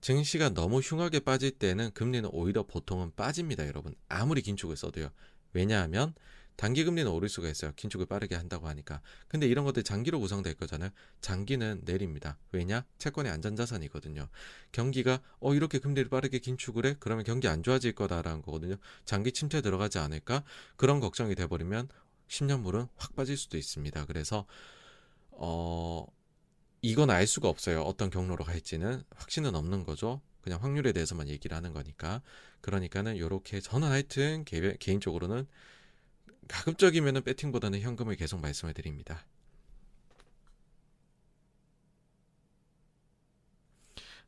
증시가 0.00 0.50
너무 0.50 0.80
흉하게 0.80 1.20
빠질 1.20 1.50
때는 1.50 1.90
금리는 1.92 2.28
오히려 2.32 2.62
보통은 2.62 3.12
빠집니다, 3.16 3.66
여러분. 3.66 3.94
아무리 4.08 4.42
긴축을 4.42 4.76
써도요. 4.76 5.10
왜냐하면 5.52 6.14
단기 6.58 6.82
금리는 6.82 7.08
오를 7.08 7.28
수가 7.28 7.48
있어요. 7.48 7.72
긴축을 7.76 8.06
빠르게 8.06 8.34
한다고 8.34 8.66
하니까. 8.66 9.00
근데 9.28 9.46
이런 9.46 9.64
것들 9.64 9.84
장기로 9.84 10.18
구성될 10.18 10.54
거잖아요. 10.54 10.90
장기는 11.20 11.82
내립니다. 11.84 12.36
왜냐? 12.50 12.84
채권의 12.98 13.30
안전자산이거든요. 13.30 14.28
경기가 14.72 15.20
어 15.38 15.54
이렇게 15.54 15.78
금리를 15.78 16.10
빠르게 16.10 16.40
긴축을 16.40 16.84
해? 16.84 16.96
그러면 16.98 17.24
경기 17.24 17.46
안 17.46 17.62
좋아질 17.62 17.92
거다라는 17.92 18.42
거거든요. 18.42 18.74
장기 19.04 19.30
침체 19.30 19.60
들어가지 19.60 20.00
않을까? 20.00 20.42
그런 20.74 20.98
걱정이 20.98 21.36
돼버리면 21.36 21.90
10년물은 22.26 22.88
확 22.96 23.14
빠질 23.14 23.36
수도 23.36 23.56
있습니다. 23.56 24.06
그래서 24.06 24.44
어 25.30 26.04
이건 26.82 27.10
알 27.10 27.28
수가 27.28 27.48
없어요. 27.48 27.82
어떤 27.82 28.10
경로로 28.10 28.42
갈지는 28.44 29.04
확신은 29.14 29.54
없는 29.54 29.84
거죠. 29.84 30.20
그냥 30.40 30.60
확률에 30.60 30.90
대해서만 30.90 31.28
얘기를 31.28 31.56
하는 31.56 31.72
거니까. 31.72 32.20
그러니까는 32.62 33.16
요렇게 33.16 33.60
저는 33.60 33.86
하여튼 33.86 34.44
개, 34.44 34.74
개인적으로는 34.80 35.46
가급적이면은 36.48 37.22
배팅보다는 37.22 37.80
현금을 37.80 38.16
계속 38.16 38.40
말씀을 38.40 38.74
드립니다. 38.74 39.24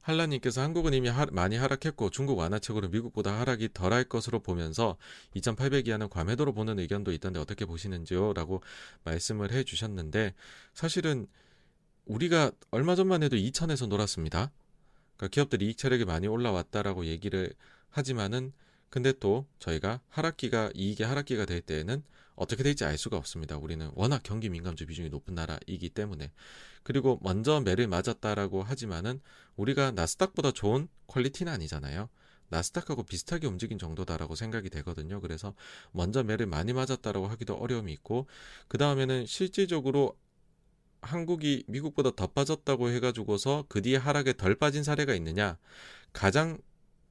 한라님께서 0.02 0.62
한국은 0.62 0.94
이미 0.94 1.08
하, 1.08 1.26
많이 1.26 1.57
하락했고 1.57 2.10
중국 2.10 2.39
완화책으로 2.39 2.89
미국보다 2.89 3.39
하락이 3.39 3.70
덜할 3.74 4.05
것으로 4.05 4.40
보면서 4.40 4.97
2,800 5.34 5.89
이하는 5.89 6.08
과매도로 6.08 6.55
보는 6.55 6.78
의견도 6.78 7.12
있던데 7.12 7.39
어떻게 7.39 7.65
보시는지요? 7.65 8.32
라고 8.32 8.62
말씀을 9.05 9.52
해 9.52 9.62
주셨는데 9.62 10.34
사실은 10.73 11.26
우리가 12.07 12.50
얼마 12.70 12.94
전만 12.94 13.23
해도 13.23 13.36
2천에서 13.36 13.89
놀았습니다. 13.89 14.50
그러니까 15.16 15.28
기업들이 15.32 15.66
이익 15.66 15.76
차력이 15.76 16.07
많이 16.07 16.26
올라왔다라고 16.26 17.05
얘기를 17.05 17.52
하지만은 17.90 18.52
근데 18.91 19.12
또 19.12 19.47
저희가 19.59 20.01
하락기가 20.09 20.73
이익의 20.75 21.07
하락기가 21.07 21.47
될 21.47 21.60
때에는 21.60 22.02
어떻게 22.35 22.62
될지 22.62 22.85
알 22.85 22.99
수가 22.99 23.17
없습니다. 23.17 23.57
우리는 23.57 23.91
워낙 23.94 24.23
경기 24.23 24.49
민감주 24.49 24.86
비중이 24.86 25.10
높은 25.10 25.35
나라이기 25.35 25.91
때문에 25.91 26.33
그리고 26.83 27.19
먼저 27.23 27.60
매를 27.60 27.86
맞았다라고 27.86 28.62
하지만은 28.62 29.20
우리가 29.57 29.93
나스닥보다 29.93 30.51
좋은 30.52 30.89
퀄리티는 31.07 31.52
아니잖아요. 31.52 32.09
나스닥하고 32.49 33.05
비슷하게 33.05 33.47
움직인 33.47 33.78
정도다라고 33.78 34.35
생각이 34.35 34.70
되거든요. 34.70 35.20
그래서 35.20 35.55
먼저 35.93 36.23
매를 36.23 36.47
많이 36.47 36.73
맞았다라고 36.73 37.28
하기도 37.28 37.55
어려움이 37.55 37.93
있고 37.93 38.27
그 38.69 38.77
다음에는 38.77 39.27
실질적으로 39.27 40.17
한국이 41.02 41.65
미국보다 41.67 42.10
더 42.17 42.27
빠졌다고 42.27 42.91
해가지고서 42.91 43.65
그 43.69 43.83
뒤에 43.83 43.97
하락에 43.97 44.35
덜 44.35 44.55
빠진 44.55 44.83
사례가 44.83 45.15
있느냐? 45.15 45.59
가장 46.12 46.59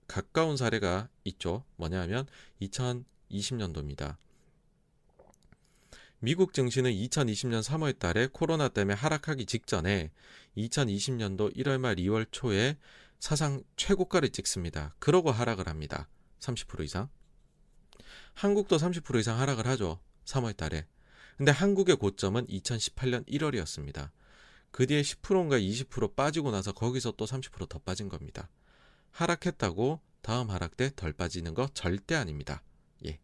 가까운 0.10 0.58
사례가 0.58 1.08
있죠. 1.24 1.64
뭐냐면 1.78 2.28
2020년도입니다. 2.62 4.18
미국 6.20 6.54
증시는 6.54 6.92
2020년 6.92 7.64
3월 7.64 7.98
달에 7.98 8.28
코로나 8.28 8.68
때문에 8.68 8.96
하락하기 8.96 9.46
직전에 9.46 10.12
2020년도 10.58 11.56
1월 11.56 11.78
말 11.78 11.96
2월 11.96 12.28
초에 12.30 12.78
사상 13.20 13.64
최고가를 13.78 14.30
찍습니다. 14.30 14.96
그러고 15.00 15.32
하락을 15.32 15.70
합니다. 15.70 16.10
30% 16.40 16.84
이상. 16.84 17.08
한국도 18.34 18.78
30% 18.78 19.20
이상 19.20 19.40
하락을 19.40 19.68
하죠. 19.68 20.02
3월 20.26 20.58
달에. 20.58 20.88
근데 21.38 21.52
한국의 21.52 21.98
고점은 21.98 22.48
2018년 22.48 23.26
1월이었습니다. 23.28 24.10
그 24.72 24.88
뒤에 24.88 25.02
10%인가 25.02 25.58
20% 25.58 26.16
빠지고 26.16 26.52
나서 26.52 26.72
거기서 26.74 27.12
또 27.12 27.26
30%더 27.26 27.80
빠진 27.80 28.10
겁니다. 28.10 28.50
하락했다고 29.12 30.00
다음 30.22 30.50
하락 30.50 30.78
때 30.78 30.92
덜 30.96 31.14
빠지는 31.14 31.54
거 31.54 31.68
절대 31.74 32.16
아닙니다. 32.16 32.62
예. 33.06 33.20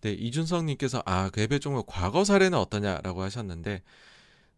네, 0.00 0.12
이준성 0.12 0.66
님께서 0.66 1.02
아, 1.04 1.28
그 1.30 1.40
해배 1.42 1.58
종목 1.58 1.86
과거 1.86 2.24
사례는 2.24 2.56
어떠냐라고 2.58 3.22
하셨는데, 3.22 3.82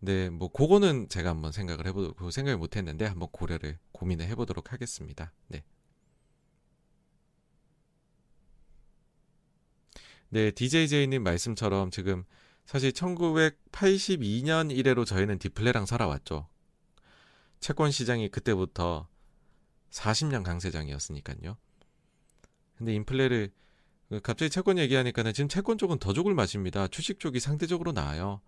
네, 0.00 0.30
뭐 0.30 0.50
그거는 0.52 1.08
제가 1.08 1.30
한번 1.30 1.52
생각을 1.52 1.86
해보, 1.86 2.14
그 2.14 2.30
생각을 2.30 2.58
못했는데 2.58 3.06
한번 3.06 3.28
고려를 3.32 3.78
고민을 3.92 4.26
해보도록 4.28 4.72
하겠습니다. 4.72 5.32
네. 5.48 5.64
네, 10.32 10.50
DJJ님 10.50 11.22
말씀처럼 11.22 11.90
지금 11.90 12.24
사실 12.64 12.92
1982년 12.92 14.74
이래로 14.74 15.04
저희는 15.04 15.38
디플레랑 15.38 15.84
살아왔죠. 15.84 16.48
채권 17.60 17.90
시장이 17.90 18.30
그때부터 18.30 19.08
40년 19.90 20.42
강세장이었으니까요. 20.42 21.58
근데 22.78 22.94
인플레를 22.94 23.50
그 24.08 24.20
갑자기 24.22 24.48
채권 24.48 24.78
얘기하니까는 24.78 25.34
지금 25.34 25.48
채권 25.48 25.76
쪽은 25.76 25.98
더 25.98 26.14
죽을 26.14 26.32
맛입니다. 26.32 26.88
주식 26.88 27.20
쪽이 27.20 27.38
상대적으로 27.38 27.92
나아요. 27.92 28.40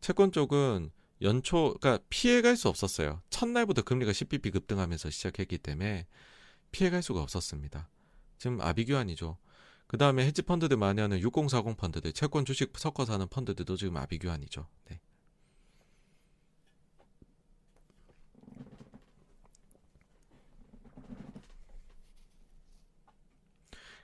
채권 0.00 0.30
쪽은 0.30 0.92
연초, 1.22 1.74
그러니까 1.80 2.00
피해갈 2.10 2.56
수 2.56 2.68
없었어요. 2.68 3.22
첫날부터 3.30 3.82
금리가 3.82 4.12
10bp 4.12 4.52
급등하면서 4.52 5.10
시작했기 5.10 5.58
때문에 5.58 6.06
피해갈 6.70 7.02
수가 7.02 7.20
없었습니다. 7.22 7.88
지금 8.38 8.60
아비규환이죠. 8.60 9.36
그 9.88 9.96
다음에 9.96 10.24
헤지 10.26 10.42
펀드들 10.42 10.76
많이 10.76 11.00
하는 11.00 11.18
6040 11.18 11.76
펀드들, 11.78 12.12
채권 12.12 12.44
주식 12.44 12.76
섞어서 12.76 13.14
하는 13.14 13.26
펀드들도 13.26 13.76
지금 13.76 13.96
아비규환이죠. 13.96 14.66
네. 14.84 15.00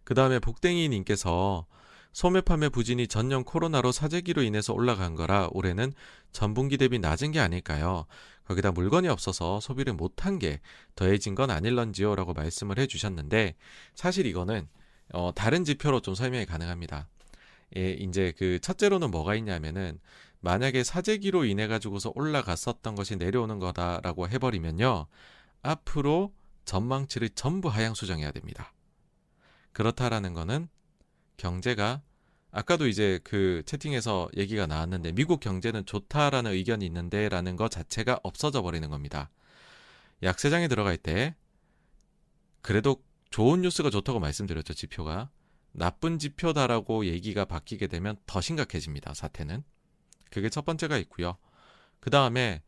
그 0.04 0.14
다음에 0.14 0.38
복댕이님께서 0.38 1.66
소매 2.12 2.40
판매 2.40 2.70
부진이 2.70 3.06
전년 3.08 3.44
코로나로 3.44 3.92
사재기로 3.92 4.42
인해서 4.42 4.72
올라간 4.72 5.16
거라 5.16 5.48
올해는 5.52 5.92
전분기 6.32 6.78
대비 6.78 6.98
낮은 6.98 7.32
게 7.32 7.40
아닐까요? 7.40 8.06
거기다 8.44 8.72
물건이 8.72 9.08
없어서 9.08 9.60
소비를 9.60 9.92
못한 9.92 10.38
게 10.38 10.60
더해진 10.94 11.34
건 11.34 11.50
아닐런지요? 11.50 12.14
라고 12.14 12.32
말씀을 12.32 12.78
해주셨는데 12.78 13.56
사실 13.94 14.24
이거는 14.26 14.68
어, 15.14 15.32
다른 15.32 15.64
지표로 15.64 16.00
좀 16.00 16.14
설명이 16.14 16.44
가능합니다. 16.44 17.08
예, 17.76 17.92
이제 17.92 18.32
그 18.36 18.58
첫째로는 18.60 19.10
뭐가 19.10 19.36
있냐면은 19.36 20.00
만약에 20.40 20.84
사재기로 20.84 21.44
인해 21.44 21.66
가지고서 21.68 22.12
올라갔었던 22.14 22.94
것이 22.94 23.16
내려오는 23.16 23.58
거다라고 23.58 24.28
해버리면요 24.28 25.06
앞으로 25.62 26.34
전망치를 26.64 27.30
전부 27.30 27.68
하향 27.68 27.94
수정해야 27.94 28.32
됩니다. 28.32 28.72
그렇다라는 29.72 30.34
거는 30.34 30.68
경제가 31.36 32.02
아까도 32.50 32.86
이제 32.86 33.18
그 33.24 33.62
채팅에서 33.66 34.28
얘기가 34.36 34.66
나왔는데 34.66 35.12
미국 35.12 35.40
경제는 35.40 35.86
좋다라는 35.86 36.52
의견이 36.52 36.84
있는데라는 36.86 37.56
것 37.56 37.70
자체가 37.70 38.20
없어져 38.22 38.62
버리는 38.62 38.88
겁니다. 38.90 39.30
약세장에 40.22 40.68
들어갈 40.68 40.96
때 40.96 41.34
그래도 42.62 43.02
좋은 43.34 43.62
뉴스가 43.62 43.90
좋다고 43.90 44.20
말씀드렸죠 44.20 44.74
지표가 44.74 45.28
나쁜 45.72 46.20
지표다라고 46.20 47.06
얘기가 47.06 47.44
바뀌게 47.44 47.88
되면 47.88 48.16
더 48.26 48.40
심각해집니다 48.40 49.12
사태는 49.12 49.64
그게 50.30 50.48
첫 50.48 50.64
번째가 50.64 50.98
있고요. 50.98 51.36
그 51.98 52.10
다음에 52.10 52.62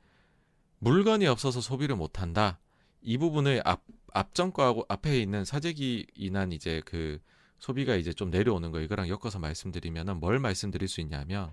물건이 0.80 1.28
없어서 1.28 1.60
소비를 1.60 1.94
못한다 1.94 2.58
이 3.00 3.16
부분을 3.16 3.62
앞 3.64 3.84
앞전과하고 4.12 4.86
앞에 4.88 5.20
있는 5.20 5.44
사재기 5.44 6.08
인한 6.16 6.50
이제 6.50 6.82
그 6.84 7.20
소비가 7.60 7.94
이제 7.94 8.12
좀 8.12 8.30
내려오는 8.30 8.72
거 8.72 8.80
이거랑 8.80 9.08
엮어서 9.08 9.38
말씀드리면은 9.38 10.18
뭘 10.18 10.40
말씀드릴 10.40 10.88
수 10.88 11.00
있냐면 11.00 11.52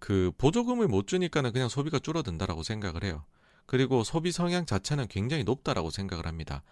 그 0.00 0.32
보조금을 0.38 0.88
못 0.88 1.06
주니까는 1.06 1.52
그냥 1.52 1.68
소비가 1.68 2.00
줄어든다라고 2.00 2.64
생각을 2.64 3.04
해요. 3.04 3.24
그리고 3.70 4.02
소비 4.02 4.32
성향 4.32 4.66
자체는 4.66 5.06
굉장히 5.06 5.44
높다라고 5.44 5.90
생각을 5.90 6.26
합니다. 6.26 6.64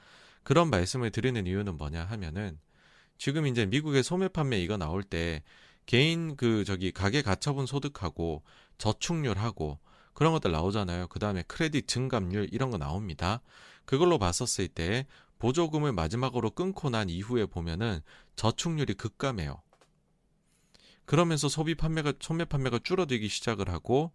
그런 0.43 0.69
말씀을 0.69 1.13
드리는 1.13 1.47
이유는 1.47 1.79
뭐냐 1.79 2.03
하면은 2.03 2.59
지금 3.19 3.47
이제 3.47 3.67
미국의 3.67 4.03
소매 4.03 4.27
판매 4.27 4.61
이거 4.61 4.77
나올 4.77 5.05
때 5.05 5.45
개인 5.87 6.35
그 6.35 6.65
저기 6.65 6.91
가계 6.91 7.23
가처분 7.23 7.67
소득하고 7.67 8.43
저축률하고 8.79 9.79
그런 10.13 10.33
것들 10.33 10.51
나오잖아요. 10.51 11.07
그 11.07 11.21
다음에 11.21 11.45
크레딧 11.47 11.87
증감률 11.87 12.49
이런 12.51 12.73
거 12.73 12.79
나옵니다. 12.79 13.43
그걸로 13.85 14.19
봤었을 14.19 14.67
때 14.67 15.07
보조금을 15.39 15.93
마지막으로 15.93 16.51
끊고 16.51 16.91
난 16.91 17.09
이후에 17.09 17.47
보면은 17.47 18.01
저축률이 18.35 18.95
급감해요. 18.95 19.63
그러면서 21.05 21.49
소비 21.49 21.77
판매가 21.77 22.15
소매 22.19 22.45
판매가 22.45 22.81
줄어들기 22.83 23.29
시작을 23.29 23.69
하고 23.69 24.11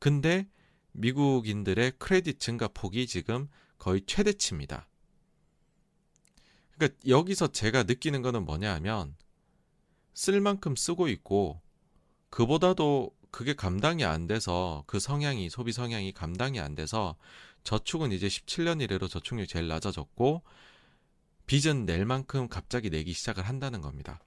근데 0.00 0.48
미국인들의 0.94 1.92
크레딧 1.98 2.40
증가 2.40 2.68
폭이 2.68 3.06
지금 3.06 3.48
거의 3.78 4.02
최대치입니다. 4.06 4.86
그러니까 6.74 6.98
여기서 7.06 7.48
제가 7.48 7.84
느끼는 7.84 8.22
거는 8.22 8.44
뭐냐 8.44 8.72
하면 8.74 9.14
쓸 10.14 10.40
만큼 10.40 10.74
쓰고 10.76 11.08
있고 11.08 11.60
그보다도 12.30 13.14
그게 13.30 13.54
감당이 13.54 14.04
안 14.04 14.26
돼서 14.26 14.84
그 14.86 15.00
성향이 15.00 15.50
소비 15.50 15.72
성향이 15.72 16.12
감당이 16.12 16.60
안 16.60 16.74
돼서 16.74 17.16
저축은 17.64 18.12
이제 18.12 18.28
17년 18.28 18.80
이래로 18.80 19.08
저축률이 19.08 19.48
제일 19.48 19.68
낮아졌고 19.68 20.42
빚은 21.46 21.84
낼 21.86 22.06
만큼 22.06 22.48
갑자기 22.48 22.90
내기 22.90 23.12
시작을 23.12 23.46
한다는 23.46 23.80
겁니다. 23.80 24.20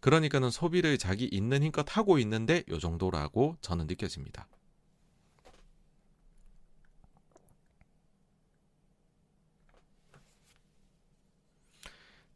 그러니까는 0.00 0.50
소비를 0.50 0.98
자기 0.98 1.24
있는 1.24 1.62
힘껏 1.62 1.84
하고 1.96 2.18
있는데 2.18 2.62
요 2.68 2.78
정도라고 2.78 3.56
저는 3.60 3.86
느껴집니다. 3.86 4.48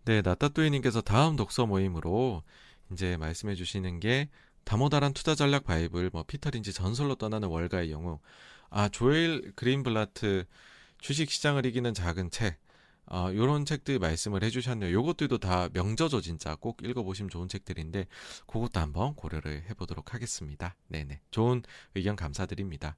네, 0.09 0.23
나따뚜이님께서 0.23 1.03
다음 1.03 1.37
독서 1.37 1.67
모임으로 1.67 2.43
이제 2.91 3.19
말씀해 3.19 3.55
주시는 3.55 4.01
게 4.01 4.31
다모다란 4.65 5.13
투자 5.13 5.35
전략 5.35 5.65
바이블, 5.65 6.09
뭐 6.15 6.23
피터 6.23 6.49
린지 6.49 6.73
전설로 6.73 7.17
떠나는 7.17 7.49
월가의 7.49 7.91
영웅, 7.91 8.19
아 8.71 8.89
조엘 8.89 9.53
그린블라트 9.55 10.47
주식 10.97 11.31
시장을 11.31 11.67
이기는 11.67 11.93
작은 11.93 12.31
책, 12.31 12.59
어, 13.05 13.29
요런 13.35 13.67
책들 13.67 13.99
말씀을 13.99 14.43
해주셨네요. 14.45 14.95
요것들도 14.95 15.37
다 15.37 15.69
명저죠, 15.75 16.23
진짜. 16.23 16.57
꼭 16.57 16.83
읽어보시면 16.83 17.29
좋은 17.29 17.47
책들인데, 17.47 18.07
그것도 18.47 18.81
한번 18.81 19.15
고려를 19.15 19.65
해보도록 19.69 20.15
하겠습니다. 20.15 20.75
네네. 20.89 21.21
좋은 21.31 21.63
의견 21.95 22.17
감사드립니다. 22.17 22.97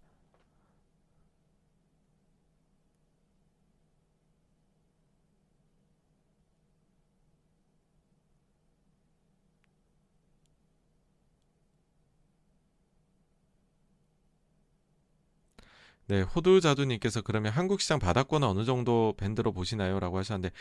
네, 16.10 16.22
호두자두님께서 16.22 17.22
그러면 17.22 17.52
한국 17.52 17.80
시장 17.80 18.00
바닥권은 18.00 18.46
어느 18.48 18.64
정도 18.64 19.14
밴드로 19.16 19.52
보시나요? 19.52 20.00
라고 20.00 20.18
하셨는데, 20.18 20.52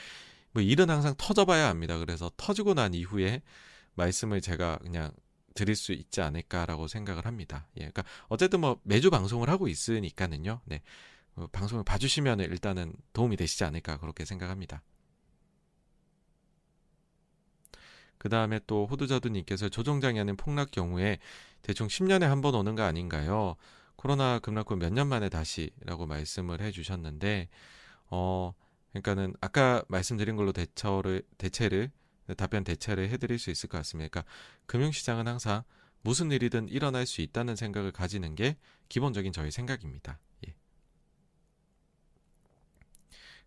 뭐 0.52 0.61
일은 0.61 0.92
항상 0.92 1.16
터져봐야 1.18 1.68
합니다. 1.69 1.98
그래서 1.98 2.30
터지고 2.38 2.76
난 2.76 2.94
이후에 2.94 3.42
말씀을 3.95 4.42
제가 4.42 4.78
그냥 4.78 5.11
드릴 5.56 5.76
수 5.76 5.92
있지 5.92 6.22
않을까라고 6.22 6.88
생각을 6.88 7.26
합니다. 7.26 7.68
예, 7.78 7.80
그러니까 7.80 8.03
어쨌든 8.28 8.60
뭐 8.61 8.80
매주 8.84 9.10
방송을 9.10 9.50
하고 9.50 9.68
있으니까는요. 9.68 10.61
네, 10.66 10.84
어, 11.36 11.48
방송을 11.52 11.84
봐주시면 11.84 12.42
일단은 12.42 12.94
도움이 13.14 13.36
되시지 13.36 13.64
않을까 13.64 13.98
그렇게 13.98 14.26
생각합니다. 14.26 14.84
그 18.19 18.30
다음에 18.30 18.60
또 18.68 18.86
호두자두님께서 18.86 19.69
조정장이 19.69 20.19
하는 20.19 20.36
폭락 20.38 20.69
경우에 20.72 21.18
대충 21.64 21.88
10년에 21.88 22.26
한 22.26 22.42
번 22.42 22.53
오는 22.53 22.76
거 22.76 22.84
아닌가요? 22.84 23.56
코로나 24.00 24.40
급락 24.40 24.72
후 24.72 24.76
몇 24.78 24.94
년 24.94 25.08
만에 25.08 25.28
다시라고 25.28 26.06
말씀을 26.08 26.61
해주셨는데 26.61 27.50
어 28.10 28.53
그러니까는 28.92 29.34
아까 29.42 29.84
말씀드린 29.90 30.38
걸로 30.38 30.53
대처를 30.53 31.22
대체를 31.38 31.92
답변 32.38 32.64
대체를 32.64 33.10
해드릴 33.10 33.40
수 33.40 33.52
있을 33.52 33.68
것 33.68 33.78
같습니다. 33.80 34.10
그러니까 34.10 34.32
금융시장은 34.68 35.28
항상 35.28 35.64
무슨 36.02 36.32
일이든 36.32 36.69
일어날 36.69 37.06
수 37.06 37.19
있다는 37.22 37.58
생각을 37.58 37.92
가지는 37.92 38.36
게 38.36 38.56
기본적인 38.88 39.34
저희 39.34 39.52
생각입니다. 39.52 40.18
예. 40.48 40.56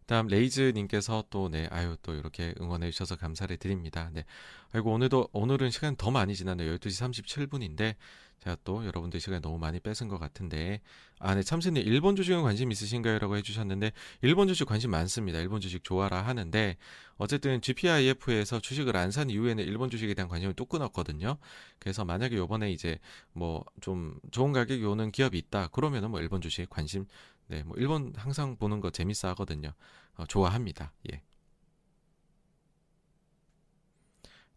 다음 0.06 0.26
레이즈님께서 0.26 1.24
또 1.30 1.48
네 1.48 1.66
아유 1.70 1.96
또 2.02 2.14
이렇게 2.14 2.54
응원해 2.60 2.90
주셔서 2.90 3.16
감사를 3.16 3.54
드립니다. 3.58 4.10
네 4.12 4.24
아이고 4.72 4.92
오늘도 4.92 5.28
오늘은 5.32 5.70
시간 5.70 5.96
더 5.96 6.10
많이 6.10 6.34
지났네요. 6.34 6.76
12시 6.78 7.24
37분인데 7.24 7.96
제가 8.40 8.56
또 8.64 8.84
여러분들 8.84 9.20
시간에 9.20 9.40
너무 9.40 9.58
많이 9.58 9.78
뺏은 9.78 10.08
것 10.08 10.18
같은데 10.18 10.80
아, 11.20 11.36
네, 11.36 11.44
참새님 11.44 11.80
일본 11.86 12.16
주식은 12.16 12.42
관심 12.42 12.72
있으신가요? 12.72 13.20
라고 13.20 13.36
해주셨는데 13.36 13.92
일본 14.22 14.48
주식 14.48 14.64
관심 14.66 14.90
많습니다. 14.90 15.38
일본 15.38 15.60
주식 15.60 15.84
좋아라 15.84 16.22
하는데 16.22 16.76
어쨌든 17.18 17.60
GPIF에서 17.60 18.58
주식을 18.58 18.96
안 18.96 19.12
산 19.12 19.30
이후에는 19.30 19.62
일본 19.62 19.90
주식에 19.90 20.14
대한 20.14 20.28
관심을 20.28 20.54
또 20.54 20.64
끊었거든요. 20.64 21.36
그래서 21.78 22.04
만약에 22.04 22.36
요번에 22.36 22.72
이제 22.72 22.98
뭐 23.32 23.64
좀 23.80 24.18
좋은 24.32 24.52
가격이 24.52 24.84
오는 24.84 25.12
기업이 25.12 25.38
있다. 25.38 25.68
그러면은 25.68 26.10
뭐 26.10 26.20
일본 26.20 26.40
주식 26.40 26.68
관심 26.70 27.06
네, 27.52 27.62
뭐 27.64 27.76
일본 27.76 28.14
항상 28.16 28.56
보는 28.56 28.80
거 28.80 28.88
재밌어 28.88 29.28
하거든요. 29.28 29.74
어, 30.14 30.24
좋아합니다. 30.24 30.94
예. 31.12 31.20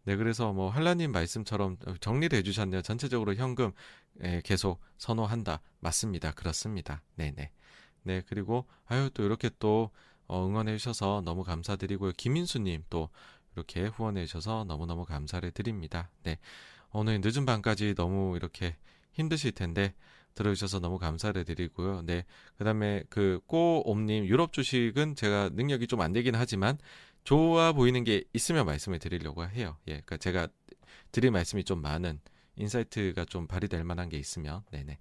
네, 0.04 0.16
그래서 0.16 0.54
뭐 0.54 0.70
한라님 0.70 1.12
말씀처럼 1.12 1.76
정리를 2.00 2.38
해주셨네요. 2.38 2.80
전체적으로 2.80 3.34
현금 3.34 3.72
예, 4.24 4.40
계속 4.42 4.80
선호한다. 4.96 5.60
맞습니다. 5.80 6.32
그렇습니다. 6.32 7.02
네네. 7.16 7.50
네, 8.04 8.22
그리고 8.26 8.66
아유 8.86 9.10
또 9.12 9.24
이렇게 9.24 9.50
또 9.58 9.90
어, 10.26 10.46
응원해 10.46 10.78
주셔서 10.78 11.20
너무 11.22 11.44
감사드리고요. 11.44 12.12
김인수님 12.16 12.84
또 12.88 13.10
이렇게 13.56 13.88
후원해 13.88 14.24
주셔서 14.24 14.64
너무너무 14.64 15.04
감사를 15.04 15.50
드립니다. 15.50 16.08
네, 16.22 16.38
오늘 16.92 17.20
늦은 17.22 17.44
밤까지 17.44 17.94
너무 17.94 18.36
이렇게 18.36 18.74
힘드실 19.12 19.52
텐데 19.52 19.92
들어주셔서 20.36 20.78
너무 20.78 20.98
감사를 20.98 21.44
드리고요. 21.44 22.02
네, 22.02 22.24
그 22.56 22.62
다음에 22.64 23.02
그 23.10 23.40
꼬옴님 23.46 24.26
유럽 24.26 24.52
주식은 24.52 25.16
제가 25.16 25.50
능력이 25.52 25.88
좀 25.88 26.00
안 26.00 26.12
되긴 26.12 26.36
하지만 26.36 26.78
좋아 27.24 27.72
보이는 27.72 28.04
게 28.04 28.22
있으면 28.32 28.66
말씀을 28.66 29.00
드리려고 29.00 29.44
해요. 29.48 29.76
예, 29.88 29.94
그러니까 29.94 30.18
제가 30.18 30.46
드릴 31.10 31.32
말씀이 31.32 31.64
좀 31.64 31.82
많은 31.82 32.20
insight가 32.56 33.24
좀 33.24 33.46
발휘될 33.48 33.82
만한 33.82 34.08
게 34.08 34.16
있으면, 34.18 34.62
네네. 34.70 34.98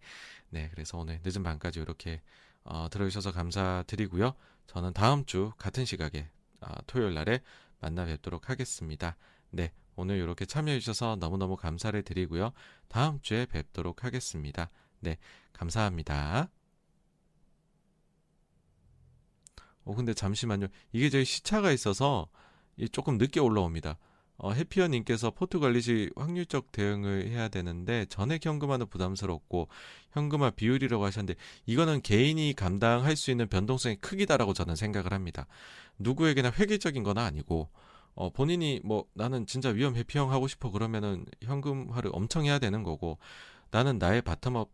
네, 0.49 0.69
그래서 0.73 0.97
오늘 0.97 1.19
늦은 1.23 1.43
밤까지 1.43 1.79
이렇게 1.79 2.21
어, 2.63 2.87
들어주셔서 2.89 3.31
감사드리고요. 3.31 4.33
저는 4.67 4.93
다음 4.93 5.25
주 5.25 5.51
같은 5.57 5.85
시각에 5.85 6.27
어, 6.61 6.73
토요일 6.87 7.13
날에 7.13 7.41
만나 7.79 8.05
뵙도록 8.05 8.49
하겠습니다. 8.49 9.15
네, 9.51 9.71
오늘 9.95 10.17
이렇게 10.17 10.45
참여해 10.45 10.79
주셔서 10.79 11.17
너무너무 11.19 11.55
감사를 11.55 12.01
드리고요. 12.03 12.51
다음 12.87 13.19
주에 13.21 13.45
뵙도록 13.45 14.03
하겠습니다. 14.03 14.69
네, 15.05 15.17
감사합니다. 15.53 16.49
어, 19.83 19.93
근데 19.93 20.15
잠시만요. 20.15 20.65
이게 20.91 21.11
저희 21.11 21.23
시차가 21.23 21.71
있어서 21.71 22.27
조금 22.91 23.19
늦게 23.19 23.39
올라옵니다. 23.39 23.99
어, 24.37 24.51
해피어님께서 24.51 25.29
포트관리시 25.29 26.09
확률적 26.15 26.71
대응을 26.71 27.27
해야 27.27 27.49
되는데 27.49 28.05
전액 28.07 28.43
현금화는 28.43 28.87
부담스럽고 28.87 29.69
현금화 30.11 30.49
비율이라고 30.49 31.05
하셨는데 31.05 31.39
이거는 31.67 32.01
개인이 32.01 32.51
감당할 32.53 33.15
수 33.15 33.29
있는 33.29 33.47
변동성이 33.47 33.97
크기다라고 33.97 34.53
저는 34.53 34.75
생각을 34.75 35.13
합니다. 35.13 35.45
누구에게나 35.99 36.51
획일적인 36.51 37.03
건 37.03 37.19
아니고 37.19 37.69
어, 38.15 38.31
본인이 38.31 38.81
뭐 38.83 39.05
나는 39.13 39.45
진짜 39.45 39.69
위험 39.69 39.95
회피형 39.95 40.31
하고 40.31 40.47
싶어 40.47 40.71
그러면은 40.71 41.25
현금화를 41.43 42.09
엄청 42.11 42.45
해야 42.45 42.57
되는 42.57 42.81
거고 42.81 43.19
나는 43.71 43.99
나의 43.99 44.21
바텀업 44.21 44.69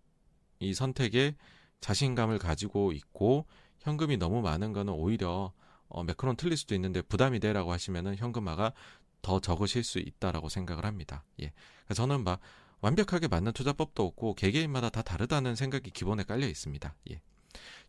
이 0.61 0.73
선택에 0.73 1.35
자신감을 1.80 2.40
가지고 2.40 2.91
있고 2.91 3.45
현금이 3.80 4.17
너무 4.17 4.41
많은 4.41 4.73
거는 4.73 4.93
오히려 4.93 5.51
어, 5.88 6.03
매크론 6.03 6.38
틀릴 6.38 6.57
수도 6.57 6.75
있는데 6.75 7.01
부담이 7.01 7.40
돼라고 7.40 7.72
하시면은 7.72 8.15
현금화가 8.15 8.73
더 9.22 9.40
적으실 9.40 9.83
수 9.83 9.99
있다라고 9.99 10.49
생각을 10.49 10.85
합니다. 10.85 11.23
예. 11.41 11.51
저는 11.93 12.23
막 12.23 12.40
완벽하게 12.81 13.27
맞는 13.27 13.51
투자법도 13.51 14.03
없고 14.03 14.35
개개인마다 14.35 14.90
다 14.90 15.01
다르다는 15.01 15.56
생각이 15.56 15.91
기본에 15.91 16.23
깔려 16.23 16.48
있습니다. 16.48 16.95
예. 17.11 17.22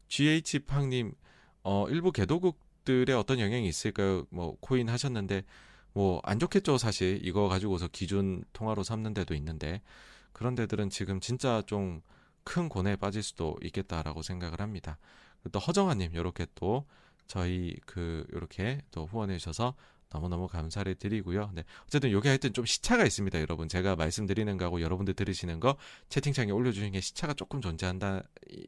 GH 0.09 0.61
팡님 0.61 1.15
어, 1.63 1.87
일부 1.89 2.13
개도국들의 2.13 3.15
어떤 3.15 3.39
영향이 3.39 3.67
있을까요? 3.69 4.27
뭐 4.31 4.57
코인 4.61 4.89
하셨는데 4.89 5.45
뭐 5.93 6.21
안 6.25 6.39
좋겠죠 6.39 6.79
사실 6.79 7.21
이거 7.23 7.49
가지고서 7.49 7.89
기준 7.89 8.45
통화로 8.53 8.83
삼는 8.83 9.15
데도 9.15 9.35
있는데 9.35 9.83
그런 10.33 10.55
데들은 10.55 10.91
지금 10.91 11.21
진짜 11.21 11.63
좀 11.67 12.03
큰 12.45 12.69
고뇌에 12.69 12.97
빠질 12.97 13.23
수도 13.23 13.57
있겠다라고 13.63 14.23
생각을 14.23 14.61
합니다. 14.61 14.99
또 15.51 15.59
허정아님 15.59 16.15
이렇게 16.15 16.47
또 16.55 16.87
저희 17.27 17.77
그 17.87 18.27
이렇게 18.33 18.83
또 18.91 19.07
후원해 19.07 19.39
주셔서 19.39 19.75
너무너무 20.13 20.47
감사를 20.47 20.95
드리고요. 20.97 21.51
네. 21.55 21.65
어쨌든 21.87 22.11
요게 22.11 22.29
하여튼 22.29 22.53
좀 22.53 22.67
시차가 22.67 23.05
있습니다, 23.05 23.41
여러분. 23.41 23.69
제가 23.69 23.97
말씀드리는 23.97 24.57
거하고 24.59 24.83
여러분들 24.83 25.15
들으시는 25.15 25.59
거 25.59 25.77
채팅창에 26.11 26.51
올려주시는 26.51 26.93
게 26.93 27.01
시차가 27.01 27.33
조금 27.33 27.63
존재한다, 27.63 28.23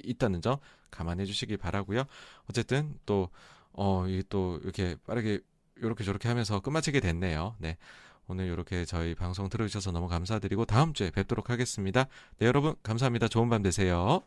있다는 0.05 0.41
점 0.41 0.57
감안해 0.91 1.27
주시기 1.27 1.59
바라고요. 1.59 2.05
어쨌든 2.49 2.99
또, 3.05 3.29
어, 3.73 4.07
이게 4.09 4.23
또 4.29 4.59
이렇게 4.63 4.97
빠르게 5.07 5.41
이렇게 5.77 6.05
저렇게 6.05 6.29
하면서 6.29 6.61
끝마치게 6.61 7.01
됐네요. 7.01 7.57
네. 7.59 7.77
오늘 8.27 8.47
이렇게 8.47 8.85
저희 8.85 9.15
방송 9.15 9.49
들어주셔서 9.49 9.93
너무 9.93 10.09
감사드리고 10.09 10.65
다음 10.65 10.93
주에 10.93 11.11
뵙도록 11.11 11.51
하겠습니다. 11.51 12.07
네, 12.39 12.47
여러분 12.47 12.75
감사합니다. 12.83 13.29
좋은 13.29 13.49
밤 13.51 13.63
되세요. 13.63 14.23